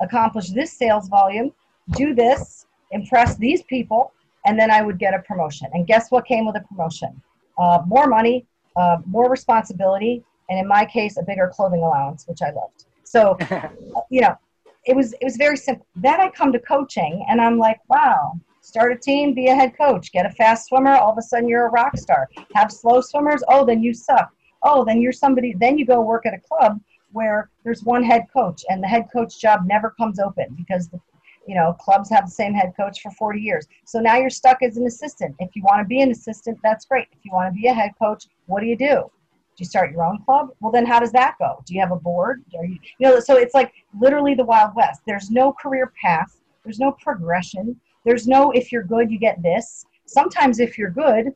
accomplish 0.00 0.50
this 0.50 0.72
sales 0.72 1.08
volume, 1.08 1.52
do 1.92 2.14
this, 2.14 2.66
impress 2.90 3.36
these 3.36 3.62
people, 3.64 4.12
and 4.46 4.58
then 4.58 4.70
I 4.70 4.82
would 4.82 4.98
get 4.98 5.14
a 5.14 5.18
promotion. 5.20 5.68
And 5.72 5.86
guess 5.86 6.10
what 6.10 6.24
came 6.24 6.46
with 6.46 6.56
a 6.56 6.60
promotion? 6.60 7.20
Uh, 7.58 7.82
more 7.86 8.06
money, 8.06 8.46
uh, 8.78 8.98
more 9.06 9.30
responsibility, 9.30 10.24
and 10.48 10.58
in 10.58 10.66
my 10.66 10.84
case, 10.84 11.16
a 11.18 11.22
bigger 11.22 11.50
clothing 11.52 11.80
allowance, 11.80 12.26
which 12.26 12.40
I 12.42 12.50
loved. 12.50 12.86
So, 13.04 13.36
you 14.10 14.20
know, 14.20 14.36
it 14.84 14.94
was 14.96 15.12
it 15.14 15.24
was 15.24 15.36
very 15.36 15.56
simple. 15.56 15.86
Then 15.96 16.20
I 16.20 16.30
come 16.30 16.52
to 16.52 16.60
coaching, 16.60 17.24
and 17.28 17.40
I'm 17.40 17.58
like, 17.58 17.80
wow, 17.88 18.40
start 18.62 18.92
a 18.92 18.96
team, 18.96 19.34
be 19.34 19.48
a 19.48 19.54
head 19.54 19.76
coach, 19.76 20.12
get 20.12 20.26
a 20.26 20.30
fast 20.30 20.68
swimmer. 20.68 20.92
All 20.92 21.12
of 21.12 21.18
a 21.18 21.22
sudden, 21.22 21.48
you're 21.48 21.66
a 21.66 21.70
rock 21.70 21.96
star. 21.96 22.28
Have 22.54 22.70
slow 22.70 23.00
swimmers. 23.00 23.42
Oh, 23.48 23.66
then 23.66 23.82
you 23.82 23.92
suck. 23.92 24.30
Oh, 24.62 24.84
then 24.84 25.00
you're 25.00 25.12
somebody. 25.12 25.54
Then 25.58 25.76
you 25.76 25.84
go 25.84 26.00
work 26.00 26.26
at 26.26 26.34
a 26.34 26.40
club 26.40 26.80
where 27.12 27.50
there's 27.64 27.82
one 27.82 28.02
head 28.02 28.26
coach, 28.32 28.64
and 28.68 28.82
the 28.82 28.86
head 28.86 29.08
coach 29.12 29.40
job 29.40 29.66
never 29.66 29.90
comes 29.90 30.18
open 30.18 30.46
because 30.56 30.88
the 30.88 31.00
you 31.48 31.54
know 31.54 31.72
clubs 31.80 32.10
have 32.10 32.26
the 32.26 32.30
same 32.30 32.52
head 32.52 32.74
coach 32.76 33.00
for 33.00 33.10
40 33.10 33.40
years. 33.40 33.66
So 33.86 33.98
now 33.98 34.16
you're 34.16 34.30
stuck 34.30 34.62
as 34.62 34.76
an 34.76 34.86
assistant. 34.86 35.34
If 35.40 35.56
you 35.56 35.62
want 35.62 35.80
to 35.80 35.84
be 35.86 36.02
an 36.02 36.10
assistant 36.10 36.58
that's 36.62 36.84
great. 36.84 37.08
If 37.10 37.18
you 37.24 37.32
want 37.32 37.52
to 37.52 37.60
be 37.60 37.66
a 37.66 37.74
head 37.74 37.92
coach 38.00 38.26
what 38.46 38.60
do 38.60 38.66
you 38.66 38.76
do? 38.76 39.10
Do 39.56 39.64
you 39.64 39.66
start 39.66 39.90
your 39.90 40.04
own 40.04 40.22
club? 40.24 40.50
Well 40.60 40.70
then 40.70 40.86
how 40.86 41.00
does 41.00 41.10
that 41.12 41.36
go? 41.40 41.62
Do 41.66 41.74
you 41.74 41.80
have 41.80 41.90
a 41.90 41.96
board? 41.96 42.44
Are 42.56 42.64
you, 42.64 42.78
you 42.98 43.08
know 43.08 43.18
so 43.18 43.36
it's 43.36 43.54
like 43.54 43.72
literally 43.98 44.34
the 44.34 44.44
wild 44.44 44.72
west. 44.76 45.00
There's 45.06 45.30
no 45.30 45.52
career 45.52 45.92
path. 46.00 46.38
There's 46.64 46.78
no 46.78 46.92
progression. 46.92 47.80
There's 48.04 48.28
no 48.28 48.50
if 48.52 48.70
you're 48.70 48.84
good 48.84 49.10
you 49.10 49.18
get 49.18 49.42
this. 49.42 49.86
Sometimes 50.06 50.60
if 50.60 50.76
you're 50.76 50.90
good 50.90 51.32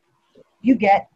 you 0.60 0.74
get 0.74 1.08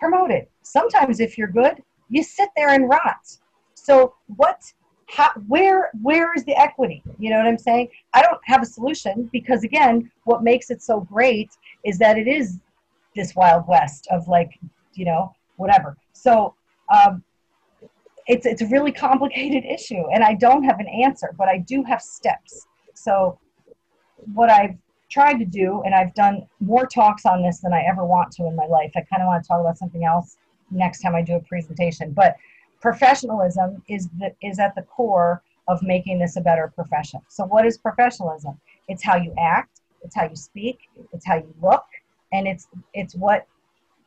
promoted. 0.00 0.46
Sometimes 0.62 1.20
if 1.20 1.36
you're 1.36 1.48
good 1.48 1.82
you 2.08 2.22
sit 2.22 2.48
there 2.56 2.70
and 2.70 2.88
rot. 2.88 3.38
So 3.74 4.14
what 4.36 4.60
how, 5.08 5.30
where 5.46 5.90
where 6.02 6.34
is 6.34 6.44
the 6.44 6.58
equity? 6.60 7.02
You 7.18 7.30
know 7.30 7.38
what 7.38 7.46
i'm 7.46 7.58
saying? 7.58 7.88
I 8.12 8.22
don't 8.22 8.40
have 8.44 8.62
a 8.62 8.66
solution 8.66 9.28
because 9.32 9.62
again 9.62 10.10
what 10.24 10.42
makes 10.42 10.70
it 10.70 10.82
so 10.82 11.00
great 11.00 11.50
is 11.84 11.98
that 11.98 12.18
it 12.18 12.26
is 12.26 12.58
this 13.14 13.34
wild 13.34 13.66
west 13.68 14.06
of 14.10 14.26
like 14.28 14.58
you 14.94 15.04
know 15.04 15.32
whatever. 15.56 15.96
So 16.12 16.54
um, 16.92 17.22
it's 18.26 18.46
it's 18.46 18.62
a 18.62 18.66
really 18.66 18.92
complicated 18.92 19.64
issue 19.68 20.04
and 20.12 20.24
i 20.24 20.34
don't 20.34 20.64
have 20.64 20.80
an 20.80 20.88
answer 20.88 21.34
but 21.38 21.48
i 21.48 21.58
do 21.58 21.82
have 21.84 22.02
steps. 22.02 22.66
So 22.94 23.38
what 24.34 24.50
i've 24.50 24.76
tried 25.08 25.38
to 25.38 25.44
do 25.44 25.82
and 25.84 25.94
i've 25.94 26.12
done 26.14 26.46
more 26.60 26.86
talks 26.86 27.24
on 27.26 27.42
this 27.42 27.60
than 27.60 27.72
i 27.72 27.82
ever 27.82 28.04
want 28.04 28.32
to 28.32 28.46
in 28.46 28.56
my 28.56 28.66
life. 28.66 28.90
I 28.96 29.02
kind 29.02 29.22
of 29.22 29.28
want 29.28 29.44
to 29.44 29.48
talk 29.48 29.60
about 29.60 29.78
something 29.78 30.04
else 30.04 30.36
next 30.72 31.00
time 31.00 31.14
i 31.14 31.22
do 31.22 31.34
a 31.36 31.40
presentation 31.40 32.12
but 32.12 32.34
professionalism 32.80 33.82
is 33.88 34.08
the, 34.18 34.34
is 34.42 34.58
at 34.58 34.74
the 34.74 34.82
core 34.82 35.42
of 35.68 35.82
making 35.82 36.18
this 36.18 36.36
a 36.36 36.40
better 36.40 36.72
profession. 36.74 37.20
So 37.28 37.44
what 37.44 37.66
is 37.66 37.76
professionalism? 37.78 38.58
It's 38.88 39.04
how 39.04 39.16
you 39.16 39.34
act, 39.38 39.80
it's 40.02 40.14
how 40.14 40.28
you 40.28 40.36
speak, 40.36 40.78
it's 41.12 41.26
how 41.26 41.36
you 41.36 41.52
look, 41.60 41.84
and 42.32 42.46
it's 42.46 42.68
it's 42.94 43.14
what 43.14 43.46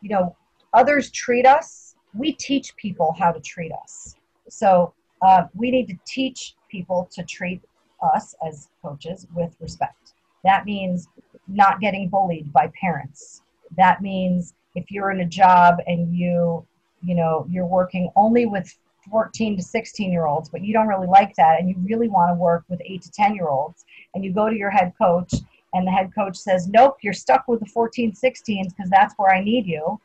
you 0.01 0.09
know 0.09 0.35
others 0.73 1.11
treat 1.11 1.45
us. 1.45 1.95
We 2.13 2.33
teach 2.33 2.75
people 2.75 3.15
how 3.19 3.31
to 3.31 3.39
treat 3.39 3.71
us. 3.71 4.15
So 4.49 4.93
uh, 5.21 5.43
we 5.53 5.71
need 5.71 5.87
to 5.87 5.97
teach 6.05 6.55
people 6.69 7.09
to 7.11 7.23
treat 7.23 7.61
us 8.01 8.35
as 8.47 8.69
coaches 8.81 9.27
with 9.35 9.55
respect. 9.59 10.13
That 10.43 10.65
means 10.65 11.09
not 11.47 11.81
getting 11.81 12.07
bullied 12.07 12.53
by 12.53 12.71
parents. 12.79 13.41
That 13.77 14.01
means 14.01 14.53
if 14.75 14.89
you're 14.89 15.11
in 15.11 15.19
a 15.19 15.25
job 15.25 15.77
and 15.87 16.15
you 16.15 16.65
you 17.03 17.15
know 17.15 17.45
you're 17.49 17.65
working 17.65 18.09
only 18.15 18.45
with 18.45 18.77
14 19.09 19.57
to 19.57 19.63
16 19.63 20.11
year 20.11 20.25
olds 20.27 20.49
but 20.49 20.63
you 20.63 20.73
don't 20.73 20.87
really 20.87 21.07
like 21.07 21.35
that 21.35 21.59
and 21.59 21.69
you 21.69 21.75
really 21.83 22.07
want 22.07 22.29
to 22.29 22.35
work 22.35 22.63
with 22.69 22.81
8 22.83 23.01
to 23.01 23.11
10 23.11 23.35
year 23.35 23.47
olds 23.47 23.85
and 24.13 24.23
you 24.23 24.33
go 24.33 24.49
to 24.49 24.55
your 24.55 24.69
head 24.69 24.93
coach 24.97 25.33
and 25.73 25.85
the 25.85 25.91
head 25.91 26.11
coach 26.13 26.37
says 26.37 26.67
nope 26.67 26.97
you're 27.01 27.13
stuck 27.13 27.47
with 27.47 27.59
the 27.59 27.65
14 27.65 28.11
16s 28.11 28.69
because 28.69 28.89
that's 28.89 29.13
where 29.17 29.33
i 29.33 29.43
need 29.43 29.65
you 29.65 29.99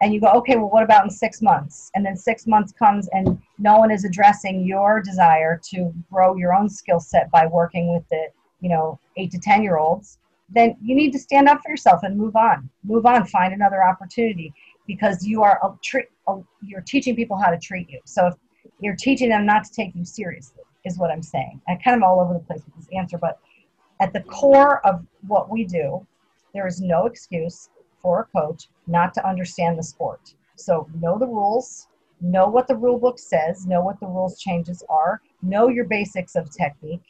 and 0.00 0.12
you 0.12 0.20
go 0.20 0.28
okay 0.28 0.56
well 0.56 0.70
what 0.70 0.82
about 0.82 1.04
in 1.04 1.10
six 1.10 1.40
months 1.40 1.90
and 1.94 2.04
then 2.04 2.16
six 2.16 2.46
months 2.46 2.72
comes 2.72 3.08
and 3.12 3.40
no 3.58 3.78
one 3.78 3.90
is 3.90 4.04
addressing 4.04 4.66
your 4.66 5.00
desire 5.00 5.60
to 5.62 5.92
grow 6.10 6.36
your 6.36 6.54
own 6.54 6.68
skill 6.68 7.00
set 7.00 7.30
by 7.30 7.46
working 7.46 7.94
with 7.94 8.06
the 8.10 8.26
you 8.60 8.68
know 8.68 8.98
8 9.16 9.30
to 9.30 9.38
10 9.38 9.62
year 9.62 9.76
olds 9.78 10.18
then 10.50 10.76
you 10.82 10.94
need 10.94 11.12
to 11.12 11.18
stand 11.18 11.48
up 11.48 11.60
for 11.62 11.70
yourself 11.70 12.02
and 12.02 12.16
move 12.16 12.36
on. 12.36 12.68
Move 12.84 13.06
on, 13.06 13.26
find 13.26 13.52
another 13.52 13.82
opportunity 13.82 14.52
because 14.86 15.26
you 15.26 15.42
are 15.42 15.58
uh, 15.62 15.68
a, 15.68 15.98
a, 15.98 16.02
you're 16.62 16.80
teaching 16.80 17.16
people 17.16 17.36
how 17.36 17.50
to 17.50 17.58
treat 17.58 17.88
you. 17.90 18.00
So 18.04 18.26
if 18.28 18.34
you're 18.80 18.96
teaching 18.96 19.28
them 19.28 19.46
not 19.46 19.64
to 19.64 19.72
take 19.72 19.94
you 19.94 20.04
seriously, 20.04 20.62
is 20.84 20.98
what 20.98 21.10
I'm 21.10 21.22
saying. 21.22 21.60
I'm 21.68 21.78
kind 21.78 21.96
of 21.96 22.02
all 22.02 22.20
over 22.20 22.34
the 22.34 22.40
place 22.40 22.62
with 22.64 22.76
this 22.76 22.88
answer, 22.96 23.18
but 23.18 23.38
at 24.00 24.12
the 24.12 24.20
core 24.20 24.86
of 24.86 25.04
what 25.26 25.50
we 25.50 25.64
do, 25.64 26.06
there 26.52 26.66
is 26.66 26.80
no 26.80 27.06
excuse 27.06 27.70
for 28.00 28.20
a 28.20 28.38
coach 28.38 28.68
not 28.86 29.14
to 29.14 29.26
understand 29.26 29.78
the 29.78 29.82
sport. 29.82 30.34
So 30.56 30.88
know 31.00 31.18
the 31.18 31.26
rules, 31.26 31.88
know 32.20 32.48
what 32.48 32.68
the 32.68 32.76
rule 32.76 32.98
book 32.98 33.18
says, 33.18 33.66
know 33.66 33.82
what 33.82 33.98
the 33.98 34.06
rules 34.06 34.38
changes 34.38 34.82
are, 34.88 35.20
know 35.42 35.68
your 35.68 35.84
basics 35.84 36.36
of 36.36 36.50
technique. 36.50 37.02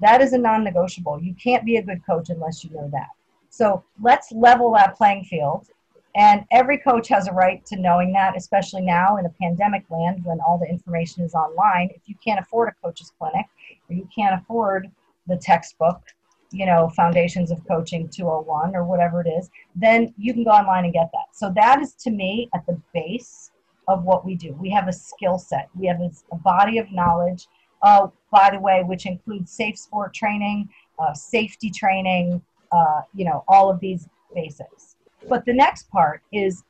That 0.00 0.20
is 0.20 0.32
a 0.32 0.38
non 0.38 0.64
negotiable. 0.64 1.20
You 1.22 1.34
can't 1.34 1.64
be 1.64 1.76
a 1.76 1.82
good 1.82 2.04
coach 2.04 2.28
unless 2.28 2.64
you 2.64 2.70
know 2.70 2.88
that. 2.92 3.08
So 3.48 3.84
let's 4.00 4.32
level 4.32 4.72
that 4.72 4.96
playing 4.96 5.24
field. 5.24 5.68
And 6.14 6.44
every 6.50 6.76
coach 6.76 7.08
has 7.08 7.26
a 7.26 7.32
right 7.32 7.64
to 7.66 7.76
knowing 7.76 8.12
that, 8.12 8.36
especially 8.36 8.82
now 8.82 9.16
in 9.16 9.24
a 9.24 9.30
pandemic 9.40 9.84
land 9.88 10.24
when 10.24 10.40
all 10.40 10.58
the 10.58 10.68
information 10.68 11.24
is 11.24 11.34
online. 11.34 11.90
If 11.94 12.02
you 12.06 12.14
can't 12.22 12.38
afford 12.38 12.68
a 12.68 12.86
coach's 12.86 13.12
clinic 13.18 13.46
or 13.88 13.96
you 13.96 14.06
can't 14.14 14.38
afford 14.40 14.90
the 15.26 15.36
textbook, 15.36 16.02
you 16.50 16.66
know, 16.66 16.90
Foundations 16.90 17.50
of 17.50 17.66
Coaching 17.66 18.08
201 18.08 18.76
or 18.76 18.84
whatever 18.84 19.22
it 19.22 19.28
is, 19.28 19.48
then 19.74 20.12
you 20.18 20.34
can 20.34 20.44
go 20.44 20.50
online 20.50 20.84
and 20.84 20.92
get 20.92 21.10
that. 21.12 21.34
So 21.34 21.50
that 21.56 21.80
is 21.80 21.94
to 21.94 22.10
me 22.10 22.50
at 22.54 22.66
the 22.66 22.78
base 22.92 23.50
of 23.88 24.04
what 24.04 24.24
we 24.24 24.34
do. 24.34 24.52
We 24.60 24.70
have 24.70 24.88
a 24.88 24.92
skill 24.92 25.38
set, 25.38 25.68
we 25.74 25.86
have 25.86 26.00
a, 26.00 26.36
body 26.36 26.78
of 26.78 26.92
knowledge, 26.92 27.46
uh, 27.82 28.08
by 28.30 28.50
the 28.50 28.60
way, 28.60 28.82
which 28.84 29.06
includes 29.06 29.50
safe 29.50 29.78
sport 29.78 30.14
training, 30.14 30.68
uh, 30.98 31.14
safety 31.14 31.70
training, 31.70 32.42
uh, 32.70 33.00
you 33.14 33.24
know, 33.24 33.44
all 33.48 33.70
of 33.70 33.80
these 33.80 34.08
basics. 34.34 34.91
But 35.28 35.44
the 35.44 35.52
next 35.52 35.90
part 35.90 36.22
is 36.32 36.64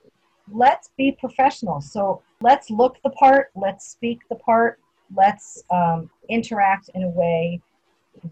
let's 0.52 0.90
be 0.96 1.16
professionals. 1.18 1.90
So 1.92 2.22
let's 2.40 2.70
look 2.70 2.98
the 3.02 3.10
part, 3.10 3.50
let's 3.54 3.88
speak 3.88 4.20
the 4.28 4.36
part, 4.36 4.78
let's 5.14 5.62
um, 5.70 6.10
interact 6.28 6.90
in 6.94 7.04
a 7.04 7.08
way 7.08 7.60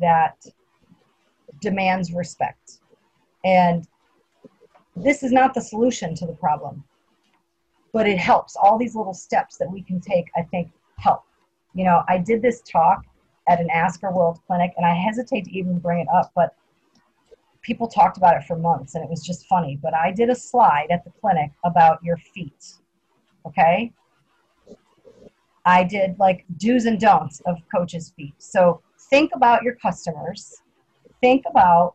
that 0.00 0.44
demands 1.60 2.12
respect. 2.12 2.78
And 3.44 3.86
this 4.96 5.22
is 5.22 5.32
not 5.32 5.54
the 5.54 5.60
solution 5.60 6.14
to 6.16 6.26
the 6.26 6.34
problem 6.34 6.84
but 7.92 8.08
it 8.08 8.18
helps. 8.18 8.56
All 8.56 8.78
these 8.78 8.94
little 8.94 9.14
steps 9.14 9.56
that 9.58 9.70
we 9.70 9.82
can 9.82 10.00
take, 10.00 10.26
I 10.36 10.42
think, 10.42 10.70
help. 10.98 11.24
You 11.74 11.84
know, 11.84 12.02
I 12.08 12.18
did 12.18 12.42
this 12.42 12.62
talk 12.62 13.04
at 13.48 13.60
an 13.60 13.68
ASCA 13.74 14.12
World 14.12 14.38
clinic, 14.46 14.72
and 14.76 14.86
I 14.86 14.94
hesitate 14.94 15.44
to 15.46 15.50
even 15.50 15.78
bring 15.78 16.00
it 16.00 16.08
up, 16.12 16.30
but 16.34 16.54
people 17.62 17.86
talked 17.86 18.16
about 18.16 18.36
it 18.36 18.44
for 18.44 18.56
months, 18.56 18.94
and 18.94 19.04
it 19.04 19.10
was 19.10 19.24
just 19.24 19.46
funny. 19.46 19.78
But 19.80 19.94
I 19.94 20.12
did 20.12 20.30
a 20.30 20.34
slide 20.34 20.88
at 20.90 21.04
the 21.04 21.10
clinic 21.20 21.50
about 21.64 22.02
your 22.02 22.16
feet. 22.16 22.74
Okay? 23.46 23.92
I 25.64 25.84
did 25.84 26.18
like 26.18 26.44
do's 26.56 26.86
and 26.86 26.98
don'ts 26.98 27.40
of 27.46 27.58
coaches' 27.74 28.12
feet. 28.16 28.34
So 28.38 28.80
think 29.10 29.30
about 29.34 29.62
your 29.62 29.74
customers. 29.74 30.62
Think 31.20 31.44
about 31.48 31.94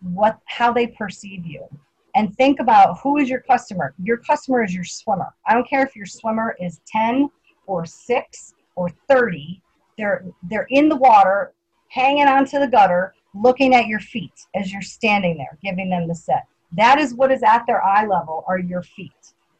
what 0.00 0.38
how 0.46 0.72
they 0.72 0.86
perceive 0.86 1.44
you 1.44 1.66
and 2.14 2.34
think 2.36 2.60
about 2.60 2.98
who 3.02 3.18
is 3.18 3.28
your 3.28 3.40
customer. 3.40 3.94
Your 4.02 4.16
customer 4.16 4.62
is 4.64 4.74
your 4.74 4.84
swimmer. 4.84 5.34
I 5.46 5.54
don't 5.54 5.68
care 5.68 5.84
if 5.84 5.94
your 5.94 6.06
swimmer 6.06 6.56
is 6.60 6.80
10 6.86 7.30
or 7.66 7.84
6 7.84 8.54
or 8.76 8.88
30. 9.08 9.62
They're 9.98 10.24
they're 10.44 10.66
in 10.70 10.88
the 10.88 10.96
water, 10.96 11.52
hanging 11.88 12.26
onto 12.26 12.58
the 12.58 12.68
gutter, 12.68 13.14
looking 13.34 13.74
at 13.74 13.86
your 13.86 14.00
feet 14.00 14.32
as 14.54 14.72
you're 14.72 14.82
standing 14.82 15.36
there, 15.36 15.58
giving 15.62 15.90
them 15.90 16.08
the 16.08 16.14
set. 16.14 16.46
That 16.72 16.98
is 16.98 17.14
what 17.14 17.32
is 17.32 17.42
at 17.42 17.64
their 17.66 17.82
eye 17.84 18.06
level 18.06 18.44
are 18.46 18.58
your 18.58 18.82
feet. 18.82 19.12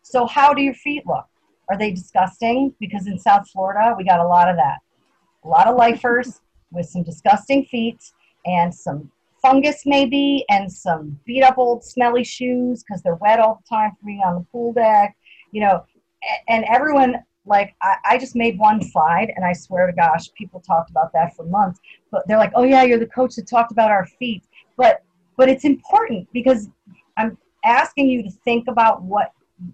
So 0.02 0.26
how 0.26 0.52
do 0.52 0.62
your 0.62 0.74
feet 0.74 1.06
look? 1.06 1.26
Are 1.68 1.78
they 1.78 1.92
disgusting? 1.92 2.74
Because 2.80 3.06
in 3.06 3.18
South 3.18 3.48
Florida, 3.50 3.94
we 3.96 4.04
got 4.04 4.20
a 4.20 4.26
lot 4.26 4.48
of 4.48 4.56
that. 4.56 4.78
A 5.44 5.48
lot 5.48 5.68
of 5.68 5.76
lifers 5.76 6.40
with 6.72 6.86
some 6.86 7.02
disgusting 7.02 7.64
feet 7.64 8.00
and 8.46 8.74
some 8.74 9.10
fungus 9.42 9.82
maybe 9.86 10.44
and 10.50 10.70
some 10.70 11.18
beat 11.24 11.42
up 11.42 11.56
old 11.58 11.82
smelly 11.82 12.24
shoes 12.24 12.82
because 12.82 13.02
they're 13.02 13.16
wet 13.16 13.40
all 13.40 13.62
the 13.62 13.76
time 13.76 13.90
from 13.98 14.06
being 14.06 14.20
on 14.20 14.34
the 14.34 14.46
pool 14.52 14.72
deck 14.72 15.16
you 15.50 15.60
know 15.60 15.82
and 16.48 16.64
everyone 16.68 17.16
like 17.46 17.74
I, 17.82 17.96
I, 18.04 18.18
just 18.18 18.36
made 18.36 18.58
one 18.58 18.82
slide 18.82 19.32
and 19.34 19.44
i 19.44 19.52
swear 19.52 19.86
to 19.86 19.92
gosh 19.92 20.32
people 20.34 20.60
talked 20.60 20.90
about 20.90 21.12
that 21.14 21.34
for 21.34 21.44
months 21.44 21.80
but 22.10 22.26
they're 22.26 22.38
like 22.38 22.52
oh 22.54 22.64
yeah 22.64 22.82
you're 22.82 22.98
the 22.98 23.06
coach 23.06 23.36
that 23.36 23.48
talked 23.48 23.72
about 23.72 23.90
our 23.90 24.06
feet 24.06 24.44
but 24.76 25.02
but 25.36 25.48
it's 25.48 25.64
important 25.64 26.28
because 26.32 26.68
i'm 27.16 27.36
asking 27.64 28.08
you 28.08 28.22
to 28.22 28.30
think 28.44 28.68
about 28.68 29.02
what 29.02 29.32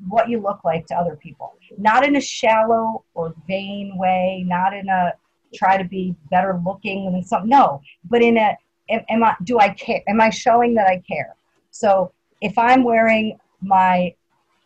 what 0.09 0.28
you 0.28 0.40
look 0.40 0.64
like 0.64 0.86
to 0.86 0.94
other 0.94 1.16
people 1.16 1.55
not 1.78 2.06
in 2.06 2.16
a 2.16 2.20
shallow 2.20 3.05
or 3.14 3.34
vain 3.48 3.97
way 3.97 4.44
not 4.47 4.72
in 4.72 4.88
a 4.88 5.12
try 5.55 5.76
to 5.76 5.84
be 5.84 6.14
better 6.30 6.60
looking 6.64 7.10
than 7.10 7.22
something 7.22 7.48
no 7.48 7.80
but 8.09 8.22
in 8.22 8.36
a 8.36 8.56
am, 8.88 9.01
am 9.09 9.24
I 9.24 9.34
do 9.44 9.59
I 9.59 9.70
care? 9.70 10.02
Am 10.09 10.20
I 10.20 10.30
showing 10.30 10.74
that 10.74 10.86
I 10.86 11.02
care? 11.06 11.34
So 11.70 12.12
if 12.40 12.56
I'm 12.59 12.84
wearing 12.84 13.38
my 13.60 14.14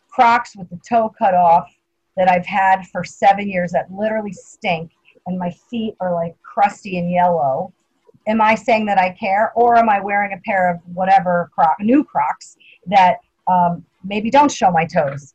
Crocs 0.08 0.56
with 0.56 0.68
the 0.70 0.80
toe 0.88 1.12
cut 1.16 1.34
off 1.34 1.72
that 2.20 2.30
I've 2.30 2.44
had 2.44 2.86
for 2.88 3.02
seven 3.02 3.48
years 3.48 3.72
that 3.72 3.90
literally 3.90 4.34
stink 4.34 4.90
and 5.26 5.38
my 5.38 5.50
feet 5.70 5.96
are 6.00 6.12
like 6.12 6.36
crusty 6.42 6.98
and 6.98 7.10
yellow, 7.10 7.72
am 8.26 8.42
I 8.42 8.56
saying 8.56 8.84
that 8.86 8.98
I 8.98 9.16
care? 9.18 9.52
Or 9.54 9.78
am 9.78 9.88
I 9.88 10.00
wearing 10.00 10.34
a 10.34 10.40
pair 10.44 10.68
of 10.70 10.80
whatever 10.92 11.50
Croc, 11.54 11.76
new 11.80 12.04
Crocs 12.04 12.58
that 12.88 13.20
um, 13.46 13.86
maybe 14.04 14.30
don't 14.30 14.52
show 14.52 14.70
my 14.70 14.84
toes? 14.84 15.32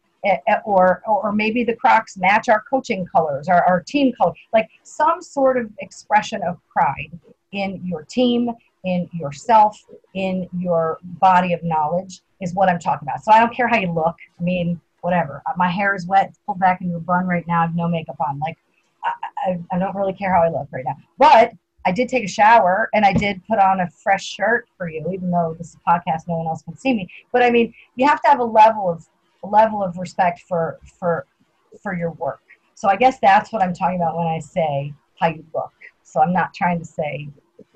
Or, 0.64 1.02
or 1.08 1.32
maybe 1.32 1.64
the 1.64 1.76
Crocs 1.76 2.18
match 2.18 2.50
our 2.50 2.64
coaching 2.70 3.08
colors, 3.08 3.48
our, 3.48 3.64
our 3.64 3.82
team 3.82 4.14
color, 4.16 4.34
like 4.54 4.70
some 4.84 5.24
sort 5.24 5.58
of 5.58 5.72
expression 5.80 6.44
of 6.44 6.60
pride 6.70 7.18
in 7.52 7.82
your 7.84 8.04
team, 8.04 8.52
in 8.84 9.10
yourself, 9.12 9.84
in 10.14 10.48
your 10.56 11.00
body 11.04 11.54
of 11.54 11.64
knowledge, 11.64 12.22
is 12.42 12.54
what 12.54 12.70
I'm 12.70 12.80
talking 12.80 13.08
about. 13.08 13.24
So 13.24 13.32
I 13.32 13.40
don't 13.40 13.56
care 13.56 13.68
how 13.68 13.80
you 13.80 13.92
look. 13.92 14.18
I 14.40 14.44
mean, 14.44 14.80
whatever. 15.06 15.44
Uh, 15.46 15.54
my 15.56 15.70
hair 15.70 15.94
is 15.94 16.08
wet, 16.08 16.30
it's 16.30 16.40
pulled 16.46 16.60
back 16.60 16.82
into 16.82 16.96
a 16.96 17.00
bun 17.00 17.28
right 17.28 17.46
now. 17.48 17.60
I 17.60 17.68
have 17.68 17.76
no 17.76 17.88
makeup 17.88 18.18
on. 18.28 18.40
Like, 18.40 18.58
I, 19.04 19.12
I, 19.52 19.60
I 19.72 19.80
don't 19.80 19.96
really 19.96 20.14
care 20.14 20.34
how 20.34 20.42
I 20.42 20.50
look 20.50 20.68
right 20.72 20.84
now. 20.84 20.98
But 21.20 21.52
I 21.86 21.92
did 21.92 22.10
take 22.10 22.24
a 22.24 22.28
shower 22.28 22.90
and 22.96 23.06
I 23.06 23.14
did 23.14 23.40
put 23.48 23.60
on 23.60 23.82
a 23.82 23.90
fresh 23.90 24.26
shirt 24.26 24.68
for 24.76 24.90
you, 24.90 25.08
even 25.14 25.30
though 25.30 25.56
this 25.60 25.70
is 25.70 25.78
a 25.86 25.90
podcast, 25.90 26.28
no 26.28 26.38
one 26.38 26.48
else 26.48 26.64
can 26.64 26.76
see 26.76 26.96
me. 26.96 27.08
But 27.32 27.44
I 27.44 27.52
mean, 27.52 27.72
you 27.96 28.08
have 28.08 28.20
to 28.24 28.28
have 28.28 28.40
a 28.40 28.44
level 28.44 28.90
of 28.90 29.08
a 29.44 29.48
level 29.48 29.84
of 29.84 29.96
respect 29.98 30.42
for 30.48 30.80
for 31.00 31.28
for 31.84 31.96
your 31.96 32.12
work. 32.14 32.42
So 32.74 32.90
I 32.90 32.96
guess 32.96 33.20
that's 33.22 33.54
what 33.54 33.62
I'm 33.62 33.76
talking 33.76 33.98
about 33.98 34.18
when 34.18 34.26
I 34.26 34.40
say 34.40 34.92
how 35.20 35.28
you 35.28 35.46
look. 35.54 35.72
So 36.02 36.20
I'm 36.20 36.34
not 36.34 36.56
trying 36.56 36.80
to 36.80 36.86
say 36.86 37.30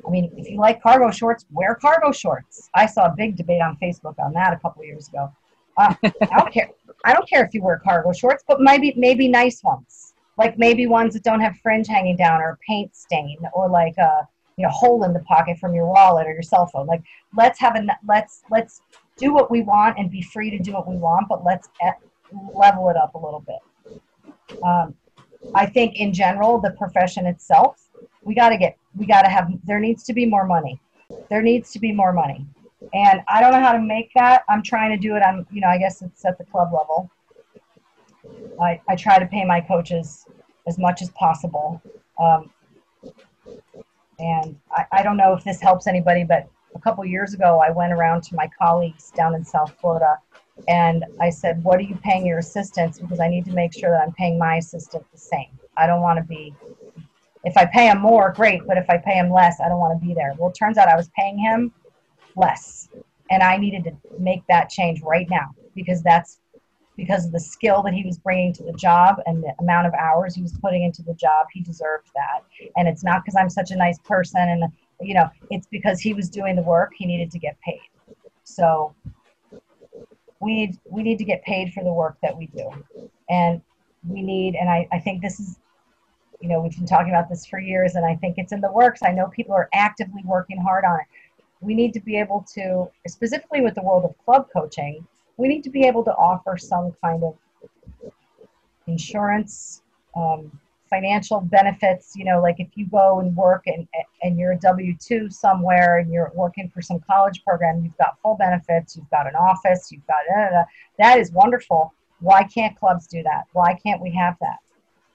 I 0.06 0.10
mean, 0.10 0.32
if 0.36 0.50
you 0.50 0.58
like 0.58 0.82
cargo 0.82 1.12
shorts, 1.12 1.46
wear 1.52 1.76
cargo 1.76 2.12
shorts. 2.12 2.70
I 2.74 2.88
saw 2.88 3.06
a 3.06 3.14
big 3.16 3.36
debate 3.36 3.62
on 3.62 3.78
Facebook 3.78 4.16
on 4.18 4.34
that 4.34 4.54
a 4.54 4.58
couple 4.58 4.84
years 4.84 5.08
ago. 5.10 5.32
Uh, 5.78 5.94
I 6.04 6.40
don't 6.40 6.54
care. 6.54 6.70
I 7.06 7.14
don't 7.14 7.28
care 7.28 7.44
if 7.44 7.54
you 7.54 7.62
wear 7.62 7.80
cargo 7.84 8.12
shorts, 8.12 8.44
but 8.48 8.62
maybe 8.62 8.94
maybe 8.98 9.28
nice 9.28 9.64
ones, 9.64 10.14
like 10.38 10.58
maybe 10.58 10.88
ones 10.88 11.14
that 11.14 11.24
don't 11.24 11.40
have 11.40 11.58
fringe 11.58 11.88
hanging 11.88 12.18
down 12.18 12.42
or 12.42 12.58
paint 12.68 12.96
stain 12.96 13.38
or 13.54 13.70
like 13.70 13.98
a 13.98 14.28
you 14.58 14.64
know 14.64 14.70
hole 14.70 15.04
in 15.04 15.14
the 15.14 15.22
pocket 15.22 15.58
from 15.58 15.74
your 15.74 15.88
wallet 15.88 16.28
or 16.28 16.34
your 16.34 16.42
cell 16.44 16.66
phone. 16.68 16.88
Like 16.88 17.02
let's 17.36 17.60
have 17.60 17.76
a 17.76 17.86
let's 18.08 18.42
let's 18.52 18.82
do 19.18 19.34
what 19.34 19.50
we 19.50 19.62
want 19.62 19.98
and 19.98 20.10
be 20.10 20.22
free 20.22 20.50
to 20.50 20.60
do 20.60 20.74
what 20.74 20.88
we 20.88 20.98
want, 20.98 21.28
but 21.30 21.44
let's 21.44 21.70
level 22.54 22.90
it 22.90 22.98
up 22.98 23.16
a 23.16 23.18
little 23.18 23.44
bit. 23.46 24.60
Um, 24.64 24.96
I 25.56 25.66
think 25.66 25.96
in 25.96 26.14
general, 26.14 26.60
the 26.60 26.72
profession 26.72 27.26
itself 27.26 27.90
we 28.22 28.36
got 28.36 28.50
to 28.50 28.58
get 28.58 28.78
we 28.96 29.06
got 29.06 29.24
to 29.24 29.30
have 29.30 29.52
there 29.64 29.80
needs 29.80 30.04
to 30.04 30.14
be 30.14 30.26
more 30.26 30.46
money 30.46 30.80
there 31.30 31.42
needs 31.42 31.72
to 31.72 31.80
be 31.80 31.92
more 31.92 32.14
money 32.14 32.46
and 32.94 33.22
i 33.28 33.42
don't 33.42 33.52
know 33.52 33.60
how 33.60 33.74
to 33.74 33.82
make 33.82 34.12
that. 34.16 34.44
I'm 34.50 34.64
trying 34.64 34.92
to 34.92 34.98
do 34.98 35.16
it 35.16 35.24
on 35.24 35.46
you 35.52 35.62
know 35.62 35.68
i 35.68 35.78
guess 35.78 36.02
it's 36.02 36.26
at 36.26 36.38
the 36.38 36.46
club 36.46 36.72
level. 36.74 37.10
I, 38.62 38.82
I 38.90 38.96
try 38.96 39.20
to 39.20 39.26
pay 39.26 39.46
my 39.46 39.62
coaches 39.62 40.26
as 40.68 40.78
much 40.78 41.02
as 41.02 41.10
possible. 41.12 41.82
Um, 42.20 42.52
and 44.20 44.60
I, 44.72 44.86
I 44.92 45.04
don't 45.04 45.16
know 45.16 45.34
if 45.34 45.44
this 45.44 45.62
helps 45.62 45.88
anybody 45.88 46.24
but 46.24 46.48
a 46.76 46.80
couple 46.80 47.06
years 47.06 47.34
ago 47.34 47.62
i 47.64 47.72
went 47.72 47.94
around 47.94 48.22
to 48.24 48.36
my 48.36 48.50
colleagues 48.58 49.12
down 49.12 49.34
in 49.34 49.44
south 49.44 49.74
florida 49.80 50.18
and 50.68 51.06
i 51.22 51.30
said 51.30 51.64
what 51.64 51.80
are 51.80 51.84
you 51.84 51.98
paying 52.04 52.26
your 52.26 52.40
assistants? 52.40 53.00
Because 53.00 53.20
i 53.20 53.30
need 53.30 53.46
to 53.46 53.54
make 53.54 53.74
sure 53.74 53.90
that 53.92 54.02
i'm 54.02 54.14
paying 54.14 54.38
my 54.38 54.58
assistant 54.58 55.06
the 55.12 55.18
same. 55.18 55.48
I 55.78 55.88
don't 55.88 56.02
want 56.02 56.18
to 56.18 56.24
be 56.24 56.54
if 57.44 57.56
I 57.58 57.66
pay 57.66 57.88
him 57.88 58.02
more, 58.02 58.34
great, 58.34 58.66
but 58.68 58.78
if 58.78 58.90
I 58.90 58.98
pay 58.98 59.14
him 59.14 59.32
less, 59.32 59.60
I 59.62 59.70
don't 59.70 59.80
want 59.80 60.00
to 60.00 60.06
be 60.06 60.14
there. 60.14 60.34
Well, 60.38 60.50
it 60.50 60.56
turns 60.56 60.78
out 60.78 60.88
I 60.88 60.96
was 60.96 61.10
paying 61.16 61.38
him 61.38 61.72
less, 62.40 62.90
and 63.30 63.44
I 63.44 63.57
needed 63.57 63.84
to 63.86 63.91
make 64.20 64.44
that 64.48 64.70
change 64.70 65.02
right 65.02 65.28
now 65.30 65.53
because 65.76 66.02
that's 66.02 66.40
because 66.95 67.26
of 67.26 67.32
the 67.32 67.40
skill 67.40 67.82
that 67.84 67.94
he 67.94 68.03
was 68.03 68.18
bringing 68.18 68.52
to 68.53 68.64
the 68.64 68.74
job 68.74 69.22
and 69.26 69.41
the 69.41 69.53
amount 69.60 69.88
of 69.88 69.94
hours 69.94 70.36
he 70.36 70.41
was 70.41 70.53
putting 70.61 70.84
into 70.84 71.02
the 71.02 71.14
job. 71.14 71.48
He 71.53 71.61
deserved 71.61 72.10
that, 72.16 72.44
and 72.76 72.88
it's 72.88 73.03
not 73.03 73.24
because 73.24 73.36
I'm 73.36 73.49
such 73.49 73.72
a 73.72 73.76
nice 73.76 73.99
person, 73.99 74.41
and 74.41 74.64
you 75.02 75.14
know, 75.14 75.30
it's 75.49 75.68
because 75.68 75.99
he 75.99 76.14
was 76.14 76.30
doing 76.30 76.56
the 76.56 76.61
work. 76.61 76.91
He 76.98 77.06
needed 77.06 77.32
to 77.32 77.40
get 77.40 77.57
paid. 77.61 77.82
So 78.44 78.94
we 80.40 80.56
need 80.56 80.80
we 80.86 81.03
need 81.03 81.18
to 81.18 81.26
get 81.26 81.44
paid 81.44 81.74
for 81.74 81.84
the 81.84 81.94
work 81.94 82.18
that 82.22 82.36
we 82.36 82.48
do, 82.48 82.70
and 83.30 83.61
we 84.07 84.22
need. 84.22 84.56
And 84.56 84.70
I, 84.70 84.88
I 84.91 84.99
think 84.99 85.22
this 85.22 85.40
is, 85.40 85.60
you 86.40 86.49
know, 86.49 86.61
we've 86.61 86.76
been 86.76 86.86
talking 86.86 87.10
about 87.10 87.30
this 87.30 87.45
for 87.45 87.60
years, 87.60 87.95
and 87.95 88.06
I 88.06 88.16
think 88.16 88.38
it's 88.38 88.52
in 88.52 88.61
the 88.61 88.72
works. 88.72 89.02
I 89.03 89.11
know 89.11 89.28
people 89.28 89.53
are 89.53 89.70
actively 89.74 90.22
working 90.26 90.60
hard 90.61 90.86
on 90.86 90.99
it. 90.99 91.06
We 91.61 91.73
need 91.73 91.94
to 91.94 91.99
be 91.99 92.18
able 92.18 92.45
to, 92.53 92.90
specifically 93.07 93.61
with 93.61 93.76
the 93.76 93.81
world 93.81 94.06
of 94.06 94.18
club 94.26 94.48
coaching, 94.52 95.06
we 95.38 95.48
need 95.48 95.64
to 95.64 95.69
be 95.69 95.84
able 95.86 96.03
to 96.06 96.11
offer 96.11 96.57
some 96.57 96.95
kind 97.02 97.23
of 97.23 97.36
insurance. 98.88 99.81
Um, 100.15 100.52
financial 100.90 101.40
benefits. 101.41 102.15
You 102.15 102.26
know 102.26 102.41
like 102.41 102.60
if 102.60 102.68
you 102.76 102.88
go 102.88 103.19
and 103.19 103.36
work 103.36 103.64
and 103.68 103.88
and 104.23 104.38
you're 104.38 104.53
a 104.53 104.57
w2 104.57 105.31
somewhere 105.31 105.99
and 105.99 106.11
you're 106.11 106.31
working 106.34 106.69
for 106.69 106.81
some 106.81 106.99
college 106.99 107.44
program 107.44 107.84
you've 107.84 107.98
got 107.98 108.18
full 108.22 108.36
benefits 108.36 108.95
you've 108.95 109.10
got 109.10 109.27
an 109.27 109.36
office 109.36 109.91
you've 109.91 110.06
got 110.07 110.18
da, 110.27 110.36
da, 110.36 110.49
da. 110.49 110.64
that 110.98 111.19
is 111.19 111.31
wonderful. 111.31 111.94
Why 112.19 112.44
can't 112.44 112.77
clubs 112.77 113.07
do 113.07 113.23
that? 113.23 113.45
Why 113.53 113.76
can't 113.76 114.02
we 114.02 114.11
have 114.11 114.36
that? 114.41 114.57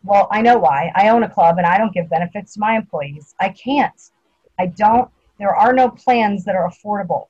Well 0.04 0.28
i 0.30 0.40
know 0.40 0.58
why. 0.58 0.92
I 0.94 1.08
own 1.08 1.24
a 1.24 1.28
club 1.28 1.58
and 1.58 1.66
i 1.66 1.76
don't 1.76 1.92
give 1.92 2.08
benefits 2.08 2.54
to 2.54 2.60
my 2.60 2.76
employees. 2.76 3.34
I 3.40 3.48
can't. 3.50 4.00
I 4.58 4.66
don't 4.66 5.10
there 5.38 5.54
are 5.54 5.72
no 5.72 5.88
plans 5.88 6.44
that 6.44 6.54
are 6.54 6.70
affordable 6.70 7.26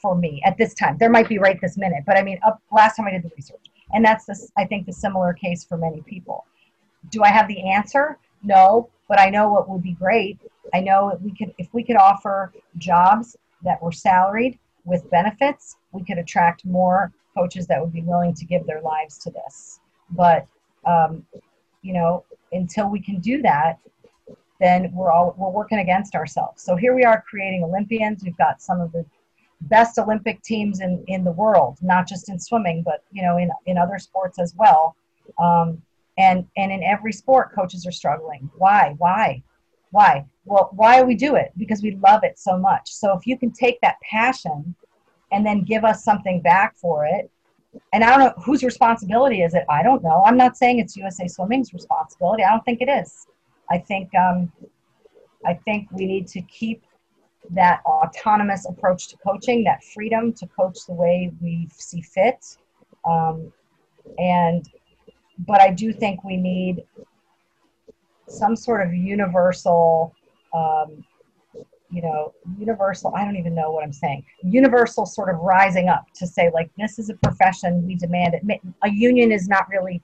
for 0.00 0.14
me 0.14 0.42
at 0.46 0.56
this 0.56 0.74
time 0.74 0.96
there 0.98 1.10
might 1.10 1.28
be 1.28 1.38
right 1.38 1.60
this 1.60 1.76
minute 1.76 2.02
but 2.06 2.16
i 2.16 2.22
mean 2.22 2.38
up 2.46 2.62
last 2.70 2.96
time 2.96 3.06
i 3.06 3.10
did 3.10 3.22
the 3.22 3.30
research 3.36 3.66
and 3.92 4.04
that's 4.04 4.26
this 4.26 4.52
i 4.56 4.64
think 4.64 4.86
the 4.86 4.92
similar 4.92 5.32
case 5.32 5.64
for 5.64 5.76
many 5.76 6.00
people 6.02 6.44
do 7.10 7.22
I 7.22 7.28
have 7.28 7.48
the 7.48 7.70
answer? 7.70 8.18
No, 8.42 8.90
but 9.08 9.18
I 9.18 9.30
know 9.30 9.48
what 9.48 9.68
would 9.68 9.82
be 9.82 9.92
great. 9.92 10.38
I 10.74 10.80
know 10.80 11.18
we 11.22 11.34
could 11.34 11.54
if 11.58 11.72
we 11.72 11.82
could 11.82 11.96
offer 11.96 12.52
jobs 12.76 13.36
that 13.62 13.82
were 13.82 13.92
salaried 13.92 14.58
with 14.84 15.10
benefits, 15.10 15.76
we 15.92 16.04
could 16.04 16.18
attract 16.18 16.64
more 16.64 17.12
coaches 17.36 17.66
that 17.66 17.80
would 17.80 17.92
be 17.92 18.02
willing 18.02 18.34
to 18.34 18.44
give 18.44 18.66
their 18.66 18.80
lives 18.80 19.18
to 19.18 19.30
this. 19.30 19.80
But 20.10 20.46
um, 20.86 21.24
you 21.82 21.92
know, 21.94 22.24
until 22.52 22.90
we 22.90 23.00
can 23.00 23.20
do 23.20 23.42
that, 23.42 23.78
then 24.60 24.90
we're 24.92 25.12
all 25.12 25.34
we're 25.38 25.50
working 25.50 25.78
against 25.78 26.14
ourselves. 26.14 26.62
So 26.62 26.76
here 26.76 26.94
we 26.94 27.04
are 27.04 27.24
creating 27.28 27.64
Olympians. 27.64 28.22
We've 28.24 28.36
got 28.36 28.60
some 28.60 28.80
of 28.80 28.92
the 28.92 29.04
best 29.62 29.98
Olympic 29.98 30.42
teams 30.42 30.80
in 30.80 31.04
in 31.06 31.24
the 31.24 31.32
world, 31.32 31.78
not 31.82 32.08
just 32.08 32.28
in 32.28 32.38
swimming, 32.38 32.82
but 32.82 33.04
you 33.12 33.22
know 33.22 33.38
in 33.38 33.50
in 33.66 33.78
other 33.78 33.98
sports 33.98 34.38
as 34.38 34.54
well. 34.56 34.96
Um, 35.38 35.82
and 36.16 36.46
and 36.56 36.72
in 36.72 36.82
every 36.82 37.12
sport 37.12 37.54
coaches 37.54 37.86
are 37.86 37.92
struggling. 37.92 38.50
Why? 38.56 38.94
Why? 38.98 39.42
Why? 39.90 40.26
Well 40.44 40.70
why 40.72 41.02
we 41.02 41.14
do 41.14 41.36
it? 41.36 41.52
Because 41.56 41.82
we 41.82 41.96
love 41.96 42.24
it 42.24 42.38
so 42.38 42.58
much. 42.58 42.90
So 42.92 43.16
if 43.16 43.26
you 43.26 43.38
can 43.38 43.52
take 43.52 43.80
that 43.80 44.00
passion 44.00 44.74
and 45.30 45.46
then 45.46 45.62
give 45.62 45.84
us 45.84 46.02
something 46.04 46.40
back 46.40 46.74
for 46.74 47.04
it 47.04 47.30
and 47.92 48.02
i 48.02 48.08
don't 48.08 48.20
know 48.20 48.42
whose 48.42 48.62
responsibility 48.64 49.42
is 49.42 49.54
it? 49.54 49.64
I 49.68 49.82
don't 49.82 50.02
know. 50.02 50.22
I'm 50.24 50.38
not 50.38 50.56
saying 50.56 50.78
it's 50.78 50.96
usa 50.96 51.28
swimming's 51.28 51.74
responsibility. 51.74 52.42
I 52.42 52.50
don't 52.50 52.64
think 52.64 52.80
it 52.80 52.88
is 52.88 53.26
i 53.70 53.78
think 53.78 54.14
um, 54.14 54.50
i 55.46 55.54
think 55.54 55.88
we 55.92 56.06
need 56.06 56.26
to 56.26 56.40
keep 56.42 56.82
that 57.50 57.80
autonomous 57.86 58.66
approach 58.68 59.08
to 59.08 59.16
coaching 59.18 59.64
that 59.64 59.82
freedom 59.82 60.32
to 60.32 60.46
coach 60.48 60.78
the 60.86 60.92
way 60.92 61.30
we 61.40 61.68
see 61.72 62.02
fit 62.02 62.44
um, 63.04 63.52
and 64.18 64.68
but 65.46 65.60
I 65.60 65.70
do 65.70 65.92
think 65.92 66.24
we 66.24 66.36
need 66.36 66.84
some 68.28 68.56
sort 68.56 68.86
of 68.86 68.92
universal, 68.92 70.14
um, 70.52 71.04
you 71.90 72.02
know, 72.02 72.34
universal, 72.58 73.14
I 73.14 73.24
don't 73.24 73.36
even 73.36 73.54
know 73.54 73.70
what 73.70 73.84
I'm 73.84 73.92
saying, 73.92 74.24
universal 74.42 75.06
sort 75.06 75.30
of 75.30 75.40
rising 75.40 75.88
up 75.88 76.06
to 76.16 76.26
say, 76.26 76.50
like, 76.52 76.70
this 76.76 76.98
is 76.98 77.08
a 77.08 77.14
profession, 77.14 77.86
we 77.86 77.94
demand 77.94 78.34
it. 78.34 78.60
A 78.82 78.90
union 78.90 79.32
is 79.32 79.48
not 79.48 79.68
really, 79.68 80.02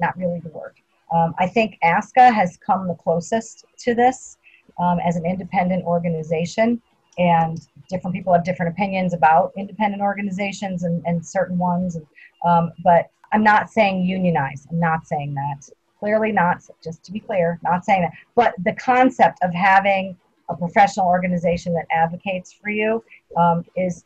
not 0.00 0.16
really 0.16 0.40
the 0.40 0.48
word. 0.48 0.74
Um, 1.12 1.34
I 1.38 1.46
think 1.46 1.78
ASCA 1.82 2.32
has 2.32 2.56
come 2.56 2.86
the 2.86 2.94
closest 2.94 3.64
to 3.78 3.94
this 3.94 4.38
um, 4.78 4.98
as 5.00 5.16
an 5.16 5.26
independent 5.26 5.84
organization, 5.84 6.80
and 7.18 7.60
different 7.88 8.14
people 8.14 8.32
have 8.32 8.44
different 8.44 8.72
opinions 8.72 9.12
about 9.12 9.52
independent 9.56 10.02
organizations 10.02 10.84
and, 10.84 11.02
and 11.06 11.24
certain 11.24 11.58
ones. 11.58 11.96
And, 11.96 12.06
um, 12.44 12.72
but 12.84 13.10
I'm 13.32 13.42
not 13.42 13.70
saying 13.70 14.04
unionize. 14.04 14.66
I'm 14.70 14.80
not 14.80 15.06
saying 15.06 15.34
that. 15.34 15.68
Clearly 15.98 16.32
not, 16.32 16.62
just 16.82 17.02
to 17.04 17.12
be 17.12 17.20
clear, 17.20 17.58
not 17.62 17.84
saying 17.84 18.02
that. 18.02 18.12
But 18.34 18.54
the 18.64 18.72
concept 18.74 19.38
of 19.42 19.52
having 19.52 20.16
a 20.48 20.56
professional 20.56 21.06
organization 21.06 21.74
that 21.74 21.86
advocates 21.90 22.52
for 22.52 22.70
you 22.70 23.04
um, 23.36 23.64
is 23.76 24.04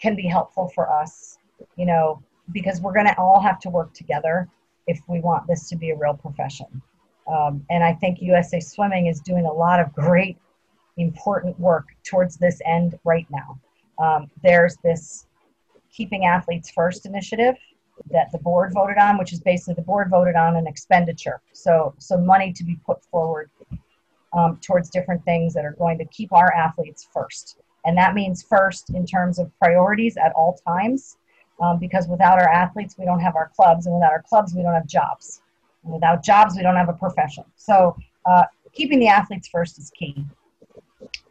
can 0.00 0.14
be 0.14 0.26
helpful 0.26 0.68
for 0.74 0.92
us, 0.92 1.38
you 1.76 1.86
know, 1.86 2.22
because 2.52 2.80
we're 2.80 2.92
going 2.92 3.06
to 3.06 3.16
all 3.18 3.40
have 3.40 3.58
to 3.60 3.70
work 3.70 3.92
together 3.94 4.48
if 4.86 5.00
we 5.08 5.20
want 5.20 5.46
this 5.46 5.68
to 5.68 5.76
be 5.76 5.90
a 5.90 5.96
real 5.96 6.14
profession. 6.14 6.82
Um, 7.26 7.64
and 7.70 7.82
I 7.82 7.92
think 7.94 8.22
USA 8.22 8.60
Swimming 8.60 9.06
is 9.06 9.20
doing 9.20 9.46
a 9.46 9.52
lot 9.52 9.80
of 9.80 9.92
great, 9.92 10.38
important 10.96 11.58
work 11.58 11.86
towards 12.04 12.36
this 12.36 12.60
end 12.64 12.98
right 13.04 13.26
now. 13.30 13.58
Um, 13.98 14.30
there's 14.42 14.76
this 14.84 15.26
Keeping 15.92 16.26
Athletes 16.26 16.70
First 16.70 17.06
initiative 17.06 17.56
that 18.10 18.30
the 18.30 18.38
board 18.38 18.72
voted 18.74 18.98
on, 18.98 19.18
which 19.18 19.32
is 19.32 19.40
basically 19.40 19.74
the 19.74 19.82
board 19.82 20.10
voted 20.10 20.36
on 20.36 20.56
an 20.56 20.66
expenditure. 20.66 21.40
So, 21.52 21.94
so 21.98 22.18
money 22.18 22.52
to 22.52 22.64
be 22.64 22.76
put 22.86 23.02
forward 23.04 23.50
um, 24.36 24.58
towards 24.62 24.90
different 24.90 25.24
things 25.24 25.54
that 25.54 25.64
are 25.64 25.74
going 25.78 25.98
to 25.98 26.04
keep 26.06 26.32
our 26.32 26.52
athletes 26.52 27.08
first. 27.12 27.58
And 27.84 27.96
that 27.96 28.14
means 28.14 28.42
first 28.42 28.90
in 28.90 29.06
terms 29.06 29.38
of 29.38 29.50
priorities 29.58 30.16
at 30.16 30.32
all 30.32 30.58
times, 30.66 31.16
um, 31.60 31.78
because 31.78 32.06
without 32.08 32.38
our 32.38 32.48
athletes, 32.48 32.96
we 32.98 33.04
don't 33.04 33.20
have 33.20 33.36
our 33.36 33.50
clubs, 33.54 33.86
and 33.86 33.94
without 33.94 34.12
our 34.12 34.22
clubs, 34.22 34.54
we 34.54 34.62
don't 34.62 34.74
have 34.74 34.86
jobs. 34.86 35.40
And 35.84 35.92
without 35.92 36.22
jobs, 36.22 36.54
we 36.56 36.62
don't 36.62 36.76
have 36.76 36.88
a 36.88 36.94
profession. 36.94 37.44
So, 37.56 37.96
uh, 38.24 38.44
keeping 38.72 38.98
the 38.98 39.08
athletes 39.08 39.48
first 39.48 39.78
is 39.78 39.90
key. 39.90 40.24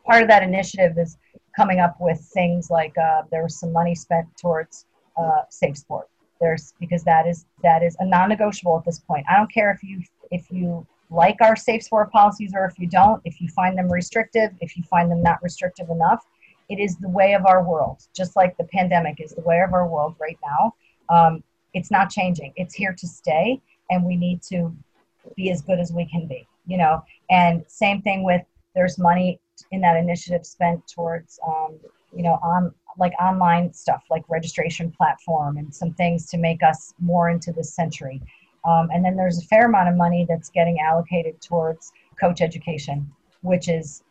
Part 0.06 0.22
of 0.22 0.28
that 0.30 0.44
initiative 0.44 0.98
is 0.98 1.18
coming 1.56 1.80
up 1.80 1.96
with 2.00 2.20
things 2.34 2.70
like 2.70 2.98
uh, 2.98 3.24
there 3.32 3.44
was 3.44 3.60
some 3.60 3.72
money 3.72 3.96
spent 3.96 4.28
towards 4.38 4.86
uh, 5.18 5.42
safe 5.50 5.78
sport 5.78 6.10
there's 6.40 6.74
because 6.80 7.04
that 7.04 7.28
is 7.28 7.46
that 7.64 7.84
is 7.84 7.96
a 8.00 8.06
non-negotiable 8.06 8.78
at 8.78 8.86
this 8.86 9.00
point. 9.00 9.26
I 9.30 9.38
don't 9.38 9.52
care 9.52 9.72
if 9.72 9.84
you 9.84 10.02
if 10.32 10.52
you 10.52 10.86
like 11.10 11.38
our 11.42 11.56
safe 11.56 11.84
sport 11.84 12.12
policies 12.12 12.52
or 12.56 12.66
if 12.66 12.80
you 12.80 12.88
don't, 12.88 13.22
if 13.26 13.40
you 13.40 13.48
find 13.50 13.78
them 13.78 13.92
restrictive, 13.92 14.52
if 14.60 14.76
you 14.76 14.84
find 14.84 15.10
them 15.10 15.22
not 15.22 15.42
restrictive 15.44 15.90
enough, 15.90 16.26
it 16.70 16.80
is 16.80 16.98
the 16.98 17.10
way 17.10 17.34
of 17.34 17.46
our 17.46 17.64
world. 17.64 18.02
Just 18.16 18.36
like 18.36 18.58
the 18.58 18.64
pandemic 18.66 19.20
is 19.20 19.32
the 19.32 19.42
way 19.42 19.62
of 19.62 19.74
our 19.74 19.88
world 19.88 20.16
right 20.20 20.38
now. 20.44 20.74
Um, 21.10 21.44
it's 21.74 21.92
not 21.92 22.10
changing. 22.10 22.54
It's 22.56 22.74
here 22.74 22.94
to 22.94 23.08
stay, 23.08 23.62
and 23.90 24.04
we 24.04 24.16
need 24.16 24.42
to 24.44 24.76
be 25.36 25.52
as 25.52 25.62
good 25.62 25.80
as 25.80 25.92
we 25.92 26.06
can 26.06 26.28
be. 26.28 26.48
You 26.66 26.78
know, 26.78 27.04
and 27.30 27.64
same 27.68 28.02
thing 28.02 28.24
with 28.24 28.42
there's 28.74 28.98
money 28.98 29.40
in 29.72 29.82
that 29.82 29.96
initiative 29.98 30.46
spent 30.46 30.86
towards 30.88 31.40
um, 31.48 31.80
you 32.14 32.24
know 32.24 32.40
on 32.44 32.74
like 32.98 33.14
online 33.20 33.74
stuff 33.74 34.04
like 34.10 34.24
registration 34.30 34.92
platform 34.92 35.58
and 35.58 35.74
some 35.74 35.94
things 35.94 36.26
to 36.28 36.38
make 36.38 36.64
us 36.64 36.94
more 37.00 37.30
into 37.30 37.52
this 37.52 37.74
century 37.74 38.22
um, 38.66 38.90
and 38.94 39.04
then 39.04 39.16
there's 39.16 39.38
a 39.38 39.46
fair 39.46 39.66
amount 39.66 39.90
of 39.90 39.96
money 39.96 40.26
that's 40.28 40.50
getting 40.50 40.80
allocated 40.80 41.40
towards 41.42 41.92
coach 42.20 42.42
education 42.42 43.10
which 43.42 43.68
is 43.68 44.04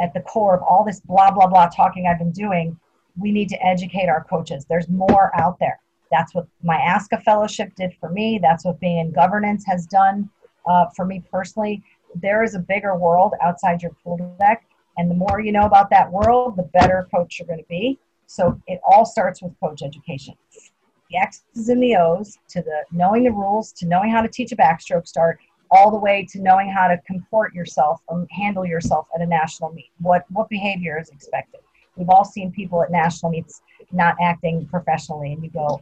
at 0.00 0.12
the 0.14 0.20
core 0.20 0.54
of 0.54 0.62
all 0.62 0.84
this 0.84 1.00
blah 1.00 1.30
blah 1.30 1.46
blah 1.46 1.66
talking 1.68 2.06
i've 2.06 2.18
been 2.18 2.32
doing 2.32 2.78
we 3.18 3.32
need 3.32 3.48
to 3.48 3.66
educate 3.66 4.08
our 4.08 4.24
coaches 4.24 4.66
there's 4.68 4.88
more 4.88 5.30
out 5.38 5.58
there 5.58 5.80
that's 6.12 6.34
what 6.34 6.46
my 6.62 6.76
ASCA 6.76 7.20
fellowship 7.22 7.74
did 7.74 7.92
for 7.98 8.10
me 8.10 8.38
that's 8.40 8.64
what 8.64 8.78
being 8.78 8.98
in 8.98 9.12
governance 9.12 9.64
has 9.66 9.86
done 9.86 10.28
uh, 10.68 10.86
for 10.94 11.04
me 11.04 11.22
personally 11.30 11.82
there 12.14 12.42
is 12.42 12.54
a 12.54 12.58
bigger 12.58 12.96
world 12.96 13.34
outside 13.42 13.82
your 13.82 13.92
pool 14.02 14.36
deck 14.38 14.66
and 14.96 15.10
the 15.10 15.14
more 15.14 15.40
you 15.40 15.52
know 15.52 15.66
about 15.66 15.90
that 15.90 16.10
world, 16.10 16.56
the 16.56 16.62
better 16.62 17.06
coach 17.14 17.38
you're 17.38 17.46
going 17.46 17.58
to 17.58 17.68
be. 17.68 17.98
So 18.26 18.60
it 18.66 18.80
all 18.84 19.04
starts 19.04 19.42
with 19.42 19.52
coach 19.60 19.82
education. 19.82 20.34
The 21.10 21.18
X's 21.18 21.68
and 21.68 21.82
the 21.82 21.96
O's 21.96 22.38
to 22.48 22.62
the 22.62 22.84
knowing 22.90 23.24
the 23.24 23.30
rules, 23.30 23.72
to 23.72 23.86
knowing 23.86 24.10
how 24.10 24.22
to 24.22 24.28
teach 24.28 24.52
a 24.52 24.56
backstroke 24.56 25.06
start, 25.06 25.38
all 25.70 25.90
the 25.90 25.96
way 25.96 26.26
to 26.30 26.40
knowing 26.40 26.70
how 26.70 26.88
to 26.88 26.98
comport 27.06 27.54
yourself 27.54 28.00
or 28.06 28.26
handle 28.30 28.64
yourself 28.64 29.06
at 29.14 29.20
a 29.20 29.26
national 29.26 29.72
meet. 29.72 29.90
What 30.00 30.24
what 30.30 30.48
behavior 30.48 30.98
is 31.00 31.10
expected? 31.10 31.60
We've 31.96 32.10
all 32.10 32.24
seen 32.24 32.52
people 32.52 32.82
at 32.82 32.90
national 32.90 33.32
meets 33.32 33.62
not 33.92 34.16
acting 34.20 34.66
professionally, 34.66 35.32
and 35.32 35.42
you 35.42 35.50
go, 35.50 35.80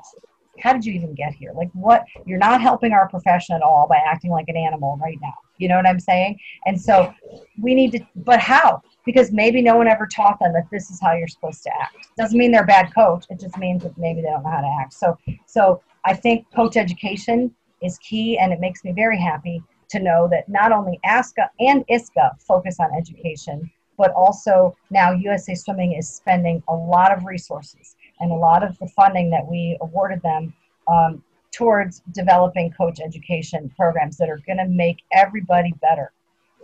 "How 0.61 0.73
did 0.73 0.85
you 0.85 0.93
even 0.93 1.15
get 1.15 1.33
here? 1.33 1.53
Like, 1.55 1.71
what? 1.73 2.05
You're 2.25 2.39
not 2.39 2.61
helping 2.61 2.93
our 2.93 3.09
profession 3.09 3.57
at 3.57 3.63
all 3.63 3.87
by 3.89 3.97
acting 3.97 4.31
like 4.31 4.49
an 4.49 4.57
animal 4.57 4.99
right 5.03 5.19
now." 5.21 5.35
You 5.59 5.69
know 5.69 5.77
what 5.77 5.87
I'm 5.87 6.01
saying? 6.01 6.39
And 6.67 6.81
so 6.81 7.15
we 7.61 7.75
need 7.75 7.93
to, 7.93 8.01
but 8.17 8.41
how? 8.41 8.83
because 9.05 9.33
maybe 9.33 9.61
no 9.61 9.77
one 9.77 9.87
ever 9.87 10.07
taught 10.07 10.39
them 10.41 10.53
that 10.53 10.65
this 10.71 10.91
is 10.91 11.01
how 11.01 11.13
you're 11.13 11.29
supposed 11.29 11.63
to 11.63 11.71
act. 11.81 12.09
Doesn't 12.17 12.39
mean 12.39 12.53
they're 12.53 12.63
a 12.63 12.67
bad 12.67 12.95
coach. 12.95 13.27
It 13.31 13.39
just 13.39 13.57
means 13.59 13.83
that 13.83 13.97
maybe 13.99 14.23
they 14.23 14.29
don't 14.29 14.43
know 14.43 14.51
how 14.51 14.61
to 14.61 14.77
act. 14.81 14.95
So, 14.95 15.19
so 15.47 15.83
I 16.05 16.15
think 16.15 16.47
coach 16.55 16.77
education 16.77 17.55
is 17.83 17.99
key, 17.99 18.39
and 18.39 18.53
it 18.53 18.61
makes 18.61 18.85
me 18.85 18.93
very 18.93 19.21
happy 19.21 19.63
to 19.95 20.01
know 20.01 20.29
that 20.29 20.49
not 20.49 20.73
only 20.73 20.99
ASCA 21.07 21.49
and 21.61 21.87
ISCA 21.87 22.31
focus 22.41 22.77
on 22.81 22.91
education, 22.97 23.71
but 23.97 24.11
also 24.13 24.77
now 24.91 25.13
USA 25.13 25.55
Swimming 25.55 25.93
is 25.93 26.09
spending 26.09 26.63
a 26.69 26.75
lot 26.75 27.17
of 27.17 27.25
resources 27.25 27.95
and 28.19 28.33
a 28.33 28.35
lot 28.35 28.65
of 28.65 28.77
the 28.79 28.89
funding 28.89 29.31
that 29.31 29.47
we 29.47 29.79
awarded 29.81 30.21
them 30.23 30.53
um, 30.89 31.23
towards 31.53 32.03
developing 32.13 32.73
coach 32.73 32.99
education 33.01 33.73
programs 33.77 34.17
that 34.17 34.29
are 34.29 34.41
going 34.47 34.59
to 34.59 34.67
make 34.67 34.99
everybody 35.13 35.73
better. 35.81 36.13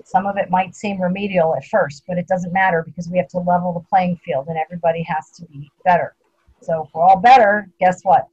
Some 0.05 0.27
of 0.27 0.37
it 0.37 0.51
might 0.51 0.75
seem 0.75 1.01
remedial 1.01 1.55
at 1.55 1.65
first, 1.67 2.03
but 2.09 2.19
it 2.19 2.27
doesn't 2.27 2.53
matter 2.53 2.83
because 2.85 3.09
we 3.09 3.19
have 3.19 3.29
to 3.29 3.39
level 3.39 3.73
the 3.73 3.87
playing 3.89 4.19
field 4.25 4.49
and 4.49 4.59
everybody 4.59 5.03
has 5.03 5.31
to 5.37 5.45
be 5.47 5.71
better. 5.85 6.17
So 6.63 6.85
if 6.85 6.91
we're 6.93 7.03
all 7.03 7.21
better, 7.21 7.69
guess 7.79 8.01
what? 8.03 8.27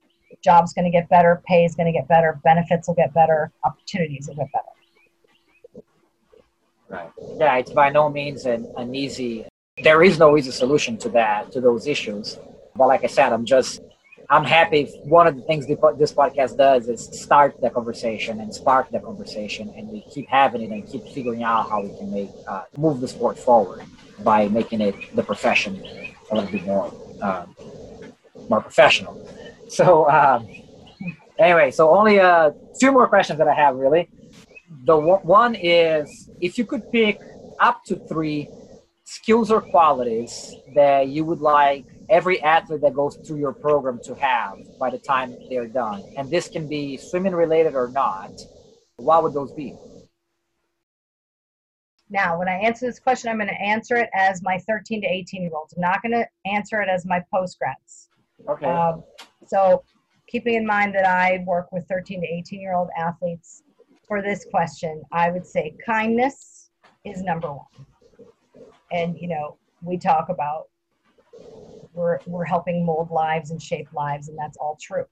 Job's 0.44 0.74
going 0.74 0.86
to 0.86 0.91
get 0.91 1.07
better, 1.10 1.41
pay 1.45 1.65
is 1.65 1.76
going 1.76 1.86
to 1.86 1.91
get 1.91 2.07
better, 2.07 2.40
benefits 2.44 2.88
will 2.88 2.95
get 2.95 3.14
better, 3.14 3.52
opportunities 3.64 4.28
will 4.28 4.36
get 4.36 4.52
better. 4.52 4.77
Right. 6.90 7.10
Yeah, 7.38 7.58
it's 7.58 7.72
by 7.72 7.90
no 7.90 8.10
means 8.10 8.46
an, 8.46 8.72
an 8.78 8.96
easy. 8.96 9.46
There 9.84 10.02
is 10.04 10.18
no 10.18 10.38
easy 10.38 10.52
solution 10.52 10.98
to 11.00 11.10
that, 11.10 11.52
to 11.52 11.62
those 11.62 11.86
issues. 11.86 12.40
But 12.76 12.88
like 12.88 13.04
I 13.04 13.08
said, 13.08 13.34
I'm 13.34 13.46
just 13.46 13.82
I'm 14.30 14.44
happy 14.44 14.86
one 15.06 15.26
of 15.26 15.38
the 15.38 15.42
things 15.44 15.68
this 15.68 16.14
podcast 16.14 16.58
does 16.58 16.90
is 16.90 17.06
start 17.18 17.60
the 17.62 17.70
conversation 17.70 18.42
and 18.42 18.54
spark 18.54 18.92
the 18.92 19.00
conversation, 19.00 19.74
and 19.76 19.88
we 19.90 20.02
keep 20.14 20.28
having 20.28 20.62
it 20.62 20.72
and 20.72 20.86
keep 20.86 21.04
figuring 21.08 21.44
out 21.44 21.70
how 21.70 21.82
we 21.82 21.98
can 21.98 22.12
make 22.12 22.30
uh, 22.48 22.64
move 22.78 23.00
the 23.00 23.08
sport 23.08 23.40
forward 23.40 23.84
by 24.20 24.48
making 24.50 24.82
it 24.82 24.96
the 25.16 25.24
profession 25.24 25.82
a 26.32 26.36
little 26.36 26.52
bit 26.52 26.66
more 26.66 26.94
um, 27.22 27.56
more 28.50 28.62
professional. 28.62 29.14
So 29.70 30.10
um, 30.10 30.48
anyway, 31.40 31.72
so 31.72 31.90
only 31.90 32.20
uh, 32.20 32.52
two 32.80 32.92
more 32.92 33.08
questions 33.08 33.40
that 33.40 33.48
I 33.48 33.54
have 33.54 33.76
really. 33.76 34.10
The 34.85 34.98
one 34.98 35.56
is 35.56 36.30
if 36.41 36.57
you 36.57 36.65
could 36.65 36.91
pick 36.91 37.19
up 37.60 37.84
to 37.85 37.95
three 37.95 38.49
skills 39.06 39.49
or 39.52 39.61
qualities 39.61 40.53
that 40.76 41.07
you 41.07 41.23
would 41.23 41.39
like 41.39 41.85
every 42.10 42.41
athlete 42.44 42.81
that 42.81 42.94
goes 42.94 43.15
through 43.26 43.38
your 43.38 43.53
program 43.53 43.99
to 44.03 44.14
have 44.15 44.57
by 44.80 44.89
the 44.89 44.98
time 44.98 45.35
they're 45.49 45.68
done. 45.68 46.03
And 46.18 46.30
this 46.30 46.49
can 46.49 46.68
be 46.68 46.98
swimming 46.98 47.34
related 47.34 47.73
or 47.73 47.89
not. 47.89 48.31
What 48.98 49.23
would 49.23 49.34
those 49.34 49.53
be? 49.53 49.76
Now, 52.10 52.38
when 52.39 52.48
I 52.48 52.53
answer 52.53 52.85
this 52.85 52.99
question, 52.99 53.30
I'm 53.30 53.38
going 53.38 53.49
to 53.49 53.61
answer 53.61 53.95
it 53.95 54.10
as 54.14 54.41
my 54.41 54.57
13 54.60 55.02
to 55.02 55.07
18 55.07 55.41
year 55.41 55.52
olds. 55.53 55.73
I'm 55.73 55.81
not 55.81 56.02
going 56.02 56.14
to 56.14 56.27
answer 56.49 56.81
it 56.81 56.89
as 56.89 57.06
my 57.06 57.22
post 57.34 57.60
grads. 57.60 58.10
Okay. 58.48 58.65
Um, 58.65 59.03
so, 59.45 59.84
keeping 60.27 60.56
in 60.56 60.65
mind 60.65 60.95
that 60.95 61.06
I 61.06 61.44
work 61.45 61.72
with 61.72 61.85
13 61.89 62.22
to 62.22 62.27
18 62.27 62.61
year 62.61 62.76
old 62.76 62.89
athletes 62.98 63.64
for 64.08 64.22
this 64.22 64.46
question, 64.50 65.04
I 65.12 65.30
would 65.32 65.46
say 65.46 65.76
kindness 65.86 66.70
is 67.04 67.22
number 67.22 67.50
one. 67.52 67.86
And, 68.92 69.18
you 69.20 69.28
know, 69.28 69.58
we 69.82 69.98
talk 69.98 70.30
about 70.30 70.70
we're, 71.94 72.20
we're 72.26 72.46
helping 72.46 72.86
mold 72.86 73.12
lives 73.12 73.52
and 73.52 73.62
shape 73.62 73.88
lives, 73.94 74.30
and 74.30 74.38
that's 74.38 74.58
all 74.58 74.78
true. 74.82 75.06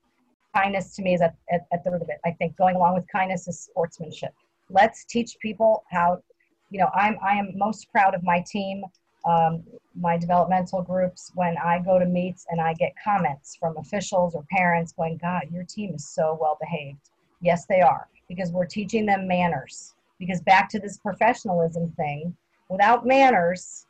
Kindness 0.55 0.95
to 0.95 1.01
me 1.01 1.13
is 1.13 1.21
at, 1.21 1.35
at, 1.51 1.65
at 1.73 1.83
the 1.83 1.91
root 1.91 2.01
of 2.01 2.09
it. 2.09 2.19
I 2.25 2.31
think 2.31 2.55
going 2.55 2.75
along 2.75 2.95
with 2.95 3.05
kindness 3.11 3.47
is 3.47 3.59
sportsmanship. 3.59 4.33
Let's 4.69 5.03
teach 5.03 5.37
people 5.39 5.83
how, 5.91 6.21
you 6.69 6.79
know, 6.79 6.89
I'm, 6.93 7.17
I 7.21 7.33
am 7.33 7.51
most 7.55 7.91
proud 7.91 8.15
of 8.15 8.23
my 8.23 8.43
team, 8.47 8.83
um, 9.25 9.63
my 9.99 10.17
developmental 10.17 10.81
groups, 10.81 11.31
when 11.35 11.57
I 11.57 11.79
go 11.79 11.99
to 11.99 12.05
meets 12.05 12.45
and 12.49 12.61
I 12.61 12.73
get 12.75 12.93
comments 13.03 13.57
from 13.59 13.75
officials 13.77 14.35
or 14.35 14.45
parents 14.49 14.93
going, 14.93 15.17
God, 15.17 15.43
your 15.51 15.63
team 15.63 15.93
is 15.95 16.07
so 16.07 16.37
well 16.39 16.57
behaved. 16.61 17.09
Yes, 17.41 17.65
they 17.65 17.81
are, 17.81 18.07
because 18.27 18.51
we're 18.51 18.65
teaching 18.65 19.05
them 19.05 19.27
manners. 19.27 19.93
Because 20.19 20.41
back 20.41 20.69
to 20.69 20.79
this 20.79 20.97
professionalism 20.97 21.91
thing, 21.97 22.35
without 22.69 23.05
manners, 23.05 23.85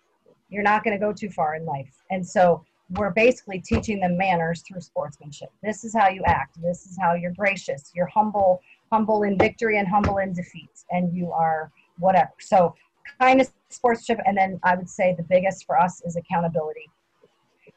you're 0.50 0.64
not 0.64 0.84
going 0.84 0.98
to 0.98 1.04
go 1.04 1.14
too 1.14 1.30
far 1.30 1.56
in 1.56 1.66
life. 1.66 2.04
And 2.12 2.26
so 2.26 2.64
we're 2.92 3.12
basically 3.12 3.60
teaching 3.60 4.00
them 4.00 4.18
manners 4.18 4.62
through 4.62 4.82
sportsmanship. 4.82 5.50
This 5.64 5.84
is 5.84 5.96
how 5.96 6.10
you 6.10 6.24
act. 6.26 6.62
This 6.62 6.86
is 6.86 6.98
how 7.00 7.14
you're 7.14 7.34
gracious. 7.34 7.92
You're 7.96 8.08
humble, 8.08 8.62
humble 8.92 9.24
in 9.24 9.38
victory 9.38 9.80
and 9.80 9.88
humble 9.88 10.18
in 10.18 10.34
defeat, 10.34 10.70
and 10.92 11.16
you 11.16 11.32
are 11.32 11.72
whatever. 11.98 12.32
So 12.40 12.76
kindness, 13.20 13.54
sportsmanship, 13.70 14.24
and 14.28 14.38
then 14.38 14.60
I 14.64 14.76
would 14.76 14.90
say 14.90 15.16
the 15.16 15.24
biggest 15.24 15.66
for 15.66 15.80
us 15.80 16.02
is 16.06 16.16
accountability. 16.16 16.90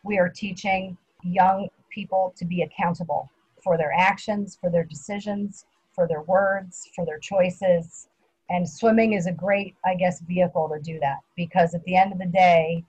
We 0.03 0.19
are 0.19 0.29
teaching 0.29 0.97
young 1.23 1.69
people 1.91 2.35
to 2.37 2.45
be 2.45 2.63
accountable 2.63 3.31
for 3.63 3.77
their 3.77 3.93
actions, 3.93 4.57
for 4.61 4.71
their 4.71 4.85
decisions, 4.85 5.65
for 5.99 6.07
their 6.07 6.23
words, 6.23 6.89
for 6.95 7.05
their 7.05 7.19
choices. 7.19 8.07
And 8.51 8.67
swimming 8.69 9.15
is 9.15 9.27
a 9.27 9.33
great, 9.33 9.75
I 9.85 9.97
guess, 9.97 10.21
vehicle 10.21 10.71
to 10.73 10.81
do 10.81 11.01
that 11.01 11.19
because 11.37 11.75
at 11.75 11.83
the 11.83 11.97
end 11.97 12.13
of 12.13 12.21
the 12.21 12.27
day, 12.27 12.85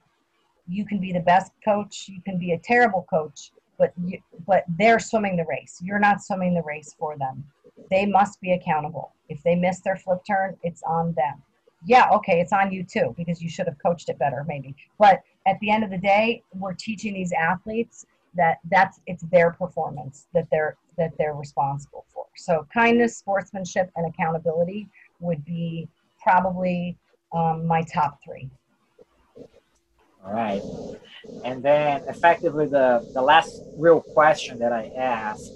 you 0.68 0.86
can 0.86 1.00
be 1.00 1.12
the 1.12 1.18
best 1.20 1.50
coach, 1.64 2.08
you 2.08 2.22
can 2.22 2.38
be 2.38 2.52
a 2.52 2.58
terrible 2.58 3.04
coach, 3.10 3.50
but 3.78 3.92
you, 4.04 4.18
but 4.46 4.64
they're 4.78 5.00
swimming 5.00 5.36
the 5.36 5.44
race. 5.44 5.80
You're 5.82 5.98
not 5.98 6.22
swimming 6.22 6.54
the 6.54 6.62
race 6.62 6.94
for 6.96 7.18
them. 7.18 7.44
They 7.90 8.06
must 8.06 8.40
be 8.40 8.52
accountable. 8.52 9.12
If 9.28 9.42
they 9.42 9.56
miss 9.56 9.80
their 9.80 9.96
flip 9.96 10.20
turn, 10.24 10.56
it's 10.62 10.82
on 10.84 11.12
them. 11.14 11.42
Yeah, 11.84 12.08
okay, 12.12 12.40
it's 12.40 12.52
on 12.52 12.70
you 12.70 12.84
too 12.84 13.12
because 13.16 13.42
you 13.42 13.48
should 13.48 13.66
have 13.66 13.82
coached 13.84 14.08
it 14.08 14.20
better 14.20 14.44
maybe. 14.46 14.76
But 15.00 15.22
at 15.46 15.58
the 15.58 15.70
end 15.70 15.82
of 15.82 15.90
the 15.90 15.98
day, 15.98 16.44
we're 16.54 16.74
teaching 16.74 17.14
these 17.14 17.32
athletes 17.32 18.06
that 18.36 18.58
that's 18.70 19.00
it's 19.06 19.24
their 19.24 19.50
performance 19.50 20.28
that 20.32 20.46
they're 20.50 20.76
that 20.96 21.12
they're 21.18 21.34
responsible. 21.34 22.04
So 22.36 22.66
kindness, 22.72 23.18
sportsmanship, 23.18 23.90
and 23.96 24.06
accountability 24.06 24.88
would 25.20 25.44
be 25.44 25.88
probably 26.22 26.96
um, 27.32 27.66
my 27.66 27.82
top 27.82 28.18
three. 28.24 28.48
All 30.24 30.32
right. 30.32 30.62
And 31.44 31.62
then 31.62 32.02
effectively 32.08 32.66
the, 32.66 33.04
the 33.14 33.22
last 33.22 33.62
real 33.76 34.00
question 34.00 34.58
that 34.58 34.72
I 34.72 34.90
ask 34.96 35.50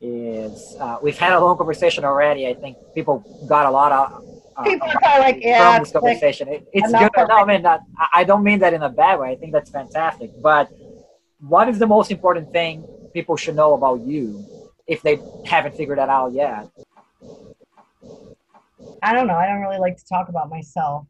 is 0.00 0.76
uh, 0.80 0.98
we've 1.02 1.18
had 1.18 1.32
a 1.32 1.40
long 1.40 1.56
conversation 1.56 2.04
already. 2.04 2.48
I 2.48 2.54
think 2.54 2.76
people 2.94 3.24
got 3.46 3.66
a 3.66 3.70
lot 3.70 3.92
of 3.92 4.24
uh, 4.56 4.64
people 4.64 4.88
are 4.88 5.00
kind 5.00 5.18
of 5.18 5.20
like 5.20 5.38
yeah 5.42 5.74
from 5.74 5.82
this 5.82 5.92
conversation. 5.92 6.48
Like, 6.48 6.62
it, 6.62 6.68
it's 6.72 6.92
good. 6.92 7.10
No, 7.28 7.36
I 7.36 7.44
mean 7.44 7.62
that, 7.62 7.80
I 8.12 8.24
don't 8.24 8.42
mean 8.42 8.58
that 8.60 8.72
in 8.74 8.82
a 8.82 8.88
bad 8.88 9.20
way. 9.20 9.30
I 9.30 9.36
think 9.36 9.52
that's 9.52 9.70
fantastic. 9.70 10.30
But 10.40 10.68
what 11.46 11.68
is 11.68 11.78
the 11.78 11.86
most 11.86 12.10
important 12.10 12.50
thing 12.50 12.84
people 13.12 13.36
should 13.36 13.56
know 13.56 13.74
about 13.74 14.00
you 14.00 14.44
if 14.90 15.00
they 15.02 15.18
haven't 15.46 15.74
figured 15.74 15.98
that 15.98 16.08
out 16.10 16.32
yet? 16.32 16.68
I 19.02 19.14
don't 19.14 19.26
know. 19.26 19.36
I 19.36 19.46
don't 19.46 19.60
really 19.60 19.78
like 19.78 19.96
to 19.96 20.04
talk 20.04 20.28
about 20.28 20.50
myself. 20.50 21.06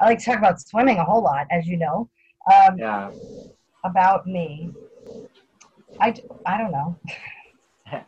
I 0.00 0.06
like 0.06 0.18
to 0.18 0.24
talk 0.24 0.38
about 0.38 0.60
swimming 0.60 0.98
a 0.98 1.04
whole 1.04 1.22
lot, 1.22 1.46
as 1.50 1.66
you 1.66 1.76
know. 1.76 2.10
Um, 2.52 2.76
yeah. 2.76 3.10
About 3.84 4.26
me, 4.26 4.70
I, 6.00 6.12
I 6.44 6.58
don't 6.58 6.72
know. 6.72 6.98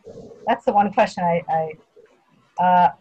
That's 0.47 0.65
the 0.65 0.73
one 0.73 0.91
question 0.93 1.23
I, 1.23 1.41
I 2.59 2.63
uh, 2.63 2.91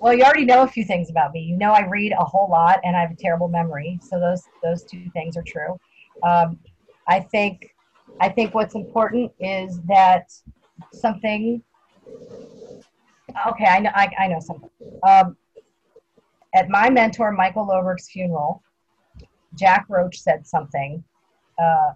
well, 0.00 0.14
you 0.14 0.24
already 0.24 0.44
know 0.44 0.62
a 0.62 0.66
few 0.66 0.84
things 0.84 1.10
about 1.10 1.32
me. 1.32 1.40
You 1.40 1.56
know 1.56 1.72
I 1.72 1.86
read 1.86 2.12
a 2.18 2.24
whole 2.24 2.48
lot 2.50 2.80
and 2.82 2.96
I 2.96 3.00
have 3.00 3.12
a 3.12 3.16
terrible 3.16 3.48
memory. 3.48 4.00
So 4.02 4.18
those 4.18 4.42
those 4.62 4.82
two 4.82 5.08
things 5.12 5.36
are 5.36 5.44
true. 5.44 5.78
Um, 6.24 6.58
I 7.06 7.20
think 7.20 7.72
I 8.20 8.28
think 8.28 8.54
what's 8.54 8.74
important 8.74 9.30
is 9.38 9.80
that 9.88 10.32
something. 10.92 11.62
Okay, 13.48 13.64
I 13.64 13.78
know 13.80 13.90
I, 13.94 14.08
I 14.18 14.28
know 14.28 14.40
something. 14.40 14.70
Um, 15.02 15.36
at 16.54 16.68
my 16.68 16.90
mentor 16.90 17.32
Michael 17.32 17.66
Lohberg's 17.66 18.10
funeral, 18.10 18.62
Jack 19.54 19.86
Roach 19.88 20.20
said 20.20 20.46
something. 20.46 21.02
Uh, 21.58 21.92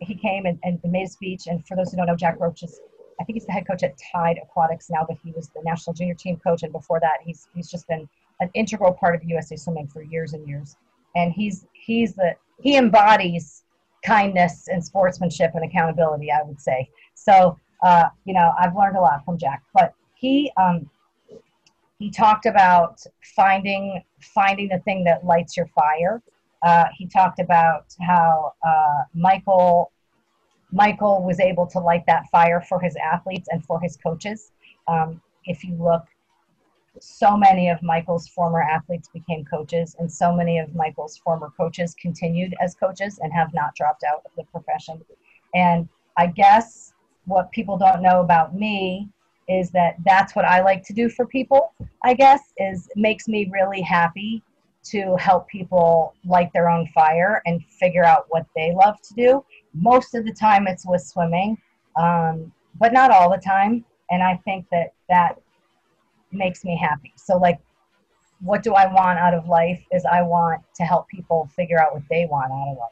he 0.00 0.14
came 0.14 0.46
and, 0.46 0.58
and 0.62 0.80
made 0.84 1.06
a 1.06 1.10
speech. 1.10 1.46
And 1.46 1.66
for 1.66 1.76
those 1.76 1.90
who 1.90 1.96
don't 1.96 2.06
know, 2.06 2.16
Jack 2.16 2.40
Roach 2.40 2.62
is, 2.62 2.80
I 3.20 3.24
think 3.24 3.36
he's 3.36 3.46
the 3.46 3.52
head 3.52 3.66
coach 3.66 3.82
at 3.82 3.94
Tide 4.12 4.38
Aquatics 4.42 4.90
now, 4.90 5.04
but 5.06 5.16
he 5.22 5.32
was 5.32 5.48
the 5.48 5.62
national 5.64 5.94
junior 5.94 6.14
team 6.14 6.38
coach. 6.38 6.62
And 6.62 6.72
before 6.72 7.00
that, 7.00 7.18
he's, 7.24 7.48
he's 7.54 7.70
just 7.70 7.86
been 7.88 8.08
an 8.40 8.50
integral 8.54 8.92
part 8.92 9.14
of 9.14 9.22
USA 9.24 9.56
Swimming 9.56 9.86
for 9.86 10.02
years 10.02 10.32
and 10.32 10.46
years. 10.48 10.76
And 11.14 11.32
he's, 11.32 11.66
he's 11.72 12.14
the, 12.14 12.34
he 12.60 12.76
embodies 12.76 13.62
kindness 14.04 14.68
and 14.68 14.84
sportsmanship 14.84 15.52
and 15.54 15.64
accountability, 15.64 16.30
I 16.30 16.42
would 16.42 16.60
say. 16.60 16.88
So, 17.14 17.58
uh, 17.82 18.04
you 18.24 18.34
know, 18.34 18.52
I've 18.58 18.74
learned 18.76 18.96
a 18.96 19.00
lot 19.00 19.24
from 19.24 19.38
Jack. 19.38 19.62
But 19.74 19.94
he, 20.14 20.52
um, 20.56 20.88
he 21.98 22.10
talked 22.10 22.46
about 22.46 23.00
finding 23.36 24.02
finding 24.20 24.68
the 24.68 24.80
thing 24.80 25.04
that 25.04 25.24
lights 25.24 25.56
your 25.56 25.66
fire. 25.68 26.20
Uh, 26.62 26.86
he 26.96 27.06
talked 27.06 27.38
about 27.38 27.94
how 28.00 28.52
uh, 28.66 29.02
Michael 29.14 29.92
Michael 30.72 31.22
was 31.22 31.38
able 31.38 31.66
to 31.68 31.78
light 31.78 32.04
that 32.06 32.24
fire 32.32 32.60
for 32.60 32.80
his 32.80 32.96
athletes 32.96 33.48
and 33.52 33.64
for 33.64 33.78
his 33.80 33.96
coaches. 33.96 34.50
Um, 34.88 35.20
if 35.44 35.62
you 35.62 35.74
look, 35.74 36.04
so 37.00 37.36
many 37.36 37.68
of 37.68 37.82
Michael's 37.82 38.28
former 38.28 38.62
athletes 38.62 39.08
became 39.12 39.44
coaches, 39.44 39.96
and 39.98 40.10
so 40.10 40.34
many 40.34 40.58
of 40.58 40.74
Michael's 40.74 41.18
former 41.18 41.52
coaches 41.56 41.94
continued 42.00 42.54
as 42.60 42.74
coaches 42.74 43.18
and 43.22 43.32
have 43.32 43.52
not 43.54 43.74
dropped 43.74 44.04
out 44.04 44.22
of 44.24 44.30
the 44.36 44.44
profession. 44.44 45.02
And 45.54 45.88
I 46.16 46.26
guess 46.26 46.92
what 47.24 47.50
people 47.52 47.76
don't 47.78 48.02
know 48.02 48.20
about 48.20 48.54
me 48.54 49.08
is 49.48 49.70
that 49.70 49.96
that's 50.04 50.34
what 50.34 50.44
I 50.44 50.62
like 50.62 50.84
to 50.84 50.92
do 50.92 51.08
for 51.08 51.26
people, 51.26 51.72
I 52.04 52.14
guess, 52.14 52.40
is 52.58 52.88
makes 52.96 53.28
me 53.28 53.48
really 53.50 53.80
happy 53.80 54.42
to 54.84 55.16
help 55.16 55.48
people 55.48 56.14
light 56.24 56.52
their 56.52 56.68
own 56.68 56.88
fire 56.88 57.42
and 57.46 57.64
figure 57.66 58.04
out 58.04 58.26
what 58.30 58.46
they 58.56 58.72
love 58.74 59.00
to 59.02 59.14
do. 59.14 59.44
most 59.74 60.14
of 60.14 60.24
the 60.26 60.32
time 60.32 60.66
it's 60.66 60.84
with 60.84 61.00
swimming, 61.00 61.56
um, 61.96 62.52
but 62.78 62.92
not 62.92 63.10
all 63.10 63.30
the 63.30 63.38
time. 63.38 63.84
And 64.10 64.22
I 64.22 64.36
think 64.44 64.66
that 64.70 64.92
that 65.08 65.40
makes 66.32 66.64
me 66.64 66.76
happy. 66.76 67.12
So, 67.16 67.36
like, 67.36 67.60
what 68.40 68.62
do 68.62 68.74
I 68.74 68.92
want 68.92 69.18
out 69.18 69.34
of 69.34 69.46
life 69.48 69.82
is 69.92 70.04
I 70.04 70.22
want 70.22 70.62
to 70.74 70.82
help 70.82 71.08
people 71.08 71.48
figure 71.54 71.80
out 71.80 71.94
what 71.94 72.02
they 72.10 72.26
want 72.26 72.52
out 72.52 72.72
of 72.72 72.78
life. 72.78 72.90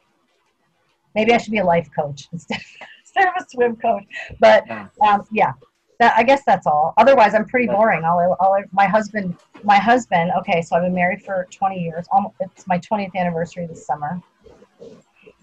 Maybe 1.13 1.33
I 1.33 1.37
should 1.37 1.51
be 1.51 1.57
a 1.57 1.65
life 1.65 1.89
coach 1.93 2.27
instead, 2.33 2.61
instead 3.01 3.27
of 3.27 3.33
a 3.39 3.45
swim 3.49 3.75
coach. 3.75 4.03
But 4.39 4.69
um, 5.01 5.25
yeah, 5.31 5.51
that, 5.99 6.13
I 6.17 6.23
guess 6.23 6.43
that's 6.45 6.65
all. 6.65 6.93
Otherwise, 6.97 7.35
I'm 7.35 7.45
pretty 7.45 7.67
boring. 7.67 8.03
I'll, 8.03 8.35
I'll, 8.39 8.63
my 8.71 8.87
husband, 8.87 9.37
my 9.63 9.77
husband. 9.77 10.31
Okay, 10.39 10.61
so 10.61 10.75
I've 10.75 10.83
been 10.83 10.95
married 10.95 11.21
for 11.21 11.47
20 11.51 11.79
years. 11.79 12.07
Almost, 12.11 12.35
it's 12.39 12.65
my 12.65 12.79
20th 12.79 13.13
anniversary 13.15 13.67
this 13.67 13.85
summer, 13.85 14.21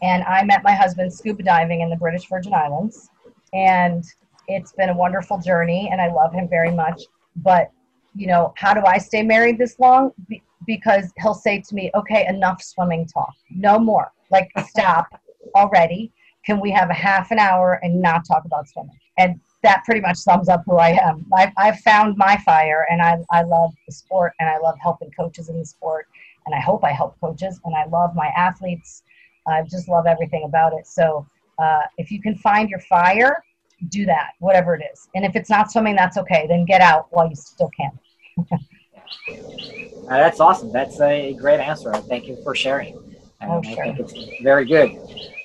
and 0.02 0.24
I 0.24 0.42
met 0.42 0.64
my 0.64 0.74
husband 0.74 1.12
scuba 1.12 1.42
diving 1.42 1.82
in 1.82 1.90
the 1.90 1.96
British 1.96 2.28
Virgin 2.28 2.54
Islands, 2.54 3.10
and 3.52 4.04
it's 4.48 4.72
been 4.72 4.88
a 4.88 4.96
wonderful 4.96 5.38
journey, 5.38 5.90
and 5.92 6.00
I 6.00 6.10
love 6.10 6.32
him 6.32 6.48
very 6.48 6.72
much. 6.72 7.02
But 7.36 7.70
you 8.18 8.26
know, 8.26 8.52
how 8.56 8.74
do 8.74 8.82
I 8.84 8.98
stay 8.98 9.22
married 9.22 9.58
this 9.58 9.78
long? 9.78 10.12
Be- 10.28 10.42
because 10.66 11.12
he'll 11.20 11.34
say 11.34 11.60
to 11.60 11.74
me, 11.74 11.90
"Okay, 11.94 12.26
enough 12.26 12.60
swimming 12.60 13.06
talk. 13.06 13.32
No 13.48 13.78
more. 13.78 14.12
Like, 14.30 14.50
stop 14.66 15.06
already. 15.54 16.12
Can 16.44 16.60
we 16.60 16.70
have 16.72 16.90
a 16.90 16.94
half 16.94 17.30
an 17.30 17.38
hour 17.38 17.78
and 17.82 18.02
not 18.02 18.26
talk 18.26 18.44
about 18.44 18.68
swimming?" 18.68 18.98
And 19.18 19.40
that 19.62 19.84
pretty 19.84 20.00
much 20.00 20.16
sums 20.16 20.48
up 20.48 20.62
who 20.66 20.76
I 20.76 20.90
am. 20.90 21.26
I've, 21.32 21.52
I've 21.56 21.78
found 21.80 22.16
my 22.16 22.36
fire, 22.38 22.86
and 22.90 23.00
I, 23.00 23.18
I 23.30 23.42
love 23.42 23.72
the 23.86 23.92
sport, 23.92 24.32
and 24.40 24.48
I 24.48 24.58
love 24.58 24.76
helping 24.80 25.10
coaches 25.12 25.48
in 25.48 25.58
the 25.58 25.64
sport, 25.64 26.06
and 26.46 26.54
I 26.54 26.60
hope 26.60 26.84
I 26.84 26.92
help 26.92 27.18
coaches, 27.20 27.60
and 27.64 27.74
I 27.74 27.86
love 27.86 28.14
my 28.14 28.28
athletes. 28.36 29.02
I 29.46 29.62
just 29.62 29.88
love 29.88 30.06
everything 30.06 30.44
about 30.44 30.72
it. 30.74 30.86
So 30.86 31.26
uh, 31.58 31.82
if 31.98 32.10
you 32.10 32.20
can 32.20 32.36
find 32.36 32.68
your 32.68 32.80
fire, 32.80 33.42
do 33.88 34.04
that, 34.06 34.30
whatever 34.40 34.74
it 34.74 34.82
is. 34.92 35.08
And 35.14 35.24
if 35.24 35.36
it's 35.36 35.50
not 35.50 35.70
swimming, 35.70 35.96
that's 35.96 36.16
okay. 36.18 36.46
Then 36.48 36.64
get 36.64 36.80
out 36.80 37.06
while 37.10 37.28
you 37.28 37.36
still 37.36 37.70
can. 37.76 37.90
Uh, 38.38 40.16
that's 40.16 40.40
awesome. 40.40 40.72
That's 40.72 41.00
a 41.00 41.34
great 41.34 41.60
answer. 41.60 41.92
Thank 41.94 42.26
you 42.26 42.38
for 42.42 42.54
sharing. 42.54 42.96
oh, 43.42 43.62
sure. 43.62 43.84
I 43.84 43.94
think 43.94 44.00
it's 44.00 44.42
very 44.42 44.64
good. 44.64 44.96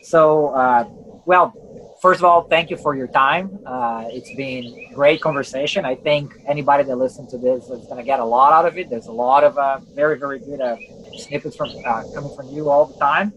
So, 0.02 0.48
uh, 0.50 0.86
well, 1.26 1.54
first 2.02 2.20
of 2.20 2.26
all, 2.26 2.44
thank 2.44 2.70
you 2.70 2.78
for 2.78 2.96
your 2.96 3.08
time. 3.08 3.60
Uh, 3.66 4.06
it's 4.08 4.34
been 4.36 4.94
great 4.94 5.22
conversation. 5.22 5.86
I 5.86 5.96
think 5.96 6.34
anybody 6.48 6.84
that 6.84 6.96
listens 6.98 7.32
to 7.32 7.38
this 7.38 7.64
is 7.70 7.86
going 7.86 7.98
to 7.98 8.04
get 8.04 8.20
a 8.20 8.26
lot 8.26 8.52
out 8.52 8.66
of 8.66 8.78
it. 8.78 8.90
There's 8.90 9.08
a 9.08 9.12
lot 9.12 9.44
of 9.44 9.58
uh, 9.58 9.80
very, 9.96 10.18
very 10.18 10.40
good 10.40 10.62
uh, 10.62 10.76
snippets 11.18 11.56
from 11.56 11.70
uh, 11.86 12.04
coming 12.14 12.36
from 12.36 12.50
you 12.50 12.70
all 12.70 12.86
the 12.86 13.00
time, 13.00 13.34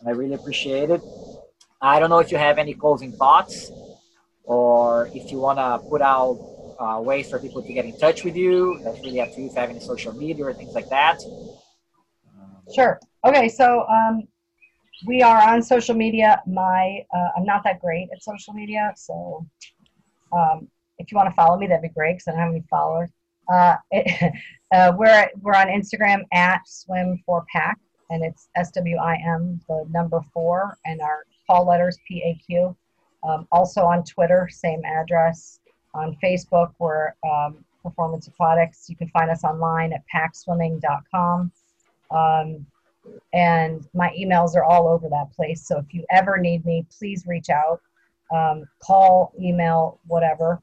and 0.00 0.08
I 0.08 0.12
really 0.12 0.34
appreciate 0.34 0.90
it. 0.90 1.00
I 1.80 1.98
don't 1.98 2.10
know 2.10 2.20
if 2.20 2.30
you 2.30 2.38
have 2.38 2.58
any 2.58 2.74
closing 2.74 3.12
thoughts, 3.12 3.70
or 4.44 5.10
if 5.12 5.30
you 5.32 5.38
want 5.38 5.58
to 5.58 5.86
put 5.88 6.00
out 6.00 6.36
uh, 6.78 7.00
ways 7.00 7.30
for 7.30 7.38
people 7.38 7.62
to 7.62 7.72
get 7.72 7.84
in 7.84 7.98
touch 7.98 8.24
with 8.24 8.36
you. 8.36 8.80
That's 8.82 9.00
really 9.00 9.20
up 9.20 9.32
to 9.32 9.40
you 9.40 9.46
if 9.46 9.54
you 9.54 9.60
have 9.60 9.70
any 9.70 9.80
social 9.80 10.12
media 10.12 10.44
or 10.44 10.54
things 10.54 10.74
like 10.74 10.88
that. 10.90 11.20
Sure. 12.74 12.98
Okay, 13.24 13.48
so 13.48 13.86
um, 13.88 14.26
we 15.06 15.22
are 15.22 15.40
on 15.48 15.62
social 15.62 15.94
media. 15.94 16.42
My 16.46 17.00
uh, 17.14 17.28
I'm 17.36 17.44
not 17.44 17.62
that 17.64 17.80
great 17.80 18.08
at 18.12 18.22
social 18.22 18.54
media, 18.54 18.92
so 18.96 19.46
um, 20.32 20.68
if 20.98 21.10
you 21.10 21.16
want 21.16 21.28
to 21.28 21.34
follow 21.34 21.58
me, 21.58 21.66
that'd 21.66 21.82
be 21.82 21.88
great 21.88 22.14
because 22.14 22.28
I 22.28 22.30
don't 22.32 22.40
have 22.40 22.50
any 22.50 22.64
followers. 22.70 23.10
Uh, 23.52 23.76
it, 23.90 24.32
uh, 24.74 24.92
we're 24.96 25.28
we're 25.40 25.54
on 25.54 25.68
Instagram 25.68 26.22
at 26.32 26.60
Swim 26.66 27.22
for 27.24 27.44
Pack, 27.52 27.78
and 28.10 28.24
it's 28.24 28.48
S 28.56 28.70
W 28.72 28.96
I 28.96 29.16
M 29.24 29.60
the 29.68 29.86
number 29.90 30.20
four, 30.32 30.76
and 30.84 31.00
our 31.00 31.24
call 31.46 31.66
letters 31.66 31.98
P 32.08 32.22
A 32.24 32.40
Q. 32.44 32.76
Um, 33.26 33.46
also 33.50 33.82
on 33.82 34.04
Twitter, 34.04 34.48
same 34.50 34.82
address. 34.84 35.60
On 35.96 36.16
Facebook, 36.22 36.72
we're 36.78 37.14
um, 37.28 37.64
Performance 37.82 38.28
Aquatics. 38.28 38.88
You 38.88 38.96
can 38.96 39.08
find 39.08 39.30
us 39.30 39.44
online 39.44 39.92
at 39.92 40.02
paqswimming.com. 40.14 41.50
Um, 42.10 42.66
and 43.32 43.88
my 43.94 44.10
emails 44.18 44.54
are 44.56 44.64
all 44.64 44.88
over 44.88 45.08
that 45.08 45.32
place. 45.34 45.66
So 45.66 45.78
if 45.78 45.94
you 45.94 46.04
ever 46.10 46.38
need 46.38 46.64
me, 46.66 46.84
please 46.98 47.24
reach 47.26 47.48
out, 47.50 47.80
um, 48.34 48.66
call, 48.80 49.32
email, 49.40 49.98
whatever. 50.06 50.60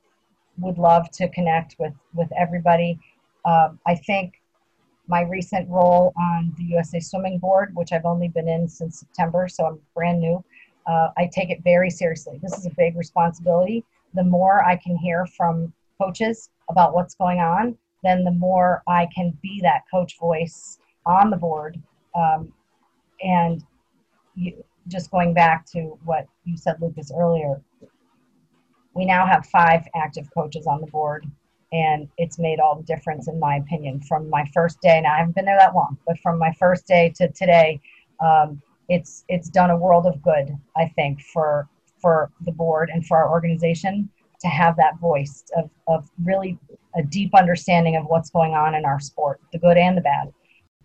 Would 0.59 0.77
love 0.77 1.09
to 1.11 1.27
connect 1.29 1.77
with 1.79 1.93
with 2.13 2.29
everybody. 2.37 2.99
Um, 3.45 3.79
I 3.87 3.95
think 3.95 4.39
my 5.07 5.21
recent 5.21 5.67
role 5.69 6.13
on 6.17 6.53
the 6.57 6.63
USA 6.65 6.99
Swimming 6.99 7.39
Board, 7.39 7.71
which 7.75 7.91
I've 7.91 8.05
only 8.05 8.27
been 8.27 8.47
in 8.47 8.67
since 8.67 8.99
September, 8.99 9.47
so 9.47 9.65
I'm 9.65 9.79
brand 9.95 10.19
new. 10.19 10.43
Uh, 10.85 11.09
I 11.17 11.29
take 11.33 11.49
it 11.49 11.63
very 11.63 11.89
seriously. 11.89 12.39
This 12.41 12.57
is 12.57 12.65
a 12.65 12.71
big 12.71 12.95
responsibility. 12.95 13.83
The 14.13 14.23
more 14.23 14.63
I 14.63 14.75
can 14.75 14.95
hear 14.97 15.25
from 15.25 15.73
coaches 16.01 16.49
about 16.69 16.93
what's 16.93 17.15
going 17.15 17.39
on, 17.39 17.77
then 18.03 18.23
the 18.23 18.31
more 18.31 18.83
I 18.87 19.07
can 19.15 19.37
be 19.41 19.59
that 19.61 19.83
coach 19.91 20.17
voice 20.19 20.79
on 21.05 21.29
the 21.29 21.37
board 21.37 21.81
um, 22.15 22.53
and 23.21 23.63
you, 24.35 24.63
just 24.87 25.11
going 25.11 25.33
back 25.33 25.65
to 25.71 25.97
what 26.03 26.27
you 26.45 26.57
said, 26.57 26.75
Lucas, 26.81 27.11
earlier, 27.15 27.61
we 28.93 29.05
now 29.05 29.25
have 29.25 29.45
five 29.47 29.87
active 29.95 30.27
coaches 30.33 30.67
on 30.67 30.81
the 30.81 30.87
board, 30.87 31.25
and 31.71 32.07
it's 32.17 32.37
made 32.37 32.59
all 32.59 32.75
the 32.75 32.83
difference, 32.83 33.27
in 33.27 33.39
my 33.39 33.55
opinion, 33.55 34.01
from 34.01 34.29
my 34.29 34.45
first 34.53 34.81
day. 34.81 35.01
Now, 35.01 35.13
I 35.13 35.17
haven't 35.19 35.35
been 35.35 35.45
there 35.45 35.57
that 35.57 35.73
long, 35.73 35.97
but 36.05 36.17
from 36.19 36.37
my 36.37 36.53
first 36.59 36.85
day 36.85 37.11
to 37.17 37.29
today, 37.29 37.81
um, 38.19 38.61
it's 38.89 39.23
it's 39.29 39.49
done 39.49 39.71
a 39.71 39.77
world 39.77 40.05
of 40.05 40.21
good, 40.21 40.55
I 40.75 40.89
think, 40.89 41.21
for 41.21 41.67
for 42.03 42.29
the 42.45 42.51
board 42.51 42.91
and 42.93 43.05
for 43.07 43.17
our 43.17 43.31
organization 43.31 44.09
to 44.41 44.47
have 44.49 44.75
that 44.75 44.99
voice 44.99 45.45
of, 45.55 45.69
of 45.87 46.09
really 46.23 46.59
a 46.95 47.01
deep 47.01 47.33
understanding 47.33 47.95
of 47.95 48.03
what's 48.05 48.29
going 48.29 48.53
on 48.53 48.75
in 48.75 48.83
our 48.83 48.99
sport, 48.99 49.39
the 49.53 49.57
good 49.57 49.77
and 49.77 49.97
the 49.97 50.01
bad. 50.01 50.31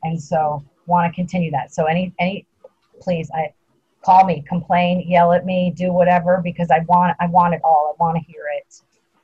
And 0.05 0.23
so 0.23 0.65
want 0.87 1.13
to 1.13 1.15
continue 1.15 1.51
that. 1.51 1.75
So 1.75 1.85
any 1.85 2.15
any 2.21 2.47
please 3.01 3.31
I 3.35 3.53
call 4.05 4.25
me, 4.25 4.45
complain, 4.47 5.05
yell 5.09 5.33
at 5.33 5.45
me, 5.45 5.73
do 5.77 5.93
whatever 5.93 6.41
because 6.43 6.71
I 6.71 6.81
want 6.89 7.17
I 7.21 7.27
want 7.27 7.55
it 7.55 7.61
all. 7.65 7.95
I 7.99 8.03
want 8.03 8.17
to 8.17 8.33
hear 8.33 8.45
it. 8.57 8.81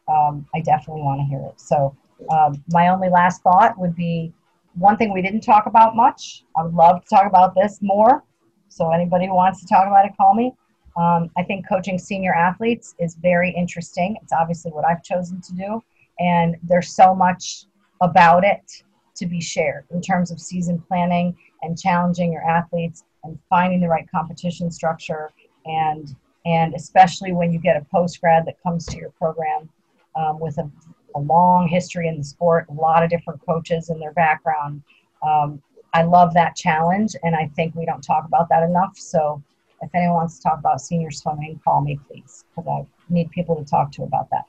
Um, 0.09 0.47
I 0.53 0.61
definitely 0.61 1.03
want 1.03 1.21
to 1.21 1.25
hear 1.25 1.41
it. 1.49 1.61
So 1.61 1.97
um, 2.31 2.63
my 2.73 2.89
only 2.89 3.09
last 3.09 3.43
thought 3.43 3.79
would 3.79 3.95
be 3.95 4.33
one 4.75 4.97
thing 4.97 5.13
we 5.13 5.23
didn't 5.23 5.43
talk 5.43 5.67
about 5.67 5.95
much. 5.95 6.45
I 6.57 6.65
would 6.65 6.75
love 6.75 7.03
to 7.03 7.09
talk 7.09 7.27
about 7.27 7.55
this 7.55 7.79
more. 7.81 8.25
So 8.69 8.91
anybody 8.91 9.27
who 9.27 9.35
wants 9.35 9.61
to 9.61 9.67
talk 9.67 9.87
about 9.87 10.05
it, 10.05 10.13
call 10.17 10.35
me. 10.35 10.53
Um, 10.97 11.31
I 11.37 11.43
think 11.43 11.69
coaching 11.69 11.99
senior 11.99 12.35
athletes 12.35 12.95
is 12.99 13.17
very 13.17 13.51
interesting. 13.51 14.17
It's 14.23 14.33
obviously 14.33 14.71
what 14.71 14.85
I've 14.85 15.03
chosen 15.03 15.41
to 15.41 15.53
do, 15.55 15.83
and 16.21 16.57
there's 16.63 16.95
so 16.95 17.15
much 17.15 17.67
about 18.01 18.45
it 18.45 18.83
to 19.17 19.27
be 19.27 19.41
shared 19.41 19.87
in 19.91 20.01
terms 20.01 20.31
of 20.31 20.41
season 20.41 20.83
planning 20.89 21.37
and 21.63 21.79
challenging 21.79 22.33
your 22.33 22.43
athletes 22.43 23.05
and 23.23 23.39
finding 23.49 23.81
the 23.81 23.89
right 23.89 24.09
competition 24.11 24.71
structure 24.71 25.33
and 25.67 26.15
and 26.47 26.75
especially 26.75 27.33
when 27.33 27.53
you 27.53 27.59
get 27.59 27.77
a 27.77 27.85
post 27.91 28.21
grad 28.21 28.45
that 28.47 28.63
comes 28.63 28.85
to 28.87 28.99
your 28.99 29.11
program 29.11 29.69
um, 30.15 30.39
with 30.39 30.59
a, 30.59 30.71
a, 31.17 31.21
long 31.21 31.67
history 31.67 32.07
in 32.07 32.19
the 32.19 32.25
sport, 32.25 32.67
a 32.69 32.73
lot 32.73 33.03
of 33.03 33.09
different 33.09 33.41
coaches 33.47 33.89
and 33.89 34.01
their 34.01 34.13
background. 34.13 34.83
Um, 35.27 35.63
I 35.95 36.03
love 36.03 36.35
that 36.35 36.55
challenge, 36.55 37.17
and 37.23 37.35
I 37.35 37.51
think 37.57 37.75
we 37.75 37.87
don't 37.87 38.03
talk 38.03 38.27
about 38.27 38.49
that 38.51 38.63
enough. 38.63 38.99
So, 38.99 39.43
if 39.83 39.91
anyone 39.95 40.17
wants 40.17 40.39
to 40.39 40.43
talk 40.43 40.59
about 40.59 40.81
senior 40.81 41.11
swimming, 41.11 41.61
call 41.65 41.81
me, 41.81 41.99
please, 42.09 42.45
because 42.57 42.69
I 42.69 43.13
need 43.13 43.31
people 43.31 43.57
to 43.57 43.65
talk 43.65 43.93
to 43.93 44.03
about 44.03 44.29
that. 44.31 44.45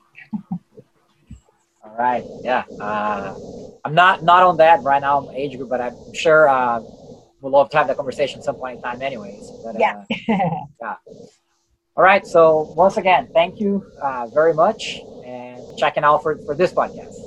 All 1.84 1.96
right. 1.98 2.28
Yeah. 2.42 2.66
Uh, 2.80 3.36
I'm 3.84 3.94
not 3.94 4.24
not 4.24 4.44
on 4.44 4.58
that 4.58 4.84
right 4.84 5.02
now, 5.02 5.30
age 5.34 5.58
group, 5.58 5.70
but 5.70 5.82
I'm 5.82 5.98
sure 6.12 6.50
uh, 6.50 6.82
we'll 7.42 7.52
love 7.52 7.70
to 7.70 7.78
have 7.78 7.88
that 7.88 7.98
conversation 7.98 8.40
at 8.40 8.44
some 8.44 8.56
point 8.56 8.74
in 8.74 8.80
time, 8.80 9.02
anyways. 9.02 9.54
But, 9.62 9.80
yeah. 9.80 10.04
Uh, 10.10 10.16
yeah. 10.82 10.96
All 11.96 12.04
right. 12.04 12.26
So 12.26 12.72
once 12.74 12.98
again, 12.98 13.30
thank 13.34 13.60
you 13.60 13.86
uh, 14.02 14.28
very 14.28 14.54
much, 14.54 15.06
and 15.24 15.64
checking 15.78 16.04
out 16.04 16.24
for 16.24 16.40
for 16.46 16.56
this 16.56 16.74
podcast. 16.74 17.22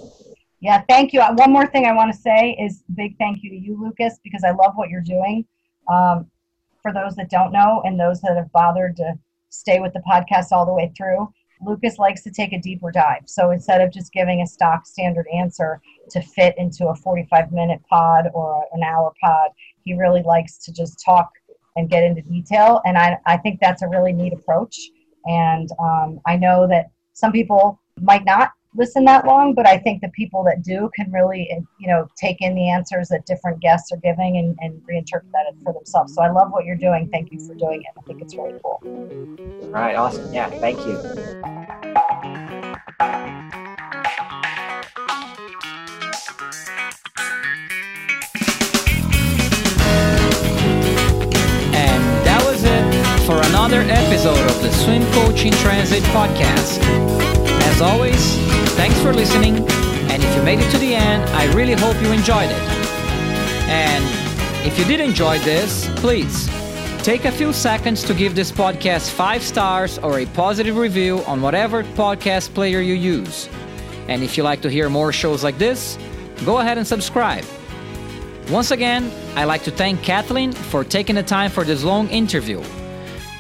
Yeah, 0.60 0.82
thank 0.88 1.12
you. 1.12 1.20
Uh, 1.20 1.34
one 1.34 1.52
more 1.52 1.66
thing 1.68 1.86
I 1.86 1.92
want 1.92 2.12
to 2.12 2.18
say 2.18 2.56
is 2.60 2.82
big 2.94 3.16
thank 3.18 3.44
you 3.44 3.50
to 3.50 3.56
you, 3.56 3.80
Lucas, 3.80 4.18
because 4.24 4.42
I 4.44 4.50
love 4.50 4.72
what 4.74 4.88
you're 4.90 5.00
doing. 5.00 5.46
Um, 5.88 6.28
for 6.82 6.92
those 6.92 7.14
that 7.16 7.30
don't 7.30 7.52
know, 7.52 7.82
and 7.84 7.98
those 7.98 8.20
that 8.20 8.36
have 8.36 8.52
bothered 8.52 8.96
to 8.96 9.14
stay 9.50 9.80
with 9.80 9.92
the 9.92 10.02
podcast 10.08 10.52
all 10.52 10.66
the 10.66 10.72
way 10.72 10.92
through, 10.96 11.32
Lucas 11.60 11.98
likes 11.98 12.22
to 12.22 12.30
take 12.30 12.52
a 12.52 12.60
deeper 12.60 12.90
dive. 12.90 13.22
So 13.26 13.50
instead 13.50 13.80
of 13.80 13.92
just 13.92 14.12
giving 14.12 14.42
a 14.42 14.46
stock 14.46 14.86
standard 14.86 15.26
answer 15.34 15.80
to 16.10 16.20
fit 16.20 16.54
into 16.56 16.86
a 16.88 16.94
45 16.94 17.52
minute 17.52 17.80
pod 17.90 18.26
or 18.32 18.64
an 18.72 18.82
hour 18.82 19.12
pod, 19.22 19.50
he 19.84 19.94
really 19.94 20.22
likes 20.22 20.58
to 20.58 20.72
just 20.72 21.02
talk 21.04 21.30
and 21.76 21.90
get 21.90 22.04
into 22.04 22.22
detail. 22.22 22.80
And 22.84 22.96
I, 22.96 23.18
I 23.26 23.36
think 23.36 23.60
that's 23.60 23.82
a 23.82 23.88
really 23.88 24.12
neat 24.12 24.32
approach. 24.32 24.78
And 25.26 25.68
um, 25.80 26.20
I 26.26 26.36
know 26.36 26.66
that 26.68 26.90
some 27.12 27.32
people 27.32 27.80
might 28.00 28.24
not 28.24 28.52
listen 28.74 29.04
that 29.04 29.26
long, 29.26 29.54
but 29.54 29.66
I 29.66 29.78
think 29.78 30.00
the 30.02 30.08
people 30.10 30.44
that 30.44 30.62
do 30.62 30.90
can 30.94 31.10
really, 31.10 31.50
eh, 31.50 31.60
you 31.78 31.88
know, 31.88 32.08
take 32.16 32.40
in 32.40 32.54
the 32.54 32.70
answers 32.70 33.08
that 33.08 33.26
different 33.26 33.60
guests 33.60 33.90
are 33.92 33.96
giving 33.96 34.36
and, 34.36 34.56
and 34.60 34.80
reinterpret 34.82 35.30
that 35.32 35.46
for 35.64 35.72
themselves. 35.72 36.14
So 36.14 36.22
I 36.22 36.30
love 36.30 36.50
what 36.50 36.64
you're 36.64 36.76
doing. 36.76 37.08
Thank 37.10 37.32
you 37.32 37.40
for 37.40 37.54
doing 37.54 37.82
it. 37.82 37.88
I 37.96 38.00
think 38.02 38.20
it's 38.20 38.36
really 38.36 38.58
cool. 38.62 38.80
All 39.64 39.70
right, 39.70 39.96
awesome. 39.96 40.32
Yeah, 40.32 40.50
thank 40.50 40.78
you. 40.80 40.98
And 51.74 52.02
that 52.26 52.42
was 52.44 52.64
it 52.64 53.26
for 53.26 53.40
another 53.48 53.80
episode 53.80 54.38
of 54.50 54.62
the 54.62 54.70
Swim 54.70 55.04
Coach 55.12 55.44
in 55.44 55.52
Transit 55.52 56.02
podcast. 56.04 57.47
As 57.68 57.82
always, 57.82 58.34
thanks 58.76 58.98
for 59.00 59.12
listening, 59.12 59.56
and 60.10 60.24
if 60.24 60.34
you 60.34 60.42
made 60.42 60.58
it 60.58 60.68
to 60.72 60.78
the 60.78 60.94
end, 60.94 61.22
I 61.30 61.52
really 61.54 61.74
hope 61.74 62.00
you 62.02 62.10
enjoyed 62.10 62.50
it. 62.50 62.62
And 63.68 64.02
if 64.66 64.78
you 64.78 64.84
did 64.86 65.00
enjoy 65.00 65.38
this, 65.40 65.88
please 65.96 66.48
take 67.04 67.26
a 67.26 67.30
few 67.30 67.52
seconds 67.52 68.02
to 68.04 68.14
give 68.14 68.34
this 68.34 68.50
podcast 68.50 69.10
five 69.10 69.42
stars 69.42 69.98
or 69.98 70.18
a 70.18 70.26
positive 70.26 70.76
review 70.76 71.18
on 71.26 71.42
whatever 71.42 71.84
podcast 71.84 72.54
player 72.54 72.80
you 72.80 72.94
use. 72.94 73.48
And 74.08 74.22
if 74.22 74.36
you 74.36 74.42
like 74.42 74.62
to 74.62 74.70
hear 74.70 74.88
more 74.88 75.12
shows 75.12 75.44
like 75.44 75.58
this, 75.58 75.98
go 76.46 76.58
ahead 76.58 76.78
and 76.78 76.86
subscribe. 76.86 77.44
Once 78.50 78.70
again, 78.70 79.12
I'd 79.36 79.44
like 79.44 79.62
to 79.64 79.70
thank 79.70 80.02
Kathleen 80.02 80.52
for 80.52 80.82
taking 80.84 81.16
the 81.16 81.22
time 81.22 81.50
for 81.50 81.64
this 81.64 81.84
long 81.84 82.08
interview. 82.08 82.62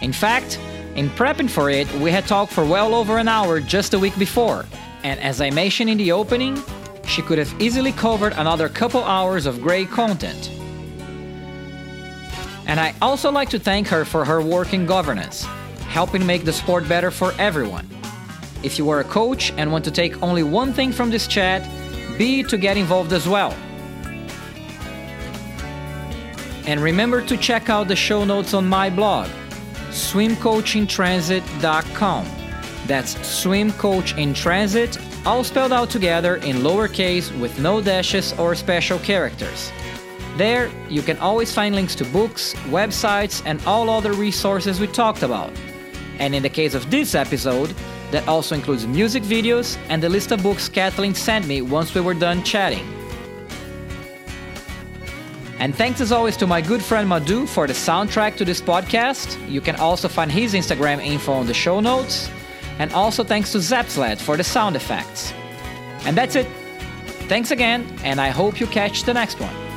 In 0.02 0.12
fact, 0.12 0.60
in 0.94 1.10
prepping 1.10 1.48
for 1.48 1.70
it, 1.70 1.90
we 1.94 2.10
had 2.10 2.26
talked 2.26 2.52
for 2.52 2.64
well 2.64 2.94
over 2.94 3.18
an 3.18 3.28
hour 3.28 3.60
just 3.60 3.94
a 3.94 3.98
week 3.98 4.18
before, 4.18 4.66
and 5.04 5.20
as 5.20 5.40
I 5.40 5.50
mentioned 5.50 5.90
in 5.90 5.98
the 5.98 6.12
opening, 6.12 6.62
she 7.06 7.22
could 7.22 7.38
have 7.38 7.54
easily 7.60 7.92
covered 7.92 8.32
another 8.34 8.68
couple 8.68 9.02
hours 9.02 9.46
of 9.46 9.62
great 9.62 9.88
content. 9.90 10.50
And 12.66 12.78
I 12.78 12.94
also 13.00 13.30
like 13.30 13.48
to 13.50 13.58
thank 13.58 13.88
her 13.88 14.04
for 14.04 14.24
her 14.24 14.42
work 14.42 14.74
in 14.74 14.84
governance, 14.84 15.44
helping 15.88 16.26
make 16.26 16.44
the 16.44 16.52
sport 16.52 16.86
better 16.86 17.10
for 17.10 17.32
everyone. 17.38 17.88
If 18.62 18.76
you 18.78 18.90
are 18.90 19.00
a 19.00 19.04
coach 19.04 19.52
and 19.56 19.72
want 19.72 19.84
to 19.86 19.90
take 19.90 20.22
only 20.22 20.42
one 20.42 20.72
thing 20.72 20.92
from 20.92 21.10
this 21.10 21.26
chat, 21.26 21.66
be 22.18 22.42
to 22.42 22.58
get 22.58 22.76
involved 22.76 23.12
as 23.12 23.26
well. 23.28 23.52
And 26.66 26.82
remember 26.82 27.22
to 27.22 27.36
check 27.36 27.70
out 27.70 27.88
the 27.88 27.96
show 27.96 28.24
notes 28.24 28.52
on 28.52 28.68
my 28.68 28.90
blog, 28.90 29.30
swimcoachintransit.com. 29.90 32.26
That's 32.86 33.16
swimcoachintransit, 33.16 35.26
all 35.26 35.44
spelled 35.44 35.72
out 35.72 35.90
together 35.90 36.36
in 36.36 36.56
lowercase 36.58 37.38
with 37.38 37.58
no 37.58 37.82
dashes 37.82 38.32
or 38.38 38.54
special 38.54 38.98
characters. 39.00 39.70
There, 40.36 40.70
you 40.88 41.02
can 41.02 41.18
always 41.18 41.52
find 41.52 41.74
links 41.74 41.94
to 41.96 42.04
books, 42.06 42.54
websites, 42.70 43.42
and 43.44 43.60
all 43.66 43.90
other 43.90 44.12
resources 44.12 44.80
we 44.80 44.86
talked 44.86 45.22
about. 45.22 45.52
And 46.18 46.34
in 46.34 46.42
the 46.42 46.48
case 46.48 46.74
of 46.74 46.90
this 46.90 47.14
episode, 47.14 47.74
that 48.10 48.26
also 48.26 48.54
includes 48.54 48.86
music 48.86 49.22
videos 49.22 49.78
and 49.88 50.02
the 50.02 50.08
list 50.08 50.32
of 50.32 50.42
books 50.42 50.68
Kathleen 50.68 51.14
sent 51.14 51.46
me 51.46 51.60
once 51.60 51.94
we 51.94 52.00
were 52.00 52.14
done 52.14 52.42
chatting. 52.42 52.97
And 55.58 55.74
thanks 55.74 56.00
as 56.00 56.12
always 56.12 56.36
to 56.36 56.46
my 56.46 56.60
good 56.60 56.82
friend 56.82 57.08
Madhu 57.08 57.46
for 57.46 57.66
the 57.66 57.72
soundtrack 57.72 58.36
to 58.36 58.44
this 58.44 58.60
podcast. 58.60 59.36
You 59.48 59.60
can 59.60 59.76
also 59.76 60.08
find 60.08 60.30
his 60.30 60.54
Instagram 60.54 61.04
info 61.04 61.32
on 61.32 61.46
the 61.46 61.54
show 61.54 61.80
notes. 61.80 62.30
And 62.78 62.92
also 62.92 63.24
thanks 63.24 63.52
to 63.52 63.58
Zapsplat 63.58 64.20
for 64.20 64.36
the 64.36 64.44
sound 64.44 64.76
effects. 64.76 65.32
And 66.04 66.16
that's 66.16 66.36
it. 66.36 66.46
Thanks 67.28 67.50
again, 67.50 67.86
and 68.04 68.20
I 68.20 68.28
hope 68.28 68.60
you 68.60 68.66
catch 68.68 69.02
the 69.02 69.12
next 69.12 69.40
one. 69.40 69.67